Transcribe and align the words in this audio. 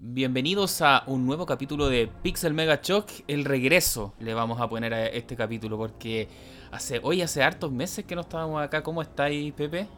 Bienvenidos 0.00 0.80
a 0.80 1.02
un 1.08 1.26
nuevo 1.26 1.44
capítulo 1.44 1.88
de 1.88 2.08
Pixel 2.22 2.54
Mega 2.54 2.78
Shock, 2.80 3.10
el 3.26 3.44
regreso 3.44 4.14
le 4.20 4.32
vamos 4.32 4.60
a 4.60 4.68
poner 4.68 4.94
a 4.94 5.06
este 5.06 5.34
capítulo 5.34 5.76
porque 5.76 6.28
hace 6.70 7.00
hoy 7.02 7.20
hace 7.20 7.42
hartos 7.42 7.72
meses 7.72 8.04
que 8.04 8.14
no 8.14 8.20
estábamos 8.20 8.62
acá. 8.62 8.80
¿Cómo 8.80 9.02
estáis, 9.02 9.52
Pepe? 9.54 9.88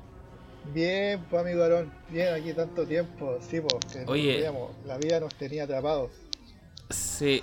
Bien, 0.72 1.22
pues 1.28 1.42
amigo 1.42 1.62
Aaron, 1.62 1.92
bien 2.08 2.32
aquí 2.32 2.54
tanto 2.54 2.86
tiempo, 2.86 3.36
sí, 3.42 3.60
pues 3.60 4.08
Oye, 4.08 4.50
la 4.86 4.96
vida 4.96 5.20
nos 5.20 5.34
tenía 5.34 5.64
atrapados. 5.64 6.10
Sí, 6.88 7.42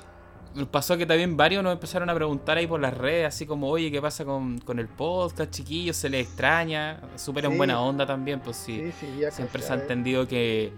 pasó 0.71 0.97
que 0.97 1.05
también 1.05 1.37
varios 1.37 1.63
nos 1.63 1.73
empezaron 1.73 2.09
a 2.09 2.15
preguntar 2.15 2.57
ahí 2.57 2.65
por 2.65 2.79
las 2.79 2.97
redes, 2.97 3.27
así 3.27 3.45
como, 3.45 3.69
oye, 3.69 3.91
¿qué 3.91 4.01
pasa 4.01 4.25
con, 4.25 4.59
el 4.79 4.87
podcast, 4.87 5.51
chiquillos? 5.51 5.95
¿Se 5.95 6.09
les 6.09 6.25
extraña? 6.25 7.01
Súper 7.17 7.45
en 7.45 7.55
buena 7.55 7.79
onda 7.79 8.07
también, 8.07 8.39
pues 8.39 8.57
sí. 8.57 8.91
sí, 8.99 9.21
siempre 9.29 9.61
se 9.61 9.73
ha 9.73 9.75
entendido 9.75 10.27
que 10.27 10.73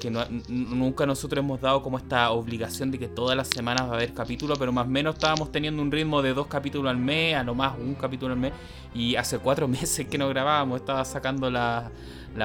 que 0.00 0.10
nunca 0.48 1.06
nosotros 1.06 1.42
hemos 1.42 1.60
dado 1.60 1.82
como 1.82 1.98
esta 1.98 2.30
obligación 2.30 2.90
de 2.90 2.98
que 2.98 3.08
todas 3.08 3.36
las 3.36 3.48
semanas 3.48 3.88
va 3.88 3.92
a 3.92 3.96
haber 3.96 4.12
capítulo, 4.12 4.56
pero 4.56 4.72
más 4.72 4.86
o 4.86 4.90
menos 4.90 5.14
estábamos 5.14 5.52
teniendo 5.52 5.82
un 5.82 5.90
ritmo 5.90 6.22
de 6.22 6.34
dos 6.34 6.46
capítulos 6.46 6.90
al 6.90 6.98
mes, 6.98 7.36
a 7.36 7.42
lo 7.42 7.54
más 7.54 7.76
un 7.78 7.94
capítulo 7.94 8.34
al 8.34 8.38
mes, 8.38 8.52
y 8.94 9.16
hace 9.16 9.38
cuatro 9.38 9.68
meses 9.68 10.06
que 10.06 10.18
no 10.18 10.28
grabábamos, 10.28 10.80
estaba 10.80 11.04
sacando 11.04 11.50
la, 11.50 11.90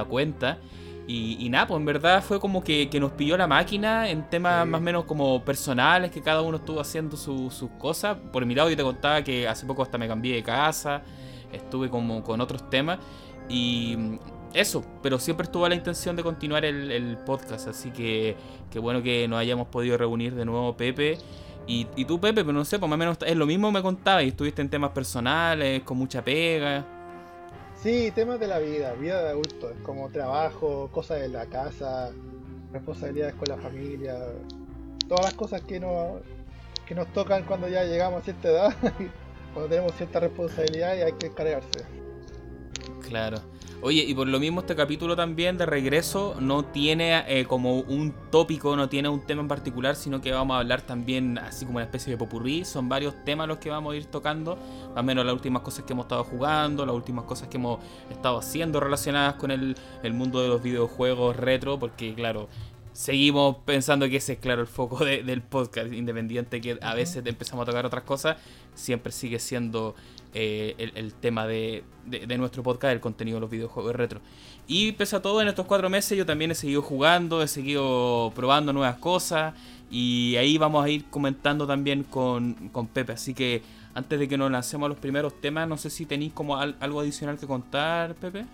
cuenta. 0.08 0.58
Y, 1.08 1.50
nada, 1.50 1.66
pues 1.66 1.80
en 1.80 1.86
verdad 1.86 2.24
fue 2.24 2.40
como 2.40 2.64
que, 2.64 2.88
nos 3.00 3.12
pilló 3.14 3.36
la 3.36 3.48
máquina 3.48 4.10
en 4.10 4.30
temas 4.30 4.68
más 4.68 4.80
o 4.80 4.84
menos 4.84 5.06
como 5.06 5.44
personales, 5.44 6.12
que 6.12 6.22
cada 6.22 6.44
uno 6.44 6.58
estuvo 6.58 6.80
haciendo 6.80 7.18
sus 7.18 7.70
cosas. 7.80 8.16
Por 8.32 8.46
mi 8.46 8.54
lado 8.54 8.70
yo 8.70 8.78
te 8.78 8.84
contaba 8.84 9.24
que 9.24 9.48
hace 9.48 9.66
poco 9.66 9.82
hasta 9.82 9.98
me 9.98 10.08
cambié 10.08 10.36
de 10.36 10.44
casa, 10.44 11.02
estuve 11.52 11.90
como 11.90 12.24
con 12.24 12.42
otros 12.42 12.70
temas. 12.70 13.00
Y 13.50 13.98
eso, 14.54 14.84
pero 15.04 15.20
siempre 15.20 15.46
estuvo 15.46 15.68
la 15.68 15.76
intención 15.76 16.16
de 16.16 16.24
continuar 16.24 16.66
el, 16.66 17.18
podcast, 17.26 17.68
así 17.68 17.92
que 17.92 18.36
qué 18.72 18.80
bueno 18.80 19.04
que 19.04 19.28
nos 19.28 19.40
hayamos 19.40 19.68
podido 19.68 19.98
reunir 19.98 20.36
de 20.36 20.46
nuevo, 20.46 20.76
Pepe. 20.76 21.18
Y, 21.68 21.86
tú, 22.06 22.20
Pepe, 22.20 22.44
pero 22.44 22.54
no 22.54 22.66
sé, 22.66 22.80
pues 22.80 22.90
más 22.90 22.96
o 22.96 22.98
menos 22.98 23.18
es 23.28 23.36
lo 23.36 23.46
mismo 23.46 23.72
me 23.72 23.84
contabas, 23.84 24.24
y 24.24 24.30
estuviste 24.30 24.62
en 24.62 24.70
temas 24.70 24.90
personales, 24.90 25.84
con 25.84 25.98
mucha 25.98 26.24
pega. 26.24 26.84
Sí, 27.76 28.12
temas 28.16 28.40
de 28.40 28.48
la 28.48 28.58
vida, 28.58 28.94
vida 28.94 29.22
de 29.22 29.30
adulto, 29.30 29.72
como 29.84 30.10
trabajo, 30.10 30.90
cosas 30.92 31.22
de 31.22 31.30
la 31.30 31.46
casa, 31.46 32.12
responsabilidades 32.74 33.36
con 33.36 33.50
la 33.50 33.58
familia, 33.58 34.18
todas 35.08 35.26
las 35.26 35.34
cosas 35.36 35.62
que, 35.62 35.80
no, 35.80 36.22
que 36.88 36.96
nos 36.96 37.08
tocan 37.14 37.44
cuando 37.44 37.68
ya 37.70 37.84
llegamos 37.84 38.22
a 38.22 38.24
cierta 38.24 38.50
edad, 38.50 38.76
cuando 39.54 39.70
tenemos 39.70 39.94
cierta 39.94 40.20
responsabilidad 40.22 40.98
y 40.98 41.02
hay 41.02 41.14
que 41.14 41.32
cargarse. 41.32 41.86
Claro. 43.08 43.38
Oye, 43.82 44.04
y 44.04 44.14
por 44.14 44.28
lo 44.28 44.42
mismo 44.42 44.60
este 44.60 44.76
capítulo 44.76 45.16
también 45.16 45.58
de 45.58 45.66
regreso 45.66 46.36
no 46.42 46.66
tiene 46.66 47.24
eh, 47.28 47.46
como 47.46 47.80
un 47.80 48.14
tópico, 48.30 48.76
no 48.76 48.90
tiene 48.90 49.08
un 49.08 49.22
tema 49.22 49.42
en 49.42 49.48
particular, 49.48 49.96
sino 49.96 50.20
que 50.20 50.34
vamos 50.34 50.56
a 50.56 50.60
hablar 50.60 50.82
también 50.82 51.38
así 51.38 51.66
como 51.66 51.78
una 51.78 51.86
especie 51.86 52.12
de 52.12 52.18
popurrí. 52.18 52.66
Son 52.66 52.90
varios 52.90 53.24
temas 53.24 53.48
los 53.48 53.60
que 53.60 53.70
vamos 53.70 53.94
a 53.94 53.96
ir 53.96 54.08
tocando, 54.08 54.60
al 54.98 55.06
menos 55.06 55.26
las 55.26 55.34
últimas 55.34 55.62
cosas 55.62 55.86
que 55.86 55.94
hemos 55.94 56.06
estado 56.06 56.26
jugando, 56.26 56.86
las 56.86 56.94
últimas 56.94 57.24
cosas 57.24 57.48
que 57.48 57.56
hemos 57.56 57.80
estado 58.10 58.40
haciendo 58.40 58.82
relacionadas 58.82 59.36
con 59.36 59.50
el, 59.50 59.78
el 60.04 60.14
mundo 60.14 60.42
de 60.42 60.50
los 60.50 60.62
videojuegos 60.62 61.38
retro, 61.38 61.80
porque 61.80 62.14
claro, 62.14 62.50
seguimos 62.92 63.58
pensando 63.64 64.10
que 64.10 64.18
ese 64.18 64.34
es 64.34 64.40
claro 64.40 64.60
el 64.60 64.68
foco 64.68 65.06
del 65.06 65.42
podcast, 65.42 65.94
independiente 65.94 66.60
que 66.60 66.78
a 66.82 66.96
veces 66.96 67.26
empezamos 67.26 67.64
a 67.64 67.66
tocar 67.68 67.86
otras 67.86 68.04
cosas, 68.04 68.36
siempre 68.76 69.14
sigue 69.14 69.40
siendo 69.40 69.96
eh, 70.34 70.92
el, 70.96 71.14
tema 71.14 71.48
de, 71.48 71.84
nuestro 72.38 72.64
podcast, 72.64 72.94
el 72.94 73.00
contenido 73.00 73.38
de 73.38 73.42
los 73.42 73.50
videojuegos 73.50 73.96
retro. 73.96 74.22
Y 74.68 74.92
pese 74.94 75.16
a 75.16 75.22
todo, 75.22 75.42
en 75.42 75.48
estos 75.48 75.66
cuatro 75.66 75.90
meses 75.90 76.18
yo 76.18 76.26
también 76.26 76.52
he 76.52 76.56
seguido 76.56 76.82
jugando, 76.82 77.42
he 77.42 77.48
seguido 77.48 78.32
probando 78.36 78.72
nuevas 78.72 78.98
cosas 78.98 79.56
y 79.90 80.36
ahí 80.38 80.58
vamos 80.58 80.86
a 80.86 80.90
ir 80.90 81.06
comentando 81.10 81.66
también 81.66 82.04
con, 82.04 82.70
con 82.70 82.88
Pepe. 82.88 83.14
Así 83.14 83.34
que 83.34 83.64
antes 83.96 84.20
de 84.20 84.28
que 84.28 84.38
nos 84.38 84.52
lancemos 84.52 84.86
a 84.86 84.90
los 84.90 85.00
primeros 85.00 85.40
temas, 85.42 85.68
no 85.68 85.78
sé 85.78 85.90
si 85.90 86.06
tenéis 86.06 86.34
como 86.34 86.58
algo 86.58 87.00
adicional 87.00 87.38
que 87.40 87.48
contar, 87.48 88.16
Pepe. 88.16 88.46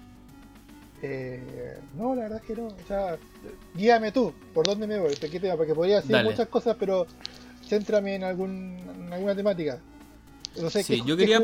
Eh, 1.02 1.80
no, 1.98 2.16
la 2.16 2.24
verdad 2.24 2.42
es 2.42 2.48
que 2.48 2.56
no. 2.56 2.68
O 2.68 2.88
sea, 2.88 3.18
guíame 3.76 4.12
tú, 4.12 4.34
¿por 4.54 4.66
dónde 4.66 4.88
me 4.88 5.00
voy? 5.00 5.14
Porque 5.20 5.76
podría 5.76 6.02
decir 6.02 6.16
muchas 6.24 6.48
cosas, 6.48 6.78
pero 6.80 7.06
céntrame 7.68 8.16
en, 8.16 8.24
algún, 8.24 9.10
alguna 9.12 9.36
temática. 9.36 9.80
No 10.62 10.70
sé, 10.70 10.84
sí, 10.84 11.02
yo 11.06 11.18
quería 11.18 11.42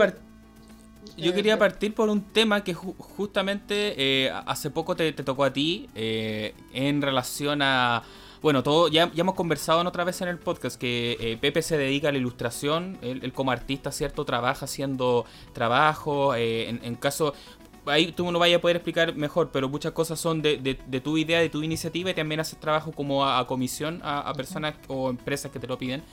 Yo 1.18 1.34
quería 1.34 1.58
partir 1.58 1.94
por 1.94 2.10
un 2.10 2.22
tema 2.22 2.64
que 2.64 2.74
justamente 2.74 3.96
eh, 3.98 4.32
hace 4.46 4.70
poco 4.70 4.96
te, 4.96 5.12
tocó 5.14 5.44
a 5.44 5.54
ti 5.54 5.90
eh, 5.96 6.54
en 6.74 7.02
relación 7.02 7.62
a... 7.62 8.04
Bueno, 8.42 8.64
todo 8.64 8.88
ya, 8.88 9.12
ya 9.14 9.22
hemos 9.22 9.36
conversado 9.36 9.82
en 9.82 9.88
otra 9.88 10.04
vez 10.04 10.20
en 10.22 10.28
el 10.28 10.40
podcast 10.40 10.80
que 10.80 11.16
eh, 11.20 11.38
Pepe 11.40 11.62
se 11.62 11.78
dedica 11.78 12.10
a 12.10 12.12
la 12.12 12.18
ilustración, 12.18 12.98
él, 13.04 13.32
como 13.34 13.52
artista, 13.52 13.92
¿cierto? 13.92 14.26
Trabaja 14.26 14.66
haciendo 14.66 15.26
trabajo, 15.54 16.34
en, 16.34 16.80
en, 16.84 16.96
caso, 16.96 17.36
ahí 17.86 18.12
tú 18.12 18.32
no 18.32 18.40
vayas 18.40 18.60
a 18.60 18.62
poder 18.62 18.78
explicar 18.78 19.16
mejor, 19.16 19.50
pero 19.52 19.70
muchas 19.70 19.92
cosas 19.94 20.20
son 20.20 20.42
de, 20.42 20.58
de, 20.58 21.02
tu 21.02 21.18
idea, 21.18 21.40
de 21.40 21.50
tu 21.50 21.64
iniciativa 21.64 22.12
y 22.12 22.14
también 22.14 22.40
haces 22.40 22.60
trabajo 22.60 22.92
como 22.92 23.26
a, 23.26 23.46
comisión 23.48 24.00
a, 24.04 24.32
personas 24.34 24.76
o 24.88 25.10
empresas 25.10 25.52
que 25.52 25.60
te 25.60 25.68
lo 25.68 25.78
piden. 25.78 26.04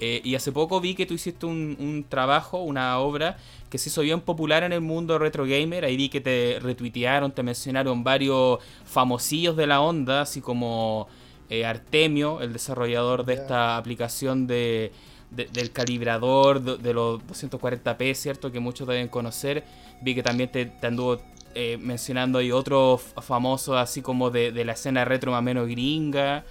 Eh, 0.00 0.20
y 0.24 0.34
hace 0.34 0.52
poco 0.52 0.80
vi 0.80 0.94
que 0.94 1.06
tú 1.06 1.14
hiciste 1.14 1.44
un, 1.46 1.76
un, 1.80 2.04
trabajo, 2.08 2.62
una 2.62 2.98
obra 3.00 3.36
que 3.68 3.78
se 3.78 3.88
hizo 3.88 4.02
bien 4.02 4.20
popular 4.20 4.62
en 4.62 4.72
el 4.72 4.80
mundo 4.80 5.18
retro 5.18 5.44
gamer. 5.44 5.84
Ahí 5.84 5.96
vi 5.96 6.08
que 6.08 6.20
te 6.20 6.58
retuitearon, 6.60 7.32
te 7.32 7.42
mencionaron 7.42 8.04
varios 8.04 8.60
famosillos 8.84 9.56
de 9.56 9.66
la 9.66 9.80
onda, 9.80 10.22
así 10.22 10.40
como 10.40 11.08
eh, 11.50 11.64
Artemio, 11.64 12.42
el 12.42 12.52
desarrollador 12.52 13.24
de 13.24 13.34
esta 13.34 13.78
aplicación 13.78 14.46
de, 14.46 14.92
del 15.30 15.72
calibrador 15.72 16.60
de, 16.60 16.92
los 16.92 17.20
240p, 17.22 18.14
¿cierto? 18.14 18.52
Que 18.52 18.60
muchos 18.60 18.86
deben 18.86 19.08
conocer. 19.08 19.64
Vi 20.02 20.14
que 20.14 20.22
también 20.22 20.50
te, 20.50 20.70
anduvo 20.82 21.22
eh, 21.54 21.78
mencionando 21.80 22.42
y 22.42 22.52
otros 22.52 23.00
famosos 23.22 23.76
así 23.76 24.02
como 24.02 24.30
de, 24.30 24.52
la 24.64 24.72
escena 24.72 25.06
retro 25.06 25.30
más 25.32 25.38
o 25.38 25.42
menos 25.42 25.68
gringa. 25.68 26.44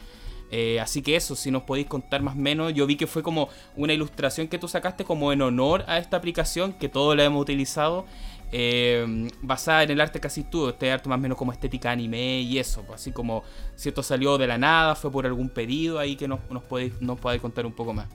Eh, 0.50 0.80
así 0.80 1.02
que 1.02 1.16
eso, 1.16 1.36
si 1.36 1.52
nos 1.52 1.64
podéis 1.64 1.88
contar 1.88 2.22
más 2.22 2.36
o 2.36 2.40
menos, 2.40 2.74
yo 2.74 2.86
vi 2.86 2.96
que 2.96 3.08
fue 3.08 3.22
como 3.24 3.50
una 3.76 3.94
ilustración 3.94 4.48
que 4.48 4.58
tú 4.58 4.68
sacaste 4.68 5.04
como 5.04 5.34
en 5.34 5.42
honor 5.42 5.84
a 5.88 5.98
esta 5.98 6.18
aplicación, 6.18 6.74
que 6.74 6.90
todos 6.90 7.16
la 7.18 7.26
hemos 7.26 7.42
utilizado, 7.42 8.06
eh, 8.52 9.30
basada 9.42 9.84
en 9.84 9.92
el 9.92 10.00
arte 10.00 10.22
casi 10.22 10.44
tú, 10.44 10.70
este 10.70 10.90
arte 10.90 11.10
más 11.10 11.18
o 11.18 11.22
menos 11.22 11.38
como 11.38 11.52
estética 11.52 11.92
anime 11.92 12.40
y 12.40 12.60
eso, 12.60 12.84
pues, 12.84 13.02
así 13.02 13.12
como 13.12 13.44
si 13.76 13.90
esto 13.90 14.02
salió 14.04 14.38
de 14.38 14.48
la 14.48 14.58
nada, 14.58 14.96
fue 14.96 15.12
por 15.12 15.26
algún 15.26 15.50
pedido 15.50 16.00
ahí 16.00 16.16
que 16.16 16.28
nos, 16.28 16.40
podéis, 16.70 17.02
nos 17.02 17.20
podáis 17.20 17.42
contar 17.42 17.66
un 17.66 17.74
poco 17.74 17.94
más. 17.94 18.08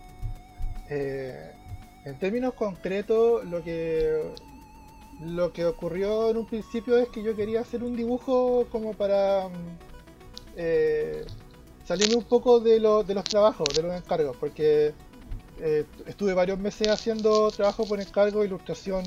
Eh, 0.88 1.53
en 2.04 2.19
términos 2.19 2.54
concretos, 2.54 3.44
lo 3.44 3.62
que 3.62 4.32
lo 5.21 5.53
que 5.53 5.65
ocurrió 5.65 6.31
en 6.31 6.37
un 6.38 6.47
principio 6.47 6.98
es 6.98 7.09
que 7.09 7.22
yo 7.22 7.37
quería 7.37 7.60
hacer 7.60 7.84
un 7.84 7.94
dibujo 7.94 8.66
como 8.71 8.92
para 8.94 9.48
eh, 10.56 11.25
salirme 11.84 12.16
un 12.16 12.25
poco 12.25 12.60
de, 12.60 12.75
de 12.81 13.15
los 13.15 13.25
trabajos, 13.25 13.69
de 13.75 13.82
los 13.82 13.94
encargos, 13.94 14.37
porque 14.38 14.94
eh, 15.60 15.84
estuve 16.06 16.34
varios 16.34 16.59
meses 16.59 16.88
haciendo 16.88 17.50
trabajo 17.50 17.87
por 17.87 18.00
encargo, 18.00 18.44
ilustración 18.44 19.04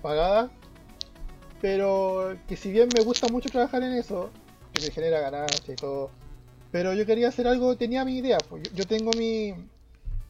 pagada, 0.00 0.50
pero 1.60 2.36
que 2.48 2.56
si 2.56 2.72
bien 2.72 2.88
me 2.94 3.02
gusta 3.02 3.28
mucho 3.28 3.48
trabajar 3.48 3.82
en 3.82 3.92
eso, 3.92 4.30
que 4.72 4.82
me 4.82 4.90
genera 4.90 5.20
ganancia 5.20 5.72
y 5.72 5.76
todo, 5.76 6.10
pero 6.70 6.94
yo 6.94 7.06
quería 7.06 7.28
hacer 7.28 7.46
algo, 7.46 7.76
tenía 7.76 8.04
mi 8.04 8.18
idea, 8.18 8.38
pues 8.48 8.62
yo 8.74 8.86
tengo 8.86 9.10
mi, 9.12 9.54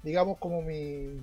digamos, 0.03 0.39
como 0.39 0.63
mi, 0.63 1.21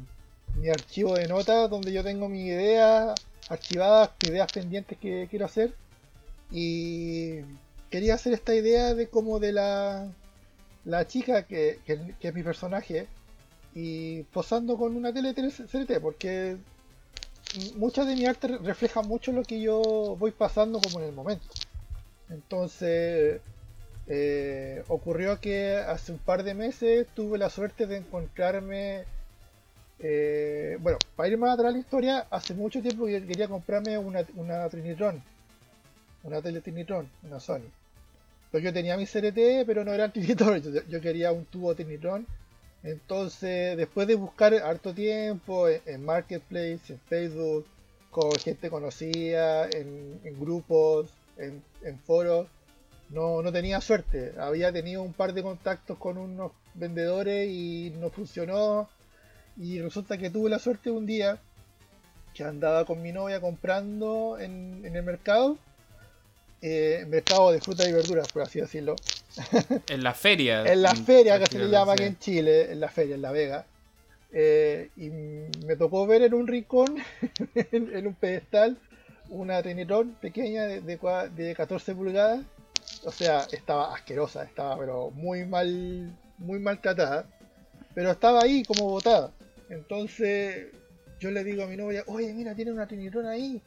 mi 0.58 0.69
archivo 0.69 1.16
de 1.16 1.28
notas 1.28 1.69
donde 1.69 1.91
yo 1.91 2.03
tengo 2.03 2.29
mi 2.29 2.46
idea 2.46 3.13
archivadas, 3.50 4.12
ideas 4.28 4.52
pendientes 4.52 4.97
que 4.97 5.28
quiero 5.29 5.46
hacer. 5.46 5.74
Y 6.52 7.40
quería 7.89 8.16
hacer 8.16 8.33
esta 8.33 8.55
idea 8.55 8.94
de 8.94 9.07
como 9.07 9.39
de 9.39 9.51
la, 9.51 10.07
la 10.85 11.07
chica 11.07 11.44
que, 11.44 11.79
que, 11.85 11.99
es 12.19 12.34
mi 12.34 12.43
personaje 12.43 13.08
y 13.73 14.23
posando 14.23 14.78
con 14.78 14.96
una 14.96 15.14
tele 15.14 15.34
porque 16.02 16.58
mucha 17.75 18.05
de 18.05 18.16
mi 18.16 18.25
arte 18.25 18.47
refleja 18.59 19.02
mucho 19.02 19.31
lo 19.31 19.43
que 19.43 19.61
yo 19.61 20.16
voy 20.19 20.31
pasando 20.31 20.79
como 20.79 20.99
en 20.99 21.08
el 21.08 21.14
momento. 21.14 21.46
Entonces 22.29 23.41
eh, 24.08 24.84
ocurrió 24.87 25.40
que 25.40 25.75
hace 25.75 26.11
un 26.11 26.19
par 26.19 26.43
de 26.43 26.53
meses 26.53 27.08
tuve 27.16 27.37
la 27.37 27.49
suerte 27.49 27.87
de 27.87 27.97
encontrarme. 27.97 29.05
Eh, 29.99 30.78
bueno, 30.79 30.97
para 31.16 31.29
ir 31.29 31.37
más 31.37 31.53
atrás 31.53 31.73
la 31.73 31.79
historia, 31.79 32.28
hace 32.29 32.53
mucho 32.53 32.81
tiempo 32.81 33.05
que 33.05 33.25
quería 33.25 33.47
comprarme 33.47 33.97
una, 33.97 34.25
una 34.35 34.69
Trinitron. 34.69 35.22
Una 36.23 36.41
tele 36.41 36.61
Trinitron, 36.61 37.09
una 37.23 37.40
Sony. 37.40 37.69
Porque 38.51 38.66
yo 38.66 38.73
tenía 38.73 38.97
mi 38.97 39.05
CRT, 39.05 39.66
pero 39.66 39.84
no 39.84 39.93
era 39.93 40.11
Trinitron. 40.11 40.61
Yo, 40.90 41.01
quería 41.01 41.31
un 41.31 41.46
tubo 41.46 41.75
Trinitron. 41.75 42.25
Entonces, 42.81 43.78
después 43.78 44.07
de 44.07 44.16
buscar 44.16 44.53
harto 44.53 44.93
tiempo 44.93 45.67
en, 45.67 46.03
Marketplace, 46.03 46.81
en 46.90 46.99
Facebook, 46.99 47.66
con 48.09 48.31
gente 48.34 48.69
conocida, 48.69 49.69
en, 49.69 50.19
grupos, 50.40 51.11
en, 51.37 51.61
en 51.84 51.99
foros 51.99 52.47
no, 53.09 53.41
no 53.41 53.51
tenía 53.51 53.81
suerte. 53.81 54.34
Había 54.37 54.72
tenido 54.72 55.02
un 55.02 55.13
par 55.13 55.34
de 55.34 55.43
contactos 55.43 55.97
con 55.97 56.17
unos 56.17 56.52
vendedores 56.73 57.49
y 57.49 57.91
no 57.99 58.09
funcionó. 58.09 58.90
Y 59.57 59.81
resulta 59.81 60.17
que 60.17 60.29
tuve 60.29 60.49
la 60.49 60.59
suerte 60.59 60.91
un 60.91 61.05
día 61.05 61.40
que 62.34 62.43
andaba 62.43 62.85
con 62.85 63.02
mi 63.02 63.11
novia 63.11 63.41
comprando 63.41 64.37
en, 64.40 64.85
el 64.85 65.03
mercado. 65.03 65.57
Eh, 66.61 67.06
mercado 67.08 67.52
de 67.52 67.61
frutas 67.61 67.88
y 67.88 67.94
verduras, 67.94 68.28
por 68.32 68.41
así 68.41 68.59
decirlo. 68.59 68.96
En 69.90 70.03
la 70.03 70.14
feria. 70.14 70.64
en 70.66 70.82
la 70.82 70.94
feria, 70.94 71.40
que 71.40 71.46
se 71.46 71.59
le 71.59 71.70
llama 71.70 71.94
aquí 71.94 72.03
en 72.03 72.17
Chile, 72.17 72.72
en 72.72 72.79
la 72.79 72.90
feria, 72.90 73.16
en 73.16 73.22
La 73.22 73.32
Vega. 73.32 73.66
Eh, 74.32 74.90
y 74.97 75.09
me 75.09 75.76
tocó 75.78 76.06
ver 76.06 76.23
en 76.23 76.34
un 76.34 76.47
rincón, 76.47 76.97
en, 77.56 78.06
un 78.06 78.14
pedestal, 78.14 78.78
una 79.29 79.61
Trinitron 79.64 80.16
pequeña 80.22 80.64
de, 80.64 80.82
de, 80.82 81.56
14 81.56 81.96
pulgadas. 81.96 82.41
O 83.03 83.12
sea, 83.12 83.47
estaba 83.52 83.94
asquerosa, 83.94 84.44
estaba 84.44 84.78
pero 84.78 85.12
muy 85.12 85.46
mal, 85.46 86.14
muy 86.38 86.59
maltratada. 86.59 87.26
Pero 87.94 88.12
estaba 88.12 88.41
ahí 88.41 88.64
como 88.64 88.90
botada. 88.90 89.32
Entonces 89.70 90.67
yo 91.20 91.32
le 91.32 91.44
digo 91.44 91.64
a 91.64 91.67
mi 91.67 91.78
novia, 91.78 92.03
oye, 92.08 92.34
mira, 92.34 92.55
tiene 92.55 92.72
una 92.72 92.88
Trinitron 92.88 93.28
ahí. 93.28 93.62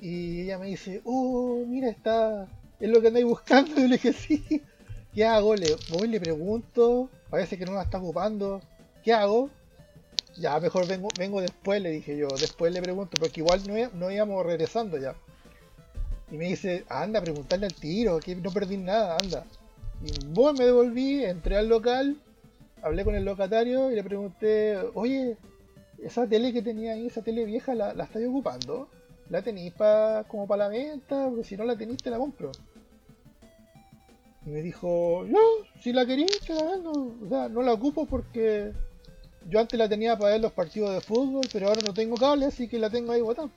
Y 0.00 0.42
ella 0.42 0.58
me 0.58 0.66
dice, 0.66 1.02
oh, 1.04 1.62
mira, 1.66 1.88
está, 1.90 2.48
es 2.78 2.88
lo 2.88 3.00
que 3.00 3.08
andáis 3.08 3.26
buscando. 3.26 3.72
Y 3.80 3.88
le 3.88 3.96
dije, 3.96 4.12
sí. 4.12 4.62
¿Qué 5.14 5.24
hago? 5.24 5.56
Le 5.56 5.76
voy 5.90 6.08
le 6.08 6.20
pregunto, 6.20 7.10
parece 7.28 7.58
que 7.58 7.66
no 7.66 7.74
la 7.74 7.82
está 7.82 7.98
ocupando. 7.98 8.60
¿Qué 9.02 9.12
hago? 9.12 9.50
Ya, 10.36 10.58
mejor 10.60 10.86
vengo, 10.86 11.08
vengo 11.18 11.40
después, 11.40 11.82
le 11.82 11.90
dije 11.90 12.16
yo. 12.16 12.28
Después 12.28 12.72
le 12.72 12.80
pregunto, 12.80 13.16
porque 13.18 13.40
igual 13.40 13.62
no, 13.66 13.74
no 13.94 14.10
íbamos 14.10 14.46
regresando 14.46 14.98
ya. 14.98 15.14
Y 16.30 16.36
me 16.36 16.46
dice, 16.46 16.84
anda, 16.88 17.20
preguntarle 17.20 17.66
al 17.66 17.74
tiro, 17.74 18.20
que 18.20 18.36
no 18.36 18.50
perdí 18.50 18.76
nada, 18.76 19.16
anda. 19.20 19.44
Y 20.04 20.26
bueno, 20.26 20.58
me 20.58 20.64
devolví, 20.64 21.24
entré 21.24 21.56
al 21.56 21.68
local, 21.68 22.16
hablé 22.82 23.04
con 23.04 23.16
el 23.16 23.24
locatario 23.24 23.90
y 23.90 23.96
le 23.96 24.04
pregunté, 24.04 24.78
oye, 24.94 25.36
esa 25.98 26.26
tele 26.28 26.52
que 26.52 26.62
tenía 26.62 26.92
ahí, 26.92 27.08
esa 27.08 27.22
tele 27.22 27.44
vieja, 27.44 27.74
¿la, 27.74 27.92
la 27.94 28.04
estáis 28.04 28.28
ocupando? 28.28 28.88
¿La 29.30 29.42
tenéis 29.42 29.72
pa, 29.72 30.24
como 30.26 30.46
para 30.46 30.64
la 30.64 30.68
venta? 30.68 31.26
Porque 31.28 31.44
si 31.44 31.56
no 31.56 31.64
la 31.64 31.76
tenéis, 31.76 32.02
te 32.02 32.10
la 32.10 32.18
compro. 32.18 32.50
Y 34.44 34.50
me 34.50 34.60
dijo, 34.60 35.24
no, 35.26 35.38
si 35.80 35.92
la 35.92 36.04
queréis, 36.04 36.40
te 36.40 36.52
la 36.52 36.64
vendo. 36.64 36.90
O 36.90 37.28
sea, 37.28 37.48
no 37.48 37.62
la 37.62 37.72
ocupo 37.72 38.06
porque 38.06 38.72
yo 39.48 39.60
antes 39.60 39.78
la 39.78 39.88
tenía 39.88 40.18
para 40.18 40.32
ver 40.32 40.40
los 40.40 40.52
partidos 40.52 40.92
de 40.92 41.00
fútbol, 41.00 41.46
pero 41.52 41.68
ahora 41.68 41.80
no 41.86 41.94
tengo 41.94 42.16
cable, 42.16 42.46
así 42.46 42.68
que 42.68 42.78
la 42.78 42.90
tengo 42.90 43.12
ahí 43.12 43.20
botada. 43.20 43.48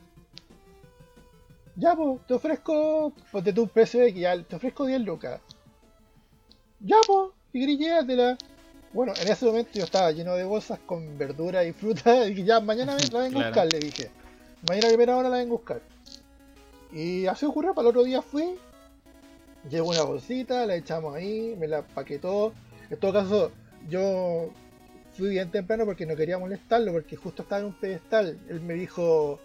Ya, 1.76 1.96
pues, 1.96 2.22
te 2.28 2.36
ofrezco, 2.36 3.12
ponte 3.32 3.52
tu 3.52 3.68
precio 3.68 4.02
que 4.02 4.14
ya, 4.14 4.42
te 4.44 4.56
ofrezco 4.56 4.86
10 4.86 5.02
lucas. 5.02 5.42
Ya, 6.82 6.98
pues, 7.08 7.32
si 7.52 7.60
querés, 7.60 7.80
llévatela. 7.80 8.38
Bueno, 8.94 9.14
en 9.20 9.28
ese 9.28 9.46
momento 9.48 9.72
yo 9.74 9.86
estaba 9.86 10.12
lleno 10.12 10.36
de 10.36 10.44
bolsas 10.44 10.78
con 10.86 11.18
verdura 11.18 11.64
y 11.64 11.74
fruta, 11.74 12.28
y 12.28 12.44
ya 12.44 12.60
mañana 12.60 12.96
la 13.12 13.20
vengo 13.20 13.40
a 13.40 13.46
buscar, 13.46 13.68
le 13.74 13.80
dije. 13.80 14.12
Mañana 14.68 14.88
primera 14.88 15.18
hora 15.18 15.30
la 15.30 15.38
vengo 15.38 15.56
a 15.56 15.58
buscar. 15.58 15.82
Y 16.92 17.26
así 17.26 17.46
ocurrió, 17.46 17.74
para 17.74 17.88
el 17.88 17.90
otro 17.90 18.04
día 18.04 18.22
fui, 18.22 18.56
llevo 19.70 19.90
una 19.90 20.04
bolsita, 20.04 20.66
la 20.66 20.76
echamos 20.76 21.16
ahí, 21.16 21.56
me 21.58 21.68
la 21.68 21.82
paquetó. 21.82 22.54
En 22.90 22.98
todo 22.98 23.14
caso, 23.14 23.52
yo 23.90 24.50
fui 25.18 25.30
bien 25.30 25.52
temprano 25.52 25.86
porque 25.86 26.06
no 26.06 26.16
quería 26.16 26.38
molestarlo, 26.38 26.92
porque 26.92 27.16
justo 27.16 27.44
estaba 27.44 27.62
en 27.62 27.68
un 27.68 27.74
pedestal. 27.74 28.40
Él 28.48 28.62
me 28.62 28.76
dijo, 28.76 29.40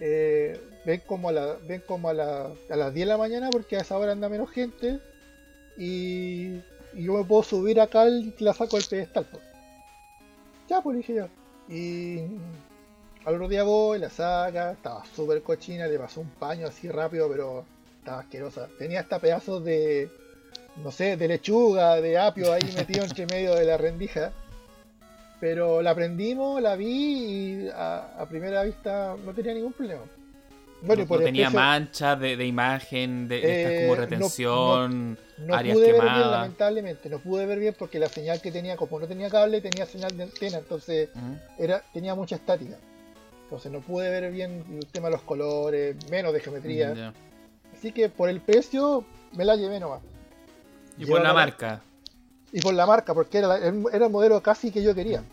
eh, 0.00 0.60
ven 0.84 1.02
como, 1.06 1.28
a, 1.28 1.32
la, 1.32 1.54
ven 1.66 1.82
como 1.86 2.08
a, 2.08 2.14
la, 2.14 2.50
a 2.70 2.76
las 2.76 2.94
10 2.94 3.06
de 3.06 3.12
la 3.12 3.18
mañana 3.18 3.50
porque 3.50 3.76
a 3.76 3.80
esa 3.80 3.96
hora 3.96 4.12
anda 4.12 4.28
menos 4.28 4.50
gente 4.50 5.00
y, 5.76 6.60
yo 6.94 7.14
me 7.14 7.24
puedo 7.24 7.42
subir 7.42 7.80
acá 7.80 8.08
y 8.08 8.32
la 8.38 8.54
saco 8.54 8.76
del 8.76 8.86
pedestal. 8.88 9.26
Ya, 10.68 10.80
pues 10.80 10.96
dije 10.96 11.14
yo. 11.14 11.28
Y 11.68 12.20
al 13.24 13.34
otro 13.34 13.48
día 13.48 13.62
voy, 13.62 13.98
la 13.98 14.10
saca, 14.10 14.72
estaba 14.72 15.02
súper 15.14 15.42
cochina, 15.42 15.86
le 15.86 15.98
pasó 15.98 16.20
un 16.20 16.30
paño 16.30 16.66
así 16.66 16.88
rápido, 16.88 17.28
pero 17.28 17.64
estaba 17.98 18.20
asquerosa. 18.20 18.68
Tenía 18.78 19.00
hasta 19.00 19.18
pedazos 19.18 19.64
de, 19.64 20.10
no 20.82 20.90
sé, 20.90 21.16
de 21.16 21.28
lechuga, 21.28 22.00
de 22.00 22.18
apio 22.18 22.52
ahí 22.52 22.62
metido 22.76 23.04
entre 23.04 23.26
medio 23.26 23.54
de 23.54 23.64
la 23.64 23.76
rendija. 23.76 24.32
Pero 25.40 25.82
la 25.82 25.94
prendimos, 25.94 26.60
la 26.60 26.76
vi 26.76 27.64
y 27.64 27.68
a, 27.74 28.24
primera 28.28 28.62
vista 28.62 29.16
no 29.24 29.32
tenía 29.32 29.54
ningún 29.54 29.72
problema. 29.72 30.02
Bueno, 30.82 31.02
no, 31.02 31.08
por 31.08 31.22
tenía 31.22 31.48
manchas 31.48 32.20
de, 32.20 32.46
imagen, 32.46 33.26
de, 33.26 33.38
estas 33.38 33.80
como 33.82 33.94
eh, 33.94 33.96
retención, 33.96 35.18
no, 35.38 35.58
pude 35.58 35.92
ver 35.92 36.02
bien, 36.02 36.30
lamentablemente, 36.30 37.08
no 37.08 37.18
pude 37.20 37.46
ver 37.46 37.58
bien 37.58 37.74
porque 37.78 37.98
la 37.98 38.08
señal 38.08 38.42
que 38.42 38.52
tenía, 38.52 38.76
como 38.76 39.00
no 39.00 39.06
tenía 39.06 39.30
cable, 39.30 39.62
tenía 39.62 39.86
señal 39.86 40.14
de 40.14 40.24
antena, 40.24 40.58
entonces 40.58 41.08
era 41.58 41.82
tenía 41.94 42.14
mucha 42.14 42.36
estática. 42.36 42.76
Entonces 43.44 43.70
no 43.70 43.80
pude 43.80 44.10
ver 44.10 44.30
bien 44.32 44.64
el 44.70 44.86
tema 44.86 45.08
de 45.08 45.12
los 45.12 45.22
colores, 45.22 45.96
menos 46.10 46.32
de 46.32 46.40
geometría. 46.40 47.12
Así 47.72 47.92
que 47.92 48.08
por 48.08 48.28
el 48.28 48.40
precio 48.40 49.04
me 49.32 49.44
la 49.44 49.56
llevé 49.56 49.80
nomás. 49.80 50.00
Y 50.96 51.06
por 51.06 51.22
la, 51.22 51.32
marca. 51.32 51.82
Y 52.52 52.60
por 52.60 52.74
la 52.74 52.86
marca, 52.86 53.14
porque 53.14 53.38
era, 53.38 53.56
era 53.58 54.06
el 54.06 54.10
modelo 54.10 54.42
casi 54.42 54.70
que 54.70 54.82
yo 54.82 54.94
quería. 54.94 55.24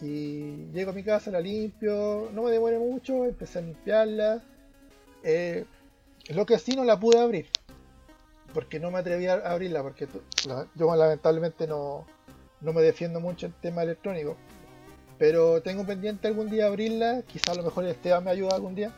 Y 0.00 0.66
llego 0.72 0.90
a 0.90 0.94
mi 0.94 1.04
casa, 1.04 1.30
la 1.30 1.40
limpio, 1.40 2.28
no 2.32 2.42
me 2.42 2.50
demoré 2.50 2.78
mucho, 2.78 3.24
empecé 3.24 3.60
a 3.60 3.62
limpiarla. 3.62 4.42
Eh, 5.22 5.64
lo 6.30 6.44
que 6.44 6.58
sí 6.58 6.74
no 6.74 6.84
la 6.84 6.98
pude 6.98 7.20
abrir, 7.20 7.46
porque 8.52 8.80
no 8.80 8.90
me 8.90 8.98
atreví 8.98 9.26
a 9.26 9.34
abrirla, 9.34 9.82
porque 9.82 10.08
yo 10.74 10.96
lamentablemente 10.96 11.68
no, 11.68 12.04
no 12.60 12.72
me 12.72 12.82
defiendo 12.82 13.20
mucho 13.20 13.46
en 13.46 13.52
tema 13.52 13.84
electrónico. 13.84 14.36
Pero 15.18 15.62
tengo 15.62 15.86
pendiente 15.86 16.28
algún 16.28 16.50
día 16.50 16.66
abrirla, 16.66 17.22
quizás 17.30 17.50
a 17.50 17.54
lo 17.54 17.62
mejor 17.62 17.84
Esteban 17.86 18.24
me 18.24 18.30
ayuda 18.30 18.54
algún 18.54 18.74
día. 18.74 18.92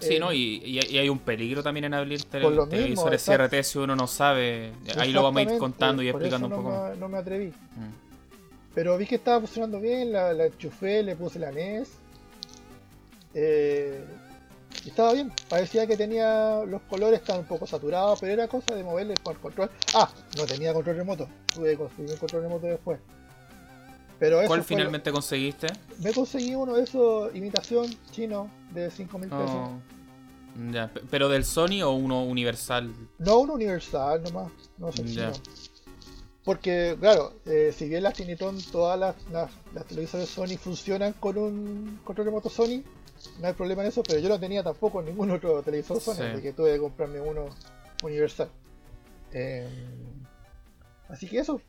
Sí, 0.00 0.18
¿no? 0.18 0.32
Y, 0.32 0.78
hay 0.78 1.08
un 1.08 1.18
peligro 1.18 1.62
también 1.62 1.84
en 1.84 1.94
abrir 1.94 2.22
televisores 2.24 3.24
CRT 3.24 3.62
si 3.62 3.78
uno 3.78 3.96
no 3.96 4.06
sabe. 4.06 4.72
Ahí 4.96 5.12
lo 5.12 5.22
vamos 5.22 5.40
a 5.40 5.42
ir 5.52 5.58
contando 5.58 6.02
y 6.02 6.08
explicando 6.08 6.46
un 6.48 6.54
poco. 6.54 6.90
no 6.98 7.08
me 7.08 7.18
atreví. 7.18 7.48
Mm. 7.48 8.08
Pero 8.74 8.96
vi 8.96 9.06
que 9.06 9.16
estaba 9.16 9.40
funcionando 9.40 9.80
bien, 9.80 10.12
la, 10.12 10.30
enchufé, 10.46 11.02
le 11.02 11.16
puse 11.16 11.38
la 11.38 11.50
NES. 11.50 11.88
Eh, 13.34 14.04
y 14.84 14.90
estaba 14.90 15.12
bien, 15.12 15.32
parecía 15.48 15.86
que 15.86 15.96
tenía 15.96 16.62
los 16.64 16.82
colores 16.82 17.20
estaban 17.20 17.42
un 17.42 17.48
poco 17.48 17.66
saturados, 17.66 18.20
pero 18.20 18.32
era 18.32 18.46
cosa 18.46 18.74
de 18.74 18.84
moverle 18.84 19.14
con 19.22 19.34
el 19.34 19.40
control. 19.40 19.70
Ah, 19.94 20.08
no 20.36 20.46
tenía 20.46 20.72
control 20.72 20.96
remoto, 20.96 21.28
tuve 21.52 21.70
que 21.70 21.76
conseguir 21.76 22.12
un 22.12 22.16
control 22.18 22.42
remoto 22.42 22.66
después. 22.66 23.00
Pero 24.18 24.40
¿Cuál 24.46 24.64
finalmente 24.64 25.12
conseguiste? 25.12 25.68
Me 26.00 26.12
conseguí 26.12 26.54
uno 26.54 26.74
de 26.74 26.82
esos, 26.82 27.34
imitación 27.34 27.86
chino, 28.10 28.50
de 28.72 28.90
5 28.90 29.18
mil 29.18 29.28
pesos. 29.28 29.50
Oh, 29.50 29.80
ya, 30.72 30.90
pero 31.10 31.28
del 31.28 31.44
Sony 31.44 31.82
o 31.84 31.92
uno 31.92 32.24
universal? 32.24 32.92
No, 33.18 33.38
uno 33.38 33.54
universal 33.54 34.22
nomás, 34.24 34.50
no 34.76 34.90
sé 34.90 35.04
chino. 35.04 35.32
Porque, 36.44 36.96
claro, 36.98 37.34
eh, 37.44 37.74
si 37.76 37.88
bien 37.88 38.02
las 38.02 38.14
Tinitron, 38.14 38.58
todas 38.72 38.98
las, 38.98 39.16
las, 39.30 39.50
televisores 39.86 40.28
Sony 40.28 40.56
funcionan 40.58 41.12
con 41.12 41.36
un 41.36 42.00
control 42.04 42.26
remoto 42.26 42.48
Sony, 42.48 42.82
no 43.38 43.46
hay 43.46 43.52
problema 43.52 43.82
en 43.82 43.88
eso, 43.88 44.02
pero 44.02 44.18
yo 44.18 44.28
no 44.28 44.40
tenía 44.40 44.62
tampoco 44.62 45.02
ningún 45.02 45.30
otro 45.30 45.62
televisor 45.62 46.00
Sony, 46.00 46.22
así 46.32 46.42
que 46.42 46.52
tuve 46.52 46.72
que 46.72 46.80
comprarme 46.80 47.20
uno 47.20 47.50
universal. 48.02 48.48
Eh, 49.32 49.68
así 51.08 51.28
que 51.28 51.38
eso, 51.38 51.60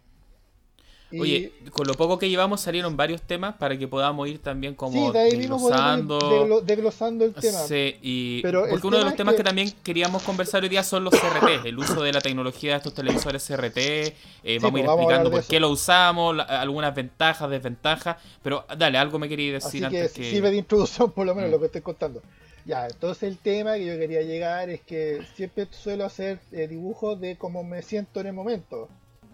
Oye, 1.11 1.53
con 1.71 1.87
lo 1.87 1.95
poco 1.95 2.19
que 2.19 2.29
llevamos 2.29 2.61
salieron 2.61 2.95
varios 2.95 3.21
temas 3.21 3.55
para 3.55 3.77
que 3.77 3.87
podamos 3.87 4.27
ir 4.27 4.39
también 4.39 4.75
como 4.75 5.11
desglosando, 5.11 6.61
desglosando 6.61 7.25
el 7.25 7.33
tema. 7.33 7.59
Sí, 7.59 7.95
y 8.01 8.41
porque 8.41 8.87
uno 8.87 8.97
de 8.99 9.05
los 9.05 9.15
temas 9.15 9.35
que... 9.35 9.43
también 9.43 9.73
queríamos 9.83 10.21
conversar 10.23 10.61
hoy 10.63 10.69
día 10.69 10.83
son 10.83 11.03
los 11.03 11.13
CRT, 11.13 11.65
el 11.65 11.77
uso 11.77 12.03
de 12.03 12.13
la 12.13 12.21
tecnología 12.21 12.71
de 12.71 12.77
estos 12.77 12.93
televisores 12.93 13.45
CRT. 13.45 13.77
Eh, 13.77 14.59
vamos 14.61 14.79
a 14.79 14.81
ir 14.81 14.85
pues, 14.85 14.97
explicando 14.97 15.31
por 15.31 15.43
qué 15.43 15.59
lo 15.59 15.69
usamos, 15.69 16.37
algunas 16.47 16.93
ventajas, 16.93 17.49
desventajas. 17.49 18.17
Pero 18.43 18.65
dale, 18.77 18.97
algo 18.97 19.17
me 19.17 19.27
quería 19.27 19.53
decir 19.53 19.85
Así 19.85 19.97
antes 19.97 20.11
que, 20.13 20.21
que... 20.21 20.31
sirve 20.31 20.51
de 20.51 20.57
introducción 20.57 21.11
por 21.11 21.25
lo 21.25 21.33
menos 21.33 21.49
mm. 21.49 21.53
lo 21.53 21.59
que 21.59 21.65
estoy 21.65 21.81
contando. 21.81 22.21
Ya, 22.65 22.85
entonces 22.85 23.23
el 23.23 23.37
tema 23.37 23.75
que 23.75 23.85
yo 23.85 23.97
quería 23.97 24.21
llegar 24.21 24.69
es 24.69 24.81
que 24.81 25.21
siempre 25.35 25.67
suelo 25.71 26.05
hacer 26.05 26.39
eh, 26.51 26.67
dibujos 26.67 27.19
de 27.19 27.35
cómo 27.35 27.63
me 27.63 27.81
siento 27.81 28.19
en 28.19 28.27
el 28.27 28.33
momento. 28.33 28.89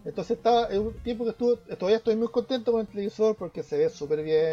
Entonces 0.05 0.37
estaba, 0.37 0.67
es 0.67 0.77
un 0.77 0.93
tiempo 0.93 1.23
que 1.23 1.31
estuve, 1.31 1.57
todavía 1.75 1.97
estoy 1.97 2.15
muy 2.15 2.27
contento 2.27 2.71
con 2.71 2.81
el 2.81 2.87
televisor 2.87 3.35
porque 3.35 3.63
se 3.63 3.77
ve 3.77 3.89
súper 3.89 4.23
bien. 4.23 4.51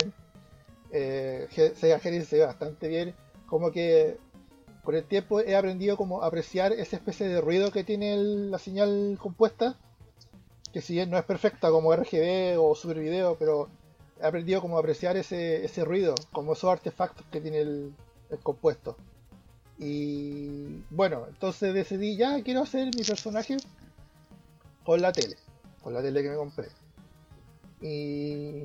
Eh, 0.90 1.46
Sega 1.76 1.98
Genesis 1.98 2.28
se 2.28 2.38
ve 2.38 2.46
bastante 2.46 2.88
bien. 2.88 3.14
Como 3.46 3.70
que 3.70 4.16
con 4.82 4.94
el 4.94 5.04
tiempo 5.04 5.40
he 5.40 5.54
aprendido 5.54 5.98
como 5.98 6.22
a 6.22 6.26
apreciar 6.26 6.72
esa 6.72 6.96
especie 6.96 7.28
de 7.28 7.40
ruido 7.42 7.70
que 7.70 7.84
tiene 7.84 8.16
la 8.16 8.58
señal 8.58 9.18
compuesta. 9.20 9.76
Que 10.72 10.80
si 10.80 10.94
bien 10.94 11.10
no 11.10 11.18
es 11.18 11.24
perfecta 11.24 11.70
como 11.70 11.94
RGB 11.94 12.58
o 12.58 12.74
Super 12.74 12.98
Video, 12.98 13.36
pero 13.38 13.68
he 14.22 14.26
aprendido 14.26 14.62
como 14.62 14.78
a 14.78 14.80
apreciar 14.80 15.18
ese, 15.18 15.66
ese 15.66 15.84
ruido, 15.84 16.14
como 16.32 16.54
esos 16.54 16.70
artefactos 16.70 17.26
que 17.30 17.42
tiene 17.42 17.60
el 17.60 17.94
compuesto. 18.42 18.96
Y 19.78 20.82
bueno, 20.90 21.26
entonces 21.28 21.74
decidí, 21.74 22.16
ya 22.16 22.42
quiero 22.42 22.62
hacer 22.62 22.86
mi 22.96 23.02
personaje 23.02 23.58
con 24.84 25.00
la 25.00 25.12
tele, 25.12 25.36
con 25.82 25.94
la 25.94 26.02
tele 26.02 26.22
que 26.22 26.30
me 26.30 26.36
compré. 26.36 26.68
Y, 27.80 28.62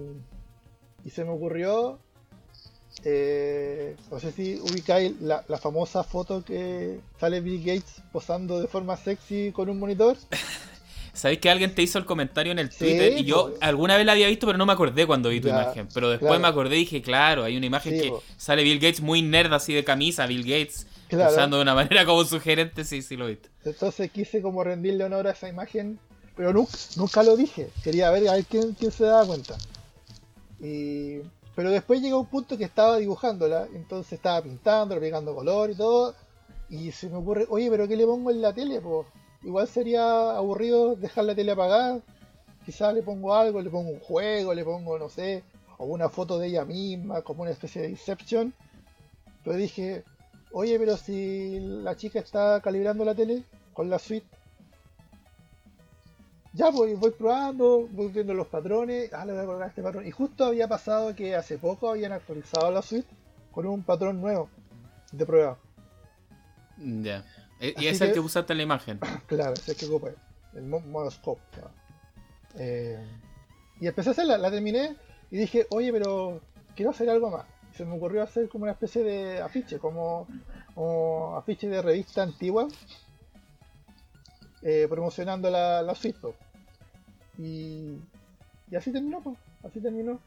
y 1.04 1.10
se 1.10 1.24
me 1.24 1.32
ocurrió, 1.32 2.00
eh, 3.04 3.96
no 4.12 4.20
sé 4.20 4.32
si 4.32 4.56
ubicáis 4.56 5.20
la, 5.22 5.44
la 5.48 5.58
famosa 5.58 6.04
foto 6.04 6.44
que 6.44 7.00
sale 7.20 7.42
Bill 7.42 7.64
Gates 7.64 8.02
posando 8.12 8.60
de 8.60 8.68
forma 8.68 8.98
sexy 8.98 9.52
con 9.52 9.70
un 9.70 9.80
monitor. 9.80 10.18
Sabéis 11.18 11.40
que 11.40 11.50
alguien 11.50 11.74
te 11.74 11.82
hizo 11.82 11.98
el 11.98 12.06
comentario 12.06 12.52
en 12.52 12.60
el 12.60 12.70
Twitter 12.70 13.18
y 13.18 13.24
yo 13.24 13.56
alguna 13.60 13.98
vez 13.98 14.06
la 14.06 14.12
había 14.12 14.28
visto, 14.28 14.46
pero 14.46 14.60
no 14.60 14.68
me 14.68 14.74
acordé 14.74 15.08
cuando 15.08 15.30
vi 15.30 15.42
tu 15.42 15.48
imagen. 15.48 15.88
Pero 15.92 16.12
después 16.12 16.40
me 16.40 16.48
acordé 16.48 16.76
y 16.76 16.80
dije, 16.82 17.02
claro, 17.02 17.44
hay 17.44 17.58
una 17.58 17.66
imagen 17.66 18.00
que 18.00 18.14
sale 18.38 18.62
Bill 18.64 18.78
Gates 18.78 19.02
muy 19.02 19.24
nerd 19.24 19.52
así 19.52 19.74
de 19.74 19.84
camisa, 19.84 20.28
Bill 20.28 20.44
Gates, 20.44 20.86
usando 21.12 21.58
de 21.58 21.64
una 21.64 21.74
manera 21.76 22.06
como 22.06 22.24
sugerente, 22.24 22.84
sí, 22.84 23.02
sí 23.02 23.18
lo 23.18 23.26
viste. 23.26 23.50
Entonces 23.66 24.12
quise 24.12 24.44
como 24.44 24.64
rendirle 24.64 25.06
honor 25.06 25.26
a 25.28 25.32
esa 25.32 25.50
imagen, 25.50 26.00
pero 26.38 26.54
nunca, 26.54 27.24
lo 27.24 27.36
dije. 27.36 27.72
Quería 27.84 28.12
ver 28.12 28.30
a 28.30 28.34
ver 28.34 28.46
quién, 28.46 28.74
quién 28.74 28.92
se 28.92 29.04
daba 29.04 29.26
cuenta. 29.26 29.58
Y... 30.60 31.20
Pero 31.56 31.72
después 31.72 32.00
llegó 32.00 32.20
un 32.20 32.28
punto 32.28 32.56
que 32.56 32.66
estaba 32.66 32.98
dibujándola, 32.98 33.68
entonces 33.74 34.14
estaba 34.14 34.44
pintando, 34.44 35.00
pegando 35.00 35.34
color 35.34 35.72
y 35.72 35.76
todo. 35.76 36.14
Y 36.70 36.92
se 36.92 37.10
me 37.10 37.18
ocurre, 37.18 37.48
oye, 37.50 37.68
pero 37.72 37.88
¿qué 37.88 37.96
le 37.96 38.06
pongo 38.06 38.30
en 38.30 38.44
la 38.44 38.54
tele? 38.54 38.80
Pues 38.80 39.08
igual 39.42 39.68
sería 39.68 40.38
aburrido 40.38 40.96
dejar 40.96 41.26
la 41.26 41.34
tele 41.34 41.54
apagada. 41.54 42.00
Quizás 42.64 42.94
le 42.94 43.02
pongo 43.02 43.34
algo, 43.34 43.60
le 43.60 43.72
pongo 43.72 43.90
un 43.90 44.00
juego, 44.00 44.54
le 44.54 44.64
pongo, 44.64 45.00
no 45.00 45.10
sé, 45.10 45.44
o 45.80 45.86
una 45.86 46.10
foto 46.10 46.38
de 46.38 46.50
ella 46.50 46.64
misma, 46.64 47.24
como 47.24 47.42
una 47.42 47.52
especie 47.52 47.82
de 47.82 47.90
Inception. 47.90 48.54
Pero 49.44 49.58
dije, 49.58 50.04
oye, 50.52 50.78
pero 50.78 50.96
si 50.96 51.60
la 51.60 51.96
chica 51.96 52.20
está 52.20 52.62
calibrando 52.62 53.04
la 53.04 53.16
tele 53.16 53.44
con 53.74 53.90
la 53.90 53.98
suite, 53.98 54.28
ya 56.58 56.72
voy, 56.72 56.96
voy 56.96 57.12
probando, 57.12 57.88
voy 57.92 58.08
viendo 58.08 58.34
los 58.34 58.48
patrones, 58.48 59.14
ah, 59.14 59.24
le 59.26 59.34
voy 59.34 59.44
a 59.44 59.46
colocar 59.46 59.70
este 59.70 59.84
patrón. 59.84 60.08
Y 60.08 60.12
justo 60.12 60.44
había 60.44 60.68
pasado 60.68 61.16
que 61.16 61.36
hace 61.36 61.60
poco 61.60 61.92
habían 61.92 62.12
actualizado 62.14 62.72
la 62.72 62.82
suite 62.82 63.08
con 63.52 63.68
un 63.68 63.84
patrón 63.84 64.20
nuevo 64.20 64.50
de 65.12 65.26
prueba. 65.26 65.60
Ya. 66.78 67.24
Eh, 67.60 67.76
y 67.78 67.88
es 67.88 68.02
el 68.02 68.12
que 68.12 68.20
usaste 68.20 68.54
en 68.54 68.58
la 68.58 68.64
imagen. 68.64 69.00
Claro, 69.28 69.54
es 69.54 69.70
el 69.70 69.76
que 69.76 69.86
ocupé. 69.86 70.16
El 70.56 70.64
monoscope. 70.64 71.42
Eh, 72.56 73.06
y 73.80 73.86
empecé 73.86 74.10
a 74.10 74.12
hacerla, 74.14 74.40
la 74.40 74.50
terminé 74.50 74.96
y 75.30 75.38
dije, 75.38 75.68
oye, 75.70 75.92
pero 75.92 76.42
quiero 76.76 76.90
hacer 76.90 77.08
algo 77.08 77.30
más. 77.30 77.46
se 77.76 77.86
me 77.86 77.96
ocurrió 77.96 78.24
hacer 78.24 78.50
como 78.50 78.64
una 78.64 78.72
especie 78.72 79.04
de 79.04 79.42
afiche, 79.42 79.78
como, 79.78 80.28
afiche 81.38 81.68
de 81.68 81.84
revista 81.84 82.24
antigua, 82.24 82.68
eh, 84.64 84.88
promocionando 84.90 85.52
la, 85.52 85.84
la 85.84 85.94
suite. 85.94 86.18
Y, 87.38 87.98
y 88.72 88.76
así 88.76 88.92
terminó, 88.92 89.22
pues. 89.22 89.38
Así 89.64 89.80
terminó. 89.80 90.20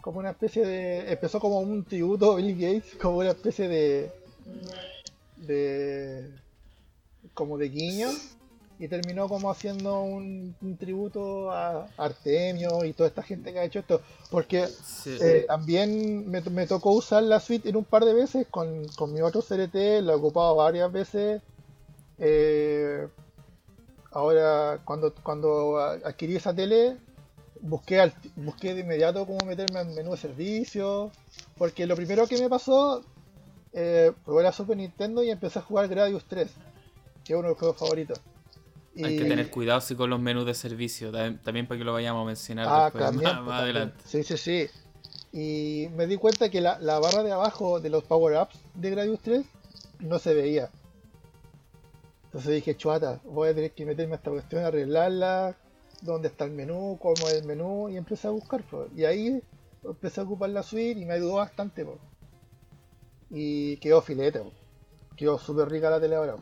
Como 0.00 0.18
una 0.18 0.30
especie 0.30 0.64
de. 0.64 1.12
Empezó 1.12 1.40
como 1.40 1.60
un 1.60 1.84
tributo 1.84 2.32
a 2.32 2.36
Bill 2.36 2.54
Gates, 2.54 2.96
como 3.00 3.18
una 3.18 3.30
especie 3.30 3.68
de 3.68 4.10
de 5.36 6.30
como 7.34 7.58
de 7.58 7.68
guiño 7.68 8.08
y 8.78 8.88
terminó 8.88 9.28
como 9.28 9.50
haciendo 9.50 10.00
un, 10.02 10.54
tributo 10.78 11.50
a 11.50 11.86
Artemio 11.98 12.84
y 12.84 12.94
toda 12.94 13.08
esta 13.08 13.22
gente 13.22 13.52
que 13.52 13.58
ha 13.58 13.64
hecho 13.64 13.80
esto 13.80 14.00
porque 14.30 14.66
eh, 15.06 15.44
también 15.46 16.30
me, 16.30 16.66
tocó 16.66 16.92
usar 16.92 17.22
la 17.22 17.40
suite 17.40 17.68
en 17.68 17.76
un 17.76 17.84
par 17.84 18.04
de 18.04 18.14
veces 18.14 18.46
con, 18.50 18.86
mi 19.12 19.20
otro 19.20 19.42
CRT 19.42 20.02
lo 20.02 20.12
he 20.12 20.14
ocupado 20.14 20.56
varias 20.56 20.90
veces 20.90 21.42
eh, 22.18 23.06
ahora 24.10 24.80
cuando 24.84 25.14
cuando 25.22 25.78
adquirí 25.78 26.36
esa 26.36 26.54
tele 26.54 26.96
busqué 27.60 28.12
busqué 28.36 28.74
de 28.74 28.80
inmediato 28.80 29.26
cómo 29.26 29.44
meterme 29.46 29.80
al 29.80 29.88
menú 29.88 30.12
de 30.12 30.16
servicio 30.16 31.10
porque 31.56 31.86
lo 31.86 31.94
primero 31.96 32.26
que 32.26 32.40
me 32.40 32.48
pasó 32.48 33.04
eh, 33.72 34.12
probé 34.24 34.42
la 34.42 34.52
Super 34.52 34.76
Nintendo 34.76 35.22
y 35.22 35.30
empecé 35.30 35.60
a 35.60 35.62
jugar 35.62 35.88
Gradius 35.88 36.24
3, 36.24 36.48
que 37.24 37.32
es 37.32 37.38
uno 37.38 37.48
de 37.48 37.48
los 37.50 37.58
juegos 37.58 37.76
favoritos. 37.76 38.20
Hay 38.96 39.16
que 39.16 39.24
tener 39.24 39.50
cuidado 39.50 39.80
si 39.80 39.94
con 39.94 40.10
los 40.10 40.20
menús 40.20 40.44
de 40.44 40.54
servicio, 40.54 41.12
también 41.12 41.66
para 41.66 41.78
que 41.78 41.84
lo 41.84 41.92
vayamos 41.92 42.22
a 42.22 42.26
mencionar 42.26 42.66
ah, 42.68 42.90
después, 42.92 43.22
más, 43.22 43.40
pues, 43.44 43.56
adelante. 43.56 43.96
Sí, 44.04 44.24
sí, 44.24 44.36
sí. 44.36 44.68
Y 45.32 45.88
me 45.94 46.08
di 46.08 46.16
cuenta 46.16 46.50
que 46.50 46.60
la, 46.60 46.76
barra 46.98 47.22
de 47.22 47.30
abajo 47.30 47.80
de 47.80 47.88
los 47.88 48.02
power-ups 48.02 48.58
de 48.74 48.90
Gradius 48.90 49.20
3 49.20 49.44
no 50.00 50.18
se 50.18 50.34
veía. 50.34 50.70
Entonces 52.30 52.54
dije, 52.54 52.76
chuata, 52.76 53.20
voy 53.24 53.48
a 53.48 53.54
tener 53.54 53.72
que 53.72 53.84
meterme 53.84 54.12
a 54.12 54.16
esta 54.18 54.30
cuestión, 54.30 54.62
arreglarla, 54.62 55.56
dónde 56.02 56.28
está 56.28 56.44
el 56.44 56.52
menú, 56.52 56.96
cómo 57.02 57.28
es 57.28 57.34
el 57.34 57.44
menú, 57.44 57.88
y 57.88 57.96
empecé 57.96 58.28
a 58.28 58.30
buscar. 58.30 58.62
Y 58.96 59.04
ahí 59.04 59.42
empecé 59.82 60.20
a 60.20 60.24
ocupar 60.24 60.50
la 60.50 60.62
suite 60.62 61.00
y 61.00 61.04
me 61.04 61.14
ayudó 61.14 61.34
bastante. 61.34 61.84
Y 63.30 63.78
quedó 63.78 64.00
filete, 64.00 64.42
quedó 65.16 65.38
súper 65.38 65.68
rica 65.68 65.90
la 65.90 66.00
tele 66.00 66.14
ahora. 66.14 66.36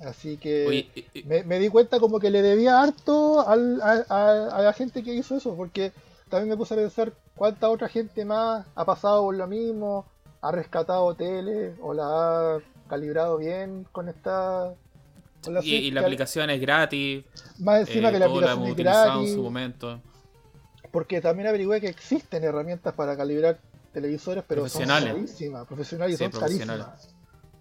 Así 0.00 0.38
que 0.38 0.88
me, 1.26 1.58
di 1.58 1.68
cuenta 1.68 2.00
como 2.00 2.18
que 2.18 2.30
le 2.30 2.40
debía 2.40 2.82
harto 2.82 3.40
a, 3.46 3.56
la 3.56 4.72
gente 4.74 5.02
que 5.02 5.12
hizo 5.12 5.36
eso, 5.36 5.54
porque 5.54 5.92
también 6.30 6.48
me 6.48 6.56
puse 6.56 6.72
a 6.72 6.78
pensar 6.78 7.12
cuánta 7.34 7.68
otra 7.68 7.88
gente 7.88 8.24
más 8.24 8.66
ha 8.74 8.84
pasado 8.86 9.22
por 9.22 9.34
lo 9.34 9.46
mismo, 9.46 10.06
ha 10.40 10.50
rescatado 10.50 11.14
tele 11.14 11.74
o 11.82 11.92
la 11.92 12.04
ha 12.56 12.58
calibrado 12.88 13.36
bien 13.36 13.86
con 13.92 14.08
esta... 14.08 14.74
y, 15.62 15.90
la 15.90 16.00
aplicación 16.02 16.50
es 16.50 16.60
gratis. 16.60 17.24
Más 17.58 17.80
encima 17.80 18.08
eh, 18.08 18.12
que 18.12 18.18
la 18.18 18.26
aplicación 18.26 18.66
es 18.66 18.76
gratis. 18.76 19.28
En 19.28 19.34
su 19.34 19.42
momento. 19.42 20.00
Porque 20.90 21.20
también 21.20 21.48
averigüé 21.48 21.80
que 21.80 21.88
existen 21.88 22.44
herramientas 22.44 22.94
para 22.94 23.16
calibrar 23.16 23.58
televisores, 23.92 24.44
pero 24.46 24.68
son 24.68 24.86
carísimas, 24.86 25.66
profesionales 25.66 26.14
y 26.14 26.18
son 26.18 26.30
carísimas. 26.30 27.14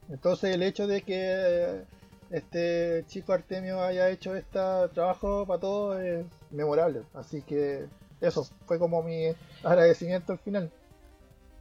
Entonces 0.10 0.54
el 0.54 0.64
hecho 0.64 0.88
de 0.88 1.02
que 1.02 1.84
este 2.30 3.06
chico 3.08 3.34
Artemio 3.34 3.82
haya 3.82 4.10
hecho 4.10 4.36
este 4.36 4.60
trabajo 4.94 5.46
para 5.46 5.60
todos 5.60 6.00
es 6.02 6.26
memorable. 6.52 7.02
Así 7.14 7.42
que 7.42 7.86
eso 8.22 8.48
fue 8.66 8.80
como 8.80 9.04
mi 9.04 9.28
agradecimiento 9.64 10.34
al 10.34 10.40
final. 10.40 10.72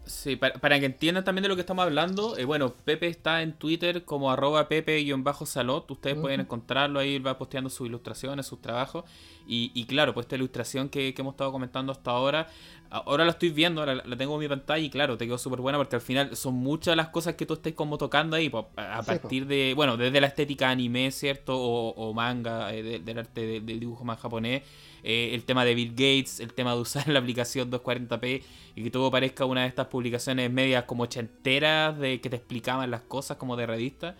Sí, 0.06 0.36
para, 0.36 0.80
que 0.80 0.86
entiendan 0.86 1.24
también 1.24 1.44
de 1.44 1.48
lo 1.48 1.54
que 1.54 1.62
estamos 1.62 1.82
hablando, 1.82 2.36
eh, 2.36 2.44
bueno, 2.44 2.74
Pepe 2.84 3.06
está 3.06 3.40
en 3.40 3.54
Twitter 3.54 4.04
como 4.04 4.30
arroba 4.30 4.68
pepe-salot, 4.68 5.90
ustedes 5.90 6.16
pueden 6.18 6.40
encontrarlo 6.40 7.00
ahí, 7.00 7.18
va 7.18 7.38
posteando 7.38 7.70
sus 7.70 7.86
ilustraciones, 7.86 8.46
sus 8.46 8.60
trabajos, 8.60 9.04
y, 9.46 9.84
claro, 9.86 10.12
pues 10.12 10.24
esta 10.24 10.36
ilustración 10.36 10.88
que, 10.90 11.14
hemos 11.16 11.34
estado 11.34 11.52
comentando 11.52 11.92
hasta 11.92 12.10
ahora, 12.10 12.48
ahora 12.90 13.24
la 13.24 13.30
estoy 13.30 13.50
viendo, 13.50 13.80
ahora 13.80 13.94
la 13.94 14.16
tengo 14.16 14.34
en 14.34 14.40
mi 14.40 14.48
pantalla 14.48 14.84
y 14.84 14.90
claro, 14.90 15.16
te 15.16 15.26
quedó 15.26 15.38
súper 15.38 15.60
buena 15.60 15.78
porque 15.78 15.96
al 15.96 16.02
final 16.02 16.36
son 16.36 16.54
muchas 16.54 16.96
las 16.96 17.08
cosas 17.08 17.34
que 17.34 17.46
tú 17.46 17.54
estés 17.54 17.74
como 17.74 17.96
tocando 17.96 18.36
ahí, 18.36 18.50
pues, 18.50 18.66
a, 18.76 19.02
partir 19.02 19.46
de, 19.46 19.72
bueno, 19.74 19.96
desde 19.96 20.20
la 20.20 20.26
estética 20.26 20.68
anime, 20.68 21.10
¿cierto? 21.12 21.56
O, 21.56 22.12
manga, 22.12 22.74
eh, 22.74 23.00
del 23.00 23.18
arte 23.18 23.60
del 23.60 23.80
dibujo 23.80 24.04
más 24.04 24.20
japonés, 24.20 24.62
eh, 25.04 25.30
el 25.34 25.44
tema 25.44 25.64
de 25.64 25.74
Bill 25.74 25.90
Gates, 25.90 26.40
el 26.40 26.52
tema 26.54 26.74
de 26.74 26.80
usar 26.80 27.06
la 27.08 27.20
aplicación 27.20 27.70
240p 27.70 28.42
y 28.74 28.82
que 28.82 28.90
todo 28.90 29.10
parezca 29.10 29.44
una 29.44 29.62
de 29.62 29.68
estas 29.68 29.86
publicaciones 29.86 30.50
medias 30.50 30.84
como 30.84 31.04
ochenteras 31.04 31.96
de 31.98 32.20
que 32.20 32.30
te 32.30 32.36
explicaban 32.36 32.90
las 32.90 33.02
cosas 33.02 33.36
como 33.36 33.56
de 33.56 33.66
revista, 33.66 34.16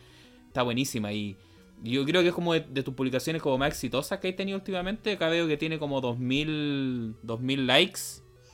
está 0.47 0.63
buenísima 0.63 1.13
y 1.13 1.37
yo 1.83 2.05
creo 2.05 2.23
que 2.23 2.29
es 2.29 2.35
como 2.35 2.55
de, 2.55 2.61
tus 2.61 2.95
publicaciones 2.95 3.43
como 3.43 3.59
más 3.59 3.69
exitosas 3.69 4.19
que 4.19 4.29
hay 4.29 4.33
tenido 4.33 4.57
últimamente. 4.57 5.13
Acá 5.13 5.29
veo 5.29 5.47
que 5.47 5.57
tiene 5.57 5.79
como 5.79 6.01
2000, 6.01 7.17
2000 7.23 7.67
likes. 7.67 8.01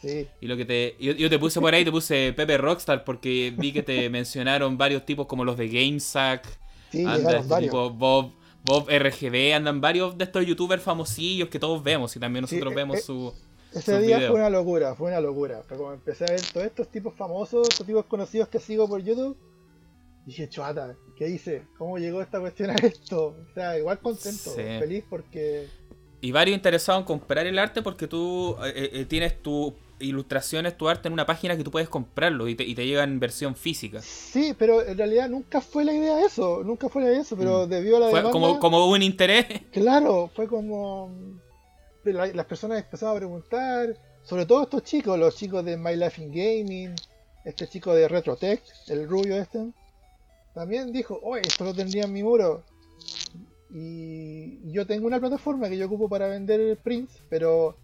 Sí. 0.00 0.26
Y 0.40 0.46
lo 0.46 0.56
que 0.56 0.64
te. 0.64 0.96
Yo, 0.98 1.28
te 1.28 1.38
puse 1.38 1.60
por 1.60 1.74
ahí, 1.74 1.84
te 1.84 1.92
puse 1.92 2.32
Pepe 2.36 2.56
Rockstar 2.58 3.04
porque 3.04 3.54
vi 3.56 3.72
que 3.72 3.82
te 3.82 4.08
mencionaron 4.10 4.76
varios 4.78 5.04
tipos 5.04 5.26
como 5.26 5.44
los 5.44 5.56
de 5.56 5.68
GameSack. 5.68 6.44
Sí, 6.90 7.04
este 7.04 7.70
Bob, 7.70 8.32
Bob 8.64 8.88
RGB, 8.88 9.54
andan 9.54 9.80
varios 9.80 10.16
de 10.16 10.24
estos 10.24 10.44
youtubers 10.44 10.82
famosillos 10.82 11.48
que 11.48 11.58
todos 11.58 11.82
vemos 11.82 12.14
y 12.16 12.20
también 12.20 12.42
nosotros 12.42 12.72
eh, 12.72 12.76
vemos 12.76 12.98
eh, 12.98 13.02
su. 13.02 13.34
Ese 13.72 14.00
día 14.00 14.18
fue 14.28 14.40
una 14.40 14.50
locura, 14.50 14.94
fue 14.94 15.08
una 15.08 15.20
locura. 15.20 15.62
Pero 15.68 15.80
como 15.80 15.92
empecé 15.92 16.24
a 16.24 16.32
ver 16.32 16.40
todos 16.52 16.66
estos 16.66 16.88
tipos 16.88 17.14
famosos, 17.14 17.68
estos 17.68 17.86
tipos 17.86 18.04
conocidos 18.06 18.48
que 18.48 18.58
sigo 18.58 18.88
por 18.88 19.02
YouTube, 19.02 19.36
dije, 20.26 20.48
chuata, 20.48 20.96
¿qué 21.16 21.28
hice? 21.28 21.62
¿Cómo 21.78 21.98
llegó 21.98 22.20
esta 22.20 22.40
cuestión 22.40 22.70
a 22.70 22.74
esto? 22.74 23.36
O 23.48 23.54
sea, 23.54 23.78
igual 23.78 23.98
contento, 24.00 24.50
feliz 24.50 25.04
porque. 25.08 25.68
Y 26.20 26.32
varios 26.32 26.56
interesados 26.56 27.00
en 27.00 27.06
comprar 27.06 27.46
el 27.46 27.58
arte 27.58 27.80
porque 27.80 28.06
tú 28.06 28.56
eh, 28.62 29.06
tienes 29.08 29.40
tu 29.42 29.74
ilustraciones, 30.00 30.76
tu 30.76 30.88
arte 30.88 31.08
en 31.08 31.14
una 31.14 31.26
página 31.26 31.56
que 31.56 31.64
tú 31.64 31.70
puedes 31.70 31.88
comprarlo 31.88 32.48
y 32.48 32.54
te, 32.54 32.64
y 32.64 32.74
te 32.74 32.86
llega 32.86 33.04
en 33.04 33.20
versión 33.20 33.54
física. 33.54 34.00
Sí, 34.02 34.54
pero 34.58 34.84
en 34.84 34.96
realidad 34.96 35.28
nunca 35.28 35.60
fue 35.60 35.84
la 35.84 35.92
idea 35.92 36.24
eso, 36.24 36.62
nunca 36.64 36.88
fue 36.88 37.02
la 37.02 37.10
idea 37.10 37.20
eso, 37.20 37.36
pero 37.36 37.66
mm. 37.66 37.70
debido 37.70 37.96
a 37.96 38.00
la 38.00 38.10
fue 38.10 38.30
como, 38.30 38.58
como 38.58 38.86
un 38.86 39.02
interés. 39.02 39.46
Claro, 39.72 40.30
fue 40.34 40.46
como... 40.46 41.10
las 42.04 42.46
personas 42.46 42.78
empezaron 42.78 43.16
a 43.16 43.18
preguntar, 43.18 43.96
sobre 44.22 44.46
todo 44.46 44.62
estos 44.62 44.82
chicos, 44.82 45.18
los 45.18 45.36
chicos 45.36 45.64
de 45.64 45.76
My 45.76 45.96
Life 45.96 46.22
in 46.22 46.30
Gaming, 46.30 46.94
este 47.44 47.68
chico 47.68 47.94
de 47.94 48.08
Retrotech, 48.08 48.62
el 48.88 49.08
rubio 49.08 49.36
este, 49.36 49.70
también 50.54 50.92
dijo, 50.92 51.18
oye, 51.22 51.42
esto 51.46 51.64
lo 51.64 51.74
tendría 51.74 52.04
en 52.04 52.12
mi 52.12 52.22
muro. 52.22 52.64
Y 53.72 54.72
yo 54.72 54.86
tengo 54.86 55.06
una 55.06 55.20
plataforma 55.20 55.68
que 55.68 55.78
yo 55.78 55.86
ocupo 55.86 56.08
para 56.08 56.26
vender 56.26 56.76
prints, 56.78 57.22
pero 57.28 57.76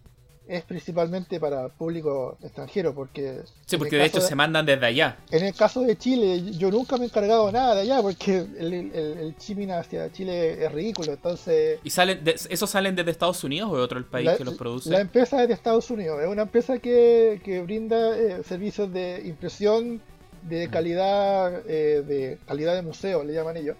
es 0.47 0.63
principalmente 0.63 1.39
para 1.39 1.67
público 1.67 2.37
extranjero, 2.41 2.93
porque... 2.95 3.41
Sí, 3.65 3.77
porque 3.77 3.97
de 3.97 4.05
hecho 4.05 4.21
se 4.21 4.33
mandan 4.33 4.65
desde 4.65 4.85
allá. 4.85 5.17
En 5.29 5.43
el 5.43 5.53
caso 5.53 5.81
de 5.81 5.97
Chile, 5.97 6.53
yo 6.57 6.71
nunca 6.71 6.97
me 6.97 7.03
he 7.03 7.07
encargado 7.07 7.51
nada 7.51 7.75
de 7.75 7.81
allá, 7.81 8.01
porque 8.01 8.37
el, 8.37 8.73
el, 8.73 9.35
el 9.53 9.71
hacia 9.71 10.11
Chile 10.11 10.63
es 10.63 10.71
ridículo, 10.71 11.13
entonces... 11.13 11.79
¿Y 11.83 11.89
salen 11.89 12.21
esos 12.25 12.69
salen 12.69 12.95
desde 12.95 13.11
Estados 13.11 13.43
Unidos 13.43 13.69
o 13.71 13.75
de 13.75 13.81
otro 13.81 14.09
país 14.09 14.31
que 14.37 14.45
los 14.45 14.55
produce? 14.55 14.89
La 14.89 15.01
empresa 15.01 15.41
es 15.41 15.49
de 15.49 15.53
Estados 15.53 15.89
Unidos, 15.91 16.21
es 16.21 16.27
una 16.27 16.43
empresa 16.43 16.79
que, 16.79 17.41
que 17.43 17.61
brinda 17.61 18.17
eh, 18.17 18.43
servicios 18.43 18.91
de 18.93 19.21
impresión 19.25 20.01
de 20.43 20.67
mm. 20.67 20.71
calidad, 20.71 21.61
eh, 21.67 22.03
de 22.07 22.37
calidad 22.47 22.75
de 22.75 22.83
museo, 22.83 23.23
le 23.23 23.33
llaman 23.33 23.57
ellos, 23.57 23.75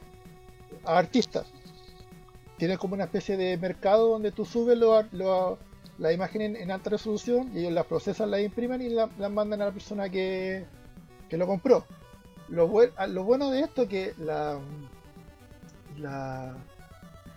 a 0.83 0.97
artistas. 0.97 1.45
Tiene 2.57 2.77
como 2.77 2.95
una 2.95 3.05
especie 3.05 3.37
de 3.37 3.55
mercado 3.57 4.09
donde 4.09 4.31
tú 4.31 4.43
subes 4.43 4.77
los... 4.77 5.05
Lo, 5.13 5.59
la 5.99 6.11
imagen 6.11 6.55
en, 6.55 6.71
alta 6.71 6.91
resolución 6.91 7.51
y 7.53 7.59
ellos 7.59 7.73
las 7.73 7.85
procesan, 7.85 8.31
las 8.31 8.41
imprimen 8.41 8.81
y 8.81 8.89
las 8.89 9.31
mandan 9.31 9.61
a 9.61 9.65
la 9.65 9.71
persona 9.71 10.09
que, 10.09 10.65
que 11.29 11.37
lo 11.37 11.47
compró. 11.47 11.85
Lo, 12.49 12.69
lo, 13.07 13.23
bueno 13.23 13.49
de 13.49 13.61
esto 13.61 13.83
es 13.83 13.89
que 13.89 14.13
la, 14.19 14.59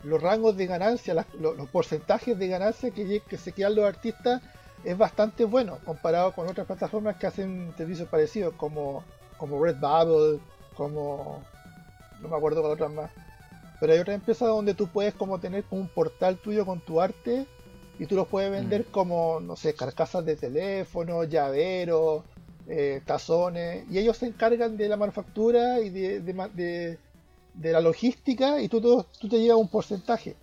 los 0.05 0.23
rangos 0.23 0.57
de 0.57 0.67
ganancia, 0.67 1.26
los, 1.38 1.69
porcentajes 1.71 2.38
de 2.38 2.49
ganancia 2.49 2.90
que, 2.90 3.23
se 3.37 3.52
quedan 3.52 3.75
los 3.75 3.87
artistas 3.87 4.43
es 4.85 4.97
bastante 4.97 5.45
bueno 5.45 5.79
comparado 5.85 6.33
con 6.33 6.49
otras 6.49 6.67
plataformas 6.67 7.17
que 7.17 7.26
hacen 7.26 7.73
servicios 7.76 8.09
parecidos 8.09 8.55
como, 8.57 9.05
como 9.37 9.62
Redbubble, 9.62 10.40
como 10.75 11.43
no 12.21 12.29
me 12.29 12.37
acuerdo 12.37 12.62
con 12.62 12.73
otras 12.73 12.90
más. 12.93 13.11
Pero 13.81 13.95
hay 13.95 13.99
otras 13.99 14.17
empresas 14.17 14.49
donde 14.49 14.75
tú 14.75 14.87
puedes 14.87 15.14
como 15.14 15.40
tener 15.40 15.64
un 15.71 15.88
portal 15.88 16.37
tuyo 16.37 16.67
con 16.67 16.81
tu 16.81 17.00
arte 17.00 17.47
y 18.00 18.07
tú 18.07 18.16
los 18.16 18.26
puedes 18.26 18.50
vender 18.50 18.80
mm. 18.80 18.90
como, 18.90 19.40
no 19.40 19.57
sé, 19.57 19.75
carcasas 19.75 20.25
de 20.25 20.35
teléfono, 20.35 21.23
llaveros, 21.25 22.25
eh, 22.66 23.02
tazones, 23.04 23.85
y 23.90 23.99
ellos 23.99 24.16
se 24.16 24.26
encargan 24.26 24.78
de 24.78 24.88
la 24.88 24.97
manufactura 24.97 25.80
y 25.80 25.90
de, 25.90 26.21
de, 26.21 26.99
la 27.73 27.80
logística 27.83 28.59
y 28.62 28.69
tú, 28.69 28.80
tú, 28.80 29.28
te 29.28 29.38
llevas 29.38 29.61
un 29.61 29.69
porcentaje. 29.69 30.35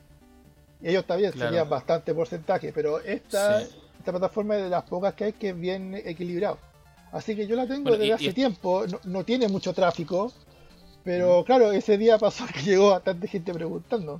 Y 0.83 0.89
ellos 0.89 1.05
también 1.05 1.33
se 1.33 1.49
llevan 1.49 1.67
bastante 1.67 2.13
porcentaje, 2.13 2.71
pero 2.71 2.99
esta, 2.99 3.59
esta 3.59 4.11
plataforma 4.11 4.55
es 4.57 4.63
de 4.65 4.69
las 4.69 4.83
pocas 4.83 5.15
que 5.15 5.23
hay 5.23 5.33
que 5.33 5.49
es 5.49 5.59
bien 5.59 5.95
equilibrado. 5.95 6.59
Así 7.11 7.35
que 7.35 7.47
yo 7.47 7.55
la 7.55 7.65
tengo 7.65 7.89
desde 7.89 8.13
hace 8.13 8.33
tiempo, 8.33 8.85
no, 9.05 9.23
tiene 9.23 9.47
mucho 9.47 9.73
tráfico, 9.73 10.31
pero 11.03 11.41
mm. 11.41 11.43
claro, 11.45 11.71
ese 11.71 11.97
día 11.97 12.19
pasó 12.19 12.45
que 12.53 12.61
llegó 12.61 12.91
bastante 12.91 13.27
gente 13.27 13.51
preguntando. 13.51 14.19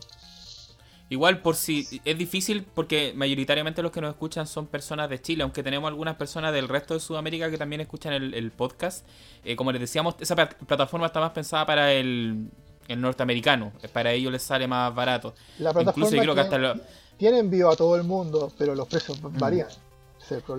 Igual 1.09 1.41
por 1.41 1.55
si 1.55 1.87
es 2.03 2.17
difícil 2.17 2.65
porque 2.73 3.13
mayoritariamente 3.15 3.81
los 3.81 3.91
que 3.91 4.01
nos 4.01 4.11
escuchan 4.11 4.45
son 4.45 4.67
personas 4.67 5.09
de 5.09 5.21
Chile, 5.21 5.43
aunque 5.43 5.63
tenemos 5.63 5.87
algunas 5.87 6.15
personas 6.15 6.53
del 6.53 6.67
resto 6.67 6.93
de 6.93 6.99
Sudamérica 6.99 7.49
que 7.49 7.57
también 7.57 7.81
escuchan 7.81 8.13
el, 8.13 8.51
podcast. 8.51 9.07
Eh, 9.45 9.55
como 9.55 9.71
les 9.71 9.79
decíamos, 9.79 10.15
esa 10.19 10.35
plataforma 10.35 11.07
está 11.07 11.21
más 11.21 11.31
pensada 11.31 11.65
para 11.65 11.93
el, 11.93 12.49
norteamericano, 12.89 13.71
para 13.93 14.11
ellos 14.11 14.31
les 14.31 14.43
sale 14.43 14.67
más 14.67 14.93
barato. 14.93 15.33
La 15.59 15.71
plataforma 15.71 16.07
Incluso 16.07 16.21
creo 16.21 16.35
que 16.35 16.41
hasta 16.41 16.75
tiene 17.17 17.39
envío 17.39 17.69
a 17.69 17.75
todo 17.75 17.95
el 17.95 18.03
mundo, 18.03 18.51
pero 18.57 18.75
los 18.75 18.87
precios 18.87 19.21
mm. 19.21 19.37
varían. 19.37 19.67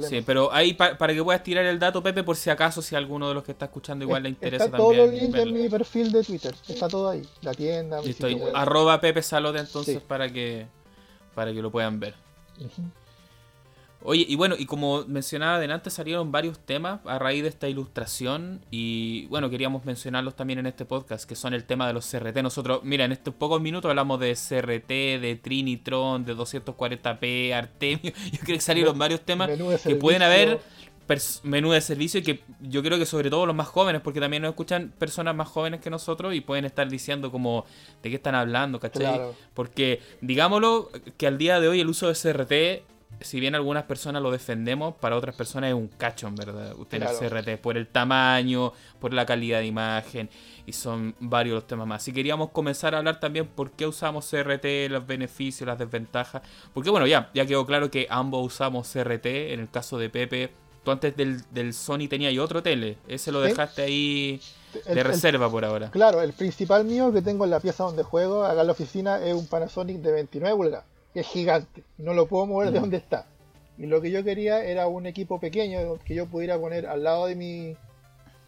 Sí, 0.09 0.23
pero 0.25 0.53
ahí 0.53 0.75
para 0.75 1.15
que 1.15 1.23
puedas 1.23 1.43
tirar 1.43 1.65
el 1.65 1.79
dato, 1.79 2.03
Pepe, 2.03 2.23
por 2.23 2.37
si 2.37 2.51
acaso, 2.51 2.83
si 2.83 2.97
alguno 2.97 3.29
de 3.29 3.35
los 3.35 3.45
que 3.45 3.53
está 3.53 3.67
escuchando 3.67 4.05
igual 4.05 4.23
le 4.23 4.31
interesa 4.31 4.65
está 4.67 4.77
Todo 4.77 4.93
el 4.93 5.19
link 5.19 5.35
en 5.35 5.53
mi 5.53 5.69
perfil 5.69 6.13
de 6.13 6.25
Twitter, 6.25 6.55
está 6.69 6.89
todo 6.89 7.11
ahí. 7.11 7.23
La 7.43 7.55
tienda, 7.55 8.01
mi 8.03 8.11
estoy, 8.11 8.41
arroba 8.55 9.01
Pepe 9.01 9.23
Salote 9.23 9.59
entonces 9.59 10.01
para 10.01 10.31
que 10.31 10.67
para 11.35 11.53
que 11.53 11.63
lo 11.63 11.71
puedan 11.71 12.01
ver. 12.01 12.15
Oye, 14.03 14.25
y 14.29 14.37
bueno, 14.37 14.55
y 14.57 14.67
como 14.67 15.05
mencionaba 15.07 15.57
adelante, 15.57 15.91
salieron 15.91 16.31
varios 16.31 16.61
temas 16.61 17.01
a 17.05 17.19
raíz 17.19 17.43
de 17.43 17.49
esta 17.49 17.69
ilustración 17.69 18.65
y 18.71 19.27
bueno, 19.27 19.51
queríamos 19.51 19.85
mencionarlos 19.85 20.37
también 20.37 20.61
en 20.61 20.67
este 20.67 20.85
podcast, 20.85 21.29
que 21.29 21.35
son 21.35 21.53
el 21.53 21.65
tema 21.65 21.87
de 21.89 21.95
los 21.95 22.09
CRT. 22.09 22.37
Nosotros, 22.43 22.81
mira, 22.85 23.05
en 23.05 23.13
estos 23.13 23.35
pocos 23.35 23.61
minutos 23.61 23.89
hablamos 23.89 24.21
de 24.21 24.35
CRT, 24.35 24.89
de 25.21 25.41
Trinitron, 25.43 26.25
de 26.25 26.37
240p, 26.37 27.53
Artemio, 27.53 28.13
yo 28.33 28.39
creo 28.41 28.57
que 28.57 28.61
salieron 28.61 28.97
varios 28.97 29.23
temas 29.23 29.51
que 29.83 29.97
pueden 29.97 30.23
haber 30.23 30.61
menú 31.43 31.73
de 31.73 31.81
servicio 31.81 32.21
y 32.21 32.23
que 32.23 32.45
yo 32.61 32.83
creo 32.83 32.99
que 32.99 33.07
sobre 33.07 33.31
todo 33.31 33.47
los 33.47 33.57
más 33.57 33.67
jóvenes, 33.67 34.03
porque 34.03 34.21
también 34.21 34.43
nos 34.43 34.51
escuchan 34.51 34.93
personas 34.97 35.35
más 35.35 35.49
jóvenes 35.49 35.81
que 35.81 35.91
nosotros 35.91 36.35
y 36.35 36.41
pueden 36.41 36.67
estar 36.67 36.89
diciendo 36.89 37.33
como 37.33 37.65
de 38.03 38.11
qué 38.11 38.17
están 38.17 38.35
hablando, 38.35 38.79
¿cachai? 38.79 39.21
Porque 39.55 40.01
digámoslo 40.21 40.91
que 41.17 41.27
al 41.27 41.39
día 41.39 41.61
de 41.61 41.69
hoy 41.69 41.81
el 41.81 41.89
uso 41.89 42.09
de 42.09 42.15
CRT 42.15 42.98
si 43.21 43.41
bien 43.41 43.55
algunas 43.55 43.85
personas 43.85 44.23
lo 44.23 44.31
defendemos, 44.31 44.95
para 44.95 45.17
otras 45.17 45.35
personas 45.35 45.69
es 45.69 45.75
un 45.75 45.89
cacho, 45.89 46.29
en 46.29 46.37
verdad, 46.37 46.75
tener 46.89 47.09
CRT, 47.09 47.61
por 47.61 47.77
el 47.77 47.89
tamaño, 47.89 48.73
por 49.01 49.13
la 49.13 49.27
calidad 49.27 49.59
de 49.59 49.67
imagen, 49.67 50.31
y 50.67 50.73
son 50.73 51.15
varios 51.19 51.55
los 51.55 51.67
temas 51.67 51.87
más. 51.87 52.03
Si 52.03 52.13
queríamos 52.13 52.51
comenzar 52.51 52.95
a 52.95 52.99
hablar 52.99 53.19
también 53.19 53.47
por 53.47 53.73
qué 53.73 53.87
usamos 53.87 54.29
CRT, 54.31 54.89
los 54.89 55.07
beneficios, 55.07 55.67
las 55.67 55.79
desventajas, 55.79 56.43
porque 56.73 56.91
bueno, 56.91 57.07
ya, 57.07 57.31
ya 57.35 57.45
quedó 57.45 57.67
claro 57.67 57.91
que 57.91 58.07
ambos 58.09 58.47
usamos 58.47 58.89
CRT, 58.93 59.27
en 59.27 59.61
el 59.61 59.71
caso 59.71 59.99
de 59.99 60.11
Pepe, 60.11 60.53
tú 60.85 60.93
antes 60.93 61.17
del, 61.17 61.43
del 61.51 61.75
Sony 61.75 62.09
tenías 62.09 62.37
otro 62.39 62.63
tele, 62.63 62.99
ese 63.09 63.33
lo 63.33 63.41
dejaste 63.41 63.83
ahí 63.83 64.41
de 64.87 65.03
reserva 65.03 65.51
por 65.51 65.65
ahora. 65.65 65.91
Claro, 65.91 66.23
el 66.23 66.35
principal 66.35 66.85
mío 66.85 67.13
que 67.13 67.23
tengo 67.23 67.45
en 67.45 67.51
la 67.51 67.59
pieza 67.59 67.83
donde 67.83 68.05
juego, 68.05 68.45
acá 68.45 68.61
en 68.61 68.67
la 68.67 68.73
oficina, 68.73 69.19
es 69.25 69.35
un 69.35 69.49
Panasonic 69.49 69.97
de 69.97 70.13
29 70.13 70.57
pulgadas 70.57 70.98
es 71.21 71.27
gigante, 71.27 71.83
no 71.99 72.15
lo 72.15 72.27
puedo 72.27 72.47
mover 72.47 72.71
de 72.71 72.79
mm. 72.79 72.83
donde 72.83 72.97
está. 72.99 73.27
Y 73.79 73.87
lo 73.87 74.01
que 74.01 74.11
yo 74.11 74.25
quería 74.25 74.65
era 74.65 74.89
un 74.89 75.07
equipo 75.07 75.39
pequeño 75.39 75.99
que 76.05 76.15
yo 76.15 76.27
pudiera 76.27 76.59
poner 76.59 76.87
al 76.87 77.05
lado 77.05 77.27
de 77.27 77.37
mi, 77.37 77.77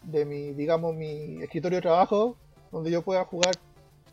de 0.03 0.25
mi, 0.25 0.51
digamos, 0.51 0.93
mi 0.93 1.41
escritorio 1.41 1.77
de 1.77 1.81
trabajo, 1.81 2.35
donde 2.71 2.91
yo 2.91 3.01
pueda 3.01 3.23
jugar 3.23 3.55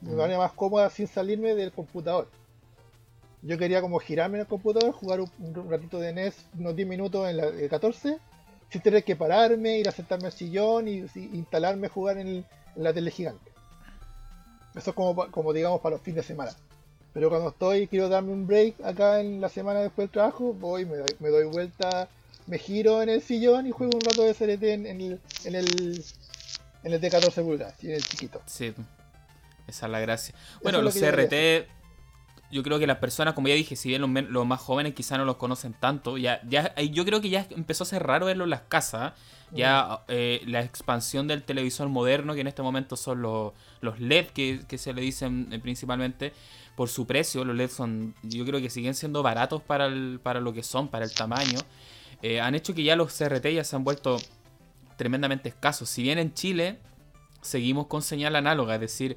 de 0.01 0.13
mm. 0.13 0.17
manera 0.17 0.39
más 0.39 0.53
cómoda 0.53 0.89
sin 0.91 1.07
salirme 1.07 1.55
del 1.55 1.73
computador. 1.73 2.29
Yo 3.43 3.57
quería 3.57 3.81
como 3.81 3.99
girarme 3.99 4.39
en 4.39 4.43
el 4.43 4.47
computador, 4.47 4.93
jugar 4.93 5.21
un, 5.21 5.71
ratito 5.71 5.99
de 5.99 6.13
NES, 6.13 6.47
unos 6.59 6.75
10 6.75 6.89
minutos 6.89 7.29
en 7.29 7.37
la 7.37 7.69
14, 7.69 8.19
sin 8.71 8.81
tener 8.83 9.05
que 9.05 9.17
pararme, 9.17 9.79
ir 9.79 9.89
a 9.89 9.93
sentarme 9.93 10.27
al 10.27 10.33
sillón 10.33 10.89
y, 10.89 11.05
instalarme 11.15 11.89
jugar 11.89 12.19
en, 12.19 12.45
la 12.77 12.93
tele 12.93 13.11
gigante. 13.11 13.51
Eso 14.75 14.91
es 14.91 14.97
como, 14.97 15.31
como 15.31 15.53
digamos 15.53 15.81
para 15.81 15.97
los 15.97 16.03
fines 16.03 16.17
de 16.17 16.35
semana. 16.35 16.53
Pero 17.13 17.31
cuando 17.31 17.49
estoy, 17.49 17.89
quiero 17.89 18.09
darme 18.09 18.33
un 18.33 18.47
break 18.47 18.81
acá 18.85 19.21
en 19.21 19.41
la 19.41 19.49
semana 19.49 19.81
después 19.81 20.09
del 20.09 20.13
trabajo, 20.13 20.53
voy, 20.53 20.85
me 20.85 20.97
doy, 20.97 21.17
me 21.21 21.31
doy 21.31 21.45
vuelta, 21.45 22.09
me 22.47 22.59
giro 22.59 23.03
en 23.03 23.09
el 23.09 23.23
sillón 23.23 23.67
y 23.67 23.71
juego 23.71 23.97
un 23.97 24.03
rato 24.03 24.23
de 24.23 24.35
CRT 24.35 24.63
en, 24.65 24.87
el, 24.87 25.21
en 25.45 25.55
el 25.55 26.05
en 26.85 26.93
el 26.93 27.01
T14 27.01 27.43
pulgadas, 27.43 27.85
en 27.85 27.93
el 27.93 28.03
chiquito. 28.03 28.41
Sí, 28.47 28.73
esa 29.67 29.87
es 29.87 29.93
la 29.93 30.01
gracia. 30.01 30.35
Bueno, 30.63 30.81
los 30.83 30.95
CRT, 30.95 31.69
yo, 32.51 32.63
creo 32.63 32.79
que 32.79 32.87
las 32.87 32.99
personas, 32.99 33.35
como 33.35 33.49
ya 33.49 33.55
dije, 33.55 33.77
si 33.77 33.89
bien 33.89 34.01
los, 34.31 34.47
más 34.47 34.61
jóvenes 34.61 34.95
quizás 34.95 35.19
no 35.19 35.25
los 35.25 35.37
conocen 35.37 35.75
tanto, 35.75 36.19
ya, 36.19 36.41
ya 36.49 36.75
yo 36.77 37.05
creo 37.05 37.21
que 37.21 37.31
ya 37.31 37.47
empezó 37.51 37.85
a 37.85 37.87
ser 37.87 38.03
raro 38.05 38.27
verlo 38.27 38.45
en 38.45 38.51
las 38.51 38.63
casas. 38.63 39.13
Ya 39.51 40.03
eh, 40.09 40.43
la 40.45 40.61
expansión 40.61 41.27
del 41.27 41.43
televisor 41.43 41.89
moderno, 41.89 42.35
que 42.35 42.43
en 42.43 42.49
este 42.49 42.61
momento 42.61 42.97
son 42.97 43.23
los, 43.23 43.55
los 43.81 43.99
LED 43.99 44.27
que, 44.27 44.61
que 44.69 44.77
se 44.77 44.93
le 44.93 45.01
dicen 45.01 45.49
eh, 45.51 45.59
principalmente, 45.59 46.35
por 46.79 46.89
su 46.89 47.09
precio, 47.09 47.45
los 47.45 47.57
LEDs 47.57 47.73
son, 47.73 48.15
yo 48.23 48.47
creo 48.47 48.61
que 48.61 48.71
siguen 48.71 48.95
siendo 48.95 49.21
baratos 49.21 49.61
para, 49.61 49.91
para 50.23 50.39
lo 50.39 50.53
que 50.53 50.63
son, 50.63 50.87
para 50.87 51.05
el 51.05 51.13
tamaño, 51.13 51.59
eh, 52.23 52.41
han 52.41 52.55
hecho 52.55 52.73
que 52.73 52.85
ya 52.85 52.95
los 52.95 53.13
CRT 53.13 53.47
ya 53.47 53.65
se 53.65 53.75
han 53.75 53.83
vuelto 53.83 54.17
tremendamente 54.97 55.49
escasos. 55.49 55.91
Si 55.91 56.05
bien 56.05 56.21
en 56.21 56.33
Chile 56.35 56.79
seguimos 57.41 57.89
con 57.89 58.01
señal 58.01 58.37
análoga, 58.37 58.77
es 58.77 58.81
decir, 58.81 59.17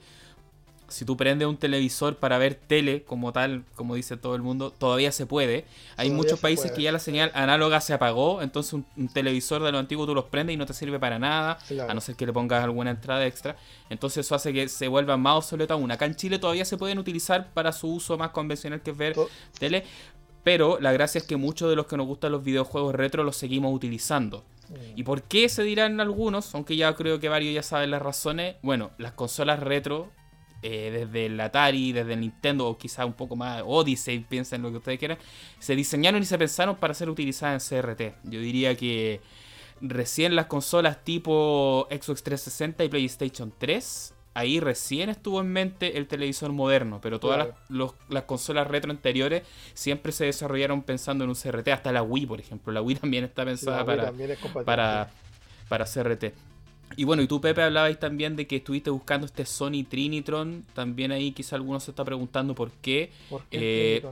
si 0.91 1.05
tú 1.05 1.17
prendes 1.17 1.47
un 1.47 1.57
televisor 1.57 2.17
para 2.17 2.37
ver 2.37 2.55
tele 2.55 3.03
como 3.03 3.31
tal, 3.31 3.63
como 3.75 3.95
dice 3.95 4.17
todo 4.17 4.35
el 4.35 4.41
mundo, 4.41 4.71
todavía 4.71 5.11
se 5.11 5.25
puede. 5.25 5.65
Hay 5.97 6.11
muchos 6.11 6.39
países 6.39 6.71
que 6.71 6.81
ya 6.81 6.91
la 6.91 6.99
señal 6.99 7.31
análoga 7.33 7.81
se 7.81 7.93
apagó, 7.93 8.41
entonces 8.41 8.73
un, 8.73 8.85
televisor 9.13 9.63
de 9.63 9.71
lo 9.71 9.79
antiguo 9.79 10.05
tú 10.05 10.13
los 10.13 10.25
prendes 10.25 10.53
y 10.53 10.57
no 10.57 10.65
te 10.65 10.73
sirve 10.73 10.99
para 10.99 11.17
nada, 11.17 11.57
a 11.87 11.93
no 11.93 12.01
ser 12.01 12.15
que 12.15 12.25
le 12.25 12.33
pongas 12.33 12.63
alguna 12.63 12.91
entrada 12.91 13.25
extra. 13.25 13.55
Entonces 13.89 14.25
eso 14.25 14.35
hace 14.35 14.53
que 14.53 14.67
se 14.67 14.87
vuelva 14.87 15.17
más 15.17 15.37
obsoleto 15.37 15.73
aún. 15.73 15.91
Acá 15.91 16.05
en 16.05 16.15
Chile 16.15 16.39
todavía 16.39 16.65
se 16.65 16.77
pueden 16.77 16.99
utilizar 16.99 17.51
para 17.53 17.71
su 17.71 17.87
uso 17.87 18.17
más 18.17 18.31
convencional 18.31 18.81
que 18.81 18.91
es 18.91 18.97
ver 18.97 19.15
tele, 19.57 19.85
pero 20.43 20.79
la 20.79 20.91
gracia 20.91 21.19
es 21.19 21.25
que 21.25 21.37
muchos 21.37 21.69
de 21.69 21.75
los 21.75 21.85
que 21.85 21.97
nos 21.97 22.07
gustan 22.07 22.31
los 22.31 22.43
videojuegos 22.43 22.95
retro 22.95 23.23
los 23.23 23.37
seguimos 23.37 23.73
utilizando. 23.73 24.43
Mm. 24.69 24.73
¿Y 24.99 25.03
por 25.03 25.23
qué 25.23 25.49
se 25.49 25.63
dirán 25.63 25.99
algunos? 25.99 26.53
Aunque 26.55 26.75
ya 26.75 26.93
creo 26.95 27.19
que 27.19 27.29
varios 27.29 27.53
ya 27.53 27.63
saben 27.63 27.91
las 27.91 28.01
razones. 28.01 28.55
Bueno, 28.61 28.91
las 28.97 29.13
consolas 29.13 29.59
retro 29.59 30.09
eh, 30.63 30.91
desde 30.91 31.25
el 31.25 31.39
Atari, 31.39 31.91
desde 31.91 32.13
el 32.13 32.21
Nintendo 32.21 32.67
o 32.67 32.77
quizá 32.77 33.05
un 33.05 33.13
poco 33.13 33.35
más 33.35 33.63
Odyssey, 33.65 34.19
piensen 34.19 34.61
lo 34.61 34.71
que 34.71 34.77
ustedes 34.77 34.99
quieran, 34.99 35.17
se 35.59 35.75
diseñaron 35.75 36.21
y 36.21 36.25
se 36.25 36.37
pensaron 36.37 36.75
para 36.75 36.93
ser 36.93 37.09
utilizadas 37.09 37.71
en 37.71 37.81
CRT. 37.81 38.01
Yo 38.23 38.39
diría 38.39 38.75
que 38.75 39.21
recién 39.81 40.35
las 40.35 40.45
consolas 40.45 41.03
tipo 41.03 41.87
Xbox 41.89 42.23
360 42.23 42.83
y 42.83 42.89
PlayStation 42.89 43.53
3 43.57 44.13
ahí 44.33 44.59
recién 44.59 45.09
estuvo 45.09 45.41
en 45.41 45.51
mente 45.51 45.97
el 45.97 46.07
televisor 46.07 46.51
moderno, 46.51 46.99
pero 47.01 47.19
todas 47.19 47.49
las, 47.69 48.23
consolas 48.23 48.67
retro 48.67 48.91
anteriores 48.91 49.43
siempre 49.73 50.11
se 50.11 50.25
desarrollaron 50.25 50.83
pensando 50.83 51.23
en 51.23 51.29
un 51.29 51.35
CRT, 51.35 51.67
hasta 51.69 51.91
la 51.91 52.03
Wii, 52.03 52.25
por 52.25 52.39
ejemplo. 52.39 52.71
La 52.71 52.81
Wii 52.81 52.95
también 52.97 53.23
está 53.23 53.43
pensada 53.45 53.85
para, 53.85 54.13
para, 54.65 55.09
para 55.67 55.85
CRT. 55.85 56.33
Y 56.97 57.03
bueno, 57.03 57.21
y 57.21 57.27
tú, 57.27 57.39
Pepe, 57.39 57.61
hablabais 57.61 57.99
también 57.99 58.35
de 58.35 58.47
que 58.47 58.57
estuviste 58.57 58.89
buscando 58.89 59.25
este 59.25 59.45
Sony 59.45 59.85
Trinitron. 59.87 60.65
También 60.73 61.11
ahí 61.11 61.31
quizá 61.31 61.55
alguno 61.55 61.79
se 61.79 61.91
está 61.91 62.03
preguntando 62.03 62.55
por 62.55 62.71
qué. 62.71 63.11
eh, 63.51 64.03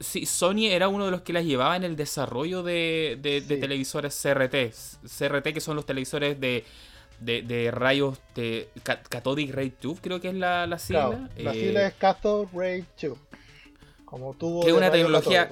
sí, 0.00 0.26
Sony 0.26 0.66
era 0.70 0.88
uno 0.88 1.06
de 1.06 1.10
los 1.10 1.22
que 1.22 1.32
las 1.32 1.44
llevaba 1.44 1.76
en 1.76 1.84
el 1.84 1.96
desarrollo 1.96 2.62
de, 2.62 3.18
de, 3.20 3.40
televisores 3.40 4.18
CRT. 4.22 4.74
CRT, 5.06 5.52
que 5.52 5.60
son 5.60 5.76
los 5.76 5.86
televisores 5.86 6.38
de, 6.40 6.64
de, 7.20 7.70
rayos 7.70 8.18
de 8.34 8.68
Cathodic 8.82 9.54
Ray 9.54 9.70
Tube, 9.70 9.98
creo 10.00 10.20
que 10.20 10.28
es 10.28 10.34
la, 10.34 10.66
la 10.66 10.78
sigla. 10.78 11.28
la 11.36 11.52
sigla 11.52 11.82
eh, 11.82 11.86
es 11.86 11.94
Cathode 11.94 12.48
Ray 12.52 12.84
Tube. 13.00 13.18
Como 14.04 14.34
tuvo 14.34 14.62
que 14.62 14.70
es 14.70 14.76
una 14.76 14.90
tecnología 14.90 15.50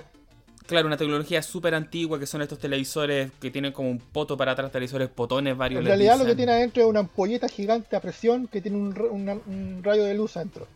Claro, 0.67 0.89
una 0.89 0.97
tecnología 0.97 1.43
súper 1.43 1.75
antigua 1.75 2.19
que 2.19 2.27
son 2.27 2.43
estos 2.43 2.59
televisores 2.59 3.31
que 3.41 3.51
tienen 3.51 3.73
como 3.73 3.89
un 3.89 3.99
poto 3.99 4.37
para 4.37 4.53
atrás, 4.53 4.73
televisores 4.73 5.09
potones 5.09 5.57
varios. 5.57 5.81
En 5.81 5.87
realidad 5.87 6.19
lo 6.19 6.25
que 6.25 6.35
tiene 6.35 6.53
adentro 6.53 6.83
es 6.83 6.89
una 6.89 7.01
ampolleta 7.01 7.49
gigante 7.49 7.95
a 7.95 8.01
presión 8.01 8.49
que 8.49 8.61
tiene 8.61 8.77
un, 8.77 9.81
rayo 9.83 10.05
de 10.05 10.15
luz 10.15 10.37
adentro. 10.37 10.67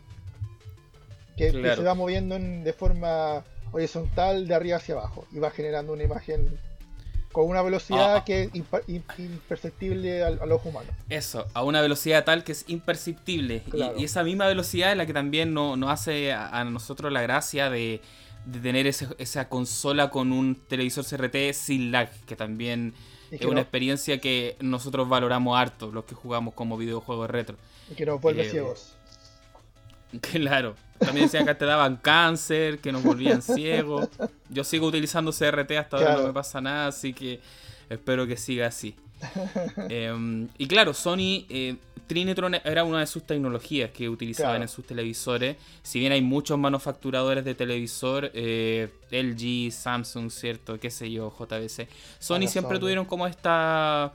Que, 1.36 1.50
se 1.50 1.82
va 1.82 1.94
moviendo 1.94 2.38
de 2.38 2.72
forma 2.72 3.42
horizontal 3.72 4.46
de 4.46 4.54
arriba 4.54 4.76
hacia 4.76 4.94
abajo 4.94 5.26
y 5.32 5.38
va 5.38 5.50
generando 5.50 5.92
una 5.92 6.04
imagen 6.04 6.58
con 7.32 7.48
una 7.48 7.62
velocidad 7.62 8.16
ah, 8.16 8.18
ah. 8.18 8.24
que 8.24 8.42
es 8.42 8.50
imperceptible 8.88 10.22
a, 10.22 10.30
los 10.30 10.64
humanos. 10.64 10.90
Eso, 11.08 11.46
a 11.54 11.64
una 11.64 11.80
velocidad 11.80 12.24
tal 12.24 12.44
que 12.44 12.52
es 12.52 12.64
imperceptible. 12.68 13.62
Y, 13.96 14.04
esa 14.04 14.22
misma 14.22 14.46
velocidad 14.46 14.90
es 14.92 14.98
la 14.98 15.06
que 15.06 15.14
también 15.14 15.54
nos 15.54 15.90
hace 15.90 16.32
a 16.32 16.62
nosotros 16.64 17.10
la 17.12 17.22
gracia 17.22 17.70
de 17.70 18.02
de 18.44 18.58
tener 18.60 18.86
esa 18.86 19.48
consola 19.48 20.10
con 20.10 20.32
un 20.32 20.54
televisor 20.54 21.04
CRT 21.04 21.52
sin 21.52 21.92
lag, 21.92 22.10
que 22.26 22.36
también 22.36 22.94
es, 23.30 23.42
una 23.42 23.60
experiencia 23.60 24.20
que 24.20 24.56
nosotros 24.60 25.08
valoramos 25.08 25.58
harto, 25.58 25.90
los 25.92 26.04
que 26.04 26.14
jugamos 26.14 26.54
como 26.54 26.76
videojuegos 26.76 27.30
retro. 27.30 27.56
Y 27.90 27.94
que 27.94 28.06
nos 28.06 28.20
vuelve 28.20 28.46
eh, 28.46 28.50
ciegos. 28.50 28.96
Claro, 30.32 30.74
también 30.98 31.26
decían 31.26 31.46
que 31.46 31.54
te 31.54 31.64
daban 31.64 31.96
cáncer, 31.96 32.80
que 32.80 32.90
nos 32.90 33.04
volvían 33.04 33.42
ciegos. 33.42 34.08
Yo 34.48 34.64
sigo 34.64 34.88
utilizando 34.88 35.30
CRT 35.30 35.70
hasta 35.72 35.98
ahora, 35.98 36.16
no 36.16 36.26
me 36.26 36.32
pasa 36.32 36.60
nada, 36.60 36.88
así 36.88 37.12
que 37.12 37.40
espero 37.88 38.26
que 38.26 38.36
siga 38.36 38.66
así. 38.66 38.96
Em, 39.88 40.48
y 40.58 40.66
claro, 40.66 40.94
Sony 40.94 41.46
eh, 41.48 41.76
Trinitron 42.10 42.56
era 42.64 42.82
una 42.82 42.98
de 42.98 43.06
sus 43.06 43.22
tecnologías 43.22 43.92
que 43.92 44.08
utilizaban 44.08 44.62
en 44.62 44.66
sus 44.66 44.84
televisores. 44.84 45.56
Si 45.84 46.00
bien 46.00 46.10
hay 46.10 46.20
muchos 46.20 46.58
manufacturadores 46.58 47.44
de 47.44 47.54
televisor, 47.54 48.32
eh, 48.34 48.88
LG, 49.12 49.70
Samsung, 49.70 50.28
¿cierto? 50.28 50.80
¿Qué 50.80 50.90
sé 50.90 51.08
yo? 51.08 51.30
JBC. 51.30 51.86
Sony 52.18 52.48
siempre 52.48 52.80
tuvieron 52.80 53.04
como 53.04 53.28
esta... 53.28 54.12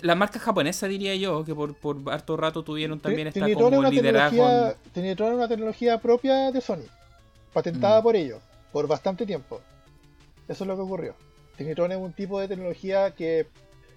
La 0.00 0.14
marca 0.14 0.38
japonesa, 0.38 0.88
diría 0.88 1.14
yo, 1.14 1.44
que 1.44 1.54
por, 1.54 1.74
por 1.74 1.98
harto 2.10 2.38
rato 2.38 2.62
tuvieron 2.62 3.00
también 3.00 3.28
esta 3.28 3.52
como 3.52 3.82
liderazgo. 3.82 4.72
Trinitron 4.94 5.34
una 5.34 5.46
tecnología 5.46 6.00
propia 6.00 6.50
de 6.50 6.62
Sony, 6.62 6.86
patentada 7.52 8.00
mm. 8.00 8.02
por 8.02 8.16
ellos, 8.16 8.40
por 8.72 8.86
bastante 8.86 9.26
tiempo. 9.26 9.60
Eso 10.48 10.64
es 10.64 10.68
lo 10.68 10.74
que 10.74 10.80
ocurrió. 10.80 11.14
Trinitron 11.58 11.92
es 11.92 11.98
un 11.98 12.14
tipo 12.14 12.40
de 12.40 12.48
tecnología 12.48 13.10
que 13.10 13.46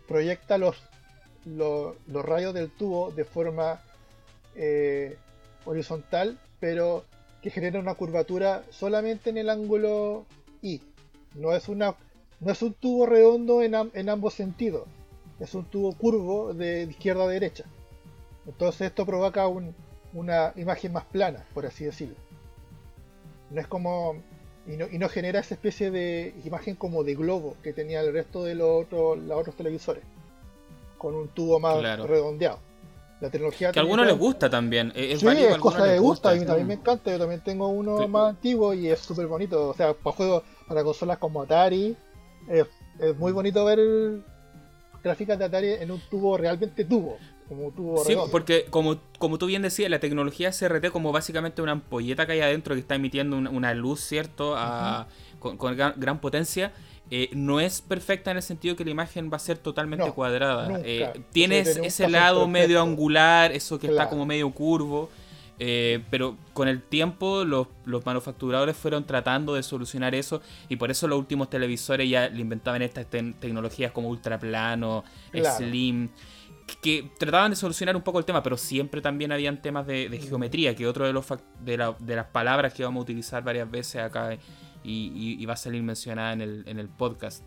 proyecta 0.09 0.57
los 0.57 0.75
los 1.45 1.95
rayos 2.25 2.53
del 2.53 2.69
tubo 2.69 3.11
de 3.11 3.25
forma 3.25 3.81
eh, 4.55 5.17
horizontal, 5.65 6.39
pero 6.59 7.05
que 7.41 7.49
genera 7.49 7.79
una 7.79 7.95
curvatura 7.95 8.63
solamente 8.71 9.29
en 9.29 9.37
el 9.37 9.49
ángulo 9.49 10.25
I. 10.61 10.81
No 11.35 11.53
es, 11.53 11.69
una, 11.69 11.95
no 12.39 12.51
es 12.51 12.61
un 12.61 12.73
tubo 12.73 13.05
redondo 13.05 13.61
en, 13.61 13.75
en 13.93 14.09
ambos 14.09 14.33
sentidos, 14.33 14.87
es 15.39 15.53
un 15.53 15.65
tubo 15.65 15.93
curvo 15.93 16.53
de 16.53 16.83
izquierda 16.83 17.23
a 17.23 17.27
derecha. 17.27 17.65
Entonces 18.45 18.81
esto 18.81 19.05
provoca 19.05 19.47
una 19.47 20.53
imagen 20.55 20.91
más 20.91 21.05
plana, 21.05 21.45
por 21.53 21.65
así 21.65 21.85
decirlo. 21.85 22.15
No 23.51 23.61
es 23.61 23.67
como. 23.67 24.15
Y 24.67 24.97
no, 24.97 25.09
genera 25.09 25.39
esa 25.39 25.55
especie 25.55 25.89
de 25.89 26.33
imagen 26.45 26.75
como 26.75 27.03
de 27.03 27.15
globo 27.15 27.55
que 27.63 27.73
tenía 27.73 28.01
el 28.01 28.13
resto 28.13 28.43
de 28.43 28.53
los 28.53 28.85
otros 28.91 29.55
televisores 29.55 30.03
con 30.99 31.15
un 31.15 31.29
tubo 31.29 31.59
más 31.59 31.81
redondeado. 31.81 32.59
La 33.21 33.29
tecnología 33.29 33.71
que 33.71 33.79
a 33.79 33.81
algunos 33.81 34.05
les 34.05 34.17
gusta 34.17 34.49
también. 34.49 34.93
Es 34.95 35.19
sí, 35.19 35.27
es 35.27 35.57
cosa 35.57 35.85
de 35.85 35.99
gusto, 35.99 36.29
a 36.29 36.35
mí 36.35 36.45
también 36.45 36.67
me 36.67 36.75
encanta. 36.75 37.11
Yo 37.11 37.17
también 37.17 37.41
tengo 37.41 37.67
uno 37.67 38.07
más 38.07 38.29
antiguo 38.29 38.73
y 38.73 38.87
es 38.87 38.99
súper 38.99 39.27
bonito. 39.27 39.69
O 39.69 39.73
sea, 39.73 39.93
para 39.93 40.15
juegos, 40.15 40.43
para 40.67 40.83
consolas 40.83 41.17
como 41.17 41.41
Atari, 41.41 41.97
es, 42.47 42.67
muy 43.17 43.31
bonito 43.31 43.65
ver 43.65 43.79
gráficas 45.03 45.37
de 45.37 45.45
Atari 45.45 45.67
en 45.73 45.91
un 45.91 45.99
tubo 46.09 46.37
realmente 46.37 46.85
tubo. 46.85 47.17
Como 47.49 47.71
tubo 47.71 48.05
sí, 48.05 48.15
porque 48.31 48.65
como, 48.69 48.97
como 49.17 49.37
tú 49.37 49.47
bien 49.47 49.63
decías, 49.63 49.89
la 49.89 49.99
tecnología 49.99 50.51
CRT 50.51 50.91
como 50.91 51.11
básicamente 51.11 51.61
una 51.61 51.71
ampolleta 51.73 52.25
que 52.25 52.33
hay 52.33 52.41
adentro 52.41 52.75
que 52.75 52.81
está 52.81 52.95
emitiendo 52.95 53.37
una, 53.37 53.73
luz, 53.73 54.01
¿cierto? 54.01 54.55
con, 55.39 55.75
gran 55.75 56.21
potencia 56.21 56.71
eh, 57.11 57.29
no 57.33 57.59
es 57.59 57.81
perfecta 57.81 58.29
en 58.29 58.37
el 58.37 58.43
sentido 58.43 58.75
que 58.75 58.85
la 58.85 58.91
imagen 58.91 59.31
va 59.31 59.37
a 59.37 59.39
ser 59.39 59.57
totalmente 59.57 60.11
cuadrada. 60.11 60.79
Eh, 60.83 61.23
tienes 61.31 61.77
ese 61.77 62.07
lado 62.07 62.47
medio 62.47 62.81
angular, 62.81 63.51
eso 63.51 63.79
que 63.79 63.87
está 63.87 64.09
como 64.09 64.25
medio 64.25 64.49
curvo. 64.51 65.09
Eh, 65.61 65.99
pero 66.09 66.37
con 66.53 66.69
el 66.69 66.81
tiempo 66.81 67.43
los, 67.43 67.67
manufacturadores 68.05 68.77
fueron 68.77 69.03
tratando 69.03 69.55
de 69.55 69.63
solucionar 69.63 70.15
eso 70.15 70.41
y 70.69 70.77
por 70.77 70.89
eso 70.89 71.05
los 71.05 71.19
últimos 71.19 71.49
televisores 71.49 72.09
ya 72.09 72.29
le 72.29 72.39
inventaban 72.39 72.81
estas 72.81 73.07
tecnologías 73.07 73.91
como 73.91 74.07
ultraplano, 74.07 75.03
slim, 75.33 76.11
que, 76.81 77.11
trataban 77.19 77.51
de 77.51 77.57
solucionar 77.57 77.93
un 77.97 78.03
poco 78.03 78.19
el 78.19 78.25
tema, 78.25 78.41
pero 78.41 78.55
siempre 78.55 79.01
también 79.01 79.33
habían 79.33 79.61
temas 79.61 79.85
de, 79.85 80.07
mm. 80.09 80.27
geometría, 80.29 80.75
que 80.77 80.87
otro 80.87 81.05
de, 81.05 81.11
los 81.11 81.25
de, 81.59 81.93
de 81.99 82.15
las 82.15 82.27
palabras 82.27 82.73
que 82.73 82.85
vamos 82.85 83.01
a 83.01 83.03
utilizar 83.03 83.43
varias 83.43 83.69
veces 83.69 84.01
acá 84.01 84.37
y, 84.83 85.45
va 85.45 85.53
a 85.53 85.57
salir 85.57 85.83
mencionada 85.83 86.33
en 86.33 86.41
el, 86.41 86.63
en 86.67 86.79
el 86.79 86.87
podcast. 86.87 87.43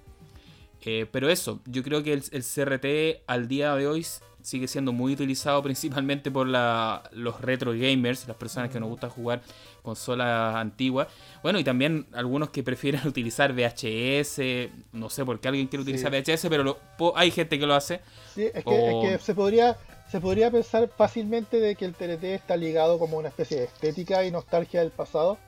Eh, 0.84 1.06
pero 1.10 1.28
eso, 1.28 1.60
yo 1.66 1.82
creo 1.82 2.02
que 2.02 2.12
el, 2.12 2.22
CRT 2.22 3.22
al 3.28 3.46
día 3.46 3.74
de 3.76 3.86
hoy 3.86 4.04
sigue 4.42 4.66
siendo 4.66 4.92
muy 4.92 5.12
utilizado 5.12 5.62
principalmente 5.62 6.30
por 6.30 6.48
la, 6.48 7.04
los 7.12 7.40
retro 7.40 7.72
gamers, 7.72 8.26
las 8.26 8.36
personas 8.36 8.70
que 8.70 8.80
nos 8.80 8.88
gusta 8.88 9.08
jugar 9.08 9.42
consolas 9.82 10.56
antiguas. 10.56 11.06
Bueno, 11.42 11.60
y 11.60 11.64
también 11.64 12.06
algunos 12.12 12.50
que 12.50 12.64
prefieren 12.64 13.00
utilizar 13.06 13.52
VHS, 13.52 14.70
no 14.92 15.08
sé 15.08 15.24
por 15.24 15.38
qué 15.38 15.48
alguien 15.48 15.68
quiere 15.68 15.82
utilizar 15.82 16.10
VHS, 16.10 16.48
pero 16.48 16.76
hay 17.14 17.30
gente 17.30 17.58
que 17.58 17.66
lo 17.66 17.74
hace. 17.74 18.00
Sí, 18.34 18.46
es 18.52 18.64
que, 18.64 19.18
se 19.22 19.34
podría 19.34 19.76
se 20.10 20.20
podría 20.20 20.50
pensar 20.50 20.90
fácilmente 20.94 21.58
de 21.58 21.74
que 21.74 21.86
el 21.86 21.94
TRT 21.94 22.24
está 22.24 22.54
ligado 22.54 22.98
como 22.98 23.16
una 23.16 23.28
especie 23.28 23.56
de 23.56 23.64
estética 23.64 24.24
y 24.24 24.30
nostalgia 24.30 24.80
del 24.80 24.90
pasado, 24.90 25.38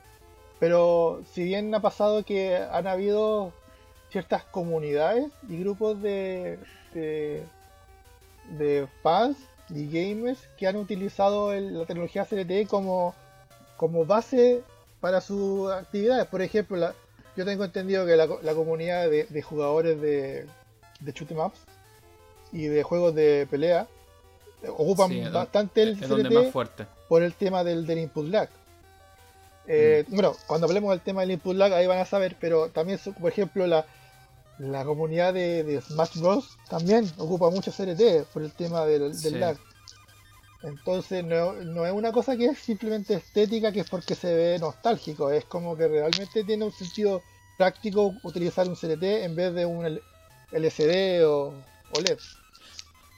pero 0.59 1.21
si 1.33 1.43
bien 1.43 1.73
ha 1.75 1.81
pasado 1.81 2.23
que 2.23 2.57
han 2.57 2.87
habido 2.87 3.51
ciertas 4.09 4.43
comunidades 4.45 5.29
y 5.49 5.59
grupos 5.59 6.01
de, 6.01 6.57
de, 6.93 8.87
fans 9.03 9.37
y 9.69 9.87
gamers 9.87 10.39
que 10.57 10.67
han 10.67 10.77
utilizado 10.77 11.53
la 11.53 11.85
tecnología 11.85 12.25
CRT 12.25 12.67
como, 12.69 13.13
como 13.77 14.05
base 14.05 14.61
para 15.01 15.19
sus 15.21 15.71
actividades. 15.71 16.27
Por 16.27 16.41
ejemplo, 16.41 16.93
yo 17.35 17.45
tengo 17.45 17.65
entendido 17.65 18.05
que 18.05 18.15
la, 18.15 18.53
comunidad 18.53 19.09
de, 19.09 19.41
jugadores 19.41 19.99
de, 19.99 20.45
de 21.01 21.11
shoot 21.11 21.31
em 21.31 21.39
ups 21.39 21.59
y 22.53 22.67
de 22.67 22.83
juegos 22.83 23.13
de 23.15 23.47
pelea 23.51 23.87
ocupan 24.69 25.11
bastante 25.33 25.83
el 25.83 25.99
CRT 25.99 26.53
por 27.09 27.21
el 27.21 27.33
tema 27.33 27.63
del, 27.63 27.85
del 27.85 27.99
input 27.99 28.27
lag. 28.27 28.49
Eh, 29.67 30.05
mm. 30.07 30.13
Bueno, 30.13 30.35
cuando 30.47 30.67
hablemos 30.67 30.91
del 30.91 31.01
tema 31.01 31.21
del 31.21 31.31
input 31.31 31.55
lag, 31.55 31.73
ahí 31.73 31.87
van 31.87 31.99
a 31.99 32.05
saber, 32.05 32.35
pero 32.39 32.69
también, 32.69 32.99
por 33.19 33.31
ejemplo, 33.31 33.67
la, 33.67 33.85
la 34.59 34.85
comunidad 34.85 35.33
de, 35.33 35.81
Smash 35.81 36.19
Bros. 36.19 36.57
también 36.69 37.09
ocupa 37.17 37.49
mucho 37.49 37.71
CRT 37.71 38.27
por 38.33 38.43
el 38.43 38.51
tema 38.51 38.85
del, 38.85 39.11
lag. 39.39 39.57
Entonces, 40.63 41.23
no, 41.23 41.53
no, 41.53 41.85
es 41.85 41.93
una 41.93 42.11
cosa 42.11 42.35
que 42.35 42.45
es 42.45 42.59
simplemente 42.59 43.13
estética, 43.13 43.71
que 43.71 43.81
es 43.81 43.89
porque 43.89 44.15
se 44.15 44.33
ve 44.33 44.59
nostálgico, 44.59 45.29
es 45.29 45.45
como 45.45 45.77
que 45.77 45.87
realmente 45.87 46.43
tiene 46.43 46.65
un 46.65 46.71
sentido 46.71 47.21
práctico 47.57 48.13
utilizar 48.23 48.67
un 48.67 48.75
CRT 48.75 49.03
en 49.03 49.35
vez 49.35 49.53
de 49.53 49.65
un 49.65 49.99
LCD 50.51 51.23
o, 51.25 51.53
o 51.91 52.01
LED. 52.01 52.17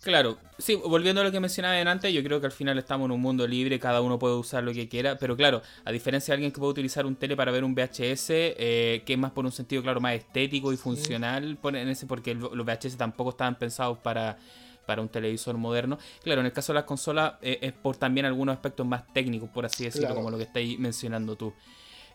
Claro, 0.03 0.37
sí, 0.57 0.75
volviendo 0.75 1.21
a 1.21 1.23
lo 1.23 1.31
que 1.31 1.39
mencionaba 1.39 1.79
antes, 1.79 2.13
yo 2.13 2.23
creo 2.23 2.39
que 2.39 2.45
al 2.45 2.51
final 2.51 2.77
estamos 2.77 3.05
en 3.05 3.11
un 3.11 3.21
mundo 3.21 3.47
libre, 3.47 3.79
cada 3.79 4.01
uno 4.01 4.17
puede 4.17 4.35
usar 4.35 4.63
lo 4.63 4.71
que 4.71 4.87
quiera, 4.87 5.17
pero 5.17 5.35
claro, 5.35 5.61
a 5.85 5.91
diferencia 5.91 6.31
de 6.31 6.35
alguien 6.35 6.51
que 6.51 6.59
puede 6.59 6.71
utilizar 6.71 7.05
un 7.05 7.15
tele 7.15 7.35
para 7.35 7.51
ver 7.51 7.63
un 7.63 7.73
VHS, 7.73 8.29
eh, 8.29 9.03
que 9.05 9.13
es 9.13 9.19
más 9.19 9.31
por 9.31 9.45
un 9.45 9.51
sentido, 9.51 9.81
claro, 9.81 9.99
más 9.99 10.13
estético 10.13 10.71
y 10.71 10.77
funcional, 10.77 11.57
en 11.63 11.89
ese, 11.89 12.05
porque 12.05 12.35
los 12.35 12.51
VHS 12.51 12.97
tampoco 12.97 13.31
estaban 13.31 13.55
pensados 13.55 13.97
para, 13.97 14.37
para 14.85 15.01
un 15.01 15.09
televisor 15.09 15.57
moderno. 15.57 15.97
Claro, 16.23 16.41
en 16.41 16.47
el 16.47 16.53
caso 16.53 16.73
de 16.73 16.75
las 16.75 16.85
consolas 16.85 17.33
eh, 17.41 17.59
es 17.61 17.73
por 17.73 17.97
también 17.97 18.25
algunos 18.25 18.53
aspectos 18.53 18.85
más 18.85 19.05
técnicos, 19.13 19.49
por 19.49 19.65
así 19.65 19.83
decirlo, 19.83 20.15
como 20.15 20.31
lo 20.31 20.37
que 20.37 20.43
estáis 20.43 20.79
mencionando 20.79 21.35
tú. 21.35 21.53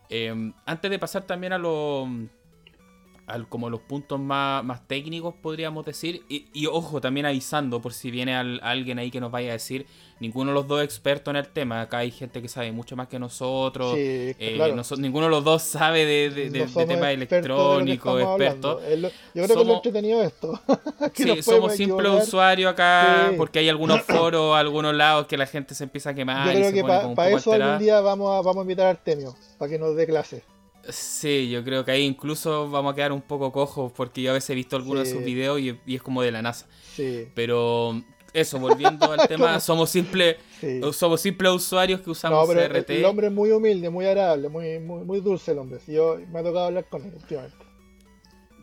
Em, 0.09 0.53
antes 0.66 0.90
de 0.90 0.99
pasar 0.99 1.23
también 1.23 1.53
a 1.53 1.59
lo 1.59 2.09
como 3.49 3.71
los 3.71 3.81
puntos 3.81 4.21
más, 4.21 4.64
más 4.64 4.87
técnicos, 4.87 5.35
podríamos 5.35 5.85
decir. 5.85 6.23
Y, 6.29 6.66
ojo, 6.66 7.01
también 7.01 7.27
avisando 7.27 7.81
por 7.81 7.92
si 7.92 8.11
viene 8.11 8.35
alguien 8.35 8.99
ahí 8.99 9.11
que 9.11 9.21
nos 9.21 9.31
vaya 9.31 9.51
a 9.51 9.53
decir, 9.53 9.87
ninguno 10.21 10.51
de 10.51 10.55
los 10.55 10.68
dos 10.68 10.83
expertos 10.83 11.33
en 11.33 11.37
el 11.37 11.49
tema. 11.49 11.83
Acá 11.83 11.99
hay 11.99 12.11
gente 12.11 12.40
que 12.40 12.49
sabe 12.49 12.73
mucho 12.73 12.97
más 12.97 13.09
que 13.09 13.18
nosotros. 13.18 13.95
Eh, 13.97 14.37
ninguno 14.99 15.27
de 15.27 15.31
los 15.31 15.45
dos 15.45 15.62
sabe 15.62 16.05
de, 16.05 16.51
de, 16.51 16.66
temas 16.66 17.11
electrónicos, 17.11 18.21
expertos. 18.21 18.83
Yo 19.35 19.45
creo 19.45 19.57
que 19.59 19.64
lo 19.64 19.75
entretenido 19.75 20.23
esto. 20.23 20.61
sí, 21.14 21.42
somos 21.42 21.75
simples 21.75 22.29
usuarios 22.29 22.73
acá, 22.73 23.33
porque 23.37 23.59
hay 23.59 23.68
algunos 23.68 24.03
foros, 24.07 24.57
algunos 24.57 24.95
lados 24.95 25.27
que 25.27 25.37
la 25.37 25.47
gente 25.47 25.75
se 25.75 25.85
empieza 25.85 26.11
a 26.11 26.14
quemar. 26.14 26.55
Yo 26.55 26.61
creo 26.61 26.73
que 26.73 27.14
para 27.14 27.31
eso 27.31 27.53
algún 27.53 27.79
día 27.79 28.01
vamos 28.01 28.31
a, 28.31 28.42
vamos 28.42 28.59
a 28.59 28.62
invitar 28.62 28.87
a 28.87 28.90
Artemio, 28.90 29.35
para 29.59 29.71
que 29.71 29.79
nos 29.79 29.97
dé 29.97 30.07
clase. 30.07 30.42
Sí, 30.88 31.49
yo 31.49 31.62
creo 31.62 31.85
que 31.85 31.92
ahí 31.92 32.03
incluso 32.03 32.68
vamos 32.71 32.92
a 32.92 32.97
quedar 32.97 33.12
un 33.12 33.23
poco 33.23 33.53
cojos 33.53 33.92
porque 33.92 34.23
yo 34.23 34.31
a 34.31 34.35
veces 34.35 34.51
he 34.51 34.55
visto 34.55 34.77
algunos 34.77 35.05
de 35.05 35.14
sus 35.14 35.25
videos 35.25 35.61
y, 35.61 35.79
es 35.87 36.03
como 36.03 36.23
de 36.23 36.33
la 36.33 36.42
NASA. 36.42 36.66
Sí. 36.95 37.29
Pero 37.35 38.03
eso, 38.33 38.59
volviendo 38.59 39.11
al 39.11 39.29
tema, 39.29 39.61
somos 39.61 39.90
simples 39.90 40.37
somos 40.92 41.21
simples 41.21 41.53
usuarios 41.53 42.01
que 42.01 42.11
usamos 42.11 42.49
no, 42.49 42.55
CRT. 42.55 42.90
El, 42.90 43.05
hombre 43.05 43.27
es 43.29 43.33
muy 43.33 43.51
humilde, 43.51 43.90
muy 43.90 44.07
agradable, 44.07 44.49
muy, 44.49 44.79
muy, 44.81 45.21
dulce 45.21 45.53
el 45.53 45.59
hombre. 45.59 45.81
Yo 45.87 46.18
me 46.31 46.40
ha 46.40 46.42
tocado 46.42 46.66
hablar 46.66 46.87
con 46.88 47.05
él 47.05 47.12
últimamente. 47.14 47.57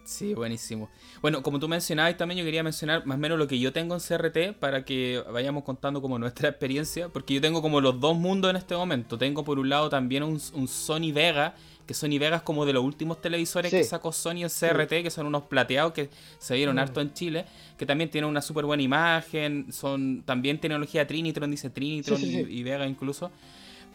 Sí, 0.03 0.33
buenísimo. 0.33 0.89
Bueno, 1.21 1.43
como 1.43 1.59
tú 1.59 1.67
mencionabas 1.67 2.17
también 2.17 2.39
yo 2.39 2.43
quería 2.43 2.63
mencionar 2.63 3.05
más 3.05 3.17
o 3.17 3.19
menos 3.19 3.37
lo 3.37 3.47
que 3.47 3.59
yo 3.59 3.71
tengo 3.71 3.93
en 3.93 4.01
CRT 4.01 4.57
para 4.59 4.83
que 4.83 5.23
vayamos 5.31 5.63
contando 5.63 6.01
como 6.01 6.17
nuestra 6.17 6.49
experiencia, 6.49 7.09
porque 7.09 7.35
yo 7.35 7.41
tengo 7.41 7.61
como 7.61 7.79
los 7.79 7.99
dos 7.99 8.17
mundos 8.17 8.49
en 8.49 8.57
este 8.57 8.75
momento. 8.75 9.17
Tengo 9.17 9.43
por 9.43 9.59
un 9.59 9.69
lado 9.69 9.89
también 9.89 10.23
un, 10.23 10.41
un 10.53 10.67
Sony 10.67 11.11
Vega 11.13 11.55
que 11.89 11.95
Sony 11.95 12.19
Vegas 12.19 12.43
como 12.43 12.67
de 12.67 12.73
los 12.73 12.83
últimos 12.83 13.19
televisores 13.19 13.71
que 13.71 13.83
sacó 13.83 14.11
Sony 14.11 14.43
en 14.43 14.49
CRT, 14.49 15.01
que 15.01 15.09
son 15.09 15.25
unos 15.25 15.45
plateados 15.45 15.91
que 15.91 16.11
se 16.37 16.53
vieron 16.53 16.75
mm. 16.75 16.79
harto 16.79 17.01
en 17.01 17.13
Chile, 17.13 17.45
que 17.79 17.87
también 17.87 18.11
tienen 18.11 18.29
una 18.29 18.43
súper 18.43 18.65
buena 18.65 18.83
imagen, 18.83 19.73
son 19.73 20.21
también 20.21 20.59
tecnología 20.59 21.07
Trinitron, 21.07 21.49
dice 21.49 21.71
Trinitron 21.71 22.21
y, 22.21 22.61
Vega 22.61 22.85
incluso. 22.85 23.31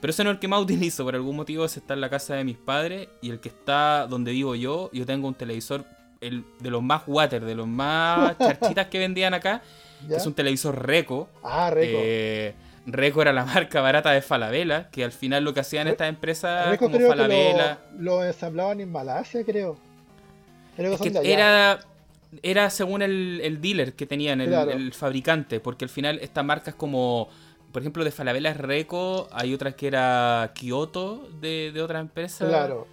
Pero 0.01 0.11
ese 0.11 0.25
no 0.25 0.31
es 0.31 0.35
el 0.35 0.41
que 0.41 0.49
más 0.49 0.61
utilizo, 0.65 1.05
por 1.05 1.15
algún 1.15 1.37
motivo 1.37 1.65
ese 1.65 1.79
está 1.79 1.95
en 1.95 2.01
la 2.01 2.11
casa 2.11 2.35
de 2.35 2.43
mis 2.43 2.57
padres 2.57 3.07
y 3.23 3.31
el 3.31 3.39
que 3.39 3.49
está 3.49 4.09
donde 4.09 4.33
vivo 4.33 4.57
yo, 4.57 4.91
yo 4.93 5.07
tengo 5.07 5.29
un 5.29 5.35
televisor 5.35 5.85
el, 6.21 6.45
de 6.59 6.71
los 6.71 6.83
más 6.83 7.03
water, 7.07 7.45
de 7.45 7.55
los 7.55 7.69
más 7.69 8.37
charchitas 8.39 8.89
que 8.89 8.99
vendían 8.99 9.35
acá, 9.35 9.63
que 10.09 10.17
es 10.17 10.27
un 10.27 10.35
televisor 10.35 10.85
Reco. 10.85 11.29
Ah, 11.45 11.71
Reco. 11.71 11.99
Eh, 12.03 12.55
Reco 12.87 13.23
era 13.23 13.33
la 13.33 13.44
marca 13.47 13.81
barata 13.81 14.11
de 14.12 14.23
Falabella, 14.23 14.90
que 14.90 15.05
al 15.05 15.12
final 15.12 15.44
lo 15.44 15.55
que 15.55 15.61
hacían 15.61 15.88
estas 15.88 16.09
empresas 16.09 16.77
como 16.79 16.99
Falabella. 16.99 17.79
lo, 17.99 18.25
ensamblaban 18.25 18.81
en 18.81 18.90
Malasia, 18.90 19.44
creo. 19.44 19.77
era, 20.77 21.81
era 22.42 22.70
según 22.70 23.03
el, 23.03 23.59
dealer 23.61 23.94
que 23.94 24.07
tenían, 24.07 24.40
el, 24.40 24.92
fabricante, 24.92 25.61
porque 25.61 25.85
al 25.85 25.90
final 25.90 26.18
estas 26.20 26.44
marcas 26.44 26.75
como, 26.75 27.29
por 27.73 27.83
ejemplo, 27.83 28.05
de 28.05 28.11
Falabella 28.11 28.51
es 28.51 28.57
Reco, 28.57 29.29
hay 29.33 29.55
otras 29.55 29.75
que 29.75 29.87
era 29.87 30.53
Kyoto 30.55 31.29
de, 31.40 31.70
de 31.73 31.83
otra 31.83 32.01
empresa. 32.01 32.47
Claro. 32.47 32.87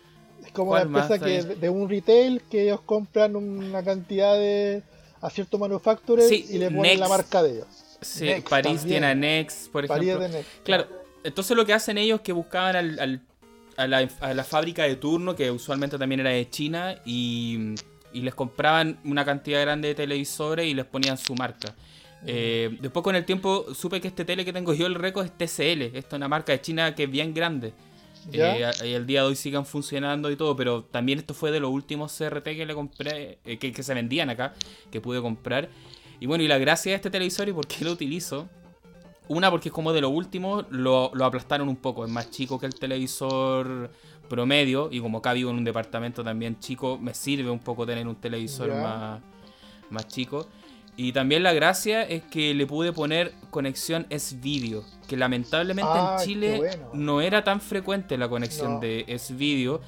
Es 0.45 0.51
como 0.51 0.71
una 0.71 0.82
empresa 0.82 1.19
que 1.19 1.43
de 1.43 1.69
un 1.69 1.88
retail 1.88 2.41
que 2.49 2.63
ellos 2.63 2.82
compran 2.82 3.36
una 3.36 3.84
cantidad 3.84 4.36
de 4.36 4.82
a 5.21 5.30
ciertos 5.30 5.60
manufacturers 5.60 6.32
y 6.32 6.58
le 6.58 6.71
ponen 6.71 6.99
la 6.99 7.08
marca 7.08 7.43
de 7.43 7.51
ellos. 7.51 7.67
Sí, 8.02 8.30
París 8.50 8.84
tiene 8.84 9.08
a 9.08 9.16
Next, 9.16 9.72
por 9.72 9.86
ejemplo. 9.86 10.28
Claro, 10.64 10.88
entonces 11.24 11.56
lo 11.56 11.66
que 11.66 11.74
hacen 11.74 11.98
ellos 11.98 12.20
es 12.20 12.24
que 12.24 12.34
buscaban 12.34 12.76
al, 12.76 13.22
a, 13.78 13.88
la, 14.34 14.44
fábrica 14.44 14.84
de 14.84 14.96
turno, 14.96 15.36
que 15.36 15.52
usualmente 15.52 15.98
también 15.98 16.22
era 16.22 16.32
de 16.32 16.50
China, 16.50 16.96
y, 17.06 17.76
les 18.14 18.36
compraban 18.36 19.00
una 19.06 19.24
cantidad 19.24 19.62
grande 19.62 19.90
de 19.90 19.96
televisores 19.96 20.66
y 20.66 20.74
les 20.74 20.86
ponían 20.86 21.18
su 21.18 21.34
marca. 21.36 21.74
Eh, 22.26 22.78
después 22.82 23.04
con 23.04 23.16
el 23.16 23.26
tiempo 23.26 23.74
supe 23.74 24.02
que 24.02 24.10
este 24.10 24.26
tele 24.26 24.44
que 24.44 24.52
tengo 24.52 24.74
yo, 24.74 24.86
el 24.86 24.96
récord, 24.96 25.26
es 25.26 25.32
TCL. 25.32 25.96
Esta 25.96 26.00
es 26.00 26.14
una 26.14 26.28
marca 26.28 26.52
de 26.52 26.62
China 26.62 26.94
que 26.94 27.04
es 27.04 27.12
bien 27.12 27.34
grande. 27.34 27.74
Eh, 28.34 28.70
y 28.84 28.90
el 28.90 29.08
día 29.08 29.22
de 29.22 29.28
hoy 29.28 29.36
sigan 29.36 29.66
funcionando 29.66 30.30
y 30.30 30.36
todo, 30.36 30.56
pero 30.56 30.84
también 30.84 31.20
esto 31.20 31.34
fue 31.34 31.52
de 31.52 31.60
los 31.60 31.72
últimos 31.72 32.16
CRT 32.16 32.44
que 32.44 32.66
le 32.66 32.74
compré, 32.74 33.40
eh, 33.46 33.58
que, 33.58 33.72
que, 33.72 33.82
se 33.82 33.94
vendían 33.94 34.30
acá, 34.30 34.54
que 34.92 35.02
pude 35.02 35.22
comprar. 35.22 35.70
Y 36.21 36.27
bueno, 36.27 36.43
y 36.43 36.47
la 36.47 36.60
gracia 36.60 36.91
de 36.91 36.97
este 36.97 37.10
televisor 37.10 37.49
y 37.49 37.51
por 37.51 37.65
qué 37.65 37.84
lo 37.84 37.91
utilizo. 37.91 38.47
Una, 39.27 39.49
porque 39.49 39.69
es 39.69 39.73
como 39.73 39.91
de 39.91 40.01
lo 40.01 40.10
último, 40.10 40.63
lo, 40.69 41.12
aplastaron 41.25 41.67
un 41.67 41.77
poco. 41.77 42.05
Es 42.05 42.12
más 42.12 42.29
chico 42.29 42.60
que 42.60 42.67
el 42.67 42.75
televisor 42.75 43.89
promedio. 44.29 44.89
Y 44.91 44.99
como 44.99 45.17
acá 45.17 45.34
vivo 45.34 45.49
en 45.49 45.57
un 45.57 45.63
departamento 45.63 46.23
también 46.23 46.60
chico, 46.60 46.99
me 46.99 47.15
sirve 47.15 47.49
un 47.49 47.57
poco 47.57 47.88
tener 47.88 48.07
un 48.07 48.17
televisor 48.17 48.71
más, 48.71 49.19
más 49.89 50.07
chico. 50.07 50.47
Y 50.95 51.12
también 51.12 51.41
la 51.41 51.53
gracia 51.53 52.03
es 52.03 52.21
que 52.21 52.53
le 52.53 52.67
pude 52.67 52.93
poner 52.93 53.34
conexión 53.49 54.05
S-Video, 54.12 54.84
que 55.07 55.17
lamentablemente 55.17 55.91
en 55.91 56.23
Chile 56.23 56.79
no 56.93 57.21
era 57.21 57.43
tan 57.43 57.62
frecuente 57.62 58.15
la 58.15 58.29
conexión 58.29 58.79
de 58.79 59.05
S-Video. 59.07 59.81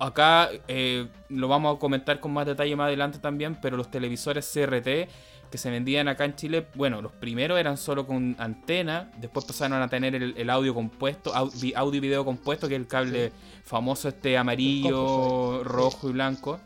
Acá 0.00 0.50
eh, 0.66 1.06
lo 1.28 1.46
vamos 1.46 1.76
a 1.76 1.78
comentar 1.78 2.18
con 2.18 2.32
más 2.32 2.44
detalle 2.44 2.74
más 2.74 2.88
adelante 2.88 3.20
también, 3.20 3.56
pero 3.62 3.76
los 3.76 3.88
televisores 3.92 4.50
CRT 4.52 5.08
que 5.54 5.58
se 5.58 5.70
vendían 5.70 6.08
acá 6.08 6.24
en 6.24 6.34
Chile, 6.34 6.66
bueno, 6.74 7.00
los 7.00 7.12
primeros 7.12 7.60
eran 7.60 7.76
solo 7.76 8.08
con 8.08 8.34
antena, 8.40 9.12
después 9.20 9.44
pasaron 9.44 9.80
a 9.80 9.88
tener 9.88 10.16
el, 10.16 10.50
audio 10.50 10.74
compuesto, 10.74 11.32
audio 11.32 11.94
y 11.94 12.00
video 12.00 12.24
compuesto, 12.24 12.66
que 12.66 12.74
es 12.74 12.80
el 12.80 12.88
cable 12.88 13.30
famoso 13.62 14.08
este 14.08 14.36
amarillo, 14.36 15.62
rojo 15.62 16.08
y 16.08 16.12
blanco. 16.12 16.58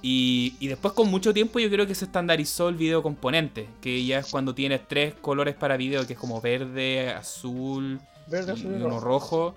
y, 0.00 0.54
y, 0.60 0.68
después 0.68 0.94
con 0.94 1.10
mucho 1.10 1.34
tiempo 1.34 1.58
yo 1.58 1.68
creo 1.68 1.86
que 1.86 1.94
se 1.94 2.06
estandarizó 2.06 2.70
el 2.70 2.76
video 2.76 3.02
componente, 3.02 3.68
que 3.82 4.02
ya 4.06 4.20
es 4.20 4.30
cuando 4.30 4.54
tienes 4.54 4.88
tres 4.88 5.12
colores 5.20 5.54
para 5.54 5.76
video, 5.76 6.06
que 6.06 6.14
es 6.14 6.18
como 6.18 6.40
verde, 6.40 7.10
azul, 7.10 8.00
y, 8.32 8.66
uno 8.66 8.98
rojo, 8.98 9.54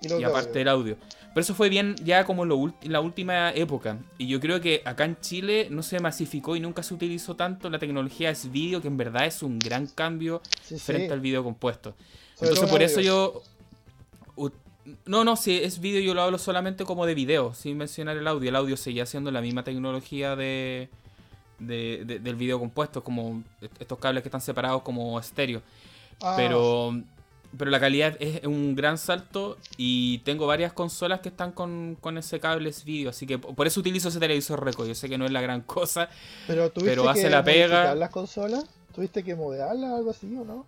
y, 0.00 0.22
aparte 0.22 0.60
el 0.60 0.68
audio. 0.68 0.96
Pero 1.36 1.42
eso 1.42 1.54
fue 1.54 1.68
bien 1.68 1.96
ya 2.02 2.24
como 2.24 2.44
en, 2.44 2.92
la 2.92 3.00
última 3.00 3.50
época. 3.52 3.98
Y 4.18 4.26
yo 4.26 4.40
creo 4.40 4.60
que 4.60 4.82
acá 4.84 5.04
en 5.04 5.20
Chile 5.20 5.68
no 5.70 5.82
se 5.82 6.00
masificó 6.00 6.56
y 6.56 6.60
nunca 6.60 6.82
se 6.82 6.94
utilizó 6.94 7.36
tanto 7.36 7.68
la 7.68 7.78
tecnología 7.78 8.30
es 8.30 8.50
vídeo, 8.50 8.80
que 8.80 8.88
en 8.88 8.96
verdad 8.96 9.26
es 9.26 9.42
un 9.42 9.58
gran 9.58 9.86
cambio 9.86 10.40
frente 10.78 11.12
al 11.12 11.20
video 11.20 11.44
compuesto. 11.44 11.94
Entonces 12.40 12.70
por 12.70 12.82
eso 12.82 13.00
yo... 13.00 13.42
No, 15.04 15.24
no, 15.24 15.34
si 15.34 15.56
es 15.56 15.80
vídeo 15.80 16.00
yo 16.00 16.14
lo 16.14 16.22
hablo 16.22 16.38
solamente 16.38 16.84
como 16.84 17.06
de 17.06 17.14
video, 17.14 17.52
sin 17.54 17.76
mencionar 17.76 18.16
el 18.16 18.26
audio. 18.26 18.48
El 18.48 18.56
audio 18.56 18.76
seguía 18.76 19.04
siendo 19.04 19.30
la 19.32 19.40
misma 19.40 19.64
tecnología 19.64 20.36
de, 20.36 20.88
del 21.58 22.36
video 22.36 22.58
compuesto, 22.60 23.02
como 23.02 23.42
estos 23.80 23.98
cables 23.98 24.22
que 24.22 24.28
están 24.28 24.40
separados 24.40 24.82
como 24.82 25.18
estéreo. 25.18 25.60
Ah. 26.22 26.34
Pero 26.36 27.02
pero 27.56 27.70
la 27.70 27.80
calidad 27.80 28.16
es 28.20 28.44
un 28.44 28.74
gran 28.74 28.98
salto 28.98 29.58
y 29.76 30.18
tengo 30.18 30.46
varias 30.46 30.72
consolas 30.72 31.20
que 31.20 31.28
están 31.28 31.52
con, 31.52 31.96
ese 32.18 32.40
cable 32.40 32.72
vídeo, 32.84 33.10
así 33.10 33.26
que 33.26 33.38
por 33.38 33.66
eso 33.66 33.80
utilizo 33.80 34.08
ese 34.08 34.20
televisor 34.20 34.64
Reco. 34.64 34.86
Yo 34.86 34.94
sé 34.94 35.08
que 35.08 35.18
no 35.18 35.24
es 35.24 35.32
la 35.32 35.40
gran 35.40 35.60
cosa, 35.62 36.08
pero, 36.46 36.72
pero 36.74 37.08
hace 37.08 37.30
la 37.30 37.42
pega. 37.42 37.94
las 37.94 38.10
consolas? 38.10 38.64
¿Tuviste 38.94 39.22
que 39.22 39.34
modelarlas 39.34 39.92
algo 39.92 40.10
así 40.10 40.26
o 40.34 40.44
no? 40.44 40.66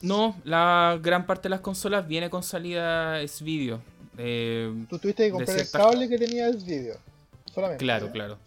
No, 0.00 0.36
la 0.44 0.98
gran 1.02 1.26
parte 1.26 1.44
de 1.44 1.50
las 1.50 1.60
consolas 1.60 2.06
viene 2.08 2.30
con 2.30 2.42
salida 2.42 3.20
s 3.20 3.44
video. 3.44 3.80
Eh, 4.16 4.72
Tú 4.88 4.98
tuviste 4.98 5.26
que 5.26 5.30
comprar 5.30 5.58
el 5.58 5.70
cable 5.70 6.08
que 6.08 6.18
tenía 6.18 6.48
s 6.48 6.64
video. 6.64 6.96
Solamente. 7.52 7.84
Claro, 7.84 8.10
claro, 8.12 8.38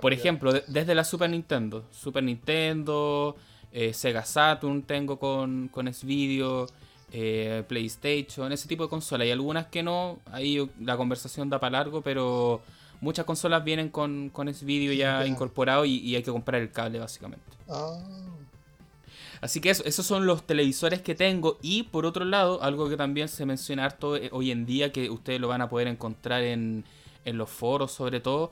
Por 0.00 0.12
ejemplo, 0.12 0.52
desde 0.52 0.94
la 0.94 1.04
Super 1.04 1.30
Nintendo, 1.30 1.84
Super 1.90 2.22
Nintendo, 2.22 3.36
eh, 3.72 3.92
Sega 3.92 4.24
Saturn 4.24 4.82
tengo 4.82 5.18
con, 5.18 5.68
con 5.68 5.88
S-Video. 5.88 6.66
Eh, 7.10 7.64
PlayStation, 7.66 8.52
ese 8.52 8.68
tipo 8.68 8.82
de 8.82 8.90
consolas. 8.90 9.26
Y 9.26 9.30
algunas 9.30 9.66
que 9.68 9.82
no, 9.82 10.18
ahí 10.30 10.68
la 10.78 10.96
conversación 10.98 11.48
da 11.48 11.58
para 11.58 11.78
largo, 11.78 12.02
pero 12.02 12.60
muchas 13.00 13.24
consolas 13.24 13.64
vienen 13.64 13.88
con, 13.88 14.28
con 14.28 14.48
ese 14.48 14.66
vídeo 14.66 14.92
ya 14.92 15.26
incorporado 15.26 15.86
y, 15.86 16.14
hay 16.14 16.22
que 16.22 16.30
comprar 16.30 16.60
el 16.60 16.70
cable 16.70 16.98
básicamente. 16.98 17.46
Ah. 17.66 17.98
Así 19.40 19.60
que 19.60 19.70
eso, 19.70 19.84
esos 19.84 20.04
son 20.04 20.26
los 20.26 20.46
televisores 20.46 21.00
que 21.00 21.14
tengo. 21.14 21.58
Y 21.62 21.84
por 21.84 22.04
otro 22.04 22.26
lado, 22.26 22.62
algo 22.62 22.90
que 22.90 22.96
también 22.96 23.28
se 23.28 23.46
menciona 23.46 23.86
harto 23.86 24.16
eh, 24.16 24.28
hoy 24.32 24.50
en 24.50 24.66
día, 24.66 24.92
que 24.92 25.08
ustedes 25.08 25.40
lo 25.40 25.48
van 25.48 25.62
a 25.62 25.68
poder 25.70 25.88
encontrar 25.88 26.42
en, 26.42 26.84
en 27.24 27.38
los 27.38 27.48
foros 27.48 27.90
sobre 27.90 28.20
todo, 28.20 28.50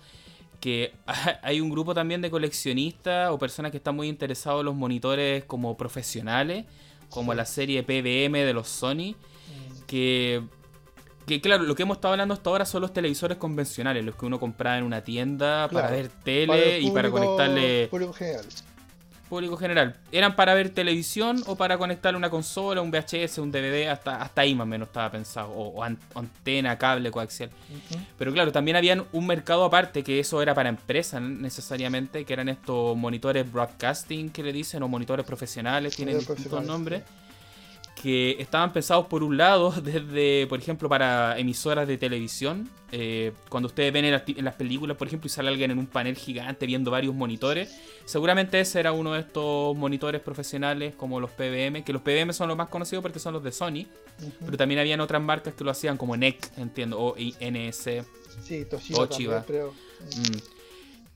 que 0.60 0.94
hay 1.42 1.60
un 1.60 1.68
grupo 1.68 1.92
también 1.92 2.22
de 2.22 2.30
coleccionistas 2.30 3.30
o 3.30 3.38
personas 3.38 3.70
que 3.70 3.76
están 3.76 3.96
muy 3.96 4.08
interesados 4.08 4.60
en 4.60 4.66
los 4.66 4.74
monitores 4.74 5.44
como 5.44 5.76
profesionales 5.76 6.64
como 7.10 7.34
la 7.34 7.44
serie 7.44 7.82
PBM 7.82 8.44
de 8.44 8.52
los 8.52 8.68
Sony, 8.68 9.14
mm. 9.14 9.82
que, 9.86 10.42
que 11.26 11.40
claro, 11.40 11.64
lo 11.64 11.74
que 11.74 11.82
hemos 11.82 11.98
estado 11.98 12.12
hablando 12.12 12.34
hasta 12.34 12.50
ahora 12.50 12.66
son 12.66 12.82
los 12.82 12.92
televisores 12.92 13.38
convencionales, 13.38 14.04
los 14.04 14.16
que 14.16 14.26
uno 14.26 14.38
compraba 14.38 14.78
en 14.78 14.84
una 14.84 15.02
tienda 15.02 15.68
para 15.68 15.90
ver 15.90 16.08
tele 16.08 16.80
y 16.80 16.90
para 16.90 17.10
conectarle... 17.10 17.88
público 19.28 19.56
general. 19.56 19.96
Eran 20.12 20.36
para 20.36 20.54
ver 20.54 20.70
televisión 20.70 21.42
o 21.46 21.56
para 21.56 21.78
conectarle 21.78 22.16
una 22.16 22.30
consola, 22.30 22.80
un 22.80 22.90
VHS, 22.90 23.38
un 23.38 23.52
DVD, 23.52 23.88
hasta, 23.88 24.22
hasta 24.22 24.40
ahí 24.42 24.54
más 24.54 24.64
o 24.64 24.66
menos 24.66 24.88
estaba 24.88 25.10
pensado. 25.10 25.50
O, 25.50 25.82
antena, 25.82 26.78
cable, 26.78 27.10
coaxial. 27.10 27.50
Pero 28.18 28.32
claro, 28.32 28.52
también 28.52 28.76
había 28.76 29.04
un 29.12 29.26
mercado 29.26 29.64
aparte 29.64 30.02
que 30.02 30.18
eso 30.20 30.40
era 30.42 30.54
para 30.54 30.68
empresas 30.68 31.20
necesariamente, 31.20 32.24
que 32.24 32.32
eran 32.32 32.48
estos 32.48 32.96
monitores 32.96 33.50
broadcasting 33.50 34.30
que 34.30 34.42
le 34.42 34.52
dicen, 34.52 34.82
o 34.82 34.88
monitores 34.88 35.26
profesionales, 35.26 35.96
tienen 35.96 36.18
distintos 36.18 36.64
nombres 36.64 37.02
que 38.00 38.36
estaban 38.38 38.72
pensados 38.72 39.06
por 39.06 39.22
un 39.22 39.36
lado 39.36 39.70
desde, 39.82 40.46
por 40.46 40.58
ejemplo, 40.58 40.88
para 40.88 41.38
emisoras 41.38 41.88
de 41.88 41.98
televisión. 41.98 42.70
Eh, 42.92 43.32
cuando 43.48 43.66
ustedes 43.66 43.92
ven 43.92 44.04
en 44.04 44.12
las, 44.44 44.54
películas, 44.54 44.96
por 44.96 45.08
ejemplo, 45.08 45.26
y 45.26 45.30
sale 45.30 45.48
alguien 45.48 45.72
en 45.72 45.78
un 45.78 45.88
panel 45.88 46.16
gigante 46.16 46.66
viendo 46.66 46.92
varios 46.92 47.14
monitores, 47.14 47.76
seguramente 48.04 48.60
ese 48.60 48.78
era 48.78 48.92
uno 48.92 49.14
de 49.14 49.20
estos 49.20 49.76
monitores 49.76 50.20
profesionales 50.20 50.94
como 50.94 51.18
los 51.18 51.30
PBM, 51.32 51.82
que 51.82 51.92
los 51.92 52.02
PBM 52.02 52.32
son 52.32 52.46
los 52.46 52.56
más 52.56 52.68
conocidos 52.68 53.02
porque 53.02 53.18
son 53.18 53.34
los 53.34 53.42
de 53.42 53.50
Sony, 53.50 53.86
pero 54.44 54.56
también 54.56 54.78
habían 54.78 55.00
otras 55.00 55.20
marcas 55.20 55.54
que 55.54 55.64
lo 55.64 55.72
hacían 55.72 55.96
como 55.96 56.16
NEC, 56.16 56.52
entiendo, 56.58 57.00
o 57.00 57.16
NS. 57.16 58.04
Sí, 58.44 58.64
Toshiba, 58.66 59.44
creo. 59.44 59.72
Mm. 59.72 60.55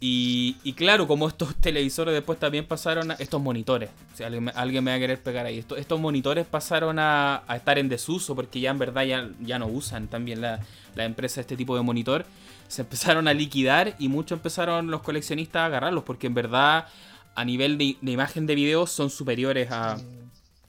Y, 0.03 0.73
claro, 0.77 1.07
como 1.07 1.29
estos 1.29 1.55
televisores 1.61 2.15
después 2.15 2.39
también 2.39 2.67
pasaron 2.67 3.11
a 3.11 3.15
estos 3.15 3.41
monitores. 3.41 3.91
Si 4.15 4.25
alguien, 4.25 4.45
me 4.45 4.91
va 4.91 4.95
a 4.95 4.99
querer 4.99 5.23
pegar 5.23 5.45
ahí. 5.45 5.65
Estos, 5.77 6.01
monitores 6.01 6.47
pasaron 6.47 6.99
a, 6.99 7.43
estar 7.55 7.79
en 7.79 7.89
desuso 7.89 8.35
porque 8.35 8.61
ya 8.61 8.71
en 8.71 8.79
verdad 8.79 9.05
ya, 9.05 9.29
ya 9.41 9.59
no 9.59 9.67
usan 9.67 10.09
también 10.09 10.41
la, 10.41 10.61
la 10.95 11.05
empresa 11.05 11.43
este 11.43 11.57
tipo 11.57 11.77
de 11.77 11.83
monitor. 11.83 12.25
Se 12.69 12.83
empezaron 12.83 13.29
a 13.29 13.35
liquidar 13.35 13.95
y 13.99 14.09
muchos 14.09 14.39
empezaron 14.39 14.91
los 14.91 15.03
coleccionistas 15.03 15.61
a 15.61 15.67
agarrarlos 15.67 16.05
porque 16.05 16.29
en 16.29 16.35
verdad 16.35 16.87
a 17.35 17.45
nivel 17.45 17.77
de, 17.77 17.97
imagen 18.03 18.47
de 18.47 18.55
video 18.55 18.87
son 18.87 19.11
superiores 19.11 19.71
a, 19.71 19.99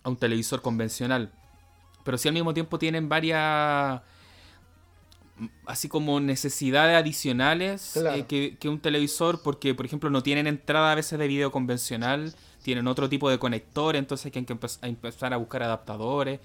a 0.03 0.09
un 0.09 0.17
televisor 0.17 0.61
convencional. 0.61 1.31
Pero 2.03 2.17
si 2.17 2.27
al 2.27 2.33
mismo 2.33 2.53
tiempo 2.53 2.79
tienen 2.79 3.07
varias 3.07 4.01
así 5.65 5.87
como 5.87 6.19
necesidades 6.19 6.97
adicionales 6.97 7.97
eh, 7.97 8.25
que, 8.59 8.69
un 8.69 8.79
televisor, 8.79 9.41
porque 9.41 9.73
por 9.73 9.85
ejemplo 9.85 10.09
no 10.09 10.23
tienen 10.23 10.47
entrada 10.47 10.91
a 10.91 10.95
veces 10.95 11.17
de 11.19 11.27
video 11.27 11.51
convencional, 11.51 12.33
tienen 12.63 12.87
otro 12.87 13.09
tipo 13.09 13.29
de 13.29 13.39
conector, 13.39 13.95
entonces 13.95 14.31
hay 14.35 14.43
que 14.43 14.57
empezar 14.83 15.33
a 15.33 15.37
buscar 15.37 15.63
adaptadores. 15.63 16.39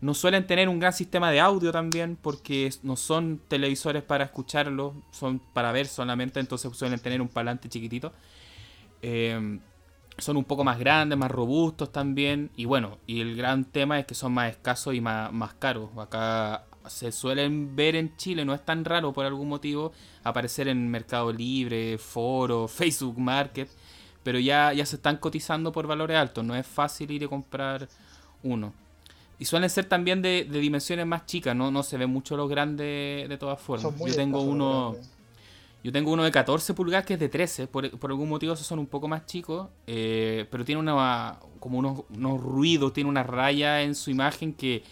No 0.00 0.12
suelen 0.12 0.46
tener 0.46 0.68
un 0.68 0.80
gran 0.80 0.92
sistema 0.92 1.30
de 1.30 1.40
audio 1.40 1.72
también, 1.72 2.18
porque 2.20 2.70
no 2.82 2.96
son 2.96 3.40
televisores 3.48 4.02
para 4.02 4.24
escucharlo, 4.24 4.94
son 5.10 5.38
para 5.38 5.72
ver 5.72 5.86
solamente, 5.86 6.40
entonces 6.40 6.76
suelen 6.76 6.98
tener 7.00 7.22
un 7.22 7.28
palante 7.28 7.68
chiquitito. 7.68 8.12
Eh, 9.00 9.58
son 10.18 10.36
un 10.36 10.44
poco 10.44 10.64
más 10.64 10.78
grandes, 10.78 11.18
más 11.18 11.30
robustos 11.30 11.90
también. 11.90 12.50
Y 12.56 12.66
bueno, 12.66 12.98
y 13.06 13.20
el 13.20 13.36
gran 13.36 13.64
tema 13.64 13.98
es 13.98 14.06
que 14.06 14.14
son 14.14 14.32
más 14.32 14.50
escasos 14.50 14.94
y 14.94 15.00
más, 15.00 15.32
más 15.32 15.54
caros. 15.54 15.90
Acá 15.98 16.64
se 16.86 17.12
suelen 17.12 17.74
ver 17.74 17.96
en 17.96 18.16
Chile, 18.16 18.44
no 18.44 18.54
es 18.54 18.64
tan 18.64 18.84
raro 18.84 19.12
por 19.12 19.24
algún 19.24 19.48
motivo 19.48 19.92
aparecer 20.22 20.68
en 20.68 20.88
Mercado 20.90 21.32
Libre, 21.32 21.98
Foro, 21.98 22.68
Facebook 22.68 23.18
Market, 23.18 23.68
pero 24.22 24.38
ya, 24.38 24.72
ya 24.72 24.86
se 24.86 24.96
están 24.96 25.18
cotizando 25.18 25.72
por 25.72 25.86
valores 25.86 26.16
altos, 26.16 26.44
no 26.44 26.54
es 26.54 26.66
fácil 26.66 27.10
ir 27.10 27.24
a 27.24 27.28
comprar 27.28 27.88
uno. 28.42 28.72
Y 29.38 29.46
suelen 29.46 29.68
ser 29.68 29.86
también 29.86 30.22
de, 30.22 30.44
dimensiones 30.44 31.06
más 31.06 31.26
chicas, 31.26 31.56
¿no? 31.56 31.70
no 31.70 31.82
se 31.82 31.98
ven 31.98 32.08
mucho 32.08 32.36
los 32.36 32.48
grandes 32.48 33.28
de 33.28 33.36
todas 33.38 33.60
formas. 33.60 33.92
Yo 33.98 34.14
tengo 34.14 34.40
uno... 34.40 34.96
Yo 35.82 35.92
tengo 35.92 36.12
uno 36.12 36.24
de 36.24 36.30
14 36.30 36.72
pulgadas 36.72 37.04
que 37.04 37.12
es 37.12 37.20
de 37.20 37.28
13, 37.28 37.66
por, 37.66 37.84
algún 37.84 38.26
motivo 38.26 38.54
esos 38.54 38.66
son 38.66 38.78
un 38.78 38.86
poco 38.86 39.06
más 39.06 39.26
chicos, 39.26 39.68
eh, 39.86 40.46
pero 40.50 40.64
tiene 40.64 40.80
una, 40.80 41.38
como 41.60 41.78
unos, 41.78 42.04
unos 42.08 42.40
ruidos, 42.40 42.94
tiene 42.94 43.10
una 43.10 43.22
raya 43.22 43.82
en 43.82 43.94
su 43.94 44.10
imagen 44.10 44.54
que, 44.54 44.82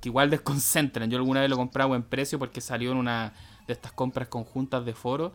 que 0.00 0.08
igual 0.08 0.30
desconcentran. 0.30 1.10
Yo 1.10 1.18
alguna 1.18 1.40
vez 1.40 1.50
lo 1.50 1.56
compré 1.56 1.82
a 1.82 1.86
buen 1.86 2.02
precio 2.02 2.38
porque 2.38 2.60
salió 2.60 2.92
en 2.92 2.98
una 2.98 3.34
de 3.66 3.72
estas 3.72 3.92
compras 3.92 4.28
conjuntas 4.28 4.84
de 4.84 4.94
foro. 4.94 5.34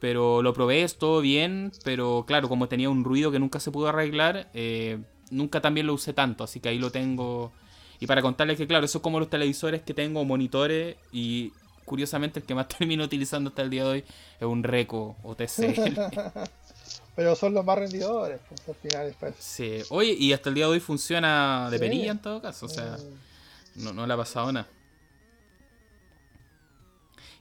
Pero 0.00 0.42
lo 0.42 0.52
probé, 0.52 0.82
es 0.82 0.98
todo 0.98 1.20
bien, 1.20 1.70
pero 1.84 2.24
claro, 2.26 2.48
como 2.48 2.68
tenía 2.68 2.90
un 2.90 3.04
ruido 3.04 3.30
que 3.30 3.38
nunca 3.38 3.60
se 3.60 3.70
pudo 3.70 3.86
arreglar, 3.86 4.50
eh, 4.52 4.98
nunca 5.30 5.60
también 5.60 5.86
lo 5.86 5.94
usé 5.94 6.12
tanto, 6.12 6.42
así 6.42 6.58
que 6.58 6.70
ahí 6.70 6.78
lo 6.78 6.90
tengo. 6.90 7.52
Y 8.00 8.08
para 8.08 8.20
contarles 8.20 8.58
que, 8.58 8.66
claro, 8.66 8.84
eso 8.84 8.98
es 8.98 9.02
como 9.02 9.20
los 9.20 9.30
televisores 9.30 9.82
que 9.82 9.94
tengo, 9.94 10.24
monitores, 10.24 10.96
y 11.12 11.52
curiosamente 11.84 12.40
el 12.40 12.46
que 12.46 12.54
más 12.54 12.66
termino 12.78 13.04
utilizando 13.04 13.50
hasta 13.50 13.62
el 13.62 13.70
día 13.70 13.84
de 13.84 13.90
hoy 13.90 14.04
es 14.40 14.46
un 14.46 14.64
Reco 14.64 15.16
o 15.22 15.36
TCL. 15.36 15.94
Pero 17.14 17.36
son 17.36 17.54
los 17.54 17.64
más 17.64 17.78
rendidores, 17.78 18.40
pues, 18.48 18.68
al 18.68 18.74
final. 18.74 19.14
Pues. 19.20 19.34
Sí, 19.38 19.82
oye, 19.90 20.16
y 20.18 20.32
hasta 20.32 20.48
el 20.48 20.56
día 20.56 20.64
de 20.64 20.72
hoy 20.72 20.80
funciona 20.80 21.68
de 21.70 21.78
perilla 21.78 22.10
en 22.10 22.18
todo 22.18 22.42
caso, 22.42 22.66
o 22.66 22.68
sea. 22.68 22.96
Mm. 22.96 23.31
No, 23.76 23.92
no 23.92 24.06
le 24.06 24.14
ha 24.14 24.16
pasado 24.16 24.52
nada. 24.52 24.68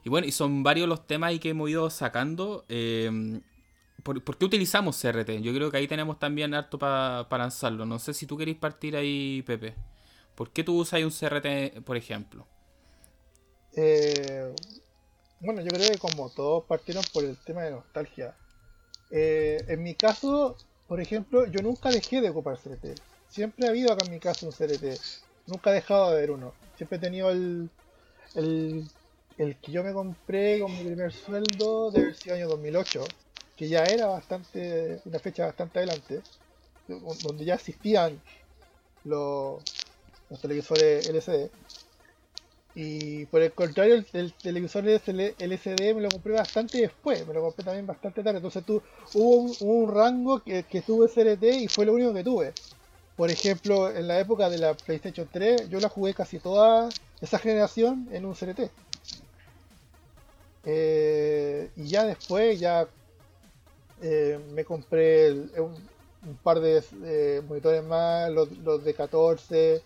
Y 0.03 0.09
bueno, 0.09 0.27
y 0.27 0.31
son 0.31 0.63
varios 0.63 0.87
los 0.87 1.05
temas 1.05 1.29
ahí 1.29 1.39
que 1.39 1.49
hemos 1.49 1.69
ido 1.69 1.89
sacando. 1.89 2.65
Em, 2.69 3.41
¿por, 4.03 4.37
qué 4.37 4.45
utilizamos 4.45 4.99
CRT? 4.99 5.41
Yo 5.41 5.53
creo 5.53 5.69
que 5.69 5.77
ahí 5.77 5.87
tenemos 5.87 6.17
también 6.17 6.53
harto 6.53 6.79
para 6.79 7.27
lanzarlo. 7.29 7.85
No 7.85 7.99
sé 7.99 8.13
si 8.13 8.25
tú 8.25 8.37
queréis 8.37 8.57
partir 8.57 8.95
ahí, 8.95 9.43
Pepe. 9.43 9.75
¿Por 10.35 10.51
qué 10.51 10.63
tú 10.63 10.79
usas 10.79 11.03
un 11.03 11.11
CRT, 11.11 11.83
por 11.83 11.97
ejemplo? 11.97 12.47
Eh, 13.75 14.53
bueno, 15.39 15.61
yo 15.61 15.69
creo 15.69 15.91
que 15.91 15.97
como 15.97 16.29
todos 16.29 16.65
partieron 16.65 17.03
por 17.13 17.23
el 17.23 17.37
tema 17.37 17.61
de 17.61 17.71
nostalgia. 17.71 18.35
Eh, 19.11 19.57
en 19.67 19.83
mi 19.83 19.93
caso, 19.93 20.57
por 20.87 20.99
ejemplo, 20.99 21.45
yo 21.45 21.61
nunca 21.61 21.89
dejé 21.89 22.21
de 22.21 22.29
ocupar 22.29 22.57
CRT. 22.57 22.99
Siempre 23.29 23.67
ha 23.67 23.69
habido 23.69 23.93
acá 23.93 24.05
en 24.05 24.11
mi 24.11 24.19
caso 24.19 24.47
un 24.47 24.51
CRT. 24.51 24.99
Nunca 25.51 25.71
he 25.71 25.73
dejado 25.73 26.11
de 26.11 26.21
ver 26.21 26.31
uno. 26.31 26.53
Siempre 26.77 26.97
he 26.97 27.01
tenido 27.01 27.29
el, 27.29 27.69
el, 28.35 28.87
el 29.37 29.57
que 29.57 29.71
yo 29.73 29.83
me 29.83 29.91
compré 29.91 30.61
con 30.61 30.71
mi 30.71 30.85
primer 30.85 31.11
sueldo 31.11 31.91
de 31.91 32.11
ese 32.11 32.31
año 32.31 32.47
2008, 32.47 33.03
que 33.57 33.67
ya 33.67 33.83
era 33.83 34.07
bastante, 34.07 35.01
una 35.03 35.19
fecha 35.19 35.45
bastante 35.47 35.79
adelante, 35.79 36.21
donde 36.87 37.43
ya 37.43 37.55
existían 37.55 38.21
los, 39.03 39.61
los 40.29 40.39
televisores 40.39 41.09
LCD. 41.09 41.51
Y 42.73 43.25
por 43.25 43.41
el 43.41 43.51
contrario, 43.51 44.01
el, 44.13 44.33
televisor 44.33 44.87
LCD 44.87 45.93
me 45.93 46.01
lo 46.01 46.09
compré 46.09 46.31
bastante 46.31 46.77
después, 46.77 47.27
me 47.27 47.33
lo 47.33 47.41
compré 47.41 47.65
también 47.65 47.85
bastante 47.85 48.23
tarde. 48.23 48.37
Entonces 48.37 48.63
tu, 48.63 48.81
hubo 49.15 49.35
un, 49.35 49.55
un 49.59 49.93
rango 49.93 50.41
que, 50.41 50.63
que 50.63 50.81
tuve 50.81 51.09
CRT 51.09 51.43
y 51.43 51.67
fue 51.67 51.85
lo 51.85 51.91
único 51.93 52.13
que 52.13 52.23
tuve. 52.23 52.53
Por 53.15 53.29
ejemplo, 53.29 53.89
en 53.89 54.07
la 54.07 54.19
época 54.19 54.49
de 54.49 54.57
la 54.57 54.73
PlayStation 54.73 55.27
3, 55.31 55.69
yo 55.69 55.79
la 55.79 55.89
jugué 55.89 56.13
casi 56.13 56.39
toda 56.39 56.89
esa 57.19 57.37
generación 57.37 58.07
en 58.11 58.25
un 58.25 58.33
CRT. 58.33 58.71
Eh, 60.63 61.71
y 61.75 61.87
ya 61.87 62.05
después, 62.05 62.59
ya 62.59 62.87
eh, 64.01 64.39
me 64.53 64.63
compré 64.63 65.31
un, 65.31 65.75
par 66.43 66.59
de 66.59 66.83
eh, 67.03 67.41
monitores 67.47 67.83
más, 67.83 68.31
los, 68.31 68.83
de 68.83 68.93
14. 68.93 69.81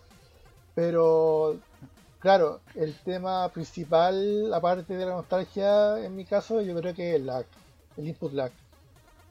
Pero, 0.74 1.58
claro, 2.20 2.60
el 2.74 2.94
tema 3.00 3.48
principal, 3.50 4.52
aparte 4.54 4.96
de 4.96 5.06
la 5.06 5.12
nostalgia, 5.12 6.04
en 6.04 6.14
mi 6.14 6.24
caso, 6.24 6.60
yo 6.60 6.74
creo 6.76 6.94
que 6.94 7.10
es 7.10 7.16
el 7.16 7.26
lag, 7.26 7.46
el 7.96 8.08
input 8.08 8.32
lag. 8.32 8.52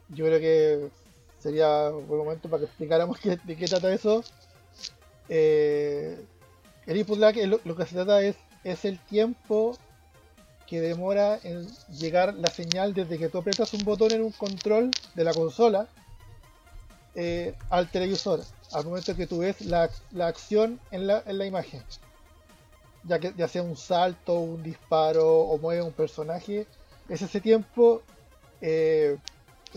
Yo 0.08 0.24
creo 0.26 0.40
que 0.40 0.90
sería 1.46 1.90
un 1.90 2.08
buen 2.08 2.24
momento 2.24 2.48
para 2.48 2.60
que 2.60 2.66
explicáramos 2.66 3.18
de 3.44 3.56
qué 3.56 3.66
trata 3.66 3.92
eso. 3.94 4.24
Eh, 5.28 6.20
el 6.86 6.96
input 6.96 7.18
lag 7.18 7.36
lo, 7.36 7.76
que 7.76 7.86
se 7.86 7.94
trata 7.94 8.20
es, 8.22 8.36
es 8.64 8.84
el 8.84 8.98
tiempo 8.98 9.76
que 10.66 10.80
demora 10.80 11.38
en 11.44 11.66
llegar 12.00 12.34
la 12.34 12.48
señal 12.48 12.94
desde 12.94 13.18
que 13.18 13.28
tú 13.28 13.38
aprietas 13.38 13.72
un 13.74 13.84
botón 13.84 14.10
en 14.10 14.22
un 14.22 14.32
control 14.32 14.90
de 15.14 15.24
la 15.24 15.32
consola 15.32 15.86
eh, 17.14 17.54
al 17.70 17.88
televisor, 17.90 18.42
al 18.72 18.84
momento 18.84 19.14
que 19.14 19.28
tú 19.28 19.38
ves 19.38 19.60
la, 19.60 19.88
acción 20.20 20.80
en 20.90 21.06
la, 21.06 21.22
en 21.26 21.38
la, 21.38 21.46
imagen. 21.46 21.82
Ya 23.04 23.20
que 23.20 23.32
ya 23.36 23.46
sea 23.46 23.62
un 23.62 23.76
salto, 23.76 24.34
un 24.34 24.64
disparo 24.64 25.42
o 25.42 25.58
mueve 25.58 25.82
un 25.82 25.92
personaje, 25.92 26.66
es 27.08 27.22
ese 27.22 27.40
tiempo 27.40 28.02
eh, 28.60 29.16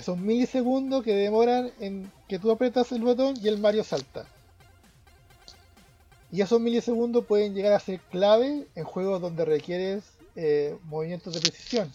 son 0.02 0.26
milisegundos 0.26 1.04
que 1.04 1.14
demoran 1.14 1.72
en 1.80 2.12
que 2.28 2.40
tú 2.40 2.52
apretas 2.52 2.92
el 2.92 3.02
botón 3.02 3.36
y 3.42 3.48
el 3.48 3.60
Mario 3.60 3.84
salta. 3.84 4.26
Y 6.32 6.42
esos 6.42 6.62
milisegundos 6.62 7.26
pueden 7.26 7.54
llegar 7.54 7.74
a 7.74 7.80
ser 7.80 8.00
clave 8.12 8.68
en 8.76 8.84
juegos 8.84 9.20
donde 9.20 9.46
requieres 9.46 10.04
eh, 10.36 10.78
movimientos 10.84 11.34
de 11.34 11.42
precisión. 11.42 11.92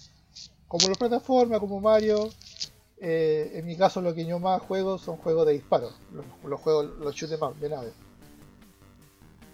Como 0.66 0.88
los 0.88 0.98
plataformas, 0.98 1.60
como 1.60 1.80
Mario. 1.80 2.30
Eh, 3.00 3.52
en 3.54 3.66
mi 3.66 3.76
caso 3.76 4.00
lo 4.00 4.14
que 4.14 4.24
yo 4.24 4.38
más 4.38 4.62
juego 4.62 4.98
son 4.98 5.18
juegos 5.18 5.46
de 5.46 5.52
disparo. 5.52 5.90
Los, 6.42 6.60
juegos, 6.60 6.86
los 6.98 7.14
shoot 7.14 7.30
em 7.32 7.60
de 7.60 7.68
nave. 7.68 7.92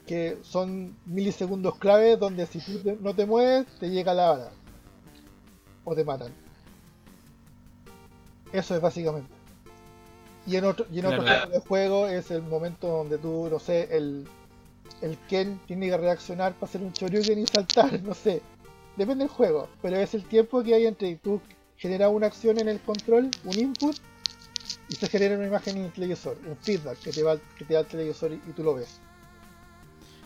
Que 0.07 0.39
son 0.43 0.97
milisegundos 1.05 1.77
clave 1.77 2.17
donde 2.17 2.47
si 2.47 2.61
tú 2.61 2.97
no 3.01 3.15
te 3.15 3.27
mueves, 3.27 3.67
te 3.79 3.91
llega 3.91 4.15
la 4.15 4.33
hora. 4.33 4.51
O 5.85 5.95
te 5.95 6.05
matan. 6.05 6.33
Eso 8.53 8.75
es 8.75 8.81
básicamente. 8.81 9.31
Y 10.47 10.57
en 10.57 10.65
otro, 10.65 10.87
y 10.91 10.99
en 10.99 11.07
otro 11.07 11.23
de 11.23 11.61
juego 11.61 12.09
es 12.09 12.31
el 12.31 12.43
momento 12.43 12.89
donde 12.89 13.19
tú, 13.19 13.49
no 13.51 13.59
sé, 13.59 13.89
el, 13.97 14.27
el 15.03 15.19
Ken 15.29 15.61
tiene 15.67 15.89
que 15.89 15.97
reaccionar 15.97 16.55
para 16.55 16.67
hacer 16.67 16.83
un 16.83 16.93
Choryuken 16.93 17.39
y 17.39 17.47
saltar, 17.47 18.03
no 18.03 18.15
sé. 18.15 18.43
Depende 18.97 19.25
del 19.25 19.33
juego, 19.33 19.69
pero 19.81 19.97
es 19.97 20.15
el 20.15 20.25
tiempo 20.25 20.63
que 20.63 20.75
hay 20.75 20.87
entre 20.87 21.15
tú 21.17 21.41
generas 21.77 22.11
una 22.13 22.27
acción 22.27 22.59
en 22.59 22.69
el 22.69 22.81
control, 22.81 23.31
un 23.45 23.59
input, 23.59 23.97
y 24.89 24.95
se 24.97 25.09
genera 25.09 25.37
una 25.37 25.47
imagen 25.47 25.79
en 25.79 25.85
el 25.85 25.93
televisor, 25.93 26.37
un 26.47 26.57
feedback 26.57 26.99
que 26.99 27.13
te, 27.13 27.23
va, 27.23 27.39
que 27.57 27.65
te 27.65 27.75
da 27.75 27.81
el 27.81 27.87
televisor 27.87 28.33
y, 28.33 28.39
tú 28.53 28.63
lo 28.63 28.75
ves. 28.75 29.01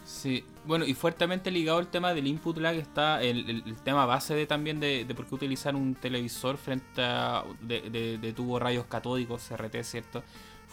Sí, 0.05 0.45
bueno, 0.67 0.85
y 0.85 0.95
fuertemente 0.95 1.51
ligado 1.51 1.79
al 1.79 1.89
tema 1.89 2.13
del 2.13 2.27
input 2.27 2.59
lag 2.59 2.77
está 2.77 3.23
el, 3.23 3.65
tema 3.85 4.05
base 4.05 4.35
de 4.35 4.47
también 4.47 4.79
de, 4.79 5.07
por 5.17 5.27
qué 5.27 5.35
utilizar 5.35 5.75
un 5.75 5.95
televisor 5.95 6.59
frente 6.59 7.03
a 7.03 7.43
de, 7.63 7.81
de, 7.91 8.19
de 8.19 8.33
tubos 8.33 8.61
rayos 8.61 8.85
catódicos, 8.87 9.49
CRT, 9.49 9.83
¿cierto? 9.83 10.23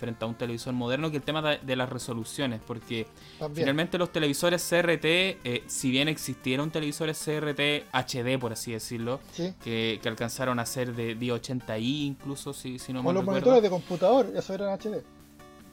frente 0.01 0.25
a 0.25 0.27
un 0.27 0.33
televisor 0.33 0.73
moderno 0.73 1.11
que 1.11 1.17
el 1.17 1.23
tema 1.23 1.43
de, 1.43 1.75
las 1.75 1.87
resoluciones, 1.87 2.59
porque 2.65 3.05
finalmente 3.53 3.99
los 3.99 4.11
televisores 4.11 4.67
CRT, 4.67 5.05
eh, 5.05 5.63
si 5.67 5.91
bien 5.91 6.07
existieron 6.07 6.71
televisores 6.71 7.23
CRT 7.23 7.85
HD, 7.93 8.39
por 8.39 8.51
así 8.51 8.71
decirlo, 8.71 9.19
que, 9.63 10.01
alcanzaron 10.03 10.57
a 10.57 10.65
ser 10.65 10.95
de 10.95 11.15
1080i 11.15 11.83
incluso, 11.83 12.51
si, 12.51 12.79
si 12.79 12.91
no 12.91 13.01
O 13.01 13.13
los 13.13 13.23
monitores 13.23 13.61
de 13.61 13.69
computador, 13.69 14.31
eso 14.35 14.53
eran 14.55 14.77
HD. 14.79 15.03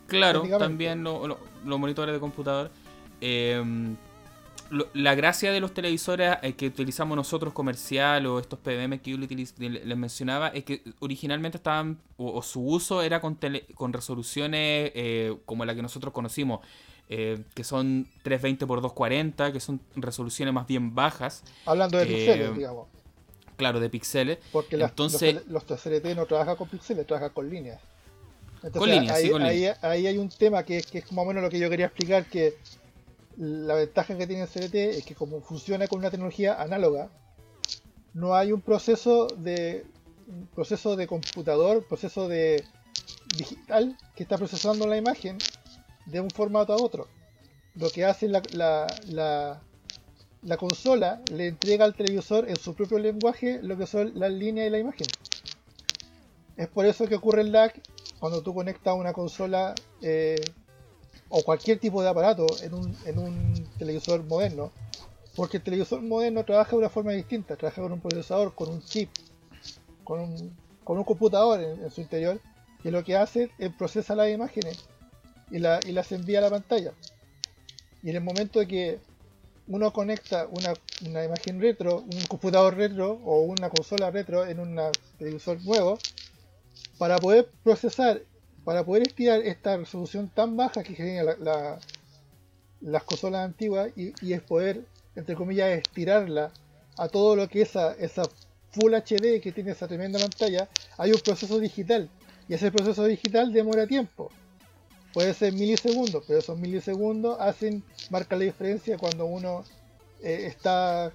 Claro, 0.06 0.42
también 0.58 1.02
los 1.02 1.38
monitores 1.64 2.14
de 2.14 2.20
computador. 2.20 2.70
Eh, 3.20 3.62
la 4.92 5.14
gracia 5.14 5.50
de 5.50 5.60
los 5.60 5.72
televisores 5.72 6.36
eh, 6.42 6.52
que 6.52 6.66
utilizamos 6.66 7.16
nosotros 7.16 7.52
comercial 7.52 8.26
o 8.26 8.38
estos 8.38 8.58
PDM 8.58 8.98
que 8.98 9.12
yo 9.12 9.16
les 9.16 9.96
mencionaba 9.96 10.48
es 10.48 10.64
que 10.64 10.82
originalmente 10.98 11.56
estaban 11.56 11.98
o, 12.16 12.42
su 12.42 12.62
uso 12.62 13.02
era 13.02 13.20
con, 13.20 13.38
con 13.74 13.92
resoluciones 13.92 14.92
eh, 14.94 15.36
como 15.46 15.64
la 15.64 15.74
que 15.74 15.82
nosotros 15.82 16.12
conocimos 16.12 16.60
eh, 17.08 17.42
que 17.54 17.64
son 17.64 18.06
320 18.22 18.64
x 18.64 18.82
240 18.82 19.52
que 19.52 19.60
son 19.60 19.80
resoluciones 19.96 20.52
más 20.52 20.66
bien 20.66 20.94
bajas. 20.94 21.42
Hablando 21.64 21.96
de 21.96 22.06
píxeles 22.06 22.54
digamos. 22.54 22.88
claro 23.56 23.80
de 23.80 23.88
píxeles. 23.88 24.38
Porque 24.52 24.76
Entonces, 24.76 25.46
los, 25.48 25.68
los 25.68 25.80
CRT 25.80 26.14
no 26.14 26.26
trabajan 26.26 26.56
con 26.56 26.68
píxeles 26.68 27.06
trabajan 27.06 27.30
con 27.30 27.48
líneas. 27.48 27.80
Con 28.72 28.90
líneas, 28.90 29.16
ahí, 29.16 29.66
ahí, 29.82 30.06
hay 30.08 30.18
un 30.18 30.28
tema 30.28 30.64
que, 30.64 30.82
que 30.82 30.98
es 30.98 31.12
más 31.12 31.24
o 31.24 31.28
menos 31.28 31.44
lo 31.44 31.48
que 31.48 31.60
yo 31.60 31.70
quería 31.70 31.86
explicar 31.86 32.26
que 32.26 32.56
la 33.38 33.74
ventaja 33.74 34.16
que 34.16 34.26
tiene 34.26 34.42
el 34.42 34.48
CRT 34.48 34.74
es 34.74 35.04
que 35.04 35.14
como 35.14 35.40
funciona 35.40 35.86
con 35.86 36.00
una 36.00 36.10
tecnología 36.10 36.60
análoga, 36.60 37.08
no 38.12 38.34
hay 38.34 38.52
un 38.52 38.60
proceso 38.60 39.28
de 39.28 39.86
proceso 40.54 40.96
de 40.96 41.06
computador, 41.06 41.86
proceso 41.86 42.28
de 42.28 42.64
digital 43.36 43.96
que 44.16 44.24
está 44.24 44.36
procesando 44.36 44.86
la 44.86 44.96
imagen 44.96 45.38
de 46.06 46.20
un 46.20 46.30
formato 46.30 46.72
a 46.72 46.76
otro. 46.76 47.06
Lo 47.74 47.88
que 47.90 48.04
hace 48.04 48.28
la, 48.28 48.42
la, 48.52 49.60
la, 50.42 50.56
consola 50.56 51.22
le 51.32 51.46
entrega 51.46 51.84
al 51.84 51.94
televisor 51.94 52.48
en 52.48 52.56
su 52.56 52.74
propio 52.74 52.98
lenguaje 52.98 53.60
lo 53.62 53.78
que 53.78 53.86
son 53.86 54.18
las 54.18 54.32
líneas 54.32 54.66
de 54.66 54.70
la 54.70 54.78
imagen. 54.78 55.06
Es 56.56 56.66
por 56.66 56.86
eso 56.86 57.06
que 57.06 57.14
ocurre 57.14 57.42
el 57.42 57.52
lag 57.52 57.72
cuando 58.18 58.42
tú 58.42 58.52
conectas 58.52 58.96
una 58.96 59.12
consola 59.12 59.76
eh, 60.02 60.40
o 61.28 61.42
cualquier 61.42 61.78
tipo 61.78 62.02
de 62.02 62.08
aparato 62.08 62.46
en 62.62 62.74
un, 62.74 62.96
en 63.04 63.18
un 63.18 63.68
televisor 63.78 64.24
moderno, 64.24 64.72
porque 65.36 65.58
el 65.58 65.62
televisor 65.62 66.02
moderno 66.02 66.44
trabaja 66.44 66.70
de 66.70 66.78
una 66.78 66.88
forma 66.88 67.12
distinta, 67.12 67.56
trabaja 67.56 67.82
con 67.82 67.92
un 67.92 68.00
procesador, 68.00 68.54
con 68.54 68.70
un 68.70 68.82
chip, 68.82 69.10
con 70.04 70.20
un, 70.20 70.56
con 70.84 70.98
un 70.98 71.04
computador 71.04 71.60
en, 71.60 71.90
su 71.90 72.00
interior, 72.00 72.40
que 72.82 72.90
lo 72.90 73.04
que 73.04 73.16
hace 73.16 73.50
es 73.58 73.72
procesa 73.72 74.14
las 74.14 74.30
imágenes 74.30 74.86
y, 75.50 75.58
la, 75.58 75.80
y 75.86 75.92
las 75.92 76.10
envía 76.12 76.38
a 76.38 76.42
la 76.42 76.50
pantalla. 76.50 76.92
Y 78.02 78.10
en 78.10 78.16
el 78.16 78.22
momento 78.22 78.58
de 78.58 78.66
que 78.66 78.98
uno 79.66 79.92
conecta 79.92 80.48
una, 80.50 80.72
una, 81.06 81.24
imagen 81.24 81.60
retro, 81.60 81.98
un 81.98 82.26
computador 82.26 82.74
retro 82.74 83.20
o 83.24 83.42
una 83.42 83.68
consola 83.68 84.10
retro 84.10 84.46
en 84.46 84.60
un 84.60 84.80
televisor 85.18 85.62
nuevo, 85.62 85.98
para 86.96 87.18
poder 87.18 87.50
procesar 87.62 88.22
para 88.68 88.84
poder 88.84 89.04
estirar 89.06 89.40
esta 89.46 89.78
resolución 89.78 90.28
tan 90.28 90.54
baja 90.54 90.82
que 90.82 90.94
genera 90.94 91.38
las 92.82 93.02
consolas 93.04 93.46
antiguas 93.46 93.90
y, 93.96 94.12
es 94.30 94.42
poder, 94.42 94.84
entre 95.16 95.36
comillas, 95.36 95.70
estirarla 95.70 96.52
a 96.98 97.08
todo 97.08 97.34
lo 97.34 97.48
que 97.48 97.62
es 97.62 97.70
esa, 97.70 98.24
Full 98.72 98.92
HD 98.92 99.40
que 99.40 99.52
tiene 99.54 99.70
esa 99.70 99.88
tremenda 99.88 100.18
pantalla, 100.18 100.68
hay 100.98 101.12
un 101.12 101.20
proceso 101.20 101.58
digital 101.58 102.10
y 102.46 102.52
ese 102.52 102.70
proceso 102.70 103.06
digital 103.06 103.54
demora 103.54 103.86
tiempo. 103.86 104.30
Puede 105.14 105.32
ser 105.32 105.54
milisegundos, 105.54 106.22
pero 106.26 106.40
esos 106.40 106.58
milisegundos 106.58 107.40
hacen, 107.40 107.82
marca 108.10 108.36
la 108.36 108.44
diferencia 108.44 108.98
cuando 108.98 109.24
uno 109.24 109.64
eh, 110.22 110.44
está 110.46 111.10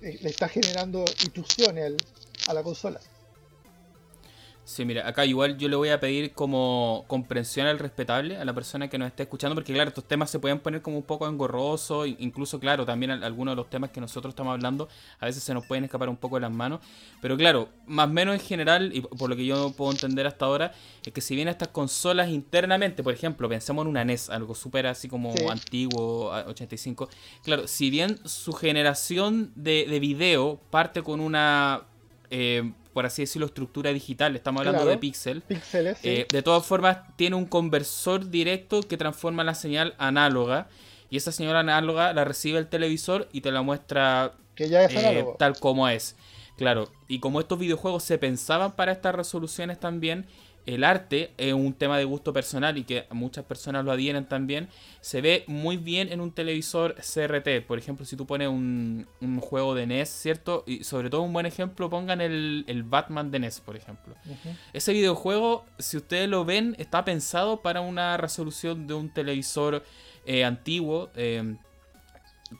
eh, 0.00 0.18
le 0.22 0.30
está 0.30 0.48
generando 0.48 1.04
instrucciones 1.24 1.92
a 2.46 2.54
la 2.54 2.62
consola. 2.62 3.00
Sí, 4.66 4.86
mira, 4.86 5.06
acá 5.06 5.26
igual 5.26 5.58
yo 5.58 5.68
le 5.68 5.76
voy 5.76 5.90
a 5.90 6.00
pedir 6.00 6.32
como 6.32 7.04
comprensión 7.06 7.66
al 7.66 7.78
respetable 7.78 8.38
a 8.38 8.46
la 8.46 8.54
persona 8.54 8.88
que 8.88 8.96
nos 8.96 9.08
esté 9.08 9.24
escuchando, 9.24 9.54
porque 9.54 9.74
claro, 9.74 9.88
estos 9.88 10.04
temas 10.04 10.30
se 10.30 10.38
pueden 10.38 10.58
poner 10.58 10.80
como 10.80 10.96
un 10.96 11.02
poco 11.02 11.28
engorrosos, 11.28 12.08
incluso 12.18 12.58
claro, 12.58 12.86
también 12.86 13.10
algunos 13.10 13.52
de 13.52 13.56
los 13.56 13.68
temas 13.68 13.90
que 13.90 14.00
nosotros 14.00 14.32
estamos 14.32 14.54
hablando 14.54 14.88
a 15.20 15.26
veces 15.26 15.42
se 15.42 15.52
nos 15.52 15.66
pueden 15.66 15.84
escapar 15.84 16.08
un 16.08 16.16
poco 16.16 16.36
de 16.36 16.40
las 16.40 16.50
manos, 16.50 16.80
pero 17.20 17.36
claro, 17.36 17.68
más 17.86 18.08
o 18.08 18.12
menos 18.12 18.34
en 18.36 18.40
general, 18.40 18.90
y 18.94 19.02
por 19.02 19.28
lo 19.28 19.36
que 19.36 19.44
yo 19.44 19.70
puedo 19.76 19.92
entender 19.92 20.26
hasta 20.26 20.46
ahora, 20.46 20.72
es 21.04 21.12
que 21.12 21.20
si 21.20 21.36
bien 21.36 21.48
estas 21.48 21.68
consolas 21.68 22.30
internamente, 22.30 23.02
por 23.02 23.12
ejemplo, 23.12 23.50
pensemos 23.50 23.84
en 23.84 23.90
una 23.90 24.02
NES, 24.02 24.30
algo 24.30 24.54
súper 24.54 24.86
así 24.86 25.08
como 25.08 25.34
antiguo, 25.50 26.30
85, 26.30 27.10
claro, 27.42 27.68
si 27.68 27.90
bien 27.90 28.18
su 28.24 28.54
generación 28.54 29.52
de, 29.56 29.84
de 29.86 30.00
video 30.00 30.58
parte 30.70 31.02
con 31.02 31.20
una... 31.20 31.82
Eh, 32.30 32.72
por 32.94 33.04
así 33.04 33.22
decirlo, 33.22 33.46
estructura 33.46 33.92
digital, 33.92 34.36
estamos 34.36 34.60
hablando 34.60 34.86
de 34.86 34.96
píxel. 34.96 35.42
Píxeles, 35.42 35.98
eh, 36.04 36.26
de 36.30 36.42
todas 36.42 36.64
formas, 36.64 36.98
tiene 37.16 37.34
un 37.34 37.44
conversor 37.44 38.30
directo 38.30 38.82
que 38.82 38.96
transforma 38.96 39.42
la 39.42 39.54
señal 39.54 39.94
análoga. 39.98 40.68
Y 41.10 41.16
esa 41.16 41.32
señal 41.32 41.56
análoga 41.56 42.12
la 42.12 42.24
recibe 42.24 42.58
el 42.58 42.68
televisor 42.68 43.28
y 43.32 43.40
te 43.40 43.50
la 43.50 43.62
muestra 43.62 44.34
que 44.54 44.68
ya 44.68 44.84
es 44.84 44.94
eh, 44.94 45.26
tal 45.38 45.58
como 45.58 45.88
es. 45.88 46.16
Claro, 46.56 46.88
y 47.08 47.18
como 47.18 47.40
estos 47.40 47.58
videojuegos 47.58 48.04
se 48.04 48.16
pensaban 48.16 48.72
para 48.72 48.92
estas 48.92 49.14
resoluciones 49.14 49.80
también, 49.80 50.26
el 50.66 50.82
arte 50.84 51.32
es 51.36 51.52
un 51.52 51.74
tema 51.74 51.98
de 51.98 52.04
gusto 52.04 52.32
personal 52.32 52.78
y 52.78 52.84
que 52.84 53.06
muchas 53.10 53.44
personas 53.44 53.84
lo 53.84 53.92
adhieren 53.92 54.26
también. 54.26 54.68
Se 55.00 55.20
ve 55.20 55.44
muy 55.46 55.76
bien 55.76 56.10
en 56.10 56.20
un 56.20 56.32
televisor 56.32 56.94
CRT. 56.94 57.66
Por 57.66 57.78
ejemplo, 57.78 58.06
si 58.06 58.16
tú 58.16 58.26
pones 58.26 58.48
un, 58.48 59.06
juego 59.40 59.74
de 59.74 59.86
NES, 59.86 60.08
¿cierto? 60.08 60.64
Y 60.66 60.84
sobre 60.84 61.10
todo 61.10 61.22
un 61.22 61.32
buen 61.32 61.46
ejemplo, 61.46 61.90
pongan 61.90 62.20
el, 62.20 62.84
Batman 62.86 63.30
de 63.30 63.40
NES, 63.40 63.60
por 63.60 63.76
ejemplo. 63.76 64.14
Ese 64.72 64.92
videojuego, 64.92 65.66
si 65.78 65.98
ustedes 65.98 66.28
lo 66.28 66.44
ven, 66.44 66.74
está 66.78 67.04
pensado 67.04 67.60
para 67.60 67.80
una 67.80 68.16
resolución 68.16 68.86
de 68.86 68.94
un 68.94 69.12
televisor 69.12 69.84
eh, 70.24 70.44
antiguo 70.44 71.10
eh, 71.14 71.56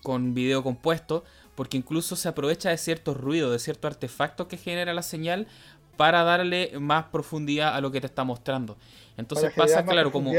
con 0.03 0.35
video 0.35 0.63
compuesto. 0.63 1.25
Porque 1.55 1.77
incluso 1.77 2.17
se 2.17 2.29
aprovecha 2.29 2.71
de 2.71 2.79
ciertos 2.79 3.17
ruidos, 3.17 3.53
de 3.53 3.61
ciertos 3.61 3.89
artefactos 3.89 4.49
que 4.49 4.57
genera 4.57 4.93
la 4.93 5.03
señal 5.03 5.47
para 5.97 6.23
darle 6.25 6.73
más 6.79 7.07
profundidad 7.07 7.75
a 7.75 7.81
lo 7.81 7.91
que 7.91 8.01
te 8.01 8.07
está 8.07 8.25
mostrando. 8.25 8.77
Entonces 9.17 9.53
pasa, 9.55 9.85
claro, 9.85 10.13
como... 10.13 10.33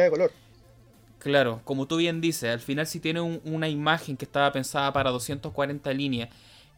Claro, 1.19 1.61
como 1.63 1.87
tú 1.87 1.97
bien 1.97 2.21
dices, 2.21 2.51
al 2.51 2.59
final 2.59 2.85
si 2.85 2.99
tienes 2.99 3.23
una 3.45 3.67
imagen 3.67 4.15
que 4.15 4.25
estaba 4.25 4.51
pensada 4.51 4.93
para 4.93 5.09
240 5.09 5.91
líneas 5.93 6.29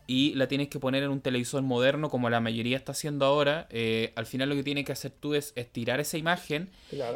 y 0.07 0.33
la 0.35 0.47
tienes 0.47 0.69
que 0.69 0.79
poner 0.79 1.03
en 1.03 1.09
un 1.09 1.19
televisor 1.19 1.61
moderno 1.63 2.09
como 2.09 2.29
la 2.29 2.39
mayoría 2.39 2.77
está 2.77 2.93
haciendo 2.93 3.25
ahora, 3.25 3.67
eh, 3.71 4.13
al 4.15 4.25
final 4.25 4.47
lo 4.47 4.55
que 4.55 4.63
tienes 4.63 4.85
que 4.85 4.93
hacer 4.93 5.11
tú 5.11 5.35
es 5.35 5.51
estirar 5.57 5.99
esa 5.99 6.17
imagen 6.17 6.69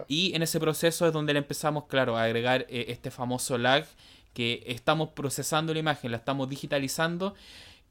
y 0.09 0.35
en 0.35 0.43
ese 0.43 0.59
proceso 0.59 1.07
es 1.07 1.13
donde 1.13 1.31
le 1.31 1.39
empezamos, 1.39 1.85
claro, 1.85 2.17
a 2.17 2.23
agregar 2.23 2.65
eh, 2.67 2.87
este 2.89 3.11
famoso 3.11 3.57
lag 3.57 3.85
que 4.33 4.63
estamos 4.67 5.09
procesando 5.11 5.73
la 5.73 5.79
imagen, 5.79 6.11
la 6.11 6.17
estamos 6.17 6.49
digitalizando 6.49 7.33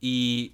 y 0.03 0.53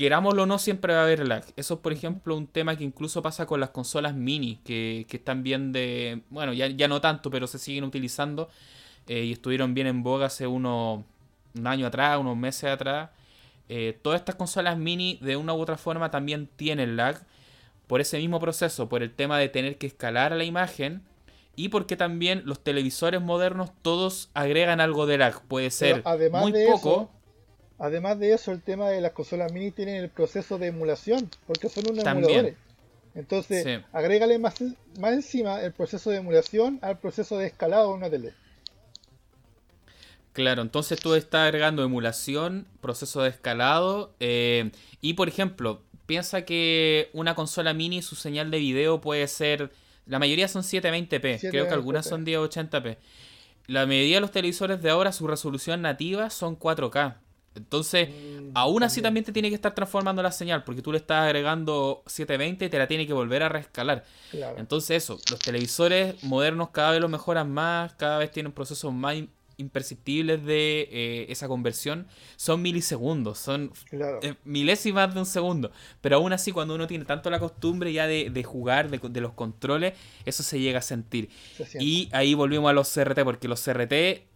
querámoslo 0.00 0.44
o 0.44 0.46
no, 0.46 0.58
siempre 0.58 0.94
va 0.94 1.00
a 1.00 1.02
haber 1.02 1.28
lag. 1.28 1.44
Eso 1.56 1.74
es, 1.74 1.80
por 1.80 1.92
ejemplo, 1.92 2.34
un 2.34 2.46
tema 2.46 2.74
que 2.74 2.84
incluso 2.84 3.20
pasa 3.20 3.44
con 3.44 3.60
las 3.60 3.68
consolas 3.68 4.14
mini, 4.14 4.58
que, 4.64 5.06
están 5.10 5.42
bien 5.42 5.72
de. 5.72 6.22
Bueno, 6.30 6.54
ya, 6.54 6.68
ya 6.68 6.88
no 6.88 7.02
tanto, 7.02 7.30
pero 7.30 7.46
se 7.46 7.58
siguen 7.58 7.84
utilizando 7.84 8.48
eh, 9.08 9.24
y 9.24 9.32
estuvieron 9.32 9.74
bien 9.74 9.86
en 9.86 10.02
boga 10.02 10.24
hace 10.24 10.46
uno, 10.46 11.04
un 11.54 11.66
año 11.66 11.86
atrás, 11.86 12.18
unos 12.18 12.34
meses 12.34 12.70
atrás. 12.70 13.10
Eh, 13.68 13.98
todas 14.00 14.20
estas 14.20 14.36
consolas 14.36 14.78
mini, 14.78 15.18
de 15.20 15.36
una 15.36 15.52
u 15.52 15.60
otra 15.60 15.76
forma, 15.76 16.10
también 16.10 16.48
tienen 16.56 16.96
lag 16.96 17.20
por 17.86 18.00
ese 18.00 18.16
mismo 18.16 18.40
proceso, 18.40 18.88
por 18.88 19.02
el 19.02 19.12
tema 19.12 19.38
de 19.38 19.50
tener 19.50 19.76
que 19.76 19.86
escalar 19.86 20.32
a 20.32 20.36
la 20.36 20.44
imagen. 20.44 21.02
Y 21.56 21.68
porque 21.68 21.98
también 21.98 22.40
los 22.46 22.64
televisores 22.64 23.20
modernos 23.20 23.70
todos 23.82 24.30
agregan 24.32 24.80
algo 24.80 25.04
de 25.04 25.18
lag. 25.18 25.42
Puede 25.42 25.70
ser 25.70 26.02
muy 26.32 26.54
poco. 26.70 27.10
Además 27.80 28.18
de 28.18 28.34
eso, 28.34 28.52
el 28.52 28.60
tema 28.60 28.90
de 28.90 29.00
las 29.00 29.12
consolas 29.12 29.50
mini 29.52 29.70
tienen 29.70 29.96
el 29.96 30.10
proceso 30.10 30.58
de 30.58 30.66
emulación, 30.66 31.30
porque 31.46 31.70
son 31.70 31.84
unos 31.90 32.04
emuladores. 32.04 32.54
Entonces, 33.14 33.80
agrégale 33.92 34.38
más, 34.38 34.54
más 35.00 35.12
encima 35.14 35.62
el 35.62 35.72
proceso 35.72 36.10
de 36.10 36.18
emulación 36.18 36.78
al 36.82 36.98
proceso 36.98 37.38
de 37.38 37.46
escalado 37.46 37.88
de 37.88 37.94
una 37.94 38.10
tele. 38.10 38.34
Claro, 40.34 40.62
entonces 40.62 41.00
tú 41.00 41.14
estás 41.14 41.48
agregando 41.48 41.82
emulación, 41.82 42.66
proceso 42.80 43.22
de 43.22 43.30
escalado 43.30 44.14
eh, 44.20 44.70
y 45.00 45.14
por 45.14 45.28
ejemplo, 45.28 45.80
piensa 46.06 46.44
que 46.44 47.08
una 47.14 47.34
consola 47.34 47.74
mini 47.74 48.02
su 48.02 48.14
señal 48.14 48.50
de 48.50 48.58
video 48.58 49.00
puede 49.00 49.26
ser, 49.26 49.72
la 50.06 50.18
mayoría 50.20 50.46
son 50.46 50.62
720p, 50.62 51.50
creo 51.50 51.66
que 51.66 51.74
algunas 51.74 52.06
son 52.06 52.24
1080p. 52.24 52.98
La 53.66 53.86
mayoría 53.86 54.16
de 54.16 54.20
los 54.20 54.30
televisores 54.30 54.82
de 54.82 54.90
ahora 54.90 55.12
su 55.12 55.26
resolución 55.26 55.82
nativa 55.82 56.30
son 56.30 56.58
4K. 56.58 57.16
Entonces, 57.54 58.08
mm, 58.08 58.50
aún 58.54 58.82
así 58.82 59.02
también 59.02 59.24
te 59.24 59.32
tiene 59.32 59.48
que 59.48 59.54
estar 59.54 59.74
transformando 59.74 60.22
la 60.22 60.32
señal, 60.32 60.62
porque 60.64 60.82
tú 60.82 60.92
le 60.92 60.98
estás 60.98 61.24
agregando 61.24 62.02
720 62.06 62.64
y 62.64 62.68
te 62.68 62.78
la 62.78 62.86
tiene 62.86 63.06
que 63.06 63.12
volver 63.12 63.42
a 63.42 63.48
reescalar. 63.48 64.04
Entonces, 64.56 65.02
eso, 65.02 65.18
los 65.30 65.40
televisores 65.40 66.22
modernos 66.22 66.70
cada 66.70 66.92
vez 66.92 67.00
lo 67.00 67.08
mejoran 67.08 67.50
más, 67.50 67.94
cada 67.94 68.18
vez 68.18 68.30
tienen 68.30 68.52
procesos 68.52 68.92
más 68.92 69.16
imperceptibles 69.60 70.44
de 70.44 70.88
eh, 70.90 71.26
esa 71.28 71.46
conversión 71.46 72.06
son 72.36 72.62
milisegundos, 72.62 73.38
son 73.38 73.72
eh, 73.92 74.34
milésimas 74.44 75.12
de 75.12 75.20
un 75.20 75.26
segundo. 75.26 75.70
Pero 76.00 76.16
aún 76.16 76.32
así, 76.32 76.50
cuando 76.50 76.74
uno 76.74 76.86
tiene 76.86 77.04
tanto 77.04 77.30
la 77.30 77.38
costumbre 77.38 77.92
ya 77.92 78.06
de, 78.06 78.44
jugar, 78.44 78.90
de, 78.90 79.20
los 79.20 79.32
controles, 79.32 79.94
eso 80.24 80.42
se 80.42 80.58
llega 80.60 80.78
a 80.78 80.82
sentir. 80.82 81.28
y 81.78 82.08
ahí 82.12 82.34
volvimos 82.34 82.70
a 82.70 82.72
los 82.72 82.92
CRT, 82.92 83.22
porque 83.22 83.48
los 83.48 83.62
CRT 83.62 84.29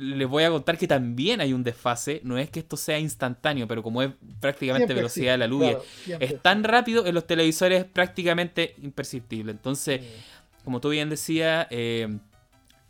les 0.00 0.26
voy 0.26 0.44
a 0.44 0.50
contar 0.50 0.78
que 0.78 0.88
también 0.88 1.40
hay 1.40 1.52
un 1.52 1.62
desfase. 1.62 2.20
No 2.24 2.38
es 2.38 2.50
que 2.50 2.60
esto 2.60 2.76
sea 2.76 2.98
instantáneo, 2.98 3.68
pero 3.68 3.82
como 3.82 4.02
es 4.02 4.10
prácticamente 4.40 4.94
velocidad 4.94 5.32
de 5.32 5.38
la 5.38 5.46
luz, 5.46 5.66
es 6.06 6.40
tan 6.40 6.64
rápido 6.64 7.06
en 7.06 7.14
los 7.14 7.26
televisores 7.26 7.84
prácticamente 7.84 8.74
imperceptible. 8.82 9.52
Entonces, 9.52 10.00
como 10.64 10.80
tú 10.80 10.88
bien 10.88 11.10
decías, 11.10 11.66
eh, 11.70 12.18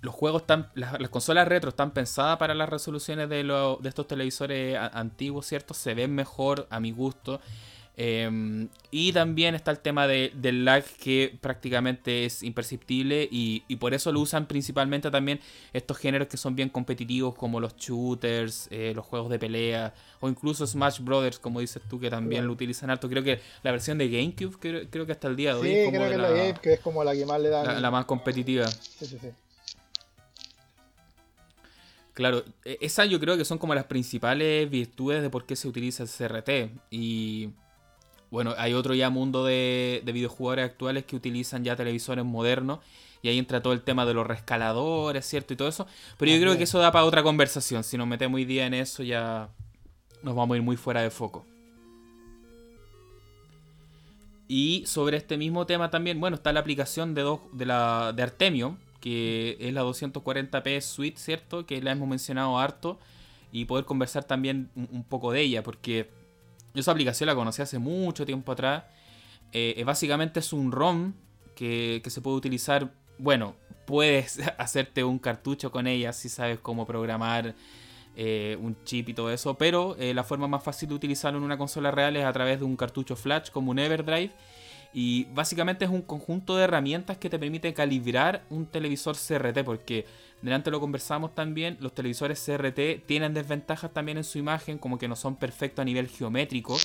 los 0.00 0.14
juegos 0.14 0.42
están, 0.42 0.70
las, 0.74 0.96
consolas 1.08 1.48
retro 1.48 1.70
están 1.70 1.90
pensadas 1.90 2.38
para 2.38 2.54
las 2.54 2.68
resoluciones 2.68 3.28
de, 3.28 3.42
de 3.44 3.88
estos 3.88 4.06
televisores 4.06 4.78
antiguos, 4.78 5.46
¿cierto? 5.46 5.74
Se 5.74 5.94
ven 5.94 6.14
mejor 6.14 6.68
a 6.70 6.78
mi 6.78 6.92
gusto. 6.92 7.40
Em, 8.02 8.70
y 8.90 9.12
también 9.12 9.54
está 9.54 9.70
el 9.70 9.78
tema 9.78 10.06
de, 10.06 10.32
del 10.34 10.64
lag 10.64 10.82
que 10.82 11.36
prácticamente 11.38 12.24
es 12.24 12.42
imperceptible 12.42 13.28
y, 13.30 13.60
por 13.76 13.92
eso 13.92 14.10
lo 14.10 14.20
usan 14.20 14.46
principalmente 14.46 15.10
también 15.10 15.38
estos 15.74 15.98
géneros 15.98 16.26
que 16.26 16.38
son 16.38 16.56
bien 16.56 16.70
competitivos 16.70 17.34
como 17.34 17.60
los 17.60 17.76
shooters, 17.76 18.68
eh, 18.70 18.94
los 18.96 19.04
juegos 19.04 19.28
de 19.28 19.38
pelea 19.38 19.92
o 20.20 20.30
incluso 20.30 20.66
Smash 20.66 21.00
Brothers 21.00 21.38
como 21.38 21.60
dices 21.60 21.82
tú 21.90 22.00
que 22.00 22.08
también 22.08 22.46
lo 22.46 22.54
utilizan 22.54 22.88
alto. 22.88 23.06
Creo 23.06 23.22
que 23.22 23.38
la 23.62 23.70
versión 23.70 23.98
de 23.98 24.08
GameCube 24.08 24.88
creo, 24.90 25.04
que 25.04 25.12
hasta 25.12 25.28
el 25.28 25.36
día 25.36 25.52
de 25.52 25.60
hoy 25.60 25.68
sí, 25.68 25.90
creo 25.90 26.10
que 26.10 26.16
la, 26.16 26.30
GameCube 26.30 26.72
es 26.72 26.80
como 26.80 27.04
la 27.04 27.12
que 27.12 27.26
más 27.26 27.38
le 27.38 27.50
dan. 27.50 27.82
La, 27.82 27.90
más 27.90 28.06
competitiva. 28.06 28.66
Sí, 28.66 29.04
sí, 29.04 29.18
sí. 29.20 29.28
Claro, 32.14 32.44
e, 32.64 32.78
esas 32.80 33.10
yo 33.10 33.20
creo 33.20 33.36
que 33.36 33.44
son 33.44 33.58
como 33.58 33.74
las 33.74 33.84
principales 33.84 34.70
virtudes 34.70 35.20
de 35.20 35.28
por 35.28 35.44
qué 35.44 35.54
se 35.54 35.68
utiliza 35.68 36.04
el 36.04 36.08
CRT. 36.08 36.50
Y 36.90 37.50
bueno, 38.30 38.54
hay 38.58 38.74
otro 38.74 38.94
ya 38.94 39.10
mundo 39.10 39.44
de, 39.44 40.02
de 40.04 40.12
videojugadores 40.12 40.66
actuales 40.66 41.04
que 41.04 41.16
utilizan 41.16 41.64
ya 41.64 41.76
televisores 41.76 42.24
modernos. 42.24 42.80
Y 43.22 43.28
ahí 43.28 43.38
entra 43.38 43.62
todo 43.62 43.74
el 43.74 43.82
tema 43.82 44.06
de 44.06 44.14
los 44.14 44.26
rescaladores, 44.26 45.26
¿cierto? 45.26 45.52
Y 45.52 45.56
todo 45.56 45.68
eso. 45.68 45.86
Pero 46.16 46.32
yo 46.32 46.40
creo 46.40 46.56
que 46.56 46.64
eso 46.64 46.78
da 46.78 46.90
para 46.90 47.04
otra 47.04 47.22
conversación. 47.22 47.84
Si 47.84 47.98
nos 47.98 48.06
metemos 48.06 48.36
hoy 48.36 48.46
día 48.46 48.66
en 48.66 48.72
eso, 48.72 49.02
ya 49.02 49.50
nos 50.22 50.34
vamos 50.34 50.54
a 50.54 50.56
ir 50.56 50.62
muy 50.62 50.76
fuera 50.76 51.02
de 51.02 51.10
foco. 51.10 51.44
Y 54.48 54.84
sobre 54.86 55.16
este 55.16 55.36
mismo 55.36 55.64
tema 55.64 55.90
también, 55.90 56.18
bueno, 56.18 56.34
está 56.34 56.52
la 56.52 56.60
aplicación 56.60 57.14
de, 57.14 57.38
de, 57.52 57.66
la, 57.66 58.12
de 58.12 58.22
Artemio, 58.22 58.76
que 59.00 59.56
es 59.60 59.72
la 59.72 59.84
240p 59.84 60.80
Suite, 60.80 61.20
¿cierto? 61.20 61.66
Que 61.66 61.80
la 61.80 61.92
hemos 61.92 62.08
mencionado 62.08 62.58
harto 62.58 62.98
y 63.52 63.64
poder 63.66 63.84
conversar 63.84 64.24
también 64.24 64.70
un, 64.74 65.04
poco 65.04 65.30
de 65.30 65.42
ella, 65.42 65.62
porque 65.62 66.10
yo 66.74 66.80
esa 66.80 66.92
aplicación 66.92 67.26
la 67.26 67.34
conocí 67.34 67.62
hace 67.62 67.78
mucho 67.78 68.24
tiempo 68.24 68.52
atrás. 68.52 68.84
Eh, 69.52 69.82
básicamente 69.84 70.40
es 70.40 70.52
un 70.52 70.70
ROM 70.70 71.14
que, 71.54 72.02
se 72.06 72.20
puede 72.20 72.36
utilizar, 72.36 72.92
bueno, 73.18 73.54
puedes 73.86 74.40
hacerte 74.58 75.04
un 75.04 75.18
cartucho 75.18 75.70
con 75.70 75.86
ella 75.86 76.12
si 76.12 76.28
sabes 76.28 76.58
cómo 76.60 76.86
programar 76.86 77.54
eh, 78.16 78.56
un 78.60 78.76
chip 78.84 79.08
y 79.08 79.14
todo 79.14 79.30
eso, 79.30 79.54
pero 79.54 79.96
eh, 79.98 80.14
la 80.14 80.24
forma 80.24 80.48
más 80.48 80.62
fácil 80.62 80.88
de 80.88 80.94
utilizarlo 80.94 81.38
en 81.38 81.44
una 81.44 81.58
consola 81.58 81.90
real 81.90 82.16
es 82.16 82.24
a 82.24 82.32
través 82.32 82.60
de 82.60 82.64
un 82.64 82.76
cartucho 82.76 83.16
flash 83.16 83.50
como 83.50 83.70
un 83.70 83.78
Everdrive 83.78 84.32
y 84.92 85.24
básicamente 85.32 85.84
es 85.84 85.90
un 85.90 86.02
conjunto 86.02 86.56
de 86.56 86.64
herramientas 86.64 87.16
que 87.18 87.30
te 87.30 87.38
permite 87.38 87.72
calibrar 87.72 88.42
un 88.50 88.66
televisor 88.66 89.16
CRT, 89.16 89.64
porque 89.64 90.06
delante 90.42 90.70
lo 90.70 90.80
conversamos 90.80 91.34
también, 91.34 91.76
los 91.80 91.94
televisores 91.94 92.42
CRT 92.44 93.06
tienen 93.06 93.34
desventajas 93.34 93.92
también 93.92 94.18
en 94.18 94.24
su 94.24 94.38
imagen, 94.38 94.78
como 94.78 94.98
que 94.98 95.08
no 95.08 95.16
son 95.16 95.36
perfectos 95.36 95.82
a 95.82 95.84
nivel 95.84 96.08
geométrico. 96.08 96.76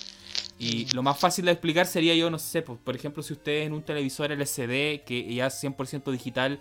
Y 0.58 0.86
lo 0.94 1.02
más 1.02 1.18
fácil 1.18 1.44
de 1.44 1.52
explicar 1.52 1.86
sería 1.86 2.14
yo, 2.14 2.30
no 2.30 2.38
sé, 2.38 2.62
por 2.62 2.94
ejemplo, 2.94 3.22
si 3.22 3.32
ustedes 3.34 3.66
en 3.66 3.72
un 3.72 3.82
televisor 3.82 4.30
LCD 4.32 5.04
que 5.04 5.26
ya 5.34 5.48
es 5.48 5.62
100% 5.62 6.10
digital, 6.10 6.60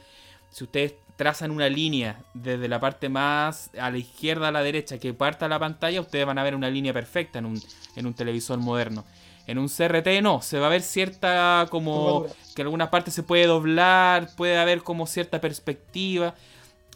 si 0.50 0.64
ustedes 0.64 0.96
trazan 1.16 1.52
una 1.52 1.70
línea 1.70 2.24
desde 2.34 2.68
la 2.68 2.80
parte 2.80 3.08
más 3.08 3.70
a 3.80 3.90
la 3.90 3.98
izquierda 3.98 4.50
a 4.50 4.52
la 4.52 4.64
derecha 4.64 4.98
que 4.98 5.14
parta 5.14 5.48
la 5.48 5.60
pantalla, 5.60 6.02
ustedes 6.02 6.26
van 6.26 6.38
a 6.38 6.44
ver 6.44 6.56
una 6.56 6.70
línea 6.70 6.92
perfecta 6.94 7.40
en 7.40 7.46
un, 7.46 7.62
en 7.96 8.06
un 8.06 8.14
televisor 8.14 8.58
moderno. 8.58 9.06
En 9.48 9.58
un 9.60 9.68
CRT 9.68 10.22
no, 10.22 10.42
se 10.42 10.60
va 10.60 10.68
a 10.68 10.70
ver 10.70 10.82
cierta 10.82 11.68
como 11.70 12.26
que 12.56 12.62
en 12.62 12.68
algunas 12.68 12.90
partes 12.90 13.14
se 13.14 13.24
puede 13.24 13.46
doblar, 13.46 14.36
puede 14.36 14.58
haber 14.58 14.82
como 14.82 15.06
cierta 15.06 15.40
perspectiva, 15.40 16.34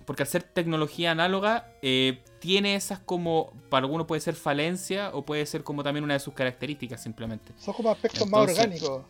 porque 0.05 0.23
al 0.23 0.27
ser 0.27 0.41
tecnología 0.41 1.11
análoga 1.11 1.71
eh, 1.83 2.23
tiene 2.39 2.75
esas 2.75 2.99
como, 2.99 3.53
para 3.69 3.85
algunos 3.85 4.07
puede 4.07 4.21
ser 4.21 4.35
falencia 4.35 5.11
o 5.13 5.23
puede 5.23 5.45
ser 5.45 5.63
como 5.63 5.83
también 5.83 6.03
una 6.03 6.15
de 6.15 6.19
sus 6.19 6.33
características 6.33 7.03
simplemente. 7.03 7.53
Son 7.57 7.73
como 7.73 7.91
aspectos 7.91 8.27
más 8.27 8.49
orgánicos. 8.49 9.03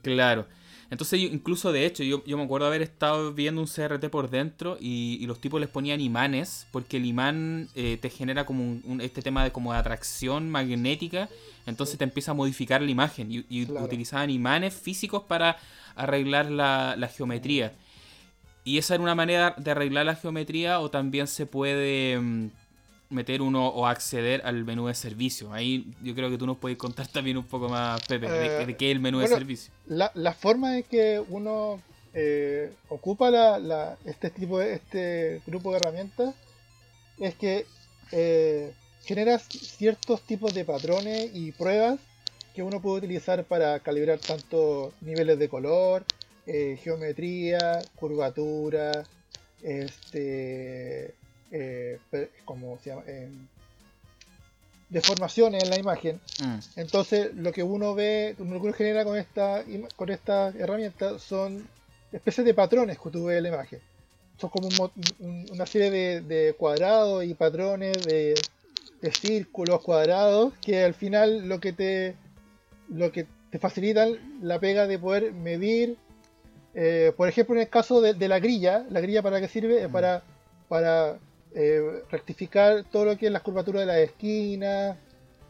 Claro. 0.00 0.46
Entonces, 0.92 1.20
incluso 1.20 1.72
de 1.72 1.86
hecho, 1.86 2.02
yo, 2.02 2.22
me 2.36 2.42
acuerdo 2.42 2.66
haber 2.66 2.82
estado 2.82 3.32
viendo 3.32 3.62
un 3.62 3.66
CRT 3.66 4.10
por 4.10 4.28
dentro 4.28 4.76
y, 4.78 5.24
los 5.26 5.40
tipos 5.40 5.58
les 5.58 5.70
ponían 5.70 6.02
imanes, 6.02 6.66
porque 6.70 6.98
el 6.98 7.06
imán 7.06 7.70
eh, 7.74 7.96
te 7.98 8.10
genera 8.10 8.44
como 8.44 8.62
un, 8.62 9.00
este 9.00 9.22
tema 9.22 9.42
de 9.42 9.52
como 9.52 9.72
de 9.72 9.78
atracción 9.78 10.50
magnética, 10.50 11.30
entonces 11.64 11.96
te 11.96 12.04
empieza 12.04 12.32
a 12.32 12.34
modificar 12.34 12.82
la 12.82 12.90
imagen 12.90 13.46
y, 13.48 13.62
utilizaban 13.72 14.28
imanes 14.28 14.74
físicos 14.74 15.22
para 15.22 15.56
arreglar 15.96 16.50
la, 16.50 16.94
la, 16.98 17.08
geometría. 17.08 17.72
Y 18.62 18.76
esa 18.76 18.92
era 18.92 19.02
una 19.02 19.14
manera 19.14 19.54
de 19.56 19.70
arreglar 19.70 20.04
la 20.04 20.14
geometría 20.14 20.78
o 20.80 20.90
también 20.90 21.26
se 21.26 21.46
puede 21.46 22.20
mm, 22.20 22.50
meter 23.12 23.42
uno 23.42 23.68
o 23.68 23.86
acceder 23.86 24.42
al 24.44 24.64
menú 24.64 24.86
de 24.86 24.94
servicio. 24.94 25.52
Ahí 25.52 25.86
yo 26.02 26.14
creo 26.14 26.30
que 26.30 26.38
tú 26.38 26.46
nos 26.46 26.58
puedes 26.58 26.78
contar 26.78 27.06
también 27.12 27.36
un 27.36 27.44
poco 27.44 27.68
más, 27.68 28.04
Pepe, 28.06 28.28
de, 28.28 28.62
eh, 28.62 28.76
qué 28.76 28.90
es 28.90 28.92
el 28.92 29.00
menú 29.00 29.20
de 29.20 29.28
servicio. 29.28 29.72
La, 29.86 30.10
la, 30.14 30.32
forma 30.32 30.76
en 30.78 30.82
que 30.84 31.22
uno 31.28 31.80
eh, 32.14 32.72
ocupa 32.88 33.30
la, 33.30 33.96
este 34.04 34.30
tipo 34.30 34.58
de 34.58 34.74
este 34.74 35.42
grupo 35.46 35.70
de 35.70 35.76
herramientas 35.76 36.34
es 37.18 37.34
que 37.34 37.66
eh, 38.10 38.72
genera 39.04 39.38
ciertos 39.38 40.22
tipos 40.22 40.54
de 40.54 40.64
patrones 40.64 41.30
y 41.34 41.52
pruebas 41.52 41.98
que 42.54 42.62
uno 42.62 42.80
puede 42.82 42.98
utilizar 42.98 43.44
para 43.44 43.80
calibrar 43.80 44.18
tanto 44.18 44.92
niveles 45.00 45.38
de 45.38 45.48
color, 45.48 46.04
geometría, 46.44 47.80
curvatura, 47.94 49.04
este 49.62 51.14
eh, 51.52 51.98
como 52.44 52.78
se 52.78 52.90
llama, 52.90 53.02
eh, 53.06 53.28
deformaciones 54.88 55.62
en 55.62 55.70
la 55.70 55.78
imagen. 55.78 56.20
Mm. 56.42 56.58
Entonces, 56.76 57.34
lo 57.34 57.52
que 57.52 57.62
uno 57.62 57.94
ve, 57.94 58.34
lo 58.38 58.44
que 58.44 58.66
uno 58.66 58.72
genera 58.72 59.04
con 59.04 59.16
esta, 59.16 59.64
con 59.96 60.10
esta 60.10 60.48
herramienta 60.48 61.18
son 61.18 61.66
especies 62.12 62.44
de 62.44 62.54
patrones 62.54 62.98
que 62.98 63.10
tú 63.10 63.26
ves 63.26 63.38
en 63.38 63.42
la 63.44 63.48
imagen. 63.50 63.80
Son 64.38 64.50
como 64.50 64.68
una 65.50 65.66
serie 65.66 66.20
de, 66.20 66.54
cuadrados 66.54 67.24
y 67.24 67.34
patrones 67.34 68.04
de, 68.04 68.34
círculos 69.12 69.82
cuadrados 69.82 70.52
que 70.64 70.84
al 70.84 70.94
final 70.94 71.48
lo 71.48 71.58
que 71.58 71.72
te 71.72 72.14
lo 72.88 73.10
que 73.10 73.26
te 73.50 73.58
facilitan 73.58 74.38
la 74.40 74.60
pega 74.60 74.86
de 74.86 74.96
poder 74.96 75.32
medir 75.32 75.96
eh, 76.74 77.12
por 77.16 77.28
ejemplo 77.28 77.56
en 77.56 77.62
el 77.62 77.68
caso 77.68 78.00
de, 78.00 78.28
la 78.28 78.38
grilla 78.38 78.86
la 78.90 79.00
grilla 79.00 79.20
para 79.20 79.40
qué 79.40 79.48
sirve 79.48 79.88
mm. 79.88 79.90
para 79.90 80.22
para 80.68 81.18
eh, 81.54 82.02
rectificar 82.10 82.84
todo 82.84 83.04
lo 83.06 83.18
que 83.18 83.26
es 83.26 83.32
las 83.32 83.42
curvaturas 83.42 83.80
de 83.80 83.86
las 83.86 83.98
esquinas, 83.98 84.96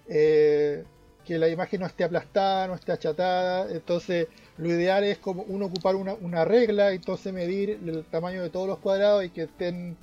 eh, 0.09 0.85
que 1.25 1.39
la 1.39 1.49
imagen 1.49 1.81
no 1.81 1.87
esté 1.87 2.05
aplastada, 2.05 2.67
no 2.67 2.75
esté 2.75 2.93
achatada. 2.93 3.71
Entonces, 3.71 4.29
lo 4.59 4.69
ideal 4.69 5.05
es 5.05 5.19
como 5.19 5.43
uno 5.43 5.67
ocupar 5.67 5.95
una, 5.95 6.45
regla, 6.45 6.93
entonces 6.93 7.33
medir 7.33 7.71
el 7.87 8.05
tamaño 8.05 8.43
de 8.43 8.51
todos 8.51 8.69
los 8.69 8.79
cuadrados 8.79 9.25
y 9.25 9.31
que 9.31 9.43
estén 9.43 9.97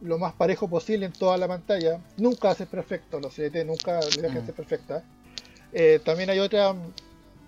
lo 0.00 0.18
más 0.18 0.32
parejo 0.32 0.68
posible 0.68 1.06
en 1.06 1.12
toda 1.12 1.36
la 1.36 1.46
pantalla. 1.46 2.00
Nunca 2.16 2.50
hace 2.50 2.66
perfecto, 2.66 3.20
los 3.20 3.34
CDT 3.34 3.64
nunca 3.66 4.00
la 4.00 4.18
imagen 4.18 4.44
mm. 4.44 4.52
perfecta. 4.52 5.04
Eh, 5.72 6.00
también 6.04 6.30
hay 6.30 6.38
otra 6.38 6.74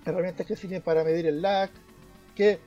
herramientas 0.04 0.46
que 0.46 0.56
sirven 0.56 0.82
para 0.82 1.02
medir 1.04 1.26
el 1.26 1.40
lag, 1.42 1.70
que 2.34 2.58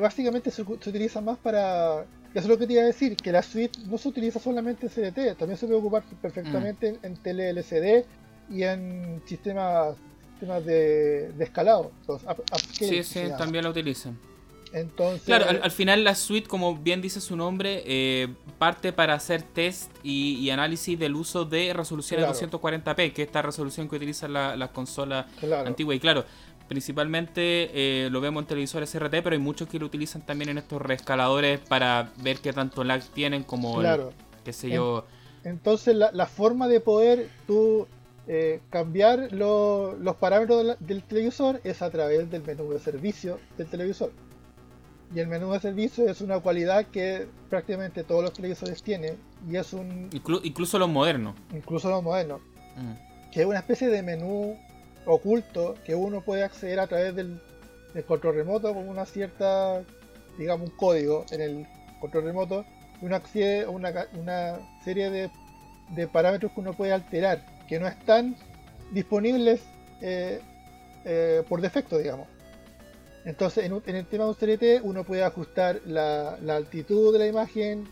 básicamente 0.00 0.50
se, 0.50 0.62
utilizan 0.62 1.24
más 1.24 1.38
para... 1.38 2.06
Eso 2.34 2.42
es 2.42 2.48
lo 2.48 2.58
que 2.58 2.66
te 2.66 2.72
iba 2.72 2.82
a 2.82 2.86
decir, 2.86 3.16
que 3.16 3.30
la 3.30 3.42
suite 3.42 3.78
no 3.86 3.96
se 3.96 4.08
utiliza 4.08 4.40
solamente 4.40 4.86
en 4.86 4.92
CDT, 4.92 5.38
también 5.38 5.56
se 5.56 5.66
puede 5.66 5.78
ocupar 5.78 6.02
perfectamente 6.20 6.92
mm. 6.94 7.06
en, 7.06 7.16
tele 7.16 7.50
LCD 7.50 8.04
y 8.50 8.64
en 8.64 9.22
sistemas, 9.24 9.96
sistemas 10.32 10.64
de, 10.64 11.32
escalado. 11.38 11.92
sí, 12.72 13.04
sí, 13.04 13.20
también 13.38 13.62
la 13.62 13.70
utilizan. 13.70 14.18
Entonces, 14.72 15.22
claro, 15.22 15.46
al, 15.48 15.70
final 15.70 16.02
la 16.02 16.16
suite, 16.16 16.48
como 16.48 16.74
bien 16.74 17.00
dice 17.00 17.20
su 17.20 17.36
nombre, 17.36 17.84
eh, 17.86 18.26
parte 18.58 18.92
para 18.92 19.14
hacer 19.14 19.42
test 19.42 19.92
y, 20.02 20.50
análisis 20.50 20.98
del 20.98 21.14
uso 21.14 21.44
de 21.44 21.72
resoluciones 21.72 22.26
240p, 22.26 23.12
que 23.12 23.22
es 23.22 23.28
esta 23.28 23.42
resolución 23.42 23.88
que 23.88 23.94
utilizan 23.94 24.32
las 24.32 24.58
la 24.58 24.72
consolas 24.72 25.26
antiguas. 25.64 25.96
Y 25.96 26.00
claro, 26.00 26.24
principalmente 26.68 27.70
eh, 27.72 28.10
lo 28.10 28.20
vemos 28.20 28.42
en 28.42 28.48
televisores 28.48 28.94
RT, 28.98 29.10
pero 29.22 29.30
hay 29.30 29.38
muchos 29.38 29.68
que 29.68 29.78
lo 29.78 29.86
utilizan 29.86 30.22
también 30.22 30.50
en 30.50 30.58
estos 30.58 30.80
reescaladores 30.80 31.60
para 31.60 32.10
ver 32.22 32.38
qué 32.38 32.52
tanto 32.52 32.84
lag 32.84 33.02
tienen 33.02 33.42
como, 33.42 33.78
claro. 33.78 34.12
qué 34.44 34.52
sé 34.52 34.70
yo. 34.70 35.06
Entonces 35.44 35.94
la, 35.94 36.26
forma 36.26 36.68
de 36.68 36.80
poder 36.80 37.28
tú 37.46 37.86
eh, 38.26 38.60
cambiar 38.70 39.30
los 39.32 40.16
parámetros 40.16 40.76
del 40.80 41.02
televisor 41.02 41.60
es 41.64 41.82
a 41.82 41.90
través 41.90 42.30
del 42.30 42.42
menú 42.42 42.70
de 42.70 42.78
servicio 42.78 43.38
del 43.58 43.66
televisor. 43.66 44.10
Y 45.14 45.20
el 45.20 45.28
menú 45.28 45.52
de 45.52 45.60
servicio 45.60 46.08
es 46.08 46.20
una 46.22 46.40
cualidad 46.40 46.86
que 46.86 47.28
prácticamente 47.48 48.02
todos 48.02 48.22
los 48.22 48.32
televisores 48.32 48.82
tienen. 48.82 49.16
Y 49.48 49.56
es 49.56 49.72
un. 49.72 50.08
incluso 50.12 50.78
los 50.78 50.88
modernos. 50.88 51.36
Incluso 51.54 51.88
los 51.90 52.02
modernos. 52.02 52.40
Mm. 52.76 53.30
Que 53.30 53.42
es 53.42 53.46
una 53.46 53.58
especie 53.58 53.88
de 53.88 54.02
menú 54.02 54.58
oculto 55.06 55.74
que 55.84 55.94
uno 55.94 56.22
puede 56.22 56.44
acceder 56.44 56.80
a 56.80 56.86
través 56.86 57.14
del, 57.14 57.40
control 58.06 58.34
remoto 58.34 58.74
con 58.74 58.88
una 58.88 59.06
cierta, 59.06 59.82
digamos, 60.38 60.70
un 60.70 60.76
código 60.76 61.24
en 61.30 61.40
el 61.40 61.66
control 62.00 62.24
remoto. 62.24 62.64
Y 63.00 63.06
uno 63.06 63.16
accede 63.16 63.64
a 63.64 63.70
una, 63.70 64.58
serie 64.84 65.10
de, 65.10 66.08
parámetros 66.08 66.52
que 66.52 66.60
uno 66.60 66.72
puede 66.72 66.92
alterar, 66.92 67.44
que 67.68 67.78
no 67.78 67.86
están 67.86 68.36
disponibles 68.92 69.62
eh, 70.00 70.40
eh, 71.04 71.42
por 71.48 71.60
defecto, 71.60 71.98
digamos. 71.98 72.26
Entonces, 73.24 73.64
en, 73.64 73.96
el 73.96 74.06
tema 74.06 74.24
de 74.24 74.30
un 74.30 74.34
CRT, 74.34 74.84
uno 74.84 75.04
puede 75.04 75.24
ajustar 75.24 75.80
la, 75.86 76.34
altitud 76.48 77.12
de 77.12 77.18
la 77.18 77.26
imagen, 77.26 77.88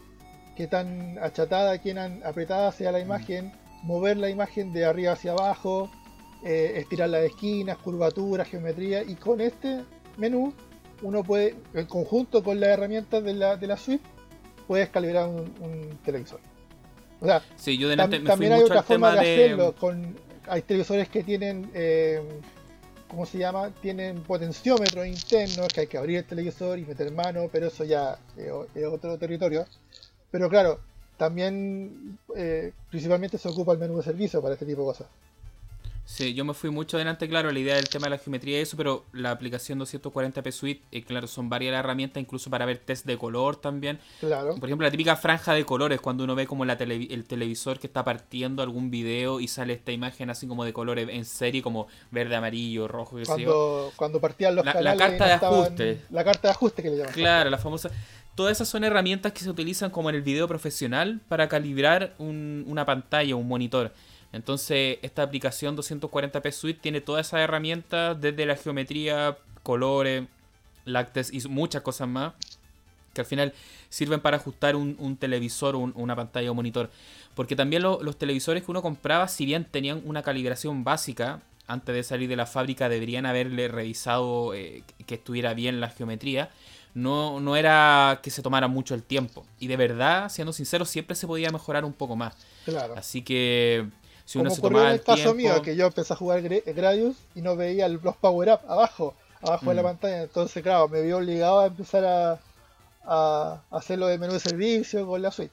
qué 0.56 0.66
tan 0.66 1.18
achatada, 1.18 1.78
qué 1.78 1.94
tan 1.94 2.22
apretada 2.24 2.70
sea 2.72 2.92
la 2.92 2.98
mm. 2.98 3.02
imagen, 3.02 3.52
mover 3.82 4.18
la 4.18 4.28
imagen 4.28 4.72
de 4.72 4.84
arriba 4.84 5.12
hacia 5.12 5.32
abajo, 5.32 5.90
eh, 6.44 6.74
estirar 6.76 7.10
las 7.10 7.24
esquinas, 7.24 7.78
curvaturas, 7.78 8.48
geometría, 8.48 9.02
y 9.02 9.14
con 9.14 9.40
este 9.40 9.82
menú 10.16 10.52
uno 11.02 11.22
puede, 11.22 11.56
en 11.74 11.86
conjunto 11.86 12.42
con 12.42 12.60
las 12.60 12.70
herramientas 12.70 13.22
de 13.24 13.34
la, 13.34 13.56
de 13.56 13.66
la 13.66 13.76
suite, 13.76 14.04
puedes 14.66 14.88
calibrar 14.88 15.28
un, 15.28 15.98
televisor. 16.04 16.40
O 17.20 17.26
sea, 17.26 17.42
también 18.24 18.52
hay 18.52 18.62
otra 18.62 18.82
forma 18.82 19.12
de 19.12 19.20
hacerlo. 19.20 19.74
Con, 19.74 20.16
hay 20.48 20.62
televisores 20.62 21.08
que 21.08 21.22
tienen 21.22 21.70
eh, 21.72 22.20
¿cómo 23.12 23.26
se 23.26 23.36
llama? 23.36 23.70
Tienen 23.82 24.22
potenciómetros 24.22 25.06
internos 25.06 25.68
que 25.68 25.82
hay 25.82 25.86
que 25.86 25.98
abrir 25.98 26.16
el 26.18 26.24
televisor 26.24 26.78
y 26.78 26.86
meter 26.86 27.12
mano, 27.12 27.50
pero 27.52 27.66
eso 27.66 27.84
ya 27.84 28.18
es, 28.38 28.84
otro 28.86 29.18
territorio. 29.18 29.66
Pero 30.30 30.48
claro, 30.48 30.80
también 31.18 32.18
eh, 32.34 32.72
principalmente 32.88 33.36
se 33.36 33.50
ocupa 33.50 33.74
el 33.74 33.78
menú 33.78 33.98
de 33.98 34.02
servicio 34.02 34.40
para 34.40 34.54
este 34.54 34.64
tipo 34.64 34.80
de 34.80 34.86
cosas. 34.86 35.06
Sí, 36.04 36.34
yo 36.34 36.44
me 36.44 36.52
fui 36.52 36.70
mucho 36.70 36.96
adelante, 36.96 37.28
claro, 37.28 37.50
la 37.52 37.58
idea 37.58 37.76
del 37.76 37.88
tema 37.88 38.06
de 38.06 38.10
la 38.10 38.18
geometría 38.18 38.58
y 38.58 38.62
eso, 38.62 38.76
pero 38.76 39.06
la 39.12 39.30
aplicación 39.30 39.78
240p 39.78 40.50
Suite, 40.50 40.82
eh, 40.90 41.04
claro, 41.04 41.26
son 41.28 41.48
varias 41.48 41.74
herramientas, 41.74 42.20
incluso 42.20 42.50
para 42.50 42.66
ver 42.66 42.78
test 42.78 43.06
de 43.06 43.16
color 43.16 43.56
también. 43.56 44.00
Claro. 44.20 44.56
Por 44.56 44.68
ejemplo, 44.68 44.84
la 44.84 44.90
típica 44.90 45.16
franja 45.16 45.54
de 45.54 45.64
colores, 45.64 46.00
cuando 46.00 46.24
uno 46.24 46.34
ve 46.34 46.46
como 46.46 46.64
la 46.64 46.72
el 46.72 47.24
televisor 47.26 47.78
que 47.78 47.86
está 47.86 48.02
partiendo 48.02 48.62
algún 48.62 48.90
video 48.90 49.38
y 49.38 49.46
sale 49.46 49.74
esta 49.74 49.92
imagen 49.92 50.30
así 50.30 50.48
como 50.48 50.64
de 50.64 50.72
colores 50.72 51.08
en 51.08 51.24
serie, 51.24 51.62
como 51.62 51.86
verde, 52.10 52.34
amarillo, 52.34 52.88
rojo, 52.88 53.16
qué 53.16 53.24
cuando, 53.24 53.92
Cuando 53.94 54.20
partían 54.20 54.56
los 54.56 54.64
la, 54.64 54.72
canales. 54.72 54.98
La 54.98 55.06
carta 55.08 55.26
de 55.26 55.32
ajuste. 55.32 56.00
La 56.10 56.24
carta 56.24 56.48
de 56.48 56.52
ajuste 56.52 56.82
que 56.82 56.90
le 56.90 56.96
llaman. 56.96 57.12
Claro, 57.12 57.50
la 57.50 57.58
famosa. 57.58 57.90
Todas 58.34 58.52
esas 58.52 58.68
son 58.68 58.82
herramientas 58.82 59.32
que 59.32 59.40
se 59.40 59.50
utilizan 59.50 59.90
como 59.90 60.08
en 60.10 60.16
el 60.16 60.22
video 60.22 60.48
profesional 60.48 61.20
para 61.28 61.48
calibrar 61.48 62.14
una 62.18 62.84
pantalla, 62.84 63.36
un 63.36 63.46
monitor. 63.46 63.92
Entonces, 64.32 64.98
esta 65.02 65.22
aplicación 65.22 65.76
240p 65.76 66.52
Suite 66.52 66.80
tiene 66.80 67.00
todas 67.00 67.26
esas 67.26 67.40
herramientas, 67.40 68.18
desde 68.20 68.46
la 68.46 68.56
geometría, 68.56 69.36
colores, 69.62 70.24
lácteos 70.84 71.32
y 71.32 71.46
muchas 71.48 71.82
cosas 71.82 72.08
más, 72.08 72.32
que 73.12 73.20
al 73.20 73.26
final 73.26 73.52
sirven 73.90 74.20
para 74.20 74.38
ajustar 74.38 74.74
un, 74.74 75.16
televisor 75.18 75.76
o 75.76 75.80
una 75.80 76.16
pantalla 76.16 76.50
o 76.50 76.54
monitor. 76.54 76.90
Porque 77.34 77.56
también 77.56 77.82
los 77.82 78.16
televisores 78.16 78.62
que 78.62 78.70
uno 78.70 78.82
compraba, 78.82 79.28
si 79.28 79.44
bien 79.44 79.66
tenían 79.70 80.02
una 80.04 80.22
calibración 80.22 80.82
básica, 80.82 81.40
antes 81.66 81.94
de 81.94 82.02
salir 82.02 82.28
de 82.28 82.36
la 82.36 82.46
fábrica 82.46 82.88
deberían 82.88 83.26
haberle 83.26 83.68
revisado 83.68 84.54
eh, 84.54 84.82
que 85.06 85.14
estuviera 85.14 85.54
bien 85.54 85.80
la 85.80 85.90
geometría. 85.90 86.50
No, 86.94 87.40
no 87.40 87.56
era 87.56 88.20
que 88.22 88.30
se 88.30 88.42
tomara 88.42 88.68
mucho 88.68 88.94
el 88.94 89.02
tiempo. 89.02 89.46
Y 89.58 89.66
de 89.66 89.76
verdad, 89.76 90.28
siendo 90.28 90.52
sincero, 90.52 90.84
siempre 90.84 91.16
se 91.16 91.26
podía 91.26 91.50
mejorar 91.50 91.84
un 91.84 91.92
poco 91.92 92.16
más. 92.16 92.34
Claro. 92.64 92.94
Así 92.96 93.22
que 93.22 93.88
si 94.32 94.38
uno 94.38 94.48
Como 94.48 94.78
se 94.78 94.84
en 94.86 94.90
el 94.92 95.02
caso 95.02 95.34
mío, 95.34 95.60
que 95.60 95.76
yo 95.76 95.86
empecé 95.86 96.14
a 96.14 96.16
jugar 96.16 96.40
Gradius 96.40 97.16
y 97.34 97.42
no 97.42 97.54
veía 97.54 97.86
los 97.86 98.16
power-up 98.16 98.60
abajo, 98.66 99.12
abajo 99.42 99.66
de 99.68 99.74
la 99.74 99.82
mm. 99.82 99.84
pantalla. 99.84 100.22
Entonces, 100.22 100.62
claro, 100.62 100.88
me 100.88 101.02
vi 101.02 101.12
obligado 101.12 101.60
a 101.60 101.66
empezar 101.66 102.02
a, 102.06 102.38
a 103.04 103.60
hacerlo 103.70 104.06
de 104.06 104.16
menú 104.16 104.32
de 104.32 104.40
servicio 104.40 105.06
con 105.06 105.20
la 105.20 105.30
suite. 105.30 105.52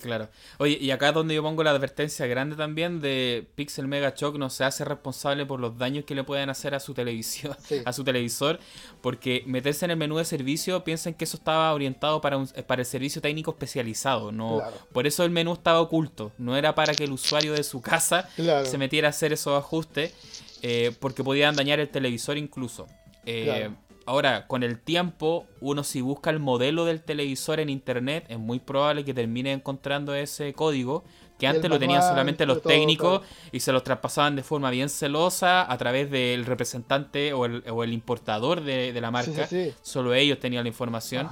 Claro. 0.00 0.28
Oye, 0.58 0.78
y 0.80 0.92
acá 0.92 1.08
es 1.08 1.14
donde 1.14 1.34
yo 1.34 1.42
pongo 1.42 1.64
la 1.64 1.70
advertencia 1.70 2.26
grande 2.26 2.54
también 2.54 3.00
de 3.00 3.48
Pixel 3.56 3.88
Mega 3.88 4.14
Shock 4.16 4.36
no 4.36 4.48
se 4.48 4.62
hace 4.64 4.84
responsable 4.84 5.44
por 5.44 5.58
los 5.58 5.76
daños 5.76 6.04
que 6.04 6.14
le 6.14 6.22
pueden 6.22 6.50
hacer 6.50 6.74
a 6.74 6.80
su 6.80 6.94
televisión, 6.94 7.56
a 7.84 7.92
su 7.92 8.04
televisor, 8.04 8.60
porque 9.00 9.42
meterse 9.46 9.84
en 9.84 9.90
el 9.90 9.96
menú 9.96 10.18
de 10.18 10.24
servicio 10.24 10.84
piensen 10.84 11.14
que 11.14 11.24
eso 11.24 11.36
estaba 11.36 11.72
orientado 11.72 12.20
para 12.20 12.36
un, 12.36 12.46
para 12.46 12.82
el 12.82 12.86
servicio 12.86 13.20
técnico 13.20 13.50
especializado, 13.50 14.30
no 14.30 14.62
por 14.92 15.06
eso 15.06 15.24
el 15.24 15.30
menú 15.30 15.52
estaba 15.52 15.80
oculto, 15.80 16.32
no 16.38 16.56
era 16.56 16.74
para 16.74 16.94
que 16.94 17.04
el 17.04 17.12
usuario 17.12 17.52
de 17.52 17.64
su 17.64 17.82
casa 17.82 18.28
se 18.36 18.78
metiera 18.78 19.08
a 19.08 19.10
hacer 19.10 19.32
esos 19.32 19.58
ajustes, 19.58 20.14
eh, 20.62 20.94
porque 21.00 21.24
podían 21.24 21.56
dañar 21.56 21.80
el 21.80 21.88
televisor 21.88 22.38
incluso. 22.38 22.86
Eh, 23.26 23.68
Ahora, 24.06 24.46
con 24.46 24.62
el 24.62 24.78
tiempo, 24.80 25.46
uno 25.60 25.84
si 25.84 26.00
busca 26.00 26.30
el 26.30 26.40
modelo 26.40 26.84
del 26.84 27.02
televisor 27.02 27.60
en 27.60 27.68
internet, 27.68 28.26
es 28.28 28.38
muy 28.38 28.58
probable 28.58 29.04
que 29.04 29.14
termine 29.14 29.52
encontrando 29.52 30.14
ese 30.14 30.52
código 30.54 31.04
que 31.42 31.48
antes 31.48 31.68
lo 31.68 31.76
tenían 31.80 32.02
solamente 32.02 32.46
los 32.46 32.62
técnicos 32.62 33.22
y 33.50 33.58
se 33.58 33.72
los 33.72 33.82
traspasaban 33.82 34.36
de 34.36 34.44
forma 34.44 34.70
bien 34.70 34.88
celosa 34.88 35.70
a 35.70 35.76
través 35.76 36.08
del 36.08 36.46
representante 36.46 37.32
o 37.32 37.44
el, 37.46 37.92
importador 37.92 38.60
de, 38.62 38.96
la 39.00 39.10
marca. 39.10 39.48
Solo 39.82 40.14
ellos 40.14 40.38
tenían 40.38 40.62
la 40.62 40.68
información. 40.68 41.28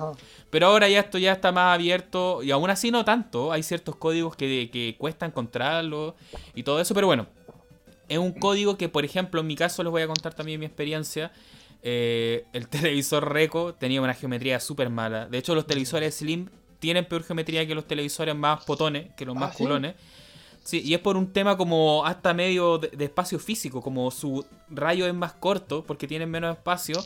Pero 0.51 0.67
ahora 0.67 0.89
ya 0.89 0.99
esto 0.99 1.17
ya 1.19 1.31
está 1.31 1.53
más 1.53 1.77
abierto 1.77 2.43
y 2.43 2.51
aún 2.51 2.71
así 2.71 2.91
no 2.91 3.05
tanto. 3.05 3.53
Hay 3.53 3.63
ciertos 3.63 3.95
códigos 3.95 4.35
que, 4.35 4.69
que 4.73 4.97
cuesta 4.99 5.27
encontrarlo 5.27 6.17
y 6.57 6.65
todo 6.65 6.81
eso, 6.81 6.93
pero 6.93 7.07
bueno. 7.07 7.29
Es 8.09 8.19
un 8.19 8.33
código 8.33 8.77
que, 8.77 8.89
por 8.89 9.05
ejemplo, 9.05 9.41
en 9.41 9.47
mi 9.47 9.55
caso 9.55 9.85
les 9.85 9.93
voy 9.93 10.03
a 10.03 10.09
contar 10.09 10.35
también 10.35 10.59
mi 10.59 10.67
experiencia. 10.67 11.31
Eh, 11.83 12.45
el 12.53 12.69
televisor 12.69 13.33
Reco 13.33 13.75
tenía 13.75 14.01
una 14.01 14.15
geometría 14.15 14.61
súper 14.61 14.91
mala. 14.91 15.27
De 15.27 15.39
hecho, 15.39 15.55
los 15.55 15.67
televisores 15.67 16.17
Slim 16.17 16.49
tienen 16.79 17.05
peor 17.05 17.25
geometría 17.25 17.67
que 17.67 17.75
los 17.75 17.87
televisores 17.87 18.35
más 18.35 18.65
potones, 18.65 19.13
que 19.17 19.27
los 19.27 19.37
más 19.37 19.55
ah, 19.55 19.59
culones. 19.59 19.95
¿sí? 20.65 20.83
y 20.85 20.95
es 20.95 21.01
por 21.01 21.17
un 21.17 21.33
tema 21.33 21.57
como 21.57 22.05
hasta 22.05 22.35
medio 22.35 22.79
de, 22.79 23.05
espacio 23.05 23.39
físico, 23.39 23.83
como 23.83 24.11
su 24.11 24.45
rayo 24.69 25.07
es 25.07 25.15
más 25.15 25.33
corto 25.33 25.85
porque 25.85 26.07
tienen 26.07 26.31
menos 26.31 26.57
espacio. 26.57 27.03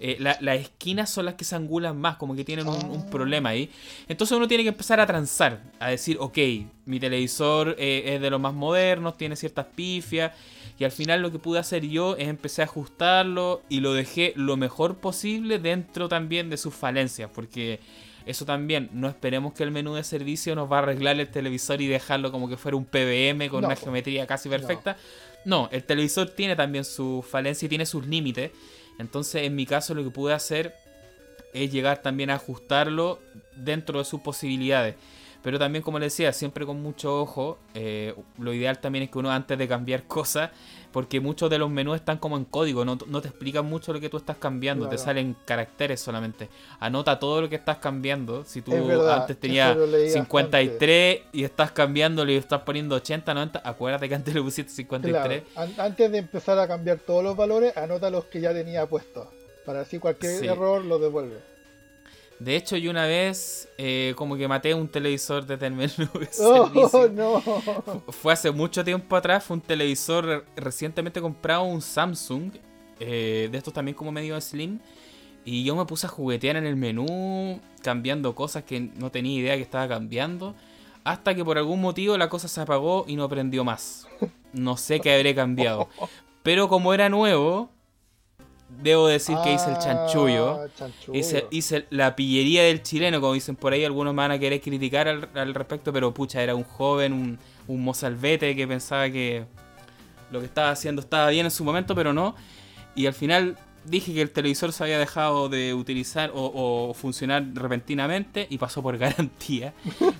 Eh, 0.00 0.16
las 0.20 0.60
esquinas 0.60 1.10
son 1.10 1.24
las 1.24 1.34
que 1.34 1.44
se 1.44 1.56
angulan 1.56 2.00
más, 2.00 2.16
como 2.16 2.36
que 2.36 2.44
tienen 2.44 2.68
un, 2.68 2.76
ah. 2.76 3.10
problema 3.10 3.50
ahí. 3.50 3.70
Entonces 4.06 4.36
uno 4.36 4.46
tiene 4.46 4.62
que 4.62 4.68
empezar 4.68 5.00
a 5.00 5.06
transar, 5.06 5.60
a 5.80 5.88
decir, 5.88 6.16
ok, 6.20 6.38
mi 6.84 7.00
televisor 7.00 7.74
eh, 7.78 8.14
es 8.14 8.20
de 8.20 8.30
los 8.30 8.40
más 8.40 8.54
modernos, 8.54 9.16
tiene 9.16 9.34
ciertas 9.34 9.66
pifias. 9.74 10.32
Y 10.78 10.84
al 10.84 10.92
final 10.92 11.20
lo 11.20 11.32
que 11.32 11.40
pude 11.40 11.58
hacer 11.58 11.84
yo 11.84 12.16
es 12.16 12.28
empecé 12.28 12.62
a 12.62 12.66
ajustarlo 12.66 13.62
y 13.68 13.80
lo 13.80 13.92
dejé 13.92 14.32
lo 14.36 14.56
mejor 14.56 14.98
posible 14.98 15.58
dentro 15.58 16.08
también 16.08 16.48
de 16.50 16.56
sus 16.56 16.72
falencias. 16.72 17.28
Porque 17.34 17.80
eso 18.24 18.44
también, 18.44 18.88
no 18.92 19.08
esperemos 19.08 19.54
que 19.54 19.64
el 19.64 19.72
menú 19.72 19.94
de 19.94 20.04
servicio 20.04 20.54
nos 20.54 20.70
va 20.70 20.76
a 20.76 20.82
arreglar 20.82 21.18
el 21.18 21.28
televisor 21.28 21.80
y 21.80 21.88
dejarlo 21.88 22.30
como 22.30 22.48
que 22.48 22.56
fuera 22.56 22.76
un 22.76 22.84
PBM 22.84 23.48
con 23.48 23.64
una 23.64 23.74
geometría 23.74 24.26
casi 24.26 24.48
perfecta. 24.48 24.96
No. 25.44 25.68
el 25.72 25.82
televisor 25.82 26.28
tiene 26.30 26.54
también 26.54 26.84
sus 26.84 27.24
falencias 27.24 27.64
y 27.64 27.68
tiene 27.68 27.86
sus 27.86 28.06
límites. 28.06 28.52
Entonces 28.98 29.44
en 29.44 29.54
mi 29.54 29.66
caso 29.66 29.94
lo 29.94 30.04
que 30.04 30.10
pude 30.10 30.34
hacer 30.34 30.74
es 31.52 31.72
llegar 31.72 32.02
también 32.02 32.30
a 32.30 32.34
ajustarlo 32.34 33.20
dentro 33.56 33.98
de 33.98 34.04
sus 34.04 34.20
posibilidades. 34.20 34.96
Pero 35.42 35.58
también, 35.58 35.82
como 35.82 35.98
le 35.98 36.06
decía, 36.06 36.32
siempre 36.32 36.66
con 36.66 36.82
mucho 36.82 37.20
ojo. 37.20 37.58
Eh, 37.74 38.14
lo 38.38 38.52
ideal 38.52 38.80
también 38.80 39.04
es 39.04 39.10
que 39.10 39.18
uno 39.18 39.30
antes 39.30 39.56
de 39.56 39.68
cambiar 39.68 40.02
cosas, 40.08 40.50
porque 40.92 41.20
muchos 41.20 41.48
de 41.50 41.58
los 41.58 41.70
menús 41.70 41.96
están 41.96 42.18
como 42.18 42.36
en 42.36 42.44
código, 42.44 42.84
no, 42.84 42.96
te 42.96 43.28
explican 43.28 43.66
mucho 43.66 43.92
lo 43.92 44.00
que 44.00 44.08
tú 44.08 44.16
estás 44.16 44.36
cambiando, 44.36 44.88
te 44.88 44.98
salen 44.98 45.36
caracteres 45.44 46.00
solamente. 46.00 46.48
Anota 46.80 47.18
todo 47.18 47.42
lo 47.42 47.48
que 47.48 47.56
estás 47.56 47.78
cambiando. 47.78 48.44
Si 48.44 48.62
tú 48.62 48.72
antes 49.10 49.38
tenías 49.38 49.76
53 50.12 51.20
y 51.32 51.44
estás 51.44 51.72
cambiándolo 51.72 52.32
y 52.32 52.36
estás 52.36 52.62
poniendo 52.62 52.96
80, 52.96 53.34
90, 53.34 53.62
acuérdate 53.64 54.08
que 54.08 54.14
antes 54.14 54.34
le 54.34 54.42
pusiste 54.42 54.72
53. 54.72 55.42
Antes 55.78 56.10
de 56.10 56.18
empezar 56.18 56.58
a 56.58 56.66
cambiar 56.66 56.98
todos 56.98 57.22
los 57.22 57.36
valores, 57.36 57.76
anota 57.76 58.10
los 58.10 58.24
que 58.24 58.40
ya 58.40 58.52
tenía 58.52 58.86
puestos. 58.86 59.28
Para 59.64 59.82
así 59.82 59.98
cualquier 59.98 60.44
error 60.44 60.84
lo 60.84 60.98
devuelve. 60.98 61.57
De 62.38 62.54
hecho, 62.54 62.76
yo 62.76 62.90
una 62.90 63.04
vez 63.04 63.68
eh, 63.78 64.14
como 64.16 64.36
que 64.36 64.46
maté 64.46 64.72
un 64.72 64.88
televisor 64.88 65.44
desde 65.44 65.66
el 65.66 65.74
menú 65.74 66.08
de 66.18 66.28
oh, 66.40 67.08
no. 67.08 67.40
Fue 68.12 68.32
hace 68.32 68.50
mucho 68.50 68.84
tiempo 68.84 69.16
atrás, 69.16 69.44
fue 69.44 69.56
un 69.56 69.60
televisor 69.60 70.44
recientemente 70.56 71.20
comprado, 71.20 71.64
un 71.64 71.82
Samsung, 71.82 72.52
eh, 73.00 73.48
de 73.50 73.58
estos 73.58 73.74
también 73.74 73.96
como 73.96 74.12
medio 74.12 74.40
slim. 74.40 74.78
Y 75.44 75.64
yo 75.64 75.74
me 75.74 75.84
puse 75.86 76.06
a 76.06 76.10
juguetear 76.10 76.56
en 76.56 76.66
el 76.66 76.76
menú, 76.76 77.60
cambiando 77.82 78.34
cosas 78.34 78.64
que 78.64 78.80
no 78.80 79.10
tenía 79.10 79.40
idea 79.40 79.56
que 79.56 79.62
estaba 79.62 79.88
cambiando. 79.88 80.54
Hasta 81.04 81.34
que 81.34 81.44
por 81.44 81.56
algún 81.56 81.80
motivo 81.80 82.18
la 82.18 82.28
cosa 82.28 82.48
se 82.48 82.60
apagó 82.60 83.04
y 83.08 83.16
no 83.16 83.28
prendió 83.28 83.64
más. 83.64 84.06
No 84.52 84.76
sé 84.76 85.00
qué 85.00 85.14
habré 85.14 85.34
cambiado. 85.34 85.88
Pero 86.42 86.68
como 86.68 86.92
era 86.92 87.08
nuevo, 87.08 87.70
debo 88.82 89.08
decir 89.08 89.36
que 89.44 89.52
hice 89.52 89.70
el 89.70 89.76
ah, 89.76 89.78
chanchullo. 89.78 90.60
Hice, 91.50 91.86
la 91.90 92.16
pillería 92.16 92.64
del 92.64 92.82
chileno, 92.82 93.20
como 93.20 93.32
dicen 93.32 93.56
por 93.56 93.72
ahí. 93.72 93.84
Algunos 93.84 94.14
me 94.14 94.22
van 94.22 94.30
a 94.32 94.38
querer 94.38 94.60
criticar 94.60 95.08
al, 95.08 95.54
respecto, 95.54 95.92
pero 95.92 96.12
pucha, 96.14 96.42
era 96.42 96.54
un 96.54 96.64
joven, 96.64 97.12
un, 97.12 97.38
un 97.66 97.84
mozalbete 97.84 98.54
que 98.54 98.66
pensaba 98.66 99.10
que 99.10 99.44
lo 100.30 100.40
que 100.40 100.46
estaba 100.46 100.70
haciendo 100.70 101.00
estaba 101.00 101.30
bien 101.30 101.46
en 101.46 101.50
su 101.50 101.64
momento, 101.64 101.94
pero 101.94 102.12
no. 102.12 102.34
Y 102.94 103.06
al 103.06 103.14
final 103.14 103.56
dije 103.84 104.12
que 104.12 104.22
el 104.22 104.30
televisor 104.30 104.72
se 104.72 104.84
había 104.84 104.98
dejado 104.98 105.48
de 105.48 105.74
utilizar 105.74 106.30
o, 106.34 106.92
funcionar 106.94 107.44
repentinamente 107.54 108.46
y 108.50 108.58
pasó 108.58 108.82
por 108.82 108.96
garantía. 108.98 109.74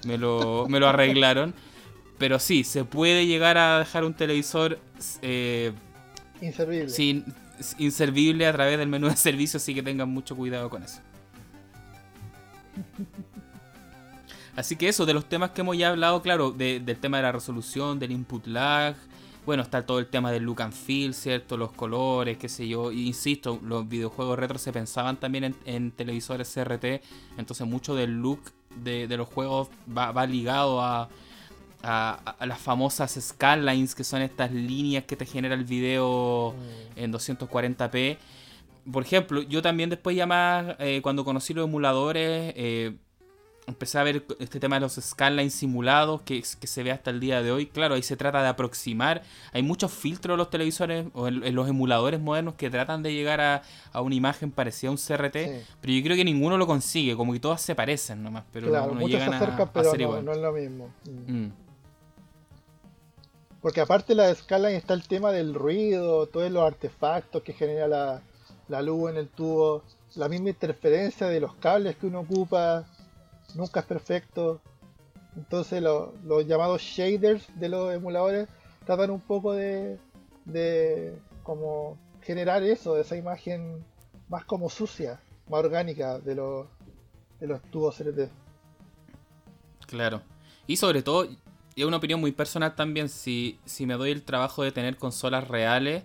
me, 0.07 0.19
lo, 0.19 0.67
me 0.69 0.81
lo 0.81 0.89
arreglaron. 0.89 1.55
Pero 2.19 2.41
sí, 2.41 2.65
se 2.65 2.85
puede 2.85 3.27
llegar 3.27 3.59
a 3.59 3.79
dejar 3.79 4.05
un 4.05 4.13
televisor 4.13 4.81
eh, 5.23 5.73
inservible. 6.41 6.89
Sin, 6.89 7.25
inservible 7.79 8.47
a 8.47 8.53
través 8.53 8.79
del 8.79 8.89
menú 8.89 9.09
de 9.09 9.17
servicio, 9.17 9.59
así 9.59 9.75
que 9.75 9.83
tengan 9.83 10.09
mucho 10.09 10.37
cuidado 10.37 10.71
con 10.71 10.83
eso. 10.83 11.01
Así 14.57 14.77
que 14.77 14.89
eso, 14.89 15.07
de 15.07 15.15
los 15.15 15.29
temas 15.29 15.51
que 15.51 15.61
hemos 15.61 15.77
ya 15.77 15.91
hablado, 15.91 16.21
claro, 16.21 16.51
del 16.51 16.99
tema 16.99 17.19
de 17.19 17.23
la 17.23 17.33
resolución, 17.33 17.99
del 17.99 18.11
input 18.11 18.47
lag, 18.47 18.97
bueno, 19.47 19.63
está 19.63 19.87
todo 19.87 19.99
el 19.99 20.09
tema 20.09 20.33
del 20.33 20.43
look 20.43 20.63
and 20.63 20.73
feel, 20.73 21.15
¿cierto? 21.15 21.57
Los 21.57 21.73
colores, 21.73 22.37
qué 22.39 22.49
sé 22.49 22.67
yo. 22.69 22.93
Insisto, 22.93 23.61
los 23.63 23.89
videojuegos 23.89 24.39
retro 24.39 24.59
se 24.59 24.73
pensaban 24.73 25.17
también 25.17 25.55
en, 25.65 25.91
televisores 25.93 26.53
CRT, 26.53 27.03
entonces 27.39 27.67
mucho 27.67 27.95
del 27.95 28.21
look 28.21 28.41
de, 28.83 29.07
los 29.17 29.29
juegos 29.29 29.69
va 29.97 30.27
ligado 30.27 30.83
a, 30.83 31.09
a, 31.83 32.37
las 32.41 32.59
famosas 32.59 33.19
skylines, 33.21 33.95
que 33.95 34.05
son 34.05 34.23
estas 34.23 34.53
líneas 34.53 35.05
que 35.05 35.17
te 35.17 35.27
genera 35.27 35.55
el 35.55 35.65
video 35.65 36.55
mm. 36.55 36.99
en 36.99 37.13
240p. 37.13 38.19
Por 38.91 39.03
ejemplo, 39.03 39.43
yo 39.43 39.63
también 39.63 39.91
después 39.91 40.17
ya 40.17 40.27
más, 40.27 40.77
eh, 40.79 41.01
cuando 41.03 41.25
conocí 41.25 41.53
los 41.55 41.67
emuladores, 41.67 42.55
eh, 42.57 42.97
empecé 43.69 43.99
a 43.99 44.03
ver 44.03 44.25
este 44.39 44.59
tema 44.61 44.77
de 44.77 44.81
los 44.81 44.95
skylines 44.95 45.53
simulados 45.53 46.23
que, 46.23 46.43
que, 46.59 46.67
se 46.67 46.83
ve 46.83 46.91
hasta 46.91 47.11
el 47.11 47.21
día 47.21 47.43
de 47.43 47.53
hoy. 47.53 47.67
Claro, 47.67 47.97
ahí 47.97 48.03
se 48.03 48.17
trata 48.17 48.43
de 48.43 48.49
aproximar. 48.49 49.23
Hay 49.53 49.63
muchos 49.63 49.93
filtros 49.93 50.35
en 50.35 50.39
los 50.39 50.49
televisores 50.49 51.07
o 51.13 51.29
en, 51.29 51.55
los 51.55 51.69
emuladores 51.69 52.19
modernos 52.19 52.55
que 52.55 52.71
tratan 52.71 53.03
de 53.03 53.13
llegar 53.13 53.41
a, 53.43 53.63
una 54.01 54.15
imagen 54.15 54.51
parecida 54.51 54.89
a 54.89 54.93
un 54.93 54.97
CRT, 54.97 55.37
pero 55.81 55.93
yo 55.93 56.03
creo 56.03 56.17
que 56.17 56.25
ninguno 56.25 56.57
lo 56.57 56.67
consigue, 56.67 57.15
como 57.15 57.35
que 57.35 57.41
todas 57.41 57.61
se 57.61 57.75
parecen 57.75 58.23
nomás, 58.23 58.45
pero 58.53 58.71
no, 58.71 59.07
llegan 59.07 59.35
a, 59.35 59.39
ser 59.83 60.01
igual. 60.01 60.25
No 60.25 60.33
es 60.33 60.39
lo 60.39 60.53
mismo. 60.53 60.89
Mm. 61.27 61.68
Porque 63.61 63.81
aparte 63.81 64.09
de 64.09 64.17
la 64.17 64.31
escala 64.31 64.71
está 64.71 64.95
el 64.95 65.07
tema 65.07 65.33
del 65.33 65.55
ruido, 65.55 66.27
todos 66.27 66.51
los 66.51 66.63
artefactos 66.63 67.43
que 67.43 67.53
genera 67.53 67.89
la, 67.89 68.23
la 68.69 68.83
luz 68.83 69.11
en 69.11 69.17
el 69.17 69.29
tubo, 69.29 69.83
la 70.15 70.29
misma 70.29 70.51
interferencia 70.51 71.27
de 71.27 71.41
los 71.41 71.55
cables 71.55 71.97
que 71.97 72.07
uno 72.07 72.21
ocupa, 72.21 72.85
nunca 73.55 73.81
es 73.81 73.87
perfecto. 73.87 74.61
Entonces 75.37 75.83
los 75.83 76.47
llamados 76.47 76.83
shaders 76.83 77.47
de 77.59 77.69
los 77.69 77.95
emuladores 77.95 78.49
tratan 78.87 79.11
un 79.11 79.21
poco 79.21 79.53
de, 79.53 79.99
de 80.45 81.17
como 81.43 81.97
generar 82.23 82.63
eso, 82.63 82.99
esa 82.99 83.17
imagen 83.17 83.85
más 84.29 84.45
como 84.45 84.69
sucia, 84.69 85.21
más 85.49 85.61
orgánica 85.61 86.19
de 86.19 86.35
los, 86.35 86.67
de 87.41 87.47
los 87.47 87.63
tubos 87.71 87.97
CRT. 87.97 88.31
Claro. 89.87 90.23
Y 90.67 90.77
sobre 90.77 91.03
todo, 91.03 91.27
y 91.79 91.83
es 91.83 91.87
una 91.87 91.99
opinión 91.99 92.19
muy 92.19 92.33
personal 92.33 92.75
también, 92.75 93.09
si, 93.09 93.61
si 93.65 93.87
me 93.87 93.95
doy 93.95 94.11
el 94.11 94.25
trabajo 94.25 94.65
de 94.65 94.73
tener 94.73 94.97
consolas 94.97 95.47
reales, 95.47 96.03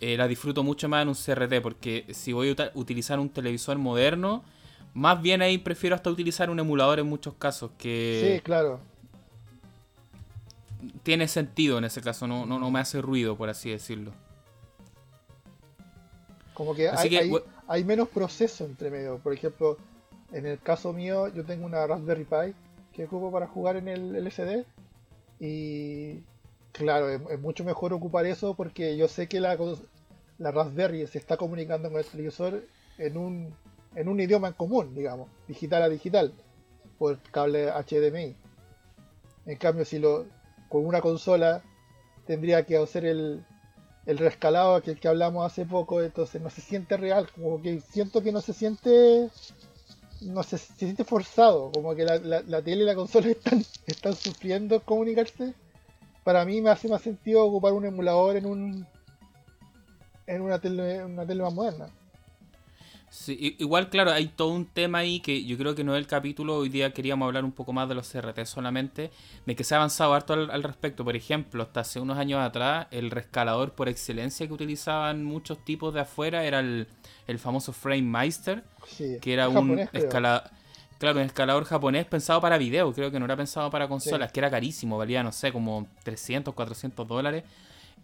eh, 0.00 0.16
la 0.16 0.26
disfruto 0.26 0.64
mucho 0.64 0.88
más 0.88 1.02
en 1.02 1.08
un 1.08 1.14
CRT, 1.14 1.62
porque 1.62 2.04
si 2.12 2.32
voy 2.32 2.56
a 2.58 2.72
utilizar 2.74 3.20
un 3.20 3.30
televisor 3.30 3.78
moderno, 3.78 4.42
más 4.92 5.22
bien 5.22 5.40
ahí 5.40 5.56
prefiero 5.58 5.94
hasta 5.94 6.10
utilizar 6.10 6.50
un 6.50 6.58
emulador 6.58 6.98
en 6.98 7.06
muchos 7.06 7.34
casos, 7.34 7.70
que... 7.78 8.38
Sí, 8.38 8.40
claro. 8.40 8.80
Tiene 11.04 11.28
sentido 11.28 11.78
en 11.78 11.84
ese 11.84 12.00
caso, 12.02 12.26
no, 12.26 12.44
no, 12.44 12.70
me 12.72 12.80
hace 12.80 13.00
ruido, 13.00 13.36
por 13.36 13.48
así 13.48 13.70
decirlo. 13.70 14.10
Como 16.54 16.74
que, 16.74 16.88
hay, 16.88 17.32
hay, 17.68 17.84
menos 17.84 18.08
proceso 18.08 18.64
entre 18.64 18.90
medio. 18.90 19.18
Por 19.18 19.32
ejemplo, 19.32 19.78
en 20.32 20.44
el 20.44 20.58
caso 20.58 20.92
mío, 20.92 21.28
yo 21.28 21.44
tengo 21.44 21.66
una 21.66 21.86
Raspberry 21.86 22.24
Pi 22.24 22.54
que 22.92 23.04
ocupo 23.04 23.30
para 23.30 23.46
jugar 23.46 23.76
en 23.76 23.86
el 23.86 24.16
LCD 24.16 24.64
y 25.44 26.22
claro, 26.72 27.10
es, 27.10 27.38
mucho 27.38 27.64
mejor 27.64 27.92
ocupar 27.92 28.24
eso 28.24 28.54
porque 28.54 28.96
yo 28.96 29.08
sé 29.08 29.28
que 29.28 29.40
la, 29.40 29.58
la 30.38 30.50
Raspberry 30.50 31.06
se 31.06 31.18
está 31.18 31.36
comunicando 31.36 31.90
con 31.90 31.98
el 31.98 32.06
televisor 32.06 32.64
en 32.96 33.18
un, 33.18 33.54
en 33.94 34.08
un 34.08 34.20
idioma 34.20 34.48
en 34.48 34.54
común, 34.54 34.94
digamos, 34.94 35.28
digital 35.46 35.82
a 35.82 35.90
digital, 35.90 36.32
por 36.98 37.18
cable 37.30 37.70
HDMI. 37.70 38.34
En 39.44 39.58
cambio, 39.58 39.84
si 39.84 39.98
lo 39.98 40.24
con 40.70 40.86
una 40.86 41.02
consola 41.02 41.62
tendría 42.26 42.64
que 42.64 42.78
hacer 42.78 43.04
el, 43.04 43.44
el 44.06 44.16
rescalado 44.16 44.80
que, 44.80 44.96
que 44.96 45.08
hablamos 45.08 45.44
hace 45.44 45.66
poco, 45.66 46.00
entonces 46.00 46.40
no 46.40 46.48
se 46.48 46.62
siente 46.62 46.96
real, 46.96 47.28
como 47.34 47.60
que 47.60 47.80
siento 47.80 48.22
que 48.22 48.32
no 48.32 48.40
se 48.40 48.54
siente 48.54 49.28
no 50.24 50.42
sé, 50.42 50.58
se 50.58 50.74
siente 50.74 51.04
forzado, 51.04 51.70
como 51.72 51.94
que 51.94 52.04
la, 52.04 52.18
la, 52.18 52.62
tele 52.62 52.82
y 52.82 52.86
la 52.86 52.94
consola 52.94 53.28
están, 53.30 53.64
están 53.86 54.14
sufriendo 54.14 54.80
comunicarse. 54.80 55.54
Para 56.22 56.44
mí 56.44 56.60
me 56.60 56.70
hace 56.70 56.88
más 56.88 57.02
sentido 57.02 57.44
ocupar 57.44 57.72
un 57.72 57.84
emulador 57.84 58.36
en 58.36 58.46
un 58.46 58.86
en 60.26 60.40
una 60.40 60.58
tele, 60.58 61.04
una 61.04 61.26
tele 61.26 61.42
más 61.42 61.52
moderna. 61.52 61.88
Sí, 63.14 63.54
igual, 63.60 63.90
claro, 63.90 64.10
hay 64.10 64.26
todo 64.26 64.48
un 64.48 64.66
tema 64.66 64.98
ahí 64.98 65.20
que 65.20 65.44
yo 65.44 65.56
creo 65.56 65.76
que 65.76 65.84
no 65.84 65.94
es 65.94 66.00
el 66.00 66.08
capítulo. 66.08 66.56
Hoy 66.56 66.68
día 66.68 66.92
queríamos 66.92 67.26
hablar 67.26 67.44
un 67.44 67.52
poco 67.52 67.72
más 67.72 67.88
de 67.88 67.94
los 67.94 68.10
CRT 68.10 68.44
solamente, 68.44 69.12
de 69.46 69.54
que 69.54 69.62
se 69.62 69.72
ha 69.72 69.78
avanzado 69.78 70.14
harto 70.14 70.32
al, 70.32 70.62
respecto. 70.64 71.04
Por 71.04 71.14
ejemplo, 71.14 71.62
hasta 71.62 71.80
hace 71.80 72.00
unos 72.00 72.18
años 72.18 72.40
atrás, 72.40 72.88
el 72.90 73.12
rescalador 73.12 73.70
por 73.70 73.88
excelencia 73.88 74.48
que 74.48 74.52
utilizaban 74.52 75.22
muchos 75.22 75.64
tipos 75.64 75.94
de 75.94 76.00
afuera 76.00 76.42
era 76.42 76.58
el, 76.58 76.88
famoso 77.38 77.72
Frame 77.72 78.02
Meister, 78.02 78.64
que 78.98 79.32
era 79.32 79.48
un 79.48 79.78
escalador. 79.92 80.50
Claro, 80.98 81.20
un 81.20 81.26
escalador 81.26 81.64
japonés 81.66 82.06
pensado 82.06 82.40
para 82.40 82.58
video, 82.58 82.92
creo 82.92 83.12
que 83.12 83.20
no 83.20 83.26
era 83.26 83.36
pensado 83.36 83.70
para 83.70 83.86
consolas, 83.86 84.32
que 84.32 84.40
era 84.40 84.50
carísimo, 84.50 84.98
valía, 84.98 85.22
no 85.22 85.30
sé, 85.30 85.52
como 85.52 85.86
300, 86.02 86.52
400 86.52 87.06
dólares. 87.06 87.44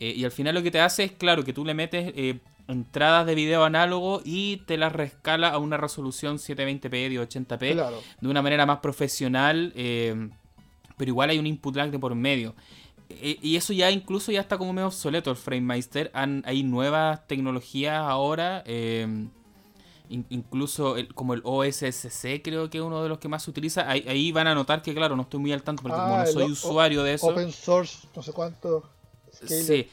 Eh, 0.01 0.14
y 0.16 0.24
al 0.24 0.32
final 0.32 0.55
lo 0.55 0.62
que 0.62 0.70
te 0.70 0.80
hace 0.80 1.05
es, 1.05 1.12
claro, 1.12 1.44
que 1.44 1.53
tú 1.53 1.62
le 1.64 1.74
metes 1.74 2.12
eh, 2.16 2.40
entradas 2.66 3.26
de 3.26 3.34
video 3.34 3.64
análogo 3.64 4.22
y 4.24 4.57
te 4.66 4.78
las 4.78 4.92
rescala 4.92 5.51
a 5.51 5.59
una 5.59 5.76
resolución 5.76 6.38
720p 6.38 7.12
y 7.12 7.16
80p 7.16 8.01
de 8.20 8.28
una 8.28 8.40
manera 8.40 8.64
más 8.64 8.78
profesional, 8.78 9.72
eh, 9.76 10.30
pero 10.96 11.11
igual 11.11 11.28
hay 11.28 11.38
un 11.38 11.46
input 11.46 11.76
lag 11.76 11.90
de 11.90 11.98
por 11.98 12.14
medio. 12.14 12.55
Y 13.20 13.57
eso 13.57 13.72
ya 13.72 13.90
incluso 13.90 14.30
ya 14.30 14.40
está 14.40 14.57
como 14.57 14.72
medio 14.72 14.86
obsoleto 14.86 15.30
el 15.30 15.36
FrameMeister. 15.36 16.12
hay 16.14 16.62
nuevas 16.62 17.26
tecnologías 17.26 17.96
ahora. 17.96 18.62
Incluso 20.09 20.94
como 21.16 21.34
el 21.34 21.40
OSSC 21.42 22.40
creo 22.42 22.70
que 22.70 22.78
es 22.78 22.84
uno 22.84 23.03
de 23.03 23.09
los 23.09 23.18
que 23.18 23.26
más 23.26 23.42
se 23.42 23.51
utiliza. 23.51 23.90
Ahí, 23.90 24.30
van 24.30 24.46
a 24.46 24.55
notar 24.55 24.80
que 24.80 24.94
claro, 24.94 25.16
no 25.16 25.22
estoy 25.22 25.40
muy 25.40 25.53
al 25.53 25.64
tanto 25.64 25.82
porque 25.82 25.96
como 25.96 26.16
no 26.16 26.22
ah, 26.22 26.26
soy 26.26 26.53
usuario 26.53 27.03
de 27.03 27.14
eso. 27.14 27.26
Open 27.26 27.51
source, 27.51 28.07
no 28.14 28.22
sé 28.22 28.32
cuánto. 28.32 28.88
Sí. 29.47 29.88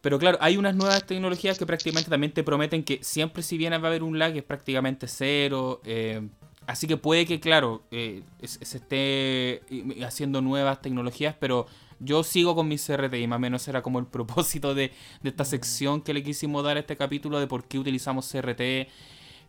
Pero 0.00 0.18
claro, 0.18 0.38
hay 0.40 0.56
unas 0.56 0.74
nuevas 0.74 1.04
tecnologías 1.06 1.58
que 1.58 1.66
prácticamente 1.66 2.08
también 2.08 2.32
te 2.32 2.42
prometen 2.42 2.82
que 2.82 3.00
siempre 3.02 3.42
si 3.42 3.58
bien 3.58 3.72
va 3.72 3.76
a 3.76 3.86
haber 3.86 4.02
un 4.02 4.18
lag 4.18 4.36
es 4.36 4.42
prácticamente 4.42 5.06
cero. 5.06 5.80
Eh, 5.84 6.26
así 6.66 6.86
que 6.86 6.96
puede 6.96 7.26
que, 7.26 7.38
claro, 7.38 7.82
eh, 7.90 8.22
se 8.42 8.78
esté 8.78 9.62
haciendo 10.04 10.40
nuevas 10.40 10.80
tecnologías, 10.80 11.34
pero 11.38 11.66
yo 11.98 12.24
sigo 12.24 12.54
con 12.54 12.66
mi 12.66 12.78
CRT 12.78 13.14
y 13.14 13.26
más 13.26 13.36
o 13.36 13.40
menos 13.40 13.68
era 13.68 13.82
como 13.82 13.98
el 13.98 14.06
propósito 14.06 14.74
de, 14.74 14.92
esta 15.22 15.44
sección 15.44 16.00
que 16.00 16.14
le 16.14 16.22
quisimos 16.22 16.64
dar 16.64 16.78
a 16.78 16.80
este 16.80 16.96
capítulo 16.96 17.38
de 17.38 17.46
por 17.46 17.64
qué 17.64 17.78
utilizamos 17.78 18.30
CRT. 18.30 18.88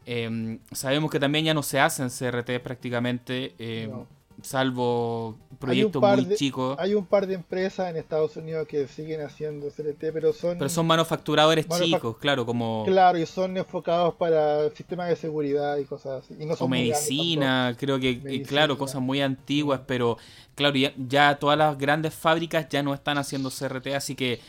Em, 0.05 0.59
sabemos 0.71 1.11
que 1.11 1.19
también 1.19 1.45
ya 1.45 1.53
no 1.53 1.63
se 1.63 1.79
hacen 1.79 2.09
CRT 2.09 2.59
prácticamente. 2.61 3.55
Em, 3.57 3.91
salvo 4.41 5.37
proyectos 5.59 6.01
muy 6.01 6.35
chicos. 6.35 6.77
Hay 6.79 6.93
un 6.93 7.05
par 7.05 7.27
de 7.27 7.35
empresas 7.35 7.89
en 7.89 7.97
Estados 7.97 8.35
Unidos 8.35 8.67
que 8.67 8.87
siguen 8.87 9.21
haciendo 9.21 9.67
CRT, 9.67 10.11
pero 10.13 10.33
son... 10.33 10.57
Pero 10.57 10.69
son 10.69 10.87
manufacturadores 10.87 11.67
chicos, 11.67 12.17
claro, 12.17 12.45
como... 12.45 12.83
Claro, 12.85 13.17
y 13.17 13.25
son 13.25 13.57
enfocados 13.57 14.15
para 14.15 14.69
sistemas 14.71 15.09
de 15.09 15.15
seguridad 15.15 15.77
y 15.77 15.85
cosas 15.85 16.23
así. 16.23 16.35
o 16.59 16.67
medicina, 16.67 17.75
creo 17.77 17.99
que, 17.99 18.43
claro, 18.43 18.77
cosas 18.77 19.01
muy 19.01 19.21
antiguas, 19.21 19.81
pero 19.85 20.17
claro, 20.55 20.75
ya, 20.75 20.93
ya 20.97 21.37
todas 21.37 21.57
las 21.57 21.77
grandes 21.77 22.13
fábricas 22.13 22.67
ya 22.69 22.83
no 22.83 22.93
están 22.93 23.17
haciendo 23.17 23.49
CRT, 23.49 23.87
así 23.87 24.15
que 24.15 24.39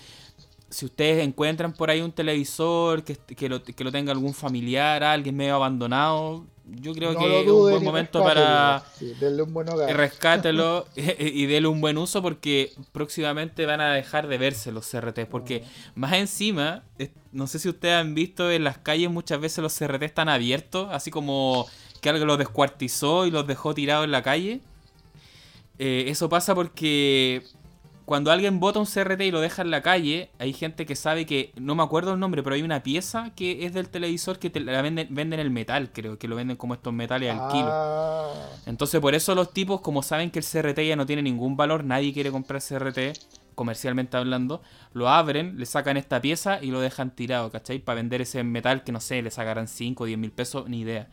si 0.73 0.87
ustedes 0.87 1.23
encuentran 1.23 1.75
por 1.75 1.91
ahí 1.91 2.01
un 2.01 2.13
televisor 2.13 3.05
que, 3.05 3.17
que, 3.17 3.49
lo, 3.49 3.63
que 3.63 3.85
lo 3.85 3.93
tenga 3.93 4.11
algún 4.11 4.33
familiar, 4.33 5.05
alguien 5.05 5.37
medio 5.37 5.55
abandonado, 5.57 6.47
yo 6.81 6.95
creo 6.95 7.17
que 7.17 7.43
es 7.43 7.49
un 7.49 7.61
buen 7.61 7.85
momento 7.85 8.23
para 8.23 8.83
sí, 8.99 9.15
un 9.21 9.53
buen 9.53 9.67
rescátelo 9.89 10.87
y, 10.97 11.45
y 11.45 11.65
un 11.65 11.81
buen 11.81 11.99
uso 11.99 12.23
porque 12.23 12.73
próximamente 12.93 13.67
van 13.67 13.81
a 13.81 13.93
dejar 13.95 14.29
de 14.29 14.39
verse 14.39 14.73
los 14.73 14.89
CRT. 14.89 15.27
Porque 15.27 15.65
más 15.95 16.15
encima, 16.15 16.83
no 17.33 17.47
sé 17.47 17.59
si 17.59 17.69
ustedes 17.69 17.95
han 17.95 18.15
visto 18.15 18.51
en 18.51 18.65
las 18.65 18.79
calles 18.79 19.11
muchas 19.11 19.41
veces 19.41 19.59
los 19.59 19.77
CRT 19.77 20.03
están 20.03 20.29
abiertos, 20.29 20.89
así 20.91 21.11
como 21.11 21.67
que 22.01 22.09
alguien 22.09 22.27
los 22.27 22.39
descuartizó 22.39 23.27
y 23.27 23.31
los 23.31 23.47
dejó 23.47 23.75
tirados 23.75 24.05
en 24.05 24.13
la 24.13 24.23
calle. 24.23 24.61
Eh, 25.79 26.05
eso 26.09 26.29
pasa 26.29 26.55
porque 26.55 27.43
cuando 28.05 28.31
alguien 28.31 28.61
bota 28.61 28.79
un 28.79 28.87
CRT 28.87 29.21
y 29.23 29.31
lo 29.31 29.41
deja 29.41 29.63
en 29.63 29.71
la 29.71 29.83
calle, 29.83 30.31
hay 30.39 30.53
gente 30.53 30.87
que 30.87 30.97
sabe 30.97 31.27
que, 31.27 31.53
no 31.57 31.75
me 31.75 31.83
acuerdo 31.83 32.15
el 32.15 32.21
nombre, 32.21 32.43
pero 32.43 32.55
hay 32.55 32.63
una 32.63 32.83
pieza 32.83 33.33
que 33.35 33.65
es 33.65 33.75
del 33.75 33.89
televisor 33.89 34.39
que 34.39 34.51
te 34.51 34.61
la 34.61 34.83
venden, 34.83 35.09
venden 35.11 35.41
el 35.41 35.51
metal, 35.51 35.91
creo, 35.93 36.19
que 36.19 36.29
lo 36.29 36.37
venden 36.37 36.57
como 36.57 36.75
estos 36.75 36.93
metales 36.93 37.31
al 37.31 37.51
kilo. 37.51 37.69
Ah. 37.71 38.33
Entonces 38.67 39.01
por 39.01 39.15
eso 39.15 39.35
los 39.35 39.53
tipos, 39.53 39.81
como 39.81 40.03
saben 40.03 40.31
que 40.31 40.41
el 40.41 40.45
CRT 40.45 40.81
ya 40.81 40.97
no 40.97 41.07
tiene 41.07 41.23
ningún 41.23 41.57
valor, 41.57 41.85
nadie 41.85 42.13
quiere 42.13 42.31
comprar 42.31 42.61
CRT, 42.61 42.99
comercialmente 43.55 44.17
hablando, 44.17 44.63
lo 44.93 45.09
abren, 45.09 45.59
le 45.59 45.67
sacan 45.67 45.97
esta 45.97 46.21
pieza 46.21 46.63
y 46.63 46.71
lo 46.71 46.81
dejan 46.81 47.15
tirado, 47.15 47.51
¿cachai? 47.51 47.79
Para 47.79 47.97
vender 47.97 48.23
ese 48.23 48.43
metal 48.43 48.83
que 48.85 48.93
no 48.93 49.01
sé, 49.01 49.23
le 49.23 49.31
sacarán 49.31 49.69
5 49.69 50.03
o 50.03 50.07
10 50.07 50.19
mil 50.19 50.33
pesos, 50.33 50.69
ni 50.69 50.81
idea. 50.81 51.09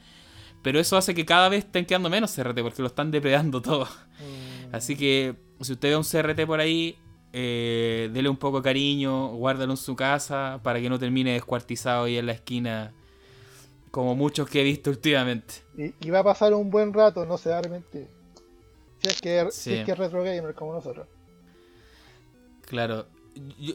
Pero 0.61 0.79
eso 0.79 0.97
hace 0.97 1.15
que 1.15 1.25
cada 1.25 1.49
vez 1.49 1.65
estén 1.65 1.85
quedando 1.85 2.09
menos 2.09 2.33
CRT 2.35 2.61
porque 2.61 2.81
lo 2.81 2.87
están 2.87 3.11
depredando 3.11 3.61
todo. 3.61 3.85
Mm. 3.85 4.75
Así 4.75 4.95
que 4.95 5.48
si 5.61 5.73
usted 5.73 5.89
ve 5.89 5.97
un 5.97 6.03
CRT 6.03 6.45
por 6.45 6.59
ahí, 6.59 6.97
eh, 7.31 8.09
dele 8.11 8.29
un 8.29 8.37
poco 8.37 8.57
de 8.57 8.63
cariño, 8.63 9.35
guárdalo 9.35 9.73
en 9.73 9.77
su 9.77 9.95
casa 9.95 10.59
para 10.63 10.79
que 10.79 10.89
no 10.89 10.97
termine 10.97 11.33
descuartizado 11.33 12.05
ahí 12.05 12.17
en 12.17 12.25
la 12.25 12.31
esquina, 12.31 12.93
como 13.91 14.15
muchos 14.15 14.49
que 14.49 14.61
he 14.61 14.63
visto 14.63 14.89
últimamente. 14.89 15.55
Y, 15.77 16.09
va 16.09 16.19
a 16.19 16.23
pasar 16.23 16.53
un 16.53 16.69
buen 16.69 16.93
rato, 16.93 17.25
no 17.25 17.37
se 17.37 17.49
va 17.49 17.57
a 17.57 17.59
arrepentir. 17.59 18.07
Si 19.01 19.09
es 19.09 19.21
que, 19.21 19.47
si 19.51 19.73
es, 19.73 19.85
que 19.85 19.91
es 19.91 19.97
retro 19.97 20.23
gamer 20.23 20.53
como 20.53 20.73
nosotros. 20.73 21.07
Claro. 22.61 23.07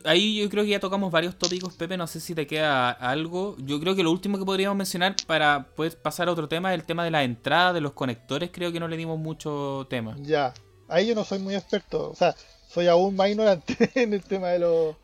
ahí 0.04 0.40
yo 0.40 0.48
creo 0.50 0.64
que 0.64 0.70
ya 0.70 0.80
tocamos 0.80 1.10
varios 1.10 1.36
tópicos, 1.36 1.74
Pepe. 1.74 1.96
No 1.96 2.06
sé 2.06 2.20
si 2.20 2.34
te 2.34 2.46
queda 2.46 2.90
algo. 2.90 3.56
Yo 3.58 3.80
creo 3.80 3.94
que 3.94 4.02
lo 4.02 4.10
último 4.10 4.38
que 4.38 4.44
podríamos 4.44 4.76
mencionar 4.76 5.16
para 5.26 5.68
poder 5.74 5.96
pasar 5.96 6.28
a 6.28 6.32
otro 6.32 6.48
tema 6.48 6.72
es 6.74 6.80
el 6.80 6.86
tema 6.86 7.04
de 7.04 7.10
la 7.10 7.24
entrada 7.24 7.72
de 7.72 7.80
los 7.80 7.92
conectores. 7.92 8.50
Creo 8.52 8.70
que 8.70 8.80
no 8.80 8.88
le 8.88 8.96
dimos 8.96 9.18
mucho 9.18 9.86
tema. 9.88 10.14
Ya, 10.20 10.52
ahí 10.88 11.08
yo 11.08 11.14
no 11.14 11.24
soy 11.24 11.38
muy 11.38 11.54
experto. 11.54 12.10
O 12.10 12.14
sea, 12.14 12.34
soy 12.68 12.86
aún 12.88 13.16
más 13.16 13.30
ignorante 13.30 13.90
en 13.94 14.12
el 14.12 14.22
tema 14.22 14.48
de 14.48 14.58
los. 14.60 14.96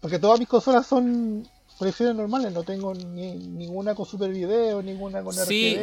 Porque 0.00 0.18
todas 0.18 0.38
mis 0.38 0.48
consolas 0.48 0.86
son 0.86 1.46
conexiones 1.80 2.14
normales, 2.14 2.52
no 2.52 2.62
tengo 2.62 2.94
ni, 2.94 3.34
ninguna 3.34 3.94
con 3.94 4.04
super 4.04 4.30
video, 4.30 4.82
ninguna 4.82 5.22
con 5.22 5.32
sí, 5.32 5.78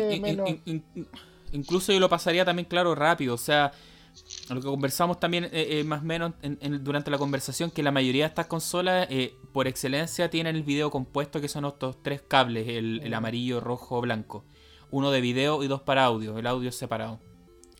incluso 1.51 1.91
yo 1.91 1.99
lo 1.99 2.07
pasaría 2.07 2.45
también 2.45 2.67
claro 2.67 2.93
rápido, 2.93 3.33
o 3.33 3.37
sea, 3.37 3.71
lo 4.49 4.61
que 4.61 4.67
conversamos 4.67 5.19
también 5.19 5.45
eh, 5.45 5.79
eh, 5.79 5.83
más 5.83 6.01
o 6.01 6.05
menos 6.05 6.33
durante 6.81 7.09
la 7.09 7.17
conversación, 7.17 7.71
que 7.71 7.81
la 7.83 7.91
mayoría 7.91 8.25
de 8.25 8.29
estas 8.29 8.45
consolas 8.45 9.07
eh, 9.09 9.33
por 9.53 9.67
excelencia 9.67 10.29
tienen 10.29 10.55
el 10.55 10.63
video 10.63 10.91
compuesto, 10.91 11.41
que 11.41 11.47
son 11.47 11.65
estos 11.65 12.01
tres 12.03 12.21
cables, 12.21 12.67
el, 12.67 13.01
el, 13.03 13.11
mm. 13.11 13.15
amarillo, 13.15 13.59
rojo, 13.59 13.99
blanco. 14.01 14.45
Uno 14.91 15.11
de 15.11 15.21
video 15.21 15.63
y 15.63 15.67
dos 15.67 15.81
para 15.81 16.05
audio, 16.05 16.37
el 16.37 16.47
audio 16.47 16.69
es 16.69 16.75
separado. 16.75 17.19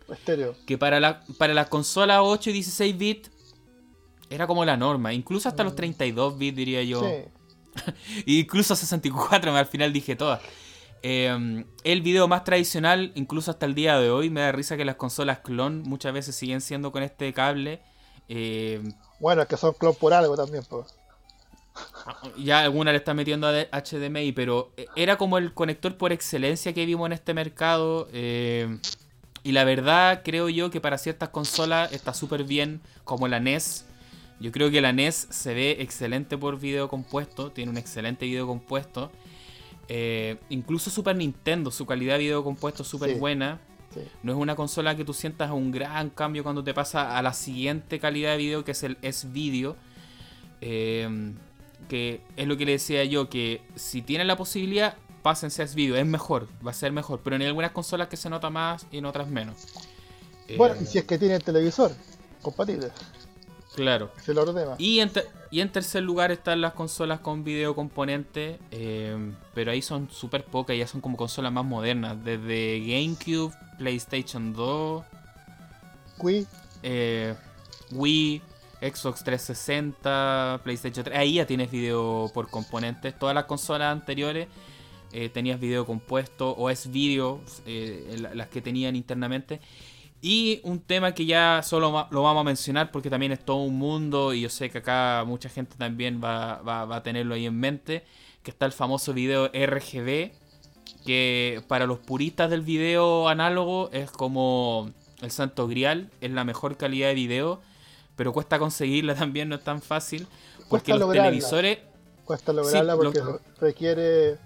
Estéreo. 0.10 0.56
Que 0.66 0.78
para 0.78 1.00
la, 1.00 1.24
para 1.38 1.54
las 1.54 1.68
consolas 1.68 2.20
8 2.22 2.50
y 2.50 2.54
16 2.54 2.98
bits 2.98 3.32
era 4.30 4.48
como 4.48 4.66
la 4.66 4.78
norma. 4.78 5.14
Incluso 5.14 5.50
hasta 5.50 5.64
los 5.64 5.76
32 5.76 6.36
mm. 6.36 6.38
bits, 6.38 6.58
diría 6.58 6.84
yo. 6.84 7.02
Sí. 7.02 8.24
incluso 8.26 8.76
64, 8.76 9.56
al 9.56 9.66
final 9.66 9.94
dije 9.94 10.16
todas. 10.16 10.42
Em, 11.04 11.66
el 11.84 12.02
video 12.02 12.28
más 12.28 12.44
tradicional, 12.44 13.12
incluso 13.16 13.52
hasta 13.52 13.66
el 13.66 13.76
día 13.76 14.00
de 14.00 14.10
hoy, 14.10 14.30
me 14.30 14.42
da 14.42 14.52
risa 14.52 14.78
que 14.78 14.86
las 14.86 14.96
consolas 14.96 15.40
clon 15.40 15.84
muchas 15.84 16.14
veces 16.14 16.36
siguen 16.36 16.62
siendo 16.62 16.92
con 16.92 17.04
este 17.04 17.32
cable. 17.34 17.82
Em, 18.28 18.92
bueno, 19.20 19.42
es 19.44 19.48
que 19.48 19.58
son 19.58 19.74
clon 19.74 19.96
por 19.96 20.14
algo 20.14 20.36
también, 20.36 20.64
pues. 20.68 20.96
Ya 22.38 22.62
alguna 22.62 22.92
le 22.92 22.98
está 22.98 23.14
metiendo 23.14 23.48
a 23.48 23.54
HDMI, 23.72 24.32
pero 24.32 24.72
eh, 24.78 24.88
era 24.96 25.18
como 25.18 25.38
el 25.38 25.54
conector 25.54 25.96
por 25.98 26.12
excelencia 26.12 26.74
que 26.74 26.86
vimos 26.86 27.06
en 27.06 27.14
este 27.14 27.34
mercado. 27.34 28.08
Eh, 28.12 28.80
y 29.48 29.54
la 29.54 29.64
verdad, 29.64 30.24
creo 30.26 30.50
yo 30.50 30.70
que 30.70 30.82
para 30.82 30.98
ciertas 30.98 31.30
consolas 31.30 31.94
está 31.94 32.14
súper 32.14 32.44
bien, 32.44 32.82
como 33.06 33.30
la 33.30 33.40
NES. 33.40 33.86
Yo 34.42 34.52
creo 34.52 34.70
que 34.70 34.82
la 34.82 34.92
NES 34.92 35.28
se 35.30 35.54
ve 35.54 35.78
excelente 35.80 36.38
por 36.38 36.60
video 36.60 36.90
compuesto, 36.90 37.50
tiene 37.54 37.72
un 37.72 37.78
excelente 37.78 38.26
video 38.26 38.46
compuesto. 38.46 39.10
Eh, 39.88 40.36
incluso 40.50 40.90
Super 40.90 41.16
Nintendo, 41.16 41.72
su 41.72 41.86
calidad 41.86 42.16
de 42.16 42.26
video 42.26 42.44
compuesto 42.44 42.84
es 42.84 42.90
súper 42.90 43.18
buena. 43.20 43.62
No 44.22 44.34
es 44.34 44.38
una 44.38 44.58
consola 44.58 44.98
que 44.98 45.06
tú 45.06 45.14
sientas 45.14 45.50
un 45.52 45.72
gran 45.72 46.10
cambio 46.10 46.44
cuando 46.44 46.62
te 46.62 46.74
pasa 46.74 47.18
a 47.18 47.22
la 47.22 47.32
siguiente 47.32 48.00
calidad 48.00 48.32
de 48.32 48.38
video, 48.40 48.66
que 48.66 48.72
es 48.72 48.84
el 48.84 48.98
S-Video. 49.02 49.78
Eh, 50.60 51.32
que 51.88 52.20
es 52.36 52.48
lo 52.48 52.58
que 52.58 52.66
le 52.66 52.74
decía 52.74 53.06
yo, 53.06 53.30
que 53.30 53.62
si 53.76 54.02
tienen 54.02 54.28
la 54.28 54.36
posibilidad, 54.36 54.98
pásense 55.28 55.62
a 55.62 55.66
video, 55.66 55.98
es 55.98 56.06
mejor, 56.06 56.48
va 56.66 56.72
a 56.72 56.74
ser 56.74 56.94
mejor, 56.94 57.20
pero 57.22 57.36
en 57.36 57.42
algunas 57.42 57.72
consolas 57.72 58.08
que 58.08 58.16
se 58.16 58.30
nota 58.30 58.50
más 58.50 58.88
y 58.94 59.00
en 59.00 59.06
otras 59.06 59.28
menos. 59.28 59.58
Bueno, 60.56 60.76
y 60.80 60.86
eh, 60.86 60.88
si 60.88 60.98
es 61.00 61.04
que 61.04 61.18
tiene 61.18 61.36
el 61.36 61.44
televisor 61.44 61.92
compatible. 62.42 62.92
Claro. 63.76 64.10
Es 64.18 64.30
el 64.30 64.38
otro 64.38 64.54
tema. 64.54 64.76
Y 64.78 65.02
en, 65.02 65.12
y 65.52 65.60
en 65.60 65.70
tercer 65.70 66.04
lugar 66.04 66.32
están 66.32 66.62
las 66.62 66.72
consolas 66.72 67.20
con 67.20 67.44
video 67.44 67.76
componente, 67.76 68.58
eh, 68.72 69.34
pero 69.54 69.72
ahí 69.72 69.82
son 69.82 70.10
súper 70.10 70.46
pocas, 70.46 70.78
ya 70.78 70.88
son 70.88 71.02
como 71.02 71.18
consolas 71.18 71.52
más 71.52 71.66
modernas, 71.66 72.24
desde 72.24 72.80
GameCube, 72.80 73.54
PlayStation 73.78 74.54
2, 74.54 75.04
Wii, 76.20 76.48
eh, 76.84 77.36
Wii, 77.92 78.42
Xbox 78.80 79.26
360, 79.26 80.62
PlayStation 80.64 81.04
3, 81.04 81.18
ahí 81.18 81.34
ya 81.34 81.46
tienes 81.46 81.70
video 81.70 82.32
por 82.34 82.50
componentes, 82.50 83.14
todas 83.20 83.36
las 83.36 83.44
consolas 83.44 83.92
anteriores 83.92 84.48
eh, 85.20 85.30
tenías 85.30 85.60
video 85.60 85.84
compuesto 85.84 86.52
o 86.52 86.70
es 86.70 86.92
video, 86.92 87.42
eh, 87.66 88.24
las 88.36 88.50
que 88.50 88.62
tenían 88.62 88.96
internamente. 88.96 89.60
Y 90.22 90.62
un 90.62 90.80
tema 90.80 91.16
que 91.16 91.26
ya 91.26 91.64
solo 91.64 92.08
lo 92.12 92.22
vamos 92.22 92.42
a 92.42 92.44
mencionar 92.44 92.92
porque 92.92 93.10
también 93.10 93.32
es 93.32 93.44
todo 93.44 93.64
un 93.64 93.80
mundo 93.80 94.32
y 94.36 94.42
yo 94.42 94.50
sé 94.50 94.70
que 94.70 94.78
acá 94.78 95.24
mucha 95.26 95.50
gente 95.50 95.76
también 95.76 96.22
va, 96.24 96.62
a 96.96 97.02
tenerlo 97.02 97.34
ahí 97.34 97.48
en 97.48 97.60
mente, 97.60 98.04
que 98.44 98.52
está 98.52 98.68
el 98.68 98.74
famoso 98.74 99.12
video 99.12 99.48
RGB, 99.48 100.34
que 101.04 101.64
para 101.68 101.88
los 101.88 101.98
puristas 101.98 102.52
del 102.52 102.62
video 102.62 103.28
análogo 103.28 103.90
es 103.94 104.12
como 104.12 104.92
el 105.24 105.32
santo 105.32 105.68
grial, 105.68 106.12
es 106.22 106.30
la 106.30 106.44
mejor 106.44 106.78
calidad 106.78 107.08
de 107.08 107.16
video, 107.16 107.60
pero 108.16 108.34
cuesta 108.34 108.60
conseguirla 108.60 109.16
también, 109.16 109.50
no 109.50 109.56
es 109.56 109.64
tan 109.64 109.82
fácil, 109.82 110.28
porque 110.70 110.94
los 110.94 111.12
televisores... 111.12 111.80
Cuesta 112.24 112.54
lograrla 112.54 112.96
porque 112.96 113.22
requiere 113.60 114.38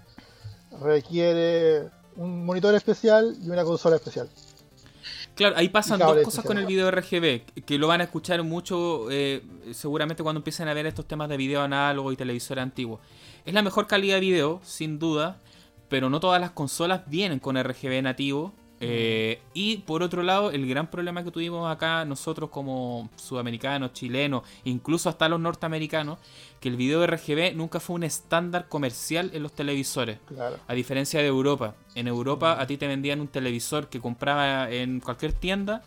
requiere 0.80 1.88
un 2.16 2.44
monitor 2.44 2.74
especial 2.74 3.36
y 3.42 3.50
una 3.50 3.64
consola 3.64 3.96
especial. 3.96 4.28
Claro, 5.34 5.56
ahí 5.56 5.70
pasan 5.70 5.98
dos 5.98 6.18
cosas 6.22 6.44
con 6.44 6.58
el 6.58 6.66
video 6.66 6.90
RGB, 6.90 7.64
que 7.64 7.78
lo 7.78 7.88
van 7.88 8.02
a 8.02 8.04
escuchar 8.04 8.42
mucho 8.42 9.10
eh, 9.10 9.42
seguramente 9.72 10.22
cuando 10.22 10.40
empiecen 10.40 10.68
a 10.68 10.74
ver 10.74 10.86
estos 10.86 11.06
temas 11.06 11.28
de 11.30 11.38
video 11.38 11.62
análogo 11.62 12.12
y 12.12 12.16
televisor 12.16 12.58
antiguo. 12.58 13.00
Es 13.46 13.54
la 13.54 13.62
mejor 13.62 13.86
calidad 13.86 14.16
de 14.16 14.20
video, 14.20 14.60
sin 14.62 14.98
duda, 14.98 15.40
pero 15.88 16.10
no 16.10 16.20
todas 16.20 16.40
las 16.40 16.50
consolas 16.50 17.02
vienen 17.06 17.38
con 17.38 17.60
RGB 17.60 18.02
nativo. 18.02 18.52
Eh, 18.84 19.40
y 19.54 19.76
por 19.78 20.02
otro 20.02 20.24
lado, 20.24 20.50
el 20.50 20.68
gran 20.68 20.90
problema 20.90 21.22
que 21.22 21.30
tuvimos 21.30 21.70
acá 21.70 22.04
nosotros 22.04 22.50
como 22.50 23.08
sudamericanos, 23.14 23.92
chilenos, 23.92 24.42
incluso 24.64 25.08
hasta 25.08 25.28
los 25.28 25.38
norteamericanos, 25.38 26.18
que 26.58 26.68
el 26.68 26.76
video 26.76 27.06
RGB 27.06 27.54
nunca 27.54 27.78
fue 27.78 27.94
un 27.94 28.02
estándar 28.02 28.68
comercial 28.68 29.30
en 29.34 29.44
los 29.44 29.52
televisores. 29.52 30.18
A 30.66 30.74
diferencia 30.74 31.20
de 31.20 31.28
Europa. 31.28 31.76
En 31.94 32.08
Europa 32.08 32.60
a 32.60 32.66
ti 32.66 32.76
te 32.76 32.88
vendían 32.88 33.20
un 33.20 33.28
televisor 33.28 33.88
que 33.88 34.00
compraba 34.00 34.68
en 34.68 34.98
cualquier 34.98 35.32
tienda 35.32 35.82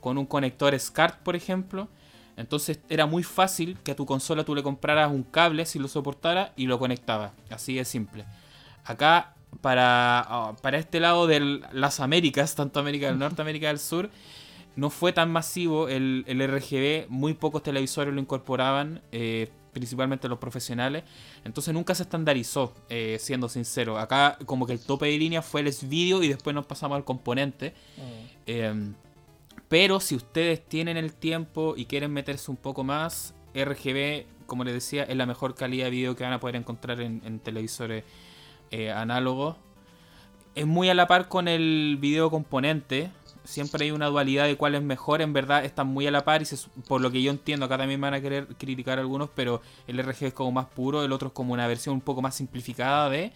con 0.00 0.16
un 0.16 0.26
conector 0.26 0.78
SCART, 0.78 1.22
por 1.24 1.34
ejemplo. 1.34 1.88
Entonces 2.36 2.78
era 2.88 3.06
muy 3.06 3.24
fácil 3.24 3.76
que 3.82 3.90
a 3.90 3.96
tu 3.96 4.06
consola 4.06 4.44
tú 4.44 4.54
le 4.54 4.62
compraras 4.62 5.10
un 5.10 5.24
cable 5.24 5.66
si 5.66 5.80
lo 5.80 5.88
soportara 5.88 6.52
y 6.54 6.66
lo 6.66 6.78
conectabas. 6.78 7.32
Así 7.50 7.74
de 7.74 7.84
simple. 7.84 8.24
Acá 8.84 9.35
para, 9.60 10.20
ah, 10.20 10.56
para 10.62 10.78
este 10.78 11.00
lado 11.00 11.26
de 11.26 11.60
las 11.72 12.00
Américas, 12.00 12.54
tanto 12.54 12.80
América 12.80 13.06
del 13.06 13.18
Norte, 13.18 13.42
América 13.42 13.68
del 13.68 13.78
Sur, 13.78 14.10
no 14.76 14.90
fue 14.90 15.12
tan 15.12 15.30
masivo 15.30 15.88
el, 15.88 16.24
RGB, 16.28 17.08
muy 17.08 17.34
pocos 17.34 17.62
televisores 17.62 18.12
lo 18.14 18.20
incorporaban, 18.20 19.02
eh, 19.10 19.50
principalmente 19.72 20.28
los 20.28 20.38
profesionales, 20.38 21.04
entonces 21.44 21.72
nunca 21.74 21.94
se 21.94 22.02
estandarizó, 22.04 22.74
eh, 22.88 23.16
siendo 23.20 23.48
sincero. 23.48 23.98
Acá 23.98 24.38
como 24.46 24.66
que 24.66 24.74
el 24.74 24.80
tope 24.80 25.06
de 25.06 25.18
línea 25.18 25.42
fue 25.42 25.62
el 25.62 25.68
S-Video 25.68 26.22
y 26.22 26.28
después 26.28 26.54
nos 26.54 26.66
pasamos 26.66 26.96
al 26.96 27.04
componente. 27.04 27.74
Mm. 27.96 28.00
Em, 28.46 28.94
pero 29.68 29.98
si 30.00 30.14
ustedes 30.14 30.66
tienen 30.66 30.96
el 30.96 31.12
tiempo 31.12 31.74
y 31.76 31.86
quieren 31.86 32.12
meterse 32.12 32.50
un 32.50 32.56
poco 32.56 32.84
más, 32.84 33.34
RGB, 33.54 34.26
como 34.46 34.62
les 34.64 34.74
decía, 34.74 35.04
es 35.04 35.16
la 35.16 35.26
mejor 35.26 35.54
calidad 35.54 35.86
de 35.86 35.90
video 35.90 36.14
que 36.14 36.24
van 36.24 36.34
a 36.34 36.40
poder 36.40 36.56
encontrar 36.56 37.00
en 37.00 37.40
televisores 37.40 38.04
eh, 38.70 38.90
análogo 38.90 39.56
Es 40.54 40.66
muy 40.66 40.88
a 40.88 40.94
la 40.94 41.06
par 41.06 41.28
con 41.28 41.48
el 41.48 41.98
video 42.00 42.30
componente. 42.30 43.10
Siempre 43.44 43.84
hay 43.84 43.90
una 43.92 44.06
dualidad 44.06 44.46
de 44.46 44.56
cuál 44.56 44.74
es 44.74 44.82
mejor. 44.82 45.20
En 45.20 45.32
verdad 45.32 45.64
están 45.64 45.86
muy 45.86 46.06
a 46.06 46.10
la 46.10 46.24
par 46.24 46.42
y 46.42 46.46
por 46.88 47.00
lo 47.00 47.10
que 47.10 47.22
yo 47.22 47.30
entiendo, 47.30 47.66
acá 47.66 47.78
también 47.78 48.00
van 48.00 48.14
a 48.14 48.20
querer 48.20 48.46
criticar 48.58 48.98
algunos, 48.98 49.30
pero 49.34 49.62
el 49.86 50.02
RG 50.02 50.26
es 50.26 50.32
como 50.32 50.52
más 50.52 50.66
puro, 50.66 51.04
el 51.04 51.12
otro 51.12 51.28
es 51.28 51.34
como 51.34 51.52
una 51.52 51.66
versión 51.66 51.94
un 51.94 52.00
poco 52.00 52.22
más 52.22 52.34
simplificada 52.34 53.08
de... 53.10 53.32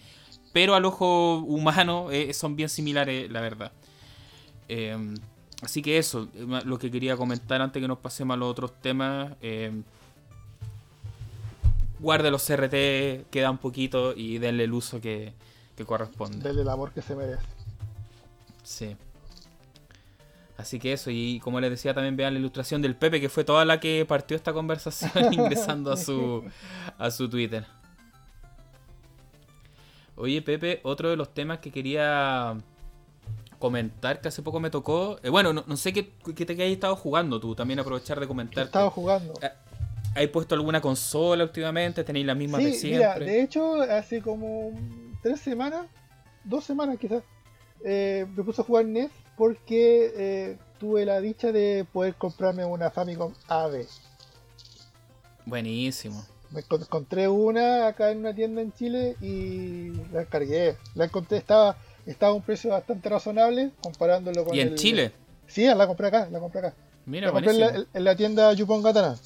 Pero 0.53 0.75
al 0.75 0.83
ojo 0.83 1.37
humano 1.37 2.11
eh, 2.11 2.33
son 2.33 2.57
bien 2.57 2.67
similares, 2.67 3.31
la 3.31 3.39
verdad. 3.39 3.71
Em, 4.67 5.15
así 5.61 5.81
que 5.81 5.97
eso, 5.97 6.27
lo 6.65 6.77
que 6.77 6.91
quería 6.91 7.15
comentar 7.15 7.61
antes 7.61 7.81
que 7.81 7.87
nos 7.87 7.99
pasemos 7.99 8.33
a 8.33 8.37
los 8.37 8.49
otros 8.49 8.73
temas. 8.81 9.31
Guarde 12.01 12.31
los 12.31 12.43
CRT, 12.45 13.29
queda 13.29 13.51
un 13.51 13.59
poquito 13.59 14.13
y 14.15 14.39
denle 14.39 14.63
el 14.63 14.73
uso 14.73 14.99
que, 14.99 15.33
corresponde. 15.85 16.37
Denle 16.39 16.63
el 16.63 16.69
amor 16.69 16.91
que 16.91 17.01
se 17.01 17.15
merece. 17.15 17.43
Sí. 18.63 18.95
Así 20.57 20.79
que 20.79 20.93
eso, 20.93 21.09
y 21.09 21.39
como 21.39 21.59
les 21.59 21.71
decía, 21.71 21.93
también 21.93 22.15
vean 22.15 22.33
la 22.33 22.39
ilustración 22.39 22.81
del 22.81 22.95
Pepe, 22.95 23.19
que 23.19 23.29
fue 23.29 23.43
toda 23.43 23.65
la 23.65 23.79
que 23.79 24.05
partió 24.05 24.35
esta 24.35 24.53
conversación 24.53 25.11
ingresando 25.33 25.91
a 25.91 25.97
su, 25.97 26.43
a 26.97 27.09
su 27.09 27.29
Twitter. 27.29 27.65
Oye, 30.15 30.41
Pepe, 30.41 30.81
otro 30.83 31.09
de 31.09 31.15
los 31.15 31.33
temas 31.33 31.59
que 31.59 31.71
quería 31.71 32.57
comentar, 33.57 34.21
que 34.21 34.27
hace 34.27 34.41
poco 34.41 34.59
me 34.59 34.69
tocó. 34.69 35.17
Eh, 35.23 35.29
bueno, 35.29 35.53
no, 35.53 35.77
sé 35.77 35.93
qué, 35.93 36.13
qué 36.35 36.45
te 36.45 36.53
hayas 36.53 36.67
estado 36.67 36.95
jugando 36.95 37.39
tú, 37.39 37.55
también 37.55 37.79
aprovechar 37.79 38.19
de 38.19 38.27
comentar. 38.27 38.65
Estaba 38.65 38.89
jugando. 38.89 39.33
Eh, 39.41 39.49
¿Hay 40.13 40.27
puesto 40.27 40.55
alguna 40.55 40.81
consola 40.81 41.43
últimamente? 41.43 42.03
¿Tenéis 42.03 42.25
la 42.25 42.35
misma 42.35 42.57
de 42.57 42.73
siempre? 42.73 43.25
de 43.25 43.41
hecho, 43.41 43.81
hace 43.81 44.21
como 44.21 44.71
tres 45.21 45.39
semanas, 45.39 45.85
dos 46.43 46.65
semanas 46.65 46.97
quizás, 46.99 47.23
eh, 47.85 48.25
me 48.35 48.43
puse 48.43 48.61
a 48.61 48.65
jugar 48.65 48.85
NES 48.85 49.09
porque 49.37 50.11
eh, 50.15 50.57
tuve 50.79 51.05
la 51.05 51.21
dicha 51.21 51.51
de 51.51 51.85
poder 51.91 52.15
comprarme 52.15 52.65
una 52.65 52.91
Famicom 52.91 53.33
AB. 53.47 53.85
Buenísimo. 55.45 56.25
Me 56.51 56.59
encontré 56.59 57.29
una 57.29 57.87
acá 57.87 58.11
en 58.11 58.19
una 58.19 58.35
tienda 58.35 58.61
en 58.61 58.73
Chile 58.73 59.15
y 59.21 59.91
la 60.11 60.23
encargué. 60.23 60.75
La 60.95 61.05
encontré, 61.05 61.37
estaba, 61.37 61.77
estaba 62.05 62.33
a 62.33 62.35
un 62.35 62.41
precio 62.41 62.71
bastante 62.71 63.07
razonable 63.07 63.71
comparándolo 63.81 64.43
con. 64.43 64.53
¿Y 64.53 64.59
en 64.59 64.75
Chile? 64.75 65.13
Sí, 65.47 65.65
la 65.65 65.87
compré 65.87 66.07
acá, 66.07 66.27
la 66.29 66.39
compré 66.39 66.59
acá. 66.59 66.73
Mira, 67.05 67.27
la 67.27 67.33
compré 67.33 67.51
en 67.51 67.59
la, 67.59 67.85
en 67.93 68.03
la, 68.03 68.15
tienda 68.15 68.53
Yupon 68.53 68.83
Katana 68.83 69.17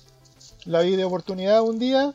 la 0.65 0.81
vi 0.81 0.95
de 0.95 1.05
oportunidad 1.05 1.61
un 1.61 1.79
día 1.79 2.13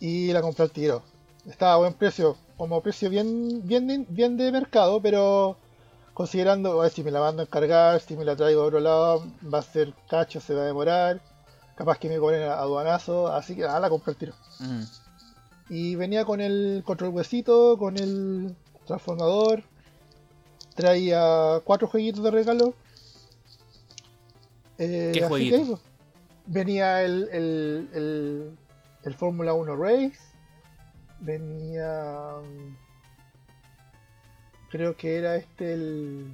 y 0.00 0.32
la 0.32 0.42
compré 0.42 0.64
al 0.64 0.70
tiro. 0.70 1.02
Estaba 1.46 1.74
a 1.74 1.76
buen 1.76 1.94
precio, 1.94 2.36
como 2.56 2.80
precio 2.82 3.10
bien, 3.10 3.66
bien, 3.66 4.06
bien 4.08 4.36
de 4.36 4.52
mercado, 4.52 5.00
pero 5.00 5.56
considerando, 6.14 6.80
a 6.80 6.84
ver 6.84 6.92
si 6.92 7.02
me 7.02 7.10
la 7.10 7.20
mando 7.20 7.42
a 7.42 7.44
encargar, 7.44 8.00
si 8.00 8.16
me 8.16 8.24
la 8.24 8.36
traigo 8.36 8.62
a 8.62 8.66
otro 8.66 8.80
lado, 8.80 9.24
va 9.52 9.58
a 9.58 9.62
ser 9.62 9.94
cacho, 10.08 10.40
se 10.40 10.54
va 10.54 10.62
a 10.62 10.66
demorar, 10.66 11.20
capaz 11.76 11.98
que 11.98 12.08
me 12.08 12.18
cobren 12.18 12.42
aduanazo, 12.42 13.28
así 13.28 13.54
que 13.54 13.64
ah, 13.64 13.78
la 13.78 13.88
compré 13.88 14.12
al 14.12 14.16
tiro. 14.16 14.32
Mm. 14.58 14.82
Y 15.70 15.94
venía 15.94 16.24
con 16.24 16.40
el 16.40 16.82
control 16.84 17.10
huesito, 17.10 17.78
con 17.78 17.98
el 17.98 18.56
transformador, 18.86 19.62
traía 20.74 21.60
cuatro 21.64 21.88
jueguitos 21.88 22.24
de 22.24 22.30
regalo. 22.30 22.74
Eh, 24.78 25.10
¿Qué 25.12 25.22
jueguito? 25.22 25.78
Venía 26.48 27.02
el, 27.02 27.28
el, 27.30 27.88
el, 27.94 28.58
el 29.04 29.14
Fórmula 29.14 29.52
1 29.52 29.76
Race, 29.76 30.18
venía... 31.20 32.32
Creo 34.70 34.96
que 34.96 35.16
era 35.16 35.36
este 35.36 35.72
el... 35.72 36.32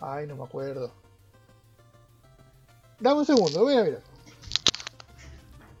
Ay, 0.00 0.26
no 0.26 0.36
me 0.36 0.44
acuerdo. 0.44 0.92
Dame 3.00 3.20
un 3.20 3.26
segundo, 3.26 3.62
voy 3.62 3.76
a 3.76 3.84
mirar. 3.84 4.02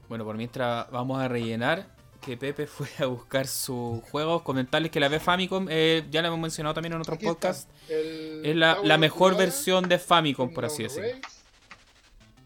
Bueno, 0.08 0.24
por 0.24 0.36
mientras 0.36 0.90
vamos 0.90 1.20
a 1.20 1.28
rellenar 1.28 1.86
que 2.20 2.38
Pepe 2.38 2.66
fue 2.66 2.88
a 2.98 3.06
buscar 3.06 3.46
sus 3.46 4.02
juegos, 4.04 4.42
comentarles 4.42 4.90
que 4.90 5.00
la 5.00 5.08
B 5.08 5.20
Famicom, 5.20 5.66
eh, 5.68 6.06
ya 6.10 6.22
la 6.22 6.28
hemos 6.28 6.40
mencionado 6.40 6.74
también 6.74 6.94
en 6.94 7.00
otros 7.00 7.18
podcasts, 7.18 7.68
es 7.88 8.56
la, 8.56 8.78
la 8.82 8.96
mejor 8.96 9.36
versión 9.36 9.88
de 9.88 9.98
Famicom, 9.98 10.52
por 10.54 10.64
así 10.64 10.84
decirlo 10.84 11.18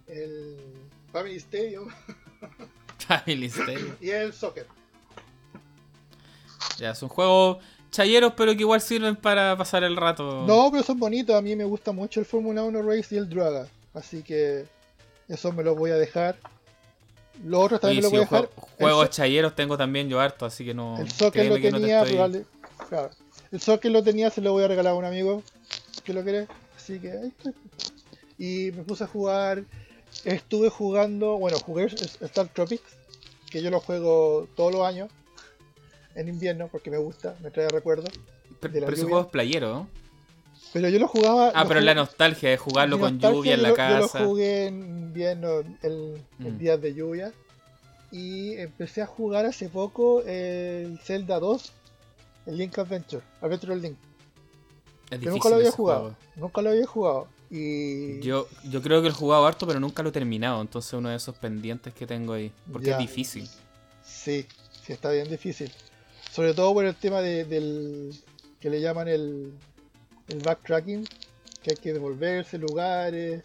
el 0.09 0.56
Family 1.12 1.36
Stadium. 1.36 1.88
Family 2.98 3.46
Stadium. 3.46 3.94
y 4.00 4.11
el 4.11 4.32
Soccer. 4.32 4.66
Ya, 6.78 6.94
son 6.94 7.09
juegos 7.09 7.59
chayeros, 7.90 8.34
pero 8.36 8.52
que 8.54 8.61
igual 8.61 8.80
sirven 8.80 9.16
para 9.16 9.56
pasar 9.56 9.84
el 9.84 9.96
rato. 9.96 10.44
No, 10.46 10.70
pero 10.70 10.82
son 10.82 10.98
bonitos. 10.98 11.34
A 11.34 11.42
mí 11.42 11.56
me 11.56 11.64
gusta 11.64 11.92
mucho 11.92 12.20
el 12.20 12.26
Fórmula 12.26 12.62
1 12.62 12.82
Race 12.82 13.14
y 13.14 13.18
el 13.18 13.28
Draga. 13.28 13.66
Así 13.94 14.22
que 14.22 14.66
eso 15.28 15.52
me 15.52 15.62
lo 15.62 15.74
voy 15.74 15.90
a 15.90 15.96
dejar. 15.96 16.38
Los 17.44 17.64
otros 17.64 17.80
también 17.80 17.98
me 17.98 18.02
lo 18.02 18.11
voy 18.11 18.18
a 18.18 18.22
dejar. 18.22 18.50
Juegos 18.78 19.11
chayeros 19.11 19.54
tengo 19.54 19.76
también 19.76 20.09
yo 20.09 20.20
harto, 20.20 20.46
así 20.46 20.64
que 20.64 20.74
no. 20.74 20.98
El 20.98 21.11
Soccer 21.11 21.46
lo 21.46 21.61
tenía, 21.61 22.02
El 22.02 23.61
Soccer 23.61 23.90
lo 23.90 24.02
tenía, 24.02 24.30
se 24.30 24.40
lo 24.40 24.52
voy 24.52 24.64
a 24.64 24.68
regalar 24.68 24.92
a 24.92 24.96
un 24.96 25.04
amigo 25.04 25.42
que 26.04 26.12
lo 26.12 26.22
quiere. 26.22 26.46
Así 26.76 26.98
que 26.98 27.12
ahí 27.12 27.28
está. 27.28 27.52
Y 28.38 28.70
me 28.72 28.84
puse 28.84 29.04
a 29.04 29.06
jugar 29.06 29.64
Estuve 30.28 30.68
jugando, 30.68 31.38
bueno, 31.38 31.58
jugué 31.58 31.86
Star 31.86 32.48
Tropics, 32.48 32.82
que 33.50 33.62
yo 33.62 33.70
lo 33.70 33.80
juego 33.80 34.46
todos 34.56 34.72
los 34.72 34.86
años, 34.86 35.10
en 36.14 36.28
invierno, 36.28 36.68
porque 36.68 36.90
me 36.90 36.98
gusta, 36.98 37.34
me 37.42 37.50
trae 37.50 37.66
recuerdos. 37.68 38.10
Pero, 38.60 38.90
ese 38.90 39.04
juego 39.04 39.22
es 39.22 39.26
playero, 39.28 39.72
¿no? 39.72 39.88
Pero 40.74 40.90
yo 40.90 40.98
lo 40.98 41.08
jugaba. 41.08 41.50
Ah, 41.54 41.64
pero 41.66 41.80
la 41.80 41.94
nostalgia 41.94 42.50
de 42.50 42.58
jugarlo 42.58 43.00
con 43.00 43.18
lluvia 43.18 43.54
en 43.54 43.62
la 43.62 43.72
casa. 43.72 44.18
Yo 44.18 44.24
lo 44.24 44.30
jugué 44.30 44.66
en 44.66 44.82
invierno, 44.82 45.60
el, 45.82 46.22
mm. 46.38 46.58
días 46.58 46.80
de 46.82 46.92
lluvia. 46.92 47.32
Y 48.10 48.52
empecé 48.56 49.00
a 49.00 49.06
jugar 49.06 49.46
hace 49.46 49.70
poco 49.70 50.22
el 50.24 50.98
Zelda 51.02 51.38
2, 51.38 51.72
el 52.46 52.58
Link 52.58 52.78
Adventure, 52.78 53.22
Adventure 53.40 53.76
Link. 53.76 53.96
nunca 55.22 55.48
lo 55.48 55.56
había 55.56 55.70
jugado. 55.70 56.16
Nunca 56.36 56.60
lo 56.60 56.68
había 56.68 56.86
jugado. 56.86 57.28
Y... 57.51 58.20
Yo, 58.20 58.46
yo 58.64 58.82
creo 58.82 59.01
que 59.03 59.09
he 59.09 59.12
jugado 59.12 59.46
harto, 59.46 59.66
pero 59.66 59.80
nunca 59.80 60.03
lo 60.03 60.11
he 60.11 60.12
terminado. 60.12 60.61
Entonces 60.61 60.92
uno 60.92 61.09
de 61.09 61.16
esos 61.16 61.36
pendientes 61.36 61.94
que 61.94 62.07
tengo 62.07 62.34
ahí. 62.34 62.53
Porque 62.70 62.90
es 62.90 62.99
difícil. 62.99 63.49
Sí, 64.05 64.46
sí 64.84 64.92
está 64.92 65.11
bien 65.11 65.28
difícil. 65.28 65.70
Sobre 66.30 66.55
todo 66.55 66.72
por 66.74 66.84
el 66.84 66.94
tema 66.94 67.20
de, 67.20 67.44
del 67.44 68.14
que 68.61 68.70
le 68.70 68.80
llaman 68.80 69.09
el, 69.09 69.53
el 70.28 70.38
backtracking, 70.38 71.07
que 71.62 71.70
hay 71.70 71.76
que 71.76 71.92
devolverse 71.92 72.59
lugares. 72.59 73.42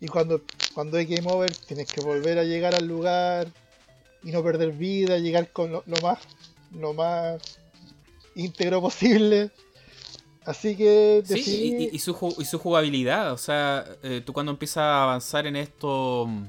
Y 0.00 0.06
cuando, 0.06 0.42
cuando 0.74 0.98
hay 0.98 1.06
game 1.06 1.30
over, 1.30 1.50
tienes 1.56 1.86
que 1.88 2.00
volver 2.00 2.38
a 2.38 2.44
llegar 2.44 2.74
al 2.74 2.86
lugar 2.86 3.48
y 4.22 4.30
no 4.30 4.42
perder 4.42 4.72
vida, 4.72 5.18
llegar 5.18 5.50
con 5.52 5.72
lo, 5.72 5.82
lo 5.86 6.00
más, 6.00 6.18
lo 6.72 6.92
más 6.92 7.40
íntegro 8.34 8.80
posible. 8.80 9.50
Así 10.48 10.76
que 10.76 11.22
sí, 11.26 11.90
y, 11.92 11.98
su, 11.98 12.14
jugabilidad, 12.14 13.34
o 13.34 13.36
sea, 13.36 13.84
eh, 14.02 14.22
tú 14.24 14.32
cuando 14.32 14.50
empiezas 14.50 14.78
a 14.78 15.02
avanzar 15.02 15.46
en 15.46 15.56
esto 15.56 16.24
mm, 16.26 16.46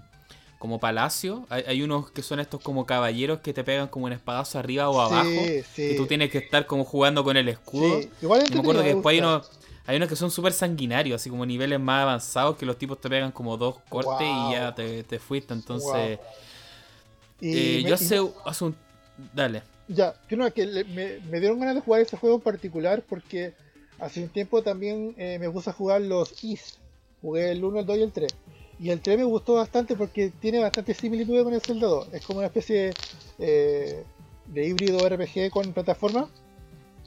como 0.57 0.79
palacio, 0.79 1.45
hay, 1.49 1.81
unos 1.81 2.09
que 2.09 2.21
son 2.21 2.39
estos 2.39 2.61
como 2.61 2.85
caballeros 2.85 3.41
que 3.41 3.51
te 3.51 3.61
pegan 3.61 3.89
como 3.89 4.05
un 4.05 4.13
espadazo 4.13 4.57
arriba 4.57 4.89
o 4.89 5.01
abajo, 5.01 5.29
y 5.75 5.97
tú 5.97 6.07
tienes 6.07 6.31
que 6.31 6.37
estar 6.37 6.65
como 6.65 6.85
jugando 6.85 7.25
con 7.25 7.35
el 7.35 7.49
escudo. 7.49 7.99
Igual 8.21 8.45
me 8.49 8.59
acuerdo 8.59 8.83
que 8.83 8.93
después 8.93 9.13
hay 9.15 9.19
unos, 9.19 9.51
Hay 9.85 9.97
unos 9.97 10.07
que 10.07 10.15
son 10.15 10.31
súper 10.31 10.53
sanguinarios, 10.53 11.19
así 11.19 11.29
como 11.29 11.45
niveles 11.45 11.81
más 11.81 12.03
avanzados 12.03 12.55
que 12.55 12.65
los 12.65 12.77
tipos 12.77 13.01
te 13.01 13.09
pegan 13.09 13.33
como 13.33 13.57
dos 13.57 13.79
cortes 13.89 14.25
y 14.25 14.51
ya 14.53 14.73
te, 14.73 15.19
fuiste. 15.19 15.53
Entonces, 15.53 16.19
eh, 17.41 17.83
yo 17.85 17.95
hace, 17.95 18.17
hace 18.45 18.63
un... 18.63 18.77
Dale. 19.33 19.61
Ya, 19.89 20.13
yo 20.29 20.37
no, 20.37 20.49
que 20.53 20.65
me, 20.67 21.19
me, 21.29 21.39
dieron 21.41 21.59
ganas 21.59 21.75
de 21.75 21.81
jugar 21.81 21.99
ese 21.99 22.15
juego 22.15 22.37
en 22.37 22.41
particular 22.41 23.03
porque 23.09 23.55
hace 23.99 24.23
un 24.23 24.29
tiempo 24.29 24.61
también 24.61 25.13
eh, 25.17 25.37
me 25.39 25.49
puse 25.49 25.69
a 25.69 25.73
jugar 25.73 26.01
los 26.01 26.43
Is. 26.43 26.77
Jugué 27.21 27.51
el 27.51 27.63
1, 27.63 27.79
el 27.79 27.85
2 27.85 27.97
y 27.97 28.01
el 28.01 28.11
3. 28.11 28.35
Y 28.79 28.89
el 28.91 29.01
3 29.01 29.17
me 29.17 29.23
gustó 29.25 29.55
bastante 29.55 29.95
porque 29.95 30.31
tiene 30.39 30.59
bastante 30.59 30.93
similitud 30.93 31.43
con 31.43 31.53
el 31.53 31.61
Zelda 31.61 31.87
2. 31.87 32.13
Es 32.13 32.25
como 32.25 32.39
una 32.39 32.47
especie 32.47 32.93
eh, 33.37 34.03
de 34.47 34.67
híbrido 34.67 35.07
RPG 35.07 35.49
con 35.51 35.73
plataforma. 35.73 36.29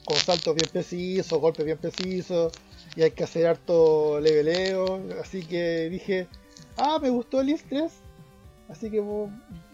Con 0.05 0.17
saltos 0.17 0.53
bien 0.55 0.69
precisos, 0.71 1.39
golpes 1.39 1.65
bien 1.65 1.77
precisos. 1.77 2.53
Y 2.95 3.01
hay 3.01 3.11
que 3.11 3.23
hacer 3.23 3.47
harto 3.47 4.19
leveleo. 4.19 5.01
Así 5.19 5.43
que 5.45 5.89
dije, 5.89 6.27
ah, 6.77 6.99
me 7.01 7.09
gustó 7.09 7.41
el 7.41 7.49
Is 7.49 7.63
3. 7.67 7.91
Así 8.69 8.91
que 8.91 9.01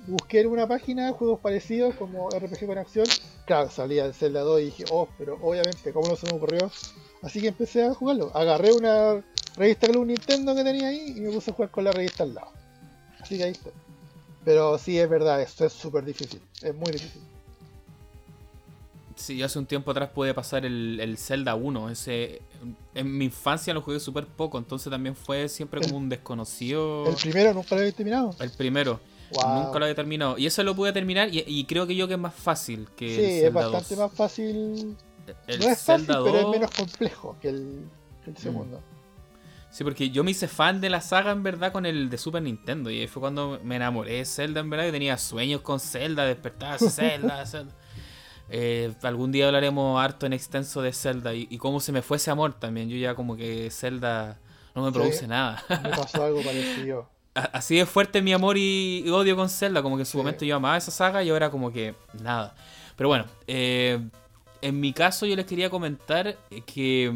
busqué 0.07 0.41
en 0.41 0.47
una 0.47 0.67
página 0.67 1.07
de 1.07 1.11
juegos 1.11 1.39
parecidos 1.39 1.95
como 1.95 2.30
RPG 2.30 2.65
con 2.65 2.78
acción. 2.78 3.05
Claro, 3.45 3.70
salía 3.70 4.05
el 4.05 4.13
Zelda 4.13 4.41
2 4.41 4.61
y 4.61 4.65
dije, 4.65 4.86
oh, 4.91 5.07
pero 5.17 5.38
obviamente, 5.41 5.91
¿cómo 5.91 6.07
no 6.07 6.15
se 6.15 6.28
me 6.28 6.38
ocurrió? 6.38 6.72
Así 7.22 7.41
que 7.41 7.47
empecé 7.47 7.86
a 7.86 7.93
jugarlo. 7.93 8.32
Agarré 8.34 8.72
una 8.72 9.24
revista 9.57 9.88
Club 9.88 10.05
Nintendo 10.05 10.55
que 10.55 10.63
tenía 10.63 10.88
ahí 10.88 11.13
y 11.17 11.22
me 11.22 11.32
puse 11.32 11.51
a 11.51 11.53
jugar 11.53 11.72
con 11.72 11.84
la 11.84 11.91
revista 11.91 12.24
al 12.24 12.34
lado. 12.34 12.51
Así 13.20 13.38
que 13.38 13.43
ahí 13.43 13.51
está. 13.51 13.70
Pero 14.45 14.78
sí, 14.78 14.97
es 14.97 15.09
verdad, 15.09 15.41
esto 15.41 15.65
es 15.65 15.74
súper 15.74 16.05
difícil. 16.05 16.41
Es 16.61 16.74
muy 16.74 16.91
difícil. 16.91 17.22
Sí, 19.15 19.36
yo 19.36 19.45
hace 19.45 19.59
un 19.59 19.65
tiempo 19.65 19.91
atrás 19.91 20.09
pude 20.11 20.34
pasar 20.34 20.65
el, 20.65 20.97
el 21.01 21.17
Zelda 21.17 21.55
1. 21.55 21.89
Ese, 21.89 22.41
en 22.95 23.17
mi 23.17 23.26
infancia 23.26 23.74
lo 23.74 23.82
jugué 23.82 23.99
súper 23.99 24.26
poco, 24.26 24.57
entonces 24.57 24.89
también 24.89 25.13
fue 25.13 25.49
siempre 25.49 25.82
como 25.82 25.97
un 25.97 26.07
desconocido. 26.07 27.05
¿El 27.05 27.15
primero 27.15 27.53
nunca 27.53 27.76
lo 27.76 27.82
había 27.82 27.91
terminado? 27.91 28.34
El 28.39 28.51
primero. 28.51 29.01
Nunca 29.32 29.78
lo 29.78 29.86
había 29.86 29.95
terminado. 29.95 30.38
Y 30.38 30.45
eso 30.45 30.63
lo 30.63 30.74
pude 30.74 30.93
terminar 30.93 31.30
y, 31.32 31.63
creo 31.65 31.86
que 31.86 31.95
yo 31.95 32.07
que 32.07 32.13
es 32.13 32.20
más 32.20 32.34
fácil 32.34 32.88
que 32.95 33.15
sí, 33.15 33.22
el 33.22 33.41
Zelda 33.41 33.65
es 33.65 33.72
bastante 33.72 33.95
más 33.97 34.13
fácil. 34.13 34.97
El 35.47 35.59
no 35.59 35.69
es 35.69 35.82
fácil, 35.82 36.07
pero 36.07 36.39
es 36.39 36.47
menos 36.47 36.71
complejo 36.71 37.38
que 37.41 37.49
el, 37.49 37.86
el 38.25 38.34
mm. 38.34 38.38
segundo. 38.38 38.82
Sí, 39.71 39.84
porque 39.84 40.09
yo 40.09 40.23
me 40.23 40.32
hice 40.32 40.47
fan 40.47 40.82
de 40.82 40.89
la 40.89 40.99
saga 40.99 41.32
en 41.32 41.43
verdad 41.43 41.71
con 41.71 41.86
el 41.86 42.09
de 42.09 42.17
Super 42.17 42.41
Nintendo. 42.41 42.89
Y 42.89 43.07
fue 43.07 43.19
cuando 43.19 43.59
me 43.63 43.75
enamoré 43.75 44.13
de 44.15 44.25
Zelda 44.25 44.61
en 44.61 44.69
verdad. 44.69 44.88
Y 44.88 44.91
tenía 44.91 45.17
sueños 45.17 45.61
con 45.61 45.80
Zelda, 45.80 46.25
despertar 46.25 46.80
Zelda, 46.80 47.45
Zelda. 47.45 47.73
Eh, 48.49 48.91
algún 49.03 49.32
día 49.32 49.45
hablaremos 49.45 50.03
harto 50.03 50.25
en 50.25 50.34
extenso 50.34 50.82
de 50.82 50.91
Zelda 50.91 51.36
y, 51.36 51.55
cómo 51.59 51.80
se 51.80 51.91
me 51.91 52.01
fue 52.01 52.17
ese 52.17 52.32
amor 52.32 52.53
también. 52.53 52.89
Yo 52.89 52.97
ya 52.97 53.13
como 53.13 53.36
que 53.36 53.69
Zelda 53.69 54.39
no 54.73 54.84
me 54.84 54.91
produce 54.91 55.27
nada. 55.27 55.63
Me 55.69 55.89
pasó 55.89 56.23
algo 56.23 56.41
parecido. 56.41 57.07
Así 57.36 57.77
de 57.77 57.86
fuerte 57.86 58.23
mi 58.23 58.34
amor 58.34 58.57
y, 58.57 59.07
odio 59.09 59.36
con 59.36 59.49
Zelda. 59.49 59.84
Como 59.84 59.97
que 59.97 60.01
en 60.01 60.07
su 60.07 60.17
momento 60.17 60.45
yo 60.45 60.55
amaba 60.55 60.77
esa 60.77 60.89
saga 60.89 61.23
y 61.23 61.30
ahora 61.30 61.51
como 61.51 61.71
que 61.71 61.93
nada. 62.23 62.55
Pero 62.95 63.07
bueno, 63.07 63.25
eh, 63.45 64.01
en 64.62 64.80
mi 64.80 64.93
caso 64.93 65.26
yo 65.26 65.36
les 65.36 65.45
quería 65.45 65.70
comentar 65.70 66.38
que 66.66 67.14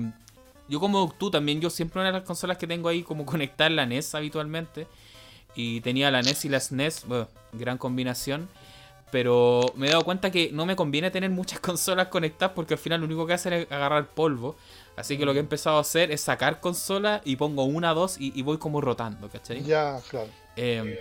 yo 0.69 0.79
como 0.79 1.13
tú 1.17 1.29
también, 1.29 1.61
yo 1.61 1.69
siempre 1.69 1.99
una 1.99 2.11
de 2.11 2.19
las 2.19 2.23
consolas 2.23 2.57
que 2.57 2.67
tengo 2.67 2.89
ahí 2.89 3.03
como 3.03 3.25
conectar 3.27 3.71
la 3.71 3.85
NES 3.85 4.15
habitualmente. 4.15 4.87
Y 5.55 5.81
tenía 5.81 6.09
la 6.09 6.21
NES 6.23 6.45
y 6.45 6.49
la 6.49 6.59
SNES, 6.59 7.05
bueno, 7.05 7.27
gran 7.51 7.77
combinación. 7.77 8.49
Pero 9.11 9.61
me 9.75 9.85
he 9.85 9.91
dado 9.91 10.03
cuenta 10.03 10.31
que 10.31 10.49
no 10.51 10.65
me 10.65 10.75
conviene 10.75 11.11
tener 11.11 11.29
muchas 11.29 11.59
consolas 11.59 12.07
conectadas 12.07 12.53
porque 12.55 12.73
al 12.73 12.79
final 12.79 13.01
lo 13.01 13.05
único 13.05 13.27
que 13.27 13.33
hace 13.33 13.61
es 13.61 13.71
agarrar 13.71 14.07
polvo. 14.07 14.55
Así 14.95 15.17
que 15.17 15.25
lo 15.25 15.33
que 15.33 15.39
he 15.39 15.41
empezado 15.41 15.77
a 15.77 15.81
hacer 15.81 16.11
es 16.11 16.21
sacar 16.21 16.59
consolas 16.59 17.21
y 17.23 17.35
pongo 17.35 17.63
una, 17.63 17.93
dos 17.93 18.17
y, 18.19 18.41
voy 18.43 18.57
como 18.57 18.79
rotando, 18.79 19.29
¿cachai? 19.29 19.63
Ya, 19.63 19.99
claro. 20.07 20.29
Em, 20.55 20.95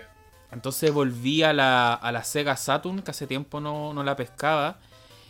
entonces 0.51 0.93
volví 0.93 1.43
a 1.43 1.53
la, 1.53 1.95
a 1.95 2.13
la 2.13 2.25
Sega 2.25 2.57
Saturn, 2.57 3.03
que 3.03 3.11
hace 3.11 3.27
tiempo 3.27 3.61
no, 3.61 3.93
no 3.93 4.03
la 4.03 4.17
pescaba. 4.17 4.79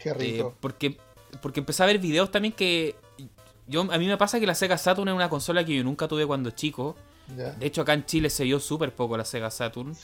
Qué 0.03 0.15
rico. 0.15 0.49
Eh, 0.49 0.57
porque, 0.61 0.99
porque 1.41 1.61
empecé 1.61 1.83
a 1.83 1.87
ver 1.87 1.99
videos 1.99 2.31
también 2.31 2.53
que 2.53 2.97
yo, 3.67 3.83
a 3.91 3.99
mí 3.99 4.07
me 4.07 4.17
pasa 4.17 4.41
que 4.41 4.47
la 4.47 4.55
Sega 4.55 4.77
Saturn 4.77 5.09
es 5.09 5.15
una 5.15 5.29
consola 5.29 5.65
que 5.65 5.77
yo 5.77 5.85
nunca 5.85 6.09
tuve 6.09 6.27
cuando 6.27 6.51
chico. 6.51 6.97
De 7.29 7.67
hecho, 7.67 7.83
acá 7.83 7.95
en 7.95 8.05
Chile 8.05 8.29
se 8.29 8.45
vio 8.45 8.61
súper 8.61 8.93
poco 8.93 9.17
la 9.17 9.25
Sega 9.25 9.51
Saturn. 9.51 9.97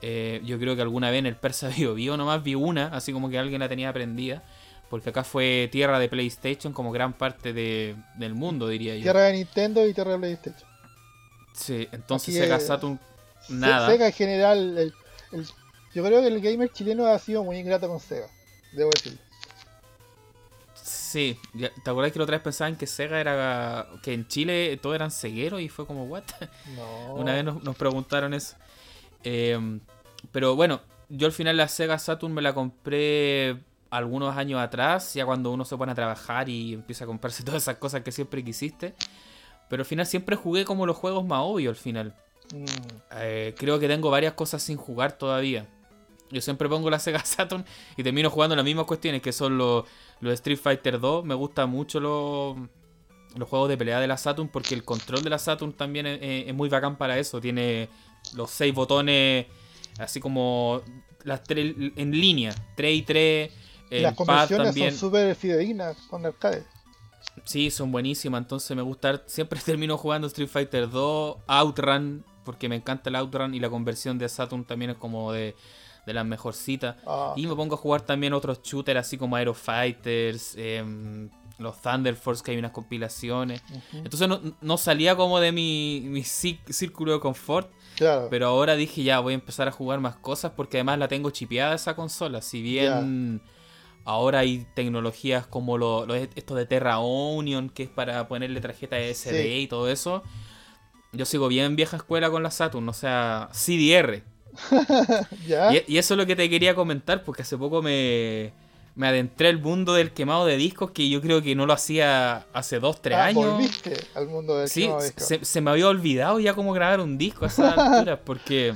Eh, 0.00 0.40
yo 0.44 0.58
creo 0.58 0.76
que 0.76 0.82
alguna 0.82 1.10
vez 1.10 1.20
en 1.20 1.26
el 1.26 1.36
Persa 1.36 1.68
Bio 1.76 1.94
Bio 1.94 2.16
nomás 2.16 2.42
vi 2.42 2.54
una, 2.54 2.88
así 2.88 3.12
como 3.12 3.28
que 3.30 3.38
alguien 3.38 3.60
la 3.60 3.68
tenía 3.68 3.88
aprendida. 3.88 4.42
Porque 4.90 5.10
acá 5.10 5.22
fue 5.22 5.68
tierra 5.70 5.98
de 5.98 6.08
PlayStation 6.08 6.72
como 6.72 6.90
gran 6.92 7.12
parte 7.12 7.52
del 7.52 8.34
mundo, 8.34 8.68
diría 8.68 8.94
yo. 8.96 9.02
Tierra 9.02 9.24
de 9.24 9.34
Nintendo 9.34 9.86
y 9.86 9.92
tierra 9.92 10.12
de 10.12 10.18
PlayStation. 10.18 10.68
Sí, 11.52 11.88
entonces 11.92 12.34
Sega 12.34 12.58
Saturn, 12.58 12.98
nada. 13.48 13.88
Sega 13.88 14.06
en 14.06 14.12
general, 14.12 14.94
yo 15.94 16.04
creo 16.04 16.20
que 16.20 16.28
el 16.28 16.40
gamer 16.40 16.70
chileno 16.72 17.06
ha 17.06 17.18
sido 17.18 17.44
muy 17.44 17.58
ingrato 17.58 17.88
con 17.88 18.00
Sega, 18.00 18.28
debo 18.72 18.90
decirlo. 18.94 19.27
Sí, 21.08 21.38
¿te 21.56 21.90
acuerdas 21.90 22.12
que 22.12 22.18
la 22.18 22.24
otra 22.24 22.36
vez 22.36 22.42
pensaban 22.42 22.76
que 22.76 22.86
Sega 22.86 23.18
era. 23.18 23.86
que 24.02 24.12
en 24.12 24.28
Chile 24.28 24.76
todos 24.76 24.94
eran 24.94 25.10
cegueros 25.10 25.62
y 25.62 25.70
fue 25.70 25.86
como, 25.86 26.04
¿what? 26.04 26.24
No. 26.76 27.14
Una 27.14 27.32
vez 27.32 27.44
nos, 27.44 27.76
preguntaron 27.76 28.34
eso. 28.34 28.56
Em, 29.24 29.80
pero 30.32 30.54
bueno, 30.54 30.82
yo 31.08 31.26
al 31.26 31.32
final 31.32 31.56
la 31.56 31.66
Sega 31.66 31.98
Saturn 31.98 32.34
me 32.34 32.42
la 32.42 32.52
compré 32.52 33.56
algunos 33.88 34.36
años 34.36 34.60
atrás, 34.60 35.14
ya 35.14 35.24
cuando 35.24 35.50
uno 35.50 35.64
se 35.64 35.78
pone 35.78 35.92
a 35.92 35.94
trabajar 35.94 36.50
y 36.50 36.74
empieza 36.74 37.04
a 37.04 37.06
comprarse 37.06 37.42
todas 37.44 37.62
esas 37.62 37.76
cosas 37.76 38.02
que 38.02 38.12
siempre 38.12 38.44
quisiste. 38.44 38.94
Pero 39.70 39.80
al 39.80 39.86
final 39.86 40.04
siempre 40.04 40.36
jugué 40.36 40.66
como 40.66 40.84
los 40.84 40.96
juegos 40.96 41.24
más 41.24 41.40
obvios 41.42 41.70
al 41.70 41.82
final. 41.82 42.14
Mm. 42.54 42.64
Eh, 43.12 43.54
creo 43.56 43.78
que 43.78 43.88
tengo 43.88 44.10
varias 44.10 44.34
cosas 44.34 44.62
sin 44.62 44.76
jugar 44.76 45.12
todavía. 45.12 45.66
Yo 46.30 46.40
siempre 46.40 46.68
pongo 46.68 46.90
la 46.90 46.98
Sega 46.98 47.20
Saturn 47.24 47.64
y 47.96 48.02
termino 48.02 48.30
jugando 48.30 48.56
las 48.56 48.64
mismas 48.64 48.86
cuestiones 48.86 49.22
que 49.22 49.32
son 49.32 49.58
los, 49.58 49.84
los 50.20 50.34
Street 50.34 50.58
Fighter 50.58 51.00
2. 51.00 51.24
Me 51.24 51.34
gustan 51.34 51.70
mucho 51.70 52.00
los, 52.00 52.56
los 53.36 53.48
juegos 53.48 53.68
de 53.68 53.76
pelea 53.76 54.00
de 54.00 54.06
la 54.06 54.16
Saturn 54.16 54.48
porque 54.48 54.74
el 54.74 54.84
control 54.84 55.22
de 55.22 55.30
la 55.30 55.38
Saturn 55.38 55.72
también 55.72 56.06
es, 56.06 56.54
muy 56.54 56.68
bacán 56.68 56.96
para 56.96 57.18
eso. 57.18 57.40
Tiene 57.40 57.88
los 58.34 58.50
seis 58.50 58.74
botones 58.74 59.46
así 59.98 60.20
como 60.20 60.82
las 61.24 61.42
tres 61.42 61.74
en 61.96 62.10
línea, 62.12 62.54
3 62.76 62.96
y 62.96 63.02
3. 63.02 63.52
las 63.90 64.14
conversiones 64.14 64.68
también. 64.68 64.90
son 64.90 65.10
súper 65.10 65.34
fidedignas 65.34 65.96
con 66.08 66.24
arcade. 66.24 66.64
Sí, 67.44 67.70
son 67.70 67.90
buenísimas. 67.90 68.42
Entonces 68.42 68.76
me 68.76 68.82
gusta. 68.82 69.22
Siempre 69.26 69.60
termino 69.64 69.96
jugando 69.96 70.26
Street 70.26 70.48
Fighter 70.48 70.88
2, 70.88 71.36
Outrun, 71.46 72.24
porque 72.44 72.68
me 72.68 72.76
encanta 72.76 73.10
el 73.10 73.16
Outrun 73.16 73.54
y 73.54 73.60
la 73.60 73.70
conversión 73.70 74.18
de 74.18 74.28
Saturn 74.28 74.64
también 74.64 74.92
es 74.92 74.96
como 74.96 75.32
de 75.32 75.54
de 76.08 76.14
las 76.14 76.26
mejorcitas. 76.26 76.96
Ah. 77.06 77.34
Y 77.36 77.46
me 77.46 77.54
pongo 77.54 77.74
a 77.74 77.78
jugar 77.78 78.00
también 78.00 78.32
otros 78.32 78.62
shooters 78.62 78.98
así 78.98 79.18
como 79.18 79.36
Aero 79.36 79.54
Fighters, 79.54 80.54
em, 80.56 81.28
los 81.58 81.80
Thunder 81.82 82.16
Force, 82.16 82.42
que 82.42 82.52
hay 82.52 82.56
unas 82.56 82.72
compilaciones. 82.72 83.62
Entonces 83.92 84.28
no, 84.60 84.78
salía 84.78 85.14
como 85.16 85.38
de 85.38 85.52
mi, 85.52 86.02
mi 86.04 86.24
círculo 86.24 87.12
de 87.12 87.20
confort. 87.20 87.70
Pero 88.30 88.46
ahora 88.46 88.76
dije 88.76 89.02
ya 89.02 89.20
voy 89.20 89.32
a 89.32 89.34
empezar 89.34 89.68
a 89.68 89.72
jugar 89.72 90.00
más 90.00 90.16
cosas 90.16 90.52
porque 90.56 90.78
además 90.78 90.98
la 90.98 91.08
tengo 91.08 91.30
chipeada 91.30 91.74
esa 91.74 91.94
consola. 91.96 92.42
Si 92.42 92.62
bien 92.62 93.42
ahora 94.04 94.38
hay 94.38 94.66
tecnologías 94.74 95.46
como 95.46 95.76
lo, 95.76 96.06
esto 96.14 96.54
de 96.54 96.64
Terra 96.64 97.00
Union, 97.00 97.68
que 97.68 97.82
es 97.82 97.90
para 97.90 98.28
ponerle 98.28 98.60
tarjeta 98.60 98.96
SD 98.98 99.58
y 99.58 99.66
todo 99.66 99.88
eso. 99.88 100.22
Yo 101.12 101.24
sigo 101.24 101.48
bien 101.48 101.74
vieja 101.74 101.96
escuela 101.96 102.30
con 102.30 102.42
la 102.42 102.50
Saturn, 102.50 102.88
o 102.88 102.92
sea, 102.92 103.48
CDR. 103.52 104.22
Y, 105.86 105.96
eso 105.96 106.14
es 106.14 106.18
lo 106.18 106.26
que 106.26 106.36
te 106.36 106.48
quería 106.48 106.74
comentar, 106.74 107.24
porque 107.24 107.42
hace 107.42 107.56
poco 107.56 107.82
me, 107.82 108.52
me 108.94 109.08
adentré 109.08 109.48
al 109.48 109.60
mundo 109.60 109.94
del 109.94 110.12
quemado 110.12 110.46
de 110.46 110.56
discos, 110.56 110.90
que 110.90 111.08
yo 111.08 111.20
creo 111.20 111.42
que 111.42 111.54
no 111.54 111.66
lo 111.66 111.72
hacía 111.72 112.46
hace 112.52 112.80
dos, 112.80 113.00
tres 113.00 113.18
ah, 113.18 113.26
años. 113.26 113.52
Volviste 113.52 113.96
al 114.14 114.28
mundo 114.28 114.58
del 114.58 114.70
quemado 114.70 115.00
de 115.00 115.06
discos. 115.06 115.26
Se, 115.26 115.44
se, 115.44 115.60
me 115.60 115.70
había 115.70 115.88
olvidado 115.88 116.40
ya 116.40 116.54
cómo 116.54 116.72
grabar 116.72 117.00
un 117.00 117.18
disco 117.18 117.44
a 117.44 117.48
esas 117.48 117.78
alturas, 117.78 118.18
porque 118.24 118.74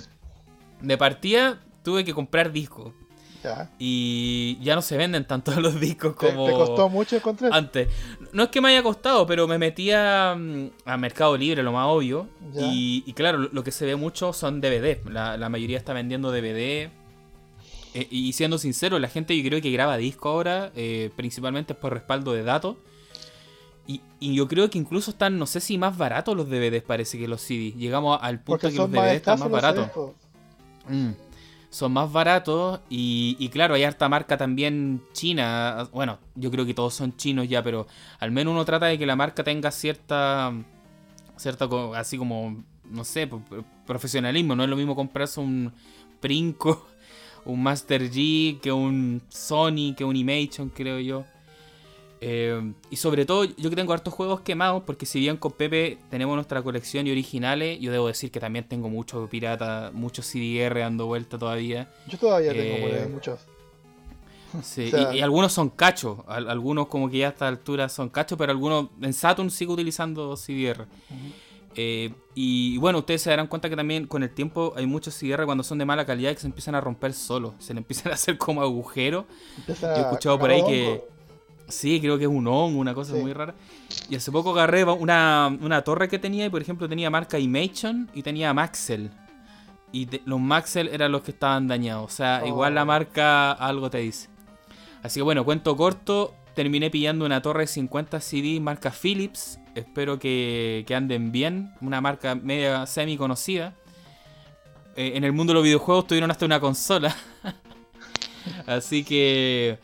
de 0.80 0.98
partida 0.98 1.60
tuve 1.82 2.04
que 2.04 2.14
comprar 2.14 2.52
discos. 2.52 2.92
Y 3.78 4.58
ya 4.62 4.74
no 4.74 4.82
se 4.82 4.96
venden 4.96 5.26
tanto 5.26 5.52
los 5.60 5.80
discos 5.80 6.14
como. 6.14 6.46
¿Te, 6.46 6.52
costó 6.52 6.88
mucho 6.88 7.16
encontrar? 7.16 7.52
Antes. 7.52 7.88
No 8.32 8.44
es 8.44 8.48
que 8.48 8.60
me 8.60 8.70
haya 8.70 8.82
costado, 8.82 9.26
pero 9.26 9.46
me 9.46 9.58
metía 9.58 10.34
mm, 10.34 10.70
a, 10.86 10.96
Mercado 10.96 11.36
Libre, 11.36 11.62
lo 11.62 11.72
más 11.72 11.86
obvio. 11.88 12.28
Y, 12.54 13.12
claro, 13.12 13.38
lo, 13.52 13.64
que 13.64 13.70
se 13.70 13.84
ve 13.84 13.96
mucho 13.96 14.32
son 14.32 14.60
DVD. 14.60 14.98
La, 15.10 15.48
mayoría 15.48 15.76
está 15.76 15.92
vendiendo 15.92 16.32
DVD. 16.32 16.90
Eh, 17.94 18.08
y 18.10 18.32
siendo 18.32 18.56
sincero, 18.56 18.98
la 18.98 19.08
gente 19.08 19.36
yo 19.36 19.46
creo 19.46 19.60
que 19.60 19.70
graba 19.70 19.98
disco 19.98 20.30
ahora, 20.30 20.72
eh, 20.74 21.10
principalmente 21.14 21.74
por 21.74 21.92
respaldo 21.92 22.32
de 22.32 22.42
datos. 22.42 22.76
Y, 23.86 24.00
yo 24.20 24.48
creo 24.48 24.70
que 24.70 24.78
incluso 24.78 25.10
están, 25.10 25.38
no 25.38 25.46
sé 25.46 25.60
si 25.60 25.76
más 25.76 25.98
baratos 25.98 26.36
los 26.36 26.48
DVDs, 26.48 26.82
parece 26.82 27.18
que 27.18 27.28
los 27.28 27.42
CD. 27.42 27.72
Llegamos 27.76 28.18
al 28.22 28.40
punto 28.40 28.70
que 28.70 28.76
los 28.76 28.90
DVDs 28.90 29.16
están 29.16 29.40
más 29.40 29.50
baratos. 29.50 29.90
Son 31.72 31.94
más 31.94 32.12
baratos 32.12 32.80
y, 32.90 33.34
y, 33.38 33.48
claro, 33.48 33.74
hay 33.74 33.84
harta 33.84 34.06
marca 34.06 34.36
también 34.36 35.02
china. 35.14 35.88
Bueno, 35.90 36.18
yo 36.34 36.50
creo 36.50 36.66
que 36.66 36.74
todos 36.74 36.92
son 36.92 37.16
chinos 37.16 37.48
ya, 37.48 37.62
pero 37.62 37.86
al 38.20 38.30
menos 38.30 38.52
uno 38.52 38.66
trata 38.66 38.86
de 38.86 38.98
que 38.98 39.06
la 39.06 39.16
marca 39.16 39.42
tenga 39.42 39.70
cierta, 39.70 40.52
cierta 41.36 41.66
así 41.96 42.18
como, 42.18 42.62
no 42.90 43.04
sé, 43.04 43.26
profesionalismo. 43.86 44.54
No 44.54 44.64
es 44.64 44.68
lo 44.68 44.76
mismo 44.76 44.94
comprarse 44.94 45.40
un 45.40 45.72
Princo, 46.20 46.86
un 47.46 47.62
Master 47.62 48.02
G, 48.02 48.60
que 48.60 48.70
un 48.70 49.22
Sony, 49.30 49.94
que 49.96 50.04
un 50.04 50.14
Imation, 50.14 50.68
creo 50.68 51.00
yo. 51.00 51.24
Eh, 52.24 52.72
y 52.88 52.96
sobre 52.96 53.26
todo, 53.26 53.42
yo 53.42 53.68
que 53.68 53.74
tengo 53.74 53.92
hartos 53.92 54.14
juegos 54.14 54.42
quemados, 54.42 54.84
porque 54.86 55.06
si 55.06 55.18
bien 55.18 55.36
con 55.36 55.50
Pepe 55.50 55.98
tenemos 56.08 56.36
nuestra 56.36 56.62
colección 56.62 57.04
y 57.08 57.10
originales, 57.10 57.80
yo 57.80 57.90
debo 57.90 58.06
decir 58.06 58.30
que 58.30 58.38
también 58.38 58.64
tengo 58.68 58.88
muchos 58.88 59.28
pirata, 59.28 59.90
muchos 59.92 60.30
CDR 60.30 60.78
dando 60.78 61.06
vuelta 61.06 61.36
todavía. 61.36 61.92
Yo 62.06 62.16
todavía 62.18 62.52
tengo 62.52 62.86
eh, 62.86 63.08
muchos. 63.12 63.40
Sí, 64.62 64.92
y, 65.14 65.20
algunos 65.20 65.52
son 65.52 65.70
cachos, 65.70 66.18
algunos 66.28 66.86
como 66.86 67.10
que 67.10 67.18
ya 67.18 67.26
a 67.26 67.30
esta 67.30 67.48
altura 67.48 67.88
son 67.88 68.08
cachos, 68.08 68.38
pero 68.38 68.52
algunos 68.52 68.90
en 69.00 69.12
Saturn 69.12 69.50
sigo 69.50 69.72
utilizando 69.72 70.36
CDR. 70.36 70.86
Eh, 71.74 72.12
y 72.36 72.76
bueno, 72.76 72.98
ustedes 72.98 73.22
se 73.22 73.30
darán 73.30 73.48
cuenta 73.48 73.68
que 73.68 73.74
también 73.74 74.06
con 74.06 74.22
el 74.22 74.30
tiempo 74.30 74.74
hay 74.76 74.86
muchos 74.86 75.18
CDR 75.18 75.44
cuando 75.44 75.64
son 75.64 75.78
de 75.78 75.86
mala 75.86 76.06
calidad 76.06 76.32
que 76.34 76.40
se 76.40 76.46
empiezan 76.46 76.76
a 76.76 76.80
romper 76.80 77.14
solo, 77.14 77.54
se 77.58 77.74
le 77.74 77.78
empiezan 77.78 78.12
a 78.12 78.14
hacer 78.14 78.38
como 78.38 78.62
agujeros. 78.62 79.24
Yo 79.66 79.74
he 79.88 80.00
escuchado 80.00 80.38
por 80.38 80.50
ahí 80.50 80.62
que 80.64 81.11
Sí, 81.72 82.00
creo 82.00 82.18
que 82.18 82.24
es 82.24 82.30
un 82.30 82.46
hongo, 82.46 82.78
una 82.78 82.92
cosa 82.92 83.14
muy 83.14 83.32
rara. 83.32 83.54
Y 84.10 84.16
hace 84.16 84.30
poco 84.30 84.50
agarré 84.50 84.84
una, 84.84 85.82
torre 85.84 86.06
que 86.08 86.18
tenía 86.18 86.44
y, 86.44 86.50
por 86.50 86.60
ejemplo, 86.60 86.86
tenía 86.86 87.08
marca 87.08 87.38
Imation 87.38 88.10
y 88.12 88.22
tenía 88.22 88.52
Maxell. 88.52 89.10
Y 89.90 90.06
los 90.26 90.38
Maxell 90.38 90.88
eran 90.88 91.12
los 91.12 91.22
que 91.22 91.30
estaban 91.30 91.68
dañados. 91.68 92.12
O 92.12 92.14
sea, 92.14 92.42
igual 92.46 92.74
la 92.74 92.82
oh. 92.82 92.86
marca 92.86 93.52
algo 93.52 93.88
te 93.88 93.98
dice. 93.98 94.28
Así 95.02 95.20
que 95.20 95.22
bueno, 95.24 95.44
cuento 95.44 95.74
corto. 95.74 96.34
Terminé 96.54 96.90
pillando 96.90 97.24
una 97.24 97.40
torre 97.40 97.66
50 97.66 98.20
CD 98.20 98.60
marca 98.60 98.90
Philips. 98.90 99.58
Espero 99.74 100.18
que, 100.18 100.84
anden 100.94 101.32
bien. 101.32 101.72
Una 101.80 102.02
marca 102.02 102.34
media 102.34 102.84
semi 102.84 103.16
conocida. 103.16 103.74
Eh, 104.94 105.12
en 105.14 105.24
el 105.24 105.32
mundo 105.32 105.52
de 105.52 105.54
los 105.54 105.64
videojuegos 105.64 106.06
tuvieron 106.06 106.30
hasta 106.30 106.44
una 106.44 106.60
consola. 106.60 107.16
Así 108.66 109.04
que 109.04 109.78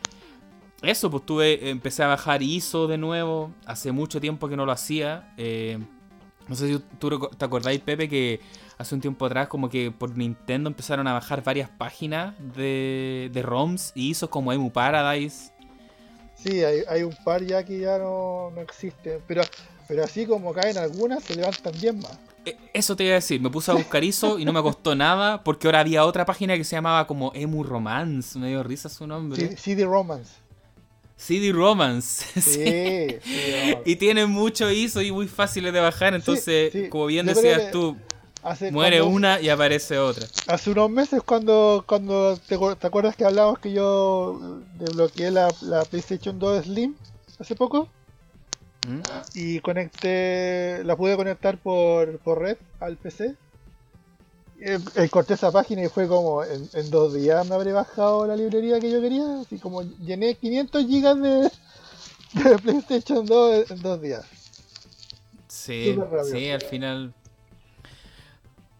eso, 0.81 1.11
pues 1.11 1.25
tuve, 1.25 1.69
empecé 1.69 2.03
a 2.03 2.07
bajar 2.07 2.41
ISO 2.41 2.87
de 2.87 2.97
nuevo. 2.97 3.51
Hace 3.65 3.91
mucho 3.91 4.21
tiempo 4.21 4.47
que 4.47 4.55
no 4.55 4.65
lo 4.65 4.71
hacía. 4.71 5.33
Eh, 5.37 5.77
no 6.47 6.55
sé 6.55 6.67
si 6.67 6.79
tú 6.97 7.29
te 7.37 7.45
acordáis, 7.45 7.79
Pepe, 7.81 8.07
que 8.07 8.39
hace 8.77 8.95
un 8.95 9.01
tiempo 9.01 9.25
atrás 9.25 9.47
como 9.47 9.69
que 9.69 9.91
por 9.91 10.17
Nintendo 10.17 10.69
empezaron 10.69 11.07
a 11.07 11.13
bajar 11.13 11.43
varias 11.43 11.69
páginas 11.69 12.33
de, 12.55 13.29
de 13.31 13.41
ROMs 13.41 13.91
y 13.93 14.09
ISO 14.09 14.29
como 14.29 14.53
Emu 14.53 14.71
Paradise. 14.71 15.51
Sí, 16.35 16.63
hay, 16.63 17.03
un 17.03 17.15
par 17.25 17.43
ya 17.43 17.63
que 17.65 17.79
ya 17.79 17.97
no, 17.97 18.51
no 18.55 18.61
existen. 18.61 19.21
Pero, 19.27 19.41
pero 19.87 20.03
así 20.05 20.25
como 20.25 20.53
caen 20.53 20.77
algunas, 20.77 21.23
se 21.23 21.35
levantan 21.35 21.73
bien 21.79 21.99
más. 21.99 22.17
E, 22.45 22.55
eso 22.73 22.95
te 22.95 23.03
iba 23.03 23.11
a 23.11 23.15
decir, 23.15 23.41
me 23.41 23.49
puse 23.49 23.71
a 23.71 23.73
buscar 23.73 24.03
ISO 24.03 24.39
y 24.39 24.45
no 24.45 24.53
me 24.53 24.61
costó 24.61 24.95
nada 24.95 25.43
porque 25.43 25.67
ahora 25.67 25.81
había 25.81 26.05
otra 26.05 26.25
página 26.25 26.55
que 26.55 26.63
se 26.63 26.77
llamaba 26.77 27.05
como 27.05 27.33
Emu 27.35 27.63
Romance, 27.63 28.39
me 28.39 28.47
dio 28.47 28.63
risa 28.63 28.87
su 28.87 29.05
nombre. 29.05 29.49
Sí, 29.49 29.55
CD 29.57 29.83
Romance. 29.83 30.35
CD 31.19 31.51
Romance. 31.51 32.25
Sí, 32.41 33.17
y 33.85 33.95
tiene 33.97 34.25
mucho 34.25 34.71
ISO 34.71 35.01
y 35.01 35.11
muy 35.11 35.27
fáciles 35.27 35.73
de 35.73 35.79
bajar. 35.79 36.13
Entonces, 36.15 36.89
como 36.89 37.05
bien 37.05 37.25
decías 37.25 37.71
tú, 37.71 37.97
muere 38.71 39.01
una 39.01 39.39
y 39.41 39.49
aparece 39.49 39.97
otra. 39.97 40.25
Hace 40.47 40.71
unos 40.71 40.89
meses, 40.89 41.21
cuando, 41.23 41.83
cuando 41.85 42.37
te, 42.37 42.55
acuerdas 42.55 43.15
que 43.15 43.25
hablamos 43.25 43.59
que 43.59 43.73
yo 43.73 44.61
desbloqueé 44.79 45.29
la, 45.31 45.53
la 45.61 45.83
PlayStation 45.85 46.39
2 46.39 46.65
Slim 46.65 46.95
hace 47.37 47.55
poco? 47.55 47.89
¿Mm? 48.87 49.01
Y 49.35 49.59
conecté, 49.59 50.83
la 50.85 50.95
pude 50.95 51.17
conectar 51.17 51.57
por, 51.57 52.17
por 52.19 52.39
red 52.39 52.57
al 52.79 52.95
PC 52.95 53.35
eh, 54.61 55.09
corté 55.09 55.35
esa 55.35 55.51
página 55.51 55.83
y 55.83 55.89
fue 55.89 56.07
como 56.07 56.43
en, 56.43 56.89
dos 56.89 57.13
días 57.13 57.47
me 57.47 57.55
habré 57.55 57.71
bajado 57.71 58.27
la 58.27 58.35
librería 58.35 58.79
que 58.79 58.91
yo 58.91 59.01
quería, 59.01 59.41
así 59.41 59.57
como 59.57 59.83
llené 59.83 60.35
500 60.35 60.85
gigas 60.85 61.21
de, 61.21 61.51
PlayStation 62.63 63.25
2 63.25 63.71
en 63.71 63.81
dos 63.81 64.01
días. 64.01 64.25
Sí, 65.47 65.97
sí, 66.31 66.49
al 66.49 66.61
final 66.61 67.13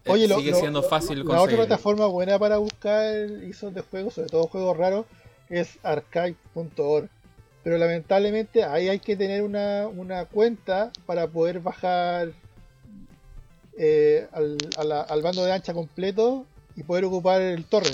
eh, 0.04 0.10
Oye, 0.10 0.28
sigue 0.28 0.54
siendo 0.54 0.82
fácil 0.82 1.24
La 1.26 1.42
otra 1.42 1.56
plataforma 1.56 2.06
buena 2.06 2.38
para 2.38 2.58
buscar 2.58 3.14
ISOs 3.42 3.74
de 3.74 3.82
juegos, 3.82 4.14
sobre 4.14 4.28
todo 4.28 4.46
juegos 4.46 4.76
raros, 4.76 5.06
es 5.48 5.78
archive.org. 5.82 7.08
Pero 7.62 7.76
lamentablemente 7.76 8.64
ahí 8.64 8.88
hay 8.88 8.98
que 8.98 9.16
tener 9.16 9.42
una, 9.42 9.86
una 9.88 10.24
cuenta 10.24 10.90
para 11.04 11.26
poder 11.26 11.60
bajar 11.60 12.32
eh, 13.82 14.28
al, 14.34 15.22
bando 15.22 15.42
de 15.42 15.52
ancha 15.52 15.72
completo 15.72 16.44
y 16.76 16.82
poder 16.82 17.06
ocupar 17.06 17.40
el 17.40 17.64
torre. 17.64 17.92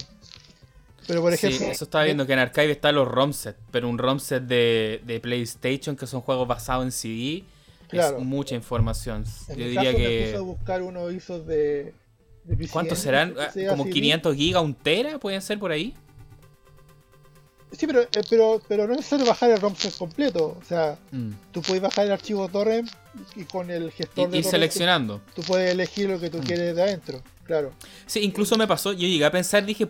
Pero 1.07 1.23
por 1.23 1.33
ejemplo. 1.33 1.65
eso 1.69 1.85
estaba 1.85 2.03
viendo 2.03 2.27
que 2.27 2.33
en 2.33 2.41
Archive 2.41 2.73
están 2.73 2.97
los 2.97 3.07
ROM 3.07 3.33
set, 3.33 3.57
pero 3.71 3.89
un 3.89 3.97
ROM 3.97 4.19
set 4.19 4.43
de, 4.43 5.21
PlayStation, 5.23 5.95
que 5.95 6.09
son 6.09 6.23
juegos 6.23 6.49
basados 6.49 6.85
en 6.85 6.91
CD, 6.91 7.45
es 7.93 8.19
mucha 8.19 8.57
información. 8.57 9.25
Yo 9.51 9.55
diría 9.55 9.95
que. 9.95 10.37
buscar 10.41 10.83
unos 10.83 11.13
ISOs 11.13 11.47
de, 11.47 11.95
¿Cuántos 12.73 12.99
serán? 12.99 13.37
Ah, 13.39 13.53
¿Como 13.69 13.85
500 13.89 14.35
gigas, 14.35 14.63
un 14.65 14.75
tera? 14.75 15.21
¿Pueden 15.21 15.41
ser 15.41 15.61
por 15.61 15.71
ahí? 15.71 15.95
Sí, 17.71 17.87
pero, 17.87 18.03
eh, 18.03 18.09
pero, 18.29 18.61
pero 18.67 18.87
no 18.89 18.95
es 18.95 18.99
necesario 18.99 19.27
bajar 19.27 19.53
el 19.53 19.61
ROM 19.61 19.77
set 19.77 19.97
completo. 19.97 20.57
O 20.61 20.65
sea, 20.65 20.99
mm. 21.13 21.31
tú 21.53 21.63
puedes 21.63 21.81
bajar 21.81 22.07
el 22.07 22.13
archivo 22.13 22.49
torrent 22.49 22.91
y 23.35 23.45
con 23.45 23.71
el 23.71 23.91
gestor 23.91 24.29
y, 24.29 24.39
de 24.39 24.43
seleccionando. 24.43 25.21
Tú, 25.35 25.43
puedes 25.43 25.73
elegir 25.73 26.09
lo 26.09 26.19
que 26.19 26.31
tú 26.31 26.39
mm. 26.39 26.43
quieres 26.43 26.77
de 26.77 26.83
adentro, 26.83 27.23
claro. 27.45 27.73
Sí, 28.07 28.21
incluso 28.21 28.57
me 28.57 28.67
pasó, 28.67 28.93
yo 28.93 29.07
llegué 29.07 29.25
a 29.25 29.31
pensar, 29.31 29.65
dije, 29.65 29.89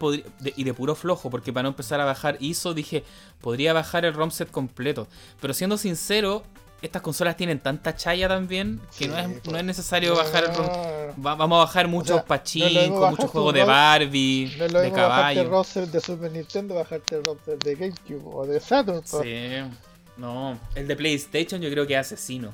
y 0.56 0.64
de 0.64 0.74
puro 0.74 0.94
flojo, 0.94 1.30
porque 1.30 1.52
para 1.52 1.64
no 1.64 1.68
empezar 1.70 2.00
a 2.00 2.04
bajar 2.04 2.36
ISO, 2.40 2.74
dije, 2.74 3.04
podría 3.40 3.72
bajar 3.72 4.04
el 4.04 4.14
ROM 4.14 4.30
set 4.30 4.50
completo. 4.50 5.06
Pero 5.40 5.54
siendo 5.54 5.78
sincero, 5.78 6.44
estas 6.82 7.02
consolas 7.02 7.36
tienen 7.36 7.58
tanta 7.58 7.96
chaya 7.96 8.28
también 8.28 8.80
que 8.98 9.08
no, 9.08 9.18
es, 9.18 9.28
no 9.28 9.40
pues. 9.42 9.56
es 9.56 9.64
necesario 9.64 10.14
bajar 10.14 10.44
el 10.44 10.54
ROM. 10.54 10.68
vamos 11.16 11.56
a 11.56 11.64
bajar 11.64 11.88
muchos 11.88 12.22
o 12.28 13.10
muchos 13.10 13.30
juegos 13.30 13.54
de 13.54 13.64
Barbie, 13.64 14.56
no 14.70 14.80
de 14.80 14.92
caballo. 14.92 15.40
el 15.40 15.48
ROM 15.48 15.64
set 15.64 15.90
de 15.90 16.00
Super 16.00 16.30
Nintendo, 16.30 16.74
bajarte 16.74 17.16
el 17.16 17.24
ROM 17.24 17.38
set 17.44 17.62
de 17.62 17.74
GameCube 17.74 18.22
o 18.24 18.46
de 18.46 18.60
Saturn. 18.60 19.02
Pues. 19.10 19.22
Sí, 19.22 19.78
no, 20.16 20.58
el 20.74 20.86
de 20.86 20.96
PlayStation 20.96 21.60
yo 21.60 21.70
creo 21.70 21.86
que 21.86 21.94
es 21.94 22.00
asesino. 22.00 22.52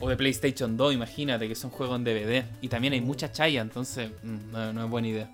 O 0.00 0.08
de 0.08 0.16
PlayStation 0.16 0.76
2, 0.76 0.94
imagínate, 0.94 1.48
que 1.48 1.54
son 1.54 1.70
juegos 1.70 1.96
en 1.96 2.04
DVD. 2.04 2.44
Y 2.60 2.68
también 2.68 2.92
hay 2.92 3.00
mucha 3.00 3.32
chaya, 3.32 3.60
entonces 3.60 4.10
mm, 4.22 4.52
no, 4.52 4.84
es 4.84 4.90
buena 4.90 5.08
idea. 5.08 5.30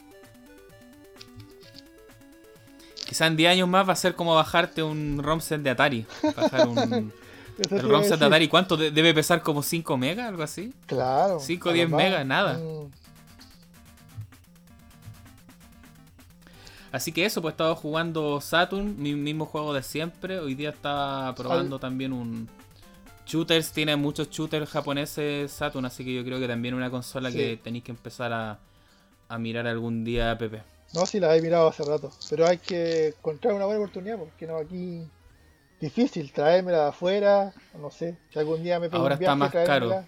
Quizá 3.07 3.27
en 3.27 3.37
10 3.37 3.53
años 3.53 3.69
más 3.69 3.87
va 3.87 3.93
a 3.93 3.97
ser 3.97 4.15
como 4.15 4.35
bajarte 4.35 4.83
un 4.83 5.23
ROM 5.23 5.41
set 5.41 5.61
de 5.61 5.71
Atari. 5.71 6.07
Bajar 6.35 6.67
un. 6.69 7.13
el 7.71 7.89
ROM 7.89 8.03
set 8.03 8.19
de 8.19 8.25
Atari, 8.25 8.49
¿cuánto? 8.49 8.77
¿Debe 8.77 9.13
pesar 9.13 9.43
como 9.43 9.63
5 9.63 9.97
megas, 9.99 10.29
algo 10.29 10.43
así? 10.43 10.73
Claro. 10.87 11.39
5 11.39 11.69
o 11.69 11.73
10 11.73 11.91
megas, 11.91 12.25
nada. 12.25 12.55
Mm. 12.55 12.91
Así 16.91 17.11
que 17.11 17.25
eso, 17.25 17.43
pues 17.43 17.55
estaba 17.55 17.75
jugando 17.75 18.41
Saturn, 18.41 18.95
mi 18.97 19.15
mismo 19.17 19.47
juego 19.47 19.75
de 19.75 19.83
siempre. 19.83 20.39
Hoy 20.39 20.55
día 20.55 20.71
estaba 20.71 21.35
probando 21.35 21.81
también 21.81 22.13
un, 22.13 22.49
Shooters, 23.27 23.73
tiene 23.73 23.97
muchos 23.97 24.29
shooters 24.31 24.69
japoneses 24.69 25.51
Saturn, 25.51 25.87
así 25.87 26.05
que 26.05 26.15
yo 26.15 26.25
creo 26.25 26.39
que 26.39 26.47
también 26.47 26.75
una 26.75 26.91
consola 26.91 27.33
que 27.33 27.59
tenéis 27.63 27.85
que 27.85 27.93
empezar 27.93 28.33
a, 28.33 28.59
mirar 29.39 29.67
algún 29.67 30.05
día, 30.05 30.37
Pepe. 30.39 30.63
No, 30.93 31.07
sí, 31.07 31.19
la 31.19 31.35
he 31.37 31.43
mirado 31.43 31.67
hace 31.67 31.83
rato, 31.85 32.13
pero 32.31 32.47
hay 32.47 32.59
que 32.59 33.09
encontrar 33.09 33.55
una 33.55 33.65
buena 33.65 33.81
oportunidad, 33.81 34.17
porque 34.19 34.47
no, 34.47 34.57
aquí 34.57 35.03
difícil 35.81 36.33
traérmela 36.33 36.83
de 36.83 36.89
afuera, 36.89 37.53
no 37.81 37.91
sé, 37.91 38.17
si 38.31 38.39
algún 38.39 38.63
día 38.63 38.79
me 38.79 38.89
pego 38.89 39.03
Ahora 39.03 39.15
está 39.17 39.35
más 39.35 39.51
caro. 39.51 40.05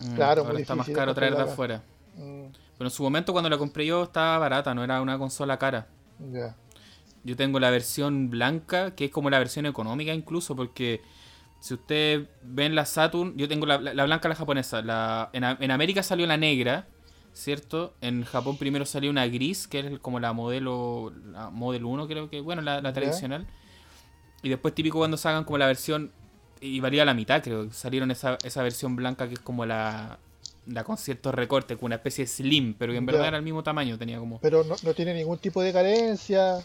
Mm, 0.00 0.14
claro, 0.14 0.44
ahora 0.44 0.60
está 0.60 0.74
más 0.74 0.88
caro 0.90 1.14
traerla 1.14 1.44
de 1.44 1.50
afuera. 1.50 1.82
Mm. 2.16 2.46
Pero 2.76 2.88
en 2.88 2.90
su 2.90 3.02
momento 3.02 3.32
cuando 3.32 3.48
la 3.48 3.58
compré 3.58 3.86
yo 3.86 4.02
estaba 4.02 4.38
barata, 4.38 4.74
no 4.74 4.84
era 4.84 5.00
una 5.00 5.18
consola 5.18 5.58
cara. 5.58 5.86
Yo 7.24 7.36
tengo 7.36 7.60
la 7.60 7.70
versión 7.70 8.28
blanca, 8.30 8.94
que 8.94 9.06
es 9.06 9.10
como 9.10 9.30
la 9.30 9.38
versión 9.38 9.66
económica 9.66 10.12
incluso, 10.12 10.56
porque 10.56 11.00
si 11.62 11.74
ustedes 11.74 12.26
ven 12.42 12.74
la 12.74 12.84
Saturn, 12.84 13.36
yo 13.36 13.48
tengo 13.48 13.66
la, 13.66 13.76
blanca, 13.76 14.28
la 14.28 14.34
japonesa. 14.34 14.82
La, 14.82 15.30
en, 15.32 15.70
América 15.70 16.02
salió 16.02 16.26
la 16.26 16.36
negra, 16.36 16.88
¿cierto? 17.34 17.94
En 18.00 18.24
Japón 18.24 18.56
primero 18.58 18.84
salió 18.84 19.12
una 19.12 19.28
gris, 19.28 19.68
que 19.68 19.78
es 19.78 19.98
como 20.00 20.18
la 20.18 20.32
modelo, 20.32 21.12
la 21.30 21.50
Model 21.50 21.84
1 21.84 22.08
creo 22.08 22.28
que, 22.28 22.40
bueno, 22.40 22.62
la, 22.62 22.92
tradicional. 22.92 23.46
Y 24.42 24.48
después 24.48 24.74
típico 24.74 24.98
cuando 24.98 25.16
salgan 25.16 25.44
como 25.44 25.56
la 25.56 25.68
versión, 25.68 26.10
y 26.60 26.80
valía 26.80 27.04
la 27.04 27.14
mitad 27.14 27.40
creo, 27.40 27.70
salieron 27.70 28.10
esa, 28.10 28.38
esa 28.42 28.64
versión 28.64 28.96
blanca 28.96 29.28
que 29.28 29.34
es 29.34 29.40
como 29.40 29.64
la, 29.64 30.18
da 30.66 30.82
con 30.82 30.96
ciertos 30.96 31.32
recortes, 31.32 31.78
con 31.78 31.86
una 31.86 31.94
especie 31.94 32.24
de 32.24 32.28
slim, 32.28 32.74
pero 32.74 32.90
que 32.90 32.98
en 32.98 33.06
verdad 33.06 33.28
era 33.28 33.36
el 33.36 33.44
mismo 33.44 33.62
tamaño, 33.62 33.96
tenía 33.96 34.18
como... 34.18 34.40
Pero 34.40 34.64
no, 34.64 34.74
no 34.82 34.94
tiene 34.94 35.14
ningún 35.14 35.38
tipo 35.38 35.62
de 35.62 35.72
carencia, 35.72 36.58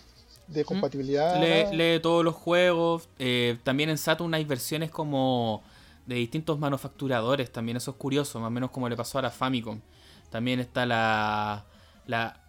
de 0.48 0.66
compatibilidad. 0.66 1.72
Lee, 1.72 2.00
todos 2.00 2.24
los 2.24 2.36
juegos. 2.36 3.10
Eh, 3.20 3.58
también 3.64 3.90
en 3.90 3.98
Saturn 3.98 4.34
hay 4.34 4.46
versiones 4.46 4.92
como 4.92 5.64
de 6.06 6.16
distintos 6.16 6.58
manufacturadores, 6.58 7.52
también 7.52 7.78
eso 7.78 7.92
es 7.92 7.98
curioso, 7.98 8.40
más 8.40 8.48
o 8.48 8.52
menos 8.52 8.72
como 8.72 8.88
le 8.88 8.96
pasó 8.96 9.20
a 9.20 9.22
la 9.22 9.30
Famicom. 9.30 9.82
También 10.30 10.60
está 10.60 10.86
la, 10.86 11.66
la, 12.06 12.40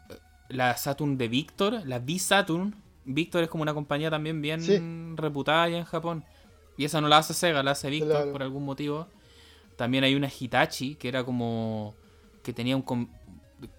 la 0.48 0.76
Saturn 0.76 1.18
de 1.18 1.28
Victor, 1.28 1.82
la 1.84 1.98
V-Saturn. 1.98 2.74
Victor 3.04 3.42
es 3.42 3.48
como 3.48 3.62
una 3.62 3.74
compañía 3.74 4.10
también 4.10 4.40
bien 4.40 5.16
reputada 5.16 5.64
allá 5.64 5.78
en 5.78 5.84
Japón. 5.84 6.24
Y 6.76 6.84
esa 6.84 7.00
no 7.00 7.08
la 7.08 7.18
hace 7.18 7.34
Sega, 7.34 7.62
la 7.62 7.72
hace 7.72 7.90
Victor 7.90 8.30
por 8.30 8.42
algún 8.42 8.64
motivo. 8.64 9.08
También 9.76 10.04
hay 10.04 10.14
una 10.14 10.28
Hitachi, 10.28 10.94
que 10.94 11.08
era 11.08 11.24
como. 11.24 11.94
que 12.42 12.52
tenía 12.52 12.76
un. 12.76 13.10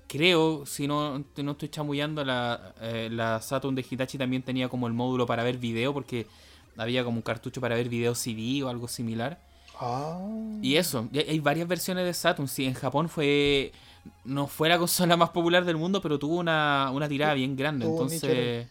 Creo, 0.10 0.66
si 0.66 0.88
no, 0.88 1.24
no 1.38 1.52
estoy 1.52 1.70
chamullando, 1.70 2.26
la, 2.26 2.74
eh, 2.82 3.10
la 3.10 3.42
Saturn 3.42 3.76
de 3.76 3.86
Hitachi 3.90 4.18
también 4.18 4.44
tenía 4.44 4.68
como 4.68 4.88
el 4.88 4.94
módulo 4.94 5.26
para 5.26 5.44
ver 5.44 5.58
video, 5.58 5.94
porque 5.94 6.28
había 6.76 7.04
como 7.04 7.18
un 7.18 7.22
cartucho 7.22 7.62
para 7.62 7.76
ver 7.76 7.88
video 7.88 8.16
CD 8.16 8.64
o 8.64 8.70
algo 8.70 8.88
similar. 8.88 9.40
Ah. 9.80 10.20
Y 10.62 10.76
eso, 10.76 11.08
hay 11.14 11.40
varias 11.40 11.68
versiones 11.68 12.06
de 12.06 12.14
Saturn. 12.14 12.48
Sí, 12.48 12.66
en 12.66 12.74
Japón 12.74 13.08
fue. 13.08 13.72
No 14.26 14.48
fue 14.48 14.68
la 14.68 14.78
consola 14.78 15.16
más 15.18 15.30
popular 15.30 15.64
del 15.64 15.78
mundo, 15.78 16.02
pero 16.02 16.20
tuvo 16.20 16.38
una, 16.38 16.92
una 16.92 17.08
tirada 17.08 17.36
bien 17.36 17.56
grande. 17.56 17.86
entonces. 17.86 18.68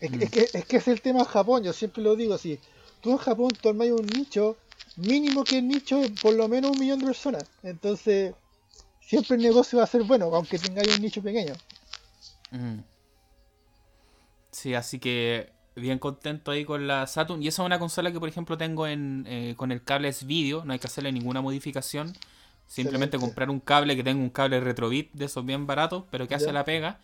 Es, 0.00 0.10
mm. 0.10 0.22
es, 0.22 0.30
que, 0.30 0.48
es 0.52 0.64
que 0.64 0.76
es 0.78 0.88
el 0.88 1.00
tema 1.00 1.24
Japón, 1.24 1.62
yo 1.62 1.72
siempre 1.72 2.02
lo 2.02 2.16
digo 2.16 2.34
así 2.34 2.58
tú 3.04 3.10
en 3.10 3.18
Japón 3.18 3.50
tomas 3.60 3.88
un 3.88 4.06
nicho, 4.06 4.56
mínimo 4.96 5.44
que 5.44 5.58
el 5.58 5.68
nicho, 5.68 6.00
por 6.22 6.32
lo 6.32 6.48
menos 6.48 6.70
un 6.70 6.78
millón 6.80 7.00
de 7.00 7.04
personas. 7.04 7.44
Entonces, 7.62 8.32
siempre 9.06 9.36
el 9.36 9.42
negocio 9.42 9.78
va 9.78 9.84
a 9.84 9.88
ser 9.88 10.02
bueno, 10.02 10.26
aunque 10.34 10.58
tengáis 10.58 10.96
un 10.96 11.02
nicho 11.02 11.22
pequeño. 11.22 11.54
Sí, 14.50 14.74
así 14.74 14.98
que 14.98 15.52
bien 15.74 15.98
contento 15.98 16.50
ahí 16.50 16.64
con 16.64 16.86
la 16.86 17.06
Saturn. 17.06 17.42
Y 17.42 17.48
esa 17.48 17.62
es 17.62 17.66
una 17.66 17.78
consola 17.78 18.12
que, 18.12 18.20
por 18.20 18.28
ejemplo, 18.28 18.56
tengo 18.56 18.86
en, 18.86 19.24
eh, 19.28 19.54
con 19.56 19.72
el 19.72 19.82
cable 19.82 20.08
es 20.08 20.26
video, 20.26 20.64
no 20.64 20.72
hay 20.72 20.78
que 20.78 20.86
hacerle 20.86 21.12
ninguna 21.12 21.40
modificación. 21.40 22.12
Simplemente 22.66 23.18
comprar 23.18 23.50
un 23.50 23.60
cable 23.60 23.94
que 23.94 24.02
tenga 24.02 24.22
un 24.22 24.30
cable 24.30 24.58
retrobit 24.60 25.12
de 25.12 25.26
esos 25.26 25.44
bien 25.44 25.66
baratos, 25.66 26.04
pero 26.10 26.26
que 26.26 26.34
hace 26.34 26.52
la 26.52 26.64
pega. 26.64 26.98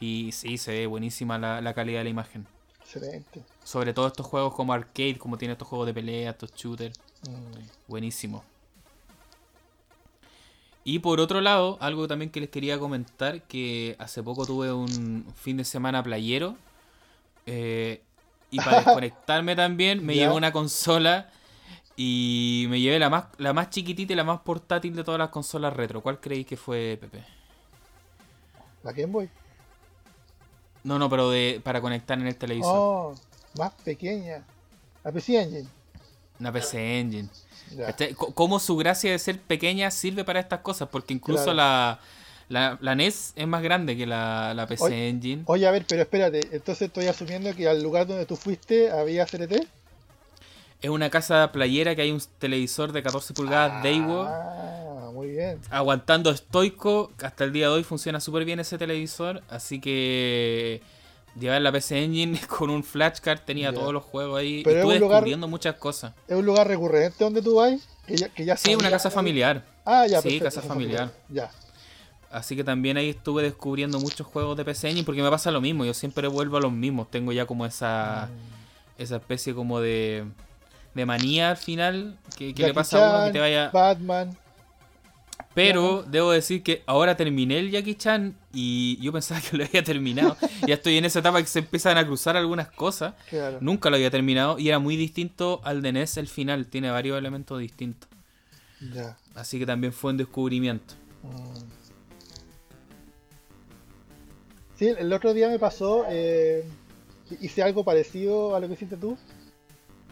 Y 0.00 0.30
sí, 0.32 0.58
se 0.58 0.72
ve 0.72 0.86
buenísima 0.86 1.38
la 1.38 1.74
calidad 1.74 2.00
de 2.00 2.04
la 2.04 2.10
imagen. 2.10 2.46
Excelente. 2.88 3.42
Sobre 3.64 3.92
todo 3.92 4.06
estos 4.06 4.26
juegos 4.26 4.54
como 4.54 4.72
arcade, 4.72 5.18
como 5.18 5.36
tiene 5.36 5.52
estos 5.52 5.68
juegos 5.68 5.86
de 5.86 5.92
pelea, 5.92 6.30
estos 6.30 6.54
shooters. 6.54 6.98
Mm. 7.28 7.66
Buenísimo. 7.86 8.42
Y 10.90 11.00
por 11.00 11.20
otro 11.20 11.42
lado, 11.42 11.76
algo 11.82 12.08
también 12.08 12.30
que 12.30 12.40
les 12.40 12.48
quería 12.48 12.78
comentar, 12.78 13.42
que 13.42 13.94
hace 13.98 14.22
poco 14.22 14.46
tuve 14.46 14.72
un 14.72 15.26
fin 15.36 15.58
de 15.58 15.64
semana 15.66 16.02
playero. 16.02 16.56
Eh, 17.44 18.00
y 18.50 18.56
para 18.56 18.78
desconectarme 18.84 19.54
también 19.54 20.02
me 20.02 20.14
llevé 20.14 20.32
una 20.32 20.50
consola 20.50 21.28
y 21.94 22.68
me 22.70 22.80
llevé 22.80 22.98
la 22.98 23.10
más, 23.10 23.26
la 23.36 23.52
más 23.52 23.68
chiquitita 23.68 24.14
y 24.14 24.16
la 24.16 24.24
más 24.24 24.40
portátil 24.40 24.96
de 24.96 25.04
todas 25.04 25.18
las 25.18 25.28
consolas 25.28 25.74
retro. 25.74 26.00
¿Cuál 26.00 26.20
creéis 26.20 26.46
que 26.46 26.56
fue, 26.56 26.96
Pepe? 26.98 27.22
La 28.82 28.92
Game 28.92 29.12
Boy. 29.12 29.28
No, 30.84 30.98
no, 30.98 31.10
pero 31.10 31.28
de, 31.28 31.60
para 31.62 31.82
conectar 31.82 32.18
en 32.18 32.28
el 32.28 32.36
televisor. 32.36 32.74
Oh, 32.74 33.14
más 33.58 33.74
pequeña. 33.84 34.42
La 35.04 35.12
PC 35.12 35.38
Engine. 35.38 35.68
Una 36.40 36.50
PC 36.50 37.00
Engine. 37.00 37.28
¿Cómo 38.34 38.58
su 38.58 38.76
gracia 38.76 39.10
de 39.10 39.18
ser 39.18 39.38
pequeña 39.38 39.90
sirve 39.90 40.24
para 40.24 40.40
estas 40.40 40.60
cosas? 40.60 40.88
Porque 40.90 41.14
incluso 41.14 41.54
la, 41.54 42.00
la, 42.48 42.94
NES 42.94 43.32
es 43.36 43.46
más 43.46 43.62
grande 43.62 43.96
que 43.96 44.06
la, 44.06 44.66
PC 44.68 45.08
Engine. 45.08 45.42
Oye, 45.46 45.66
a 45.66 45.70
ver, 45.70 45.84
pero 45.88 46.02
espérate. 46.02 46.40
Entonces 46.52 46.88
estoy 46.88 47.06
asumiendo 47.06 47.54
que 47.54 47.68
al 47.68 47.82
lugar 47.82 48.06
donde 48.06 48.26
tú 48.26 48.36
fuiste 48.36 48.90
había 48.90 49.26
CRT. 49.26 49.66
Es 50.80 50.90
una 50.90 51.10
casa 51.10 51.50
playera 51.50 51.96
que 51.96 52.02
hay 52.02 52.12
un 52.12 52.22
televisor 52.38 52.92
de 52.92 53.02
14 53.02 53.34
pulgadas 53.34 53.72
ah, 53.74 53.80
Daewoo 53.82 54.88
muy 55.18 55.30
bien. 55.30 55.60
Aguantando 55.70 56.30
estoico, 56.30 57.10
hasta 57.22 57.44
el 57.44 57.52
día 57.52 57.66
de 57.66 57.74
hoy 57.74 57.84
funciona 57.84 58.20
súper 58.20 58.44
bien 58.44 58.60
ese 58.60 58.78
televisor, 58.78 59.42
así 59.48 59.80
que 59.80 60.80
llevar 61.38 61.60
la 61.62 61.72
PC 61.72 62.04
Engine 62.04 62.40
con 62.48 62.70
un 62.70 62.82
flashcard 62.84 63.40
tenía 63.40 63.72
todos 63.72 63.92
los 63.92 64.02
juegos 64.02 64.40
ahí 64.40 64.62
Pero 64.64 64.76
y 64.76 64.78
estuve 64.80 64.98
descubriendo 64.98 65.48
muchas 65.48 65.76
cosas. 65.76 66.12
¿Es 66.26 66.36
un 66.36 66.46
lugar 66.46 66.66
recurrente 66.66 67.22
donde 67.22 67.42
tú 67.42 67.56
vas? 67.56 67.88
Que 68.34 68.44
ya, 68.44 68.56
sí, 68.56 68.74
una 68.74 68.90
casa 68.90 69.10
familiar. 69.10 69.64
Ah, 69.84 70.06
ya, 70.06 70.20
Sí, 70.22 70.40
casa 70.40 70.62
familiar. 70.62 71.10
Ya. 71.28 71.50
Así 72.30 72.56
que 72.56 72.64
también 72.64 72.96
ahí 72.96 73.10
estuve 73.10 73.42
descubriendo 73.42 73.98
muchos 73.98 74.26
juegos 74.26 74.56
de 74.56 74.64
PC 74.64 74.88
Engine 74.88 75.04
porque 75.04 75.22
me 75.22 75.30
pasa 75.30 75.50
lo 75.50 75.60
mismo, 75.60 75.84
yo 75.84 75.94
siempre 75.94 76.28
vuelvo 76.28 76.58
a 76.58 76.60
los 76.60 76.72
mismos, 76.72 77.10
tengo 77.10 77.32
ya 77.32 77.46
como 77.46 77.64
esa, 77.64 78.28
mm. 78.30 79.02
esa 79.02 79.16
especie 79.16 79.54
como 79.54 79.80
de, 79.80 80.24
de 80.94 81.06
manía 81.06 81.50
al 81.50 81.56
final 81.56 82.18
que, 82.36 82.52
le 82.54 82.74
pasa 82.74 82.98
a 82.98 83.16
uno 83.16 83.26
que 83.26 83.32
te 83.32 83.40
vaya... 83.40 83.70
Batman. 83.70 84.36
Pero 85.58 86.04
debo 86.04 86.30
decir 86.30 86.62
que 86.62 86.84
ahora 86.86 87.16
terminé 87.16 87.58
el 87.58 87.72
Jackie 87.72 87.96
Chan 87.96 88.38
y 88.52 88.96
yo 89.02 89.12
pensaba 89.12 89.40
que 89.40 89.56
lo 89.56 89.64
había 89.64 89.82
terminado. 89.82 90.36
ya 90.64 90.74
estoy 90.74 90.96
en 90.98 91.04
esa 91.04 91.18
etapa 91.18 91.40
que 91.40 91.48
se 91.48 91.58
empiezan 91.58 91.98
a 91.98 92.06
cruzar 92.06 92.36
algunas 92.36 92.70
cosas. 92.70 93.14
Nunca 93.60 93.90
lo 93.90 93.96
había 93.96 94.08
terminado 94.08 94.60
y 94.60 94.68
era 94.68 94.78
muy 94.78 94.96
distinto 94.96 95.60
al 95.64 95.82
de 95.82 95.92
NES 95.92 96.16
el 96.18 96.28
final. 96.28 96.68
Tiene 96.68 96.92
varios 96.92 97.18
elementos 97.18 97.58
distintos. 97.58 98.08
Así 99.34 99.58
que 99.58 99.66
también 99.66 99.92
fue 99.92 100.12
un 100.12 100.18
descubrimiento. 100.18 100.94
Mm. 101.24 101.78
Sí, 104.76 104.94
el 104.96 105.12
otro 105.12 105.34
día 105.34 105.48
me 105.48 105.58
pasó, 105.58 106.06
eh, 106.08 106.64
hice 107.40 107.64
algo 107.64 107.82
parecido 107.82 108.54
a 108.54 108.60
lo 108.60 108.68
que 108.68 108.74
hiciste 108.74 108.96
tú. 108.96 109.18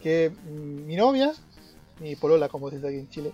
Que 0.02 0.32
mi 0.44 0.96
novia, 0.96 1.32
mi 2.00 2.16
polola 2.16 2.48
como 2.48 2.68
se 2.68 2.76
dice 2.76 2.88
aquí 2.88 2.96
en 2.96 3.08
Chile, 3.10 3.32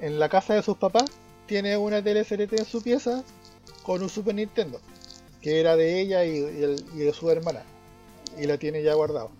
en 0.00 0.20
la 0.20 0.28
casa 0.28 0.54
de 0.54 0.62
sus 0.62 0.76
papás 0.76 1.10
tiene 1.48 1.76
una 1.76 2.02
TLCRT 2.02 2.52
en 2.52 2.64
su 2.64 2.82
pieza 2.82 3.24
con 3.82 4.02
un 4.02 4.08
Super 4.08 4.34
Nintendo, 4.34 4.80
que 5.40 5.58
era 5.58 5.74
de 5.74 5.98
ella 5.98 6.24
y, 6.24 6.40
de 6.40 7.12
su 7.12 7.28
hermana, 7.30 7.62
y 8.38 8.46
la 8.46 8.58
tiene 8.58 8.82
ya 8.82 8.94
guardado. 8.94 9.30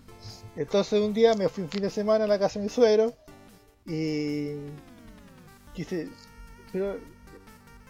Entonces 0.57 0.99
un 0.99 1.13
día 1.13 1.35
me 1.35 1.47
fui 1.47 1.63
un 1.63 1.69
fin 1.69 1.83
de 1.83 1.89
semana 1.89 2.25
a 2.25 2.27
la 2.27 2.39
casa 2.39 2.59
de 2.59 2.65
mi 2.65 2.69
suegro 2.69 3.13
y 3.85 4.55
quise, 5.73 6.09
pero 6.73 6.97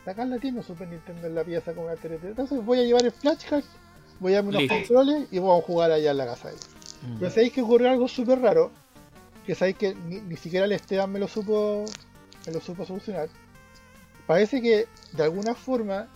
la 0.05 0.13
Carla 0.13 0.37
tiene 0.37 0.59
un 0.59 0.65
Super 0.65 0.89
Nintendo 0.89 1.25
en 1.25 1.35
la 1.35 1.43
pieza 1.43 1.73
con 1.73 1.85
una 1.85 1.95
TLT, 1.95 2.25
entonces 2.25 2.63
voy 2.63 2.79
a 2.79 2.83
llevar 2.83 3.05
el 3.05 3.11
flashcard, 3.13 3.63
voy 4.19 4.33
a 4.33 4.35
darme 4.35 4.49
unos 4.49 4.67
controles 4.67 5.27
y 5.31 5.39
vamos 5.39 5.63
a 5.63 5.65
jugar 5.65 5.91
allá 5.91 6.11
en 6.11 6.17
la 6.17 6.25
casa 6.25 6.49
de 6.49 6.55
ella. 6.55 6.65
Mm. 7.07 7.19
Pero 7.19 7.31
sabéis 7.31 7.53
que 7.53 7.61
ocurrió 7.61 7.89
algo 7.89 8.07
súper 8.09 8.41
raro, 8.41 8.69
que 9.45 9.55
sabéis 9.55 9.77
que 9.77 9.95
ni, 9.95 10.35
siquiera 10.35 10.65
el 10.65 10.73
Esteban 10.73 11.09
me 11.09 11.19
lo 11.19 11.29
supo, 11.29 11.85
me 12.45 12.51
lo 12.51 12.59
supo 12.59 12.85
solucionar 12.85 13.29
Parece 14.29 14.61
que 14.61 14.87
de 15.13 15.23
alguna 15.23 15.55
forma 15.55 16.07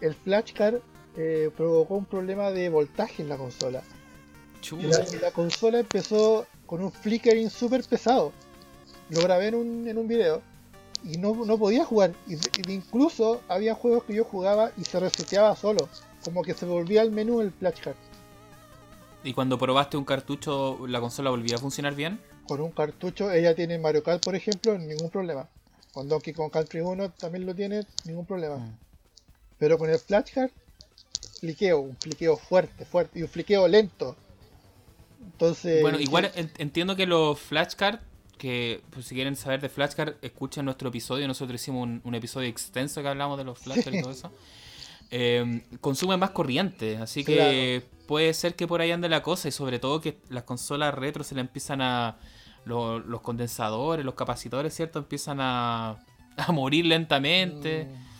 el 0.00 0.12
flashcard 0.12 0.80
eh, 1.16 1.50
provocó 1.56 1.94
un 1.94 2.04
problema 2.04 2.50
de 2.50 2.68
voltaje 2.68 3.22
en 3.22 3.28
la 3.28 3.36
consola. 3.36 3.80
Y 4.72 4.86
la, 5.20 5.30
consola 5.30 5.78
empezó 5.78 6.48
con 6.66 6.82
un 6.82 6.90
flickering 6.90 7.48
súper 7.48 7.84
pesado. 7.84 8.32
Lo 9.10 9.22
grabé 9.22 9.46
en 9.46 9.54
un, 9.54 9.86
en 9.86 9.98
un 9.98 10.08
video 10.08 10.42
y 11.04 11.18
no, 11.18 11.32
podía 11.58 11.84
jugar. 11.84 12.12
Y, 12.26 12.38
incluso 12.72 13.40
había 13.46 13.76
juegos 13.76 14.02
que 14.02 14.16
yo 14.16 14.24
jugaba 14.24 14.72
y 14.76 14.82
se 14.82 14.98
reseteaba 14.98 15.54
solo. 15.54 15.88
Como 16.24 16.42
que 16.42 16.54
se 16.54 16.66
volvía 16.66 17.02
al 17.02 17.12
menú 17.12 17.40
el 17.40 17.52
flashcard. 17.52 17.94
¿Y 19.22 19.32
cuando 19.32 19.58
probaste 19.58 19.96
un 19.96 20.04
cartucho, 20.04 20.88
la 20.88 20.98
consola 20.98 21.30
volvía 21.30 21.54
a 21.54 21.60
funcionar 21.60 21.94
bien? 21.94 22.18
Con 22.48 22.62
un 22.62 22.72
cartucho, 22.72 23.30
ella 23.30 23.54
tiene 23.54 23.78
Mario 23.78 24.02
Kart, 24.02 24.24
por 24.24 24.34
ejemplo, 24.34 24.76
ningún 24.76 25.08
problema. 25.08 25.48
Con 25.92 26.08
Donkey 26.08 26.32
Kong 26.32 26.50
Country 26.50 26.80
1 26.80 27.10
también 27.12 27.46
lo 27.46 27.54
tiene, 27.54 27.84
ningún 28.04 28.26
problema. 28.26 28.56
Mm. 28.56 28.78
Pero 29.58 29.78
con 29.78 29.90
el 29.90 29.98
flashcard, 29.98 30.50
fliqueo, 31.40 31.80
un 31.80 31.96
fliqueo 31.96 32.36
fuerte, 32.36 32.84
fuerte, 32.84 33.18
y 33.18 33.22
un 33.22 33.28
fliqueo 33.28 33.66
lento. 33.68 34.16
Entonces. 35.22 35.82
Bueno, 35.82 35.98
igual 36.00 36.30
entiendo 36.58 36.96
que 36.96 37.06
los 37.06 37.38
flashcards, 37.38 38.00
que 38.38 38.82
pues, 38.90 39.06
si 39.06 39.14
quieren 39.14 39.36
saber 39.36 39.60
de 39.60 39.68
flashcard, 39.68 40.14
escuchen 40.22 40.64
nuestro 40.64 40.88
episodio. 40.88 41.26
Nosotros 41.26 41.60
hicimos 41.60 41.88
un, 42.02 42.14
episodio 42.14 42.48
extenso 42.48 43.02
que 43.02 43.08
hablamos 43.08 43.36
de 43.36 43.44
los 43.44 43.58
flashcards 43.58 43.98
y 43.98 44.02
todo 44.02 44.12
eso. 44.12 44.32
Eh, 45.10 45.62
consumen 45.80 46.20
más 46.20 46.30
corriente, 46.30 46.96
así 46.98 47.24
que 47.24 47.82
puede 48.06 48.32
ser 48.32 48.54
que 48.54 48.66
por 48.66 48.80
ahí 48.80 48.92
ande 48.92 49.08
la 49.08 49.22
cosa 49.22 49.48
y 49.48 49.52
sobre 49.52 49.78
todo 49.78 50.00
que 50.00 50.18
las 50.28 50.44
consolas 50.44 50.94
retro 50.94 51.24
se 51.24 51.34
le 51.34 51.40
empiezan 51.40 51.82
a 51.82 52.16
los 52.70 53.20
condensadores, 53.20 54.04
los 54.04 54.14
capacitores, 54.14 54.74
¿cierto? 54.74 55.00
Empiezan 55.00 55.38
a, 55.40 56.04
a 56.36 56.52
morir 56.52 56.86
lentamente. 56.86 57.84
Mm. 57.84 58.10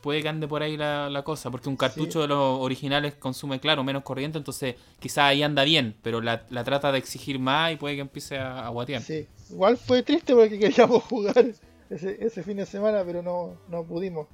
Puede 0.00 0.22
que 0.22 0.28
ande 0.28 0.46
por 0.46 0.62
ahí 0.62 0.76
la, 0.76 1.22
cosa, 1.24 1.50
porque 1.50 1.70
un 1.70 1.76
cartucho 1.76 2.20
de 2.20 2.28
los 2.28 2.60
originales 2.60 3.14
consume, 3.14 3.58
claro, 3.58 3.82
menos 3.82 4.02
corriente, 4.02 4.36
entonces 4.36 4.74
quizás 5.00 5.24
ahí 5.24 5.42
anda 5.42 5.64
bien, 5.64 5.96
pero 6.02 6.20
la, 6.20 6.44
trata 6.46 6.92
de 6.92 6.98
exigir 6.98 7.38
más 7.38 7.72
y 7.72 7.76
puede 7.76 7.94
que 7.94 8.02
empiece 8.02 8.36
a, 8.36 8.66
a 8.66 8.68
guatear. 8.68 9.00
Sí, 9.00 9.26
igual 9.48 9.78
fue 9.78 10.02
triste 10.02 10.34
porque 10.34 10.58
queríamos 10.60 11.04
jugar 11.04 11.46
ese, 11.88 12.18
ese 12.20 12.42
fin 12.42 12.58
de 12.58 12.66
semana, 12.66 13.02
pero 13.02 13.22
no, 13.22 13.54
no 13.68 13.84
pudimos. 13.84 14.26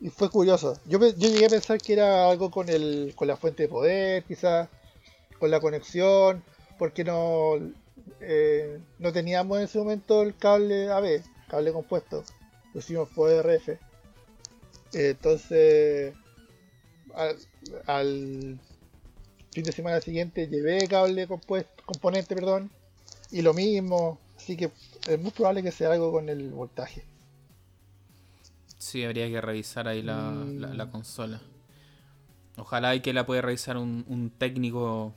Y 0.00 0.08
fue 0.08 0.30
curioso. 0.30 0.78
Yo, 0.86 0.98
yo 0.98 1.28
llegué 1.28 1.46
a 1.46 1.50
pensar 1.50 1.78
que 1.78 1.92
era 1.92 2.30
algo 2.30 2.50
con, 2.50 2.68
el, 2.68 3.12
con 3.14 3.28
la 3.28 3.36
fuente 3.36 3.64
de 3.64 3.68
poder, 3.68 4.24
quizás, 4.24 4.68
con 5.38 5.50
la 5.50 5.60
conexión, 5.60 6.42
porque 6.78 7.04
no, 7.04 7.56
eh, 8.20 8.80
no 8.98 9.12
teníamos 9.12 9.58
en 9.58 9.64
ese 9.64 9.78
momento 9.78 10.22
el 10.22 10.36
cable 10.36 10.90
AB, 10.90 11.22
cable 11.48 11.72
compuesto. 11.72 12.24
Lo 12.72 12.80
hicimos 12.80 13.08
por 13.10 13.30
RF. 13.30 13.78
entonces, 14.92 16.14
al, 17.86 18.58
fin 19.52 19.64
de 19.64 19.72
semana 19.72 20.00
siguiente 20.00 20.46
llevé 20.46 20.86
cable 20.86 21.26
compuesto, 21.26 21.82
componente, 21.84 22.34
perdón, 22.34 22.70
y 23.30 23.42
lo 23.42 23.54
mismo. 23.54 24.18
Así 24.36 24.56
que 24.56 24.70
es 25.08 25.20
muy 25.20 25.30
probable 25.32 25.62
que 25.62 25.72
sea 25.72 25.92
algo 25.92 26.12
con 26.12 26.28
el 26.28 26.50
voltaje. 26.50 27.04
Sí, 28.78 29.04
habría 29.04 29.28
que 29.28 29.40
revisar 29.40 29.86
ahí 29.88 30.02
la, 30.02 30.32
la, 30.32 30.86
mm. 30.86 30.90
consola. 30.90 31.40
Ojalá 32.56 32.94
y 32.94 33.00
que 33.00 33.12
la 33.12 33.26
pueda 33.26 33.42
revisar 33.42 33.76
un, 33.76 34.04
un 34.08 34.30
técnico 34.30 35.14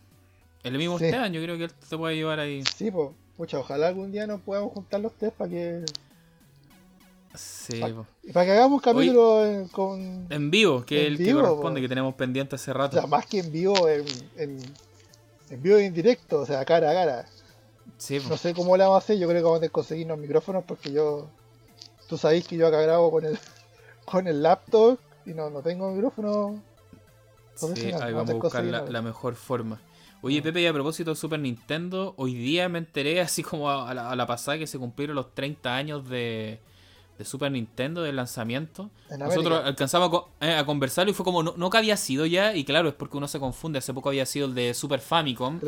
el 0.64 0.78
mismo 0.78 0.98
sí. 0.98 1.12
yo 1.12 1.42
creo 1.42 1.58
que 1.58 1.66
él 1.66 1.74
te 1.74 1.98
puede 1.98 2.16
llevar 2.16 2.40
ahí. 2.40 2.64
Sí, 2.76 2.90
pues, 2.90 3.10
pucha, 3.36 3.60
ojalá 3.60 3.88
algún 3.90 4.12
día 4.12 4.26
nos 4.28 4.42
podamos 4.42 4.74
juntar 4.74 5.02
los 5.02 5.14
tres 5.14 5.32
para 5.38 5.50
que. 5.50 5.86
Sí, 7.36 7.82
Para 8.32 8.46
que 8.46 8.52
hagamos 8.52 8.74
un 8.74 8.80
capítulo 8.80 9.68
con. 9.72 10.28
En 10.30 10.52
vivo, 10.52 10.86
que 10.86 11.02
es 11.02 11.08
el 11.08 11.18
que 11.18 11.34
corresponde, 11.34 11.82
que 11.82 11.90
tenemos 11.90 12.14
pendiente 12.14 12.56
hace 12.56 12.72
rato. 12.72 12.98
O 12.98 13.00
sea, 13.00 13.08
más 13.08 13.26
que 13.26 13.40
en 13.40 13.52
vivo, 13.52 13.90
en, 13.90 14.06
en, 14.38 14.60
en 15.50 15.62
vivo 15.64 15.78
en 15.78 15.94
directo, 15.94 16.42
o 16.42 16.46
sea, 16.46 16.64
cara 16.64 16.92
a 16.92 16.94
cara. 16.94 17.26
Sí, 17.98 18.22
no 18.30 18.38
sé 18.38 18.54
cómo 18.54 18.78
le 18.78 18.84
vamos 18.84 18.96
a 18.96 19.04
hacer, 19.04 19.18
yo 19.18 19.28
creo 19.28 19.40
que 19.42 19.46
vamos 19.46 19.64
a 19.64 19.70
conseguir 19.70 20.08
los 20.08 20.18
micrófonos 20.18 20.64
porque 20.66 20.92
yo. 20.92 21.28
Tú 22.08 22.18
sabéis 22.18 22.48
que 22.48 22.56
yo 22.56 22.68
acá 22.68 22.82
grabo 22.82 23.10
con 23.10 23.26
el, 23.26 23.40
con 24.06 24.28
el 24.28 24.44
laptop 24.44 25.00
y 25.26 25.34
no, 25.34 25.50
no 25.50 25.62
tengo 25.62 25.92
micrófono. 25.92 26.62
Sí, 27.56 27.92
ahí 28.00 28.14
vamos 28.14 28.30
a 28.30 28.34
buscar 28.34 28.64
la, 28.64 28.82
la 28.84 29.02
mejor 29.02 29.36
forma. 29.36 29.80
Oye, 30.26 30.42
Pepe, 30.42 30.62
y 30.62 30.66
a 30.66 30.72
propósito 30.72 31.10
de 31.10 31.18
Super 31.18 31.38
Nintendo, 31.38 32.14
hoy 32.16 32.34
día 32.34 32.70
me 32.70 32.80
enteré, 32.80 33.20
así 33.22 33.44
como 33.44 33.70
a 33.70 33.94
la, 33.94 34.26
pasada, 34.26 34.58
que 34.58 34.68
se 34.68 34.80
cumplieron 34.80 35.18
los 35.18 35.36
30 35.36 35.76
años 35.76 36.10
de, 36.10 36.62
Super 37.24 37.52
Nintendo, 37.52 38.02
del 38.02 38.16
lanzamiento. 38.16 38.90
Nosotros 39.20 39.66
alcanzamos 39.66 40.24
a, 40.40 40.62
eh, 40.62 40.66
conversarlo 40.66 41.12
y 41.12 41.14
fue 41.14 41.26
como, 41.26 41.44
no, 41.44 41.70
que 41.70 41.78
había 41.78 41.98
sido 41.98 42.26
ya, 42.26 42.56
y 42.56 42.64
claro, 42.64 42.88
es 42.88 42.96
porque 42.96 43.18
uno 43.18 43.28
se 43.28 43.38
confunde. 43.38 43.80
Hace 43.80 43.94
poco 43.94 44.10
había 44.10 44.26
sido 44.26 44.48
el 44.48 44.56
de 44.56 44.74
Super 44.74 45.02
Famicom, 45.02 45.60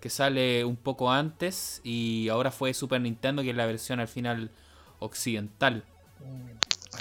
que 0.00 0.08
sale 0.08 0.64
un 0.64 0.76
poco 0.76 1.10
antes, 1.10 1.80
y 1.82 2.28
ahora 2.28 2.52
fue 2.52 2.74
Super 2.74 3.00
Nintendo, 3.00 3.42
que 3.42 3.50
es 3.50 3.56
la 3.56 3.66
versión 3.66 3.98
al 3.98 4.08
final 4.08 4.52
occidental. 5.00 5.82
Mm. 6.20 6.55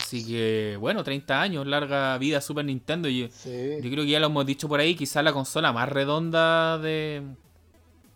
Así 0.06 0.24
que, 0.24 0.78
bueno, 0.80 1.04
30 1.04 1.42
años, 1.42 1.66
larga 1.66 2.16
vida 2.20 2.40
Super 2.40 2.64
Nintendo. 2.64 3.10
Yo, 3.10 3.26
yo 3.26 3.90
creo 3.90 4.04
que 4.04 4.10
ya 4.10 4.20
lo 4.20 4.28
hemos 4.28 4.46
dicho 4.46 4.70
por 4.70 4.80
ahí, 4.80 4.94
quizás 4.94 5.24
la 5.24 5.34
consola 5.34 5.74
más 5.74 5.90
redonda 5.90 6.78
de, 6.78 7.24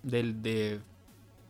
de, 0.03 0.33
de, 0.33 0.79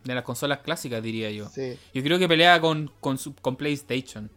las 0.04 0.24
consolas 0.24 0.60
clásicas, 0.60 1.02
diría 1.02 1.30
yo. 1.30 1.46
Yo 1.92 2.02
creo 2.02 2.18
que 2.18 2.26
pelea 2.26 2.58
con, 2.58 2.90
con, 3.00 3.18
con 3.42 3.56
PlayStation. 3.56 4.30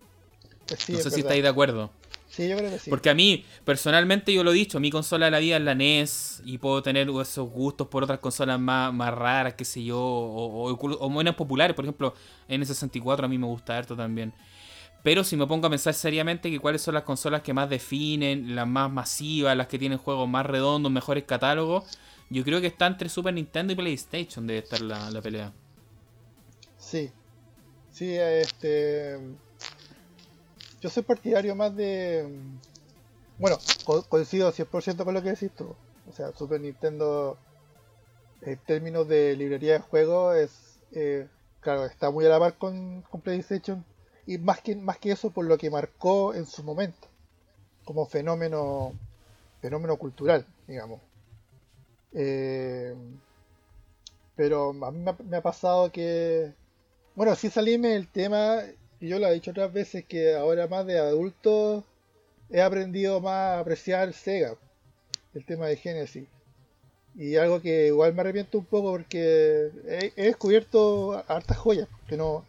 Pues 0.68 0.90
no 0.90 0.98
sé 0.98 1.10
si 1.10 1.22
estáis 1.22 1.42
de 1.42 1.48
acuerdo. 1.48 1.90
Sí, 2.28 2.50
yo 2.50 2.58
creo 2.58 2.70
que 2.70 2.80
sí. 2.80 2.90
Porque 2.90 3.10
a 3.10 3.14
mí, 3.14 3.46
personalmente, 3.64 4.34
yo 4.34 4.44
lo 4.44 4.52
he 4.52 4.56
dicho, 4.56 4.82
mi 4.82 4.92
consola 4.92 5.28
de 5.28 5.32
la 5.32 5.40
vida 5.40 5.56
es 5.56 5.64
la 5.64 5.74
NES 5.74 6.42
y 6.44 6.58
puedo 6.58 6.84
tener 6.84 7.08
esos 7.22 7.50
gustos 7.50 7.88
por 7.88 8.04
otras 8.04 8.20
consolas 8.20 8.60
más, 8.60 8.94
más 8.94 9.14
raras, 9.14 9.54
qué 9.54 9.64
sé 9.64 9.82
yo, 9.86 10.02
o, 10.02 10.70
o, 10.70 10.74
o 10.74 11.10
menos 11.10 11.36
populares. 11.36 11.74
Por 11.78 11.86
ejemplo, 11.86 12.14
N64 12.50 13.24
a 13.24 13.28
mí 13.30 13.38
me 13.38 13.48
gusta 13.48 13.78
harto 13.78 13.96
también. 13.96 14.34
Pero 15.04 15.26
si 15.26 15.36
me 15.36 15.46
pongo 15.46 15.68
a 15.68 15.70
pensar 15.70 15.94
seriamente 15.94 16.50
que 16.50 16.60
cuáles 16.60 16.82
son 16.82 16.94
las 16.94 17.04
consolas 17.04 17.42
que 17.42 17.54
más 17.54 17.70
definen, 17.70 18.56
las 18.56 18.66
más 18.66 18.90
masivas, 18.90 19.56
las 19.56 19.68
que 19.68 19.78
tienen 19.78 19.98
juegos 19.98 20.30
más 20.30 20.46
redondos, 20.46 20.90
mejores 20.90 21.26
catálogos, 21.26 21.84
yo 22.30 22.44
creo 22.46 22.62
que 22.62 22.68
está 22.68 22.88
entre 22.88 23.10
Super 23.10 23.34
Nintendo 23.34 23.74
y 23.74 23.76
PlayStation 23.76 24.48
debe 24.48 24.60
estar 24.60 24.80
la, 24.80 25.22
pelea. 25.22 25.52
Sí. 26.78 27.12
Sí, 27.92 28.16
este. 28.16 29.20
Yo 30.82 30.90
soy 30.90 31.04
partidario 31.04 31.54
más 31.54 31.76
de. 31.76 32.40
Bueno, 33.38 33.58
coincido 34.08 34.52
100% 34.54 35.04
con 35.04 35.14
lo 35.14 35.22
que 35.22 35.32
decís 35.32 35.52
tú. 35.56 35.76
O 36.10 36.14
sea, 36.14 36.32
Super 36.32 36.62
Nintendo, 36.62 37.38
en 38.42 38.58
términos 38.60 39.08
de 39.08 39.36
librería 39.36 39.74
de 39.74 39.80
juegos, 39.80 40.38
es. 40.38 40.80
Eh, 40.94 41.28
claro, 41.60 41.86
está 41.86 42.10
muy 42.10 42.26
a 42.26 42.30
la 42.30 42.40
par 42.40 42.58
con, 42.58 43.02
con 43.04 43.22
PlayStation 43.22 43.84
y 44.26 44.38
más 44.38 44.62
que, 44.62 44.76
más 44.76 44.98
que 44.98 45.12
eso 45.12 45.32
por 45.32 45.46
lo 45.46 45.58
que 45.58 45.70
marcó 45.70 46.34
en 46.34 46.46
su 46.46 46.64
momento, 46.64 47.08
como 47.84 48.06
fenómeno, 48.06 48.94
fenómeno 49.62 49.98
cultural, 49.98 50.46
digamos. 50.68 51.02
Eh, 52.14 52.96
pero 54.36 54.70
a 54.86 54.92
mí 54.92 55.06
me 55.26 55.38
ha, 55.38 55.42
pasado 55.42 55.92
que, 55.92 56.52
bueno, 57.16 57.36
sí 57.36 57.50
salíme 57.50 57.90
del 57.90 58.08
tema, 58.08 58.62
y 59.00 59.10
yo 59.10 59.20
lo 59.20 59.28
he 59.28 59.34
dicho 59.34 59.52
otras 59.52 59.72
veces, 59.74 60.06
que 60.06 60.36
ahora 60.36 60.68
más 60.68 60.86
de 60.86 61.00
adulto 61.00 61.84
he 62.50 62.62
aprendido 62.62 63.20
más 63.20 63.58
a 63.58 63.60
apreciar 63.60 64.14
Sega, 64.14 64.56
el 65.34 65.46
tema 65.46 65.68
de 65.68 65.76
Genesis. 65.78 66.28
Y 67.16 67.36
algo 67.36 67.62
que 67.62 67.88
igual 67.88 68.14
me 68.16 68.22
arrepiento 68.22 68.58
un 68.58 68.66
poco 68.66 68.92
porque 68.92 69.70
he 70.16 70.24
descubierto 70.24 71.24
hartas 71.28 71.58
joyas 71.58 71.88
que 72.08 72.18
no, 72.18 72.44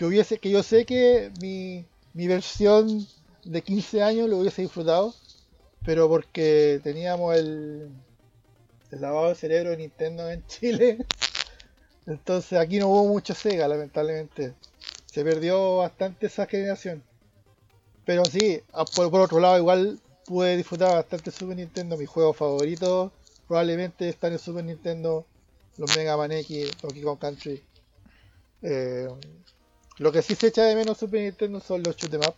que 0.00 0.06
hubiese, 0.06 0.38
que 0.38 0.48
yo 0.48 0.62
sé 0.62 0.86
que 0.86 1.30
mi, 1.42 1.84
mi 2.14 2.26
versión 2.26 3.06
de 3.44 3.60
15 3.60 4.02
años 4.02 4.30
lo 4.30 4.38
hubiese 4.38 4.62
disfrutado, 4.62 5.14
pero 5.84 6.08
porque 6.08 6.80
teníamos 6.82 7.36
el, 7.36 7.90
el 8.92 9.00
lavado 9.02 9.28
de 9.28 9.34
cerebro 9.34 9.72
de 9.72 9.76
Nintendo 9.76 10.30
en 10.30 10.42
Chile, 10.46 11.04
entonces 12.06 12.58
aquí 12.58 12.78
no 12.78 12.88
hubo 12.88 13.08
mucho 13.08 13.34
Sega, 13.34 13.68
lamentablemente. 13.68 14.54
Se 15.04 15.22
perdió 15.22 15.76
bastante 15.76 16.28
esa 16.28 16.46
generación. 16.46 17.02
Pero 18.06 18.24
sí, 18.24 18.58
por, 18.96 19.10
por 19.10 19.20
otro 19.20 19.38
lado, 19.38 19.58
igual 19.58 20.00
pude 20.24 20.56
disfrutar 20.56 20.94
bastante 20.94 21.30
Super 21.30 21.58
Nintendo. 21.58 21.98
Mis 21.98 22.08
juegos 22.08 22.38
favoritos 22.38 23.12
probablemente 23.46 24.08
están 24.08 24.32
en 24.32 24.38
Super 24.38 24.64
Nintendo: 24.64 25.26
los 25.76 25.94
Mega 25.94 26.16
Man 26.16 26.32
X, 26.32 26.70
Donkey 26.80 27.02
Kong 27.02 27.18
Country. 27.18 27.62
Eh, 28.62 29.06
lo 30.00 30.10
que 30.12 30.22
sí 30.22 30.34
se 30.34 30.46
echa 30.46 30.64
de 30.64 30.74
menos 30.74 30.96
Super 30.96 31.20
Nintendo 31.20 31.60
son 31.60 31.82
los 31.82 31.94
shoot 31.94 32.14
up. 32.14 32.34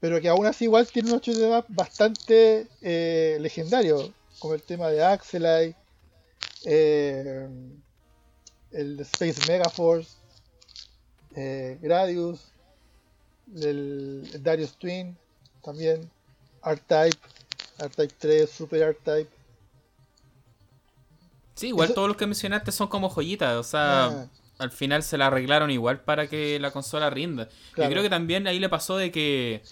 Pero 0.00 0.22
que 0.22 0.30
aún 0.30 0.46
así 0.46 0.64
igual 0.64 0.86
tiene 0.86 1.10
unos 1.10 1.20
shoot 1.20 1.36
up 1.36 1.66
bastante 1.68 2.66
eh, 2.80 3.36
legendarios. 3.42 4.10
Como 4.38 4.54
el 4.54 4.62
tema 4.62 4.88
de 4.88 5.04
Axelite. 5.04 5.76
Eh, 6.64 7.46
el 8.72 9.00
Space 9.00 9.46
Megaforce. 9.46 10.12
Eh, 11.34 11.78
Gradius. 11.82 12.40
El, 13.54 14.26
Darius 14.42 14.78
Twin. 14.78 15.14
También. 15.62 16.10
R-Type. 16.64 17.20
R-Type 17.80 18.14
3. 18.18 18.50
Super 18.50 18.80
R-Type. 18.80 19.30
Sí, 21.54 21.68
igual 21.68 21.92
todos 21.92 22.08
los 22.08 22.16
que 22.16 22.24
mencionaste 22.24 22.72
son 22.72 22.88
como 22.88 23.10
joyitas. 23.10 23.56
O 23.56 23.62
sea... 23.62 24.06
Ah 24.06 24.26
al 24.58 24.70
final 24.70 25.02
se 25.02 25.18
la 25.18 25.26
arreglaron 25.26 25.70
igual 25.70 26.00
para 26.00 26.28
que 26.28 26.58
la 26.58 26.70
consola 26.70 27.10
rinda. 27.10 27.48
Yo 27.76 27.88
creo 27.88 28.02
que 28.02 28.10
también 28.10 28.46
ahí 28.46 28.58
le 28.58 28.68
pasó 28.68 28.96
de 28.96 29.10
que, 29.10 29.62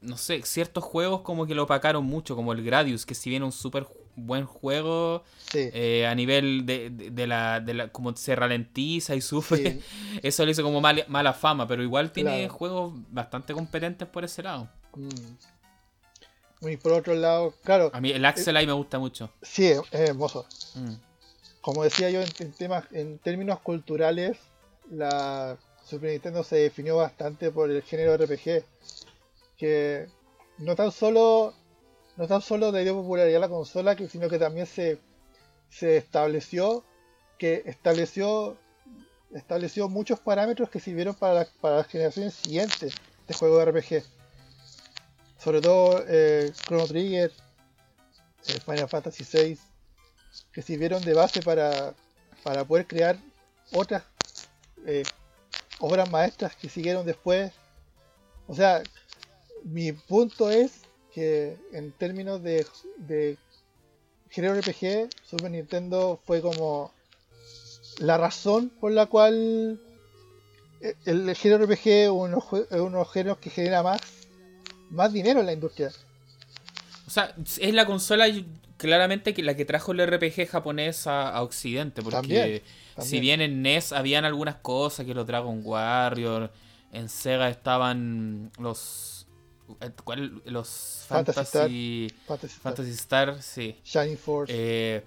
no 0.00 0.16
sé, 0.16 0.42
ciertos 0.42 0.84
juegos 0.84 1.20
como 1.20 1.46
que 1.46 1.54
lo 1.54 1.64
opacaron 1.64 2.04
mucho, 2.04 2.34
como 2.34 2.52
el 2.52 2.64
Gradius, 2.64 3.06
que 3.06 3.14
si 3.14 3.30
bien 3.30 3.42
es 3.42 3.46
un 3.46 3.52
súper 3.52 3.86
buen 4.16 4.46
juego 4.46 5.24
eh, 5.52 6.06
a 6.06 6.14
nivel 6.14 6.64
de, 6.64 6.90
de, 6.90 7.26
la, 7.26 7.60
de 7.60 7.74
la 7.74 7.88
como 7.88 8.16
se 8.16 8.34
ralentiza 8.34 9.14
y 9.14 9.20
sufre 9.20 9.80
eso 10.22 10.46
le 10.46 10.52
hizo 10.52 10.62
como 10.62 10.80
mala 10.80 11.34
fama 11.34 11.68
pero 11.68 11.82
igual 11.82 12.12
tiene 12.12 12.48
juegos 12.48 12.94
bastante 13.10 13.52
competentes 13.52 14.08
por 14.08 14.24
ese 14.24 14.42
lado. 14.42 14.70
Mm. 14.94 16.66
y 16.66 16.78
por 16.78 16.92
otro 16.92 17.14
lado 17.14 17.52
claro 17.62 17.90
a 17.92 18.00
mí 18.00 18.10
el 18.10 18.24
Axel 18.24 18.56
ahí 18.56 18.66
me 18.66 18.72
gusta 18.72 18.98
mucho. 18.98 19.30
sí 19.42 19.66
es 19.66 19.82
hermoso. 19.92 20.46
Mm 20.74 21.05
como 21.66 21.82
decía 21.82 22.10
yo, 22.10 22.20
en, 22.22 22.52
temas, 22.52 22.84
en 22.92 23.18
términos 23.18 23.58
culturales, 23.58 24.38
la 24.88 25.58
Super 25.84 26.12
Nintendo 26.12 26.44
se 26.44 26.54
definió 26.54 26.96
bastante 26.96 27.50
por 27.50 27.68
el 27.72 27.82
género 27.82 28.16
RPG, 28.16 28.62
que 29.56 30.06
no 30.58 30.76
tan 30.76 30.92
solo 30.92 31.54
no 32.16 32.28
tan 32.28 32.40
solo 32.40 32.70
le 32.70 32.84
dio 32.84 32.94
popularidad 32.94 33.38
a 33.38 33.40
la 33.40 33.48
consola, 33.48 33.96
sino 34.08 34.28
que 34.28 34.38
también 34.38 34.66
se, 34.66 35.00
se 35.68 35.96
estableció 35.96 36.84
que 37.36 37.64
estableció 37.66 38.56
estableció 39.34 39.88
muchos 39.88 40.20
parámetros 40.20 40.70
que 40.70 40.78
sirvieron 40.78 41.16
para, 41.16 41.48
para 41.60 41.78
las 41.78 41.88
generaciones 41.88 42.34
siguientes 42.34 42.94
de 43.26 43.34
juegos 43.34 43.58
de 43.58 43.72
RPG. 43.72 44.04
Sobre 45.36 45.60
todo 45.60 46.04
eh, 46.06 46.52
Chrono 46.64 46.86
Trigger, 46.86 47.32
eh, 48.46 48.60
Final 48.64 48.88
Fantasy 48.88 49.24
VI, 49.24 49.58
que 50.52 50.62
sirvieron 50.62 51.02
de 51.02 51.14
base 51.14 51.42
para, 51.42 51.94
para 52.42 52.64
poder 52.64 52.86
crear 52.86 53.18
otras 53.72 54.02
eh, 54.86 55.02
obras 55.80 56.10
maestras 56.10 56.54
que 56.56 56.68
siguieron 56.68 57.06
después. 57.06 57.52
O 58.46 58.54
sea, 58.54 58.82
mi 59.64 59.92
punto 59.92 60.50
es 60.50 60.80
que 61.12 61.56
en 61.72 61.92
términos 61.92 62.42
de, 62.42 62.66
de 62.98 63.36
Hero 64.30 64.54
RPG, 64.54 65.08
Super 65.24 65.50
Nintendo 65.50 66.20
fue 66.24 66.40
como 66.40 66.92
la 67.98 68.18
razón 68.18 68.70
por 68.80 68.92
la 68.92 69.06
cual 69.06 69.80
el, 70.80 71.36
Hero 71.42 71.58
RPG 71.58 71.86
es 71.86 72.10
uno, 72.10 72.44
de 72.70 72.78
los 72.78 73.12
géneros 73.12 73.38
que 73.38 73.50
genera 73.50 73.82
más, 73.82 74.00
más 74.90 75.12
dinero 75.12 75.40
en 75.40 75.46
la 75.46 75.52
industria. 75.52 75.90
O 77.06 77.10
sea, 77.10 77.34
es 77.60 77.74
la 77.74 77.86
consola 77.86 78.26
claramente 78.76 79.34
que 79.34 79.42
la 79.42 79.54
que 79.56 79.64
trajo 79.64 79.92
el 79.92 80.06
RPG 80.06 80.48
japonés 80.48 81.06
a, 81.06 81.42
Occidente, 81.42 82.02
porque 82.02 82.62
si 82.98 83.20
bien 83.20 83.40
en 83.40 83.62
NES 83.62 83.92
habían 83.92 84.24
algunas 84.24 84.56
cosas, 84.56 85.06
que 85.06 85.14
los 85.14 85.26
Dragon 85.26 85.60
Warrior, 85.62 86.52
en 86.92 87.08
Sega 87.08 87.48
estaban 87.48 88.50
los 88.58 89.26
eh, 89.80 89.90
¿cuál? 90.04 90.42
los 90.44 91.04
Fantasy 91.08 92.08
Fantasy, 92.26 92.90
Star, 92.90 93.42
sí. 93.42 93.76
Shining 93.84 94.16
Force. 94.16 94.52
Eh, 94.54 95.02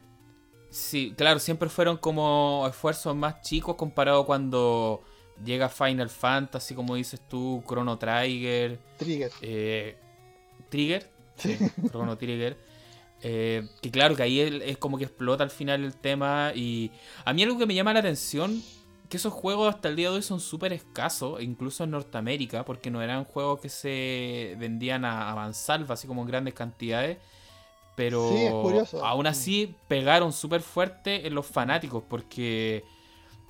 sí, 0.70 1.14
claro, 1.18 1.40
siempre 1.40 1.70
fueron 1.70 1.98
como 1.98 2.66
esfuerzos 2.68 3.16
más 3.16 3.42
chicos 3.42 3.76
comparado 3.76 4.26
cuando 4.26 5.02
llega 5.44 5.70
Final 5.70 6.10
Fantasy, 6.10 6.76
como 6.76 6.96
dices 6.96 7.22
tú, 7.28 7.64
Chrono 7.68 7.98
Trigger. 7.98 8.80
Trigger. 8.98 9.32
Eh, 9.42 9.98
Trigger. 10.70 11.10
Sí, 11.36 11.58
Chrono 11.90 12.18
Trigger. 12.18 12.58
Eh, 13.22 13.68
que 13.82 13.92
claro, 13.92 14.16
que 14.16 14.24
ahí 14.24 14.40
es 14.40 14.78
como 14.78 14.98
que 14.98 15.04
explota 15.04 15.44
al 15.44 15.50
final 15.50 15.84
el 15.84 15.96
tema. 15.96 16.52
Y 16.56 16.92
a 17.26 17.34
mí 17.34 17.44
algo 17.44 17.58
que 17.58 17.66
me 17.66 17.74
llama 17.74 17.94
la 17.94 18.00
atención, 18.00 18.62
que 19.10 19.18
esos 19.18 19.34
juegos 19.34 19.74
hasta 19.74 19.90
el 19.90 19.96
día 19.96 20.10
de 20.10 20.18
hoy 20.18 20.22
son 20.22 20.40
súper 20.40 20.74
escasos, 20.74 21.42
incluso 21.42 21.84
en 21.84 21.92
Norteamérica, 21.92 22.64
porque 22.66 22.92
no 22.92 23.02
eran 23.02 23.26
juegos 23.26 23.60
que 23.60 23.70
se 23.70 24.56
vendían 24.60 25.06
a, 25.06 25.32
avanzar, 25.32 25.86
así 25.90 26.08
como 26.08 26.22
en 26.22 26.28
grandes 26.28 26.54
cantidades. 26.54 27.18
Pero 27.96 28.32
aún 29.04 29.28
así 29.28 29.76
pegaron 29.90 30.32
súper 30.32 30.62
fuerte 30.62 31.28
en 31.28 31.36
los 31.36 31.46
fanáticos, 31.46 32.02
porque 32.08 32.86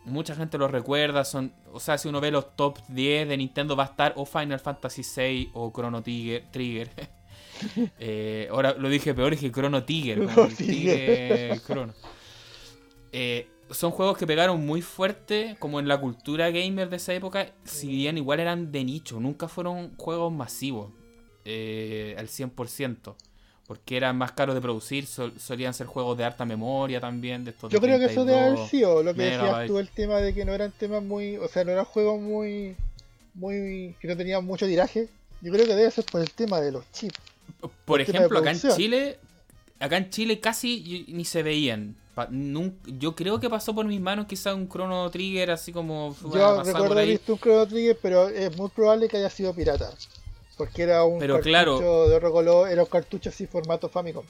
mucha 0.05 0.33
gente 0.33 0.57
lo 0.57 0.67
recuerda. 0.67 1.23
Son, 1.23 1.53
o 1.71 1.79
sea, 1.79 1.99
si 1.99 2.07
uno 2.07 2.19
ve 2.19 2.31
los 2.31 2.55
top 2.55 2.79
10 2.87 3.29
de 3.29 3.37
Nintendo, 3.37 3.75
va 3.75 3.83
a 3.83 3.87
estar 3.87 4.13
o 4.15 4.25
Final 4.25 4.59
Fantasy 4.59 5.03
VI 5.03 5.51
o 5.53 5.71
Chrono 5.71 6.01
Trigger. 6.01 6.89
Eh, 7.99 8.47
ahora 8.51 8.73
lo 8.73 8.89
dije 8.89 9.13
peor, 9.13 9.33
es 9.33 9.39
que 9.39 9.51
Chrono 9.51 9.83
Tiger. 9.83 10.27
Eh, 13.11 13.47
son 13.71 13.91
juegos 13.91 14.17
que 14.17 14.27
pegaron 14.27 14.65
muy 14.65 14.81
fuerte, 14.81 15.55
como 15.59 15.79
en 15.79 15.87
la 15.87 15.99
cultura 15.99 16.49
gamer 16.51 16.89
de 16.89 16.97
esa 16.97 17.13
época, 17.13 17.51
si 17.63 17.87
bien 17.87 18.17
igual 18.17 18.39
eran 18.39 18.71
de 18.71 18.83
nicho, 18.83 19.19
nunca 19.19 19.47
fueron 19.47 19.95
juegos 19.97 20.31
masivos 20.31 20.91
eh, 21.45 22.15
al 22.17 22.27
100%. 22.27 23.15
Porque 23.67 23.97
eran 23.97 24.17
más 24.17 24.31
caros 24.31 24.55
de 24.55 24.61
producir, 24.61 25.05
solían 25.05 25.75
ser 25.75 25.85
juegos 25.85 26.17
de 26.17 26.23
alta 26.23 26.43
memoria 26.43 26.99
también. 26.99 27.45
De 27.45 27.51
estos 27.51 27.71
Yo 27.71 27.79
creo 27.79 27.99
que 27.99 28.05
eso 28.05 28.25
debe 28.25 28.39
haber 28.39 28.67
sido 28.67 29.03
lo 29.03 29.13
que 29.13 29.21
decías 29.21 29.67
tú, 29.67 29.77
el 29.77 29.89
tema 29.89 30.17
de 30.17 30.33
que 30.33 30.43
no 30.43 30.53
eran 30.53 30.71
temas 30.71 31.03
muy. 31.03 31.37
O 31.37 31.47
sea, 31.47 31.63
no 31.63 31.71
eran 31.71 31.85
juegos 31.85 32.19
muy. 32.19 32.75
muy 33.35 33.95
que 33.99 34.07
no 34.07 34.17
tenían 34.17 34.43
mucho 34.43 34.65
tiraje. 34.65 35.07
Yo 35.41 35.51
creo 35.51 35.67
que 35.67 35.75
debe 35.75 35.91
ser 35.91 36.03
por 36.05 36.19
el 36.19 36.31
tema 36.31 36.59
de 36.59 36.71
los 36.71 36.91
chips. 36.91 37.19
Por 37.85 38.01
ejemplo, 38.01 38.39
acá 38.39 38.51
en 38.51 38.61
Chile, 38.75 39.19
acá 39.79 39.97
en 39.97 40.09
Chile 40.09 40.39
casi 40.39 41.05
ni 41.09 41.25
se 41.25 41.43
veían. 41.43 41.95
Yo 42.85 43.15
creo 43.15 43.39
que 43.39 43.49
pasó 43.49 43.73
por 43.73 43.85
mis 43.85 44.01
manos 44.01 44.25
quizá 44.25 44.53
un 44.53 44.67
Chrono 44.67 45.09
Trigger 45.09 45.51
así 45.51 45.71
como... 45.71 46.15
Yo 46.33 46.63
recuerdo 46.63 46.91
haber 46.91 47.07
visto 47.07 47.33
un 47.33 47.39
Chrono 47.39 47.67
Trigger, 47.67 47.97
pero 48.01 48.27
es 48.27 48.55
muy 48.57 48.69
probable 48.69 49.07
que 49.07 49.17
haya 49.17 49.29
sido 49.29 49.53
pirata. 49.53 49.91
Porque 50.57 50.83
era 50.83 51.05
un 51.05 51.19
cartucho 51.19 52.09
de 52.09 52.15
otro 52.15 52.31
color, 52.33 52.69
era 52.69 52.83
un 52.83 52.89
cartucho 52.89 53.29
así 53.29 53.47
formato 53.47 53.87
Famicom. 53.87 54.25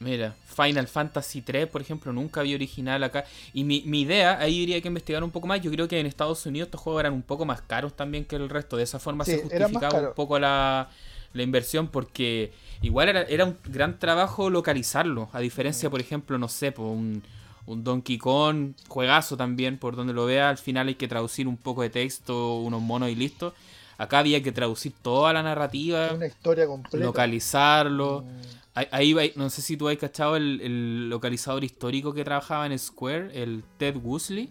Mira, 0.00 0.34
Final 0.46 0.88
Fantasy 0.88 1.42
3, 1.42 1.68
por 1.68 1.82
ejemplo, 1.82 2.10
nunca 2.10 2.40
había 2.40 2.56
original 2.56 3.04
acá. 3.04 3.26
Y 3.52 3.64
mi, 3.64 3.82
mi 3.82 4.00
idea, 4.00 4.38
ahí 4.40 4.58
diría 4.60 4.80
que 4.80 4.88
investigar 4.88 5.22
un 5.22 5.30
poco 5.30 5.46
más. 5.46 5.60
Yo 5.60 5.70
creo 5.70 5.86
que 5.86 6.00
en 6.00 6.06
Estados 6.06 6.44
Unidos 6.46 6.68
estos 6.68 6.80
juegos 6.80 7.00
eran 7.00 7.12
un 7.12 7.22
poco 7.22 7.44
más 7.44 7.60
caros 7.60 7.94
también 7.94 8.24
que 8.24 8.36
el 8.36 8.48
resto. 8.48 8.78
De 8.78 8.82
esa 8.82 8.98
forma 8.98 9.26
se 9.26 9.42
justificaba 9.42 10.08
un 10.08 10.14
poco 10.14 10.38
la, 10.38 10.88
la 11.32 11.42
inversión 11.42 11.88
porque 11.88 12.52
igual 12.82 13.08
era, 13.08 13.44
un 13.44 13.56
gran 13.64 13.98
trabajo 13.98 14.50
localizarlo. 14.50 15.28
A 15.32 15.40
diferencia, 15.40 15.90
por 15.90 16.00
ejemplo, 16.00 16.38
no 16.38 16.48
sé, 16.48 16.72
por 16.72 16.86
un, 16.86 17.22
un 17.66 17.84
Donkey 17.84 18.18
Kong, 18.18 18.72
juegazo 18.88 19.36
también, 19.36 19.78
por 19.78 19.96
donde 19.96 20.12
lo 20.12 20.26
vea, 20.26 20.48
al 20.48 20.58
final 20.58 20.88
hay 20.88 20.96
que 20.96 21.08
traducir 21.08 21.46
un 21.46 21.56
poco 21.56 21.82
de 21.82 21.90
texto, 21.90 22.56
unos 22.56 22.82
monos 22.82 23.10
y 23.10 23.14
listo. 23.14 23.54
Acá 23.98 24.20
había 24.20 24.42
que 24.42 24.50
traducir 24.50 24.94
toda 25.02 25.32
la 25.32 25.42
narrativa, 25.42 26.12
una 26.14 26.26
historia 26.26 26.66
completa. 26.66 27.04
localizarlo. 27.04 28.22
Mm. 28.22 28.60
Ahí, 28.92 29.32
no 29.36 29.50
sé 29.50 29.62
si 29.62 29.76
tú 29.76 29.88
has 29.88 29.96
cachado 29.98 30.36
el, 30.36 30.60
el, 30.62 31.10
localizador 31.10 31.64
histórico 31.64 32.14
que 32.14 32.24
trabajaba 32.24 32.66
en 32.66 32.78
Square, 32.78 33.42
el 33.42 33.62
Ted 33.76 33.96
Woosley. 33.96 34.48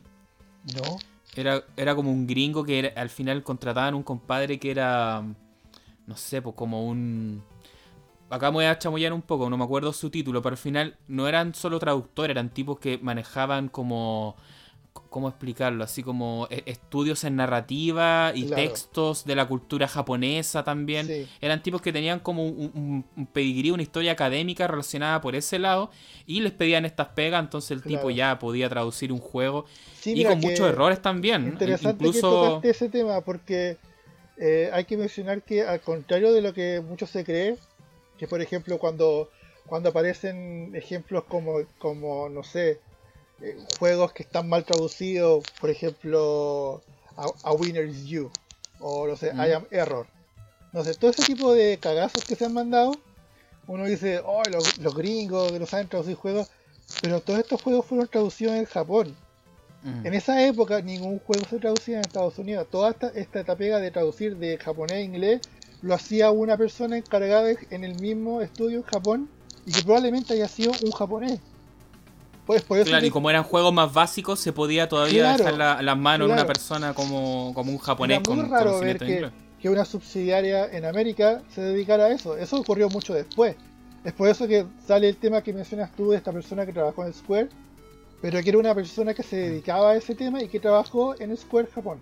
No. 0.76 1.00
Era, 1.36 1.64
era 1.78 1.96
como 1.96 2.12
un 2.12 2.28
gringo 2.28 2.64
que 2.64 2.94
al 2.96 3.10
final 3.10 3.42
contrataban 3.44 3.96
un 3.96 4.04
compadre 4.04 4.60
que 4.60 4.72
era 4.72 5.24
no 6.10 6.18
sé, 6.18 6.42
pues 6.42 6.56
como 6.56 6.88
un... 6.88 7.44
Acá 8.32 8.50
me 8.50 8.56
voy 8.56 8.66
a 8.66 8.78
chamullar 8.78 9.14
un 9.14 9.22
poco, 9.22 9.50
no 9.50 9.58
me 9.58 9.64
acuerdo 9.64 9.94
su 9.94 10.10
título, 10.10 10.42
pero 10.42 10.54
al 10.54 10.58
final 10.58 10.98
no 11.08 11.28
eran 11.28 11.54
solo 11.54 11.80
traductores, 11.80 12.32
eran 12.32 12.50
tipos 12.50 12.80
que 12.80 12.98
manejaban 12.98 13.70
como... 13.70 14.36
¿Cómo 14.92 15.30
explicarlo? 15.30 15.84
Así 15.84 16.02
como 16.04 16.48
e, 16.50 16.64
estudios 16.66 17.24
en 17.24 17.36
narrativa 17.36 18.32
y 18.36 18.46
textos 18.46 19.24
de 19.24 19.36
la 19.36 19.48
cultura 19.48 19.88
japonesa 19.88 20.64
también. 20.64 21.28
Eran 21.42 21.62
tipos 21.62 21.82
que 21.82 21.94
tenían 21.94 22.20
como 22.20 22.44
un, 22.44 23.06
un, 23.16 23.26
pedigrí, 23.28 23.70
una 23.70 23.84
historia 23.84 24.12
académica 24.12 24.68
relacionada 24.68 25.22
por 25.22 25.36
ese 25.36 25.58
lado 25.58 25.92
y 26.26 26.42
les 26.42 26.52
pedían 26.52 26.86
estas 26.86 27.10
pegas, 27.10 27.42
entonces 27.42 27.72
el 27.72 27.84
tipo 27.84 28.10
ya 28.10 28.40
podía 28.40 28.68
traducir 28.68 29.14
un 29.14 29.20
juego 29.20 29.66
y 30.04 30.26
con 30.26 30.40
muchos 30.40 30.68
errores 30.68 31.02
también. 31.02 31.48
Interesante 31.48 32.04
Incluso... 32.06 32.60
que 32.62 32.72
ese 32.72 32.90
tema 32.90 33.22
porque 33.22 33.78
eh, 34.40 34.70
hay 34.72 34.86
que 34.86 34.96
mencionar 34.96 35.44
que 35.44 35.64
al 35.64 35.82
contrario 35.82 36.32
de 36.32 36.42
lo 36.42 36.54
que 36.54 36.80
muchos 36.80 37.10
se 37.10 37.26
cree, 37.26 37.58
que 38.18 38.26
por 38.26 38.42
ejemplo 38.42 38.80
cuando, 38.80 39.30
cuando 39.66 39.90
aparecen 39.90 40.74
ejemplos 40.76 41.26
como, 41.26 41.60
como 41.78 42.30
no 42.30 42.44
sé, 42.44 42.80
eh, 43.42 43.58
juegos 43.78 44.14
que 44.14 44.24
están 44.24 44.48
mal 44.48 44.64
traducidos, 44.64 45.44
por 45.60 45.70
ejemplo, 45.70 46.82
a, 47.18 47.52
Winner 47.52 47.86
is 47.86 48.06
You, 48.06 48.32
o 48.80 49.08
no 49.08 49.18
sé, 49.18 49.28
I 49.36 49.52
am 49.52 49.66
Error. 49.72 50.08
No 50.72 50.86
sé, 50.86 50.94
todo 50.94 51.12
ese 51.12 51.24
tipo 51.24 51.54
de 51.54 51.78
cagazos 51.78 52.24
que 52.24 52.36
se 52.36 52.46
han 52.46 52.54
mandado, 52.54 52.94
uno 53.68 53.86
dice, 53.86 54.22
oh, 54.26 54.44
los, 54.50 54.78
los 54.78 54.96
gringos 54.96 55.52
que 55.52 55.60
no 55.60 55.66
saben 55.66 55.90
traducir 55.90 56.16
juegos, 56.16 56.50
pero 57.02 57.20
todos 57.20 57.40
estos 57.40 57.62
juegos 57.62 57.86
fueron 57.86 58.08
traducidos 58.08 58.56
en 58.56 58.66
Japón. 58.66 59.18
Mm. 59.84 60.08
En 60.08 60.14
esa 60.14 60.46
época 60.46 60.82
ningún 60.82 61.20
juego 61.20 61.46
se 61.50 61.58
traducía 61.58 61.96
en 61.96 62.02
Estados 62.02 62.38
Unidos. 62.38 62.68
Toda 62.70 62.92
esta, 62.92 63.08
esta 63.10 63.40
etapega 63.40 63.80
de 63.80 63.92
traducir 63.92 64.38
de 64.38 64.58
japonés 64.58 64.98
a 64.98 65.02
inglés 65.02 65.42
lo 65.82 65.94
hacía 65.94 66.32
una 66.32 66.58
persona 66.58 66.98
encargada 66.98 67.52
en 67.70 67.84
el 67.84 68.00
mismo 68.00 68.42
estudio 68.42 68.78
en 68.78 68.84
Japón 68.84 69.30
y 69.66 69.72
que 69.72 69.84
probablemente 69.84 70.34
haya 70.34 70.48
sido 70.48 70.72
un 70.84 70.92
japonés. 70.92 71.40
Pues, 72.46 72.64
claro, 72.64 73.06
y 73.06 73.12
como 73.12 73.30
eran 73.30 73.44
juegos 73.44 73.72
más 73.72 73.94
básicos, 73.94 74.40
se 74.40 74.52
podía 74.52 74.90
todavía 74.90 75.38
dejar 75.38 75.54
las 75.54 75.84
la 75.84 75.94
manos 75.94 76.26
en 76.26 76.34
una 76.34 76.48
persona 76.48 76.96
como, 76.96 77.52
como 77.54 77.72
un 77.72 77.78
japonés 77.78 78.22
Era 78.26 78.36
muy 78.36 78.44
raro 78.50 78.80
ver 78.80 78.98
que, 78.98 79.30
que, 79.62 79.70
una 79.70 79.86
subsidiaria 79.86 80.66
en 80.66 80.86
América 80.86 81.44
se 81.54 81.62
dedicara 81.62 82.06
a 82.06 82.10
eso. 82.10 82.36
Eso 82.36 82.60
ocurrió 82.60 82.90
mucho 82.90 83.14
después. 83.14 83.56
Es 84.04 84.14
por 84.14 84.30
eso 84.30 84.48
que 84.48 84.66
sale 84.84 85.10
el 85.10 85.18
tema 85.18 85.44
que 85.44 85.54
mencionas 85.54 85.92
tú 85.92 86.10
de 86.10 86.18
esta 86.18 86.32
persona 86.32 86.66
que 86.66 86.74
trabajó 86.74 87.06
en 87.06 87.14
Square, 87.14 87.50
pero 88.22 88.42
que 88.42 88.50
era 88.50 88.58
una 88.58 88.76
persona 88.76 89.14
que 89.14 89.24
se 89.24 89.36
dedicaba 89.36 89.92
a 89.92 89.96
ese 89.96 90.16
tema 90.16 90.42
y 90.42 90.48
que 90.48 90.60
trabajó 90.60 91.20
en 91.20 91.36
Square 91.36 91.68
Japón. 91.68 92.00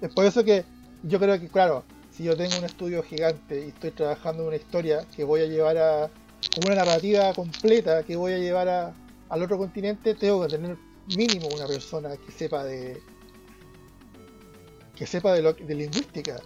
Es 0.00 0.12
por 0.12 0.24
eso 0.24 0.42
que 0.42 0.64
yo 1.02 1.18
creo 1.18 1.38
que, 1.38 1.48
claro, 1.48 1.84
si 2.10 2.24
yo 2.24 2.36
tengo 2.36 2.58
un 2.58 2.64
estudio 2.64 3.02
gigante 3.02 3.64
y 3.66 3.68
estoy 3.68 3.90
trabajando 3.90 4.42
en 4.42 4.48
una 4.48 4.56
historia 4.56 5.06
que 5.14 5.24
voy 5.24 5.42
a 5.42 5.46
llevar 5.46 5.78
a, 5.78 6.10
como 6.54 6.66
una 6.66 6.76
narrativa 6.76 7.32
completa 7.34 8.02
que 8.02 8.16
voy 8.16 8.32
a 8.32 8.38
llevar 8.38 8.68
a, 8.68 8.92
al 9.28 9.42
otro 9.42 9.58
continente, 9.58 10.14
tengo 10.14 10.42
que 10.42 10.56
tener 10.56 10.76
mínimo 11.16 11.48
una 11.54 11.66
persona 11.66 12.16
que 12.16 12.32
sepa 12.32 12.64
de 12.64 13.00
que 14.94 15.06
sepa 15.06 15.32
de, 15.32 15.42
lo, 15.42 15.52
de 15.52 15.74
lingüística 15.74 16.40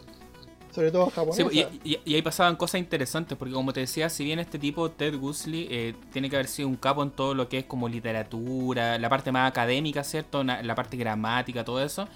sobre 0.77 0.91
todo 0.91 1.09
japonesa. 1.09 1.51
y, 1.85 2.15
ahí 2.15 2.21
pasaban 2.21 2.55
cosas 2.55 2.81
interesantes, 2.81 3.37
porque 3.39 3.55
como 3.55 3.73
te 3.73 3.81
decía, 3.81 4.11
si 4.11 4.25
bien 4.25 4.39
este 4.39 4.59
tipo, 4.59 4.91
Ted 4.91 5.17
Gusley, 5.17 5.67
eh, 5.71 5.95
tiene 6.13 6.29
que 6.29 6.37
haber 6.37 6.49
sido 6.49 6.69
un 6.69 6.77
capo 6.77 7.03
en 7.03 7.11
todo 7.11 7.33
lo 7.33 7.49
que 7.49 7.61
es 7.61 7.65
como 7.65 7.89
literatura, 7.89 8.99
la 8.99 9.09
parte 9.09 9.33
más 9.33 9.49
académica, 9.49 10.05
¿cierto? 10.05 10.45
La 10.45 10.75
parte 10.75 10.99
gramática, 10.99 11.65
todo 11.65 11.83
eso. 11.83 12.07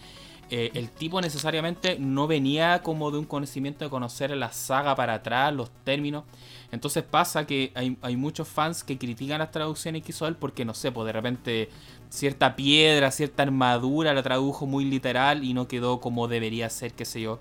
Eh, 0.51 0.73
el 0.74 0.91
tipo 0.91 1.20
necesariamente 1.23 1.97
no 1.99 2.27
venía 2.27 2.82
como 2.82 3.11
de 3.11 3.19
un 3.19 3.24
conocimiento 3.24 3.85
de 3.85 3.91
conocer 3.91 4.37
la 4.37 4.53
saga 4.53 4.95
para 4.95 5.15
atrás, 5.15 5.55
los 5.55 5.70
términos. 5.85 6.24
Entonces 6.70 7.03
pasa 7.03 7.47
que 7.47 7.73
hay, 7.74 8.16
muchos 8.16 8.47
fans 8.47 8.85
que 8.85 8.99
critican 8.99 9.39
las 9.39 9.53
traducciones 9.53 10.03
que 10.03 10.12
hizo 10.12 10.27
él 10.27 10.37
porque, 10.37 10.66
no 10.66 10.74
sé, 10.74 10.93
pues 10.93 11.07
de 11.07 11.12
repente 11.12 11.69
cierta 12.11 12.57
piedra, 12.57 13.11
cierta 13.11 13.43
armadura, 13.43 14.12
la 14.12 14.23
tradujo 14.23 14.66
muy 14.66 14.85
literal 14.85 15.45
y 15.45 15.55
no 15.55 15.66
quedó 15.66 15.99
como 16.01 16.28
debería 16.28 16.69
ser, 16.69 16.93
qué 16.93 17.07
sé 17.07 17.23
yo. 17.23 17.41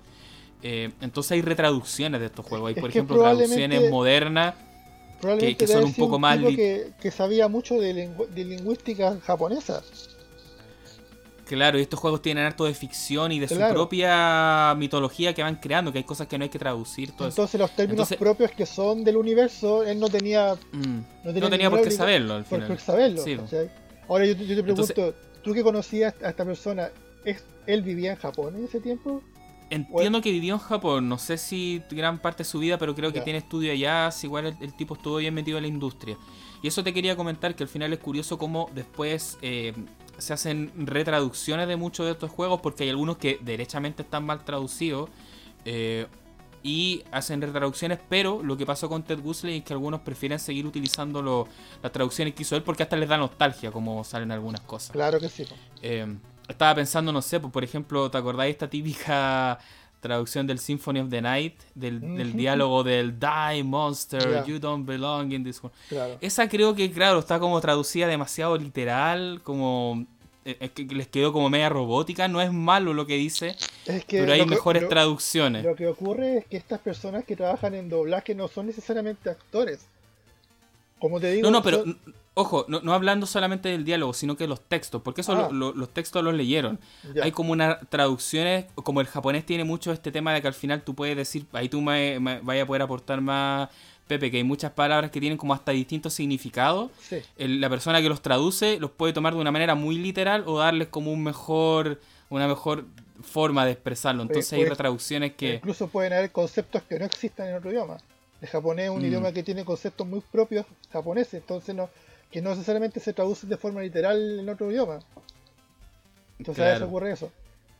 Eh, 0.62 0.90
entonces 1.00 1.32
hay 1.32 1.42
retraducciones 1.42 2.20
de 2.20 2.26
estos 2.26 2.44
juegos. 2.44 2.68
Hay, 2.68 2.80
por 2.80 2.90
ejemplo, 2.90 3.18
traducciones 3.18 3.90
modernas 3.90 4.54
que, 5.20 5.66
son 5.66 5.84
un 5.84 5.94
poco 5.94 6.18
más... 6.18 6.38
Que, 6.38 6.92
que, 7.00 7.10
sabía 7.10 7.48
mucho 7.48 7.78
de, 7.78 8.10
de 8.34 8.44
lingüística 8.44 9.18
japonesa. 9.20 9.82
Claro, 11.46 11.80
y 11.80 11.82
estos 11.82 11.98
juegos 11.98 12.22
tienen 12.22 12.44
harto 12.44 12.64
de 12.64 12.74
ficción 12.74 13.32
y 13.32 13.40
de 13.40 13.48
su 13.48 13.58
propia 13.58 14.72
mitología 14.76 15.34
que 15.34 15.42
van 15.42 15.56
creando, 15.56 15.90
que 15.90 15.98
hay 15.98 16.04
cosas 16.04 16.28
que 16.28 16.38
no 16.38 16.44
hay 16.44 16.48
que 16.48 16.60
traducir. 16.60 17.10
Entonces 17.10 17.58
los 17.58 17.74
términos 17.74 18.08
propios 18.16 18.52
que 18.52 18.66
son 18.66 19.02
del 19.02 19.16
universo, 19.16 19.82
él 19.82 19.98
no 19.98 20.08
tenía... 20.08 20.54
Mm, 20.70 21.00
no 21.24 21.50
tenía, 21.50 21.68
por 21.68 21.82
qué 21.82 21.90
saberlo 21.90 22.34
al 22.34 22.44
final. 22.44 22.68
Por, 22.68 22.78
saberlo. 22.78 23.24
Ahora 24.08 24.26
yo, 24.26 24.36
te 24.36 24.62
pregunto, 24.62 25.14
¿tú 25.42 25.52
que 25.52 25.64
conocías 25.64 26.14
a 26.22 26.30
esta 26.30 26.44
persona, 26.44 26.90
él 27.66 27.82
vivía 27.82 28.12
en 28.12 28.16
Japón 28.18 28.54
en 28.56 28.66
ese 28.66 28.78
tiempo? 28.78 29.20
Entiendo 29.70 30.20
que 30.20 30.32
vivió 30.32 30.54
en 30.54 30.60
Japón, 30.60 31.08
no 31.08 31.16
sé 31.16 31.38
si 31.38 31.82
gran 31.90 32.18
parte 32.18 32.38
de 32.38 32.44
su 32.44 32.58
vida, 32.58 32.76
pero 32.76 32.94
creo 32.94 33.12
que 33.12 33.20
tiene 33.20 33.38
estudio 33.38 33.70
allá, 33.70 34.10
igual 34.22 34.56
el, 34.60 34.74
tipo 34.74 34.94
estuvo 34.94 35.16
bien 35.16 35.32
metido 35.32 35.58
en 35.58 35.62
la 35.62 35.68
industria. 35.68 36.18
Y 36.60 36.66
eso 36.66 36.82
te 36.82 36.92
quería 36.92 37.16
comentar, 37.16 37.54
que 37.54 37.62
al 37.62 37.68
final 37.68 37.92
es 37.92 38.00
curioso 38.00 38.36
cómo 38.36 38.68
después 38.74 39.38
eh, 39.42 39.72
se 40.18 40.32
hacen 40.32 40.72
retraducciones 40.76 41.68
de 41.68 41.76
muchos 41.76 42.06
de 42.06 42.12
estos 42.12 42.30
juegos 42.30 42.60
porque 42.60 42.82
hay 42.82 42.90
algunos 42.90 43.16
que 43.16 43.38
derechamente 43.42 44.02
están 44.02 44.26
mal 44.26 44.44
traducidos 44.44 45.08
eh, 45.64 46.06
y 46.62 47.04
hacen 47.12 47.40
retraducciones, 47.40 47.98
pero 48.08 48.42
lo 48.42 48.56
que 48.56 48.66
pasó 48.66 48.88
con 48.88 49.02
Ted 49.02 49.20
Gusling 49.20 49.58
es 49.58 49.64
que 49.64 49.72
algunos 49.72 50.00
prefieren 50.00 50.38
seguir 50.38 50.66
utilizando 50.66 51.48
las 51.82 51.92
traducciones 51.92 52.34
que 52.34 52.42
hizo 52.42 52.56
él 52.56 52.62
porque 52.62 52.82
hasta 52.82 52.96
les 52.96 53.08
da 53.08 53.16
nostalgia 53.16 53.70
como 53.70 54.04
salen 54.04 54.30
algunas 54.30 54.60
cosas. 54.62 54.90
Claro 54.90 55.18
que 55.20 55.28
sí. 55.28 55.46
Eh, 55.80 56.06
estaba 56.50 56.74
pensando, 56.74 57.12
no 57.12 57.22
sé, 57.22 57.40
pues, 57.40 57.52
por 57.52 57.64
ejemplo, 57.64 58.10
¿te 58.10 58.18
acordáis 58.18 58.52
esta 58.52 58.68
típica 58.68 59.58
traducción 60.00 60.46
del 60.46 60.58
Symphony 60.58 61.00
of 61.00 61.10
the 61.10 61.20
Night, 61.20 61.60
del, 61.74 62.32
diálogo 62.32 62.82
del 62.82 63.18
Die 63.20 63.62
Monster, 63.62 64.44
You 64.46 64.58
Don't 64.58 64.86
Belong 64.86 65.32
in 65.32 65.44
This 65.44 65.62
World. 65.62 66.18
Esa 66.20 66.48
creo 66.48 66.74
que, 66.74 66.90
claro, 66.90 67.18
está 67.18 67.38
como 67.38 67.60
traducida 67.60 68.06
demasiado 68.06 68.56
literal, 68.56 69.40
como 69.44 70.06
eh, 70.44 70.70
que 70.70 70.84
les 70.84 71.06
quedó 71.06 71.32
como 71.32 71.50
media 71.50 71.68
robótica. 71.68 72.28
No 72.28 72.40
es 72.40 72.52
malo 72.52 72.94
lo 72.94 73.06
que 73.06 73.16
dice, 73.16 73.56
pero 74.08 74.32
hay 74.32 74.44
mejores 74.46 74.88
traducciones. 74.88 75.64
Lo 75.64 75.76
que 75.76 75.86
ocurre 75.86 76.38
es 76.38 76.46
que 76.46 76.56
estas 76.56 76.80
personas 76.80 77.24
que 77.24 77.36
trabajan 77.36 77.74
en 77.74 77.88
doblaje 77.88 78.34
no 78.34 78.48
son 78.48 78.66
necesariamente 78.66 79.30
actores. 79.30 79.86
Como 80.98 81.20
te 81.20 81.32
digo, 81.32 81.50
no, 81.50 81.58
no, 81.58 81.62
pero 81.62 81.84
ojo, 82.34 82.64
no, 82.68 82.92
hablando 82.92 83.26
solamente 83.26 83.68
del 83.68 83.84
diálogo, 83.84 84.12
sino 84.12 84.36
que 84.36 84.46
los 84.46 84.60
textos, 84.60 85.02
porque 85.02 85.20
eso 85.20 85.32
ah. 85.32 85.48
los 85.52 85.88
textos 85.90 86.22
los 86.22 86.34
leyeron. 86.34 86.78
Hay 87.22 87.32
como 87.32 87.52
unas 87.52 87.78
traducciones, 87.88 88.66
como 88.74 89.00
el 89.00 89.06
japonés 89.06 89.44
tiene 89.44 89.64
mucho 89.64 89.92
este 89.92 90.12
tema 90.12 90.32
de 90.32 90.40
que 90.40 90.48
al 90.48 90.54
final 90.54 90.82
tú 90.82 90.94
puedes 90.94 91.16
decir, 91.16 91.46
ahí 91.52 91.68
tú 91.68 91.80
me, 91.80 92.18
vayas 92.18 92.64
a 92.64 92.66
poder 92.66 92.82
aportar 92.82 93.20
más, 93.20 93.68
Pepe, 94.06 94.30
que 94.30 94.38
hay 94.38 94.44
muchas 94.44 94.72
palabras 94.72 95.10
que 95.10 95.20
tienen 95.20 95.38
como 95.38 95.54
hasta 95.54 95.72
distintos 95.72 96.14
significados. 96.14 96.90
la 97.36 97.68
persona 97.68 98.00
que 98.00 98.08
los 98.08 98.22
traduce 98.22 98.78
los 98.80 98.90
puede 98.90 99.12
tomar 99.12 99.34
de 99.34 99.40
una 99.40 99.52
manera 99.52 99.74
muy 99.74 99.98
literal 99.98 100.44
o 100.46 100.58
darles 100.58 100.88
como 100.88 101.12
un 101.12 101.22
mejor, 101.22 102.00
una 102.28 102.48
mejor 102.48 102.86
forma 103.22 103.64
de 103.64 103.72
expresarlo. 103.72 104.22
Entonces 104.22 104.52
hay 104.52 104.64
traducciones 104.70 105.34
que... 105.34 105.54
Incluso 105.54 105.88
pueden 105.88 106.12
haber 106.12 106.32
conceptos 106.32 106.82
que 106.82 106.98
no 106.98 107.04
existen 107.04 107.48
en 107.48 107.56
otro 107.56 107.70
idioma. 107.70 107.98
El 108.40 108.48
japonés 108.48 108.86
es 108.86 108.90
un 108.90 109.02
mm. 109.02 109.04
idioma 109.04 109.32
que 109.32 109.42
tiene 109.42 109.64
conceptos 109.64 110.06
muy 110.06 110.20
propios 110.20 110.64
japoneses, 110.90 111.34
entonces 111.34 111.74
no, 111.74 111.90
que 112.30 112.42
no 112.42 112.50
necesariamente 112.50 113.00
se 113.00 113.12
traducen 113.12 113.50
de 113.50 113.56
forma 113.56 113.82
literal 113.82 114.40
en 114.40 114.48
otro 114.48 114.70
idioma. 114.70 115.00
Entonces 116.38 116.64
a 116.64 116.68
veces 116.68 116.82
ocurre 116.82 117.12
eso. 117.12 117.30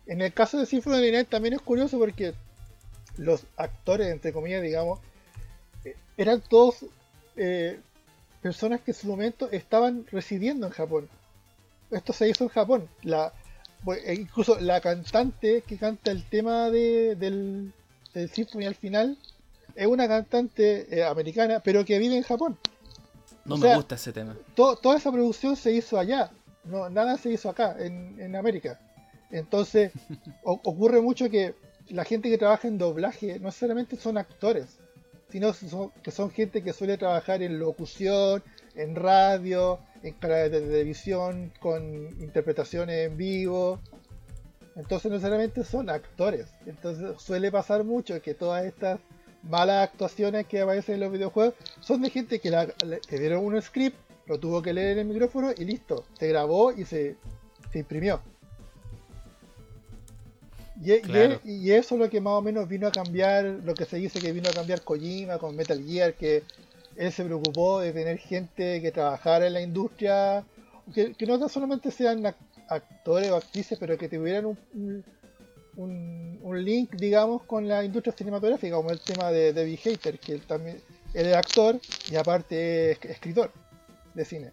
En 0.07 0.21
el 0.21 0.33
caso 0.33 0.59
de 0.59 0.67
Symphony 0.67 1.17
of 1.17 1.29
también 1.29 1.55
es 1.55 1.63
curioso 1.63 1.99
porque 1.99 2.35
los 3.17 3.45
actores, 3.57 4.09
entre 4.09 4.33
comillas, 4.33 4.63
digamos, 4.63 4.99
eh, 5.85 5.95
eran 6.17 6.41
todos 6.41 6.85
eh, 7.37 7.81
personas 8.43 8.81
que 8.81 8.91
en 8.91 8.97
su 8.97 9.07
momento 9.07 9.49
estaban 9.51 10.07
residiendo 10.11 10.67
en 10.67 10.73
Japón. 10.73 11.09
Esto 11.91 12.13
se 12.13 12.29
hizo 12.29 12.45
en 12.45 12.51
Japón. 12.51 12.89
La, 13.03 13.33
e 14.05 14.15
incluso 14.15 14.59
la 14.61 14.81
cantante 14.81 15.63
que 15.63 15.77
canta 15.77 16.11
el 16.11 16.25
tema 16.25 16.71
de, 16.71 17.15
del, 17.17 17.73
del 18.13 18.31
Symphony 18.31 18.67
al 18.67 18.75
final 18.75 19.17
es 19.75 19.87
una 19.87 20.09
cantante 20.09 20.99
eh, 20.99 21.05
americana, 21.05 21.61
pero 21.61 21.85
que 21.85 21.99
vive 21.99 22.17
en 22.17 22.23
Japón. 22.23 22.59
No 23.45 23.57
me 23.57 23.75
gusta 23.75 23.95
ese 23.95 24.13
tema. 24.13 24.37
toda 24.55 24.97
esa 24.97 25.11
producción 25.11 25.57
se 25.57 25.73
hizo 25.73 25.99
allá, 25.99 26.31
no, 26.65 26.89
nada 26.91 27.17
se 27.17 27.31
hizo 27.31 27.49
acá, 27.49 27.77
en, 27.79 28.37
América. 28.37 28.79
Entonces, 29.31 29.93
ocurre 30.45 31.01
mucho 31.01 31.31
que 31.31 31.55
la 31.89 32.05
gente 32.05 32.31
que 32.31 32.39
trabaja 32.39 32.69
en 32.69 32.79
doblaje 32.79 33.39
no 33.39 33.47
necesariamente 33.47 33.97
son 33.97 34.19
actores, 34.19 34.79
sino 35.31 35.53
que 36.03 36.11
son 36.11 36.31
gente 36.31 36.63
que 36.63 36.73
suele 36.73 36.99
trabajar 36.99 37.43
en 37.43 37.59
locución, 37.59 38.43
en 38.75 38.95
radio, 38.97 39.79
en 40.03 40.19
de 40.21 40.51
televisión, 40.51 41.53
con 41.61 41.83
interpretaciones 42.21 43.09
en 43.09 43.17
vivo. 43.17 43.81
Entonces 44.77 45.11
no 45.11 45.17
necesariamente 45.17 45.65
son 45.65 45.91
actores. 45.91 46.49
Entonces 46.67 47.21
suele 47.21 47.51
pasar 47.51 47.85
mucho 47.85 48.21
que 48.23 48.35
todas 48.35 48.65
estas 48.65 49.01
malas 49.43 49.89
actuaciones 49.89 50.47
que 50.47 50.61
aparecen 50.61 50.97
en 50.97 51.01
los 51.01 51.13
videojuegos 51.13 51.55
son 51.81 52.03
de 52.03 52.11
gente 52.11 52.41
que, 52.41 52.51
le, 52.51 53.01
dieron 53.19 53.45
un 53.45 53.61
script, 53.61 53.97
lo 54.27 54.39
tuvo 54.39 54.63
que 54.63 54.73
leer 54.73 54.93
en 54.93 54.99
el 55.01 55.07
micrófono 55.07 55.51
y 55.57 55.65
listo, 55.65 56.05
se 56.19 56.29
grabó 56.29 56.73
y 56.73 56.85
se, 56.85 57.17
imprimió. 57.75 58.21
Y, 60.83 60.93
y, 61.45 61.73
eso 61.73 61.95
es 61.95 62.01
lo 62.01 62.09
que 62.09 62.21
más 62.21 62.33
o 62.35 62.43
menos 62.43 62.67
vino 62.67 62.87
a 62.87 62.91
cambiar, 62.91 63.45
lo 63.65 63.75
que 63.75 63.85
se 63.85 63.99
dice 63.99 64.19
que 64.19 64.33
vino 64.33 64.49
a 64.49 64.53
cambiar 64.53 64.83
Kojima 64.83 65.37
con 65.37 65.55
Metal 65.55 65.83
Gear, 65.85 66.15
que 66.15 66.43
él 66.97 67.13
se 67.13 67.25
preocupó 67.25 67.81
de 67.81 67.93
tener 67.93 68.19
gente 68.19 68.81
que 68.81 68.91
trabajara 68.91 69.47
en 69.47 69.53
la 69.53 69.61
industria, 69.61 70.45
que, 70.95 71.15
no 71.27 71.49
solamente 71.49 71.91
sean 71.91 72.25
actores 72.69 73.31
o 73.31 73.37
actrices, 73.37 73.79
pero 73.79 73.99
que 73.99 74.09
tuvieran 74.09 74.47
un 74.47 74.59
un, 74.75 75.05
link, 75.87 76.95
digamos, 76.97 77.43
con 77.43 77.67
la 77.67 77.85
industria 77.85 78.15
cinematográfica, 78.17 78.77
como 78.77 78.91
el 78.91 79.01
tema 79.01 79.31
de 79.31 79.53
David 79.53 79.79
Hater, 79.83 80.19
que 80.19 80.33
él 80.33 80.43
también 80.43 80.81
él 81.15 81.27
es 81.27 81.35
actor 81.35 81.81
y 82.11 82.17
aparte 82.17 82.93
es 82.93 83.05
escritor 83.05 83.53
de 84.15 84.25
cine. 84.25 84.53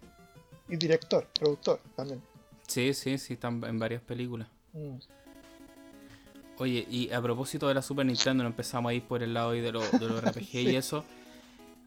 Y 0.69 0.75
director, 0.75 1.27
productor 1.39 1.79
también. 1.95 2.21
Sí, 2.67 2.93
sí, 2.93 3.17
sí, 3.17 3.33
están 3.33 3.63
en 3.63 3.79
varias 3.79 4.01
películas. 4.01 4.47
Mm. 4.73 4.97
Oye, 6.59 6.85
y 6.89 7.11
a 7.11 7.21
propósito 7.21 7.67
de 7.67 7.75
la 7.75 7.81
Super 7.81 8.05
Nintendo, 8.05 8.43
no 8.43 8.49
empezamos 8.49 8.89
a 8.89 8.93
ir 8.93 9.03
por 9.03 9.21
el 9.21 9.33
lado 9.33 9.51
de, 9.51 9.71
los 9.71 9.91
RPG 9.91 10.55
y 10.55 10.75
eso. 10.75 11.05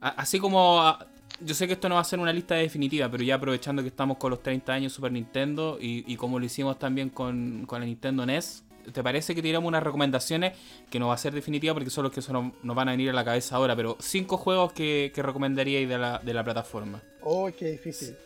así 0.00 0.38
como 0.38 0.96
yo 1.40 1.54
sé 1.54 1.66
que 1.66 1.72
esto 1.72 1.88
no 1.88 1.96
va 1.96 2.02
a 2.02 2.04
ser 2.04 2.18
una 2.18 2.32
lista 2.32 2.54
definitiva, 2.54 3.10
pero 3.10 3.22
ya 3.22 3.34
aprovechando 3.34 3.82
que 3.82 3.88
estamos 3.88 4.16
con 4.18 4.30
los 4.30 4.42
30 4.42 4.72
años 4.72 4.92
Super 4.92 5.10
Nintendo 5.10 5.78
y, 5.80 6.14
como 6.16 6.38
lo 6.38 6.44
hicimos 6.44 6.78
también 6.78 7.10
con, 7.10 7.64
con 7.66 7.80
la 7.80 7.86
Nintendo 7.86 8.24
NES, 8.26 8.62
¿te 8.92 9.02
parece 9.02 9.34
que 9.34 9.42
tiramos 9.42 9.68
unas 9.68 9.82
recomendaciones 9.82 10.56
que 10.90 10.98
no 10.98 11.08
va 11.08 11.14
a 11.14 11.18
ser 11.18 11.32
definitiva 11.32 11.74
porque 11.74 11.90
son 11.90 12.04
los 12.04 12.12
que 12.12 12.22
son, 12.22 12.54
nos 12.62 12.76
van 12.76 12.88
a 12.88 12.92
venir 12.92 13.10
a 13.10 13.12
la 13.12 13.24
cabeza 13.24 13.56
ahora, 13.56 13.76
pero 13.76 13.96
cinco 14.00 14.36
juegos 14.36 14.72
que, 14.72 15.12
que 15.14 15.22
recomendaríais 15.22 15.88
de 15.88 15.98
la, 15.98 16.18
de 16.18 16.34
la 16.34 16.44
plataforma? 16.44 17.02
Oh, 17.22 17.48
qué 17.56 17.72
difícil. 17.72 18.16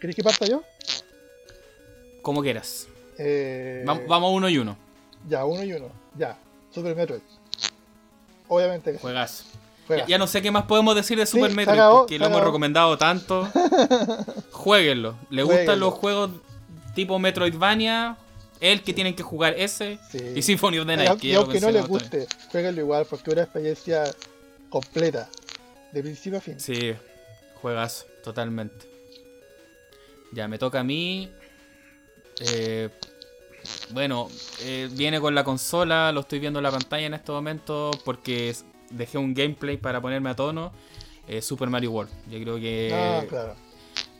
¿Queréis 0.00 0.16
que 0.16 0.22
parta 0.22 0.46
yo? 0.46 0.62
Como 2.20 2.42
quieras. 2.42 2.88
Eh... 3.18 3.84
Vamos, 3.86 4.32
uno 4.34 4.48
y 4.48 4.58
uno. 4.58 4.76
Ya, 5.28 5.44
uno 5.44 5.62
y 5.62 5.72
uno. 5.72 5.88
Ya. 6.18 6.36
Super 6.74 6.94
Metroid. 6.96 7.22
Obviamente 8.48 8.92
que 8.92 8.98
Juegas. 8.98 9.46
Ya, 10.08 10.18
no 10.18 10.26
sé 10.26 10.40
qué 10.42 10.50
más 10.50 10.64
podemos 10.64 10.94
decir 10.94 11.18
de 11.18 11.26
Super 11.26 11.54
Metroid, 11.54 11.78
porque 11.78 12.18
lo 12.18 12.26
hemos 12.26 12.42
recomendado 12.42 12.96
tanto. 12.96 13.48
Jueguenlo. 14.52 15.16
¿Le 15.30 15.42
gustan 15.42 15.78
los 15.80 15.94
juegos 15.94 16.30
tipo 16.94 17.18
Metroidvania, 17.18 18.16
el 18.60 18.82
que 18.82 18.94
tienen 18.94 19.14
que 19.14 19.22
jugar 19.22 19.54
ese 19.58 19.98
y 20.34 20.40
Symphony 20.42 20.78
of 20.78 20.86
the 20.86 20.96
Night. 20.96 21.24
Y, 21.24 21.34
aunque 21.34 21.60
no 21.60 21.70
les 21.70 21.86
guste, 21.86 22.26
jueguenlo 22.50 22.80
igual 22.80 23.06
porque 23.08 23.30
es 23.30 23.34
una 23.34 23.42
experiencia 23.42 24.04
completa, 24.68 25.28
de 25.92 26.02
principio 26.02 26.38
a 26.38 26.40
fin. 26.40 26.58
Sí, 26.58 26.94
juegas 27.60 28.06
totalmente. 28.22 28.86
Ya, 30.32 30.48
me 30.48 30.58
toca 30.58 30.80
a 30.80 30.84
mí. 30.84 31.30
Eh, 32.40 32.88
bueno, 33.90 34.28
eh, 34.62 34.88
viene 34.92 35.20
con 35.20 35.34
la 35.34 35.44
consola, 35.44 36.10
lo 36.12 36.20
estoy 36.20 36.38
viendo 36.38 36.58
en 36.58 36.64
la 36.64 36.70
pantalla 36.70 37.06
en 37.06 37.14
este 37.14 37.30
momento 37.32 37.90
porque 38.04 38.54
dejé 38.90 39.18
un 39.18 39.34
gameplay 39.34 39.76
para 39.76 40.00
ponerme 40.00 40.30
a 40.30 40.36
tono. 40.36 40.72
Eh, 41.26 41.40
Super 41.40 41.70
Mario 41.70 41.92
World. 41.92 42.12
Yo 42.30 42.38
creo 42.40 42.56
que 42.56 42.90
ah, 42.92 43.24
claro 43.28 43.63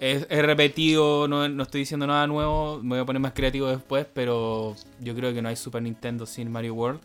es, 0.01 0.29
repetido, 0.29 1.29
no, 1.29 1.45
estoy 1.63 1.81
diciendo 1.81 2.07
nada 2.07 2.27
nuevo, 2.27 2.81
me 2.83 2.91
voy 2.91 2.99
a 3.01 3.05
poner 3.05 3.21
más 3.21 3.33
creativo 3.33 3.69
después, 3.69 4.07
pero 4.13 4.75
yo 5.01 5.15
creo 5.15 5.33
que 5.33 5.41
no 5.41 5.49
hay 5.49 5.57
Super 5.57 5.83
Nintendo 5.83 6.27
sin 6.27 6.51
Mario 6.51 6.75
World. 6.75 7.01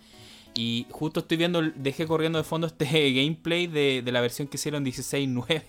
Y 0.55 0.87
justo 0.89 1.19
estoy 1.21 1.37
viendo, 1.37 1.61
dejé 1.61 2.07
corriendo 2.07 2.39
de 2.39 2.43
fondo 2.43 2.67
este 2.67 2.85
gameplay 3.13 3.67
de, 3.67 4.03
la 4.11 4.19
versión 4.19 4.47
que 4.47 4.57
hicieron 4.57 4.83
16.9. 4.83 5.63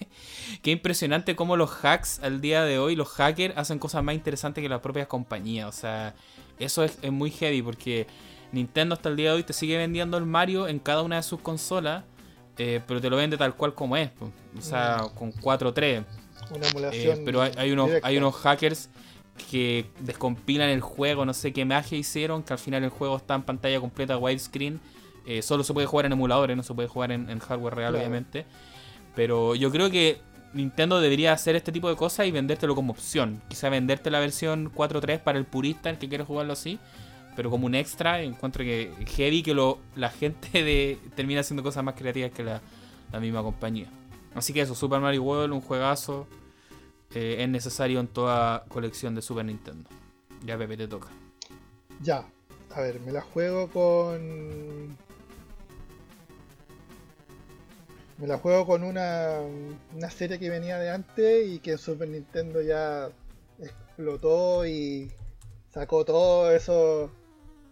Qué 0.63 0.71
impresionante 0.71 1.37
cómo 1.37 1.57
los 1.57 1.71
hacks 1.85 2.21
al 2.21 2.41
día 2.41 2.65
de 2.65 2.79
hoy, 2.79 2.97
los 2.97 3.09
hackers, 3.09 3.57
hacen 3.57 3.79
cosas 3.79 4.03
más 4.03 4.15
interesantes 4.15 4.63
que 4.63 4.69
las 4.69 4.81
propias 4.81 5.07
compañías. 5.07 5.69
O 5.69 5.73
sea, 5.73 6.15
eso 6.59 6.83
es, 6.83 6.99
muy 7.13 7.31
heavy 7.31 7.63
porque 7.63 8.07
Nintendo 8.53 8.95
hasta 8.95 9.11
el 9.11 9.17
día 9.17 9.31
de 9.31 9.37
hoy 9.37 9.43
te 9.45 9.53
sigue 9.53 9.77
vendiendo 9.77 10.17
el 10.17 10.27
Mario 10.27 10.67
en 10.67 10.79
cada 10.79 11.03
una 11.03 11.17
de 11.17 11.23
sus 11.23 11.41
consolas, 11.41 12.05
eh, 12.57 12.81
pero 12.87 13.01
te 13.01 13.11
lo 13.11 13.17
vende 13.17 13.37
tal 13.37 13.55
cual 13.55 13.75
como 13.75 13.97
es. 13.97 14.11
O 14.59 14.61
sea, 14.61 15.05
mm. 15.05 15.15
con 15.15 15.33
4.3. 15.33 16.05
Una 16.51 16.69
emulación. 16.69 17.19
Eh, 17.19 17.23
pero 17.25 17.43
hay, 17.43 17.73
unos, 17.73 17.91
hay 18.03 18.17
unos 18.17 18.35
hackers 18.37 18.89
que 19.51 19.87
descompilan 20.01 20.69
el 20.69 20.81
juego, 20.81 21.25
no 21.25 21.35
sé 21.35 21.53
qué 21.53 21.65
magia 21.65 21.99
hicieron, 21.99 22.43
que 22.43 22.53
al 22.53 22.59
final 22.59 22.85
el 22.85 22.91
juego 22.91 23.17
está 23.17 23.35
en 23.35 23.43
pantalla 23.43 23.81
completa 23.81 24.17
widescreen. 24.19 24.81
Eh, 25.27 25.43
solo 25.43 25.65
se 25.65 25.73
puede 25.73 25.87
jugar 25.87 26.07
en 26.07 26.13
emuladores, 26.13 26.57
no 26.57 26.63
se 26.63 26.75
puede 26.75 26.89
jugar 26.89 27.13
en, 27.13 27.39
hardware 27.39 27.75
real, 27.75 27.95
obviamente. 27.95 28.47
Pero 29.15 29.55
yo 29.55 29.71
creo 29.71 29.91
que 29.91 30.21
Nintendo 30.53 31.01
debería 31.01 31.33
hacer 31.33 31.57
este 31.57 31.73
tipo 31.73 31.89
de 31.89 31.97
cosas 31.97 32.27
y 32.27 32.31
vendértelo 32.31 32.75
como 32.75 32.93
opción. 32.93 33.41
Quizá 33.49 33.69
venderte 33.69 34.11
la 34.11 34.21
versión 34.21 34.73
4.3 34.73 35.21
para 35.21 35.39
el 35.39 35.45
purista, 35.45 35.91
el 35.91 35.99
que 35.99 36.09
quiere 36.09 36.25
jugarlo 36.25 36.53
así. 36.53 36.79
Pero 37.37 37.51
como 37.51 37.67
un 37.67 37.75
extra, 37.75 38.23
encuentro 38.23 38.65
que 38.65 38.93
heavy 39.17 39.43
que 39.43 39.55
lo, 39.55 39.79
la 39.95 40.11
gente 40.11 40.49
de, 40.65 40.99
termina 41.15 41.41
haciendo 41.41 41.63
cosas 41.63 41.85
más 41.85 41.95
creativas 41.95 42.33
que 42.33 42.43
la, 42.43 42.61
la 43.13 43.21
misma 43.21 43.43
compañía. 43.43 43.89
Así 44.35 44.53
que 44.53 44.61
eso, 44.61 44.75
Super 44.75 45.01
Mario 45.01 45.23
World, 45.23 45.53
un 45.53 45.61
juegazo. 45.61 46.27
Eh, 47.15 47.37
es 47.41 47.49
necesario 47.49 48.01
en 48.01 48.09
toda 48.09 48.65
colección 48.69 49.15
de 49.15 49.23
Super 49.23 49.45
Nintendo. 49.45 49.89
Ya, 50.45 50.57
Pepe, 50.57 50.77
te 50.77 50.89
toca. 50.89 51.09
Ya, 52.03 52.25
a 52.75 52.81
ver, 52.81 53.01
me 53.01 53.13
la 53.13 53.21
juego 53.21 53.69
con. 53.69 54.89
Me 58.19 58.27
la 58.27 58.39
juego 58.39 58.67
con 58.67 58.85
una, 58.85 59.39
una 59.95 60.11
serie 60.11 60.39
que 60.39 60.51
venía 60.51 60.79
de 60.79 60.91
antes 60.91 61.49
y 61.49 61.59
que 61.59 61.73
en 61.73 61.79
Super 61.79 62.09
Nintendo 62.09 62.61
ya 62.61 63.09
explotó 63.59 64.67
y 64.67 65.11
sacó 65.73 66.05
todo 66.05 66.51
eso 66.53 67.11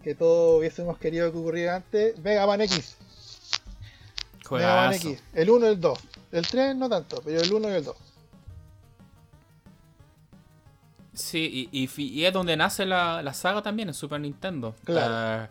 que 0.02 0.14
todos 0.14 0.58
hubiésemos 0.58 0.98
querido 0.98 1.30
que 1.30 1.38
ocurriera 1.38 1.76
antes. 1.76 2.18
Mega 2.20 2.46
Man 2.46 2.62
X. 2.62 2.96
Mega 4.50 4.74
Man 4.74 4.94
X. 4.94 5.22
El 5.34 5.50
1 5.50 5.66
y 5.66 5.68
el 5.68 5.80
2. 5.80 5.98
El 6.32 6.46
3 6.46 6.76
no 6.76 6.88
tanto, 6.88 7.20
pero 7.24 7.40
el 7.40 7.52
1 7.52 7.68
y 7.68 7.72
el 7.74 7.84
2. 7.84 7.96
Sí, 11.18 11.68
y, 11.72 12.24
es 12.24 12.32
donde 12.32 12.56
nace 12.56 12.86
la, 12.86 13.32
saga 13.34 13.62
también 13.62 13.88
en 13.88 13.94
Super 13.94 14.20
Nintendo. 14.20 14.74
Claro. 14.84 15.48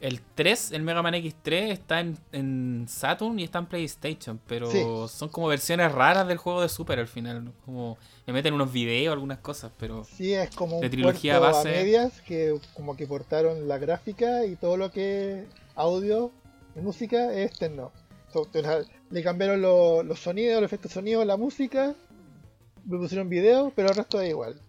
el 0.00 0.20
3, 0.34 0.72
el 0.72 0.82
Mega 0.82 1.02
Man 1.02 1.14
X3, 1.14 1.70
está 1.70 2.00
en, 2.00 2.86
Saturn 2.86 3.38
y 3.38 3.44
está 3.44 3.60
en 3.60 3.66
PlayStation, 3.66 4.38
pero 4.46 5.08
son 5.08 5.30
como 5.30 5.48
versiones 5.48 5.90
raras 5.90 6.28
del 6.28 6.36
juego 6.36 6.60
de 6.60 6.68
Super 6.68 6.98
al 6.98 7.08
final. 7.08 7.50
Como 7.64 7.96
le 8.26 8.32
meten 8.32 8.52
unos 8.52 8.70
videos, 8.70 9.12
algunas 9.12 9.38
cosas, 9.38 9.72
pero. 9.78 10.04
Sí, 10.04 10.34
es 10.34 10.54
como 10.54 10.76
un 10.76 10.82
de 10.82 10.90
trilogía 10.90 11.38
base. 11.38 11.70
a 11.70 11.72
medias 11.72 12.20
que 12.20 12.58
como 12.74 12.94
que 12.94 13.06
portaron 13.06 13.66
la 13.66 13.78
gráfica 13.78 14.44
y 14.44 14.56
todo 14.56 14.76
lo 14.76 14.90
que 14.90 15.46
audio 15.76 16.30
y 16.76 16.80
música 16.80 17.32
es 17.32 17.46
externo. 17.46 17.90
Le 19.10 19.22
cambiaron 19.24 19.60
los 19.60 20.20
sonidos, 20.20 20.60
los 20.60 20.68
efectos 20.68 20.90
de 20.90 20.94
sonido, 20.94 21.24
la 21.24 21.36
música, 21.36 21.94
le 22.88 22.96
pusieron 22.98 23.28
video, 23.28 23.72
pero 23.74 23.88
el 23.88 23.96
resto 23.96 24.20
es 24.20 24.30
igual 24.30 24.60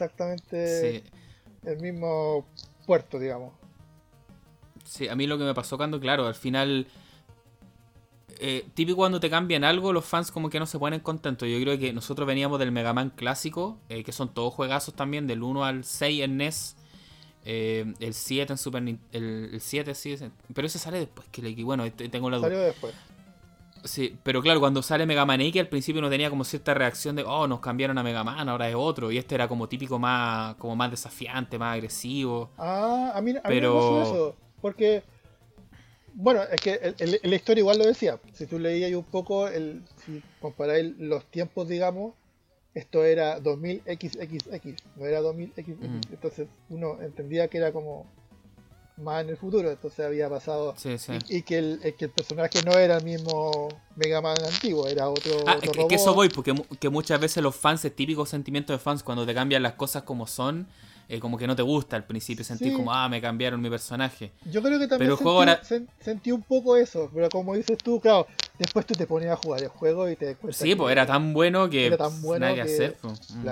exactamente 0.00 1.04
el 1.64 1.80
mismo 1.80 2.46
puerto, 2.86 3.18
digamos. 3.18 3.52
Sí, 4.84 5.08
a 5.08 5.14
mí 5.14 5.26
lo 5.26 5.38
que 5.38 5.44
me 5.44 5.54
pasó 5.54 5.76
cuando, 5.76 6.00
claro, 6.00 6.26
al 6.26 6.34
final, 6.34 6.86
eh, 8.38 8.64
típico 8.74 8.96
cuando 8.96 9.20
te 9.20 9.28
cambian 9.28 9.62
algo, 9.62 9.92
los 9.92 10.04
fans 10.04 10.30
como 10.30 10.48
que 10.48 10.58
no 10.58 10.66
se 10.66 10.78
ponen 10.78 11.00
contentos. 11.00 11.48
Yo 11.48 11.60
creo 11.60 11.78
que 11.78 11.92
nosotros 11.92 12.26
veníamos 12.26 12.58
del 12.58 12.72
Mega 12.72 12.92
Man 12.92 13.10
clásico, 13.10 13.78
eh, 13.88 14.02
que 14.02 14.12
son 14.12 14.32
todos 14.32 14.54
juegazos 14.54 14.94
también, 14.94 15.26
del 15.26 15.42
1 15.42 15.64
al 15.64 15.84
6 15.84 16.22
en 16.22 16.36
NES. 16.38 16.76
Eh, 17.44 17.94
el 18.00 18.14
7 18.14 18.52
en 18.52 18.58
Super 18.58 18.82
Nintendo. 18.82 19.26
El, 19.52 19.60
7 19.60 19.94
sí, 19.94 20.16
pero 20.54 20.66
ese 20.66 20.78
sale 20.78 20.98
después. 20.98 21.28
Que 21.28 21.54
bueno, 21.62 21.90
tengo 21.92 22.30
la 22.30 22.38
duda. 22.38 22.48
Salió 22.48 22.60
después. 22.62 22.94
Sí, 23.84 24.16
pero 24.22 24.42
claro, 24.42 24.60
cuando 24.60 24.82
sale 24.82 25.06
Mega 25.06 25.24
Man 25.24 25.40
X 25.40 25.60
al 25.60 25.68
principio 25.68 26.02
no 26.02 26.10
tenía 26.10 26.30
como 26.30 26.44
cierta 26.44 26.74
reacción 26.74 27.16
de, 27.16 27.24
oh, 27.24 27.46
nos 27.46 27.60
cambiaron 27.60 27.96
a 27.98 28.02
Mega 28.02 28.24
Man, 28.24 28.48
ahora 28.48 28.68
es 28.68 28.74
otro. 28.76 29.10
Y 29.10 29.18
este 29.18 29.34
era 29.34 29.48
como 29.48 29.68
típico 29.68 29.98
más, 29.98 30.54
como 30.56 30.76
más 30.76 30.90
desafiante, 30.90 31.58
más 31.58 31.74
agresivo. 31.74 32.50
Ah, 32.58 33.12
a 33.14 33.20
mí, 33.22 33.32
a 33.36 33.42
pero... 33.42 33.74
mí 33.74 33.96
me 33.96 34.02
eso. 34.02 34.36
Porque, 34.60 35.02
bueno, 36.14 36.42
es 36.42 36.60
que 36.60 36.94
la 37.22 37.34
historia 37.34 37.60
igual 37.60 37.78
lo 37.78 37.86
decía. 37.86 38.20
Si 38.32 38.46
tú 38.46 38.58
leías 38.58 38.92
un 38.92 39.04
poco, 39.04 39.48
el, 39.48 39.82
si 40.04 40.22
comparáis 40.40 40.94
los 40.98 41.24
tiempos, 41.26 41.68
digamos, 41.68 42.14
esto 42.74 43.04
era 43.04 43.40
2000XXX, 43.40 44.76
no 44.96 45.06
era 45.06 45.20
2000XX. 45.22 45.76
Mm. 45.76 46.00
Entonces 46.12 46.48
uno 46.68 46.98
entendía 47.00 47.48
que 47.48 47.58
era 47.58 47.72
como 47.72 48.06
más 49.00 49.22
en 49.24 49.30
el 49.30 49.36
futuro, 49.36 49.70
entonces 49.70 50.04
había 50.04 50.28
pasado. 50.28 50.74
Y, 51.28 51.42
que, 51.42 51.58
el, 51.58 51.94
que, 51.98 52.06
el, 52.06 52.10
personaje 52.10 52.62
no 52.64 52.72
era 52.72 52.98
el 52.98 53.04
mismo 53.04 53.68
Mega 53.96 54.20
Man 54.20 54.36
antiguo, 54.44 54.86
era 54.86 55.08
otro. 55.08 55.32
Ah, 55.46 55.58
que 55.88 55.94
eso 55.94 56.14
voy, 56.14 56.28
porque 56.28 56.54
que 56.78 56.88
muchas 56.88 57.20
veces 57.20 57.42
los 57.42 57.54
fans, 57.54 57.84
el 57.84 57.92
típico 57.92 58.26
sentimiento 58.26 58.72
de 58.72 58.78
fans, 58.78 59.02
cuando 59.02 59.26
te 59.26 59.34
cambian 59.34 59.62
las 59.62 59.74
cosas 59.74 60.02
como 60.02 60.26
son, 60.26 60.68
eh, 61.08 61.18
como 61.18 61.36
que 61.36 61.46
no 61.46 61.56
te 61.56 61.62
gusta 61.62 61.96
al 61.96 62.04
principio, 62.04 62.44
sentir 62.44 62.72
como, 62.72 62.92
ah, 62.92 63.08
me 63.08 63.20
cambiaron 63.20 63.60
mi 63.60 63.68
personaje. 63.68 64.32
Yo 64.44 64.62
creo 64.62 64.78
que 64.78 64.86
también 64.86 65.16
sentí, 65.62 65.92
sentí, 66.00 66.32
un 66.32 66.42
poco 66.42 66.76
eso, 66.76 67.10
pero 67.12 67.28
como 67.28 67.54
dices 67.54 67.78
tú, 67.78 68.00
claro, 68.00 68.26
después 68.58 68.86
tú 68.86 68.94
te 68.94 69.06
ponías 69.06 69.32
a 69.32 69.36
jugar 69.36 69.62
el 69.62 69.68
juego 69.68 70.08
y 70.08 70.14
te 70.14 70.36
Sí, 70.50 70.74
pues 70.76 70.92
era 70.92 71.06
tan 71.06 71.32
bueno 71.32 71.68
que 71.68 71.86
era 71.86 71.96
tan 71.96 72.22
bueno 72.22 72.46
nada 72.46 72.54
que, 72.54 72.62
hacer. 72.62 72.96
Pues. 73.00 73.30
Mm. 73.30 73.48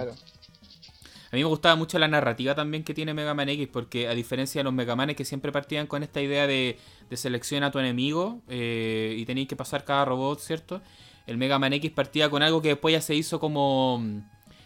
A 1.31 1.37
mí 1.37 1.43
me 1.43 1.49
gustaba 1.49 1.77
mucho 1.77 1.99
la 1.99 2.09
narrativa 2.09 2.55
también 2.55 2.85
que 2.85 2.95
tiene 2.95 3.13
Mega 3.13 3.35
Man 3.35 3.51
X, 3.51 3.69
porque 3.71 4.09
a 4.09 4.15
diferencia 4.15 4.61
de 4.61 4.65
los 4.65 4.73
Mega 4.73 4.97
Manes 4.97 5.15
que 5.15 5.27
siempre 5.27 5.53
partían 5.53 5.87
con 5.87 6.03
esta 6.03 6.23
idea 6.23 6.47
de, 6.47 6.79
de 7.11 7.17
selecciona 7.17 7.67
a 7.67 7.71
tu 7.71 7.79
enemigo 7.79 8.41
eh, 8.49 9.15
y 9.17 9.27
tenéis 9.27 9.49
que 9.49 9.57
pasar 9.57 9.85
cada 9.85 10.07
robot, 10.07 10.41
¿cierto? 10.41 10.81
El 11.27 11.37
Mega 11.37 11.59
Man 11.59 11.75
X 11.75 11.91
partía 11.91 12.31
con 12.31 12.43
algo 12.43 12.63
que 12.63 12.69
después 12.69 12.95
ya 12.95 13.03
se 13.03 13.15
hizo 13.15 13.39
como 13.39 13.99
mm, 13.99 14.21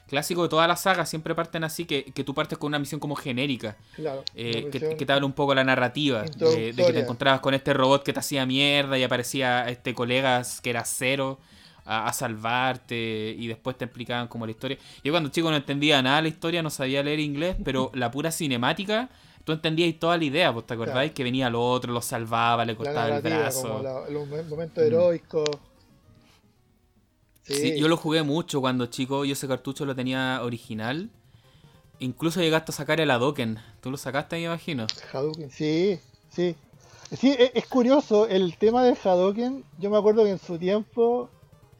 clásico 0.06 0.44
de 0.44 0.48
toda 0.50 0.68
la 0.68 0.76
saga, 0.76 1.04
siempre 1.04 1.34
parten 1.34 1.64
así, 1.64 1.84
que, 1.84 2.04
que 2.04 2.22
tú 2.22 2.32
partes 2.32 2.58
con 2.58 2.68
una 2.68 2.78
misión 2.78 3.00
como 3.00 3.16
genérica. 3.16 3.76
Claro, 3.96 4.22
eh, 4.36 4.68
que, 4.70 5.04
te 5.04 5.12
habla 5.12 5.26
un 5.26 5.32
poco 5.32 5.56
la 5.56 5.64
narrativa, 5.64 6.22
de, 6.22 6.72
que 6.76 6.92
te 6.92 7.00
encontrabas 7.00 7.40
con 7.40 7.54
este 7.54 7.74
robot 7.74 8.04
que 8.04 8.12
te 8.12 8.20
hacía 8.20 8.46
mierda 8.46 8.96
y 8.96 9.02
aparecía 9.02 9.68
este 9.68 9.94
colegas 9.94 10.60
que 10.60 10.70
era 10.70 10.84
cero 10.84 11.40
a, 11.84 12.12
salvarte 12.12 13.34
y 13.38 13.46
después 13.48 13.76
te 13.76 13.84
explicaban 13.84 14.28
como 14.28 14.46
la 14.46 14.52
historia. 14.52 14.78
Yo 15.02 15.12
cuando 15.12 15.30
chico 15.30 15.50
no 15.50 15.56
entendía 15.56 16.00
nada 16.02 16.16
de 16.16 16.22
la 16.22 16.28
historia, 16.28 16.62
no 16.62 16.70
sabía 16.70 17.02
leer 17.02 17.20
inglés, 17.20 17.56
pero 17.64 17.90
la 17.94 18.10
pura 18.10 18.30
cinemática, 18.30 19.08
tú 19.44 19.52
entendías 19.52 19.98
toda 19.98 20.16
la 20.16 20.24
idea, 20.24 20.52
pues 20.52 20.66
te 20.66 20.74
acordáis 20.74 21.12
que 21.12 21.24
venía 21.24 21.48
el 21.48 21.54
otro, 21.54 21.92
lo 21.92 22.02
salvaba, 22.02 22.64
le 22.64 22.76
cortaba 22.76 23.16
el 23.16 23.22
brazo. 23.22 23.82
los 24.10 24.28
momentos 24.48 24.82
heroicos. 24.82 25.48
Sí. 27.42 27.76
yo 27.76 27.88
lo 27.88 27.96
jugué 27.96 28.22
mucho 28.22 28.60
cuando 28.60 28.86
chico, 28.86 29.24
yo 29.24 29.32
ese 29.32 29.48
cartucho 29.48 29.84
lo 29.84 29.96
tenía 29.96 30.40
original. 30.42 31.10
Incluso 31.98 32.40
llegaste 32.40 32.72
a 32.72 32.74
sacar 32.74 33.00
el 33.00 33.10
Hadoken. 33.10 33.58
¿Tú 33.80 33.90
lo 33.90 33.96
sacaste, 33.96 34.36
me 34.36 34.44
imagino? 34.44 34.86
Hadoken, 35.12 35.50
sí, 35.50 35.98
sí. 36.30 36.56
Sí, 37.16 37.36
es, 37.38 37.50
es 37.54 37.66
curioso, 37.66 38.26
el 38.26 38.56
tema 38.56 38.84
del 38.84 38.96
Hadoken, 38.96 39.64
yo 39.78 39.90
me 39.90 39.98
acuerdo 39.98 40.24
que 40.24 40.30
en 40.30 40.38
su 40.38 40.56
tiempo 40.56 41.28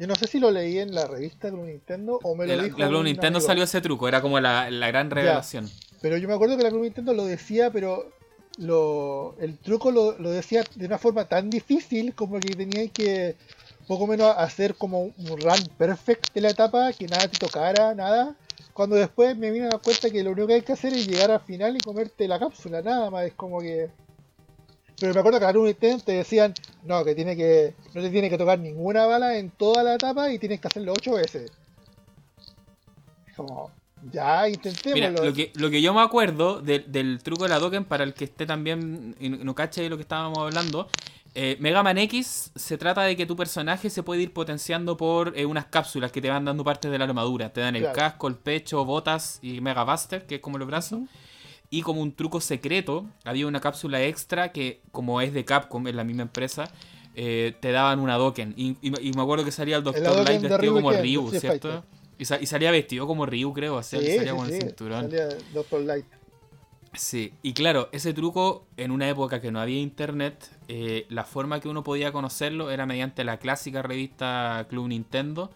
yo 0.03 0.09
no 0.09 0.17
sé 0.17 0.27
si 0.27 0.41
lo 0.41 0.51
leí 0.51 0.81
en 0.81 0.93
la 0.97 1.07
revista 1.07 1.49
Club 1.49 1.65
Nintendo 1.65 2.19
o 2.25 2.35
me 2.35 2.45
lo 2.45 2.61
dijo. 2.61 2.77
La 2.77 2.89
Club 2.89 3.05
Nintendo 3.05 3.41
salió 3.41 3.63
ese 3.63 3.81
truco, 3.81 4.09
era 4.09 4.21
como 4.21 4.41
la, 4.41 4.69
gran 4.69 5.09
revelación. 5.13 5.71
pero 6.01 6.17
yo 6.17 6.27
me 6.27 6.35
acuerdo 6.35 6.57
que 6.57 6.65
la 6.65 6.71
Club 6.71 6.83
Nintendo 6.83 7.15
lo 7.15 7.25
decía, 7.25 7.71
pero 7.71 8.11
lo, 8.59 9.37
el 9.39 9.59
truco 9.59 9.93
lo, 9.93 10.15
decía 10.15 10.65
de 10.75 10.87
una 10.87 10.99
forma 10.99 11.27
tan 11.27 11.51
difícil 11.51 12.17
como 12.17 12.41
que 12.41 12.57
teníais 12.57 12.91
que 12.91 13.37
poco 13.87 14.09
menos 14.09 14.35
hacer 14.37 14.75
como 14.75 15.03
un 15.03 15.15
run 15.41 15.69
perfect 15.79 16.35
de 16.35 16.41
la 16.41 16.51
etapa, 16.51 16.93
que 16.93 17.07
nada 17.07 17.29
te 17.29 17.39
tocara, 17.39 17.95
nada. 17.95 18.35
Cuando 18.73 18.97
después 18.97 19.37
me 19.37 19.53
vine 19.53 19.67
a 19.67 19.69
dar 19.69 19.83
cuenta 19.83 20.11
que 20.11 20.25
lo 20.25 20.33
único 20.33 20.49
que 20.49 20.55
hay 20.55 20.63
que 20.63 20.73
hacer 20.73 20.93
es 20.95 21.07
llegar 21.07 21.31
al 21.31 21.43
final 21.43 21.77
y 21.77 21.79
comerte 21.81 22.27
la 22.27 22.41
cápsula, 22.41 22.83
nada 22.83 23.09
más. 23.09 23.27
Es 23.27 23.35
como 23.35 23.61
que 23.61 23.89
pero 25.03 25.15
me 25.15 25.19
acuerdo 25.21 25.41
que 25.41 25.47
en 25.47 25.57
un 25.57 26.01
te 26.01 26.13
decían, 26.13 26.55
no, 26.85 27.05
que 27.05 27.17
tiene 27.17 27.37
que 27.37 27.75
no 27.93 28.03
te 28.03 28.09
tiene 28.11 28.31
que 28.31 28.39
tocar 28.39 28.61
ninguna 28.61 29.05
bala 29.05 29.37
en 29.37 29.51
toda 29.51 29.83
la 29.83 29.97
etapa 29.97 30.33
y 30.33 30.39
tienes 30.39 30.61
que 30.61 30.69
hacerlo 30.69 30.93
ocho 30.93 31.15
veces. 31.15 31.51
Como, 33.35 33.73
ya, 34.13 34.49
intentémoslo. 34.49 34.95
Mira, 34.95 35.25
lo 35.25 35.35
que, 35.35 35.51
lo 35.57 35.71
que 35.71 35.83
yo 35.83 35.93
me 35.93 36.03
acuerdo 36.03 36.61
del 36.61 37.19
truco 37.21 37.43
de 37.43 37.49
la 37.49 37.59
token, 37.59 37.85
para 37.85 38.05
el 38.05 38.15
que 38.15 38.27
esté 38.27 38.47
también, 38.47 39.17
no 39.19 39.55
cache 39.57 39.89
lo 39.89 39.97
que 39.97 40.03
estábamos 40.03 40.39
hablando, 40.39 40.89
eh, 41.35 41.57
Mega 41.59 41.83
Man 41.83 41.99
X 41.99 42.53
se 42.55 42.79
trata 42.79 43.03
de 43.03 43.17
que 43.17 43.27
tu 43.27 43.35
personaje 43.35 43.91
se 43.91 44.05
puede 44.05 44.23
ir 44.23 44.33
potenciando 44.33 44.97
por 44.97 45.37
eh, 45.37 45.47
unas 45.47 45.65
cápsulas 45.65 46.13
que 46.13 46.23
te 46.23 46.31
van 46.31 46.45
dando 46.45 46.63
partes 46.63 46.93
de 46.93 46.99
la 46.99 47.07
armadura. 47.07 47.53
Te 47.53 47.61
dan 47.61 47.75
el 47.75 47.91
casco, 47.91 48.29
el 48.29 48.37
pecho, 48.37 48.85
botas 48.85 49.41
y 49.43 49.61
Mega 49.61 49.83
Buster, 49.83 50.27
que 50.27 50.37
es 50.37 50.41
como 50.41 50.59
los 50.59 50.69
brazos. 50.69 51.01
Y 51.73 51.81
como 51.81 52.03
un 52.03 52.13
truco 52.13 52.43
secreto, 52.43 53.07
había 53.25 53.47
una 53.47 53.59
cápsula 53.59 54.03
extra 54.05 54.53
que, 54.53 54.83
como 54.93 55.23
es 55.23 55.33
de 55.33 55.47
Capcom, 55.47 55.89
es 55.89 55.95
la 55.95 56.05
misma 56.05 56.21
empresa, 56.21 56.71
eh, 57.15 57.55
te 57.61 57.73
daban 57.73 57.99
una 57.99 58.19
Doken. 58.19 58.53
Y, 58.59 58.77
me 58.91 59.23
acuerdo 59.23 59.43
que 59.43 59.53
salía 59.53 59.79
el 59.79 59.83
Dr. 59.83 60.23
Light 60.23 60.43
vestido 60.43 60.75
como 60.75 60.93
Ryu, 60.93 61.31
¿cierto? 61.31 61.83
Y, 62.19 62.27
salía 62.27 62.71
vestido 62.71 63.07
como 63.07 63.25
Ryu, 63.25 63.55
creo, 63.55 63.79
así, 63.79 63.97
salía 63.97 64.37
con 64.37 64.53
el 64.53 64.61
cinturón. 64.61 65.11
Salía 65.11 65.29
Dr. 65.55 65.81
Light. 65.81 66.05
Sí, 66.93 67.33
y 67.43 67.55
claro, 67.55 67.89
ese 67.93 68.13
truco 68.13 68.67
en 68.77 68.91
una 68.91 69.09
época 69.09 69.41
que 69.41 69.51
no 69.51 69.59
había 69.59 69.81
internet, 69.81 70.51
eh, 70.69 71.07
la 71.09 71.25
forma 71.25 71.59
que 71.59 71.71
uno 71.71 71.83
podía 71.83 72.13
conocerlo 72.13 72.71
era 72.71 72.85
mediante 72.85 73.25
la 73.25 73.39
clásica 73.39 73.81
revista 73.81 74.67
Club 74.69 74.89
Nintendo. 74.89 75.51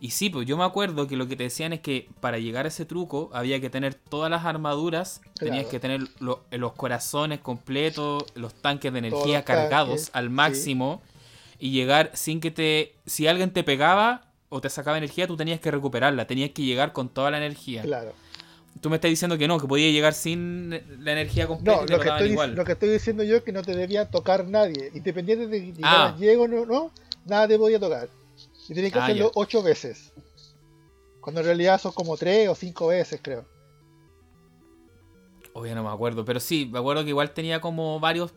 Y 0.00 0.10
sí, 0.10 0.30
pues 0.30 0.46
yo 0.46 0.56
me 0.56 0.64
acuerdo 0.64 1.08
que 1.08 1.16
lo 1.16 1.26
que 1.26 1.34
te 1.34 1.44
decían 1.44 1.72
es 1.72 1.80
que 1.80 2.08
para 2.20 2.38
llegar 2.38 2.66
a 2.66 2.68
ese 2.68 2.84
truco 2.84 3.30
había 3.32 3.60
que 3.60 3.68
tener 3.68 3.94
todas 3.94 4.30
las 4.30 4.44
armaduras, 4.44 5.20
tenías 5.34 5.66
que 5.66 5.80
tener 5.80 6.02
los 6.20 6.72
corazones 6.74 7.40
completos, 7.40 8.24
los 8.34 8.54
tanques 8.54 8.92
de 8.92 9.00
energía 9.00 9.44
cargados 9.44 10.10
al 10.12 10.30
máximo 10.30 11.02
y 11.58 11.72
llegar 11.72 12.12
sin 12.14 12.40
que 12.40 12.50
te... 12.50 12.94
Si 13.06 13.26
alguien 13.26 13.50
te 13.50 13.64
pegaba 13.64 14.28
o 14.48 14.60
te 14.60 14.70
sacaba 14.70 14.96
energía, 14.98 15.26
tú 15.26 15.36
tenías 15.36 15.58
que 15.58 15.70
recuperarla, 15.70 16.26
tenías 16.26 16.50
que 16.50 16.62
llegar 16.62 16.92
con 16.92 17.08
toda 17.08 17.30
la 17.32 17.38
energía. 17.38 17.82
Claro. 17.82 18.12
Tú 18.80 18.90
me 18.90 18.96
estás 18.96 19.10
diciendo 19.10 19.36
que 19.36 19.48
no, 19.48 19.58
que 19.58 19.66
podía 19.66 19.90
llegar 19.90 20.14
sin 20.14 20.70
la 20.70 21.12
energía 21.12 21.48
completa. 21.48 21.80
No, 21.80 21.86
lo, 21.86 21.98
que 22.00 22.08
estoy, 22.08 22.54
lo 22.54 22.64
que 22.64 22.72
estoy 22.72 22.90
diciendo 22.90 23.24
yo 23.24 23.36
es 23.36 23.42
que 23.42 23.50
no 23.50 23.62
te 23.62 23.74
debía 23.74 24.08
tocar 24.08 24.46
nadie. 24.46 24.92
Independiente 24.94 25.48
de 25.48 25.72
que 25.72 25.80
ah. 25.82 26.14
llego 26.16 26.44
o 26.44 26.48
no, 26.48 26.64
no, 26.64 26.92
nada 27.26 27.48
te 27.48 27.58
podía 27.58 27.80
tocar. 27.80 28.08
Y 28.68 28.74
tienes 28.74 28.92
que 28.92 28.98
ah, 28.98 29.04
hacerlo 29.04 29.30
ocho 29.34 29.62
veces. 29.62 30.12
Cuando 31.20 31.40
en 31.40 31.46
realidad 31.46 31.80
son 31.80 31.92
como 31.92 32.16
tres 32.16 32.48
o 32.48 32.54
cinco 32.54 32.88
veces, 32.88 33.20
creo. 33.22 33.46
Oye, 35.54 35.74
no 35.74 35.82
me 35.82 35.90
acuerdo. 35.90 36.24
Pero 36.24 36.38
sí, 36.38 36.68
me 36.70 36.78
acuerdo 36.78 37.02
que 37.02 37.10
igual 37.10 37.32
tenía 37.32 37.60
como 37.60 37.98
varios, 37.98 38.32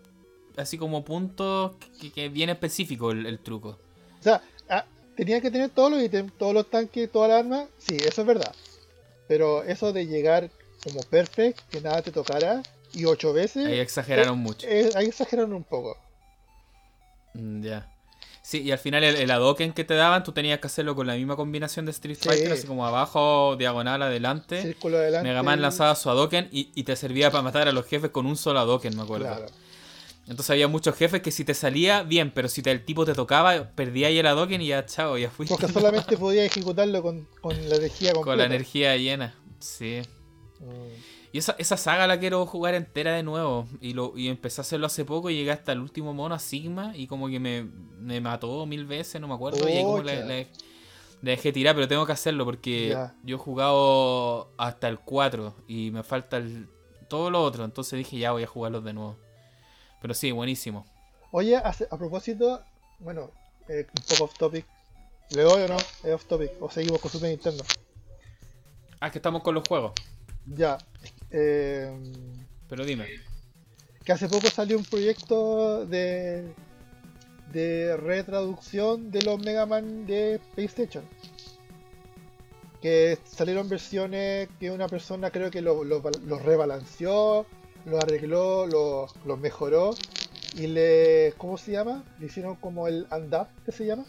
así 0.56 0.78
como 0.78 1.04
puntos 1.04 1.74
que, 2.14 2.30
bien 2.30 2.50
específicos 2.50 3.14
el, 3.14 3.40
truco. 3.40 3.78
O 4.20 4.24
sea, 4.24 4.42
ah, 4.70 4.86
tenía 5.16 5.42
que 5.42 5.52
tener 5.52 5.70
todos 5.70 5.92
los 5.92 6.02
ítems, 6.02 6.32
todos 6.38 6.54
los 6.54 6.70
tanques, 6.70 7.12
todas 7.12 7.30
las 7.30 7.40
armas. 7.40 7.68
Sí, 7.78 7.98
eso 7.98 8.22
es 8.22 8.28
verdad. 8.28 8.56
Pero 9.28 9.64
eso 9.64 9.94
de 9.94 10.08
llegar 10.08 10.50
como 10.84 11.02
perfect, 11.04 11.60
que 11.70 11.82
nada 11.82 12.02
te 12.02 12.12
tocara, 12.12 12.64
y 12.94 13.06
ocho 13.06 13.34
veces. 13.34 13.68
Ahí 13.68 13.80
exageraron 13.80 14.40
eh, 14.40 14.42
mucho. 14.42 14.68
Eh, 14.68 14.90
ahí 14.96 15.08
exageraron 15.08 15.54
un 15.54 15.64
poco. 15.64 15.98
Mm, 17.34 17.62
ya. 17.62 17.91
Sí, 18.44 18.62
y 18.62 18.72
al 18.72 18.80
final 18.80 19.04
el, 19.04 19.16
el, 19.18 19.30
Adoken 19.30 19.72
que 19.72 19.84
te 19.84 19.94
daban, 19.94 20.24
tú 20.24 20.32
tenías 20.32 20.60
que 20.60 20.68
hacerlo 20.68 20.96
con 20.96 21.06
la 21.06 21.14
misma 21.16 21.36
combinación 21.36 21.86
de 21.86 21.92
Street 21.92 22.18
Fighter, 22.20 22.52
así 22.52 22.66
como 22.66 22.88
abajo, 22.88 23.56
diagonal, 23.56 24.02
adelante. 24.02 24.62
Círculo 24.64 24.98
adelante. 24.98 25.30
Mega 25.30 25.44
Man 25.44 25.62
lanzaba 25.62 25.96
su 25.96 26.10
Adoken 26.10 26.50
y, 26.52 26.72
y, 26.74 26.84
te 26.84 26.96
servía 26.96 27.30
para 27.30 27.44
matar 27.44 27.68
a 27.68 27.72
los 27.72 27.86
jefes 27.86 28.10
con 28.10 28.26
un 28.26 28.36
solo 28.36 28.60
Adoken, 28.60 28.96
me 28.96 29.04
acuerdo. 29.04 29.28
Claro. 29.28 29.46
Entonces 30.28 30.52
había 30.52 30.68
muchos 30.68 30.96
jefes 30.96 31.22
que 31.22 31.32
si 31.32 31.44
te 31.44 31.54
salía, 31.54 32.04
bien, 32.04 32.32
pero 32.32 32.48
si 32.48 32.62
el 32.66 32.86
tipo 32.86 33.06
te 33.06 33.14
tocaba, 33.14 33.72
perdía 33.76 34.08
ahí 34.08 34.20
el 34.20 34.28
Adoken 34.28 34.62
y 34.62 34.68
ya, 34.68 34.86
chao, 34.86 35.18
ya 35.18 35.30
fuiste. 35.30 35.56
Porque 35.56 35.72
solamente 35.72 36.18
podía 36.18 36.46
ejecutarlo 36.46 37.02
con, 37.02 37.28
la 37.44 37.76
energía 37.76 38.14
completa. 38.14 38.24
Con 38.24 38.38
la 38.38 38.46
energía 38.46 38.96
llena, 38.98 39.36
sí. 39.60 40.02
Mm. 40.60 41.11
Y 41.34 41.38
esa, 41.38 41.56
esa 41.58 41.78
saga 41.78 42.08
la 42.08 42.20
quiero 42.20 42.46
jugar 42.46 42.74
entera 42.76 43.14
de 43.14 43.24
nuevo. 43.24 43.68
Y, 43.80 43.94
lo, 43.94 44.18
y 44.18 44.28
empecé 44.28 44.62
a 44.62 44.64
hacerlo 44.64 44.88
hace 44.88 45.06
poco 45.06 45.30
y 45.30 45.36
llegué 45.36 45.52
hasta 45.52 45.72
el 45.72 45.80
último 45.80 46.14
mono, 46.14 46.36
a 46.36 46.40
Sigma, 46.40 46.92
y 46.96 47.08
como 47.08 47.30
que 47.30 47.40
me, 47.40 48.22
mató 48.22 48.66
mil 48.66 48.86
veces, 48.86 49.22
no 49.22 49.28
me 49.28 49.36
acuerdo. 49.36 49.68
y 49.68 49.82
como 49.82 50.02
le, 50.02 50.48
dejé 51.22 51.54
tirar, 51.54 51.76
pero 51.76 51.88
tengo 51.88 52.06
que 52.06 52.12
hacerlo 52.12 52.46
porque 52.46 52.98
yo 53.24 53.36
he 53.36 53.40
jugado 53.40 54.52
hasta 54.58 54.88
el 54.88 55.00
4 55.00 55.56
y 55.68 55.92
me 55.92 56.04
falta 56.04 56.38
el, 56.38 56.68
todo 57.08 57.30
lo 57.30 57.44
otro. 57.44 57.64
Entonces 57.64 57.98
dije, 57.98 58.18
ya 58.18 58.32
voy 58.32 58.44
a 58.44 58.48
jugarlos 58.48 58.84
de 58.84 58.94
nuevo. 58.94 59.18
Pero 60.02 60.14
sí, 60.14 60.32
buenísimo. 60.32 60.86
Oye, 61.32 61.56
a, 61.56 61.74
propósito, 61.98 62.62
bueno, 63.00 63.32
eh, 63.70 63.86
un 63.88 64.06
poco 64.10 64.24
off 64.26 64.38
topic. 64.38 64.66
¿Le 65.30 65.44
doy 65.44 65.62
o 65.62 65.68
no? 65.68 65.78
¿Es 65.78 66.14
off 66.14 66.26
topic? 66.26 66.52
¿O 66.60 66.70
seguimos 66.70 67.00
con 67.00 67.10
Super 67.10 67.30
Nintendo? 67.30 67.64
Ah, 69.00 69.12
que 69.12 69.20
estamos 69.20 69.44
con 69.44 69.56
los 69.56 69.66
juegos. 69.68 69.94
Ya. 70.46 70.78
Eh, 71.32 71.92
Pero 72.70 72.86
dime. 72.86 73.08
Que 74.04 74.12
hace 74.12 74.28
poco 74.28 74.48
salió 74.50 74.78
un 74.78 74.86
proyecto 74.86 75.86
de 75.86 76.54
de 77.52 77.98
retraducción 77.98 79.12
de 79.12 79.24
los 79.24 79.40
Mega 79.40 79.66
Man 79.66 80.06
de 80.06 80.40
PlayStation. 80.56 81.04
Que 82.82 83.18
salieron 83.26 83.70
versiones 83.70 84.48
que 84.60 84.72
una 84.72 84.88
persona 84.88 85.30
creo 85.32 85.52
que 85.52 85.62
los 85.62 85.86
lo 85.86 86.40
rebalanceó 86.40 87.46
lo 87.86 87.98
arregló, 87.98 88.66
lo, 88.68 89.38
mejoró 89.38 89.96
y 90.56 90.68
le. 90.68 91.34
¿Cómo 91.38 91.58
se 91.58 91.72
llama? 91.72 92.04
Le 92.20 92.28
hicieron 92.28 92.56
como 92.56 92.88
el 92.88 93.08
Undub, 93.12 93.48
que 93.66 93.72
se 93.72 93.86
llama. 93.86 94.06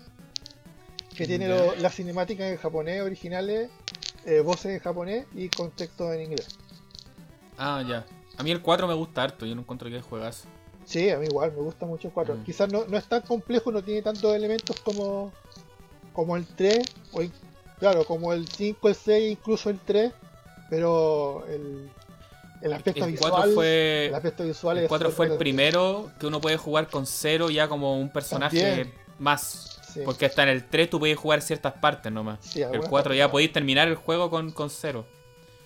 Que 1.16 1.26
tiene 1.26 1.48
las 1.78 1.94
cinemáticas 1.94 2.50
en 2.50 2.56
japonés 2.56 3.02
originales, 3.02 3.70
eh, 4.24 4.40
voces 4.40 4.72
en 4.72 4.78
japonés 4.80 5.26
y 5.34 5.48
contexto 5.48 6.12
en 6.12 6.22
inglés. 6.22 6.58
Ah, 7.58 7.82
ya. 7.86 8.04
A 8.38 8.42
mí 8.42 8.50
el 8.50 8.62
4 8.62 8.88
me 8.88 8.94
gusta 8.94 9.22
harto, 9.22 9.46
yo 9.46 9.54
no 9.54 9.62
encuentro 9.62 9.88
que 9.88 10.00
juegas. 10.00 10.44
Sí, 10.84 11.10
a 11.10 11.18
mí 11.18 11.26
igual, 11.26 11.52
me 11.52 11.60
gusta 11.60 11.86
mucho 11.86 12.08
el 12.08 12.14
4. 12.14 12.34
Mm. 12.34 12.44
Quizás 12.44 12.72
no, 12.72 12.84
no, 12.86 12.96
es 12.96 13.04
tan 13.04 13.22
complejo, 13.22 13.70
no 13.70 13.82
tiene 13.82 14.02
tantos 14.02 14.34
elementos 14.34 14.80
como, 14.80 15.32
como 16.12 16.36
el 16.36 16.46
3, 16.46 16.82
o, 17.12 17.20
claro, 17.78 18.04
como 18.04 18.32
el 18.32 18.48
5, 18.48 18.88
el 18.88 18.94
6, 18.94 19.32
incluso 19.32 19.70
el 19.70 19.78
3, 19.78 20.12
pero 20.70 21.44
el, 21.48 21.90
el 22.62 22.72
aspecto 22.72 23.06
visual. 23.06 23.52
Fue, 23.52 24.06
el 24.06 24.14
aspecto 24.14 24.44
visual 24.44 24.78
el 24.78 24.88
4 24.88 25.10
fue 25.10 25.26
el 25.26 25.36
primero 25.36 26.10
que 26.18 26.26
uno 26.26 26.40
puede 26.40 26.56
jugar 26.56 26.88
con 26.88 27.06
cero 27.06 27.50
ya 27.50 27.68
como 27.68 27.98
un 27.98 28.08
personaje 28.10 28.92
más. 29.18 29.68
Porque 30.06 30.24
hasta 30.24 30.44
en 30.44 30.48
el 30.48 30.64
3 30.64 30.88
tú 30.88 30.98
podías 30.98 31.18
jugar 31.18 31.42
ciertas 31.42 31.74
partes 31.74 32.10
nomás. 32.10 32.56
el 32.56 32.80
4 32.80 33.14
ya 33.14 33.30
podéis 33.30 33.52
terminar 33.52 33.88
el 33.88 33.96
juego 33.96 34.30
con, 34.30 34.50
con 34.52 34.70
cero. 34.70 35.04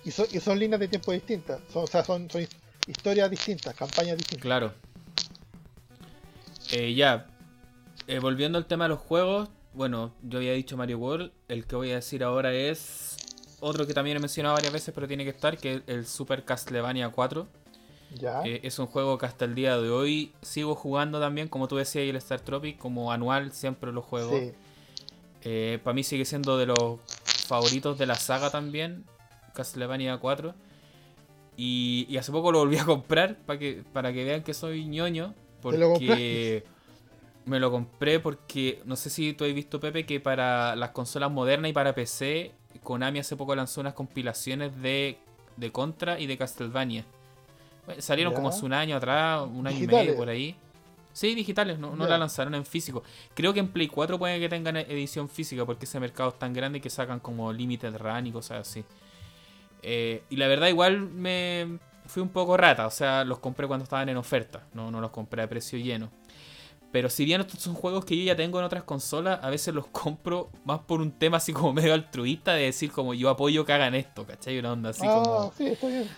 Y 0.07 0.11
son, 0.11 0.25
y 0.31 0.39
son 0.39 0.57
líneas 0.57 0.79
de 0.79 0.87
tiempo 0.87 1.11
distintas. 1.11 1.59
Son, 1.69 1.83
o 1.83 1.87
sea, 1.87 2.01
son, 2.01 2.29
son 2.31 2.47
historias 2.87 3.29
distintas, 3.29 3.75
campañas 3.75 4.15
distintas. 4.15 4.41
Claro. 4.41 4.73
Eh, 6.71 6.93
ya. 6.93 7.27
Eh, 8.07 8.19
volviendo 8.19 8.57
al 8.57 8.65
tema 8.67 8.85
de 8.85 8.89
los 8.89 8.99
juegos. 8.99 9.49
Bueno, 9.73 10.13
yo 10.23 10.37
había 10.37 10.53
dicho 10.53 10.77
Mario 10.77 10.97
World. 10.99 11.33
El 11.49 11.65
que 11.65 11.75
voy 11.75 11.91
a 11.91 11.95
decir 11.95 12.23
ahora 12.23 12.53
es 12.53 13.17
otro 13.59 13.85
que 13.85 13.93
también 13.93 14.15
he 14.15 14.21
mencionado 14.21 14.55
varias 14.55 14.71
veces, 14.71 14.93
pero 14.95 15.09
tiene 15.09 15.25
que 15.25 15.31
estar, 15.31 15.57
que 15.57 15.73
es 15.73 15.81
el 15.87 16.07
Super 16.07 16.45
Castlevania 16.45 17.09
4. 17.09 17.45
Ya. 18.17 18.43
es 18.45 18.79
un 18.79 18.87
juego 18.87 19.17
que 19.17 19.25
hasta 19.25 19.43
el 19.43 19.55
día 19.55 19.77
de 19.77 19.89
hoy 19.89 20.31
sigo 20.41 20.73
jugando 20.73 21.19
también, 21.19 21.49
como 21.49 21.67
tú 21.67 21.75
decías, 21.75 22.05
y 22.05 22.09
el 22.09 22.15
Star 22.15 22.39
Tropic, 22.39 22.77
como 22.77 23.11
anual 23.11 23.51
siempre 23.51 23.91
lo 23.91 24.01
juego. 24.01 24.39
Eh, 25.41 25.79
para 25.83 25.93
mí 25.93 26.05
sigue 26.05 26.23
siendo 26.23 26.57
de 26.57 26.67
los 26.67 26.99
favoritos 27.45 27.97
de 27.97 28.05
la 28.05 28.15
saga 28.15 28.49
también, 28.49 29.03
Castlevania 29.53 30.17
4. 30.17 30.53
Y, 31.57 32.15
hace 32.17 32.31
poco 32.31 32.51
lo 32.51 32.59
volví 32.59 32.77
a 32.77 32.85
comprar 32.85 33.37
para 33.37 33.57
que, 33.57 33.83
para 33.93 34.13
que 34.13 34.23
vean 34.23 34.43
que 34.43 34.53
soy 34.53 34.85
ñoño. 34.85 35.33
Porque 35.61 36.63
me 37.45 37.59
lo 37.59 37.71
compré 37.71 38.19
porque 38.19 38.81
no 38.85 38.95
sé 38.95 39.09
si 39.09 39.33
tú 39.33 39.43
has 39.45 39.53
visto, 39.53 39.79
Pepe, 39.79 40.05
que 40.05 40.19
para 40.19 40.75
las 40.75 40.91
consolas 40.91 41.31
modernas 41.31 41.71
y 41.71 41.73
para 41.73 41.95
PC 41.95 42.51
Konami 42.83 43.19
hace 43.19 43.35
poco 43.35 43.55
lanzó 43.55 43.81
unas 43.81 43.93
compilaciones 43.93 44.79
de, 44.81 45.17
de 45.55 45.71
Contra 45.71 46.19
y 46.19 46.27
de 46.27 46.37
Castlevania. 46.37 47.05
Salieron 47.99 48.33
como 48.33 48.49
hace 48.49 48.65
un 48.65 48.73
año 48.73 48.97
atrás, 48.97 49.43
un 49.45 49.65
año 49.65 49.83
y 49.83 49.87
medio 49.87 50.15
por 50.15 50.29
ahí. 50.29 50.55
Sí, 51.13 51.33
digitales, 51.33 51.79
no, 51.79 51.95
no 51.95 52.05
la 52.05 52.17
lanzaron 52.17 52.53
en 52.53 52.65
físico. 52.65 53.01
Creo 53.33 53.53
que 53.53 53.59
en 53.59 53.69
Play 53.69 53.87
4 53.87 54.19
puede 54.19 54.39
que 54.39 54.49
tengan 54.49 54.77
edición 54.77 55.27
física 55.27 55.65
porque 55.65 55.85
ese 55.85 55.99
mercado 55.99 56.29
es 56.29 56.37
tan 56.37 56.53
grande 56.53 56.79
que 56.79 56.89
sacan 56.89 57.19
como 57.19 57.51
limited 57.51 57.97
run 57.97 58.27
y 58.27 58.31
cosas 58.31 58.67
así. 58.67 58.83
Eh, 59.89 60.21
y 60.29 60.35
la 60.35 60.49
verdad 60.49 60.67
igual 60.67 60.99
me 60.99 61.79
fui 62.07 62.21
un 62.21 62.27
poco 62.27 62.57
rata, 62.57 62.85
o 62.85 62.91
sea, 62.91 63.23
los 63.23 63.39
compré 63.39 63.67
cuando 63.67 63.85
estaban 63.85 64.09
en 64.09 64.17
oferta, 64.17 64.67
no, 64.73 64.91
no 64.91 64.99
los 64.99 65.11
compré 65.11 65.41
a 65.43 65.47
precio 65.47 65.79
lleno. 65.79 66.11
Pero 66.91 67.09
si 67.09 67.23
bien 67.23 67.39
estos 67.39 67.61
son 67.61 67.73
juegos 67.73 68.03
que 68.03 68.17
yo 68.17 68.23
ya 68.25 68.35
tengo 68.35 68.59
en 68.59 68.65
otras 68.65 68.83
consolas, 68.83 69.39
a 69.41 69.49
veces 69.49 69.73
los 69.73 69.87
compro 69.91 70.49
más 70.65 70.79
por 70.79 70.99
un 70.99 71.11
tema 71.11 71.37
así 71.37 71.53
como 71.53 71.71
medio 71.71 71.93
altruista 71.93 72.53
de 72.53 72.63
decir 72.63 72.91
como 72.91 73.13
yo 73.13 73.29
apoyo 73.29 73.65
que 73.65 73.71
hagan 73.71 73.95
esto, 73.95 74.25
¿cachai? 74.25 74.59
Una 74.59 74.73
onda 74.73 74.89
así 74.89 75.03
ah, 75.05 75.21
como... 75.23 75.53
Sí, 75.57 75.67
está 75.67 75.87
bien. 75.87 76.09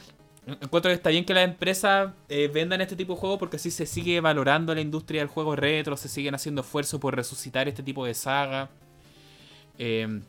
Encuentro 0.48 0.90
que 0.90 0.96
está 0.96 1.12
bien 1.12 1.24
que 1.24 1.36
las 1.36 1.44
empresas 1.44 2.12
eh, 2.28 2.50
vendan 2.52 2.82
este 2.82 2.96
tipo 2.96 3.14
de 3.14 3.20
juegos 3.20 3.38
porque 3.38 3.58
así 3.58 3.70
se 3.70 3.86
sigue 3.86 4.20
valorando 4.20 4.74
la 4.74 4.82
industria 4.82 5.22
del 5.22 5.28
juego 5.28 5.56
retro, 5.56 5.96
se 5.96 6.10
siguen 6.10 6.34
haciendo 6.34 6.62
esfuerzos 6.62 7.00
por 7.00 7.16
resucitar 7.16 7.68
este 7.68 7.84
tipo 7.84 8.04
de 8.04 8.16
saga. 8.16 8.72
Eh, 9.78 10.22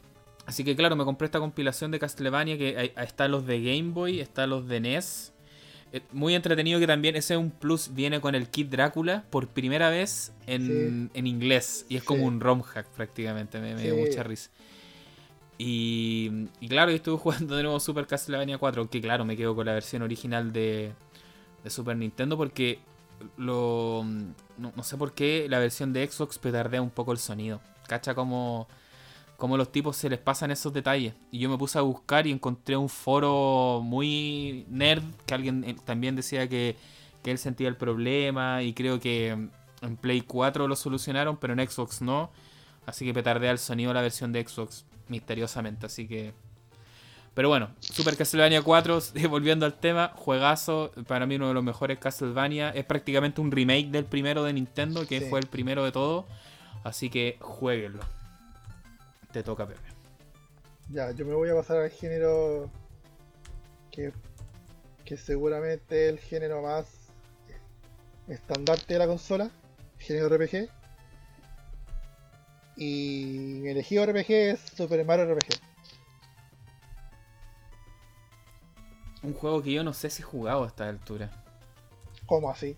así 0.51 0.64
que 0.64 0.77
claro, 0.77 0.97
me 0.97 1.05
compré 1.05 1.27
esta 1.27 1.39
compilación 1.39 1.90
de 1.90 1.98
Castlevania 1.98 2.59
que 2.59 2.93
están 2.97 3.31
los 3.31 3.47
de 3.47 3.62
Game 3.62 3.93
Boy, 3.93 4.20
están 4.20 4.51
los 4.51 4.68
de 4.68 4.81
NES 4.81 5.32
eh, 5.93 6.02
muy 6.12 6.35
entretenido 6.35 6.78
que 6.78 6.86
también 6.86 7.16
ese 7.16 7.35
es 7.35 7.40
un 7.40 7.51
plus 7.51 7.93
viene 7.94 8.20
con 8.20 8.35
el 8.35 8.48
kit 8.48 8.70
Drácula 8.70 9.24
por 9.31 9.48
primera 9.48 9.90
vez 9.90 10.32
en, 10.47 11.10
inglés. 11.14 11.85
Y 11.89 11.97
es 11.97 12.05
como 12.05 12.24
un 12.24 12.40
ROM 12.40 12.62
hack 12.62 12.86
prácticamente, 12.89 13.60
me, 13.60 13.74
dio 13.74 13.97
mucha 13.97 14.22
risa. 14.22 14.51
Y, 15.59 16.47
claro, 16.68 16.90
yo 16.90 16.97
estuve 16.97 17.18
jugando 17.22 17.56
de 17.56 17.64
nuevo 17.64 17.81
Super 17.81 18.06
Castlevania 18.06 18.59
4, 18.59 18.89
que 18.89 19.01
claro, 19.01 19.24
me 19.24 19.36
quedo 19.36 19.55
con 19.55 19.66
la 19.66 19.74
versión 19.74 20.02
original 20.02 20.52
de, 20.52 20.93
de 21.64 21.70
Super 21.70 21.97
Nintendo 21.97 22.36
porque 22.36 22.78
lo 23.36 24.06
no, 24.56 24.82
sé 24.82 24.97
por 24.97 25.12
qué 25.12 25.47
la 25.48 25.59
versión 25.59 25.93
de 25.93 26.06
Xbox 26.06 26.39
petardea 26.39 26.81
un 26.81 26.90
poco 26.90 27.12
el 27.12 27.18
sonido. 27.18 27.60
Cacha 27.89 28.14
como, 28.14 28.68
como 29.41 29.57
los 29.57 29.73
tipos 29.73 29.97
se 29.97 30.11
les 30.11 30.19
pasan 30.19 30.51
esos 30.51 30.71
detalles. 30.73 31.15
Y 31.31 31.39
yo 31.39 31.49
me 31.49 31.57
puse 31.57 31.79
a 31.79 31.81
buscar 31.81 32.27
y 32.27 32.31
encontré 32.31 32.77
un 32.77 32.91
foro 32.91 33.81
muy 33.83 34.67
nerd 34.69 35.03
que 35.25 35.33
alguien 35.33 35.65
eh, 35.65 35.77
también 35.83 36.15
decía 36.15 36.47
que, 36.47 36.77
que 37.23 37.31
él 37.31 37.39
sentía 37.39 37.67
el 37.69 37.77
problema 37.77 38.62
y 38.62 38.75
creo 38.75 39.01
que 39.01 39.31
en 39.31 39.97
Play 39.97 40.21
4 40.21 40.69
lo 40.69 40.77
solucionaron, 40.77 41.39
pero 41.39 41.55
en 41.55 41.67
Xbox 41.67 42.03
no. 42.03 42.31
Así 42.85 43.07
que 43.07 43.15
petardea 43.15 43.51
el 43.51 43.59
sonido 43.59 43.95
la 43.95 44.03
versión 44.03 44.31
de 44.31 44.47
Xbox 44.47 44.85
misteriosamente. 45.09 45.87
Así 45.87 46.07
que 46.07 46.35
pero 47.33 47.49
bueno, 47.49 47.71
Super 47.81 48.19
Castlevania 48.19 48.61
4, 48.61 48.99
volviendo 49.31 49.65
al 49.65 49.73
tema, 49.73 50.12
juegazo, 50.17 50.93
para 51.07 51.25
mí 51.25 51.37
uno 51.37 51.49
de 51.49 51.55
los 51.55 51.65
mejores 51.65 51.99
Castlevania. 51.99 52.69
Es 52.71 52.85
prácticamente 52.85 53.41
un 53.41 53.51
remake 53.51 53.87
del 53.87 54.05
primero 54.05 54.45
de 54.45 54.53
Nintendo, 54.53 55.07
que 55.07 55.23
fue 55.23 55.41
el 55.41 55.47
primero 55.47 55.83
de 55.83 55.93
todo. 55.93 56.27
Así 56.85 57.09
que 57.09 57.39
jueguenlo. 57.41 58.19
Te 59.32 59.43
toca, 59.43 59.66
Pepe. 59.66 59.81
Ya, 60.90 61.12
yo 61.12 61.24
me 61.24 61.35
voy 61.35 61.48
a 61.51 61.55
pasar 61.55 61.78
al 61.78 61.90
género 61.90 62.69
que, 63.90 64.12
que 65.05 65.16
seguramente 65.16 66.07
es 66.07 66.12
el 66.12 66.19
género 66.19 66.62
más 66.62 66.86
estandarte 68.27 68.94
de 68.94 68.98
la 68.98 69.07
consola, 69.07 69.51
género 69.98 70.28
RPG. 70.36 70.69
Y 72.77 73.61
mi 73.62 73.69
elegido 73.69 74.07
RPG 74.07 74.31
es 74.31 74.61
Super 74.61 75.05
Mario 75.05 75.32
RPG. 75.35 75.61
Un 79.23 79.35
juego 79.35 79.62
que 79.62 79.73
yo 79.73 79.85
no 79.85 79.93
sé 79.93 80.09
si 80.11 80.23
he 80.23 80.24
jugado 80.24 80.65
a 80.65 80.66
esta 80.66 80.89
altura. 80.89 81.31
¿Cómo 82.27 82.51
así? 82.51 82.77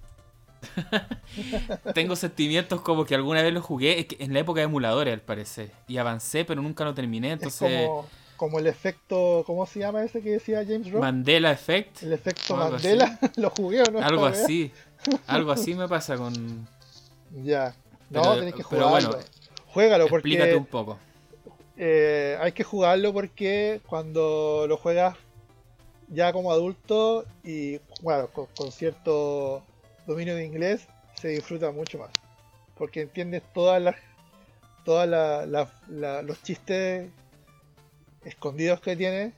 Tengo 1.94 2.16
sentimientos 2.16 2.80
como 2.80 3.04
que 3.04 3.14
alguna 3.14 3.42
vez 3.42 3.52
lo 3.52 3.62
jugué 3.62 4.06
en 4.18 4.32
la 4.32 4.40
época 4.40 4.60
de 4.60 4.64
emuladores, 4.64 5.12
al 5.12 5.20
parecer. 5.20 5.70
Y 5.88 5.98
avancé, 5.98 6.44
pero 6.44 6.62
nunca 6.62 6.84
lo 6.84 6.94
terminé. 6.94 7.32
Entonces. 7.32 7.88
como, 8.36 8.58
el 8.58 8.66
efecto. 8.66 9.42
¿Cómo 9.46 9.66
se 9.66 9.80
llama 9.80 10.02
ese 10.04 10.20
que 10.20 10.30
decía 10.30 10.64
James 10.66 10.90
Ross? 10.90 11.00
Mandela 11.00 11.52
Effect. 11.52 12.02
El 12.02 12.12
efecto 12.12 12.56
Mandela. 12.56 13.18
¿Lo 13.36 13.50
jugué 13.50 13.82
o 13.82 13.90
no? 13.90 14.00
Algo 14.00 14.26
así. 14.26 14.72
Algo 15.26 15.52
así 15.52 15.74
me 15.76 15.88
pasa 15.88 16.16
con. 16.16 16.68
Ya. 17.42 17.74
No, 18.10 18.36
tenés 18.36 18.54
que 18.54 18.62
jugarlo. 18.62 19.10
Pero 19.10 19.10
bueno, 19.10 19.26
Juégalo 19.68 20.06
porque. 20.08 20.28
Explícate 20.28 20.56
un 20.56 20.66
poco. 20.66 20.98
Eh, 21.76 22.36
hay 22.40 22.52
que 22.52 22.64
jugarlo 22.64 23.12
porque 23.12 23.80
cuando 23.86 24.66
lo 24.68 24.76
juegas 24.76 25.16
ya 26.08 26.32
como 26.32 26.52
adulto 26.52 27.24
y 27.42 27.80
bueno, 28.02 28.28
con, 28.28 28.70
cierto 28.70 29.62
dominio 30.06 30.34
de 30.34 30.44
inglés 30.44 30.86
se 31.14 31.28
disfruta 31.28 31.70
mucho 31.70 31.98
más. 31.98 32.10
Porque 32.76 33.02
entiendes 33.02 33.42
todas 33.52 33.80
las 33.82 33.96
todas 34.84 35.08
los 36.24 36.42
chistes 36.42 37.10
escondidos 38.24 38.80
que 38.80 38.96
tiene. 38.96 39.32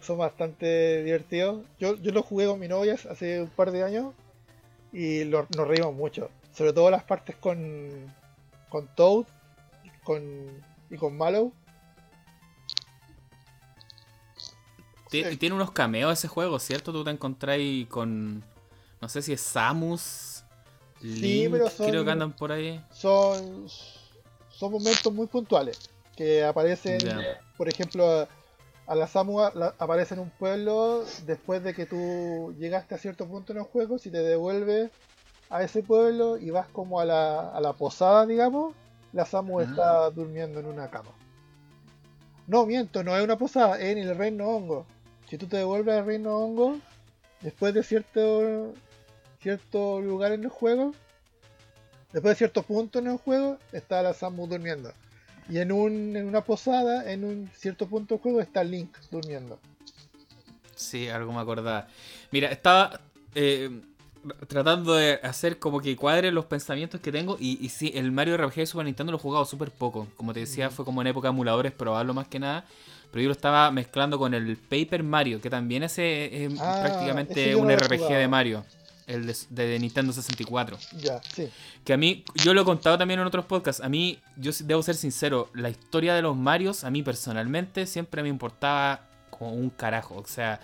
Son 0.00 0.18
bastante 0.18 1.02
divertidos. 1.02 1.64
Yo, 1.78 1.96
yo 1.96 2.12
lo 2.12 2.22
jugué 2.22 2.46
con 2.46 2.58
mi 2.58 2.68
novia 2.68 2.96
hace 3.10 3.40
un 3.40 3.48
par 3.48 3.70
de 3.70 3.84
años 3.84 4.12
y 4.92 5.24
nos 5.24 5.68
reímos 5.68 5.94
mucho. 5.94 6.30
Sobre 6.52 6.72
todo 6.72 6.90
las 6.90 7.04
partes 7.04 7.36
con, 7.36 8.12
con 8.68 8.86
Toad 8.94 9.24
con, 10.04 10.22
y 10.90 10.96
con 10.96 11.16
Mallow 11.16 11.52
Tiene 15.38 15.54
unos 15.54 15.70
cameos 15.70 16.12
ese 16.12 16.26
juego, 16.26 16.58
¿cierto? 16.58 16.92
Tú 16.92 17.04
te 17.04 17.10
encontráis 17.10 17.86
con. 17.86 18.42
No 19.00 19.08
sé 19.08 19.22
si 19.22 19.32
es 19.32 19.40
Samus. 19.40 20.44
sí, 21.00 21.48
pero 21.50 21.68
son, 21.70 21.88
creo 21.88 22.04
que 22.04 22.10
andan 22.10 22.32
por 22.32 22.52
ahí. 22.52 22.82
Son. 22.90 23.66
Son 24.48 24.72
momentos 24.72 25.12
muy 25.12 25.26
puntuales. 25.26 25.90
Que 26.16 26.44
aparecen, 26.44 26.98
por 27.56 27.68
ejemplo, 27.68 28.28
a 28.86 28.94
la 28.94 29.06
Samus 29.08 29.50
aparece 29.78 30.14
en 30.14 30.20
un 30.20 30.30
pueblo 30.30 31.04
después 31.26 31.62
de 31.64 31.74
que 31.74 31.86
tú 31.86 32.54
llegaste 32.58 32.94
a 32.94 32.98
cierto 32.98 33.26
punto 33.26 33.52
en 33.52 33.58
el 33.58 33.64
juego. 33.64 33.98
Si 33.98 34.10
te 34.10 34.18
devuelves 34.18 34.90
a 35.50 35.62
ese 35.62 35.82
pueblo 35.82 36.38
y 36.38 36.50
vas 36.50 36.68
como 36.68 37.00
a 37.00 37.04
la, 37.04 37.50
a 37.50 37.60
la 37.60 37.72
posada, 37.72 38.26
digamos, 38.26 38.74
la 39.12 39.26
Samus 39.26 39.64
está 39.64 40.08
durmiendo 40.10 40.60
en 40.60 40.66
una 40.66 40.88
cama. 40.88 41.10
No, 42.46 42.64
miento, 42.64 43.02
no 43.02 43.16
es 43.16 43.24
una 43.24 43.36
posada, 43.36 43.78
es 43.80 43.96
en 43.96 43.98
el 43.98 44.16
reino 44.16 44.48
hongo 44.48 44.86
si 45.28 45.38
tú 45.38 45.46
te 45.46 45.56
devuelves 45.56 45.96
al 45.96 46.06
reino 46.06 46.36
hongo, 46.36 46.78
después 47.40 47.74
de 47.74 47.82
cierto, 47.82 48.72
cierto 49.44 50.00
lugar 50.00 50.32
en 50.32 50.44
el 50.44 50.48
juego, 50.48 50.94
después 52.14 52.32
de 52.32 52.38
cierto 52.38 52.62
punto 52.62 52.98
en 52.98 53.08
el 53.08 53.18
juego, 53.18 53.58
está 53.72 54.02
la 54.02 54.14
Samus 54.14 54.48
durmiendo. 54.48 54.90
Y 55.50 55.58
en, 55.58 55.70
un, 55.70 56.16
en 56.16 56.26
una 56.26 56.40
posada, 56.40 57.12
en 57.12 57.24
un 57.24 57.50
cierto 57.54 57.86
punto 57.86 58.14
del 58.14 58.22
juego, 58.22 58.40
está 58.40 58.64
Link 58.64 58.96
durmiendo. 59.10 59.58
Sí, 60.74 61.08
algo 61.10 61.30
me 61.30 61.40
acordaba. 61.40 61.88
Mira, 62.30 62.48
estaba 62.48 62.98
eh, 63.34 63.82
tratando 64.48 64.94
de 64.94 65.20
hacer 65.22 65.58
como 65.58 65.78
que 65.80 65.94
cuadre 65.94 66.32
los 66.32 66.46
pensamientos 66.46 67.02
que 67.02 67.12
tengo. 67.12 67.36
Y, 67.38 67.62
y 67.62 67.68
sí, 67.68 67.92
el 67.94 68.12
Mario 68.12 68.38
RPG 68.38 68.54
de 68.54 68.66
Super 68.66 68.86
Nintendo 68.86 69.12
lo 69.12 69.18
he 69.18 69.20
jugado 69.20 69.44
súper 69.44 69.70
poco. 69.70 70.08
Como 70.16 70.32
te 70.32 70.40
decía, 70.40 70.70
fue 70.70 70.86
como 70.86 71.02
en 71.02 71.08
época 71.08 71.28
de 71.28 71.34
emuladores, 71.34 71.72
probarlo 71.72 72.14
más 72.14 72.28
que 72.28 72.38
nada 72.38 72.64
pero 73.14 73.22
yo 73.22 73.28
lo 73.28 73.32
estaba 73.34 73.70
mezclando 73.70 74.18
con 74.18 74.34
el 74.34 74.56
Paper 74.56 75.04
Mario, 75.04 75.40
que 75.40 75.48
también 75.48 75.84
es, 75.84 75.96
ah, 76.00 76.80
prácticamente 76.82 77.54
un 77.54 77.70
RPG 77.70 78.08
de 78.08 78.26
Mario, 78.26 78.64
el 79.06 79.34
de, 79.50 79.78
Nintendo 79.78 80.12
64. 80.12 80.78
Ya, 80.98 81.20
sí. 81.34 81.48
Que 81.84 81.92
a 81.92 81.96
mí, 81.96 82.24
yo 82.42 82.54
lo 82.54 82.62
he 82.62 82.64
contado 82.64 82.98
también 82.98 83.20
en 83.20 83.26
otros 83.26 83.44
podcasts, 83.44 83.82
a 83.82 83.88
mí, 83.88 84.18
yo 84.36 84.52
debo 84.64 84.82
ser 84.82 84.94
sincero, 84.94 85.50
la 85.54 85.70
historia 85.70 86.14
de 86.14 86.22
los 86.22 86.36
Marios, 86.36 86.84
a 86.84 86.90
mí 86.90 87.02
personalmente, 87.02 87.86
siempre 87.86 88.22
me 88.22 88.28
importaba 88.28 89.06
como 89.30 89.52
un 89.52 89.70
carajo. 89.70 90.16
O 90.16 90.26
sea, 90.26 90.60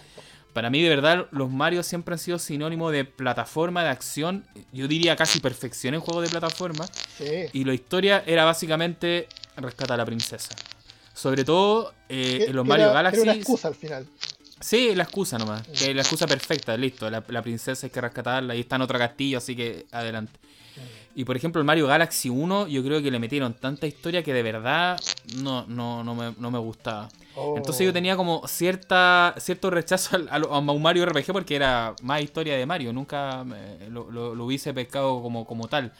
para 0.53 0.71
mí 0.71 0.83
de 0.83 0.89
verdad 0.89 1.27
los 1.31 1.51
Marios 1.51 1.87
siempre 1.87 2.15
han 2.15 2.19
sido 2.19 2.39
sinónimo 2.39 2.91
de 2.91 3.05
plataforma, 3.05 3.83
de 3.83 3.91
acción, 3.91 4.45
yo 4.73 4.89
diría 4.89 5.17
casi 5.17 5.41
perfección 5.41 5.95
en 5.95 6.01
juegos 6.01 6.25
de 6.25 6.31
plataforma. 6.31 6.87
Sí. 7.19 7.47
Y 7.53 7.65
la 7.65 7.75
historia 7.75 8.23
era 8.27 8.45
básicamente 8.45 9.29
rescatar 9.57 9.95
a 9.95 9.99
la 9.99 10.07
princesa. 10.07 10.55
Sobre 11.15 11.45
todo 11.45 11.93
eh, 12.09 12.47
en 12.49 12.57
los 12.57 12.67
Mario 12.67 12.93
Galaxy. 12.93 13.21
Era 13.21 13.33
una 13.33 13.39
excusa 13.41 13.69
al 13.69 13.75
final. 13.75 14.07
Sí, 14.61 14.95
la 14.95 15.05
excusa 15.05 15.39
nomás. 15.39 15.66
Que 15.69 15.95
la 15.95 16.03
excusa 16.03 16.27
perfecta, 16.27 16.77
listo. 16.77 17.11
La, 17.11 17.43
princesa 17.43 17.87
hay 17.87 17.91
que 17.91 18.01
rescatarla 18.01 18.55
y 18.55 18.61
está 18.61 18.77
en 18.77 18.82
otro 18.82 18.99
castillo, 18.99 19.39
así 19.39 19.57
que 19.57 19.87
adelante. 19.91 20.39
Y 21.15 21.24
por 21.24 21.37
ejemplo, 21.37 21.61
el 21.61 21.65
Mario 21.65 21.87
Galaxy 21.87 22.28
1, 22.28 22.69
yo 22.69 22.85
creo 22.85 23.03
que 23.03 23.11
le 23.11 23.19
metieron 23.19 23.55
tanta 23.55 23.87
historia 23.87 24.23
que 24.23 24.32
de 24.32 24.43
verdad 24.43 25.01
no, 25.37 25.66
no, 25.66 26.05
no, 26.05 26.15
me, 26.15 26.32
no 26.39 26.51
me 26.51 26.59
gustaba. 26.59 27.09
Oh. 27.35 27.57
Entonces 27.57 27.85
yo 27.85 27.93
tenía 27.93 28.16
como 28.16 28.47
cierta 28.47 29.35
cierto 29.39 29.70
rechazo 29.70 30.19
a, 30.31 30.37
a, 30.37 30.59
un 30.59 30.82
Mario 30.82 31.07
RPG 31.07 31.32
porque 31.32 31.57
era 31.57 31.95
más 32.03 32.23
historia 32.23 32.57
de 32.57 32.65
Mario. 32.65 32.93
Nunca 32.93 33.45
lo, 33.89 34.11
lo, 34.11 34.45
hubiese 34.45 34.73
pescado 34.73 35.20
como, 35.20 35.47
como 35.47 35.69
tal. 35.69 35.93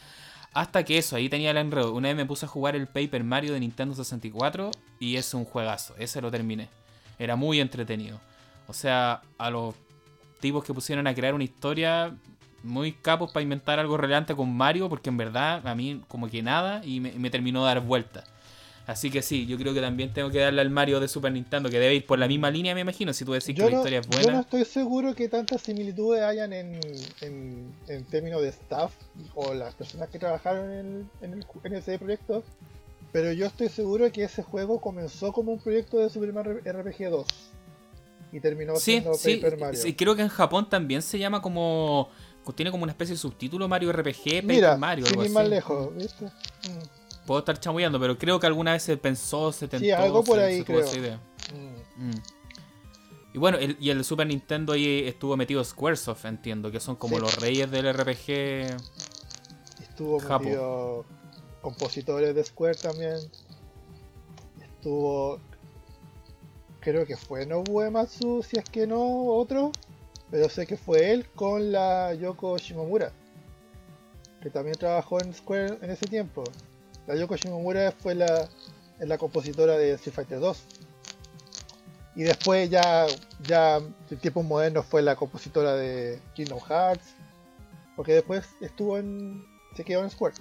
Hasta 0.53 0.85
que 0.85 0.99
eso, 0.99 1.17
ahí 1.17 1.29
tenía 1.29 1.51
el 1.51 1.57
enredo. 1.57 1.93
Una 1.93 2.09
vez 2.09 2.17
me 2.17 2.27
puse 2.27 2.47
a 2.47 2.49
jugar 2.49 2.77
el 2.77 2.87
Paper 2.87 3.25
Mario 3.25 3.53
de 3.55 3.61
Nintendo 3.61 3.95
64 3.95 4.71
y 5.01 5.17
es 5.17 5.35
un 5.35 5.45
juegazo. 5.45 5.95
Ese 5.99 6.21
lo 6.21 6.31
terminé. 6.31 6.69
Era 7.19 7.37
muy 7.37 7.61
entretenido. 7.61 8.21
O 8.71 8.73
sea, 8.73 9.23
a 9.37 9.51
los 9.51 9.75
tipos 10.39 10.65
que 10.65 10.73
pusieron 10.73 11.07
a 11.09 11.15
crear 11.15 11.35
una 11.35 11.43
historia 11.43 12.17
muy 12.63 12.93
capos 12.93 13.33
para 13.33 13.43
inventar 13.43 13.81
algo 13.81 13.97
relevante 13.97 14.37
con 14.37 14.57
Mario, 14.57 14.89
porque 14.89 15.11
en 15.11 15.17
verdad 15.17 15.67
a 15.67 15.75
mí 15.75 16.03
como 16.07 16.29
que 16.29 16.41
nada 16.41 16.81
y 16.85 17.01
me, 17.01 17.11
me 17.13 17.31
terminó 17.31 17.67
de 17.67 17.75
dar 17.75 17.81
vueltas. 17.81 18.25
Así 18.87 19.11
que 19.11 19.23
sí, 19.23 19.47
yo 19.47 19.59
creo 19.59 19.75
que 19.75 19.81
también 19.81 20.13
tengo 20.13 20.31
que 20.31 20.39
darle 20.39 20.61
al 20.61 20.71
Mario 20.71 21.01
de 21.01 21.09
Super 21.09 21.33
Nintendo, 21.33 21.69
que 21.69 21.81
debe 21.81 21.97
ir 21.97 22.07
por 22.07 22.19
la 22.19 22.29
misma 22.29 22.51
línea, 22.51 22.75
me 22.75 22.81
imagino, 22.81 23.13
si 23.13 23.25
tú 23.25 23.33
decís 23.33 23.57
que 23.57 23.63
la 23.63 23.71
historia 23.71 24.01
es 24.01 24.07
buena. 24.07 24.25
Yo 24.25 24.33
no 24.33 24.41
estoy 24.41 24.65
seguro 24.65 25.15
que 25.15 25.29
tantas 25.29 25.63
similitudes 25.63 26.23
hayan 26.23 26.53
en, 26.53 26.81
en, 27.21 28.05
términos 28.05 28.41
de 28.43 28.49
staff 28.49 28.93
o 29.35 29.53
las 29.53 29.75
personas 29.75 30.09
que 30.11 30.19
trabajaron 30.19 30.73
en, 30.73 31.11
en, 31.23 31.75
ese 31.75 31.99
proyecto, 31.99 32.45
pero 33.13 33.33
yo 33.33 33.47
estoy 33.47 33.69
seguro 33.69 34.11
que 34.13 34.25
ese 34.25 34.45
juego 34.45 34.81
comenzó 34.81 35.33
como 35.33 35.53
un 35.53 35.59
proyecto 35.59 35.99
de 35.99 36.09
Super 36.09 36.33
Mario 36.33 36.61
RPG 36.65 37.11
2 37.11 37.27
y 38.33 38.41
terminó 38.41 38.77
siendo 38.77 39.13
Paper 39.13 39.59
Mario. 39.59 39.81
Sí, 39.81 39.95
creo 39.95 40.15
que 40.17 40.23
en 40.23 40.29
Japón 40.29 40.69
también 40.69 41.03
se 41.03 41.19
llama 41.19 41.41
como 41.43 42.11
tiene 42.57 42.73
como 42.73 42.83
una 42.83 42.91
especie 42.91 43.15
de 43.15 43.19
subtítulo 43.19 43.69
Mario 43.69 43.93
RPG, 43.93 44.43
Paper 44.47 44.77
Mario. 44.77 45.07
Sin 45.07 45.23
ir 45.23 45.31
más 45.31 45.49
lejos, 45.49 45.95
¿viste? 45.95 46.25
Mm 46.25 47.01
puedo 47.31 47.39
estar 47.39 47.61
chamullando, 47.61 48.01
pero 48.01 48.19
creo 48.19 48.41
que 48.41 48.47
alguna 48.49 48.73
vez 48.73 48.83
se 48.83 48.97
pensó, 48.97 49.53
se 49.53 49.69
tentó. 49.69 49.85
Sí, 49.85 49.93
algo 49.93 50.25
por 50.25 50.41
ahí, 50.41 50.65
creo. 50.65 50.85
idea. 50.97 51.21
Mm. 51.55 52.09
Mm. 52.09 52.23
Y 53.35 53.39
bueno, 53.39 53.59
y 53.79 53.91
el 53.91 54.05
Super 54.05 54.27
Nintendo 54.27 54.73
ahí 54.73 55.05
estuvo 55.07 55.37
metido 55.37 55.63
Squaresoft, 55.63 56.25
entiendo, 56.25 56.73
que 56.73 56.81
son 56.81 56.97
como 56.97 57.21
los 57.21 57.41
reyes 57.41 57.71
del 57.71 57.93
RPG. 57.93 58.77
Estuvo 59.81 60.19
metido 60.19 61.05
compositores 61.63 62.35
de 62.35 62.43
Square 62.43 62.75
también. 62.75 63.15
Estuvo. 64.61 65.41
Creo 66.81 67.07
que 67.07 67.17
fue 67.17 67.47
Nobuo 67.47 67.85
Ematsu, 67.85 68.43
si 68.43 68.59
es 68.59 68.65
que 68.65 68.87
no 68.87 69.27
otro, 69.27 69.73
pero 70.31 70.49
sé 70.49 70.67
que 70.67 70.77
fue 70.77 71.13
él 71.13 71.27
con 71.35 71.73
la 71.73 72.15
Yoko 72.15 72.57
Shimomura, 72.57 73.13
que 74.41 74.51
también 74.51 74.77
trabajó 74.77 75.21
en 75.21 75.35
Square 75.35 75.79
en 75.83 75.91
ese 75.91 76.07
tiempo. 76.07 76.45
La 77.07 77.15
Yoko 77.15 77.37
Shimomura 77.37 77.93
fue 77.93 78.15
la, 78.15 78.49
la 78.99 79.19
compositora 79.19 79.77
de 79.77 79.93
Street 79.93 80.15
Fighter 80.15 80.41
2. 80.41 80.65
Y 82.17 82.23
después 82.23 82.69
ya, 82.69 83.07
ya 83.43 83.77
en 83.77 84.19
tiempos 84.19 84.45
modernos 84.45 84.85
fue 84.87 85.03
la 85.03 85.17
compositora 85.17 85.75
de 85.75 86.21
Kingdom 86.35 86.61
Hearts. 86.61 87.15
Porque 87.97 88.15
después 88.15 88.49
estuvo 88.61 88.99
en. 88.99 89.45
se 89.77 89.85
quedó 89.85 90.03
en 90.03 90.11
Square. 90.11 90.35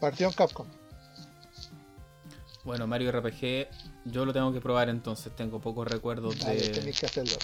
Partió 0.00 0.26
en 0.26 0.32
Capcom. 0.32 0.66
Bueno, 2.62 2.86
Mario 2.86 3.10
RPG, 3.10 3.68
yo 4.04 4.26
lo 4.26 4.32
tengo 4.32 4.52
que 4.52 4.60
probar 4.60 4.90
entonces, 4.90 5.34
tengo 5.34 5.60
pocos 5.60 5.88
recuerdos 5.88 6.38
de. 6.44 6.92
que 6.92 7.06
hacerlo. 7.06 7.36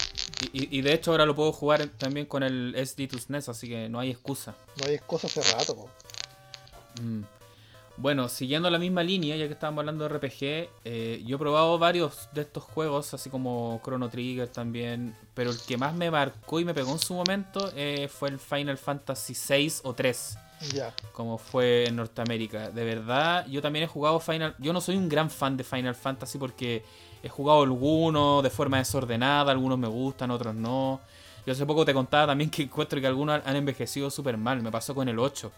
Y, 0.53 0.81
de 0.81 0.93
hecho 0.93 1.11
ahora 1.11 1.25
lo 1.25 1.35
puedo 1.35 1.51
jugar 1.51 1.87
también 1.97 2.27
con 2.27 2.43
el 2.43 2.75
SD 2.75 3.07
to 3.07 3.17
SNES, 3.17 3.49
así 3.49 3.67
que 3.67 3.89
no 3.89 3.99
hay 3.99 4.11
excusa. 4.11 4.55
No 4.79 4.87
hay 4.87 4.95
excusa 4.95 5.27
hace 5.27 5.41
rato, 5.53 5.89
mm. 7.01 7.23
Bueno, 7.99 8.29
siguiendo 8.29 8.69
la 8.69 8.77
misma 8.77 9.01
línea, 9.01 9.35
ya 9.35 9.47
que 9.47 9.53
estábamos 9.53 9.79
hablando 9.79 10.07
de 10.07 10.15
RPG, 10.15 10.69
eh, 10.85 11.23
yo 11.25 11.37
he 11.37 11.39
probado 11.39 11.79
varios 11.79 12.29
de 12.31 12.41
estos 12.41 12.63
juegos, 12.63 13.11
así 13.15 13.31
como 13.31 13.81
Chrono 13.83 14.07
Trigger 14.07 14.47
también, 14.47 15.15
pero 15.33 15.49
el 15.49 15.59
que 15.59 15.77
más 15.77 15.95
me 15.95 16.11
marcó 16.11 16.59
y 16.59 16.65
me 16.65 16.75
pegó 16.75 16.91
en 16.91 16.99
su 16.99 17.15
momento 17.15 17.71
eh, 17.75 18.07
fue 18.07 18.29
el 18.29 18.37
Final 18.37 18.77
Fantasy 18.77 19.33
VI 19.33 19.73
o 19.81 19.95
3. 19.95 20.37
Ya. 20.73 20.93
Como 21.13 21.37
fue 21.37 21.85
en 21.87 21.95
Norteamérica. 21.95 22.69
De 22.69 22.83
verdad, 22.83 23.45
yo 23.47 23.61
también 23.61 23.85
he 23.85 23.87
jugado 23.87 24.19
Final. 24.19 24.55
Yo 24.59 24.73
no 24.73 24.81
soy 24.81 24.97
un 24.97 25.07
gran 25.07 25.29
fan 25.29 25.55
de 25.57 25.63
Final 25.63 25.95
Fantasy 25.95 26.37
porque 26.37 26.83
he 27.21 27.29
jugado 27.29 27.63
algunos 27.63 28.43
de 28.43 28.49
forma 28.49 28.77
desordenada, 28.77 29.51
algunos 29.51 29.77
me 29.77 29.87
gustan, 29.87 30.31
otros 30.31 30.55
no. 30.55 31.01
Yo 31.45 31.53
hace 31.53 31.65
poco 31.65 31.85
te 31.85 31.93
contaba 31.93 32.27
también 32.27 32.49
que 32.49 32.63
encuentro 32.63 32.99
que 32.99 33.07
algunos 33.07 33.41
han 33.45 33.55
envejecido 33.55 34.09
súper 34.09 34.37
mal. 34.37 34.61
Me 34.61 34.71
pasó 34.71 34.93
con 34.93 35.07
el 35.07 35.19
8. 35.19 35.51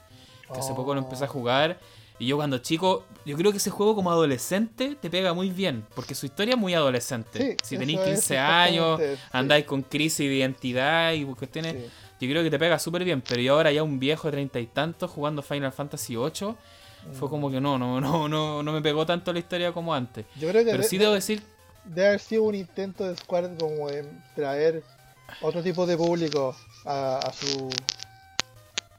Que 0.53 0.59
hace 0.59 0.73
poco 0.73 0.93
lo 0.93 1.01
empecé 1.01 1.25
a 1.25 1.27
oh. 1.27 1.31
jugar 1.31 1.79
y 2.19 2.27
yo 2.27 2.35
cuando 2.35 2.57
chico, 2.57 3.05
yo 3.25 3.37
creo 3.37 3.51
que 3.51 3.57
ese 3.57 3.69
juego 3.69 3.95
como 3.95 4.11
adolescente 4.11 4.97
te 5.01 5.09
pega 5.09 5.33
muy 5.33 5.49
bien, 5.49 5.85
porque 5.95 6.13
su 6.13 6.25
historia 6.25 6.55
es 6.55 6.59
muy 6.59 6.73
adolescente. 6.73 7.55
si 7.63 7.77
tenéis 7.77 8.01
15 8.01 8.37
años, 8.37 8.99
andáis 9.31 9.63
con 9.65 9.81
crisis 9.81 10.27
de 10.27 10.35
identidad 10.35 11.13
y 11.13 11.23
cuestiones, 11.23 11.89
yo 12.19 12.29
creo 12.29 12.43
que 12.43 12.49
te 12.49 12.59
pega 12.59 12.79
súper 12.79 13.03
bien, 13.03 13.21
pero 13.21 13.41
yo 13.41 13.53
ahora 13.53 13.71
ya 13.71 13.83
un 13.83 13.99
viejo 13.99 14.27
de 14.27 14.33
treinta 14.33 14.59
y 14.59 14.67
tantos 14.67 15.11
jugando 15.11 15.41
Final 15.41 15.71
Fantasy 15.71 16.15
VIII, 16.15 16.55
fue 17.13 17.27
mm. 17.27 17.31
como 17.31 17.49
que 17.49 17.61
no, 17.61 17.77
no, 17.77 18.01
no, 18.01 18.27
no, 18.27 18.63
no 18.63 18.71
me 18.71 18.81
pegó 18.81 19.05
tanto 19.05 19.33
la 19.33 19.39
historia 19.39 19.71
como 19.71 19.93
antes. 19.93 20.25
Yo 20.35 20.49
creo 20.49 20.63
que 20.63 20.71
pero 20.71 20.83
sí 20.83 20.97
debo 20.97 21.13
decir... 21.13 21.41
Debe 21.85 22.07
haber 22.07 22.19
sido 22.19 22.43
un 22.43 22.55
intento 22.55 23.07
de 23.07 23.15
Square 23.15 23.55
como 23.57 23.89
de 23.89 24.05
traer 24.35 24.83
otro 25.41 25.63
tipo 25.63 25.85
de 25.85 25.97
público 25.97 26.55
a, 26.85 27.17
a 27.17 27.33
su 27.33 27.69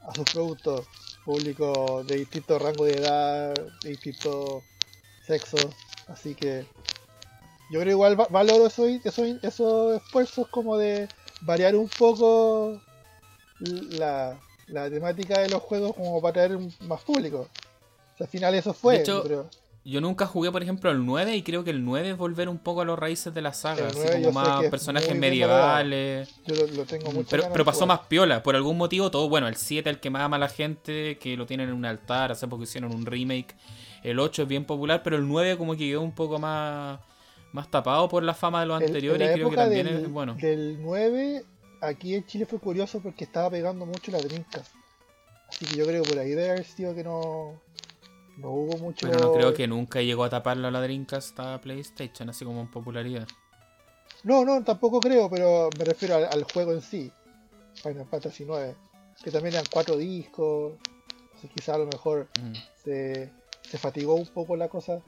a 0.03 0.15
sus 0.15 0.25
productos 0.25 0.87
público 1.23 2.03
de 2.03 2.17
distintos 2.17 2.61
rangos 2.61 2.87
de 2.87 2.93
edad, 2.93 3.53
de 3.83 3.89
distintos 3.89 4.63
sexos, 5.25 5.67
así 6.07 6.33
que 6.35 6.65
yo 7.71 7.79
creo 7.79 7.93
igual 7.93 8.15
valoro 8.15 8.67
esos, 8.67 8.89
esos, 9.05 9.95
esfuerzos 9.95 10.47
como 10.49 10.77
de 10.77 11.07
variar 11.41 11.75
un 11.75 11.87
poco 11.87 12.81
la, 13.61 14.39
temática 14.89 15.39
de 15.41 15.49
los 15.49 15.61
juegos 15.61 15.95
como 15.95 16.21
para 16.21 16.33
traer 16.33 16.57
más 16.81 17.01
público. 17.01 17.47
al 18.19 18.27
final 18.27 18.55
eso 18.55 18.73
fue, 18.73 19.03
yo 19.83 19.99
nunca 19.99 20.27
jugué, 20.27 20.51
por 20.51 20.61
ejemplo, 20.61 20.91
el 20.91 21.03
9 21.03 21.35
y 21.35 21.41
creo 21.41 21.63
que 21.63 21.71
el 21.71 21.83
9 21.83 22.11
es 22.11 22.17
volver 22.17 22.47
un 22.49 22.59
poco 22.59 22.81
a 22.81 22.85
los 22.85 22.99
raíces 22.99 23.33
de 23.33 23.41
la 23.41 23.51
saga, 23.51 23.87
así 23.87 24.21
como 24.21 24.31
más 24.31 24.65
personajes 24.65 25.15
medievales. 25.15 26.29
Yo 26.45 26.67
lo, 26.67 26.85
tengo 26.85 27.11
mucho 27.11 27.27
Pero, 27.31 27.45
pero 27.51 27.65
pasó 27.65 27.87
más 27.87 28.01
piola, 28.01 28.43
por 28.43 28.55
algún 28.55 28.77
motivo 28.77 29.09
todo, 29.09 29.27
bueno, 29.27 29.47
el 29.47 29.55
7 29.55 29.89
el 29.89 29.99
que 29.99 30.11
más 30.11 30.21
ama 30.21 30.35
a 30.35 30.39
la 30.39 30.49
gente, 30.49 31.17
que 31.17 31.35
lo 31.35 31.47
tienen 31.47 31.69
en 31.69 31.75
un 31.75 31.85
altar, 31.85 32.31
hace 32.31 32.47
poco 32.47 32.61
hicieron 32.63 32.93
un 32.93 33.07
remake. 33.07 33.55
El 34.03 34.19
8 34.19 34.43
es 34.43 34.47
bien 34.47 34.65
popular, 34.65 35.01
pero 35.03 35.15
el 35.15 35.27
9 35.27 35.57
como 35.57 35.71
que 35.73 35.89
quedó 35.89 36.01
un 36.01 36.13
poco 36.13 36.37
más 36.37 36.99
más 37.51 37.69
tapado 37.69 38.07
por 38.07 38.23
la 38.23 38.33
fama 38.33 38.61
de 38.61 38.67
los 38.67 38.81
anteriores 38.81 39.29
y 39.29 39.33
creo 39.33 39.49
que 39.49 39.55
también 39.55 39.87
es 39.87 40.09
bueno. 40.09 40.35
Del 40.35 40.81
9 40.81 41.43
aquí 41.81 42.15
en 42.15 42.25
Chile 42.25 42.45
fue 42.45 42.59
curioso 42.59 43.01
porque 43.01 43.25
estaba 43.25 43.49
pegando 43.49 43.85
mucho 43.85 44.11
la 44.11 44.19
Dreamcast. 44.19 44.73
Así 45.49 45.65
que 45.65 45.75
yo 45.75 45.85
creo 45.85 46.03
que 46.03 46.09
por 46.09 46.19
ahí 46.19 46.29
debe 46.29 46.51
haber 46.51 46.65
sido 46.65 46.95
que 46.95 47.03
no 47.03 47.59
no 48.37 48.49
hubo 48.51 48.77
mucho. 48.77 49.07
Pero 49.07 49.19
no 49.19 49.33
creo 49.33 49.53
que 49.53 49.67
nunca 49.67 50.01
llegó 50.01 50.23
a 50.23 50.29
taparlo 50.29 50.67
a 50.67 50.71
la 50.71 50.81
Dreamcast 50.81 51.39
a 51.39 51.59
PlayStation, 51.59 52.29
así 52.29 52.45
como 52.45 52.61
en 52.61 52.71
popularidad. 52.71 53.27
No, 54.23 54.45
no, 54.45 54.63
tampoco 54.63 54.99
creo, 54.99 55.29
pero 55.29 55.69
me 55.77 55.85
refiero 55.85 56.15
al, 56.15 56.43
juego 56.43 56.71
en 56.73 56.81
sí. 56.81 57.11
Final 57.75 58.05
Fantasy 58.05 58.45
9. 58.45 58.75
Que 59.23 59.31
también 59.31 59.55
eran 59.55 59.65
cuatro 59.71 59.97
discos. 59.97 60.73
Así 61.35 61.47
quizá 61.47 61.75
a 61.75 61.79
lo 61.79 61.87
mejor 61.87 62.27
mm. 62.41 62.53
se, 62.83 63.31
se 63.61 63.77
fatigó 63.77 64.15
un 64.15 64.27
poco 64.27 64.55
la 64.55 64.69
cosa. 64.69 65.01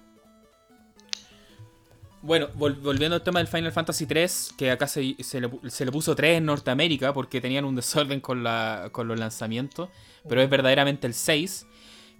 Bueno, 2.24 2.48
volviendo 2.56 3.18
al 3.18 3.22
tema 3.22 3.40
del 3.40 3.50
Final 3.50 3.74
Fantasy 3.74 4.06
3, 4.06 4.54
que 4.58 4.72
acá 4.72 4.88
se, 4.88 5.18
se, 5.20 5.42
le, 5.42 5.50
se, 5.68 5.84
le, 5.84 5.92
puso 5.92 6.16
3 6.16 6.38
en 6.38 6.46
Norteamérica 6.46 7.14
porque 7.14 7.42
tenían 7.42 7.66
un 7.66 7.76
desorden 7.76 8.22
con, 8.22 8.44
la, 8.44 8.88
con 8.94 9.10
los 9.10 9.20
lanzamientos, 9.20 9.90
pero 10.30 10.42
es 10.42 10.50
verdaderamente 10.50 11.06
el 11.06 11.16
6. 11.16 11.68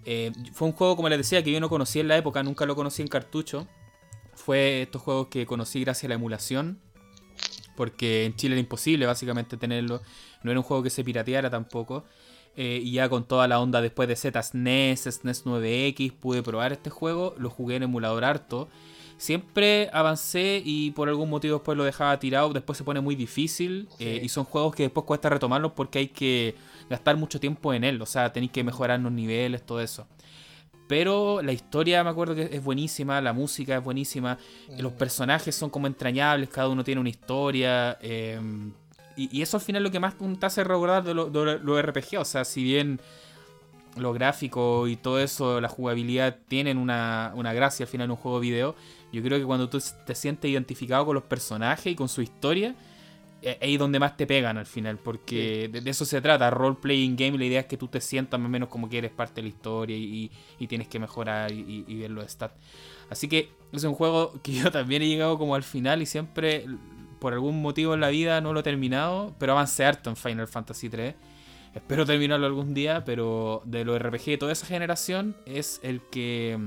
Eh, 0.06 0.34
fue 0.52 0.68
un 0.68 0.74
juego, 0.74 0.98
como 0.98 1.08
les 1.08 1.18
decía, 1.18 1.42
que 1.42 1.54
yo 1.54 1.62
no 1.62 1.70
conocí 1.70 2.02
en 2.02 2.10
la 2.10 2.18
época, 2.18 2.44
nunca 2.44 2.66
lo 2.66 2.76
conocí 2.76 3.02
en 3.02 3.08
cartucho. 3.08 3.66
Fue 4.34 4.82
estos 4.82 5.02
juegos 5.02 5.28
que 5.28 5.46
conocí 5.46 5.80
gracias 5.80 6.04
a 6.04 6.10
la 6.10 6.16
emulación. 6.16 6.82
Porque 7.78 8.26
en 8.26 8.36
Chile 8.36 8.56
era 8.56 8.60
imposible 8.60 9.06
básicamente 9.06 9.56
tenerlo. 9.56 10.02
No 10.44 10.52
era 10.52 10.60
un 10.60 10.66
juego 10.66 10.84
que 10.84 10.90
se 10.90 11.06
pirateara 11.06 11.50
tampoco. 11.50 12.04
Eh, 12.58 12.82
y 12.84 12.92
ya 12.92 13.08
con 13.08 13.26
toda 13.26 13.48
la 13.48 13.62
onda 13.62 13.80
después 13.80 14.10
de 14.10 14.18
Z 14.18 14.44
SNES, 14.44 15.04
SNES 15.04 15.46
9X, 15.46 16.12
pude 16.12 16.44
probar 16.44 16.74
este 16.74 16.90
juego. 16.90 17.36
Lo 17.38 17.50
jugué 17.50 17.78
en 17.78 17.84
emulador 17.84 18.26
harto. 18.26 18.68
Siempre 19.24 19.90
avancé 19.94 20.62
y 20.66 20.92
por 20.92 21.08
algún 21.08 21.30
motivo 21.30 21.56
después 21.56 21.78
lo 21.78 21.86
dejaba 21.86 22.20
tirado. 22.20 22.52
Después 22.52 22.78
se 22.78 22.84
pone 22.84 23.00
muy 23.00 23.16
difícil. 23.16 23.88
Eh, 23.98 24.20
y 24.22 24.28
son 24.28 24.44
juegos 24.44 24.76
que 24.76 24.84
después 24.84 25.06
cuesta 25.06 25.30
retomarlos 25.30 25.72
porque 25.72 26.00
hay 26.00 26.08
que 26.10 26.56
gastar 26.90 27.16
mucho 27.16 27.40
tiempo 27.40 27.74
en 27.74 27.86
él. 27.86 28.02
O 28.02 28.06
sea, 28.06 28.34
tenéis 28.34 28.52
que 28.52 28.66
mejorar 28.66 29.00
los 29.00 29.14
niveles, 29.14 29.66
todo 29.66 29.80
eso. 29.80 30.08
Pero 30.90 31.42
la 31.42 31.54
historia 31.54 32.04
me 32.04 32.10
acuerdo 32.10 32.36
que 32.36 32.50
es 32.52 32.62
buenísima, 32.62 33.22
la 33.22 33.32
música 33.32 33.78
es 33.78 33.84
buenísima, 33.86 34.38
los 34.78 34.92
mm. 34.92 34.98
personajes 34.98 35.56
son 35.56 35.70
como 35.70 35.88
entrañables, 35.88 36.50
cada 36.50 36.68
uno 36.68 36.84
tiene 36.84 37.00
una 37.00 37.10
historia. 37.10 37.98
Em, 38.02 38.74
y, 39.16 39.42
eso 39.42 39.56
al 39.56 39.64
final 39.64 39.84
lo 39.84 39.92
que 39.92 40.02
más 40.02 40.16
te 40.18 40.46
hace 40.46 40.66
recordar 40.66 41.02
de 41.02 41.14
los 41.14 41.32
lo 41.32 41.82
RPG. 41.82 42.20
O 42.20 42.26
sea, 42.26 42.44
si 42.44 42.62
bien 42.62 43.00
lo 43.96 44.12
gráfico 44.12 44.88
y 44.88 44.96
todo 44.96 45.20
eso, 45.20 45.62
la 45.62 45.70
jugabilidad 45.70 46.40
tienen 46.48 46.78
una, 46.78 47.32
una 47.36 47.54
gracia 47.54 47.86
al 47.86 47.90
final 47.90 48.06
en 48.06 48.12
un 48.12 48.18
juego 48.18 48.42
video, 48.42 48.76
yo 49.14 49.22
creo 49.22 49.38
que 49.38 49.46
cuando 49.46 49.70
tú 49.70 49.82
te 50.06 50.16
sientes 50.16 50.50
identificado 50.50 51.06
con 51.06 51.16
los 51.16 51.24
personajes 51.24 51.94
y 51.94 51.96
con 51.96 52.10
su 52.10 52.22
historia, 52.22 52.76
es 53.44 53.58
ahí 53.62 53.78
donde 53.78 54.00
más 54.00 54.18
te 54.18 54.26
pegan 54.26 54.58
al 54.58 54.66
final, 54.66 54.98
porque 54.98 55.70
de, 55.72 55.90
eso 55.90 56.06
se 56.06 56.22
trata, 56.22 56.50
role 56.50 56.78
playing 56.82 57.16
game, 57.16 57.38
la 57.38 57.46
idea 57.46 57.60
es 57.62 57.66
que 57.68 57.78
tú 57.78 57.88
te 57.88 58.02
sientas 58.02 58.40
más 58.40 58.48
o 58.48 58.50
menos 58.50 58.70
como 58.70 58.90
que 58.90 58.98
eres 58.98 59.12
parte 59.12 59.36
de 59.36 59.44
la 59.44 59.48
historia 59.50 59.96
y, 59.96 60.32
tienes 60.68 60.88
que 60.88 60.98
mejorar 60.98 61.52
y, 61.52 61.84
ver 61.96 62.10
los 62.10 62.26
stats. 62.26 62.56
Así 63.10 63.28
que 63.28 63.52
es 63.72 63.84
un 63.84 63.94
juego 63.94 64.34
que 64.42 64.54
yo 64.54 64.72
también 64.72 65.02
he 65.02 65.08
llegado 65.08 65.38
como 65.38 65.56
al 65.56 65.64
final 65.64 66.02
y 66.02 66.06
siempre, 66.06 66.66
por 67.20 67.34
algún 67.34 67.62
motivo 67.62 67.94
en 67.94 68.00
la 68.00 68.10
vida 68.10 68.42
no 68.42 68.54
lo 68.54 68.62
he 68.62 68.64
terminado, 68.64 69.36
pero 69.38 69.52
avancé 69.52 69.86
harto 69.86 70.10
en 70.10 70.16
Final 70.16 70.48
Fantasy 70.48 70.90
3. 70.90 71.14
Espero 71.76 72.06
terminarlo 72.06 72.46
algún 72.46 72.74
día, 72.74 73.04
pero 73.04 73.62
de 73.66 73.84
los 73.84 74.00
RPG 74.00 74.26
de 74.26 74.38
toda 74.38 74.52
esa 74.52 74.68
generación 74.68 75.36
es 75.46 75.80
el 75.84 76.02
que, 76.02 76.58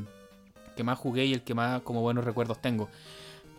que 0.77 0.85
más 0.85 0.99
jugué 0.99 1.25
y 1.25 1.33
el 1.33 1.43
que 1.43 1.55
más 1.55 1.83
como 1.83 2.03
buenos 2.03 2.25
recuerdos 2.25 2.63
tengo. 2.63 2.89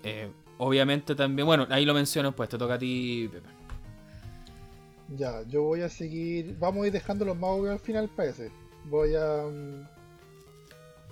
Eh, 0.03 0.31
Obviamente 0.60 1.14
también, 1.14 1.45
bueno, 1.45 1.68
ahí 1.69 1.85
lo 1.85 1.94
menciono, 1.94 2.35
pues 2.35 2.49
te 2.49 2.57
toca 2.57 2.76
a 2.76 2.80
ti, 2.80 3.30
Pepe. 3.31 3.48
Ya, 5.15 5.44
yo 5.44 5.64
voy 5.64 5.81
a 5.81 5.89
seguir. 5.89 6.57
Vamos 6.57 6.84
a 6.84 6.88
ir 6.88 6.94
dejando 6.94 7.26
los 7.26 7.38
más 7.38 7.52
al 7.69 7.80
final, 7.80 8.10
parece. 8.10 8.52
Voy 8.85 9.15
a 9.15 9.45
mm, 9.45 9.88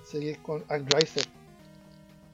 seguir 0.04 0.40
con 0.42 0.64
Unriser. 0.70 1.26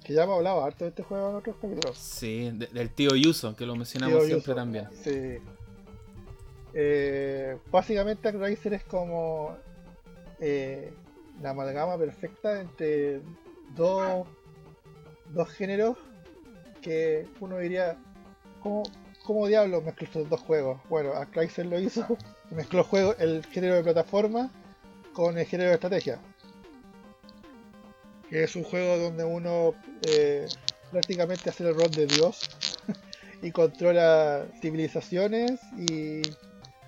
Que 0.03 0.13
ya 0.13 0.23
hemos 0.23 0.37
hablado 0.37 0.63
harto 0.63 0.85
de 0.85 0.89
este 0.89 1.03
juego 1.03 1.29
en 1.29 1.35
otros 1.35 1.55
capítulos. 1.61 1.97
Sí, 1.97 2.49
del 2.51 2.89
tío 2.89 3.15
Yuso, 3.15 3.55
que 3.55 3.65
lo 3.65 3.75
mencionamos 3.75 4.25
siempre 4.25 4.55
también. 4.55 4.87
Sí. 4.93 5.37
Eh, 6.73 7.57
básicamente, 7.69 8.29
Unriser 8.29 8.73
es 8.73 8.83
como 8.85 9.57
eh, 10.39 10.93
la 11.41 11.49
amalgama 11.51 11.97
perfecta 11.97 12.61
entre 12.61 13.21
dos, 13.75 14.27
dos 15.29 15.49
géneros 15.49 15.97
que 16.81 17.27
uno 17.39 17.57
diría, 17.57 17.97
¿cómo, 18.61 18.83
cómo 19.23 19.47
diablos 19.47 19.83
mezcló 19.83 20.07
estos 20.07 20.29
dos 20.29 20.41
juegos? 20.41 20.81
Bueno, 20.89 21.13
a 21.13 21.25
Chrysler 21.29 21.67
lo 21.67 21.79
hizo, 21.79 22.05
mezcló 22.51 22.83
juego, 22.83 23.15
el 23.19 23.45
género 23.45 23.75
de 23.75 23.83
plataforma 23.83 24.51
con 25.13 25.37
el 25.37 25.45
género 25.45 25.69
de 25.69 25.75
estrategia. 25.75 26.19
Que 28.29 28.43
es 28.43 28.55
un 28.55 28.63
juego 28.63 28.97
donde 28.97 29.23
uno 29.23 29.73
eh, 30.07 30.47
prácticamente 30.89 31.49
hacer 31.49 31.67
el 31.67 31.75
rol 31.75 31.91
de 31.91 32.07
Dios 32.07 32.49
y 33.41 33.51
controla 33.51 34.47
civilizaciones 34.61 35.59
y 35.77 36.21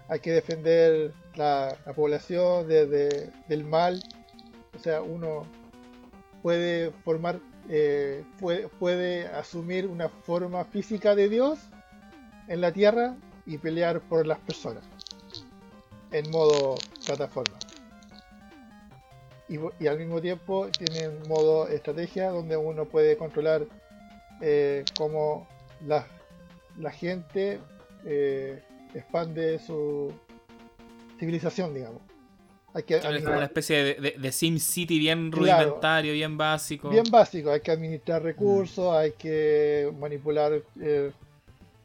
hay 0.07 0.19
que 0.19 0.31
defender 0.31 1.13
la, 1.35 1.75
población 1.95 2.67
desde 2.67 3.31
del 3.47 3.63
mal. 3.63 4.01
O 4.75 4.79
sea, 4.79 5.01
uno 5.01 5.45
puede 6.43 6.91
formar, 6.91 7.39
eh, 7.69 8.23
puede, 8.39 8.67
puede 8.67 9.27
asumir 9.27 9.87
una 9.87 10.09
forma 10.09 10.65
física 10.65 11.15
de 11.15 11.29
Dios 11.29 11.57
en 12.47 12.61
la 12.61 12.71
Tierra 12.71 13.15
y 13.47 13.57
pelear 13.57 14.01
por 14.01 14.27
las 14.27 14.37
personas 14.39 14.83
en 16.11 16.29
modo 16.29 16.75
plataforma. 17.05 17.57
Y, 19.49 19.87
al 19.87 19.99
mismo 19.99 20.21
tiempo 20.21 20.67
tiene 20.69 21.09
modo 21.27 21.67
estrategia 21.67 22.29
donde 22.29 22.57
uno 22.57 22.85
puede 22.85 23.17
controlar 23.17 23.65
eh, 24.41 24.83
cómo 24.97 25.47
la, 25.85 26.07
la 26.77 26.91
gente 26.91 27.59
eh, 28.05 28.63
expande 28.93 29.59
su 29.59 30.11
civilización, 31.19 31.73
digamos. 31.73 32.01
Hay 32.73 32.83
que 32.83 32.95
es 32.95 33.03
como 33.03 33.37
una 33.37 33.45
especie 33.45 33.83
de, 33.83 34.15
de, 34.17 34.31
Sim 34.31 34.57
City 34.57 34.97
bien 34.97 35.31
rudimentario, 35.31 36.13
bien 36.13 36.37
básico. 36.37 36.89
Bien 36.89 37.05
básico, 37.09 37.51
hay 37.51 37.61
que 37.61 37.71
administrar 37.71 38.23
recursos, 38.23 38.91
mm. 38.91 38.97
hay 38.97 39.11
que 39.11 39.93
manipular, 39.99 40.61
eh, 40.81 41.11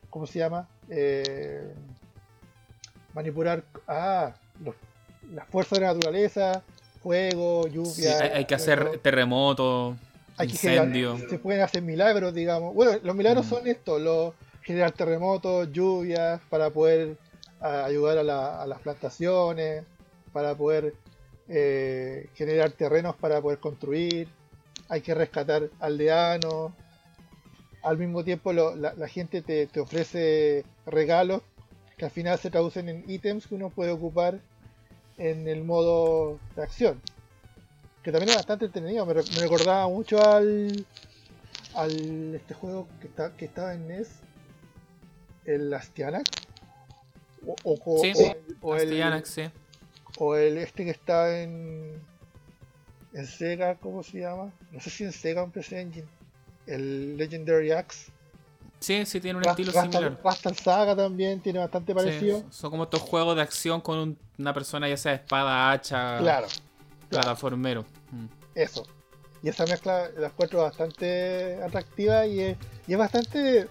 ¿cómo 0.08 0.26
se 0.26 0.38
llama? 0.38 0.66
Eh, 0.88 1.74
manipular 3.12 3.62
ah, 3.86 4.34
las 5.34 5.46
fuerzas 5.48 5.78
de 5.78 5.84
la 5.84 5.92
naturaleza, 5.92 6.62
fuego, 7.02 7.68
lluvia. 7.68 8.20
hay, 8.34 8.46
que 8.46 8.54
hacer 8.54 8.98
terremotos, 9.00 9.94
incendios. 10.40 11.20
se 11.28 11.38
pueden 11.38 11.60
hacer 11.60 11.82
milagros, 11.82 12.32
digamos. 12.32 12.74
Bueno, 12.74 12.98
los 13.02 13.14
milagros 13.14 13.44
mm. 13.44 13.48
son 13.50 13.66
estos, 13.66 14.00
los 14.00 14.32
generar 14.68 14.92
terremotos, 14.92 15.72
lluvias, 15.72 16.42
para 16.50 16.68
poder 16.68 17.16
ayudar 17.60 18.18
a, 18.18 18.66
las 18.66 18.80
plantaciones, 18.80 19.84
para 20.38 20.54
poder 20.54 20.94
eh, 21.48 22.28
generar 22.34 22.70
terrenos 22.70 23.16
para 23.16 23.42
poder 23.42 23.58
construir. 23.58 24.28
Hay 24.88 25.00
que 25.00 25.12
rescatar 25.12 25.68
aldeanos. 25.80 26.70
Al 27.82 27.98
mismo 27.98 28.22
tiempo 28.22 28.52
la, 28.52 29.08
gente 29.08 29.42
te, 29.42 29.66
te 29.66 29.80
ofrece 29.80 30.64
regalos 30.86 31.42
que 31.96 32.04
al 32.04 32.12
final 32.12 32.38
se 32.38 32.50
traducen 32.50 32.88
en 32.88 33.04
ítems 33.10 33.48
que 33.48 33.56
uno 33.56 33.70
puede 33.70 33.90
ocupar 33.90 34.38
en 35.16 35.48
el 35.48 35.64
modo 35.64 36.38
de 36.54 36.62
acción. 36.62 37.02
Que 38.04 38.12
también 38.12 38.30
es 38.30 38.36
bastante 38.36 38.66
entretenido, 38.66 39.04
me, 39.06 39.14
recordaba 39.14 39.88
mucho 39.88 40.22
al, 40.24 40.86
al 41.74 42.34
este 42.36 42.54
juego 42.54 42.86
que, 43.00 43.08
está, 43.08 43.36
que 43.36 43.46
estaba 43.46 43.74
en 43.74 43.88
NES, 43.88 44.08
el 45.46 45.74
Astianax. 45.74 46.30
O, 47.44 47.56
o, 47.84 48.00
sí, 48.02 48.12
o, 48.60 48.76
el, 48.76 49.24
sí. 49.24 49.50
O 50.18 50.34
el 50.34 50.58
este 50.58 50.84
que 50.84 50.90
está 50.90 51.40
en, 51.40 52.00
en 53.12 53.26
Sega, 53.26 53.76
¿cómo 53.76 54.02
se 54.02 54.20
llama? 54.20 54.52
No 54.72 54.80
sé 54.80 54.90
si 54.90 55.04
en 55.04 55.12
Sega 55.12 55.42
o 55.42 55.44
en 55.46 55.52
PC 55.52 55.80
Engine. 55.80 56.08
El 56.66 57.16
Legendary 57.16 57.70
Axe. 57.70 58.10
Sí, 58.80 59.04
sí, 59.06 59.20
tiene 59.20 59.38
un 59.38 59.48
estilo 59.48 59.72
similar. 59.72 60.20
Rastal 60.22 60.56
Saga 60.56 60.94
también 60.94 61.40
tiene 61.40 61.58
bastante 61.58 61.94
parecido. 61.94 62.44
son 62.50 62.70
como 62.70 62.84
estos 62.84 63.00
juegos 63.00 63.34
de 63.36 63.42
acción 63.42 63.80
con 63.80 64.18
una 64.38 64.54
persona, 64.54 64.88
ya 64.88 64.96
sea 64.96 65.14
espada, 65.14 65.72
hacha, 65.72 66.18
claro, 66.18 66.46
plataformero. 67.08 67.84
Mm. 68.12 68.26
Eso. 68.54 68.86
Y 69.42 69.48
esa 69.48 69.66
mezcla 69.66 70.10
la 70.16 70.28
encuentro 70.28 70.62
bastante 70.62 71.60
atractiva 71.62 72.26
y 72.26 72.40
es, 72.40 72.56
y 72.86 72.92
es 72.92 72.98
bastante. 72.98 73.68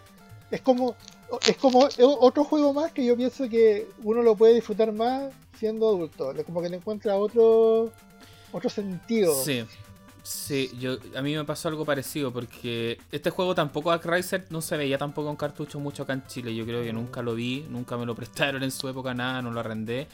Es 0.51 0.61
como. 0.61 0.95
Es 1.45 1.57
como 1.57 1.89
otro 1.99 2.45
juego 2.45 2.71
más 2.71 2.93
que 2.93 3.05
yo 3.05 3.17
pienso 3.17 3.49
que 3.49 3.85
uno 4.01 4.21
lo 4.21 4.35
puede 4.35 4.53
disfrutar 4.53 4.93
más 4.93 5.29
siendo 5.57 5.87
adulto. 5.87 6.33
Como 6.45 6.61
que 6.61 6.69
le 6.69 6.77
encuentra 6.77 7.15
otro. 7.15 7.91
otro 8.51 8.69
sentido. 8.69 9.33
Sí. 9.43 9.65
Sí, 10.23 10.69
yo, 10.77 10.97
a 11.15 11.21
mí 11.21 11.33
me 11.33 11.45
pasó 11.45 11.69
algo 11.69 11.85
parecido 11.85 12.33
porque 12.33 12.99
este 13.13 13.29
juego 13.29 13.55
tampoco, 13.55 13.95
Riser, 13.97 14.45
no 14.49 14.59
se 14.59 14.75
veía 14.75 14.97
tampoco 14.97 15.29
en 15.29 15.37
cartucho 15.37 15.79
mucho 15.79 16.03
acá 16.03 16.11
en 16.11 16.27
Chile. 16.27 16.53
Yo 16.53 16.65
creo 16.65 16.83
que 16.83 16.91
nunca 16.91 17.21
lo 17.21 17.33
vi, 17.33 17.65
nunca 17.69 17.95
me 17.95 18.05
lo 18.05 18.13
prestaron 18.13 18.61
en 18.61 18.71
su 18.71 18.89
época, 18.89 19.13
nada, 19.13 19.41
no 19.41 19.51
lo 19.51 19.61
arrendé. 19.61 20.09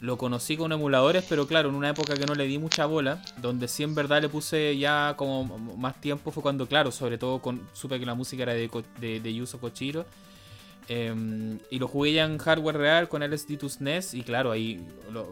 Lo 0.00 0.16
conocí 0.16 0.56
con 0.56 0.70
emuladores, 0.70 1.24
pero 1.28 1.48
claro, 1.48 1.70
en 1.70 1.74
una 1.74 1.90
época 1.90 2.14
que 2.14 2.24
no 2.24 2.36
le 2.36 2.46
di 2.46 2.56
mucha 2.56 2.86
bola, 2.86 3.20
donde 3.38 3.66
sí 3.66 3.82
en 3.82 3.96
verdad 3.96 4.22
le 4.22 4.28
puse 4.28 4.78
ya 4.78 5.14
como 5.16 5.58
más 5.58 6.00
tiempo 6.00 6.30
fue 6.30 6.40
cuando, 6.40 6.68
claro, 6.68 6.92
sobre 6.92 7.18
todo 7.18 7.42
con, 7.42 7.68
supe 7.72 7.98
que 7.98 8.06
la 8.06 8.14
música 8.14 8.44
era 8.44 8.54
de, 8.54 8.70
de, 9.00 9.18
de 9.18 9.34
Yuzo 9.34 9.58
Kochiro 9.58 10.06
Em, 10.88 11.58
y 11.70 11.78
lo 11.78 11.86
jugué 11.86 12.14
ya 12.14 12.24
en 12.24 12.38
hardware 12.38 12.78
real 12.78 13.08
con 13.10 13.22
LSD 13.22 13.58
to 13.58 13.68
SNES 13.68 14.14
y 14.14 14.22
claro, 14.22 14.50
ahí 14.50 14.80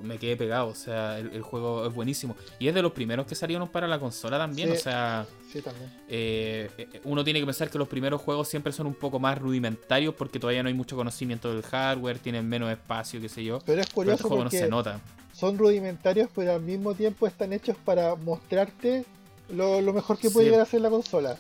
me 0.03 0.19
quedé 0.19 0.37
pegado, 0.37 0.69
o 0.69 0.75
sea, 0.75 1.19
el, 1.19 1.41
juego 1.41 1.87
es 1.87 1.95
buenísimo. 1.95 2.37
Y 2.59 2.69
es 2.69 2.75
de 2.75 2.83
los 2.83 2.93
primeros 2.93 3.27
que 3.27 3.35
salieron 3.35 3.67
para 3.69 3.89
la 3.89 3.99
consola 3.99 4.37
también, 4.37 4.71
o 4.71 4.77
sea... 4.77 5.27
Sí, 5.51 5.63
también. 5.63 5.91
Eh, 6.09 6.69
eh, 6.77 7.01
uno 7.05 7.25
tiene 7.25 7.41
que 7.41 7.47
pensar 7.47 7.71
que 7.71 7.79
los 7.79 7.89
primeros 7.89 8.21
juegos 8.21 8.49
siempre 8.49 8.71
son 8.71 8.87
un 8.87 8.95
poco 8.95 9.19
más 9.19 9.39
rudimentarios 9.39 10.15
porque 10.15 10.39
todavía 10.39 10.63
no 10.63 10.69
hay 10.69 10.75
mucho 10.75 10.95
conocimiento 10.95 11.51
del 11.55 11.63
hardware, 11.63 12.19
tienen 12.19 12.47
menos 12.47 12.71
espacio, 12.71 13.19
qué 13.19 13.31
sé 13.31 13.43
yo. 13.43 13.61
Pero 13.65 13.81
es 13.81 13.89
curioso 13.89 14.27
este 14.27 14.45
no 14.45 14.51
se 14.51 14.69
nota. 14.69 15.01
Son 15.33 15.57
rudimentarios, 15.57 16.29
pero 16.35 16.53
al 16.53 16.63
mismo 16.63 16.95
tiempo 16.95 17.27
están 17.27 17.55
hechos 17.55 17.77
para 17.83 18.15
mostrarte 18.15 19.07
lo, 19.49 19.81
mejor 19.93 20.19
que 20.19 20.29
puede 20.31 20.47
llegar 20.47 20.61
a 20.61 20.67
ser 20.67 20.83
la 20.83 20.91
consola 20.91 21.39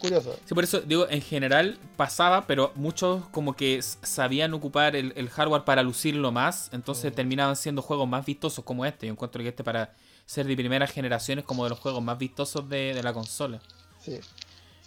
curioso. 0.00 0.38
Sí, 0.44 0.54
por 0.54 0.64
eso 0.64 0.80
digo, 0.80 1.08
en 1.08 1.22
general 1.22 1.78
pasaba, 1.96 2.46
pero 2.46 2.72
muchos 2.74 3.26
como 3.28 3.54
que 3.54 3.80
sabían 3.82 4.54
ocupar 4.54 4.96
el, 4.96 5.28
hardware 5.28 5.64
para 5.64 5.82
lucirlo 5.82 6.32
más, 6.32 6.70
entonces 6.72 7.14
terminaban 7.14 7.56
siendo 7.56 7.82
juegos 7.82 8.08
más 8.08 8.24
vistosos 8.24 8.64
como 8.64 8.84
este. 8.84 9.06
Yo 9.06 9.12
encuentro 9.12 9.42
que 9.42 9.48
este 9.48 9.64
para 9.64 9.94
ser 10.26 10.46
de 10.46 10.56
primera 10.56 10.86
generación 10.86 11.38
es 11.38 11.44
como 11.44 11.64
de 11.64 11.70
los 11.70 11.78
juegos 11.78 12.02
más 12.02 12.18
vistosos 12.18 12.68
de, 12.68 13.00
la 13.02 13.12
consola. 13.12 13.60
Sí, 14.00 14.20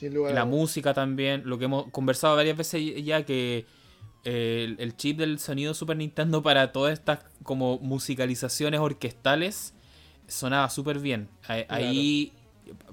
La 0.09 0.45
música 0.45 0.93
también, 0.93 1.43
lo 1.45 1.57
que 1.57 1.65
hemos 1.65 1.89
conversado 1.91 2.35
varias 2.35 2.57
veces 2.57 3.03
ya 3.03 3.23
que 3.23 3.65
eh, 4.23 4.75
el, 4.77 4.95
chip 4.97 5.17
del 5.17 5.39
sonido 5.39 5.73
Super 5.73 5.97
Nintendo 5.97 6.43
para 6.43 6.71
todas 6.71 6.93
estas 6.93 7.19
como 7.43 7.79
musicalizaciones 7.79 8.79
orquestales 8.79 9.73
sonaba 10.27 10.69
súper 10.69 10.99
bien. 10.99 11.29
Ahí 11.67 12.33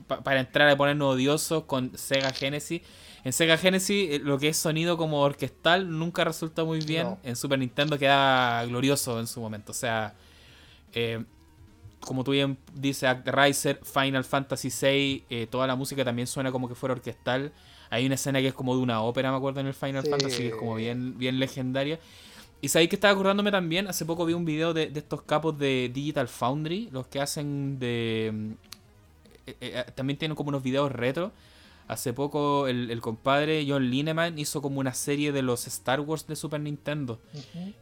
para 0.07 0.41
entrar 0.41 0.69
a 0.69 0.77
ponernos 0.77 1.15
odiosos 1.15 1.65
con 1.65 1.97
Sega 1.97 2.31
Genesis. 2.33 2.83
En 3.25 3.33
Sega 3.33 3.59
Genesis 3.59 4.11
eh, 4.11 4.21
lo 4.23 4.39
que 4.39 4.49
es 4.49 4.57
sonido 4.57 4.97
como 4.97 5.21
orquestal 5.21 5.99
nunca 5.99 6.25
resulta 6.25 6.65
muy 6.65 6.81
bien. 6.81 7.17
En 7.23 7.37
Super 7.37 7.59
Nintendo 7.59 7.99
queda 7.99 8.65
glorioso 8.65 9.21
en 9.21 9.27
su 9.27 9.41
momento. 9.41 9.73
O 9.73 9.75
sea, 9.75 10.15
eh, 10.93 11.25
como 12.01 12.25
tú 12.25 12.31
bien 12.31 12.59
dices, 12.75 13.09
Riser, 13.25 13.81
Final 13.85 14.25
Fantasy 14.25 14.69
VI, 14.69 15.25
eh, 15.31 15.47
toda 15.51 15.67
la 15.67 15.77
música 15.77 16.05
también 16.05 16.27
suena 16.27 16.53
como 16.53 16.69
que 16.69 16.75
fuera 16.75 16.95
orquestal. 16.95 17.53
Hay 17.91 18.07
una 18.07 18.15
escena 18.15 18.41
que 18.41 18.49
es 18.49 18.55
como 18.55 18.77
de 18.77 18.83
una 18.83 19.03
ópera, 19.03 19.31
me 19.31 19.37
acuerdo, 19.37 19.61
en 19.61 19.67
el 19.67 19.75
Final 19.75 20.05
Fantasy, 20.05 20.37
que 20.37 20.49
es 20.49 20.55
como 20.55 20.75
bien, 20.75 21.19
bien 21.19 21.39
legendaria. 21.39 21.99
Y 22.61 22.69
sabéis 22.69 22.91
que 22.91 22.97
estaba 22.97 23.13
acordándome 23.13 23.51
también, 23.51 23.87
hace 23.87 24.05
poco 24.05 24.27
vi 24.27 24.35
un 24.35 24.45
video 24.45 24.75
de, 24.75 24.89
de, 24.89 24.99
estos 24.99 25.23
capos 25.23 25.59
de 25.59 25.91
Digital 25.95 26.29
Foundry, 26.29 26.89
los 26.91 27.07
que 27.07 27.21
hacen 27.21 27.79
de 27.79 28.57
eh, 29.49 29.57
eh, 29.61 29.85
también 29.95 30.19
tienen 30.19 30.37
como 30.37 30.49
unos 30.49 30.63
videos 30.63 30.93
retro. 30.93 31.33
Hace 31.89 32.13
poco 32.13 32.69
el, 32.69 33.01
compadre 33.01 33.65
John 33.67 33.91
Lineman 33.91 34.39
hizo 34.39 34.61
como 34.61 34.79
una 34.79 34.93
serie 34.93 35.33
de 35.33 35.41
los 35.41 35.67
Star 35.67 36.01
Wars 36.01 36.27
de 36.27 36.37
Super 36.37 36.61
Nintendo. 36.61 37.19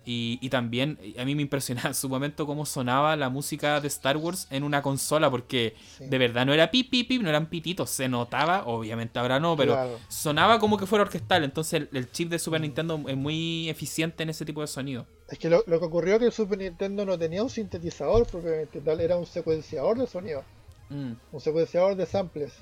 y, 0.04 0.48
también 0.48 0.96
a 1.18 1.24
mí 1.24 1.34
me 1.34 1.42
impresionaba 1.42 1.88
en 1.88 1.94
su 1.94 2.08
momento 2.08 2.46
cómo 2.46 2.66
sonaba 2.66 3.16
la 3.16 3.30
música 3.30 3.80
de 3.80 3.88
Star 3.88 4.16
Wars 4.16 4.46
en 4.50 4.62
una 4.62 4.80
consola, 4.80 5.28
porque 5.28 5.74
de 5.98 6.18
verdad 6.18 6.46
no 6.46 6.54
era 6.54 6.70
pip, 6.70 6.88
pip, 6.88 7.08
pip, 7.08 7.20
no 7.20 7.28
eran 7.28 7.46
pititos, 7.46 7.90
se 7.90 8.08
notaba, 8.08 8.64
obviamente 8.66 9.18
ahora 9.18 9.40
no, 9.40 9.56
pero 9.56 9.98
sonaba 10.06 10.60
como 10.60 10.78
que 10.78 10.86
fuera 10.86 11.02
orquestal. 11.02 11.42
Entonces 11.42 11.88
el, 11.90 12.10
chip 12.12 12.30
de 12.30 12.38
Super 12.38 12.60
Nintendo 12.60 13.02
es 13.08 13.16
muy 13.16 13.68
eficiente 13.68 14.22
en 14.22 14.30
ese 14.30 14.44
tipo 14.44 14.60
de 14.60 14.68
sonido. 14.68 15.04
Es 15.28 15.40
que 15.40 15.50
lo, 15.50 15.64
lo 15.66 15.80
que 15.80 15.84
ocurrió 15.84 16.14
es 16.14 16.20
que 16.20 16.26
el 16.26 16.32
Super 16.32 16.58
Nintendo 16.58 17.04
no 17.04 17.18
tenía 17.18 17.42
un 17.42 17.50
sintetizador 17.50 18.24
propiamente 18.28 18.80
tal, 18.80 19.00
era 19.00 19.16
un 19.16 19.26
secuenciador 19.26 19.98
de 19.98 20.06
sonido. 20.06 20.44
Mm. 20.88 21.12
Un 21.32 21.40
secuenciador 21.40 21.96
de 21.96 22.06
samples. 22.06 22.52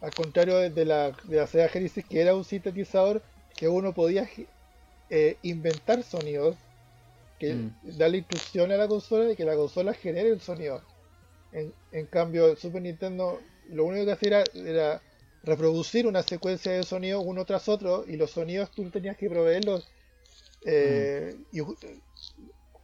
Al 0.00 0.12
contrario 0.14 0.58
de 0.58 0.84
la, 0.84 1.12
de 1.24 1.36
la 1.36 1.46
Sega 1.46 1.68
Genesis, 1.68 2.04
que 2.04 2.20
era 2.20 2.34
un 2.34 2.44
sintetizador 2.44 3.22
que 3.56 3.68
uno 3.68 3.92
podía 3.92 4.28
eh, 5.10 5.36
inventar 5.42 6.02
sonidos, 6.02 6.56
que 7.38 7.54
mm. 7.54 7.98
darle 7.98 8.18
instrucción 8.18 8.72
a 8.72 8.76
la 8.76 8.88
consola 8.88 9.30
y 9.30 9.36
que 9.36 9.44
la 9.44 9.54
consola 9.54 9.94
genere 9.94 10.30
el 10.30 10.40
sonido. 10.40 10.82
En, 11.52 11.72
en, 11.92 12.06
cambio, 12.06 12.48
el 12.48 12.56
Super 12.56 12.82
Nintendo 12.82 13.38
lo 13.68 13.84
único 13.84 14.04
que 14.06 14.12
hacía 14.12 14.44
era, 14.54 15.02
reproducir 15.44 16.06
una 16.06 16.22
secuencia 16.22 16.70
de 16.70 16.84
sonidos 16.84 17.24
uno 17.26 17.44
tras 17.44 17.68
otro 17.68 18.04
y 18.06 18.16
los 18.16 18.30
sonidos 18.30 18.70
tú 18.70 18.88
tenías 18.90 19.16
que 19.16 19.28
proveerlos 19.28 19.90
eh, 20.64 21.34
mm. 21.50 21.56
y, 21.56 21.60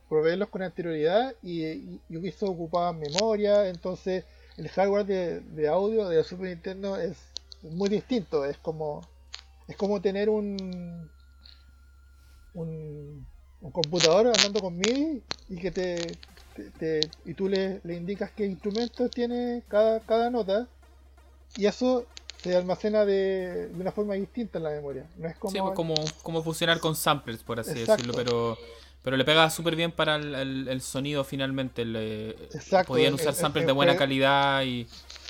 proveerlos 0.08 0.48
con 0.48 0.62
anterioridad 0.62 1.34
y, 1.42 1.64
y, 1.64 2.00
eso 2.24 2.46
ocupaba 2.46 2.92
memoria, 2.92 3.68
entonces 3.68 4.24
el 4.56 4.68
hardware 4.68 5.06
de, 5.06 5.68
audio 5.68 6.08
de 6.08 6.22
Super 6.24 6.48
Nintendo 6.48 6.96
es 6.96 7.16
muy 7.62 7.88
distinto. 7.88 8.44
Es 8.44 8.58
como, 8.58 9.02
es 9.68 9.76
como 9.76 10.00
tener 10.00 10.28
un, 10.28 11.08
un, 12.54 13.26
computador 13.72 14.26
andando 14.26 14.60
con 14.60 14.76
MIDI 14.76 15.22
y 15.48 15.56
que 15.56 15.70
te, 15.70 17.00
y 17.24 17.34
tú 17.34 17.48
le, 17.48 17.80
le, 17.84 17.94
indicas 17.94 18.32
qué 18.32 18.46
instrumento 18.46 19.08
tiene 19.08 19.62
cada, 19.68 20.00
cada 20.00 20.28
nota 20.30 20.66
y 21.56 21.66
eso 21.66 22.04
se 22.42 22.56
almacena 22.56 23.04
de, 23.04 23.68
de, 23.68 23.80
una 23.80 23.92
forma 23.92 24.14
distinta 24.14 24.58
en 24.58 24.64
la 24.64 24.70
memoria. 24.70 25.08
No 25.16 25.28
es 25.28 25.36
como, 25.36 25.52
sí, 25.52 25.58
pues 25.60 25.74
como, 25.74 25.94
como 26.22 26.42
funcionar 26.42 26.80
con 26.80 26.96
samplers, 26.96 27.42
por 27.42 27.60
así 27.60 27.74
decirlo, 27.74 28.12
pero 28.14 28.56
pero 29.02 29.16
le 29.16 29.24
pega 29.24 29.48
súper 29.50 29.76
bien 29.76 29.92
para 29.92 30.16
el, 30.16 30.80
sonido 30.80 31.24
finalmente. 31.24 31.84
Le, 31.84 32.30
Exacto, 32.30 32.88
podían 32.92 33.14
usar 33.14 33.34
samples 33.34 33.66
de 33.66 33.72
buena 33.72 33.96
calidad 33.96 34.62
y... 34.62 34.86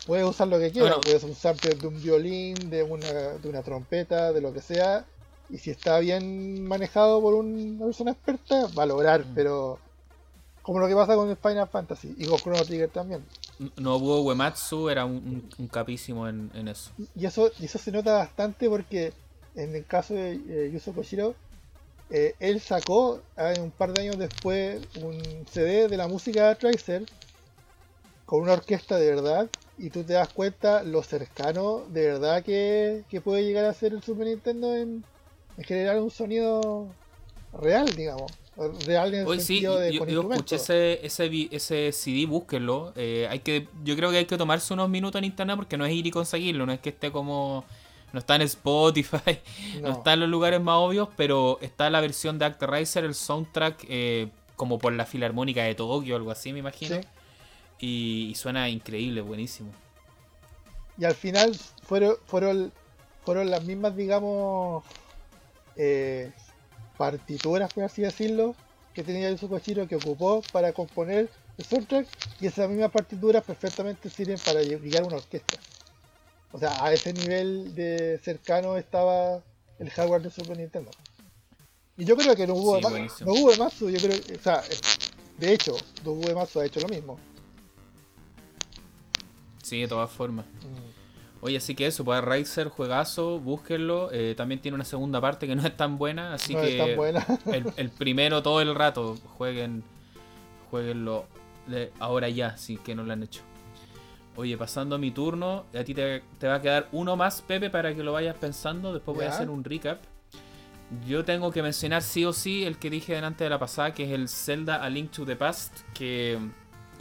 Puedes 0.06 0.24
usar 0.24 0.48
lo 0.48 0.58
que 0.58 0.70
quieras, 0.70 0.98
puedes 1.02 1.18
usar 1.18 1.30
un 1.30 1.36
sample 1.36 1.74
de 1.74 1.86
un 1.86 2.02
violín, 2.02 2.70
de 2.70 2.82
una, 2.82 3.06
de 3.06 3.48
una 3.48 3.62
trompeta, 3.62 4.32
de 4.32 4.40
lo 4.40 4.54
que 4.54 4.62
sea. 4.62 5.04
Y 5.50 5.58
si 5.58 5.70
está 5.70 5.98
bien 5.98 6.66
manejado 6.66 7.20
por 7.20 7.34
una 7.34 7.84
persona 7.84 8.12
experta, 8.12 8.68
va 8.78 8.84
a 8.84 8.86
lograr, 8.86 9.20
mm. 9.24 9.34
pero 9.34 9.78
como 10.62 10.80
lo 10.80 10.88
que 10.88 10.94
pasa 10.94 11.14
con 11.14 11.30
el 11.30 11.36
Final 11.36 11.66
Fantasy 11.66 12.14
y 12.18 12.26
con 12.26 12.38
Chrono 12.38 12.62
Trigger 12.62 12.90
también. 12.90 13.24
Nobuo 13.76 14.20
Uematsu 14.20 14.90
era 14.90 15.06
un, 15.06 15.48
capísimo 15.72 16.28
en, 16.28 16.68
eso. 16.68 16.90
Y 17.16 17.24
eso. 17.24 17.50
Y 17.58 17.64
eso 17.64 17.78
se 17.78 17.90
nota 17.90 18.12
bastante 18.12 18.68
porque 18.68 19.14
en 19.54 19.74
el 19.74 19.86
caso 19.86 20.12
de 20.12 20.32
eh, 20.34 20.70
Yuzo 20.70 20.92
Koshiro, 20.92 21.34
eh, 22.10 22.34
él 22.40 22.60
sacó 22.60 23.20
un 23.60 23.70
par 23.70 23.92
de 23.92 24.02
años 24.02 24.18
después 24.18 24.80
un 25.02 25.20
CD 25.50 25.88
de 25.88 25.96
la 25.96 26.08
música 26.08 26.48
de 26.48 26.54
Tracer 26.54 27.04
con 28.24 28.42
una 28.42 28.54
orquesta 28.54 28.96
de 28.96 29.10
verdad 29.10 29.48
y 29.76 29.90
tú 29.90 30.02
te 30.02 30.14
das 30.14 30.28
cuenta 30.28 30.82
lo 30.82 31.02
cercano 31.02 31.84
de 31.88 32.06
verdad 32.06 32.42
que, 32.42 33.04
puede 33.22 33.44
llegar 33.44 33.66
a 33.66 33.74
ser 33.74 33.92
el 33.92 34.02
Super 34.02 34.26
Nintendo 34.26 34.74
en, 34.74 35.04
generar 35.60 36.00
un 36.00 36.10
sonido 36.10 36.88
real, 37.52 37.88
digamos. 37.94 38.30
Real 38.86 39.14
en 39.14 39.28
el 39.28 39.40
sentido 39.40 39.78
de 39.78 39.92
yo, 39.92 40.04
yo 40.06 40.32
escuché 40.32 40.56
ese, 40.56 41.06
ese, 41.06 41.48
ese 41.50 41.92
CD, 41.92 42.26
búsquenlo. 42.26 42.92
Eh, 42.96 43.26
hay 43.30 43.40
que, 43.40 43.68
yo 43.84 43.94
creo 43.96 44.10
que 44.10 44.18
hay 44.18 44.24
que 44.24 44.36
tomarse 44.36 44.74
unos 44.74 44.88
minutos 44.88 45.18
en 45.18 45.24
internet 45.24 45.56
porque 45.56 45.76
no 45.76 45.86
es 45.86 45.92
ir 45.92 46.06
y 46.06 46.10
conseguirlo, 46.10 46.66
no 46.66 46.72
es 46.72 46.80
que 46.80 46.88
esté 46.88 47.12
como 47.12 47.64
no 48.12 48.20
está 48.20 48.36
en 48.36 48.42
Spotify, 48.42 49.40
no. 49.80 49.90
está 49.90 50.14
en 50.14 50.20
los 50.20 50.28
lugares 50.28 50.60
más 50.60 50.76
obvios, 50.76 51.08
pero 51.16 51.58
está 51.60 51.90
la 51.90 52.00
versión 52.00 52.38
de 52.38 52.46
Actraiser, 52.46 53.04
el 53.04 53.14
soundtrack, 53.14 53.84
eh, 53.88 54.28
como 54.56 54.78
por 54.78 54.92
la 54.92 55.06
Filarmónica 55.06 55.62
de 55.62 55.74
Tokio, 55.74 56.16
algo 56.16 56.30
así, 56.30 56.52
me 56.52 56.60
imagino. 56.60 57.00
Y, 57.78 58.32
suena 58.36 58.68
increíble, 58.68 59.20
buenísimo. 59.20 59.70
Y 60.98 61.04
al 61.04 61.14
final 61.14 61.54
fueron, 61.84 62.16
fueron, 62.26 62.72
fueron 63.24 63.50
las 63.50 63.62
mismas, 63.64 63.94
digamos, 63.94 64.82
eh, 65.76 66.32
partituras, 66.96 67.72
por 67.72 67.84
así 67.84 68.02
decirlo, 68.02 68.56
que 68.94 69.04
tenía 69.04 69.28
el 69.28 69.38
Koshiro 69.38 69.86
que 69.86 69.94
ocupó 69.94 70.42
para 70.50 70.72
componer 70.72 71.30
el 71.56 71.64
soundtrack, 71.64 72.08
y 72.40 72.46
esas 72.46 72.68
mismas 72.68 72.90
partituras 72.90 73.44
perfectamente 73.44 74.10
sirven 74.10 74.38
para 74.44 74.60
a 74.60 75.04
una 75.04 75.16
orquesta. 75.16 75.58
O 76.52 76.58
sea, 76.58 76.84
a 76.84 76.92
ese 76.92 77.12
nivel 77.12 77.74
de 77.74 78.18
cercano 78.22 78.76
estaba 78.76 79.42
el 79.78 79.90
hardware 79.90 80.22
de 80.22 80.30
Super 80.30 80.56
Nintendo. 80.56 80.90
Y 81.96 82.04
yo 82.04 82.16
creo 82.16 82.34
que 82.36 82.46
no 82.46 82.54
hubo 82.54 82.80
más, 82.80 83.20
no 83.22 83.32
hubo 83.32 83.56
más, 83.56 83.78
yo 83.78 83.88
creo, 83.88 84.16
o 84.16 84.42
sea, 84.42 84.62
de 85.36 85.52
hecho, 85.52 85.76
no 86.04 86.12
hubo 86.12 86.34
más 86.34 86.56
ha 86.56 86.64
hecho 86.64 86.80
lo 86.80 86.88
mismo. 86.88 87.18
Sí, 89.62 89.80
de 89.80 89.88
todas 89.88 90.10
formas. 90.10 90.46
Mm. 90.46 90.88
Oye, 91.40 91.56
así 91.56 91.74
que 91.74 91.86
eso, 91.86 92.04
pues 92.04 92.22
Riser, 92.24 92.68
juegazo, 92.68 93.38
búsquenlo. 93.38 94.10
Eh, 94.12 94.34
también 94.36 94.60
tiene 94.60 94.74
una 94.74 94.84
segunda 94.84 95.20
parte 95.20 95.46
que 95.46 95.54
no 95.54 95.64
es 95.64 95.76
tan 95.76 95.98
buena, 95.98 96.34
así 96.34 96.54
que 96.54 96.72
es 96.72 96.78
tan 96.78 96.96
buena. 96.96 97.24
el, 97.76 97.90
primero 97.90 98.42
todo 98.42 98.60
el 98.60 98.74
rato, 98.74 99.16
jueguen, 99.36 99.84
jueguenlo 100.70 101.26
ahora 102.00 102.28
ya, 102.28 102.56
si 102.56 102.76
que 102.78 102.94
no 102.94 103.04
lo 103.04 103.12
han 103.12 103.22
hecho. 103.22 103.42
Oye, 104.38 104.56
pasando 104.56 105.00
mi 105.00 105.10
turno, 105.10 105.64
a 105.76 105.82
ti 105.82 105.94
te, 105.94 106.22
va 106.44 106.54
a 106.54 106.62
quedar 106.62 106.88
uno 106.92 107.16
más, 107.16 107.42
Pepe, 107.42 107.70
para 107.70 107.92
que 107.92 108.04
lo 108.04 108.12
vayas 108.12 108.36
pensando. 108.36 108.94
Después 108.94 109.16
voy 109.16 109.26
a 109.26 109.30
hacer 109.30 109.50
un 109.50 109.64
recap. 109.64 109.98
Yo 111.08 111.24
tengo 111.24 111.50
que 111.50 111.60
mencionar 111.60 112.02
sí 112.02 112.24
o 112.24 112.32
sí 112.32 112.62
el 112.62 112.78
que 112.78 112.88
dije 112.88 113.16
delante 113.16 113.42
de 113.42 113.50
la 113.50 113.58
pasada, 113.58 113.92
que 113.92 114.04
es 114.04 114.10
el 114.10 114.28
Zelda 114.28 114.76
A 114.76 114.88
Link 114.90 115.10
to 115.10 115.26
the 115.26 115.34
Past, 115.34 115.80
que 115.92 116.38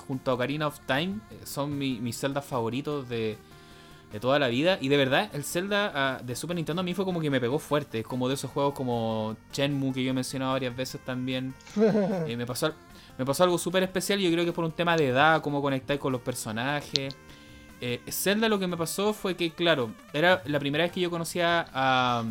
junto 0.07 0.31
a 0.31 0.33
Ocarina 0.33 0.65
of 0.65 0.79
Time 0.87 1.19
eh, 1.29 1.41
son 1.43 1.77
mis 1.77 2.19
Zelda 2.19 2.41
favoritos 2.41 3.07
de, 3.07 3.37
toda 4.19 4.39
la 4.39 4.47
vida. 4.47 4.79
Y 4.81 4.87
de 4.87 4.97
verdad, 4.97 5.29
el 5.31 5.43
Zelda 5.43 5.91
ah, 5.93 6.19
de 6.23 6.35
Super 6.35 6.55
Nintendo 6.55 6.79
a 6.79 6.83
mí 6.83 6.95
fue 6.95 7.05
como 7.05 7.21
que 7.21 7.29
me 7.29 7.39
pegó 7.39 7.59
fuerte. 7.59 7.99
Es 7.99 8.07
como 8.07 8.27
de 8.27 8.33
esos 8.33 8.49
juegos 8.49 8.73
como 8.73 9.37
Shenmue 9.53 9.93
que 9.93 10.03
yo 10.03 10.09
he 10.09 10.13
mencionado 10.13 10.53
varias 10.53 10.75
veces 10.75 11.01
también. 11.05 11.53
Eh, 12.25 12.35
me, 12.35 12.47
pasó, 12.47 12.73
me 13.15 13.25
pasó 13.25 13.43
algo 13.43 13.59
súper 13.59 13.83
especial 13.83 14.19
y 14.19 14.23
yo 14.23 14.31
creo 14.31 14.43
que 14.43 14.49
es 14.49 14.55
por 14.55 14.65
un 14.65 14.71
tema 14.71 14.97
de 14.97 15.09
edad, 15.09 15.39
cómo 15.43 15.61
conectar 15.61 15.99
con 15.99 16.11
los 16.11 16.21
personajes. 16.21 17.15
Eh, 17.79 18.01
Zelda 18.09 18.49
lo 18.49 18.57
que 18.59 18.67
me 18.67 18.75
pasó 18.75 19.13
fue 19.13 19.35
que, 19.35 19.51
claro, 19.51 19.91
era 20.13 20.41
la 20.45 20.59
primera 20.59 20.83
vez 20.83 20.93
que 20.93 21.01
yo 21.01 21.09
conocía 21.09 21.67
a... 21.73 22.23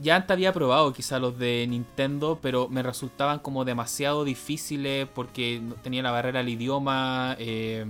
Ya 0.00 0.16
antes 0.16 0.30
había 0.30 0.52
probado 0.52 0.92
quizá 0.92 1.18
los 1.18 1.38
de 1.38 1.66
Nintendo, 1.68 2.38
pero 2.40 2.68
me 2.68 2.82
resultaban 2.82 3.38
como 3.40 3.64
demasiado 3.64 4.24
difíciles 4.24 5.08
porque 5.12 5.62
tenía 5.82 6.02
la 6.02 6.10
barrera 6.10 6.40
al 6.40 6.48
idioma 6.48 7.36
eh, 7.38 7.86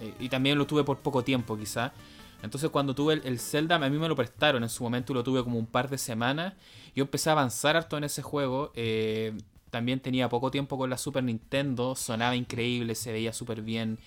eh, 0.00 0.14
y 0.18 0.28
también 0.28 0.58
lo 0.58 0.66
tuve 0.66 0.82
por 0.82 0.98
poco 0.98 1.22
tiempo 1.22 1.56
quizá. 1.56 1.92
Entonces 2.42 2.70
cuando 2.70 2.94
tuve 2.94 3.20
el, 3.24 3.38
Zelda, 3.38 3.76
a 3.76 3.78
mí 3.78 3.98
me 3.98 4.08
lo 4.08 4.16
prestaron 4.16 4.62
en 4.62 4.68
su 4.68 4.82
momento 4.82 5.12
y 5.12 5.14
lo 5.14 5.22
tuve 5.22 5.44
como 5.44 5.58
un 5.58 5.66
par 5.66 5.88
de 5.88 5.98
semanas. 5.98 6.54
Yo 6.94 7.04
empecé 7.04 7.28
a 7.28 7.32
avanzar 7.32 7.76
harto 7.76 7.96
en 7.96 8.04
ese 8.04 8.22
juego. 8.22 8.72
también 9.70 10.00
tenía 10.00 10.28
poco 10.28 10.50
tiempo 10.50 10.78
con 10.78 10.90
la 10.90 10.98
Super 10.98 11.22
Nintendo, 11.22 11.94
sonaba 11.94 12.34
increíble, 12.34 12.94
se 12.94 13.12
veía 13.12 13.32
súper 13.32 13.62
bien. 13.62 13.98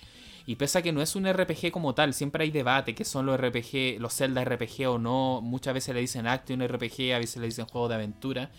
Y 0.46 0.56
pese 0.56 0.80
a 0.80 0.82
que 0.82 0.92
no 0.92 1.02
es 1.02 1.16
un 1.16 1.32
RPG 1.32 1.72
como 1.72 1.96
tal, 1.96 2.14
siempre 2.14 2.44
hay 2.44 2.52
debate 2.52 2.94
que 2.94 3.06
son 3.06 3.26
los 3.26 3.40
RPG, 3.40 4.00
los 4.00 4.14
Zelda 4.14 4.44
RPG 4.44 4.88
o 4.88 4.98
no. 4.98 5.40
Muchas 5.42 5.74
veces 5.74 5.96
le 5.96 6.02
dicen 6.02 6.28
Action 6.28 6.62
RPG, 6.68 7.14
a 7.14 7.20
veces 7.20 7.38
le 7.38 7.46
dicen 7.46 7.66
juego 7.66 7.88
de 7.88 7.96
aventura. 7.96 8.52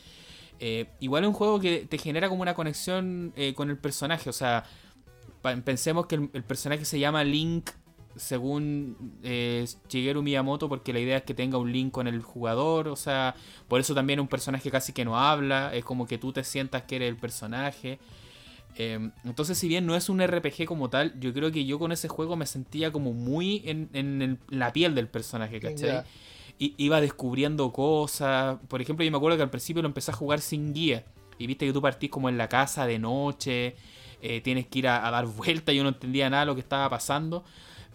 Eh, 0.61 0.87
igual 1.01 1.25
es 1.25 1.29
un 1.29 1.35
juego 1.35 1.61
que 1.61 1.87
te 1.87 1.99
genera 1.99 2.29
como 2.29 2.43
una 2.43 2.55
conexión 2.55 3.33
eh, 3.37 3.53
con 3.55 3.69
el 3.69 3.77
personaje. 3.77 4.31
O 4.31 4.33
sea, 4.33 4.65
pensemos 5.65 6.07
que 6.07 6.15
el, 6.15 6.45
personaje 6.45 6.87
se 6.87 6.99
llama 6.99 7.23
Link 7.23 7.71
según 8.17 9.19
eh, 9.23 9.67
Shigeru 9.89 10.23
Miyamoto 10.23 10.69
porque 10.69 10.93
la 10.93 11.01
idea 11.01 11.19
es 11.19 11.25
que 11.25 11.35
tenga 11.35 11.59
un 11.59 11.71
link 11.71 11.93
con 11.93 12.07
el 12.07 12.23
jugador. 12.23 12.89
O 12.89 12.97
sea, 12.97 13.35
por 13.69 13.81
eso 13.81 13.95
también 13.95 14.21
un 14.21 14.29
personaje 14.29 14.71
casi 14.71 14.95
que 14.95 15.05
no 15.05 15.19
habla. 15.19 15.75
Es 15.75 15.85
como 15.85 16.07
que 16.07 16.17
tú 16.17 16.33
te 16.33 16.45
sientas 16.45 16.85
que 16.85 16.97
eres 16.97 17.11
el 17.11 17.17
personaje. 17.17 17.99
Em, 18.77 19.13
entonces, 19.25 19.57
si 19.57 19.69
bien 19.69 19.87
no 19.87 19.95
es 19.95 20.09
un 20.09 20.21
RPG 20.21 20.67
como 20.67 20.91
tal, 20.91 21.19
yo 21.21 21.33
creo 21.33 21.53
que 21.53 21.65
yo 21.65 21.79
con 21.79 21.93
ese 21.93 22.09
juego 22.09 22.37
me 22.37 22.47
sentía 22.47 22.91
como 22.91 23.13
muy 23.13 23.63
en, 23.65 24.41
la 24.49 24.73
piel 24.73 24.95
del 24.95 25.09
personaje, 25.09 25.61
¿cachai? 25.61 26.03
Y, 26.59 26.75
iba 26.77 27.01
descubriendo 27.01 27.73
cosas. 27.73 28.59
Por 28.69 28.81
ejemplo, 28.81 29.05
yo 29.05 29.11
me 29.11 29.17
acuerdo 29.17 29.37
que 29.37 29.43
al 29.45 29.51
principio 29.51 29.83
lo 29.83 29.89
empecé 29.89 30.11
a 30.11 30.15
jugar 30.15 30.41
sin 30.41 30.73
guía. 30.73 31.05
Y 31.39 31.47
viste 31.47 31.67
que 31.67 31.73
tú 31.73 31.83
partís 31.83 32.11
como 32.11 32.29
en 32.29 32.39
la 32.39 32.49
casa 32.49 32.87
de 32.87 32.99
noche, 32.99 33.77
eh, 34.23 34.41
tienes 34.41 34.67
que 34.67 34.81
ir 34.81 34.89
a, 34.89 35.11
dar 35.11 35.27
vueltas, 35.27 35.75
yo 35.75 35.83
no 35.83 35.91
entendía 35.91 36.31
nada 36.31 36.43
de 36.43 36.47
lo 36.47 36.55
que 36.55 36.61
estaba 36.61 36.89
pasando. 36.91 37.45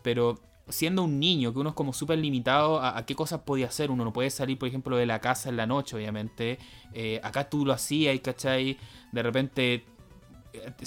Pero 0.01 0.39
siendo 0.69 1.03
un 1.03 1.19
niño, 1.19 1.51
que 1.51 1.59
uno 1.59 1.69
es 1.69 1.75
como 1.75 1.93
súper 1.93 2.19
limitado 2.19 2.81
a, 2.81 3.05
qué 3.05 3.15
cosas 3.15 3.41
podía 3.41 3.67
hacer. 3.67 3.91
Uno 3.91 4.05
no 4.05 4.13
puede 4.13 4.29
salir, 4.29 4.57
por 4.57 4.69
ejemplo, 4.69 4.95
de 4.95 5.05
la 5.05 5.19
casa 5.19 5.49
en 5.49 5.57
la 5.57 5.65
noche, 5.65 5.95
obviamente. 5.95 6.57
Eh, 6.93 7.19
acá 7.23 7.49
tú 7.49 7.65
lo 7.65 7.73
hacías, 7.73 8.17
¿cachai? 8.21 8.77
De 9.11 9.23
repente 9.23 9.85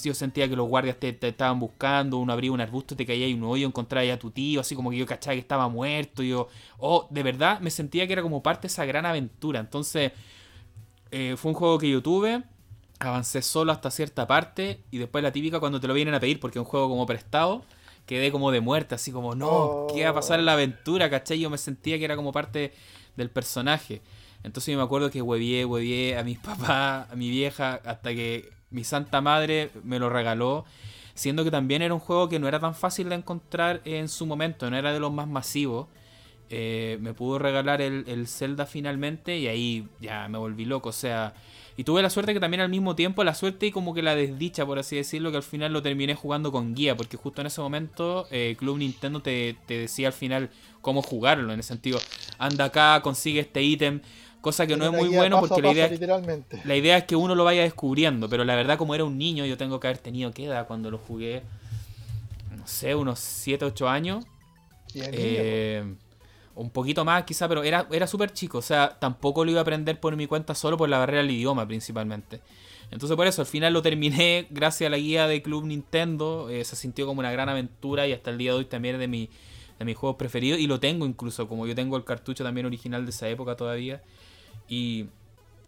yo 0.03 0.15
sentía 0.15 0.49
que 0.49 0.57
los 0.57 0.69
guardias 0.69 0.97
te, 0.99 1.17
estaban 1.21 1.59
buscando, 1.59 2.19
uno 2.19 2.33
abría 2.33 2.53
un 2.53 2.61
arbusto, 2.61 2.97
te 2.97 3.07
caía 3.07 3.29
y 3.29 3.35
un 3.35 3.45
hoyo, 3.45 3.67
encontraba 3.67 4.13
a 4.13 4.19
tu 4.19 4.31
tío, 4.31 4.61
así 4.61 4.75
como 4.75 4.91
que 4.91 4.97
yo 4.97 5.07
cachaba 5.07 5.35
que 5.35 5.41
estaba 5.41 5.69
muerto, 5.69 6.23
yo, 6.23 6.49
oh, 6.79 7.07
de 7.11 7.23
verdad 7.23 7.61
me 7.61 7.71
sentía 7.71 8.07
que 8.07 8.13
era 8.13 8.23
como 8.23 8.43
parte 8.43 8.63
de 8.63 8.69
esa 8.69 8.85
gran 8.85 9.07
aventura, 9.07 9.61
entonces 9.61 10.13
eh, 11.11 11.35
fue 11.37 11.51
un 11.51 11.57
juego 11.57 11.79
que 11.79 11.91
yo 11.91 12.03
tuve, 12.03 12.43
avancé 12.99 13.43
solo 13.43 13.73
hasta 13.73 13.91
cierta 13.91 14.27
parte 14.27 14.81
y 14.91 14.99
después 14.99 15.23
la 15.23 15.33
típica 15.33 15.61
cuando 15.61 15.81
te 15.81 15.89
lo 15.89 15.95
vienen 15.95 16.15
a 16.15 16.21
pedir 16.21 16.41
porque 16.41 16.59
es 16.59 16.65
un 16.65 16.71
juego 16.71 16.89
como 16.89 17.07
prestado, 17.07 17.65
quedé 18.07 18.33
como 18.33 18.51
de 18.51 18.61
muerte, 18.61 18.95
así 18.95 19.13
como, 19.13 19.35
no, 19.35 19.87
¿qué 19.95 20.05
va 20.05 20.11
a 20.11 20.15
pasar 20.15 20.39
en 20.41 20.47
la 20.47 20.55
aventura? 20.55 21.11
¿Cachai? 21.11 21.39
Yo 21.41 21.51
me 21.51 21.59
sentía 21.59 21.99
que 21.99 22.05
era 22.05 22.17
como 22.17 22.33
parte 22.33 22.73
del 23.17 23.31
personaje. 23.31 24.03
Entonces 24.43 24.73
yo 24.73 24.79
me 24.79 24.85
acuerdo 24.85 25.11
que 25.11 25.23
huevié, 25.23 25.65
huevié 25.65 26.19
a 26.19 26.25
mis 26.25 26.39
papás, 26.41 27.11
a 27.11 27.15
mi 27.15 27.31
vieja, 27.31 27.81
hasta 27.85 28.11
que 28.15 28.51
mi 28.73 28.85
santa 28.85 29.21
madre 29.21 29.71
me 29.85 29.99
lo 29.99 30.11
regaló, 30.11 30.65
siendo 31.15 31.45
que 31.45 31.51
también 31.51 31.83
era 31.83 31.95
un 31.95 32.01
juego 32.01 32.29
que 32.29 32.39
no 32.39 32.49
era 32.49 32.61
tan 32.61 32.75
fácil 32.75 33.09
de 33.09 33.17
encontrar 33.17 33.81
en 33.85 34.09
su 34.09 34.27
momento, 34.27 34.71
no 34.71 34.77
era 34.77 34.93
de 34.93 35.01
los 35.01 35.13
más 35.13 35.29
masivos. 35.29 35.89
eh, 36.51 36.99
me 37.01 37.15
pudo 37.15 37.39
regalar 37.39 37.81
el, 37.81 38.05
el 38.09 38.27
Zelda 38.29 38.67
finalmente 38.67 39.39
y 39.39 39.49
ahí 39.49 39.89
ya 40.01 40.29
me 40.29 40.39
volví 40.39 40.67
loco. 40.67 40.91
O 40.91 40.93
sea, 40.93 41.35
y 41.77 41.85
tuve 41.85 42.03
la 42.03 42.11
suerte 42.11 42.35
que 42.35 42.41
también 42.41 42.61
al 42.61 42.69
mismo 42.69 42.95
tiempo, 42.95 43.25
la 43.25 43.35
suerte 43.35 43.67
y 43.67 43.71
como 43.71 43.95
que 43.95 44.03
la 44.03 44.15
desdicha, 44.15 44.67
por 44.67 44.79
así 44.79 44.97
decirlo, 44.97 45.31
que 45.31 45.39
al 45.39 45.43
final 45.43 45.73
lo 45.73 45.83
terminé 45.83 46.15
jugando 46.15 46.53
con 46.53 46.75
guía, 46.75 46.97
porque 46.97 47.17
justo 47.17 47.41
en 47.41 47.47
ese 47.47 47.61
momento 47.61 48.27
eh, 48.31 48.57
Club 48.59 48.79
Nintendo 48.79 49.23
te, 49.23 49.57
decía 49.67 50.09
al 50.09 50.13
final 50.13 50.51
cómo 50.83 51.03
jugarlo, 51.03 51.53
en 51.53 51.59
el 51.59 51.65
sentido, 51.65 51.99
anda 52.39 52.67
acá, 52.67 53.01
consigue 53.03 53.41
este 53.41 53.63
ítem, 53.63 54.01
cosa 54.43 54.67
que 54.67 54.77
no 54.77 54.85
es 54.85 54.93
muy 54.93 55.09
bueno 55.09 55.41
porque 55.41 55.63
la, 55.63 55.73
idea, 55.73 55.91
la 56.65 56.77
idea 56.77 56.99
es 56.99 57.05
que 57.05 57.17
uno 57.17 57.35
lo 57.35 57.45
vaya 57.45 57.63
descubriendo, 57.63 58.29
pero 58.29 58.45
la 58.45 58.55
verdad 58.55 58.77
como 58.77 58.95
era 58.95 59.05
un 59.05 59.17
niño, 59.17 59.47
yo 59.47 59.57
tengo 59.57 59.81
que 59.81 59.87
haber 59.87 59.99
tenido, 59.99 60.31
¿qué 60.33 60.45
edad 60.45 60.67
cuando 60.67 60.91
lo 60.91 60.99
jugué? 60.99 61.43
No 62.55 62.67
sé, 62.67 62.95
unos 62.95 63.19
7, 63.19 63.65
8 63.65 63.89
años. 63.89 64.25
Eh, 64.95 65.83
un 66.55 66.71
poquito 66.71 67.05
más 67.05 67.25
quizá, 67.25 67.49
pero 67.49 67.63
era, 67.63 67.87
era 67.91 68.07
súper 68.07 68.33
chico, 68.33 68.59
o 68.59 68.63
sea, 68.63 68.99
tampoco 68.99 69.45
lo 69.45 69.51
iba 69.51 69.61
a 69.61 69.63
aprender 69.63 69.99
por 69.99 70.17
mi 70.17 70.27
cuenta 70.27 70.55
solo 70.55 70.77
por 70.77 70.89
la 70.89 70.99
barrera 70.99 71.23
del 71.23 71.31
idioma 71.31 71.67
principalmente. 71.67 72.41
Entonces 72.91 73.17
por 73.17 73.27
eso 73.27 73.41
al 73.41 73.47
final 73.47 73.73
lo 73.73 73.81
terminé 73.81 74.47
gracias 74.51 74.89
a 74.89 74.91
la 74.91 74.99
guía 74.99 75.27
de 75.27 75.41
Club 75.41 75.65
Nintendo, 75.65 76.51
eh, 76.51 76.65
se 76.65 76.77
sintió 76.77 77.07
como 77.07 77.21
una 77.21 77.33
gran 77.33 77.49
aventura 77.49 78.07
y 78.07 78.13
hasta 78.13 78.31
el 78.31 78.39
día 78.39 78.53
de 78.53 78.59
hoy 78.59 78.65
también 78.67 78.97
es 78.97 79.01
de, 79.01 79.09
mi, 79.09 79.31
de 79.79 79.85
mis 79.85 79.97
juegos 79.97 80.19
preferidos 80.19 80.61
y 80.61 80.67
lo 80.67 80.79
tengo 80.79 81.07
incluso, 81.07 81.49
como 81.49 81.67
yo 81.67 81.75
tengo 81.75 81.97
el 81.97 82.05
cartucho 82.05 82.45
también 82.45 82.67
original 82.67 83.05
de 83.07 83.11
esa 83.11 83.29
época 83.29 83.57
todavía. 83.57 84.03
Y 84.73 85.11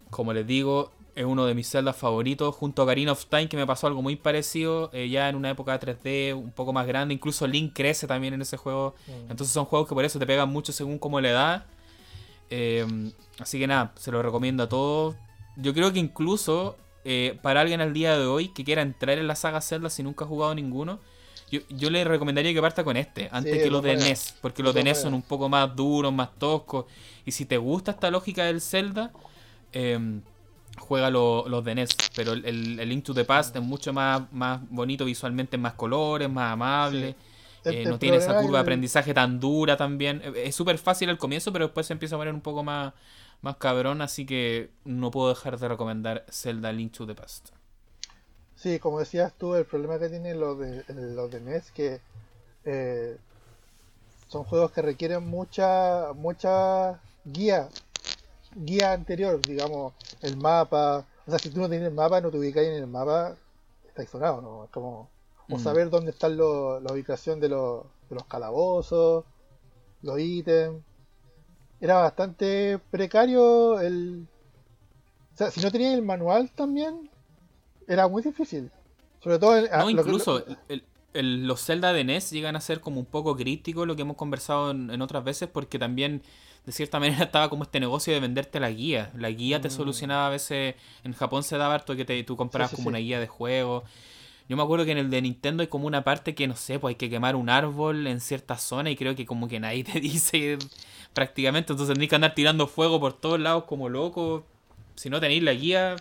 como 0.09 0.33
les 0.33 0.47
digo, 0.47 0.91
es 1.13 1.25
uno 1.25 1.45
de 1.45 1.53
mis 1.53 1.69
celdas 1.69 1.95
favoritos, 1.95 2.55
junto 2.55 2.81
a 2.81 2.87
Karina 2.87 3.11
of 3.11 3.27
Time, 3.27 3.47
que 3.47 3.55
me 3.55 3.67
pasó 3.67 3.85
algo 3.85 4.01
muy 4.01 4.15
parecido, 4.15 4.89
eh, 4.93 5.09
ya 5.09 5.29
en 5.29 5.35
una 5.35 5.51
época 5.51 5.79
3D 5.79 6.33
un 6.33 6.49
poco 6.49 6.73
más 6.73 6.87
grande, 6.87 7.13
incluso 7.13 7.45
Link 7.45 7.73
crece 7.75 8.07
también 8.07 8.33
en 8.33 8.41
ese 8.41 8.57
juego, 8.57 8.95
mm. 9.05 9.29
entonces 9.29 9.49
son 9.49 9.65
juegos 9.65 9.87
que 9.87 9.93
por 9.93 10.03
eso 10.03 10.17
te 10.17 10.25
pegan 10.25 10.49
mucho 10.49 10.73
según 10.73 10.97
cómo 10.97 11.21
le 11.21 11.33
da. 11.33 11.67
Eh, 12.49 13.11
así 13.37 13.59
que 13.59 13.67
nada, 13.67 13.93
se 13.95 14.11
lo 14.11 14.23
recomiendo 14.23 14.63
a 14.63 14.69
todos. 14.69 15.15
Yo 15.55 15.75
creo 15.75 15.93
que 15.93 15.99
incluso 15.99 16.75
eh, 17.03 17.37
para 17.43 17.61
alguien 17.61 17.81
al 17.81 17.93
día 17.93 18.17
de 18.17 18.25
hoy 18.25 18.47
que 18.47 18.63
quiera 18.63 18.81
entrar 18.81 19.19
en 19.19 19.27
la 19.27 19.35
saga 19.35 19.61
Zelda 19.61 19.91
si 19.91 20.01
nunca 20.01 20.25
ha 20.25 20.27
jugado 20.27 20.55
ninguno, 20.55 20.99
yo, 21.69 21.89
le 21.91 22.03
recomendaría 22.03 22.53
que 22.53 22.61
parta 22.61 22.83
con 22.83 22.97
este, 22.97 23.29
antes 23.31 23.61
que 23.61 23.69
los 23.69 23.83
de 23.83 23.95
NES, 23.95 24.35
porque 24.41 24.63
los 24.63 24.73
de 24.73 24.83
NES 24.83 25.01
son 25.01 25.13
un 25.13 25.21
poco 25.21 25.47
más 25.47 25.75
duros, 25.75 26.11
más 26.11 26.33
toscos, 26.39 26.85
y 27.25 27.31
si 27.31 27.45
te 27.45 27.57
gusta 27.57 27.91
esta 27.91 28.11
lógica 28.11 28.45
del 28.45 28.61
Zelda, 28.61 29.11
eh, 29.73 30.21
juega 30.77 31.09
los 31.09 31.63
de 31.63 31.75
NES, 31.75 31.89
pero 32.15 32.33
el, 32.33 32.79
el, 32.79 32.89
Link 32.89 33.03
to 33.03 33.13
the 33.13 33.25
Past 33.25 33.55
es 33.55 33.61
mucho 33.61 33.93
más, 33.93 34.21
más 34.31 34.61
bonito 34.69 35.05
visualmente, 35.05 35.57
más 35.57 35.73
colores, 35.73 36.29
más 36.29 36.53
amable. 36.53 37.15
Eh, 37.65 37.85
no 37.85 37.97
tiene 37.97 38.17
esa 38.17 38.39
curva 38.41 38.59
de 38.59 38.61
aprendizaje 38.61 39.13
tan 39.13 39.39
dura 39.39 39.75
también. 39.75 40.21
Eh, 40.23 40.43
es 40.45 40.55
súper 40.55 40.77
fácil 40.77 41.09
al 41.09 41.17
comienzo, 41.17 41.51
pero 41.51 41.65
después 41.65 41.87
se 41.87 41.93
empieza 41.93 42.15
a 42.15 42.19
poner 42.19 42.33
un 42.33 42.41
poco 42.41 42.63
más, 42.63 42.93
más 43.41 43.57
cabrón, 43.57 44.01
así 44.01 44.25
que 44.25 44.69
no 44.83 45.09
puedo 45.09 45.29
dejar 45.29 45.57
de 45.57 45.67
recomendar 45.67 46.25
Zelda 46.29 46.71
Link 46.71 46.93
to 46.93 47.07
the 47.07 47.15
Past. 47.15 47.49
Sí, 48.55 48.79
como 48.79 48.99
decías 48.99 49.33
tú, 49.33 49.55
el 49.55 49.65
problema 49.65 49.99
que 49.99 50.09
tienen 50.09 50.39
los 50.39 50.59
de, 50.59 50.83
los 50.93 51.31
de 51.31 51.41
NES 51.41 51.71
que 51.71 51.99
eh, 52.65 53.17
son 54.27 54.43
juegos 54.43 54.71
que 54.71 54.81
requieren 54.81 55.25
mucha 55.27 56.13
mucha 56.15 56.99
guía 57.25 57.69
guía 58.55 58.93
anterior, 58.93 59.41
digamos, 59.41 59.93
el 60.21 60.37
mapa. 60.37 61.05
O 61.27 61.29
sea, 61.29 61.39
si 61.39 61.49
tú 61.49 61.59
no 61.59 61.69
tienes 61.69 61.87
el 61.87 61.93
mapa, 61.93 62.21
no 62.21 62.31
te 62.31 62.37
ubicas 62.37 62.63
en 62.63 62.73
el 62.73 62.87
mapa, 62.87 63.35
está 63.87 64.05
sonado, 64.05 64.41
¿no? 64.41 64.63
Es 64.65 64.69
como. 64.71 65.09
O 65.49 65.57
mm. 65.57 65.59
saber 65.59 65.89
dónde 65.91 66.09
está 66.09 66.27
la 66.27 66.91
ubicación 66.91 67.39
de, 67.39 67.49
los, 67.49 67.83
de 68.09 68.15
los 68.15 68.25
calabozos, 68.25 69.25
los 70.01 70.19
ítems. 70.19 70.81
Era 71.79 71.95
bastante 71.95 72.79
precario 72.89 73.79
el. 73.79 74.27
O 75.33 75.37
sea, 75.37 75.51
si 75.51 75.61
no 75.61 75.71
tenías 75.71 75.93
el 75.93 76.01
manual 76.01 76.49
también, 76.51 77.11
era 77.87 78.07
muy 78.07 78.23
difícil. 78.23 78.71
Sobre 79.19 79.37
todo. 79.37 79.61
no, 79.61 79.89
incluso. 79.89 80.43
Los 81.15 81.65
Zelda 81.65 81.93
de 81.93 82.03
NES 82.03 82.31
llegan 82.31 82.55
a 82.55 82.61
ser 82.61 82.81
como 82.81 82.99
un 82.99 83.05
poco 83.05 83.35
críticos, 83.35 83.87
lo 83.87 83.95
que 83.95 84.03
hemos 84.03 84.17
conversado 84.17 84.71
en 84.71 85.01
otras 85.01 85.23
veces, 85.23 85.49
porque 85.51 85.79
también 85.79 86.21
de 86.65 86.71
cierta 86.71 86.99
manera 86.99 87.23
estaba 87.23 87.49
como 87.49 87.63
este 87.63 87.79
negocio 87.79 88.13
de 88.13 88.19
venderte 88.19 88.59
la 88.59 88.69
guía. 88.71 89.11
La 89.15 89.29
guía 89.29 89.61
te 89.61 89.67
mm. 89.67 89.71
solucionaba 89.71 90.27
a 90.27 90.29
veces, 90.29 90.75
en 91.03 91.13
Japón 91.13 91.43
se 91.43 91.57
daba 91.57 91.75
harto 91.75 91.95
que 91.95 92.05
te, 92.05 92.21
tú 92.23 92.35
comprabas 92.35 92.71
como 92.71 92.89
una 92.89 92.99
guía 92.99 93.19
de 93.19 93.27
juego. 93.27 93.83
Yo 94.47 94.55
me 94.57 94.63
acuerdo 94.63 94.85
que 94.85 94.91
en 94.91 94.99
el 94.99 95.09
de 95.09 95.21
Nintendo 95.21 95.61
hay 95.61 95.67
como 95.67 95.87
una 95.87 96.03
parte 96.03 96.35
que 96.35 96.47
no 96.47 96.55
sé, 96.55 96.77
pues 96.77 96.91
hay 96.91 96.95
que 96.95 97.09
quemar 97.09 97.35
un 97.35 97.49
árbol 97.49 98.05
en 98.05 98.19
cierta 98.19 98.57
zona 98.57 98.91
y 98.91 98.95
creo 98.95 99.15
que 99.15 99.25
como 99.25 99.47
que 99.47 99.59
nadie 99.59 99.83
te 99.91 99.99
dice 99.99 100.57
prácticamente, 101.13 101.73
entonces 101.73 101.93
tenés 101.93 102.09
que 102.09 102.15
andar 102.15 102.35
tirando 102.35 102.67
fuego 102.67 102.99
por 102.99 103.13
todos 103.13 103.39
lados 103.39 103.63
como 103.65 103.89
loco. 103.89 104.45
Si 104.95 105.09
no 105.09 105.19
tenéis 105.19 105.43
la 105.43 105.53
guía, 105.53 105.95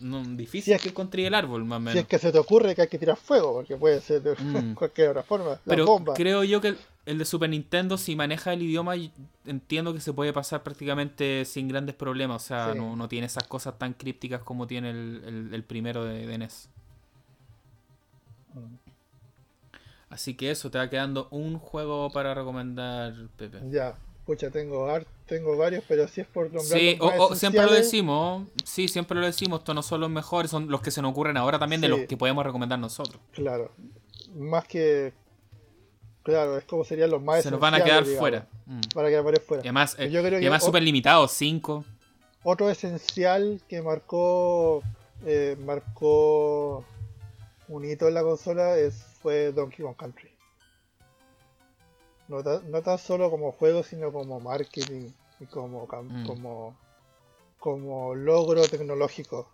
no, 0.00 0.22
difícil 0.24 0.74
es 0.74 0.82
que 0.82 0.92
construir 0.92 1.28
el 1.28 1.34
árbol, 1.34 1.64
más 1.64 1.76
o 1.76 1.80
menos. 1.80 1.92
Si 1.94 1.98
es 2.00 2.06
que 2.06 2.18
se 2.18 2.32
te 2.32 2.38
ocurre 2.38 2.74
que 2.74 2.82
hay 2.82 2.88
que 2.88 2.98
tirar 2.98 3.16
fuego, 3.16 3.54
porque 3.54 3.76
puede 3.76 4.00
ser 4.00 4.22
de 4.22 4.34
mm. 4.34 4.74
cualquier 4.76 5.10
otra 5.10 5.22
forma. 5.22 5.60
Pero 5.64 6.02
creo 6.14 6.44
yo 6.44 6.60
que 6.60 6.76
el, 7.06 7.18
de 7.18 7.24
Super 7.24 7.50
Nintendo, 7.50 7.98
si 7.98 8.16
maneja 8.16 8.52
el 8.52 8.62
idioma, 8.62 8.94
entiendo 9.44 9.92
que 9.92 10.00
se 10.00 10.12
puede 10.12 10.32
pasar 10.32 10.62
prácticamente 10.62 11.44
sin 11.44 11.68
grandes 11.68 11.94
problemas. 11.94 12.44
O 12.44 12.46
sea, 12.46 12.74
no, 12.74 13.08
tiene 13.08 13.26
esas 13.26 13.46
cosas 13.46 13.78
tan 13.78 13.92
crípticas 13.92 14.42
como 14.42 14.66
tiene 14.66 14.90
el, 14.90 15.64
primero 15.66 16.04
de, 16.04 16.38
NES. 16.38 16.68
Mm. 18.54 18.74
Así 20.08 20.34
que 20.34 20.50
eso, 20.50 20.70
te 20.70 20.78
va 20.78 20.88
quedando 20.88 21.28
un 21.30 21.58
juego 21.58 22.10
para 22.10 22.32
recomendar, 22.32 23.12
Pepe. 23.36 23.58
Ya, 23.70 23.96
Pucha, 24.26 24.50
tengo 24.50 24.90
tengo 25.26 25.56
varios, 25.56 25.84
pero 25.86 26.06
si 26.08 26.20
es 26.20 26.26
por 26.26 26.44
nombrar 26.52 26.78
Sí, 26.78 26.98
siempre 27.34 27.62
lo 27.62 27.72
decimos, 27.72 28.48
sí, 28.64 28.88
siempre 28.88 29.18
lo 29.18 29.26
decimos, 29.26 29.60
estos 29.60 29.74
no 29.74 29.82
son 29.82 30.00
los 30.00 30.10
mejores, 30.10 30.50
son 30.50 30.68
los 30.68 30.80
que 30.80 30.90
se 30.90 31.02
nos 31.02 31.10
ocurren 31.10 31.36
ahora 31.36 31.58
también 31.58 31.80
de 31.80 31.88
los 31.88 32.00
que 32.00 32.16
podemos 32.16 32.44
recomendar 32.44 32.78
nosotros. 32.78 33.20
Claro, 33.32 33.72
más 34.34 34.66
que... 34.66 35.12
Claro, 36.22 36.58
es 36.58 36.64
como 36.64 36.84
serían 36.84 37.10
los 37.10 37.22
más 37.22 37.44
Se 37.44 37.52
nos 37.52 37.60
van 37.60 37.74
a 37.74 37.84
quedar 37.84 38.04
fuera. 38.04 38.48
Mm. 38.66 38.80
Van 38.94 39.06
a 39.06 39.08
quedar 39.08 39.40
fuera. 39.40 39.62
Y 39.62 39.68
además, 39.68 39.94
eh, 39.98 40.10
yo 40.10 40.20
creo 40.22 40.40
que 40.40 40.46
además 40.46 40.64
súper 40.64 40.82
limitados, 40.82 41.30
5. 41.32 41.84
Otro 42.42 42.68
esencial 42.68 43.60
que 43.68 43.80
marcó 43.80 44.82
eh, 45.24 45.56
marcó 45.58 46.84
un 47.68 47.84
hito 47.84 48.08
en 48.08 48.14
la 48.14 48.22
consola 48.22 48.76
es, 48.76 48.94
fue 49.20 49.52
Donkey 49.52 49.84
Kong 49.84 49.96
Country. 49.96 50.30
No, 52.28 52.42
tan 52.42 52.98
solo 52.98 53.30
como 53.30 53.52
juego, 53.52 53.82
sino 53.82 54.12
como 54.12 54.40
marketing 54.40 55.10
y 55.38 55.46
como, 55.46 55.86
mm. 55.86 56.26
como, 56.26 56.76
como 57.58 58.14
logro 58.14 58.62
tecnológico. 58.62 59.48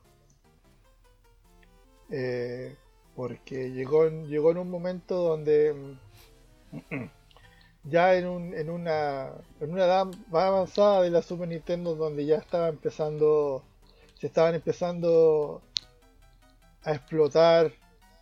Eh, 2.10 2.76
porque 3.14 3.70
llegó, 3.72 4.08
llegó 4.08 4.52
en 4.52 4.58
un 4.58 4.70
momento 4.70 5.16
donde 5.16 5.98
mm, 6.72 7.04
ya 7.84 8.14
en, 8.14 8.26
un, 8.26 8.54
en, 8.54 8.70
una, 8.70 9.32
en 9.60 9.72
una 9.72 9.84
edad 9.84 10.06
más 10.30 10.44
avanzada 10.44 11.02
de 11.02 11.10
la 11.10 11.22
Super 11.22 11.48
Nintendo 11.48 11.94
donde 11.94 12.24
ya 12.24 12.36
estaba 12.36 12.68
empezando 12.68 13.62
se 14.22 14.28
estaban 14.28 14.54
empezando 14.54 15.62
a 16.84 16.92
explotar 16.92 17.72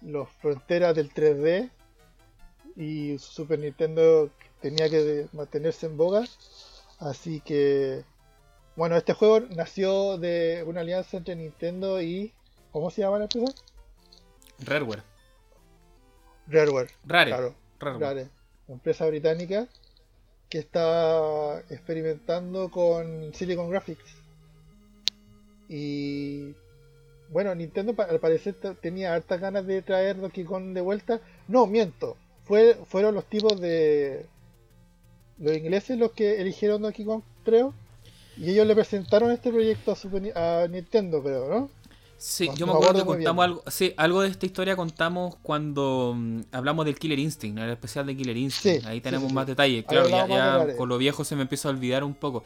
las 0.00 0.30
fronteras 0.40 0.96
del 0.96 1.12
3D 1.12 1.70
y 2.76 3.18
Super 3.18 3.58
Nintendo 3.58 4.30
tenía 4.60 4.88
que 4.88 5.26
mantenerse 5.32 5.86
en 5.86 5.96
boga. 5.96 6.24
Así 6.98 7.40
que, 7.40 8.04
bueno, 8.76 8.96
este 8.96 9.14
juego 9.14 9.40
nació 9.40 10.18
de 10.18 10.64
una 10.66 10.80
alianza 10.80 11.16
entre 11.16 11.36
Nintendo 11.36 12.00
y. 12.00 12.32
¿Cómo 12.72 12.90
se 12.90 13.02
llama 13.02 13.18
la 13.18 13.24
empresa? 13.24 13.52
Rareware. 14.60 15.02
Rareware. 16.46 16.90
Rare. 17.04 17.30
Claro. 17.30 17.54
Rare. 17.98 18.28
empresa 18.68 19.06
británica 19.06 19.66
que 20.48 20.58
está 20.58 21.60
experimentando 21.70 22.70
con 22.70 23.32
Silicon 23.32 23.70
Graphics. 23.70 24.16
Y 25.68 26.54
bueno, 27.30 27.54
Nintendo 27.54 27.94
al 28.02 28.18
parecer 28.18 28.56
tenía 28.80 29.14
hartas 29.14 29.40
ganas 29.40 29.66
de 29.66 29.82
traer 29.82 30.20
Donkey 30.20 30.44
Kong 30.44 30.74
de 30.74 30.80
vuelta. 30.80 31.20
No, 31.46 31.66
miento. 31.66 32.16
Fue, 32.50 32.76
fueron 32.84 33.14
los 33.14 33.26
tipos 33.26 33.60
de, 33.60 34.26
los 35.38 35.56
ingleses 35.56 35.96
los 35.96 36.10
que 36.10 36.40
eligieron 36.40 36.82
Donkey 36.82 37.04
Kong, 37.04 37.22
creo. 37.44 37.72
Y 38.36 38.50
ellos 38.50 38.66
le 38.66 38.74
presentaron 38.74 39.30
este 39.30 39.52
proyecto 39.52 39.96
a, 40.34 40.66
Nintendo, 40.68 41.22
creo, 41.22 41.48
¿no? 41.48 41.70
Sí, 42.16 42.50
yo 42.56 42.66
me 42.66 42.72
acuerdo, 42.72 42.98
que 42.98 43.04
contamos 43.04 43.44
algo, 43.44 43.62
sí, 43.68 43.94
algo 43.96 44.22
de 44.22 44.30
esta 44.30 44.46
historia 44.46 44.74
contamos 44.74 45.36
cuando 45.44 46.12
mm, 46.16 46.40
hablamos 46.50 46.86
del 46.86 46.98
Killer 46.98 47.20
Instinct, 47.20 47.56
el 47.60 47.70
especial 47.70 48.06
de 48.06 48.16
Killer 48.16 48.36
Instinct. 48.36 48.84
Ahí 48.84 49.00
tenemos 49.00 49.32
más 49.32 49.46
detalles. 49.46 49.84
Claro, 49.84 50.08
ya, 50.08 50.76
con 50.76 50.88
lo 50.88 50.98
viejo 50.98 51.22
se 51.22 51.36
me 51.36 51.42
empieza 51.42 51.68
a 51.68 51.70
olvidar 51.70 52.02
un 52.02 52.14
poco. 52.14 52.42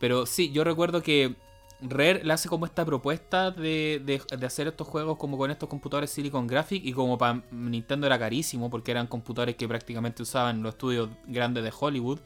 Pero 0.00 0.26
sí, 0.26 0.50
yo 0.50 0.64
recuerdo 0.64 1.04
que 1.04 1.36
Rare 1.80 2.24
le 2.24 2.32
hace 2.32 2.48
como 2.48 2.64
esta 2.64 2.84
propuesta 2.84 3.50
de, 3.50 4.00
de, 4.04 4.46
hacer 4.46 4.66
estos 4.66 4.88
juegos 4.88 5.18
como 5.18 5.36
con 5.36 5.50
estos 5.50 5.68
computadores 5.68 6.10
Silicon 6.10 6.46
Graphic 6.46 6.82
y 6.84 6.92
como 6.92 7.18
para 7.18 7.42
Nintendo 7.50 8.06
era 8.06 8.18
carísimo 8.18 8.70
porque 8.70 8.92
eran 8.92 9.06
computadores 9.06 9.56
que 9.56 9.68
prácticamente 9.68 10.22
usaban 10.22 10.62
los 10.62 10.74
estudios 10.74 11.10
grandes 11.26 11.64
de 11.64 11.72
Hollywood. 11.78 12.20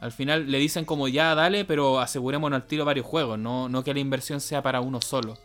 Al 0.00 0.12
final 0.12 0.50
le 0.50 0.58
dicen 0.58 0.84
como 0.84 1.08
ya 1.08 1.34
dale, 1.34 1.64
pero 1.64 2.00
asegurémonos 2.00 2.60
al 2.60 2.66
tiro 2.66 2.84
varios 2.84 3.06
juegos, 3.06 3.38
no, 3.38 3.68
no 3.68 3.82
que 3.82 3.94
la 3.94 4.00
inversión 4.00 4.40
sea 4.40 4.62
para 4.62 4.82
uno 4.82 5.00
solo. 5.00 5.38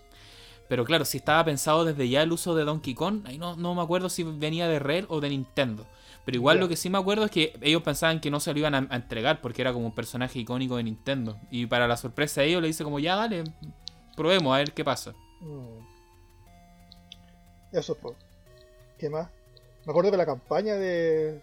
Pero 0.68 0.84
claro, 0.84 1.06
si 1.06 1.18
estaba 1.18 1.44
pensado 1.46 1.86
desde 1.86 2.10
ya 2.10 2.22
el 2.24 2.32
uso 2.32 2.56
de 2.56 2.66
Donkey 2.66 2.94
Kong, 2.94 3.24
ahí 3.26 3.38
no, 3.38 3.56
no 3.56 3.76
me 3.76 3.82
acuerdo 3.82 4.10
si 4.10 4.24
venía 4.24 4.68
de 4.68 4.80
Rare 4.80 5.06
o 5.08 5.22
de 5.22 5.30
Nintendo. 5.30 5.86
Pero 6.32 6.40
igual 6.40 6.60
lo 6.62 6.70
que 6.70 6.78
sí 6.78 6.90
me 6.90 6.98
acuerdo 6.98 7.26
es 7.26 7.32
que 7.32 7.52
ellos 7.60 7.84
pensaban 7.84 8.22
que 8.22 8.32
no 8.32 8.40
se 8.40 8.54
lo 8.54 8.60
iban 8.60 8.74
a, 8.74 8.96
entregar 8.96 9.42
porque 9.42 9.62
era 9.62 9.74
como 9.74 9.88
un 9.88 9.94
personaje 9.94 10.40
icónico 10.40 10.78
de 10.78 10.84
Nintendo. 10.84 11.38
Y 11.50 11.66
para 11.66 11.90
la 11.90 11.98
sorpresa 11.98 12.40
de 12.40 12.48
ellos 12.48 12.62
le 12.62 12.70
dice 12.70 12.86
como 12.86 13.00
ya 13.00 13.18
dale, 13.18 13.44
probemos 14.16 14.56
a 14.56 14.60
ver 14.60 14.72
qué 14.72 14.86
pasa. 14.86 15.12
Mm. 15.42 15.80
Eso 17.74 17.96
fue. 17.96 18.14
¿Qué 18.98 19.10
más? 19.10 19.28
Me 19.86 19.92
acuerdo 19.92 20.10
de 20.10 20.16
la 20.16 20.26
campaña 20.26 20.76
de. 20.76 21.42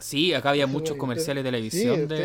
Sí, 0.00 0.34
acá 0.34 0.50
había 0.50 0.66
muchos 0.66 0.96
comerciales 0.96 1.44
de 1.44 1.50
televisión. 1.52 2.08
Sí, 2.08 2.16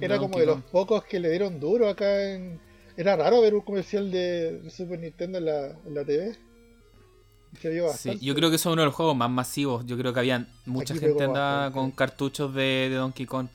era, 0.00 0.18
como 0.18 0.38
de 0.38 0.46
los 0.46 0.62
pocos 0.62 1.02
que 1.02 1.18
le 1.18 1.30
dieron 1.30 1.58
duro 1.58 1.88
acá 1.88 2.30
en. 2.30 2.60
Era 2.96 3.16
raro 3.16 3.40
ver 3.40 3.54
un 3.54 3.62
comercial 3.62 4.12
de 4.12 4.70
Super 4.70 5.00
Nintendo 5.00 5.38
en 5.38 5.46
la, 5.46 5.66
en 5.84 5.94
la 5.96 6.04
TV 6.04 6.36
yo 8.20 8.34
creo 8.34 8.50
que 8.50 8.56
es 8.56 8.66
uno 8.66 8.76
de 8.76 8.86
los 8.86 8.94
juegos 8.94 9.16
más 9.16 9.30
masivos. 9.30 9.84
Yo 9.86 9.96
creo 9.96 10.12
que 10.12 10.20
había 10.20 10.46
mucha 10.66 10.94
gente 10.94 11.24
andaba 11.24 11.70
con 11.70 11.90
cartuchos 11.90 12.54
de, 12.54 12.90
Donkey 12.94 13.26
Kong. 13.26 13.48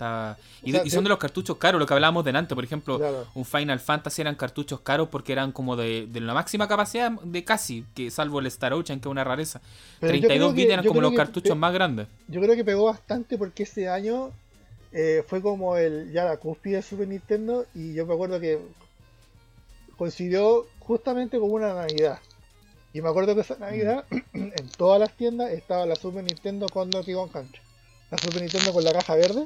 Y, 0.64 0.90
son 0.90 1.04
de 1.04 1.10
los 1.10 1.18
cartuchos 1.18 1.58
caros, 1.58 1.80
lo 1.80 1.86
que 1.86 1.94
hablábamos 1.94 2.26
delante. 2.26 2.56
Por 2.56 2.64
ejemplo, 2.64 3.00
un 3.34 3.46
Final 3.46 3.80
Fantasy 3.80 4.22
eran 4.22 4.36
cartuchos 4.36 4.82
caros 4.82 5.10
porque 5.10 5.32
eran 5.32 5.52
como 5.52 5.76
de, 5.76 6.08
la 6.14 6.34
máxima 6.34 6.68
capacidad 6.68 7.12
de 7.12 7.44
casi, 7.44 7.86
que 7.96 8.12
salvo 8.12 8.40
el 8.40 8.48
Star 8.48 8.74
Ocean, 8.74 9.00
que 9.00 9.08
es 9.08 9.12
una 9.12 9.24
rareza. 9.24 9.62
32 10.00 10.54
bits 10.54 10.72
eran 10.72 10.86
como 10.86 11.02
los 11.02 11.14
cartuchos 11.14 11.58
más 11.58 11.74
grandes. 11.74 12.08
Yo 12.28 12.42
creo 12.42 12.56
que 12.56 12.64
pegó 12.64 12.86
bastante 12.86 13.38
porque 13.38 13.64
ese 13.64 13.90
año 13.90 14.32
eh, 14.92 15.24
fue 15.28 15.42
como 15.42 15.78
el 15.78 16.12
ya 16.12 16.26
la 16.26 16.38
cúspide 16.38 16.78
de 16.78 16.82
Super 16.82 17.08
Nintendo. 17.08 17.66
Y 17.74 17.94
yo 17.94 18.06
me 18.06 18.14
acuerdo 18.14 18.40
que 18.40 18.60
coincidió 19.98 20.66
justamente 20.80 21.40
con 21.40 21.52
una 21.52 21.74
Navidad. 21.74 22.20
Y 22.94 23.02
me 23.02 23.10
acuerdo 23.10 23.36
que 23.36 23.41
esa 23.41 23.57
Navidad, 23.57 24.06
en 24.34 24.70
todas 24.78 24.99
las 24.99 25.16
tiendas, 25.16 25.52
estaba 25.52 25.86
la 25.86 25.95
Super 25.95 26.24
Nintendo 26.24 26.68
con 26.68 26.90
Donkey 26.90 27.14
Kong 27.14 27.32
Country. 27.32 27.61
La 28.10 28.18
Super 28.18 28.41
Nintendo 28.41 28.74
con 28.74 28.84
la 28.84 28.94
caja 28.94 29.16
verde. 29.16 29.45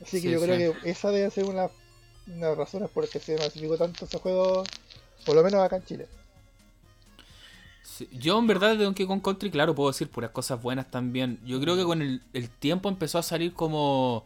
Así 0.00 0.20
que 0.20 0.30
yo 0.30 0.40
creo 0.40 0.56
que 0.56 0.90
esa 0.90 1.10
debe 1.10 1.30
ser 1.30 1.44
una, 1.44 1.68
de 2.26 2.40
las 2.40 2.56
razones 2.56 2.90
por 2.90 3.04
las 3.04 3.10
que 3.10 3.18
se 3.18 3.36
masificó 3.36 3.76
tanto 3.76 4.04
ese 4.04 4.18
juego, 4.18 4.62
por 5.24 5.34
lo 5.34 5.42
menos 5.42 5.60
acá 5.60 5.76
en 5.76 5.84
Chile. 5.84 6.08
yo 8.12 8.38
en 8.38 8.46
verdad 8.46 8.76
de 8.76 8.84
Donkey 8.84 9.06
Kong 9.06 9.22
Country, 9.22 9.50
claro, 9.50 9.74
puedo 9.74 9.90
decir 9.90 10.10
puras 10.10 10.30
cosas 10.30 10.60
buenas 10.62 10.90
también. 10.90 11.40
Yo 11.44 11.60
creo 11.60 11.76
que 11.76 11.84
con 11.84 12.02
el, 12.02 12.22
el 12.34 12.50
tiempo 12.50 12.88
empezó 12.88 13.18
a 13.18 13.22
salir 13.22 13.54
como 13.54 14.24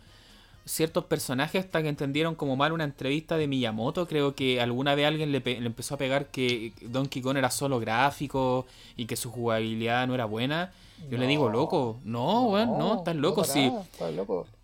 ciertos 0.65 1.05
personajes 1.05 1.65
hasta 1.65 1.83
que 1.83 1.89
entendieron 1.89 2.35
como 2.35 2.57
mal 2.57 2.73
una 2.73 2.85
entrevista 2.85 3.37
de 3.37 3.47
Miyamoto. 3.47 4.07
Creo 4.07 4.35
que 4.35 4.61
alguna 4.61 4.95
vez 4.95 5.07
alguien 5.07 5.33
le, 5.33 5.43
empezó 5.45 5.95
a 5.95 5.99
pegar 5.99 6.27
que 6.27 6.73
Donkey 6.83 7.23
Kong 7.23 7.37
era 7.37 7.51
solo 7.51 7.81
gráfico 7.81 8.67
y 8.97 9.07
que 9.07 9.17
su 9.17 9.31
jugabilidad 9.31 10.07
no 10.07 10.15
era 10.15 10.25
buena. 10.25 10.73
Yo 11.11 11.17
le 11.17 11.27
digo, 11.27 11.49
loco, 11.49 11.99
no, 12.05 12.49
bueno, 12.49 12.77
no, 12.77 12.99
estás 12.99 13.17
loco, 13.17 13.43
sí. 13.43 13.73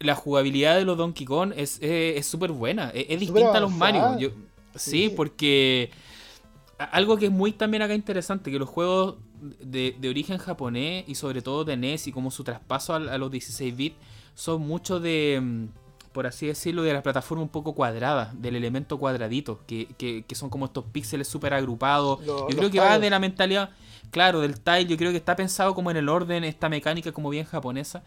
La 0.01 0.14
jugabilidad 0.14 0.77
de 0.77 0.85
los 0.85 0.98
Donkey 0.98 1.24
Kong 1.24 1.52
es 1.56 1.81
súper 2.27 2.52
buena, 2.52 2.90
es, 2.90 3.18
distinta 3.18 3.56
a 3.56 3.60
los 3.60 3.73
Mario. 3.73 4.18
Yo, 4.18 4.28
sí. 4.74 5.09
porque 5.09 5.90
algo 6.78 7.16
que 7.16 7.27
es 7.27 7.32
muy 7.32 7.52
también 7.52 7.82
acá 7.82 7.94
interesante, 7.94 8.51
que 8.51 8.59
los 8.59 8.68
juegos 8.68 9.16
de, 9.40 9.97
origen 10.09 10.36
japonés 10.36 11.05
y 11.09 11.14
sobre 11.14 11.40
todo 11.40 11.64
de 11.64 11.77
NES 11.77 12.09
y 12.09 12.12
como 12.12 12.31
su 12.31 12.44
traspaso 12.44 12.93
a, 12.93 12.97
a 12.97 13.18
los 13.18 13.31
16 13.31 13.77
bits 13.77 13.97
son 14.35 14.60
mucho 14.60 15.01
de 15.01 15.40
mm, 15.43 15.66
por 16.16 16.26
así 16.26 16.47
decirlo, 16.47 16.82
de 16.82 16.94
la 16.94 17.02
plataforma 17.02 17.43
un 17.43 17.51
poco 17.51 17.74
cuadrada, 17.74 18.32
del 18.38 18.56
elemento 18.56 18.97
cuadradito, 18.97 19.60
que, 19.66 19.86
que, 19.98 20.34
son 20.34 20.48
como 20.48 20.64
estos 20.64 20.86
píxeles 20.86 21.28
súper 21.28 21.52
agrupados. 21.52 22.24
yo 22.24 22.47
creo 22.47 22.70
que 22.70 22.80
va 22.80 22.98
de 22.98 23.10
la 23.10 23.18
mentalidad, 23.18 23.68
claro, 24.10 24.40
del 24.40 24.59
tile, 24.59 24.86
yo 24.86 24.97
creo 24.97 25.10
que 25.10 25.18
está 25.18 25.36
pensado 25.36 25.74
como 25.74 25.90
en 25.90 25.98
el 25.98 26.09
orden, 26.09 26.43
esta 26.44 26.70
mecánica 26.70 27.12
como 27.12 27.28
bien 27.28 27.44
japonesa. 27.44 28.02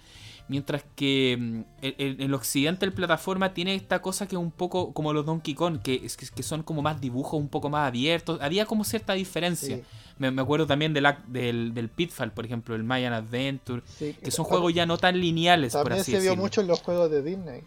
Mientras 0.47 0.83
que 0.95 1.37
mm, 1.39 1.61
en 1.83 2.21
el, 2.21 2.33
occidente 2.33 2.83
el 2.83 2.93
plataforma 2.93 3.53
tiene 3.53 3.75
esta 3.75 4.01
cosa 4.01 4.27
que 4.27 4.35
es 4.35 4.41
un 4.41 4.49
poco 4.49 4.91
como 4.91 5.13
los 5.13 5.23
Donkey 5.23 5.53
Kong, 5.53 5.79
que, 5.83 6.01
que 6.01 6.41
son 6.41 6.63
como 6.63 6.81
más 6.81 6.99
dibujos, 6.99 7.39
un 7.39 7.47
poco 7.47 7.69
más 7.69 7.87
abiertos. 7.87 8.39
Había 8.41 8.65
como 8.65 8.83
cierta 8.85 9.13
diferencia. 9.13 9.81
Me, 10.17 10.29
acuerdo 10.41 10.65
también 10.65 10.95
del, 10.95 11.05
del 11.27 11.89
Pitfall, 11.89 12.31
por 12.31 12.43
ejemplo, 12.43 12.73
el 12.73 12.83
Mayan 12.83 13.13
Adventure, 13.13 13.83
que 13.99 14.31
son 14.31 14.45
juegos 14.45 14.73
ya 14.73 14.87
no 14.87 14.97
tan 14.97 15.19
lineales. 15.21 15.73
También 15.73 16.03
se 16.03 16.19
vio 16.19 16.35
mucho 16.35 16.61
en 16.61 16.67
los 16.67 16.81
juegos 16.81 17.11
de 17.11 17.21
Disney. 17.21 17.61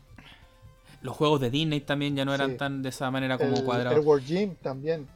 Los 1.03 1.17
juegos 1.17 1.41
de 1.41 1.51
Disney 1.51 1.81
también 1.81 2.17
ya 2.17 2.25
no 2.25 2.35
eran 2.35 2.57
tan 2.57 2.83
de 2.83 2.89
esa 2.89 3.11
manera 3.11 3.39
como 3.39 3.63
cuadrados. 3.65 3.99
El 3.99 4.07
World 4.07 4.27
Gym 4.27 4.55
también. 4.57 5.07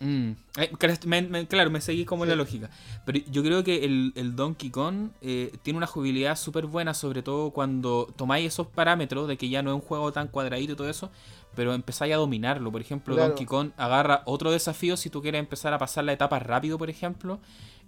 Mm. 0.00 0.32
Eh, 0.58 1.46
claro, 1.48 1.70
me 1.70 1.80
seguí 1.80 2.04
como 2.04 2.24
en 2.24 2.30
la 2.30 2.36
lógica. 2.36 2.70
Pero 3.04 3.18
yo 3.30 3.42
creo 3.42 3.64
que 3.64 3.84
el, 3.84 4.36
Donkey 4.36 4.70
Kong 4.70 5.10
eh, 5.22 5.52
tiene 5.62 5.78
una 5.78 5.86
jugabilidad 5.86 6.36
súper 6.36 6.66
buena, 6.66 6.94
sobre 6.94 7.22
todo 7.22 7.50
cuando 7.50 8.12
tomáis 8.16 8.46
esos 8.46 8.66
parámetros 8.66 9.28
de 9.28 9.36
que 9.36 9.48
ya 9.48 9.62
no 9.62 9.70
es 9.70 9.74
un 9.74 9.80
juego 9.80 10.12
tan 10.12 10.28
cuadradito 10.28 10.72
y 10.72 10.76
todo 10.76 10.88
eso, 10.88 11.10
pero 11.54 11.72
empezáis 11.72 12.14
a 12.14 12.16
dominarlo. 12.16 12.70
Por 12.70 12.80
ejemplo, 12.80 13.16
Donkey 13.16 13.46
Kong 13.46 13.70
agarra 13.76 14.22
otro 14.26 14.50
desafío 14.50 14.96
si 14.96 15.10
tú 15.10 15.22
quieres 15.22 15.38
empezar 15.38 15.72
a 15.72 15.78
pasar 15.78 16.04
la 16.04 16.12
etapa 16.12 16.38
rápido, 16.38 16.78
por 16.78 16.90
ejemplo. 16.90 17.40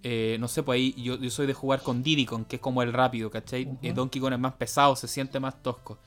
Eh, 0.02 0.36
no 0.38 0.46
sé, 0.46 0.62
pues 0.62 0.76
ahí 0.76 0.94
yo, 0.96 1.18
soy 1.28 1.46
de 1.46 1.54
jugar 1.54 1.82
con 1.82 2.02
Diddy 2.02 2.24
Kong, 2.24 2.46
que 2.46 2.56
es 2.56 2.62
como 2.62 2.82
el 2.82 2.92
rápido, 2.92 3.30
¿cachai? 3.30 3.64
Donkey 3.94 4.20
Kong 4.20 4.32
es 4.32 4.38
más 4.38 4.54
pesado, 4.54 4.96
se 4.96 5.08
siente 5.08 5.40
más 5.40 5.60
tosco. 5.62 5.98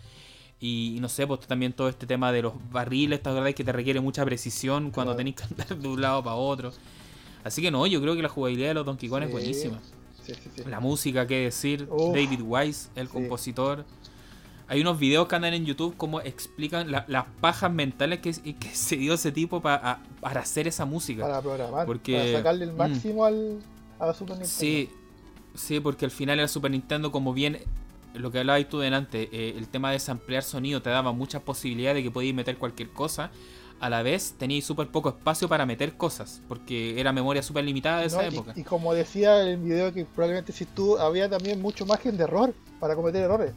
Y, 0.64 1.00
no 1.02 1.10
sé, 1.10 1.26
pues 1.26 1.40
también 1.42 1.74
todo 1.74 1.90
este 1.90 2.06
tema 2.06 2.32
de 2.32 2.44
los 2.44 2.54
barriles, 2.72 3.20
es 3.26 3.56
que 3.56 3.64
te 3.64 3.72
requiere 3.72 4.00
mucha 4.00 4.24
precisión 4.24 4.92
cuando 4.92 5.16
tenés 5.16 5.36
que 5.36 5.44
andar 5.44 5.76
de 5.76 5.88
un 5.88 6.00
lado 6.00 6.24
para 6.24 6.36
otro. 6.36 6.72
Así 7.44 7.64
que 7.64 7.72
no, 7.72 7.88
yo 7.88 8.00
creo 8.00 8.16
que 8.16 8.22
la 8.22 8.30
jugabilidad 8.30 8.68
de 8.70 8.74
los 8.76 8.86
Donkey 8.86 9.10
Kong 9.10 9.24
es 9.24 9.32
buenísima. 9.32 9.80
la 10.68 10.80
música, 10.80 11.26
qué 11.26 11.46
decir, 11.46 11.88
David 11.90 12.42
Wise, 12.44 12.90
el 12.96 13.10
compositor. 13.10 13.86
Hay 14.68 14.80
unos 14.80 15.00
videos 15.00 15.28
que 15.28 15.36
andan 15.36 15.56
en 15.56 15.66
YouTube 15.66 15.98
como 15.98 16.22
explican 16.22 16.92
las 16.92 17.26
pajas 17.42 17.74
mentales 17.74 18.20
que, 18.20 18.32
se 18.74 18.98
dio 18.98 19.16
ese 19.16 19.32
tipo 19.32 19.62
para 19.64 20.00
hacer 20.22 20.68
esa 20.68 20.86
música. 20.86 21.24
Para 21.24 21.42
programar, 21.42 21.88
porque, 21.88 22.18
para 22.18 22.32
sacarle 22.34 22.66
el 22.66 22.74
mm. 22.74 22.78
máximo 22.78 23.26
al, 23.26 23.60
a 23.98 24.06
la 24.06 24.14
Super 24.14 24.38
Nintendo. 24.38 24.48
Sí, 24.48 24.90
sí, 25.56 25.80
porque 25.80 26.06
al 26.06 26.12
final 26.12 26.38
era 26.38 26.48
Super 26.48 26.70
Nintendo 26.70 27.12
como 27.12 27.34
bien 27.34 27.58
lo 28.14 28.32
que 28.32 28.40
hablabas 28.40 28.68
tú 28.68 28.80
delante, 28.80 29.30
eh, 29.32 29.56
el 29.58 29.68
tema 29.68 29.92
de 29.92 30.00
samplear 30.00 30.44
sonido 30.44 30.82
te 30.82 30.90
daba 30.90 31.12
muchas 31.12 31.42
posibilidades 31.42 31.98
de 31.98 32.04
que 32.04 32.12
podías 32.12 32.36
meter 32.36 32.58
cualquier 32.58 32.90
cosa. 32.90 33.32
A 33.80 33.90
la 33.90 34.04
vez 34.04 34.36
tenías 34.38 34.64
súper 34.64 34.90
poco 34.90 35.10
espacio 35.10 35.50
para 35.50 35.66
meter 35.66 35.98
cosas, 35.98 36.42
porque 36.48 37.00
era 37.00 37.12
memoria 37.12 37.42
súper 37.42 37.64
limitada 37.64 38.02
de 38.02 38.08
esa 38.08 38.24
época. 38.24 38.54
Y, 38.56 38.64
como 38.64 38.94
decía 38.94 39.42
en 39.42 39.48
el 39.48 39.58
video, 39.58 39.92
que 39.92 40.06
probablemente 40.06 40.52
si 40.52 40.66
tú 40.66 41.00
había 41.00 41.28
también 41.28 41.60
mucho 41.60 41.86
margen 41.88 42.16
de 42.16 42.26
error 42.26 42.54
para 42.80 42.96
cometer 42.96 43.24
errores, 43.24 43.54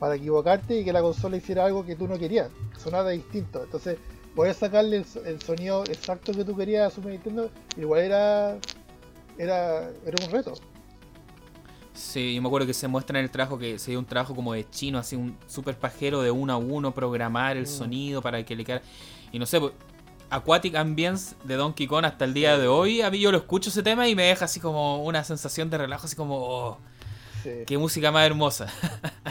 para 0.00 0.16
equivocarte 0.16 0.80
y 0.80 0.84
que 0.84 0.92
la 0.92 1.02
consola 1.02 1.36
hiciera 1.36 1.66
algo 1.66 1.86
que 1.86 1.94
tú 1.94 2.08
no 2.08 2.18
querías, 2.18 2.50
sonara 2.76 3.10
distinto. 3.10 3.62
Entonces, 3.62 3.98
poder 4.34 4.54
sacarle 4.54 5.04
el, 5.24 5.40
sonido 5.40 5.84
exacto 5.84 6.32
que 6.32 6.44
tú 6.44 6.56
querías 6.56 6.92
a 6.92 6.94
Super 6.94 7.12
Nintendo, 7.12 7.50
igual 7.76 8.00
era, 8.00 8.58
era, 9.36 9.88
era 10.04 10.24
un 10.24 10.32
reto. 10.32 10.54
Sí, 11.98 12.32
yo 12.32 12.40
me 12.40 12.46
acuerdo 12.46 12.64
que 12.64 12.74
se 12.74 12.86
muestra 12.86 13.18
en 13.18 13.24
el 13.24 13.30
trabajo 13.30 13.58
que 13.58 13.76
se 13.80 13.90
dio 13.90 13.98
un 13.98 14.06
trabajo 14.06 14.32
como 14.32 14.52
de 14.52 14.70
chino, 14.70 14.98
así 14.98 15.16
un 15.16 15.36
super 15.48 15.76
pajero 15.76 16.22
de 16.22 16.30
uno 16.30 16.52
a 16.52 16.56
uno, 16.56 16.94
programar 16.94 17.56
el 17.56 17.64
mm. 17.64 17.66
sonido 17.66 18.22
para 18.22 18.44
que 18.44 18.54
le 18.54 18.64
quede. 18.64 18.82
Y 19.32 19.40
no 19.40 19.46
sé, 19.46 19.58
pues, 19.58 19.72
Aquatic 20.30 20.76
Ambience 20.76 21.34
de 21.42 21.56
Donkey 21.56 21.88
Kong 21.88 22.04
hasta 22.04 22.24
el 22.24 22.34
día 22.34 22.56
de 22.56 22.68
hoy, 22.68 23.02
a 23.02 23.10
mí 23.10 23.18
yo 23.18 23.32
lo 23.32 23.38
escucho 23.38 23.70
ese 23.70 23.82
tema 23.82 24.06
y 24.06 24.14
me 24.14 24.22
deja 24.22 24.44
así 24.44 24.60
como 24.60 25.02
una 25.02 25.24
sensación 25.24 25.70
de 25.70 25.78
relajo, 25.78 26.06
así 26.06 26.14
como, 26.14 26.36
oh, 26.38 26.78
qué 27.66 27.76
música 27.76 28.12
más 28.12 28.24
hermosa. 28.24 28.72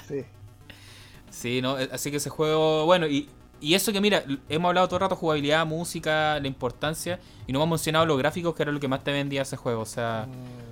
sí. 0.07 0.25
Sí, 1.29 1.61
¿no? 1.61 1.75
Así 1.91 2.09
que 2.09 2.17
ese 2.17 2.31
juego, 2.31 2.85
bueno, 2.85 3.05
y, 3.05 3.29
y 3.61 3.75
eso 3.75 3.93
que 3.93 4.01
mira, 4.01 4.23
hemos 4.49 4.69
hablado 4.69 4.87
todo 4.87 4.95
el 4.95 5.01
rato 5.01 5.15
jugabilidad, 5.15 5.67
música, 5.67 6.39
la 6.39 6.47
importancia, 6.47 7.19
y 7.45 7.51
no 7.51 7.59
hemos 7.59 7.69
mencionado 7.69 8.07
los 8.07 8.17
gráficos, 8.17 8.55
que 8.55 8.63
era 8.63 8.71
lo 8.71 8.79
que 8.79 8.87
más 8.87 9.03
te 9.03 9.11
vendía 9.11 9.43
ese 9.43 9.55
juego, 9.55 9.81
o 9.81 9.85
sea... 9.85 10.27
Mm 10.27 10.66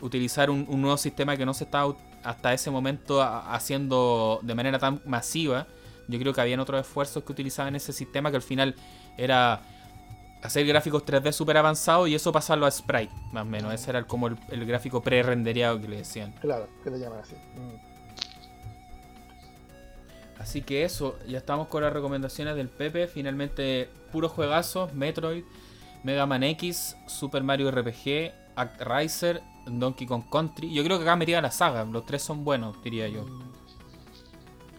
utilizar 0.00 0.50
un, 0.50 0.66
nuevo 0.80 0.96
sistema 0.96 1.36
que 1.36 1.46
no 1.46 1.54
se 1.54 1.64
estaba 1.64 1.94
hasta 2.22 2.52
ese 2.52 2.70
momento 2.70 3.22
haciendo 3.22 4.40
de 4.42 4.54
manera 4.54 4.78
tan 4.78 5.00
masiva. 5.04 5.66
Yo 6.08 6.18
creo 6.18 6.32
que 6.32 6.40
habían 6.40 6.60
otros 6.60 6.80
esfuerzos 6.80 7.22
que 7.24 7.32
utilizaban 7.32 7.76
ese 7.76 7.92
sistema 7.92 8.30
que 8.30 8.36
al 8.36 8.42
final 8.42 8.74
era 9.16 9.62
hacer 10.42 10.66
gráficos 10.66 11.04
3D 11.04 11.32
súper 11.32 11.56
avanzados 11.56 12.08
y 12.08 12.14
eso 12.14 12.32
pasarlo 12.32 12.66
a 12.66 12.70
sprite, 12.70 13.12
más 13.32 13.42
o 13.42 13.46
menos. 13.46 13.72
Ese 13.72 13.90
era 13.90 14.02
como 14.04 14.28
el, 14.28 14.66
gráfico 14.66 15.02
pre-rendereado 15.02 15.80
que 15.80 15.88
le 15.88 15.96
decían. 15.98 16.32
Claro, 16.40 16.68
que 16.82 16.90
le 16.90 16.98
llaman 16.98 17.20
así. 17.20 17.34
Mm. 17.34 17.90
Así 20.38 20.62
que 20.62 20.84
eso, 20.84 21.18
ya 21.28 21.36
estamos 21.36 21.68
con 21.68 21.82
las 21.82 21.92
recomendaciones 21.92 22.56
del 22.56 22.68
Pepe. 22.68 23.06
Finalmente, 23.06 23.90
puros 24.10 24.32
juegazos: 24.32 24.92
Metroid, 24.94 25.44
Mega 26.02 26.24
Man 26.24 26.42
X, 26.42 26.96
Super 27.06 27.42
Mario 27.42 27.70
RPG, 27.70 28.32
Act 28.56 28.80
Riser, 28.80 29.42
Donkey 29.66 30.06
Kong 30.06 30.24
Country. 30.30 30.72
Yo 30.72 30.82
creo 30.84 30.98
que 30.98 31.04
acá 31.04 31.16
me 31.16 31.26
la 31.26 31.50
saga. 31.50 31.84
Los 31.84 32.06
tres 32.06 32.22
son 32.22 32.44
buenos, 32.44 32.82
diría 32.82 33.08
yo. 33.08 33.24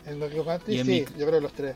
En 0.05 0.19
Donkey 0.19 0.43
Country 0.43 0.83
sí, 0.83 1.05
yo 1.17 1.27
creo 1.27 1.41
los 1.41 1.53
tres. 1.53 1.75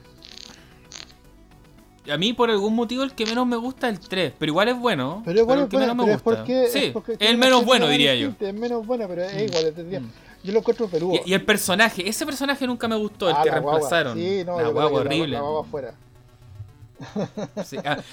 A 2.11 2.17
mí 2.17 2.33
por 2.33 2.51
algún 2.51 2.75
motivo 2.75 3.03
el 3.03 3.13
que 3.13 3.25
menos 3.25 3.47
me 3.47 3.55
gusta 3.55 3.89
es 3.89 3.99
el 3.99 4.07
3, 4.07 4.33
pero 4.37 4.51
igual 4.51 4.67
es 4.67 4.77
bueno. 4.77 5.23
Pero 5.25 5.39
igual 5.39 5.61
el 5.61 5.67
que 5.67 5.77
menos 5.77 5.95
me 5.95 6.13
gusta. 6.13 6.45
sí, 6.45 6.53
es, 6.53 6.93
el 7.19 7.37
menos 7.37 7.65
bueno 7.65 7.87
diría 7.87 8.15
yo. 8.15 8.31
Es 8.39 8.53
menos 8.53 8.85
bueno, 8.85 9.07
pero 9.07 9.23
es 9.23 9.33
mm. 9.33 9.39
igual, 9.39 9.65
es 9.65 10.01
mm. 10.01 10.07
Yo 10.43 10.53
lo 10.53 10.59
encuentro 10.59 10.87
peludo. 10.87 11.15
Y, 11.25 11.31
y, 11.31 11.33
el 11.33 11.43
personaje, 11.43 12.07
ese 12.07 12.23
personaje 12.23 12.67
nunca 12.67 12.87
me 12.87 12.95
gustó, 12.95 13.27
el 13.27 13.35
ah, 13.35 13.41
que 13.43 13.49
reemplazaron. 13.49 14.15
Sí, 14.15 14.43
no, 14.45 14.61
la 14.61 14.69
guagua 14.69 15.01
horrible. 15.01 15.33
La, 15.33 15.41
guagua 15.41 15.65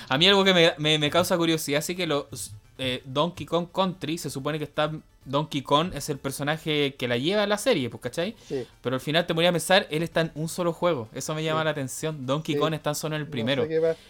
a, 0.08 0.18
mí 0.18 0.26
algo 0.28 0.44
que 0.44 0.54
me, 0.54 0.72
me, 0.78 0.98
me 0.98 1.10
causa 1.10 1.36
curiosidad, 1.36 1.78
así 1.78 1.94
que 1.94 2.06
los 2.06 2.52
eh, 2.78 3.02
Donkey 3.04 3.46
Kong 3.46 3.68
Country 3.72 4.18
se 4.18 4.30
supone 4.30 4.58
que 4.58 4.64
está 4.64 4.90
Donkey 5.24 5.62
Kong 5.62 5.92
es 5.94 6.08
el 6.08 6.18
personaje 6.18 6.94
que 6.96 7.06
la 7.06 7.16
lleva 7.16 7.44
a 7.44 7.46
la 7.46 7.58
serie, 7.58 7.88
pues, 7.90 8.02
¿cachai? 8.02 8.34
Pero 8.80 8.96
al 8.96 9.00
final 9.00 9.26
te 9.26 9.32
voy 9.32 9.46
a 9.46 9.52
pensar, 9.52 9.86
él 9.90 10.02
está 10.02 10.22
en 10.22 10.32
un 10.34 10.48
solo 10.48 10.72
juego. 10.72 11.08
Eso 11.14 11.32
me 11.34 11.44
llama 11.44 11.62
la 11.62 11.70
atención. 11.70 12.26
Donkey 12.26 12.56
Kong 12.56 12.74
está 12.74 12.94
solo 12.94 13.14
en 13.14 13.22
el 13.22 13.28
primero. 13.28 13.64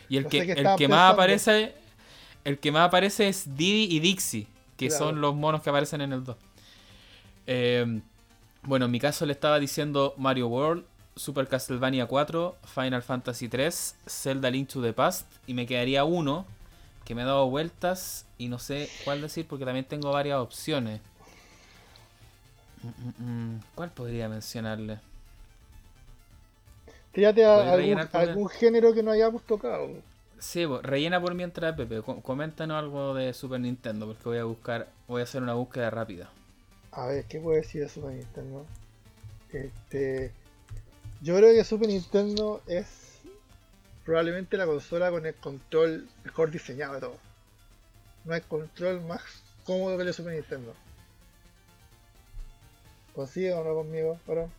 y 0.08 0.16
el 0.16 0.26
que, 0.26 0.40
el 0.40 0.66
que 0.78 0.88
más 0.88 1.12
aparece 1.12 1.74
el 2.44 2.58
que 2.58 2.72
más 2.72 2.88
aparece 2.88 3.28
es 3.28 3.56
Diddy 3.56 3.94
y 3.94 4.00
Dixie, 4.00 4.46
que 4.76 4.90
son 4.90 5.20
los 5.20 5.34
monos 5.34 5.62
que 5.62 5.70
aparecen 5.70 6.00
en 6.00 6.12
el 6.12 6.24
2. 6.24 6.36
Eh, 7.46 8.00
bueno, 8.62 8.86
en 8.86 8.90
mi 8.90 8.98
caso 8.98 9.26
le 9.26 9.32
estaba 9.32 9.58
diciendo 9.58 10.14
Mario 10.16 10.48
World, 10.48 10.84
Super 11.16 11.46
Castlevania 11.46 12.06
4, 12.06 12.56
Final 12.74 13.02
Fantasy 13.02 13.48
3, 13.48 13.96
Zelda 14.06 14.50
Link 14.50 14.68
to 14.68 14.82
the 14.82 14.92
Past 14.92 15.30
y 15.46 15.54
me 15.54 15.66
quedaría 15.66 16.04
uno 16.04 16.46
que 17.04 17.14
me 17.14 17.22
he 17.22 17.24
dado 17.24 17.48
vueltas 17.50 18.26
y 18.38 18.48
no 18.48 18.58
sé 18.58 18.88
cuál 19.04 19.20
decir 19.20 19.46
porque 19.46 19.64
también 19.64 19.84
tengo 19.84 20.10
varias 20.12 20.38
opciones. 20.38 21.00
Mm, 22.82 23.24
mm, 23.24 23.54
mm. 23.54 23.60
¿Cuál 23.74 23.90
podría 23.90 24.28
mencionarle? 24.28 25.00
Tírate 27.12 27.44
a 27.44 27.72
algún, 28.12 28.48
género 28.48 28.94
que 28.94 29.02
no 29.02 29.10
hayamos 29.10 29.42
tocado. 29.42 29.90
Sí, 30.38 30.64
rellena 30.82 31.20
por 31.20 31.34
mientras, 31.34 31.76
Pepe. 31.76 32.00
Coméntanos 32.00 32.78
algo 32.78 33.14
de 33.14 33.34
Super 33.34 33.60
Nintendo 33.60 34.06
porque 34.06 34.24
voy 34.24 34.38
a 34.38 34.44
buscar, 34.44 34.88
voy 35.06 35.20
a 35.20 35.24
hacer 35.24 35.42
una 35.42 35.54
búsqueda 35.54 35.90
rápida. 35.90 36.30
A 36.90 37.06
ver, 37.06 37.24
¿qué 37.26 37.38
puedo 37.38 37.56
decir 37.56 37.82
de 37.82 37.88
Super 37.88 38.12
Nintendo? 38.12 38.64
Este, 39.52 40.32
yo 41.22 41.36
creo 41.36 41.54
que 41.54 41.64
Super 41.64 41.88
Nintendo 41.88 42.62
es 42.66 43.20
probablemente 44.04 44.56
la 44.56 44.66
consola 44.66 45.10
con 45.10 45.24
el 45.24 45.34
control 45.34 46.08
mejor 46.24 46.50
diseñado 46.50 46.94
de 46.94 47.00
todo. 47.00 47.16
No 48.24 48.34
hay 48.34 48.40
control 48.42 49.00
más 49.02 49.22
cómodo 49.64 49.96
que 49.96 50.02
el 50.02 50.14
Super 50.14 50.34
Nintendo. 50.34 50.74
¿Consigue 53.14 53.52
o 53.54 53.62
no 53.62 53.74
conmigo, 53.74 54.18
pero 54.26 54.50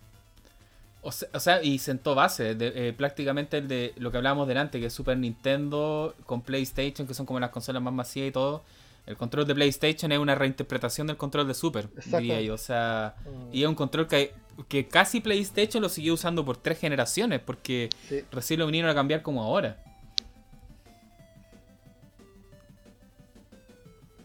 o 1.04 1.12
sea, 1.12 1.62
y 1.62 1.80
sentó 1.80 2.16
base, 2.16 2.56
de, 2.56 2.88
eh, 2.88 2.94
prácticamente 2.94 3.58
el 3.58 3.68
de 3.68 3.94
lo 3.98 4.10
que 4.10 4.18
hablábamos 4.18 4.48
delante, 4.48 4.80
que 4.80 4.86
es 4.86 4.94
Super 4.94 5.18
Nintendo 5.18 6.16
con 6.26 6.42
PlayStation, 6.42 7.06
que 7.06 7.14
son 7.14 7.26
como 7.26 7.42
las 7.42 7.50
consolas 7.50 7.82
más 7.82 7.94
masivas 7.94 8.30
y 8.30 8.32
todo. 8.32 8.64
El 9.06 9.18
control 9.18 9.46
de 9.46 9.54
PlayStation 9.54 10.12
es 10.12 10.20
una 10.20 10.36
reinterpretación 10.36 11.08
del 11.08 11.18
control 11.18 11.48
de 11.48 11.54
Super, 11.54 11.90
diría 12.06 12.40
yo. 12.42 12.54
O 12.54 12.58
sea, 12.58 13.16
mm. 13.26 13.50
y 13.54 13.64
es 13.64 13.68
un 13.68 13.76
control 13.76 14.08
que 14.08 14.34
que 14.68 14.88
casi 14.88 15.20
PlayStation 15.20 15.82
lo 15.82 15.90
siguió 15.90 16.14
usando 16.14 16.46
por 16.46 16.58
tres 16.58 16.80
generaciones, 16.80 17.40
porque 17.42 17.90
recién 18.32 18.60
lo 18.60 18.66
vinieron 18.66 18.92
a 18.92 18.96
cambiar 18.96 19.22
como 19.22 19.42
ahora. 19.44 19.84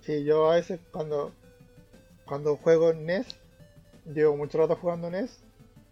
Sí, 0.02 0.24
yo 0.24 0.50
a 0.50 0.56
veces 0.56 0.80
cuando, 0.90 1.32
cuando 2.24 2.56
juego 2.56 2.92
NES, 2.92 3.26
llevo 4.06 4.36
mucho 4.36 4.59
rato 4.59 4.76
jugando 4.76 5.10
NES, 5.10 5.40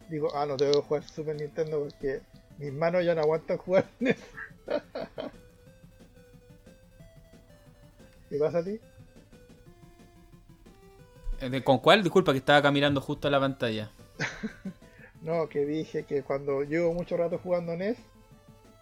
digo, 0.08 0.34
ah, 0.34 0.46
no 0.46 0.56
tengo 0.56 0.72
que 0.72 0.88
jugar 0.88 1.04
Super 1.04 1.36
Nintendo 1.36 1.80
porque 1.80 2.20
mis 2.58 2.72
manos 2.72 3.04
ya 3.04 3.14
no 3.14 3.22
aguantan 3.22 3.58
jugar 3.58 3.86
NES. 4.00 4.16
¿Qué 8.28 8.38
pasa 8.38 8.58
a 8.58 8.64
ti? 8.64 8.78
Eh, 11.40 11.62
¿Con 11.62 11.78
cuál? 11.78 12.02
Disculpa 12.02 12.32
que 12.32 12.38
estaba 12.38 12.62
caminando 12.62 13.00
justo 13.00 13.28
a 13.28 13.30
la 13.30 13.40
pantalla. 13.40 13.90
no, 15.22 15.48
que 15.48 15.64
dije 15.64 16.04
que 16.04 16.22
cuando 16.22 16.62
llevo 16.62 16.92
mucho 16.92 17.16
rato 17.16 17.38
jugando 17.38 17.76
NES 17.76 17.98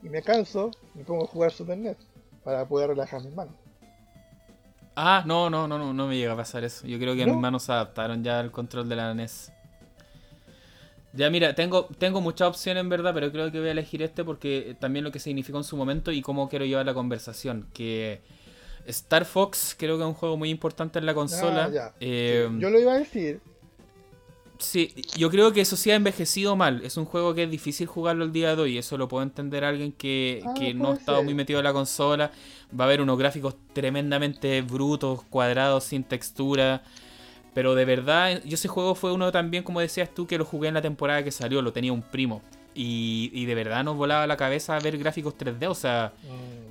y 0.02 0.08
me 0.08 0.22
canso, 0.22 0.70
me 0.94 1.04
pongo 1.04 1.24
a 1.24 1.26
jugar 1.26 1.50
Super 1.50 1.76
NES 1.76 1.96
para 2.42 2.66
poder 2.66 2.90
relajar 2.90 3.22
mis 3.22 3.34
manos. 3.34 3.54
Ah, 4.96 5.24
no, 5.26 5.50
no, 5.50 5.66
no, 5.66 5.78
no, 5.78 5.92
no 5.92 6.06
me 6.06 6.16
llega 6.16 6.34
a 6.34 6.36
pasar 6.36 6.62
eso. 6.62 6.86
Yo 6.86 6.98
creo 6.98 7.16
que 7.16 7.26
mis 7.26 7.36
manos 7.36 7.64
se 7.64 7.72
adaptaron 7.72 8.22
ya 8.22 8.38
al 8.38 8.52
control 8.52 8.88
de 8.88 8.96
la 8.96 9.12
NES. 9.12 9.50
Ya 11.12 11.30
mira, 11.30 11.54
tengo, 11.54 11.86
tengo 11.98 12.20
muchas 12.20 12.48
opciones 12.48 12.80
en 12.80 12.88
verdad, 12.88 13.12
pero 13.14 13.30
creo 13.30 13.50
que 13.50 13.58
voy 13.58 13.68
a 13.68 13.72
elegir 13.72 14.02
este 14.02 14.24
porque 14.24 14.76
también 14.80 15.04
lo 15.04 15.12
que 15.12 15.18
significó 15.18 15.58
en 15.58 15.64
su 15.64 15.76
momento 15.76 16.10
y 16.12 16.22
cómo 16.22 16.48
quiero 16.48 16.64
llevar 16.64 16.86
la 16.86 16.94
conversación. 16.94 17.68
Que 17.72 18.20
Star 18.86 19.24
Fox 19.24 19.74
creo 19.78 19.96
que 19.96 20.02
es 20.02 20.08
un 20.08 20.14
juego 20.14 20.36
muy 20.36 20.50
importante 20.50 20.98
en 20.98 21.06
la 21.06 21.14
consola. 21.14 21.70
Ah, 21.80 21.92
eh, 22.00 22.48
Yo 22.58 22.70
lo 22.70 22.78
iba 22.78 22.94
a 22.94 22.98
decir, 22.98 23.40
Sí, 24.58 24.94
yo 25.16 25.30
creo 25.30 25.52
que 25.52 25.60
eso 25.60 25.76
sí 25.76 25.90
ha 25.90 25.96
envejecido 25.96 26.54
mal. 26.54 26.80
Es 26.84 26.96
un 26.96 27.04
juego 27.04 27.34
que 27.34 27.42
es 27.42 27.50
difícil 27.50 27.86
jugarlo 27.86 28.24
el 28.24 28.32
día 28.32 28.54
de 28.54 28.62
hoy. 28.62 28.78
Eso 28.78 28.96
lo 28.96 29.08
puedo 29.08 29.22
entender 29.22 29.64
alguien 29.64 29.92
que, 29.92 30.42
ah, 30.44 30.54
no 30.74 30.92
ha 30.92 30.94
estado 30.94 31.22
muy 31.22 31.34
metido 31.34 31.58
en 31.58 31.64
la 31.64 31.72
consola. 31.72 32.30
Va 32.78 32.84
a 32.84 32.86
haber 32.86 33.00
unos 33.00 33.18
gráficos 33.18 33.56
tremendamente 33.72 34.62
brutos, 34.62 35.22
cuadrados, 35.28 35.84
sin 35.84 36.04
textura. 36.04 36.82
Pero 37.52 37.74
de 37.74 37.84
verdad, 37.84 38.42
yo 38.44 38.54
ese 38.54 38.68
juego 38.68 38.94
fue 38.94 39.12
uno 39.12 39.32
también, 39.32 39.64
como 39.64 39.80
decías 39.80 40.12
tú, 40.14 40.26
que 40.26 40.38
lo 40.38 40.44
jugué 40.44 40.68
en 40.68 40.74
la 40.74 40.82
temporada 40.82 41.24
que 41.24 41.32
salió. 41.32 41.60
Lo 41.60 41.72
tenía 41.72 41.92
un 41.92 42.02
primo. 42.02 42.40
Y, 42.74 43.30
y 43.32 43.46
de 43.46 43.54
verdad 43.54 43.84
nos 43.84 43.96
volaba 43.96 44.26
la 44.26 44.36
cabeza 44.36 44.78
ver 44.78 44.98
gráficos 44.98 45.34
3D. 45.36 45.68
O 45.68 45.74
sea, 45.74 46.12
mm. 46.22 46.63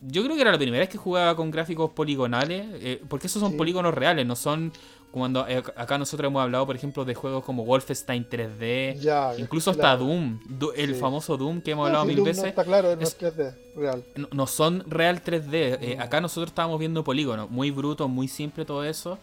Yo 0.00 0.22
creo 0.24 0.34
que 0.34 0.42
era 0.42 0.52
la 0.52 0.58
primera 0.58 0.80
vez 0.80 0.88
que 0.88 0.98
jugaba 0.98 1.34
con 1.36 1.50
gráficos 1.50 1.90
poligonales. 1.90 2.66
Eh, 2.80 3.02
porque 3.08 3.26
esos 3.26 3.40
son 3.40 3.56
polígonos 3.56 3.94
reales, 3.94 4.26
no 4.26 4.36
son 4.36 4.72
cuando 5.10 5.46
eh, 5.48 5.62
acá 5.76 5.98
nosotros 5.98 6.28
hemos 6.28 6.42
hablado, 6.42 6.66
por 6.66 6.76
ejemplo, 6.76 7.04
de 7.04 7.14
juegos 7.14 7.44
como 7.44 7.64
Wolfenstein 7.64 8.28
3D, 8.28 9.38
incluso 9.38 9.70
hasta 9.72 9.96
Doom, 9.96 10.38
el 10.76 10.94
famoso 10.94 11.36
Doom 11.36 11.60
que 11.60 11.72
hemos 11.72 11.86
hablado 11.86 12.04
mil 12.04 12.22
veces. 12.22 12.44
No 12.44 12.48
está 12.48 12.64
claro, 12.64 12.94
no 12.94 13.02
es 13.02 13.18
3D, 13.18 13.54
real. 13.74 14.04
No, 14.32 14.46
son 14.46 14.84
real 14.88 15.22
3D. 15.22 15.78
Eh, 15.80 15.96
acá 15.98 16.20
nosotros 16.20 16.50
estábamos 16.50 16.78
viendo 16.78 17.02
polígonos, 17.02 17.50
muy 17.50 17.70
bruto, 17.70 18.08
muy 18.08 18.28
simple 18.28 18.64
todo 18.64 18.84
eso. 18.84 19.18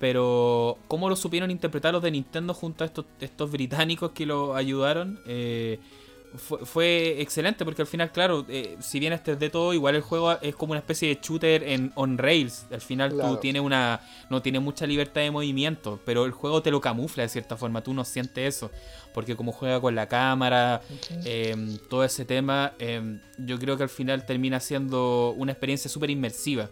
Pero, 0.00 0.78
¿cómo 0.88 1.08
lo 1.08 1.14
supieron 1.14 1.52
interpretar 1.52 1.92
los 1.92 2.02
de 2.02 2.10
Nintendo 2.10 2.54
junto 2.54 2.82
a 2.82 2.88
estos, 2.88 3.04
estos 3.20 3.52
británicos 3.52 4.10
que 4.10 4.26
lo 4.26 4.56
ayudaron? 4.56 5.20
Eh, 5.26 5.78
fue, 6.36 7.20
excelente 7.20 7.64
porque 7.64 7.82
al 7.82 7.88
final, 7.88 8.10
claro, 8.10 8.46
eh, 8.48 8.76
si 8.80 8.98
bien 8.98 9.12
este 9.12 9.32
es 9.32 9.38
de 9.38 9.50
todo, 9.50 9.74
igual 9.74 9.94
el 9.94 10.02
juego 10.02 10.38
es 10.40 10.54
como 10.54 10.72
una 10.72 10.80
especie 10.80 11.08
de 11.08 11.20
shooter 11.22 11.62
en 11.62 11.92
on 11.94 12.18
rails. 12.18 12.66
Al 12.70 12.80
final 12.80 13.16
tú 13.18 13.36
tienes 13.36 13.62
una 13.62 14.00
no 14.30 14.40
tienes 14.40 14.62
mucha 14.62 14.86
libertad 14.86 15.20
de 15.20 15.30
movimiento, 15.30 16.00
pero 16.04 16.24
el 16.24 16.32
juego 16.32 16.62
te 16.62 16.70
lo 16.70 16.80
camufla 16.80 17.24
de 17.24 17.28
cierta 17.28 17.56
forma, 17.56 17.82
tú 17.82 17.92
no 17.92 18.04
sientes 18.04 18.56
eso, 18.56 18.70
porque 19.12 19.36
como 19.36 19.52
juega 19.52 19.80
con 19.80 19.94
la 19.94 20.08
cámara, 20.08 20.80
em, 21.24 21.78
todo 21.88 22.04
ese 22.04 22.24
tema, 22.24 22.72
em, 22.78 23.20
yo 23.38 23.58
creo 23.58 23.76
que 23.76 23.82
al 23.82 23.88
final 23.88 24.24
termina 24.24 24.60
siendo 24.60 25.34
una 25.36 25.52
experiencia 25.52 25.90
súper 25.90 26.10
inmersiva. 26.10 26.70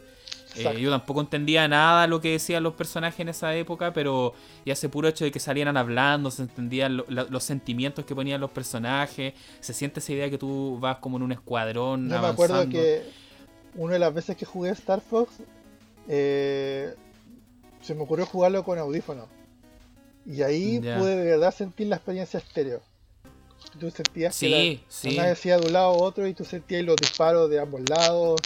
Eh, 0.57 0.81
yo 0.81 0.91
tampoco 0.91 1.21
entendía 1.21 1.69
nada 1.69 2.07
lo 2.07 2.21
que 2.21 2.33
decían 2.33 2.63
los 2.63 2.75
personajes 2.75 3.21
en 3.21 3.29
esa 3.29 3.55
época, 3.55 3.93
pero 3.93 4.35
ya 4.65 4.73
ese 4.73 4.89
puro 4.89 5.09
hecho 5.09 5.25
de 5.25 5.31
que 5.31 5.39
salieran 5.39 5.77
hablando, 5.77 6.31
se 6.31 6.43
entendían 6.43 6.97
los 6.97 7.45
sentimientos 7.45 8.05
que 8.05 8.15
ponían 8.15 8.41
los 8.41 8.51
personajes, 8.51 9.35
se 9.61 9.73
siente 9.73 10.01
esa 10.01 10.13
idea 10.13 10.31
que 10.31 10.39
tú 10.39 10.79
vas 10.81 10.99
como 10.99 11.17
en 11.19 11.23
un 11.23 11.33
escuadrón. 11.33 12.09
Yo 12.09 12.21
me 12.21 12.27
acuerdo 12.27 12.69
que 12.69 13.05
una 13.75 13.95
de 13.95 13.99
las 14.01 14.13
veces 14.13 14.37
que 14.37 14.45
jugué 14.45 14.71
Star 14.71 15.01
Fox, 15.01 15.35
eh, 16.09 16.95
se 17.83 17.95
me 17.95 18.03
ocurrió 18.03 18.27
jugarlo 18.27 18.65
con 18.65 18.79
audífonos. 18.79 19.29
Y 20.27 20.43
ahí 20.43 20.81
pude 20.81 21.17
de 21.17 21.25
verdad 21.25 21.55
sentir 21.55 21.87
la 21.87 21.97
experiencia 21.97 22.39
estéreo. 22.39 22.83
Tú 23.79 23.91
sentías 23.91 24.39
que 24.39 24.81
una 25.05 25.27
decía 25.27 25.59
de 25.59 25.67
un 25.67 25.73
lado 25.73 25.87
a 25.87 25.93
otro 25.93 26.27
y 26.27 26.35
tú 26.35 26.45
sentías 26.45 26.85
los 26.85 26.97
disparos 26.97 27.49
de 27.51 27.61
ambos 27.61 27.83
lados 27.89 28.41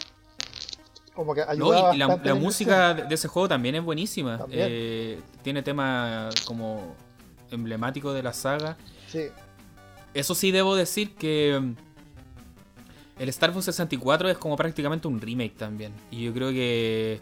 como 1.15 1.33
que 1.33 1.41
ayuda 1.41 1.93
la, 1.95 2.35
música 2.35 2.93
de 2.93 3.15
ese 3.15 3.27
juego 3.27 3.47
también 3.47 3.75
es 3.75 3.83
buenísima. 3.83 4.45
Eh, 4.51 5.21
tiene 5.41 5.63
temas 5.63 6.35
como 6.41 6.95
emblemáticos 7.51 8.13
de 8.13 8.21
la 8.21 8.33
saga. 8.33 8.77
Sí. 9.07 9.27
Eso 10.13 10.35
sí 10.35 10.51
debo 10.51 10.75
decir 10.75 11.15
que 11.15 11.59
mm, 11.59 11.75
el 13.19 13.29
Star 13.29 13.53
Fox 13.53 13.65
64 13.65 14.29
es 14.29 14.37
como 14.37 14.55
prácticamente 14.57 15.07
un 15.07 15.21
remake 15.21 15.55
también. 15.55 15.93
Y 16.11 16.25
yo 16.25 16.33
creo 16.33 16.49
que 16.49 17.21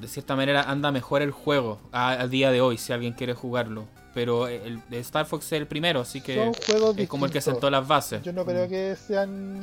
de 0.00 0.08
cierta 0.08 0.36
manera 0.36 0.62
anda 0.62 0.90
mejor 0.90 1.22
el 1.22 1.30
juego 1.30 1.80
a, 1.92 2.26
día 2.26 2.50
de 2.50 2.60
hoy 2.60 2.76
si 2.76 2.92
alguien 2.92 3.14
quiere 3.14 3.32
jugarlo. 3.32 3.86
Pero 4.14 4.48
el 4.48 4.80
de 4.88 4.98
Star 5.00 5.26
Fox 5.26 5.46
es 5.46 5.52
el 5.52 5.66
primero, 5.66 6.00
así 6.00 6.22
que 6.22 6.50
es 6.96 7.08
como 7.08 7.26
el 7.26 7.32
que 7.32 7.40
sentó 7.40 7.68
las 7.70 7.86
bases. 7.86 8.22
Yo 8.22 8.32
no 8.32 8.44
creo 8.44 8.66
mm. 8.66 8.68
que 8.70 8.96
sean 8.96 9.60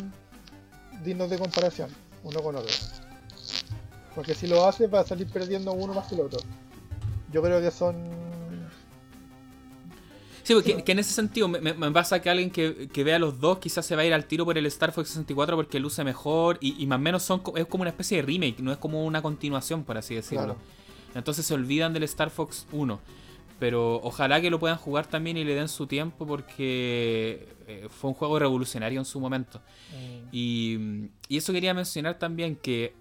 dignos 1.04 1.30
de 1.30 1.38
comparación 1.38 1.90
uno 2.24 2.42
con 2.42 2.56
otro. 2.56 2.72
Porque 4.16 4.36
si 4.36 4.48
lo 4.48 4.66
hace 4.66 4.88
va 4.88 5.02
a 5.02 5.06
salir 5.06 5.28
perdiendo 5.28 5.74
uno 5.74 5.94
más 5.94 6.08
que 6.08 6.16
el 6.16 6.22
otro. 6.22 6.40
Yo 7.32 7.42
creo 7.42 7.60
que 7.62 7.72
son. 7.72 7.96
Sí, 10.44 10.54
porque 10.54 10.84
que 10.84 10.92
en 10.92 11.00
ese 11.00 11.14
sentido 11.14 11.48
me, 11.48 11.60
me, 11.62 11.92
pasa 11.92 12.22
que 12.22 12.30
alguien 12.30 12.52
que, 12.52 12.90
que, 12.92 13.04
vea 13.06 13.18
los 13.18 13.40
dos 13.40 13.60
quizás 13.60 13.86
se 13.86 13.96
va 13.96 14.02
a 14.02 14.06
ir 14.06 14.14
al 14.14 14.26
tiro 14.26 14.44
por 14.44 14.58
el 14.58 14.66
Star 14.66 14.92
Fox 14.92 15.08
64 15.10 15.56
porque 15.56 15.80
luce 15.80 16.04
mejor 16.04 16.58
y, 16.60 16.84
y 16.84 16.86
más 16.86 16.98
o 16.98 17.02
menos 17.02 17.24
son, 17.24 17.42
es 17.56 17.66
como 17.66 17.84
una 17.84 17.92
especie 17.92 18.18
de 18.18 18.24
remake, 18.24 18.60
no 18.60 18.74
es 18.74 18.78
como 18.78 19.06
una 19.06 19.22
continuación, 19.22 19.86
por 19.86 19.98
así 19.98 20.16
decirlo. 20.16 20.58
Entonces 21.16 21.46
se 21.46 21.54
olvidan 21.54 21.94
del 21.94 22.04
Star 22.04 22.30
Fox 22.30 22.68
1. 22.72 23.00
Pero 23.60 24.02
ojalá 24.04 24.42
que 24.42 24.50
lo 24.50 24.60
puedan 24.60 24.78
jugar 24.78 25.06
también 25.06 25.38
y 25.38 25.46
le 25.46 25.56
den 25.56 25.70
su 25.70 25.88
tiempo 25.88 26.26
porque 26.26 27.48
eh, 27.68 27.88
fue 27.90 28.10
un 28.10 28.14
juego 28.14 28.38
revolucionario 28.38 29.00
en 29.00 29.06
su 29.06 29.20
momento. 29.22 29.62
Mm. 29.92 30.28
Y, 30.34 30.78
y, 31.30 31.38
eso 31.38 31.54
quería 31.54 31.74
mencionar 31.74 32.20
también 32.20 32.58
que 32.58 32.94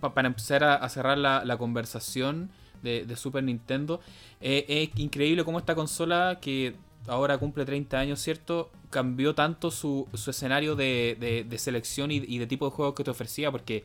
para 0.00 0.28
empezar 0.28 0.64
a, 0.64 0.88
cerrar 0.88 1.18
la, 1.18 1.56
conversación 1.58 2.50
de, 2.82 3.16
Super 3.16 3.42
Nintendo, 3.42 4.00
eh, 4.40 4.90
es 4.92 5.00
increíble 5.00 5.44
cómo 5.44 5.58
esta 5.58 5.74
consola 5.74 6.38
que 6.40 6.76
ahora 7.08 7.38
cumple 7.38 7.64
30 7.64 7.98
años, 7.98 8.20
¿cierto? 8.20 8.70
Cambió 8.90 9.34
tanto 9.34 9.70
su, 9.70 10.08
escenario 10.14 10.76
de, 10.76 11.46
selección 11.58 12.10
y, 12.10 12.16
y 12.16 12.38
de 12.38 12.46
tipo 12.46 12.66
de 12.66 12.72
juegos 12.72 12.94
que 12.94 13.04
te 13.04 13.10
ofrecía 13.10 13.50
porque 13.50 13.84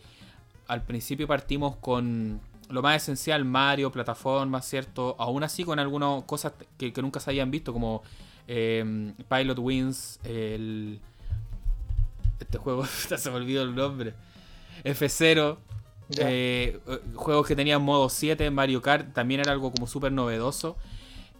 al 0.68 0.84
principio 0.84 1.28
partimos 1.28 1.76
con 1.78 2.40
lo 2.72 2.82
más 2.82 3.02
esencial, 3.04 3.46
Mario, 3.46 3.92
plataformas, 3.92 4.66
¿cierto? 4.66 5.16
Aún 5.20 5.44
así 5.44 5.64
con 5.64 5.80
algunas 5.80 6.24
cosas 6.24 6.54
que, 6.78 6.94
nunca 7.02 7.20
se 7.20 7.30
habían 7.30 7.52
visto, 7.52 7.74
como 7.74 8.02
eh, 8.48 9.14
Pilot 9.30 9.60
Wings, 9.60 10.20
el... 10.24 11.00
Este 12.40 12.58
juego, 12.58 12.86
se 13.18 13.30
me 13.30 13.36
olvidó 13.36 13.64
el 13.64 13.76
nombre. 13.76 14.14
F0. 14.84 15.58
Eh, 16.18 16.80
juegos 17.16 17.48
que 17.48 17.56
tenían 17.56 17.82
modo 17.82 18.10
7, 18.10 18.50
Mario 18.52 18.82
Kart, 18.82 19.14
también 19.14 19.42
era 19.42 19.52
algo 19.52 19.72
como 19.72 19.88
súper 19.88 20.12
novedoso. 20.12 20.78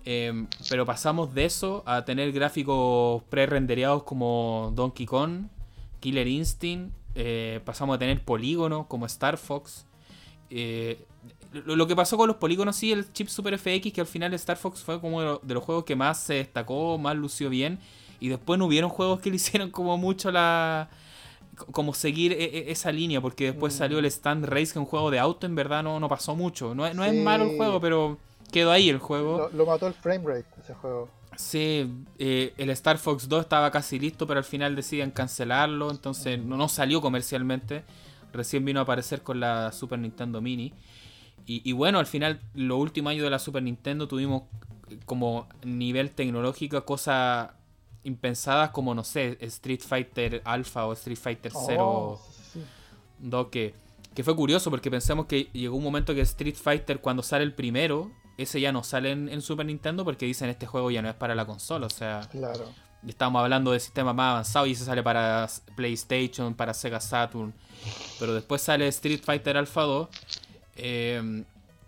Em, 0.04 0.48
pero 0.70 0.86
pasamos 0.86 1.34
de 1.34 1.46
eso 1.46 1.84
a 1.86 2.06
tener 2.06 2.32
gráficos 2.32 3.22
pre-rendereados 3.30 4.04
como 4.04 4.72
Donkey 4.76 5.06
Kong, 5.06 5.48
Killer 6.00 6.28
Instinct. 6.28 6.94
Eh, 7.14 7.60
pasamos 7.66 7.96
a 7.96 8.00
tener 8.00 8.24
polígonos 8.24 8.88
como 8.88 9.06
Star 9.06 9.38
Fox. 9.38 9.86
Eh, 10.50 11.06
lo, 11.54 11.86
que 11.86 11.96
pasó 11.96 12.18
con 12.18 12.28
los 12.28 12.38
polígonos, 12.38 12.76
sí, 12.76 12.92
el 12.92 13.12
chip 13.12 13.28
Super 13.28 13.58
FX, 13.58 13.92
que 13.92 14.02
al 14.02 14.08
final 14.08 14.34
Star 14.36 14.58
Fox 14.58 14.82
fue 14.82 15.00
como 15.02 15.40
de, 15.40 15.54
los 15.54 15.64
juegos 15.64 15.84
que 15.84 15.96
más 15.96 16.20
se 16.22 16.36
destacó, 16.36 16.98
más 16.98 17.16
lució 17.16 17.50
bien. 17.50 17.80
Y 18.20 18.30
después 18.30 18.58
no 18.58 18.66
hubieron 18.66 18.90
juegos 18.90 19.20
que 19.20 19.30
le 19.30 19.36
hicieron 19.36 19.70
como 19.70 19.98
mucho 19.98 20.32
la. 20.32 20.90
Como 21.72 21.94
seguir 21.94 22.34
e, 22.34 22.44
e, 22.44 22.72
esa 22.72 22.92
línea, 22.92 23.22
porque 23.22 23.46
después 23.46 23.74
salió 23.74 24.00
el 24.00 24.06
mm. 24.06 24.08
Stand 24.08 24.46
Race, 24.46 24.66
que 24.66 24.72
es 24.72 24.78
un 24.78 24.86
juego 24.86 25.12
de 25.12 25.20
auto, 25.20 25.46
en 25.46 25.56
verdad 25.56 25.84
no, 25.84 26.00
no 26.00 26.10
pasó 26.10 26.36
mucho. 26.36 26.74
No, 26.76 26.92
no 26.94 27.04
es 27.04 27.14
malo 27.14 27.46
el 27.46 27.58
juego, 27.58 27.80
pero 27.80 28.18
quedó 28.52 28.72
ahí 28.72 28.90
el 28.90 29.00
juego. 29.00 29.50
Lo, 29.54 29.66
mató 29.66 29.88
el 29.88 29.94
frame 29.94 30.26
rate 30.26 30.46
ese 30.62 30.74
juego. 30.74 31.10
Sí, 31.36 31.90
eh, 32.20 32.54
el 32.58 32.70
Star 32.72 32.98
Fox 32.98 33.28
2 33.30 33.42
estaba 33.42 33.72
casi 33.72 34.00
listo, 34.00 34.28
pero 34.28 34.38
al 34.38 34.44
final 34.44 34.76
deciden 34.76 35.12
cancelarlo, 35.12 35.92
entonces 35.92 36.40
no, 36.40 36.58
no 36.58 36.68
salió 36.68 37.02
comercialmente. 37.02 37.84
Recién 38.34 38.64
vino 38.64 38.80
a 38.80 38.84
aparecer 38.84 39.24
con 39.24 39.40
la 39.40 39.72
Super 39.72 40.00
Nintendo 40.00 40.42
Mini. 40.42 40.74
Y, 41.46 41.72
bueno, 41.74 42.00
al 42.00 42.06
final, 42.06 42.40
los 42.54 42.80
últimos 42.80 43.12
años 43.12 43.24
de 43.24 43.30
la 43.30 43.40
Super 43.40 43.62
Nintendo 43.62 44.08
tuvimos 44.08 44.44
como 45.06 45.50
nivel 45.64 46.12
tecnológico 46.12 46.86
cosas 46.86 47.50
impensadas 48.04 48.72
como, 48.72 48.96
no 48.96 49.04
sé, 49.04 49.38
Street 49.42 49.82
Fighter 49.82 50.42
Alpha 50.46 50.86
o 50.86 50.94
Street 50.94 51.18
Fighter 51.18 51.52
0 51.54 52.20
2, 53.20 53.48
que, 53.48 53.74
que 54.16 54.24
fue 54.24 54.36
curioso 54.36 54.70
porque 54.70 54.90
pensamos 54.90 55.28
que 55.28 55.50
llegó 55.54 55.76
un 55.76 55.84
momento 55.84 56.14
que 56.16 56.22
Street 56.22 56.56
Fighter 56.56 57.00
cuando 57.00 57.22
sale 57.24 57.44
el 57.44 57.54
primero, 57.54 58.12
ese 58.38 58.60
ya 58.60 58.72
no 58.72 58.84
sale 58.84 59.12
en, 59.12 59.42
Super 59.42 59.66
Nintendo 59.66 60.04
porque 60.04 60.26
dicen 60.26 60.50
este 60.50 60.66
juego 60.66 60.90
ya 60.90 61.02
no 61.02 61.10
es 61.10 61.16
para 61.16 61.36
la 61.36 61.46
consola, 61.46 61.88
o 61.88 61.92
sea... 61.92 62.28
Claro. 62.32 62.66
Estamos 63.08 63.42
hablando 63.42 63.72
de 63.72 63.80
sistemas 63.80 64.14
más 64.14 64.32
avanzados 64.32 64.70
y 64.70 64.76
se 64.76 64.86
sale 64.86 65.02
para 65.02 65.50
PlayStation, 65.76 66.54
para 66.54 66.72
Sega 66.72 67.00
Saturn. 67.00 67.52
Pero 68.20 68.36
después 68.36 68.62
sale 68.62 68.88
Street 68.90 69.22
Fighter 69.24 69.58
Alpha 69.58 69.82
2 69.82 70.10
eh, 70.76 71.44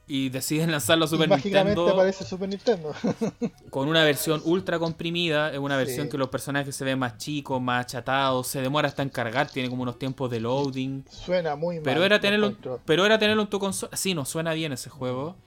y 0.05 0.29
deciden 0.29 0.71
lanzarlo 0.71 1.05
a 1.05 1.07
Super 1.07 1.29
Nintendo. 1.29 1.87
aparece 1.87 2.25
Super 2.25 2.49
Nintendo. 2.49 2.93
con 3.69 3.87
una 3.87 4.03
versión 4.03 4.41
ultra 4.43 4.77
comprimida. 4.77 5.51
Es 5.51 5.59
una 5.59 5.77
versión 5.77 6.09
que 6.09 6.17
los 6.17 6.29
personajes 6.29 6.75
se 6.75 6.83
ven 6.83 6.99
más 6.99 7.17
chicos, 7.17 7.61
más 7.61 7.85
achatados. 7.85 8.47
Se 8.47 8.61
demora 8.61 8.89
hasta 8.89 9.01
en 9.01 9.09
cargar. 9.09 9.49
Tiene 9.49 9.69
como 9.69 9.83
unos 9.83 9.97
tiempos 9.97 10.29
de 10.29 10.41
loading. 10.41 11.05
Suena 11.09 11.55
muy 11.55 11.75
mal. 11.75 11.83
Pero 11.83 12.03
era 12.03 12.19
tenerlo, 12.19 12.55
pero 12.85 13.05
era 13.05 13.17
tenerlo 13.17 13.43
en 13.43 13.49
tu 13.49 13.59
consola. 13.59 13.95
Sí, 13.95 14.13
no 14.13 14.25
suena 14.25 14.53
bien 14.53 14.73
ese 14.73 14.89
juego. 14.89 15.37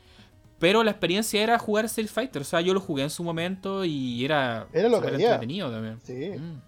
Pero 0.58 0.82
la 0.82 0.92
experiencia 0.92 1.42
era 1.42 1.58
jugar 1.58 1.84
Street 1.84 2.08
Fighter. 2.08 2.40
O 2.40 2.44
sea, 2.44 2.62
yo 2.62 2.72
lo 2.72 2.80
jugué 2.80 3.02
en 3.02 3.10
su 3.10 3.22
momento 3.22 3.84
y 3.84 4.24
era, 4.24 4.68
era 4.72 4.88
lo 4.88 5.02
que 5.02 5.08
entretenido 5.08 5.70
también. 5.70 6.00
Sí. 6.02 6.30
Mm. 6.30 6.62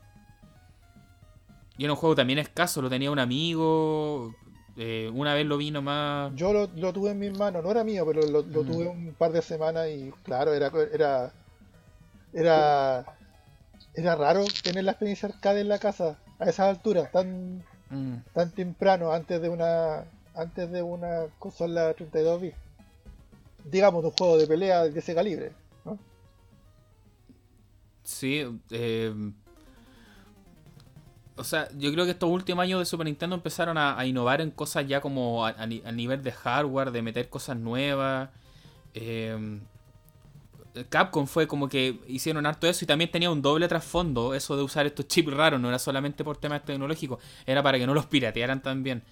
Y 1.78 1.84
era 1.84 1.92
un 1.94 1.98
juego 1.98 2.14
también 2.14 2.38
escaso. 2.38 2.82
Lo 2.82 2.90
tenía 2.90 3.10
un 3.10 3.18
amigo. 3.18 4.34
Eh, 4.80 5.10
una 5.12 5.34
vez 5.34 5.44
lo 5.44 5.56
vi 5.56 5.72
nomás. 5.72 6.32
Yo 6.36 6.52
lo, 6.52 6.92
tuve 6.92 7.10
en 7.10 7.18
mis 7.18 7.36
manos, 7.36 7.64
no 7.64 7.70
era 7.72 7.82
mío, 7.82 8.06
pero 8.06 8.22
lo, 8.22 8.44
mm. 8.44 8.52
tuve 8.52 8.86
un 8.86 9.12
par 9.12 9.32
de 9.32 9.42
semanas 9.42 9.88
y 9.88 10.12
claro, 10.22 10.54
era, 10.54 10.70
era, 10.92 11.32
era, 12.32 13.16
era 13.92 14.14
raro 14.14 14.44
tener 14.62 14.84
la 14.84 14.92
experiencia 14.92 15.30
arcade 15.30 15.62
en 15.62 15.68
la 15.68 15.80
casa 15.80 16.16
a 16.38 16.44
esas 16.44 16.68
alturas, 16.68 17.10
tan, 17.10 17.64
mm. 17.90 18.18
tan 18.32 18.52
temprano, 18.52 19.12
antes 19.12 19.42
de 19.42 19.48
una, 19.48 20.04
antes 20.36 20.70
de 20.70 20.80
una 20.80 21.26
consola 21.40 21.92
32 21.94 22.40
bits. 22.40 22.56
Digamos, 23.64 24.04
un 24.04 24.12
juego 24.12 24.38
de 24.38 24.46
pelea 24.46 24.84
de 24.84 24.96
ese 24.96 25.12
calibre, 25.12 25.50
¿no? 25.84 25.98
Sí, 28.04 28.46
eh, 28.70 29.12
o 31.38 31.44
sea, 31.44 31.68
yo 31.78 31.92
creo 31.92 32.04
que 32.04 32.10
estos 32.10 32.28
últimos 32.28 32.62
años 32.62 32.80
de 32.80 32.84
Super 32.84 33.06
Nintendo 33.06 33.36
empezaron 33.36 33.78
a, 33.78 34.04
innovar 34.04 34.40
en 34.40 34.50
cosas 34.50 34.86
ya 34.86 35.00
como 35.00 35.46
a, 35.46 35.66
nivel 35.66 36.22
de 36.22 36.32
hardware, 36.32 36.90
de 36.90 37.02
meter 37.02 37.28
cosas 37.28 37.56
nuevas. 37.56 38.30
Em, 38.94 39.60
Capcom 40.88 41.26
fue 41.26 41.46
como 41.46 41.68
que 41.68 41.98
hicieron 42.06 42.46
harto 42.46 42.66
eso 42.66 42.84
y 42.84 42.86
también 42.86 43.10
tenía 43.10 43.30
un 43.30 43.42
doble 43.42 43.68
trasfondo, 43.68 44.34
eso 44.34 44.56
de 44.56 44.62
usar 44.62 44.86
estos 44.86 45.08
chips 45.08 45.32
raros, 45.32 45.60
no 45.60 45.68
era 45.68 45.78
solamente 45.78 46.24
por 46.24 46.36
temas 46.36 46.64
tecnológicos, 46.64 47.18
era 47.46 47.62
para 47.62 47.78
que 47.78 47.86
no 47.86 47.94
los 47.94 48.06
piratearan 48.06 48.62
también. 48.62 49.02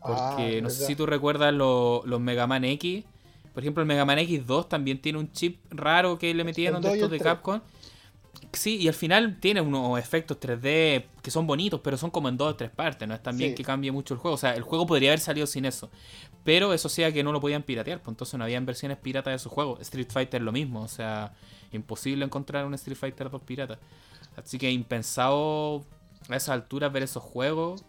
Porque 0.00 0.58
ah, 0.58 0.62
no 0.62 0.70
sé 0.70 0.86
si 0.86 0.96
tú 0.96 1.04
recuerdas 1.04 1.52
los 1.52 2.20
Mega 2.20 2.46
Man 2.46 2.64
X. 2.64 3.04
Por 3.52 3.62
ejemplo, 3.62 3.82
el 3.82 3.86
Mega 3.86 4.04
Man 4.04 4.18
X2 4.18 4.68
también 4.68 5.00
tiene 5.00 5.18
un 5.18 5.30
chip 5.32 5.60
raro 5.70 6.18
que 6.18 6.32
le 6.32 6.44
metieron 6.44 6.80
de 6.80 6.94
estos 6.94 7.10
de 7.10 7.18
Capcom. 7.18 7.60
Sí, 8.52 8.78
y 8.78 8.88
al 8.88 8.94
final 8.94 9.38
tiene 9.38 9.60
unos 9.60 9.98
efectos 9.98 10.38
3D 10.40 11.04
que 11.22 11.30
son 11.30 11.46
bonitos, 11.46 11.80
pero 11.84 11.96
son 11.96 12.10
como 12.10 12.28
en 12.28 12.36
dos 12.36 12.52
o 12.52 12.56
tres 12.56 12.70
partes, 12.70 13.06
no 13.06 13.14
es 13.14 13.22
también 13.22 13.54
que 13.54 13.62
cambie 13.62 13.92
mucho 13.92 14.14
el 14.14 14.20
juego. 14.20 14.34
O 14.34 14.38
sea, 14.38 14.54
el 14.54 14.62
juego 14.62 14.86
podría 14.86 15.10
haber 15.10 15.20
salido 15.20 15.46
sin 15.46 15.64
eso. 15.64 15.90
Pero 16.42 16.72
eso 16.74 16.88
sea 16.88 17.12
que 17.12 17.22
no 17.22 17.32
lo 17.32 17.40
podían 17.40 17.62
piratear, 17.62 18.00
pues 18.00 18.12
entonces 18.12 18.36
no 18.38 18.44
habían 18.44 18.66
versiones 18.66 18.98
piratas 18.98 19.34
de 19.34 19.38
su 19.38 19.50
juego. 19.50 19.78
Street 19.80 20.08
Fighter 20.10 20.42
lo 20.42 20.52
mismo, 20.52 20.82
o 20.82 20.88
sea, 20.88 21.34
imposible 21.70 22.24
encontrar 22.24 22.64
un 22.64 22.74
Street 22.74 22.96
Fighter 22.96 23.30
2 23.30 23.42
pirata. 23.42 23.78
Así 24.36 24.58
que 24.58 24.70
impensado 24.70 25.84
a 26.28 26.36
esas 26.36 26.50
alturas 26.50 26.92
ver 26.92 27.02
esos 27.02 27.22
juegos. 27.22 27.84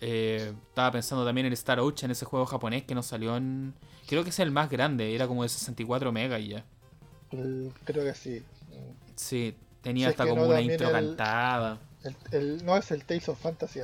Eh, 0.00 0.52
estaba 0.68 0.90
pensando 0.90 1.24
también 1.24 1.46
en 1.46 1.52
Star 1.52 1.78
Ocean, 1.78 2.10
ese 2.10 2.24
juego 2.24 2.44
japonés 2.44 2.82
que 2.82 2.94
no 2.94 3.02
salió 3.02 3.36
en. 3.36 3.72
Creo 4.08 4.24
que 4.24 4.30
es 4.30 4.38
el 4.40 4.50
más 4.50 4.68
grande, 4.68 5.14
era 5.14 5.28
como 5.28 5.44
de 5.44 5.48
64 5.48 6.10
megas 6.10 6.40
y 6.40 6.48
ya. 6.48 6.64
Creo 7.30 8.04
que 8.04 8.14
sí. 8.14 8.42
Sí, 9.14 9.54
Tenía 9.82 10.08
hasta 10.08 10.26
como 10.26 10.46
una 10.46 10.60
intro 10.60 10.90
cantada. 10.90 11.78
El, 12.30 12.64
no 12.64 12.76
es 12.76 12.90
el 12.90 13.04
Tales 13.04 13.28
of 13.28 13.40
Fantasy. 13.40 13.80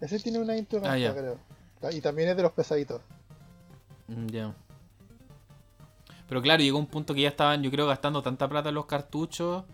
Ese 0.00 0.18
tiene 0.18 0.38
una 0.38 0.56
intro 0.56 0.80
ah, 0.80 0.82
cantada, 0.82 1.14
creo. 1.14 1.38
Y 1.92 2.00
también 2.00 2.28
es 2.28 2.36
de 2.36 2.42
los 2.42 2.52
pesaditos. 2.52 3.00
Mm, 4.08 4.26
ya. 4.28 4.54
Pero 6.28 6.40
claro, 6.40 6.62
llegó 6.62 6.78
un 6.78 6.86
punto 6.86 7.14
que 7.14 7.22
ya 7.22 7.28
estaban, 7.28 7.62
yo 7.62 7.70
creo, 7.70 7.86
gastando 7.86 8.22
tanta 8.22 8.48
plata 8.48 8.70
en 8.70 8.74
los 8.74 8.86
cartuchos, 8.86 9.64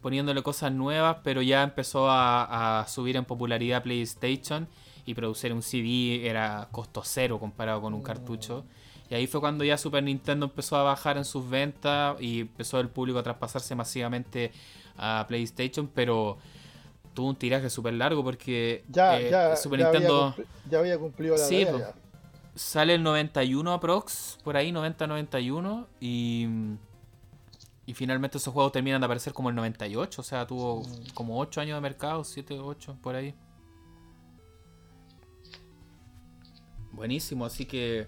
poniéndole 0.00 0.42
cosas 0.42 0.72
nuevas, 0.72 1.18
pero 1.22 1.42
ya 1.42 1.62
empezó 1.62 2.06
a, 2.10 2.84
subir 2.88 3.16
en 3.16 3.24
popularidad 3.24 3.82
PlayStation 3.82 4.68
y 5.04 5.14
producir 5.14 5.52
un 5.52 5.62
CD 5.62 6.26
era 6.28 6.68
costo 6.70 7.02
cero 7.04 7.38
comparado 7.38 7.80
con 7.82 7.94
un 7.94 8.00
mm. 8.00 8.04
cartucho. 8.04 8.64
Y 9.10 9.14
ahí 9.14 9.26
fue 9.26 9.40
cuando 9.40 9.64
ya 9.64 9.76
Super 9.76 10.02
Nintendo 10.02 10.46
empezó 10.46 10.76
a 10.76 10.84
bajar 10.84 11.16
en 11.16 11.24
sus 11.24 11.48
ventas 11.50 12.16
y 12.20 12.42
empezó 12.42 12.78
el 12.78 12.88
público 12.88 13.18
a 13.18 13.22
traspasarse 13.22 13.74
masivamente 13.74 14.52
a 14.96 15.24
PlayStation, 15.26 15.90
pero 15.92 16.38
tuvo 17.12 17.28
un 17.28 17.36
tiraje 17.36 17.68
súper 17.68 17.94
largo 17.94 18.22
porque 18.22 18.84
ya, 18.88 19.20
eh, 19.20 19.56
Super 19.56 19.80
Nintendo 19.80 20.34
ya 20.70 20.78
había 20.78 20.96
cumplido 20.96 21.36
la 21.36 21.44
sí, 21.44 21.66
Sale 22.54 22.94
el 22.94 23.02
91 23.02 23.72
aprox, 23.72 24.38
por 24.44 24.56
ahí 24.56 24.70
90-91 24.70 25.86
y 26.00 26.46
y 27.90 27.94
finalmente 27.94 28.38
esos 28.38 28.54
juegos 28.54 28.70
terminan 28.70 29.00
de 29.00 29.06
aparecer 29.06 29.32
como 29.32 29.48
el 29.48 29.56
98, 29.56 30.20
o 30.20 30.24
sea, 30.24 30.46
tuvo 30.46 30.84
como 31.12 31.40
8 31.40 31.60
años 31.60 31.76
de 31.76 31.80
mercado, 31.80 32.22
7, 32.22 32.60
8, 32.60 32.96
por 33.02 33.16
ahí. 33.16 33.34
Buenísimo, 36.92 37.44
así 37.44 37.66
que 37.66 38.06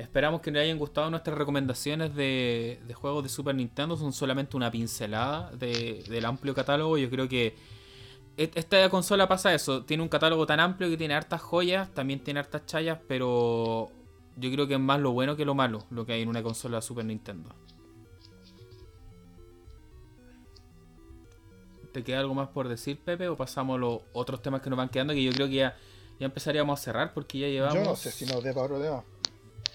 Esperamos 0.00 0.40
que 0.40 0.50
les 0.50 0.62
hayan 0.62 0.78
gustado 0.78 1.10
nuestras 1.10 1.36
recomendaciones 1.36 2.14
de, 2.14 2.80
juegos 2.94 3.22
de 3.22 3.28
Super 3.28 3.54
Nintendo. 3.54 3.98
Son 3.98 4.14
solamente 4.14 4.56
una 4.56 4.70
pincelada 4.70 5.50
del 5.52 6.24
amplio 6.24 6.54
catálogo. 6.54 6.96
Yo 6.96 7.10
creo 7.10 7.28
que 7.28 7.54
esta 8.38 8.88
consola 8.88 9.28
pasa 9.28 9.52
eso. 9.52 9.84
Tiene 9.84 10.02
un 10.02 10.08
catálogo 10.08 10.46
tan 10.46 10.58
amplio 10.58 10.88
que 10.88 10.96
tiene 10.96 11.12
hartas 11.12 11.42
joyas, 11.42 11.92
también 11.92 12.24
tiene 12.24 12.40
hartas 12.40 12.64
chayas, 12.64 12.98
pero 13.06 13.90
yo 14.36 14.50
creo 14.50 14.66
que 14.66 14.74
es 14.74 14.80
más 14.80 15.00
lo 15.00 15.12
bueno 15.12 15.36
que 15.36 15.44
lo 15.44 15.54
malo 15.54 15.84
lo 15.90 16.06
que 16.06 16.14
hay 16.14 16.22
en 16.22 16.30
una 16.30 16.42
consola 16.42 16.80
Super 16.80 17.04
Nintendo. 17.04 17.50
¿Te 21.92 22.02
queda 22.02 22.20
algo 22.20 22.34
más 22.34 22.48
por 22.48 22.68
decir, 22.68 22.98
Pepe? 23.00 23.28
¿O 23.28 23.36
pasamos 23.36 23.76
a 23.76 23.80
los 23.80 24.00
otros 24.14 24.40
temas 24.40 24.62
que 24.62 24.70
nos 24.70 24.78
van 24.78 24.88
quedando? 24.88 25.12
Que 25.12 25.22
yo 25.22 25.32
creo 25.32 25.48
que 25.48 25.56
ya, 25.56 25.76
ya 26.18 26.24
empezaríamos 26.24 26.80
a 26.80 26.82
cerrar 26.82 27.12
porque 27.12 27.38
ya 27.38 27.48
llevamos. 27.48 27.74
Yo 27.74 27.84
no 27.84 27.96
sé 27.96 28.10
si 28.10 28.24
nos 28.24 28.42
dé 28.42 28.54
para 28.54 28.68
problema. 28.68 29.04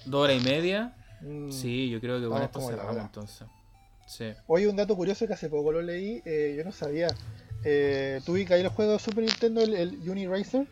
Dos 0.06 0.24
horas 0.24 0.42
y 0.42 0.46
media. 0.46 0.96
Mm, 1.22 1.52
sí, 1.52 1.90
yo 1.90 2.00
creo 2.00 2.20
que 2.20 2.28
con 2.28 2.42
esto 2.42 2.62
cerramos 2.62 2.98
entonces. 2.98 3.48
Sí. 4.08 4.34
Oye, 4.48 4.68
un 4.68 4.76
dato 4.76 4.96
curioso 4.96 5.26
que 5.26 5.34
hace 5.34 5.50
poco 5.50 5.72
lo 5.72 5.82
leí, 5.82 6.22
eh, 6.26 6.54
yo 6.58 6.64
no 6.64 6.72
sabía. 6.72 7.08
Eh, 7.64 8.22
¿Tú 8.26 8.36
ahí 8.36 8.46
el 8.50 8.68
juego 8.68 8.94
de 8.94 9.00
Super 9.00 9.24
Nintendo, 9.24 9.62
el, 9.62 9.74
el 9.74 10.10
Uniracer? 10.10 10.68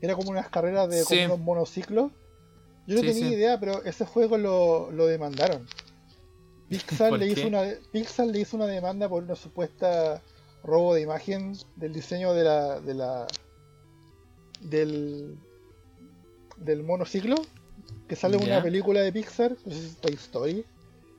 Era 0.00 0.14
como 0.14 0.30
unas 0.30 0.48
carreras 0.48 0.88
de 0.88 1.04
como 1.04 1.24
unos 1.34 1.40
monociclos. 1.40 2.12
Yo 2.86 2.96
no 2.96 3.00
tenía 3.02 3.28
idea, 3.28 3.60
pero 3.60 3.84
ese 3.84 4.06
juego 4.06 4.38
lo, 4.38 4.90
lo 4.90 5.06
demandaron. 5.06 5.66
Pixar 6.68 7.12
le, 7.14 7.26
hizo 7.26 7.48
una, 7.48 7.64
Pixar 7.92 8.28
le 8.28 8.40
hizo 8.40 8.56
una 8.56 8.66
demanda 8.66 9.08
por 9.08 9.24
una 9.24 9.34
supuesta 9.34 10.22
robo 10.62 10.94
de 10.94 11.00
imagen 11.00 11.56
del 11.76 11.92
diseño 11.92 12.32
de 12.32 12.44
la, 12.44 12.80
de 12.80 12.94
la 12.94 13.26
del 14.60 15.36
del 16.58 16.82
monociclo 16.82 17.34
que 18.08 18.16
sale 18.16 18.36
una 18.36 18.62
película 18.62 19.00
de 19.00 19.12
Pixar, 19.12 19.54
pues 19.62 19.76
es 19.76 19.96
Toy 19.96 20.14
Story. 20.14 20.64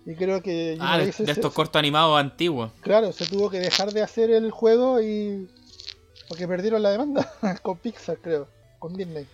Y 0.05 0.15
creo 0.15 0.41
que. 0.41 0.77
Ah, 0.79 0.97
de, 0.97 1.09
estos 1.09 1.53
cortos 1.53 1.79
animados 1.79 2.19
antiguos. 2.19 2.71
Claro, 2.81 3.11
se 3.11 3.25
tuvo 3.27 3.49
que 3.49 3.59
dejar 3.59 3.93
de 3.93 4.01
hacer 4.01 4.31
el 4.31 4.51
juego 4.51 5.01
y. 5.01 5.47
Porque 6.27 6.47
perdieron 6.47 6.81
la 6.81 6.91
demanda 6.91 7.31
con 7.61 7.77
Pixar, 7.77 8.17
creo, 8.17 8.47
con 8.79 8.95
Disney. 8.95 9.27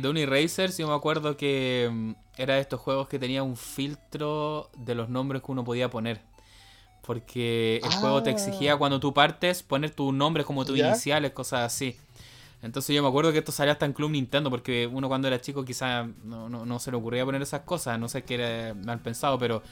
Donny 0.00 0.24
Racers, 0.24 0.78
yo 0.78 0.88
me 0.88 0.94
acuerdo 0.94 1.36
que 1.36 1.88
mm, 1.92 2.12
era 2.38 2.54
de 2.54 2.60
estos 2.60 2.80
juegos 2.80 3.08
que 3.08 3.18
tenía 3.18 3.42
un 3.42 3.56
filtro 3.56 4.70
de 4.76 4.94
los 4.94 5.10
nombres 5.10 5.42
que 5.42 5.52
uno 5.52 5.64
podía 5.64 5.90
poner. 5.90 6.20
Porque 7.02 7.80
el 7.84 7.92
juego 7.92 8.22
te 8.22 8.30
exigía 8.30 8.72
ah. 8.72 8.76
cuando 8.78 8.98
tú 8.98 9.14
partes 9.14 9.62
poner 9.62 9.90
tus 9.90 10.12
nombres 10.12 10.44
como 10.44 10.64
tus 10.64 10.78
iniciales, 10.78 11.30
cosas 11.32 11.60
así. 11.60 11.96
Entonces 12.62 12.94
yo 12.96 13.02
me 13.02 13.08
acuerdo 13.08 13.32
que 13.32 13.38
esto 13.38 13.52
salía 13.52 13.72
hasta 13.72 13.86
en 13.86 13.92
Club 13.92 14.10
Nintendo, 14.10 14.50
porque 14.50 14.86
uno 14.86 15.08
cuando 15.08 15.28
era 15.28 15.40
chico 15.40 15.64
quizá 15.64 16.08
no, 16.24 16.78
se 16.78 16.90
le 16.90 16.96
ocurría 16.96 17.24
poner 17.24 17.42
esas 17.42 17.60
cosas, 17.60 17.98
no 17.98 18.08
sé 18.08 18.22
qué 18.22 18.34
era 18.34 18.74
mal 18.74 19.00
pensado, 19.00 19.38
pero 19.38 19.62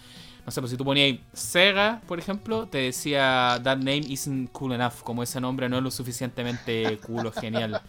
no 0.45 0.53
sé, 0.53 0.61
pues 0.61 0.71
si 0.71 0.77
tú 0.77 0.85
ponías 0.85 1.19
Sega, 1.33 2.03
por 2.07 2.19
ejemplo, 2.19 2.69
te 2.69 2.79
decía 2.79 3.59
That 3.65 3.79
name 3.79 4.03
isn't 4.07 4.53
cool 4.53 4.75
enough, 4.75 5.03
como 5.03 5.23
ese 5.23 5.41
nombre 5.41 5.69
no 5.69 5.79
es 5.79 5.83
lo 5.83 5.91
suficientemente 5.91 6.99
cool 6.99 7.27
o 7.27 7.33
genial. 7.33 7.81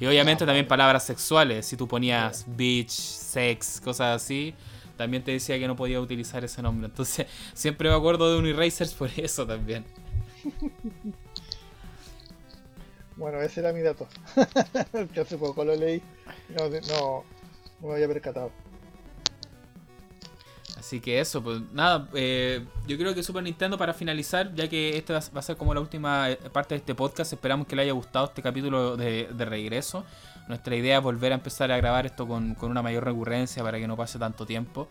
Y 0.00 0.06
obviamente 0.06 0.46
también 0.46 0.66
palabras 0.66 1.04
sexuales, 1.04 1.66
si 1.66 1.76
tú 1.76 1.86
ponías 1.86 2.46
bitch, 2.48 2.90
sex, 2.90 3.80
cosas 3.82 4.22
así, 4.22 4.54
también 4.96 5.22
te 5.22 5.32
decía 5.32 5.58
que 5.58 5.68
no 5.68 5.76
podía 5.76 6.00
utilizar 6.00 6.42
ese 6.42 6.62
nombre. 6.62 6.86
Entonces 6.86 7.26
siempre 7.52 7.90
me 7.90 7.94
acuerdo 7.94 8.32
de 8.32 8.38
Uniracers 8.38 8.94
por 8.94 9.10
eso 9.16 9.46
también. 9.46 9.84
Bueno, 13.18 13.40
ese 13.40 13.60
era 13.60 13.72
mi 13.72 13.80
dato. 13.80 14.06
que 15.12 15.20
hace 15.20 15.36
poco 15.36 15.64
lo 15.64 15.74
leí. 15.74 16.00
No, 16.56 16.68
no, 16.68 17.24
me 17.88 17.94
había 17.94 18.06
percatado. 18.06 18.50
Así 20.76 21.00
que 21.00 21.18
eso, 21.18 21.42
pues 21.42 21.60
nada, 21.72 22.08
eh, 22.14 22.64
yo 22.86 22.96
creo 22.96 23.12
que 23.12 23.24
Super 23.24 23.42
Nintendo 23.42 23.76
para 23.76 23.92
finalizar, 23.92 24.54
ya 24.54 24.68
que 24.68 24.96
esta 24.96 25.14
va 25.14 25.40
a 25.40 25.42
ser 25.42 25.56
como 25.56 25.74
la 25.74 25.80
última 25.80 26.30
eh, 26.30 26.36
parte 26.52 26.76
de 26.76 26.78
este 26.78 26.94
podcast, 26.94 27.32
esperamos 27.32 27.66
que 27.66 27.74
le 27.74 27.82
haya 27.82 27.92
gustado 27.92 28.26
este 28.26 28.40
capítulo 28.40 28.96
de, 28.96 29.26
regreso. 29.36 30.04
Nuestra 30.46 30.76
idea 30.76 30.98
es 30.98 31.02
volver 31.02 31.32
a 31.32 31.34
empezar 31.34 31.72
a 31.72 31.76
grabar 31.76 32.06
esto 32.06 32.28
con, 32.28 32.54
con 32.54 32.70
una 32.70 32.80
mayor 32.80 33.04
recurrencia 33.04 33.62
para 33.64 33.78
que 33.78 33.88
no 33.88 33.96
pase 33.96 34.20
tanto 34.20 34.46
tiempo. 34.46 34.86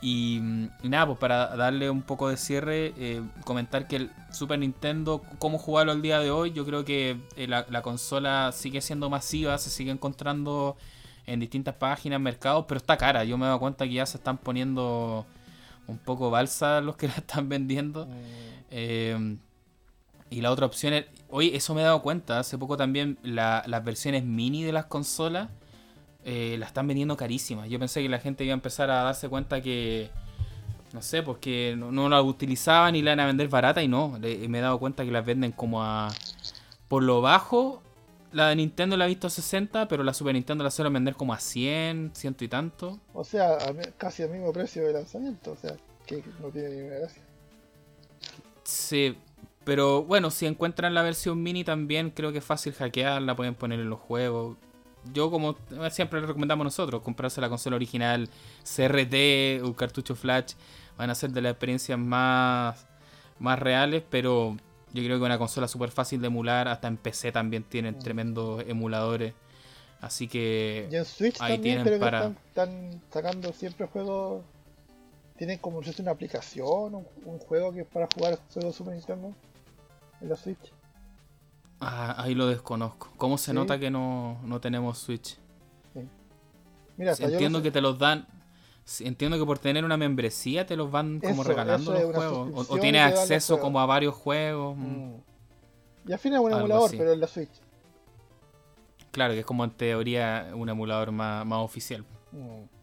Y, 0.00 0.40
nada, 0.82 1.06
pues 1.06 1.18
para 1.18 1.56
darle 1.56 1.90
un 1.90 2.02
poco 2.02 2.28
de 2.28 2.36
cierre, 2.36 2.94
eh, 2.96 3.22
comentar 3.44 3.88
que 3.88 3.96
el 3.96 4.10
Super 4.30 4.58
Nintendo, 4.58 5.22
cómo 5.38 5.58
jugarlo 5.58 5.92
al 5.92 6.02
día 6.02 6.20
de 6.20 6.30
hoy, 6.30 6.52
yo 6.52 6.64
creo 6.64 6.84
que 6.84 7.20
eh, 7.36 7.48
la, 7.48 7.82
consola 7.82 8.52
sigue 8.52 8.80
siendo 8.80 9.10
masiva, 9.10 9.58
se 9.58 9.70
sigue 9.70 9.90
encontrando 9.90 10.76
en 11.26 11.40
distintas 11.40 11.74
páginas, 11.74 12.20
mercados, 12.20 12.64
pero 12.68 12.78
está 12.78 12.96
cara. 12.96 13.24
Yo 13.24 13.36
me 13.36 13.44
he 13.44 13.48
dado 13.48 13.58
cuenta 13.58 13.86
que 13.86 13.94
ya 13.94 14.06
se 14.06 14.18
están 14.18 14.38
poniendo 14.38 15.26
un 15.88 15.98
poco 15.98 16.30
balsa 16.30 16.80
los 16.80 16.96
que 16.96 17.08
la 17.08 17.14
están 17.14 17.48
vendiendo. 17.48 18.06
Mm. 18.06 18.10
Eh, 18.70 19.36
y 20.30 20.42
la 20.42 20.52
otra 20.52 20.66
opción 20.66 20.92
es, 20.92 21.06
hoy 21.28 21.50
eso 21.54 21.74
me 21.74 21.80
he 21.80 21.84
dado 21.84 22.02
cuenta, 22.02 22.38
hace 22.38 22.58
poco 22.58 22.76
también 22.76 23.18
las 23.22 23.84
versiones 23.84 24.24
mini 24.24 24.62
de 24.62 24.72
las 24.72 24.84
consolas 24.84 25.48
eh, 26.30 26.58
la 26.58 26.66
están 26.66 26.86
vendiendo 26.86 27.16
carísimas. 27.16 27.70
Yo 27.70 27.78
pensé 27.78 28.02
que 28.02 28.08
la 28.10 28.18
gente 28.18 28.44
iba 28.44 28.52
a 28.52 28.54
empezar 28.60 28.90
a 28.90 29.02
darse 29.02 29.30
cuenta 29.30 29.62
que, 29.62 30.10
no 30.92 31.00
sé, 31.00 31.22
pues 31.22 31.38
que 31.38 31.74
no, 31.74 32.06
la 32.10 32.20
utilizaban 32.20 32.94
y 32.96 33.00
la 33.00 33.12
iban 33.12 33.20
a 33.20 33.26
vender 33.26 33.48
barata 33.48 33.82
y 33.82 33.88
no. 33.88 34.18
me 34.20 34.58
he 34.58 34.60
dado 34.60 34.78
cuenta 34.78 35.06
que 35.06 35.10
las 35.10 35.24
venden 35.24 35.52
como 35.52 35.82
a... 35.82 36.10
Por 36.86 37.02
lo 37.02 37.22
bajo, 37.22 37.80
la 38.30 38.50
de 38.50 38.56
Nintendo 38.56 38.98
la 38.98 39.06
he 39.06 39.08
visto 39.08 39.26
a 39.26 39.30
60, 39.30 39.88
pero 39.88 40.02
la 40.02 40.12
Super 40.12 40.34
Nintendo 40.34 40.64
la 40.64 40.70
suelen 40.70 40.92
vender 40.92 41.14
como 41.14 41.32
a 41.32 41.40
100, 41.40 42.10
ciento 42.12 42.44
y 42.44 42.48
tanto. 42.48 43.00
O 43.14 43.24
sea, 43.24 43.56
casi 43.96 44.22
al 44.22 44.28
mismo 44.28 44.52
precio 44.52 44.86
de 44.86 44.92
lanzamiento, 44.92 45.52
o 45.52 45.56
sea, 45.56 45.76
que 46.04 46.22
no 46.42 46.48
tiene 46.50 46.68
ninguna 46.68 46.96
gracia. 46.96 47.22
Sí, 48.64 49.16
pero 49.64 50.02
bueno, 50.02 50.30
si 50.30 50.44
encuentran 50.44 50.92
la 50.92 51.00
versión 51.00 51.42
mini 51.42 51.64
también 51.64 52.10
creo 52.10 52.32
que 52.32 52.38
es 52.38 52.44
fácil 52.44 52.74
hackearla, 52.74 53.34
pueden 53.34 53.54
poner 53.54 53.80
en 53.80 53.88
los 53.88 53.98
juegos 53.98 54.58
yo 55.12 55.30
como 55.30 55.56
siempre 55.90 56.20
le 56.20 56.26
recomendamos 56.26 56.64
nosotros, 56.64 57.02
comprarse 57.02 57.40
la 57.40 57.48
consola 57.48 57.76
original 57.76 58.28
CRT, 58.62 59.62
un 59.64 59.74
cartucho 59.74 60.14
flash, 60.14 60.54
van 60.96 61.10
a 61.10 61.14
ser 61.14 61.30
de 61.30 61.40
las 61.42 61.52
experiencias 61.52 61.98
más, 61.98 62.86
más 63.38 63.58
reales, 63.58 64.02
pero 64.08 64.56
yo 64.92 65.02
creo 65.04 65.18
que 65.18 65.24
una 65.24 65.38
consola 65.38 65.68
súper 65.68 65.90
fácil 65.90 66.20
de 66.20 66.28
emular, 66.28 66.68
hasta 66.68 66.88
en 66.88 66.96
PC 66.96 67.32
también 67.32 67.62
tienen 67.62 67.96
mm. 67.96 67.98
tremendos 68.00 68.64
emuladores. 68.66 69.34
Así 70.00 70.28
que 70.28 70.88
y 70.90 70.96
en 70.96 71.04
Switch 71.04 71.40
ahí 71.40 71.54
también, 71.54 71.82
tienen 71.82 72.00
para... 72.00 72.28
Están, 72.28 73.02
sacando 73.12 73.52
siempre 73.52 73.86
juegos. 73.86 74.44
Tienen 75.36 75.58
como 75.58 75.82
si 75.82 76.02
una 76.02 76.12
aplicación, 76.12 77.06
un, 77.24 77.38
juego 77.38 77.72
que 77.72 77.80
es 77.80 77.86
para 77.86 78.08
jugar 78.12 78.38
juegos 78.52 78.74
Super 78.74 78.94
Nintendo 78.94 79.34
en 80.20 80.28
la 80.28 80.36
Switch. 80.36 80.72
Ah, 81.80 82.22
ahí 82.22 82.34
lo 82.34 82.46
desconozco. 82.48 83.10
¿Cómo 83.16 83.38
se 83.38 83.52
nota 83.52 83.78
que 83.78 83.90
no, 83.90 84.58
tenemos 84.60 84.98
Switch? 84.98 85.38
Mira, 86.96 87.14
entiendo 87.18 87.62
que 87.62 87.70
te 87.70 87.80
los 87.80 87.98
dan. 87.98 88.26
Entiendo 89.00 89.38
que 89.38 89.44
por 89.44 89.58
tener 89.58 89.84
una 89.84 89.96
membresía 89.96 90.66
te 90.66 90.74
los 90.74 90.90
van 90.90 91.20
como 91.20 91.44
regalando 91.44 91.92
los 91.92 92.14
juegos. 92.14 92.70
O, 92.70 92.78
tienes 92.78 93.02
acceso 93.02 93.60
como 93.60 93.78
a 93.80 93.86
varios 93.86 94.14
juegos. 94.14 94.76
Mm. 94.76 94.82
Mm. 94.82 95.22
Y 96.08 96.12
al 96.12 96.18
fin 96.18 96.32
es 96.32 96.40
un 96.40 96.52
emulador, 96.52 96.90
pero 96.90 97.12
en 97.12 97.20
la 97.20 97.26
Switch. 97.26 97.50
Claro, 99.10 99.34
que 99.34 99.40
es 99.40 99.46
como 99.46 99.64
en 99.64 99.70
teoría 99.70 100.50
un 100.54 100.68
emulador 100.68 101.12
más, 101.12 101.46
oficial. 101.50 102.04
Mm. 102.32 102.77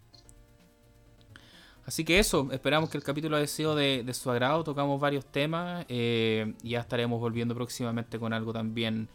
Así 1.85 2.03
que 2.03 2.17
eso, 2.17 2.49
esperamos 2.51 2.89
que 2.89 2.97
el 2.97 3.03
capítulo 3.03 3.37
haya 3.37 3.45
sido 3.45 3.75
de, 3.75 4.11
su 4.13 4.31
agrado, 4.31 4.63
tocamos 4.63 4.99
varios 4.99 5.23
temas 5.25 5.85
eh, 5.87 6.55
y 6.63 6.71
ya 6.71 6.79
estaremos 6.79 7.19
volviendo 7.19 7.53
próximamente 7.53 8.17
con 8.17 8.33
algo 8.33 8.53
también 8.53 9.07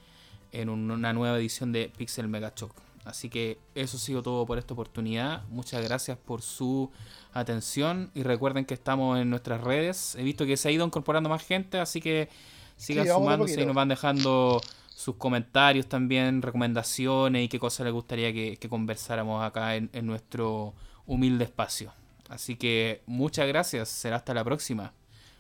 en 0.53 0.69
una 0.69 1.13
nueva 1.13 1.37
edición 1.37 1.73
de 1.73 1.91
Pixel 1.97 2.29
Mega 2.29 2.53
Shock. 2.55 2.73
Así 3.05 3.29
que 3.29 3.59
eso 3.75 3.97
ha 3.97 4.01
sido 4.01 4.23
todo 4.23 4.47
por 4.47 4.59
esta 4.59 4.75
oportunidad. 4.75 5.43
Muchas 5.49 5.83
gracias 5.83 6.17
por 6.17 6.43
su 6.43 6.91
atención 7.33 8.11
y 8.15 8.23
recuerden 8.23 8.65
que 8.65 8.75
estamos 8.75 9.19
en 9.19 9.31
nuestras 9.31 9.61
redes. 9.63 10.15
He 10.15 10.23
visto 10.23 10.47
que 10.47 10.57
se 10.57 10.69
ha 10.69 10.71
ido 10.71 10.87
incorporando 10.87 11.29
más 11.29 11.45
gente, 11.45 11.81
así 11.81 12.01
que 12.01 12.29
sigan 12.77 13.09
sumándose 13.09 13.61
y 13.61 13.67
nos 13.67 13.75
van 13.75 13.89
dejando 13.89 14.61
sus 14.95 15.17
comentarios 15.17 15.87
también, 15.89 16.41
recomendaciones 16.41 17.45
y 17.45 17.49
qué 17.49 17.59
cosas 17.59 17.85
les 17.85 17.93
gustaría 17.93 18.33
que, 18.33 18.69
conversáramos 18.69 19.43
acá 19.43 19.75
en 19.75 19.91
nuestro 20.07 20.75
humilde 21.07 21.45
espacio. 21.45 21.93
Así 22.31 22.55
que 22.55 23.03
muchas 23.07 23.49
gracias. 23.49 23.89
Será 23.89 24.17
hasta 24.17 24.33
la 24.33 24.45
próxima. 24.45 24.95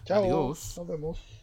Chao. 0.04 0.24
Adiós. 0.24 0.74
Nos 0.76 0.86
vemos. 0.88 1.39